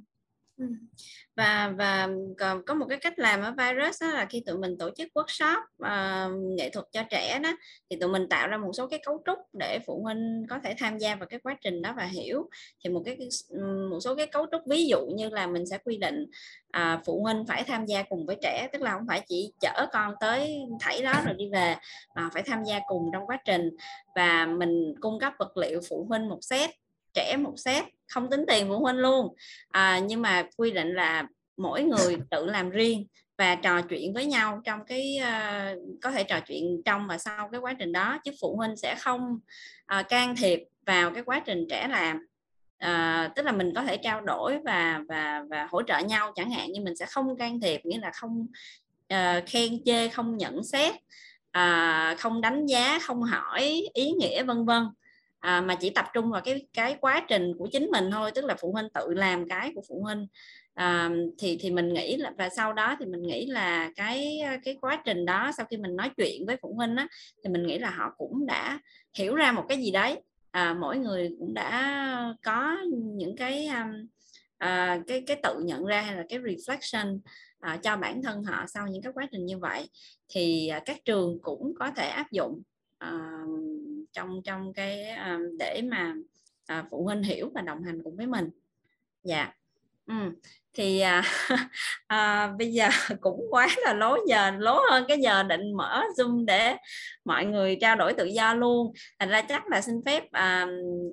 Ừ. 0.58 0.66
và 1.36 1.74
và 1.78 2.10
còn 2.38 2.66
có 2.66 2.74
một 2.74 2.86
cái 2.90 2.98
cách 2.98 3.20
làm 3.20 3.42
ở 3.42 3.54
virus 3.58 4.02
đó 4.02 4.08
là 4.08 4.26
khi 4.26 4.44
tụi 4.46 4.58
mình 4.58 4.78
tổ 4.78 4.90
chức 4.98 5.08
workshop 5.14 5.58
uh, 5.58 6.58
nghệ 6.58 6.70
thuật 6.70 6.86
cho 6.92 7.04
trẻ 7.10 7.40
đó 7.40 7.52
thì 7.90 7.98
tụi 8.00 8.10
mình 8.10 8.30
tạo 8.30 8.48
ra 8.48 8.58
một 8.58 8.72
số 8.74 8.88
cái 8.88 9.00
cấu 9.06 9.24
trúc 9.26 9.40
để 9.60 9.80
phụ 9.88 10.04
huynh 10.04 10.46
có 10.50 10.60
thể 10.64 10.76
tham 10.78 10.98
gia 10.98 11.16
vào 11.16 11.28
cái 11.28 11.40
quá 11.40 11.58
trình 11.62 11.82
đó 11.82 11.94
và 11.98 12.04
hiểu. 12.04 12.50
Thì 12.84 12.90
một 12.90 13.02
cái 13.06 13.18
một 13.90 14.00
số 14.00 14.16
cái 14.16 14.28
cấu 14.28 14.46
trúc 14.52 14.62
ví 14.70 14.88
dụ 14.88 15.06
như 15.16 15.30
là 15.30 15.48
mình 15.48 15.66
sẽ 15.66 15.78
quy 15.78 15.98
định 15.98 16.26
uh, 16.78 17.00
phụ 17.06 17.24
huynh 17.24 17.46
phải 17.48 17.64
tham 17.64 17.86
gia 17.86 18.04
cùng 18.04 18.26
với 18.26 18.38
trẻ 18.42 18.68
tức 18.74 18.82
là 18.82 18.92
không 18.92 19.08
phải 19.08 19.22
chỉ 19.28 19.54
chở 19.62 19.88
con 19.94 20.14
tới 20.20 20.60
thảy 20.80 21.02
đó 21.02 21.14
rồi 21.26 21.36
đi 21.38 21.50
về 21.50 21.76
mà 22.16 22.30
phải 22.34 22.44
tham 22.44 22.64
gia 22.64 22.80
cùng 22.88 23.10
trong 23.14 23.28
quá 23.28 23.38
trình. 23.46 23.70
Và 24.16 24.46
mình 24.46 24.96
cung 25.00 25.20
cấp 25.20 25.34
vật 25.40 25.58
liệu 25.58 25.82
phụ 25.90 26.06
huynh 26.10 26.30
một 26.30 26.40
set 26.42 26.70
trẻ 27.16 27.38
một 27.38 27.54
set 27.58 27.86
không 28.08 28.30
tính 28.30 28.46
tiền 28.48 28.68
phụ 28.68 28.80
huynh 28.80 28.96
luôn. 28.96 29.36
À, 29.70 30.00
nhưng 30.00 30.22
mà 30.22 30.48
quy 30.58 30.72
định 30.72 30.94
là 30.94 31.28
mỗi 31.58 31.84
người 31.84 32.18
tự 32.32 32.46
làm 32.46 32.70
riêng 32.70 33.08
và 33.38 33.56
trò 33.56 33.82
chuyện 33.82 34.14
với 34.14 34.26
nhau 34.26 34.62
trong 34.64 34.80
cái 34.88 35.18
uh, 35.22 35.78
có 36.02 36.12
thể 36.12 36.24
trò 36.24 36.40
chuyện 36.40 36.82
trong 36.86 37.08
và 37.08 37.18
sau 37.18 37.50
cái 37.52 37.62
quá 37.62 37.74
trình 37.80 37.92
đó 37.92 38.18
chứ 38.24 38.32
phụ 38.42 38.56
huynh 38.56 38.78
sẽ 38.78 38.96
không 38.96 39.40
uh, 40.00 40.08
can 40.10 40.36
thiệp 40.36 40.60
vào 40.86 41.12
cái 41.12 41.24
quá 41.24 41.42
trình 41.46 41.66
trẻ 41.70 41.88
làm. 41.88 42.18
Uh, 42.86 43.36
tức 43.36 43.46
là 43.46 43.52
mình 43.52 43.74
có 43.76 43.84
thể 43.84 43.98
trao 43.98 44.22
đổi 44.22 44.58
và 44.66 45.02
và 45.08 45.44
và 45.50 45.68
hỗ 45.72 45.82
trợ 45.82 46.00
nhau 46.00 46.32
chẳng 46.36 46.52
hạn 46.52 46.70
nhưng 46.72 46.84
mình 46.84 46.96
sẽ 46.96 47.06
không 47.06 47.38
can 47.38 47.60
thiệp 47.62 47.86
nghĩa 47.86 48.00
là 48.00 48.12
không 48.14 48.48
uh, 49.14 49.46
khen 49.46 49.84
chê 49.86 50.08
không 50.08 50.38
nhận 50.38 50.64
xét 50.64 50.96
uh, 51.58 52.20
không 52.20 52.42
đánh 52.42 52.66
giá 52.66 53.00
không 53.00 53.24
hỏi 53.24 53.88
ý 53.94 54.12
nghĩa 54.12 54.44
vân 54.44 54.66
vân 54.66 54.84
à, 55.46 55.62
mà 55.62 55.76
chỉ 55.76 55.90
tập 55.90 56.06
trung 56.14 56.32
vào 56.32 56.42
cái 56.42 56.68
cái 56.74 56.96
quá 57.02 57.26
trình 57.28 57.54
của 57.58 57.68
chính 57.72 57.86
mình 57.92 58.12
thôi 58.12 58.32
tức 58.36 58.46
là 58.46 58.56
phụ 58.62 58.72
huynh 58.72 58.88
tự 58.94 59.14
làm 59.14 59.50
cái 59.50 59.72
của 59.76 59.82
phụ 59.90 60.02
huynh. 60.04 60.28
À, 60.74 61.10
thì 61.38 61.58
thì 61.62 61.72
mình 61.72 61.94
nghĩ 61.94 62.18
là 62.18 62.32
và 62.38 62.50
sau 62.50 62.74
đó 62.74 62.96
thì 63.00 63.06
mình 63.06 63.22
nghĩ 63.22 63.46
là 63.46 63.92
cái 63.96 64.42
cái 64.64 64.78
quá 64.82 65.02
trình 65.06 65.26
đó 65.26 65.52
sau 65.58 65.66
khi 65.66 65.78
mình 65.78 65.96
nói 65.96 66.10
chuyện 66.18 66.46
với 66.46 66.58
phụ 66.62 66.74
huynh 66.74 66.96
á 66.96 67.08
thì 67.44 67.50
mình 67.50 67.68
nghĩ 67.68 67.80
là 67.80 67.90
họ 67.90 68.14
cũng 68.18 68.46
đã 68.46 68.80
hiểu 69.18 69.36
ra 69.36 69.52
một 69.52 69.66
cái 69.70 69.78
gì 69.78 69.92
đấy. 69.92 70.22
À, 70.52 70.74
mỗi 70.74 70.98
người 70.98 71.30
cũng 71.40 71.54
đã 71.54 72.34
có 72.44 72.78
những 72.94 73.36
cái 73.36 73.68
um, 73.68 74.08
à, 74.58 75.00
cái 75.08 75.24
cái 75.28 75.38
tự 75.44 75.62
nhận 75.64 75.86
ra 75.86 76.02
hay 76.02 76.16
là 76.16 76.24
cái 76.30 76.40
reflection 76.40 77.20
à, 77.60 77.78
cho 77.84 77.98
bản 77.98 78.24
thân 78.24 78.44
họ 78.44 78.66
sau 78.68 78.88
những 78.88 79.02
cái 79.02 79.14
quá 79.14 79.28
trình 79.32 79.46
như 79.46 79.58
vậy. 79.58 79.90
Thì 80.30 80.68
à, 80.68 80.80
các 80.86 80.98
trường 81.06 81.40
cũng 81.42 81.74
có 81.80 81.92
thể 81.96 82.08
áp 82.08 82.32
dụng 82.32 82.62
uh, 83.06 83.50
trong 84.14 84.42
trong 84.44 84.74
cái 84.74 85.06
uh, 85.14 85.42
để 85.60 85.82
mà 85.92 86.14
uh, 86.80 86.86
phụ 86.92 87.04
huynh 87.04 87.24
hiểu 87.24 87.52
và 87.56 87.62
đồng 87.62 87.84
hành 87.84 88.04
cùng 88.04 88.16
với 88.16 88.28
mình. 88.28 88.50
Dạ. 89.24 89.54
Ừ. 90.08 90.14
thì 90.74 91.00
à, 91.00 91.24
à, 92.08 92.48
bây 92.58 92.74
giờ 92.74 92.90
cũng 93.22 93.42
quá 93.52 93.68
là 93.86 93.94
lố 93.94 94.18
giờ 94.28 94.52
lố 94.58 94.82
hơn 94.92 95.06
cái 95.08 95.18
giờ 95.20 95.44
định 95.44 95.74
mở 95.78 96.04
zoom 96.18 96.46
để 96.46 96.76
mọi 97.26 97.46
người 97.46 97.78
trao 97.82 97.96
đổi 97.96 98.14
tự 98.14 98.26
do 98.26 98.54
luôn. 98.54 98.94
Thành 99.20 99.30
ra 99.30 99.42
chắc 99.42 99.68
là 99.68 99.82
xin 99.82 99.96
phép 100.06 100.32
à, 100.32 100.68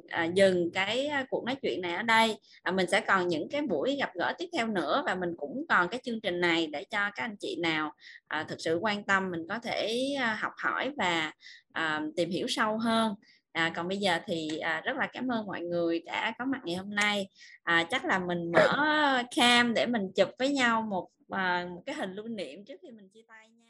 à, 0.08 0.24
dừng 0.24 0.70
cái 0.74 1.10
cuộc 1.30 1.44
nói 1.44 1.56
chuyện 1.62 1.80
này 1.80 1.94
ở 1.94 2.02
đây. 2.02 2.36
À, 2.62 2.72
mình 2.72 2.86
sẽ 2.90 3.00
còn 3.00 3.28
những 3.28 3.48
cái 3.50 3.62
buổi 3.62 3.96
gặp 3.96 4.10
gỡ 4.14 4.32
tiếp 4.38 4.48
theo 4.56 4.66
nữa 4.66 5.02
và 5.06 5.14
mình 5.14 5.30
cũng 5.36 5.64
còn 5.68 5.88
cái 5.88 6.00
chương 6.04 6.20
trình 6.20 6.40
này 6.40 6.66
để 6.66 6.84
cho 6.84 7.10
các 7.14 7.24
anh 7.24 7.36
chị 7.40 7.56
nào 7.62 7.92
à, 8.28 8.44
thực 8.48 8.60
sự 8.60 8.78
quan 8.80 9.04
tâm 9.04 9.30
mình 9.30 9.46
có 9.48 9.58
thể 9.58 9.98
à, 10.20 10.38
học 10.40 10.52
hỏi 10.56 10.92
và 10.96 11.32
à, 11.72 12.02
tìm 12.16 12.30
hiểu 12.30 12.46
sâu 12.48 12.78
hơn. 12.78 13.14
À, 13.52 13.72
còn 13.76 13.88
bây 13.88 13.98
giờ 13.98 14.18
thì 14.26 14.58
à, 14.58 14.80
rất 14.84 14.96
là 14.96 15.06
cảm 15.12 15.28
ơn 15.28 15.46
mọi 15.46 15.60
người 15.60 16.00
đã 16.00 16.32
có 16.38 16.44
mặt 16.44 16.60
ngày 16.64 16.76
hôm 16.76 16.94
nay. 16.94 17.28
À, 17.62 17.84
chắc 17.90 18.04
là 18.04 18.18
mình 18.18 18.52
mở 18.52 19.22
cam 19.36 19.74
để 19.74 19.86
mình 19.86 20.12
chụp 20.16 20.28
với 20.38 20.52
nhau 20.52 20.82
một 20.82 21.08
à, 21.30 21.66
một 21.74 21.82
cái 21.86 21.94
hình 21.94 22.12
lưu 22.12 22.28
niệm 22.28 22.64
trước 22.64 22.80
khi 22.82 22.90
mình 22.90 23.08
chia 23.08 23.22
tay 23.28 23.48
nha. 23.48 23.61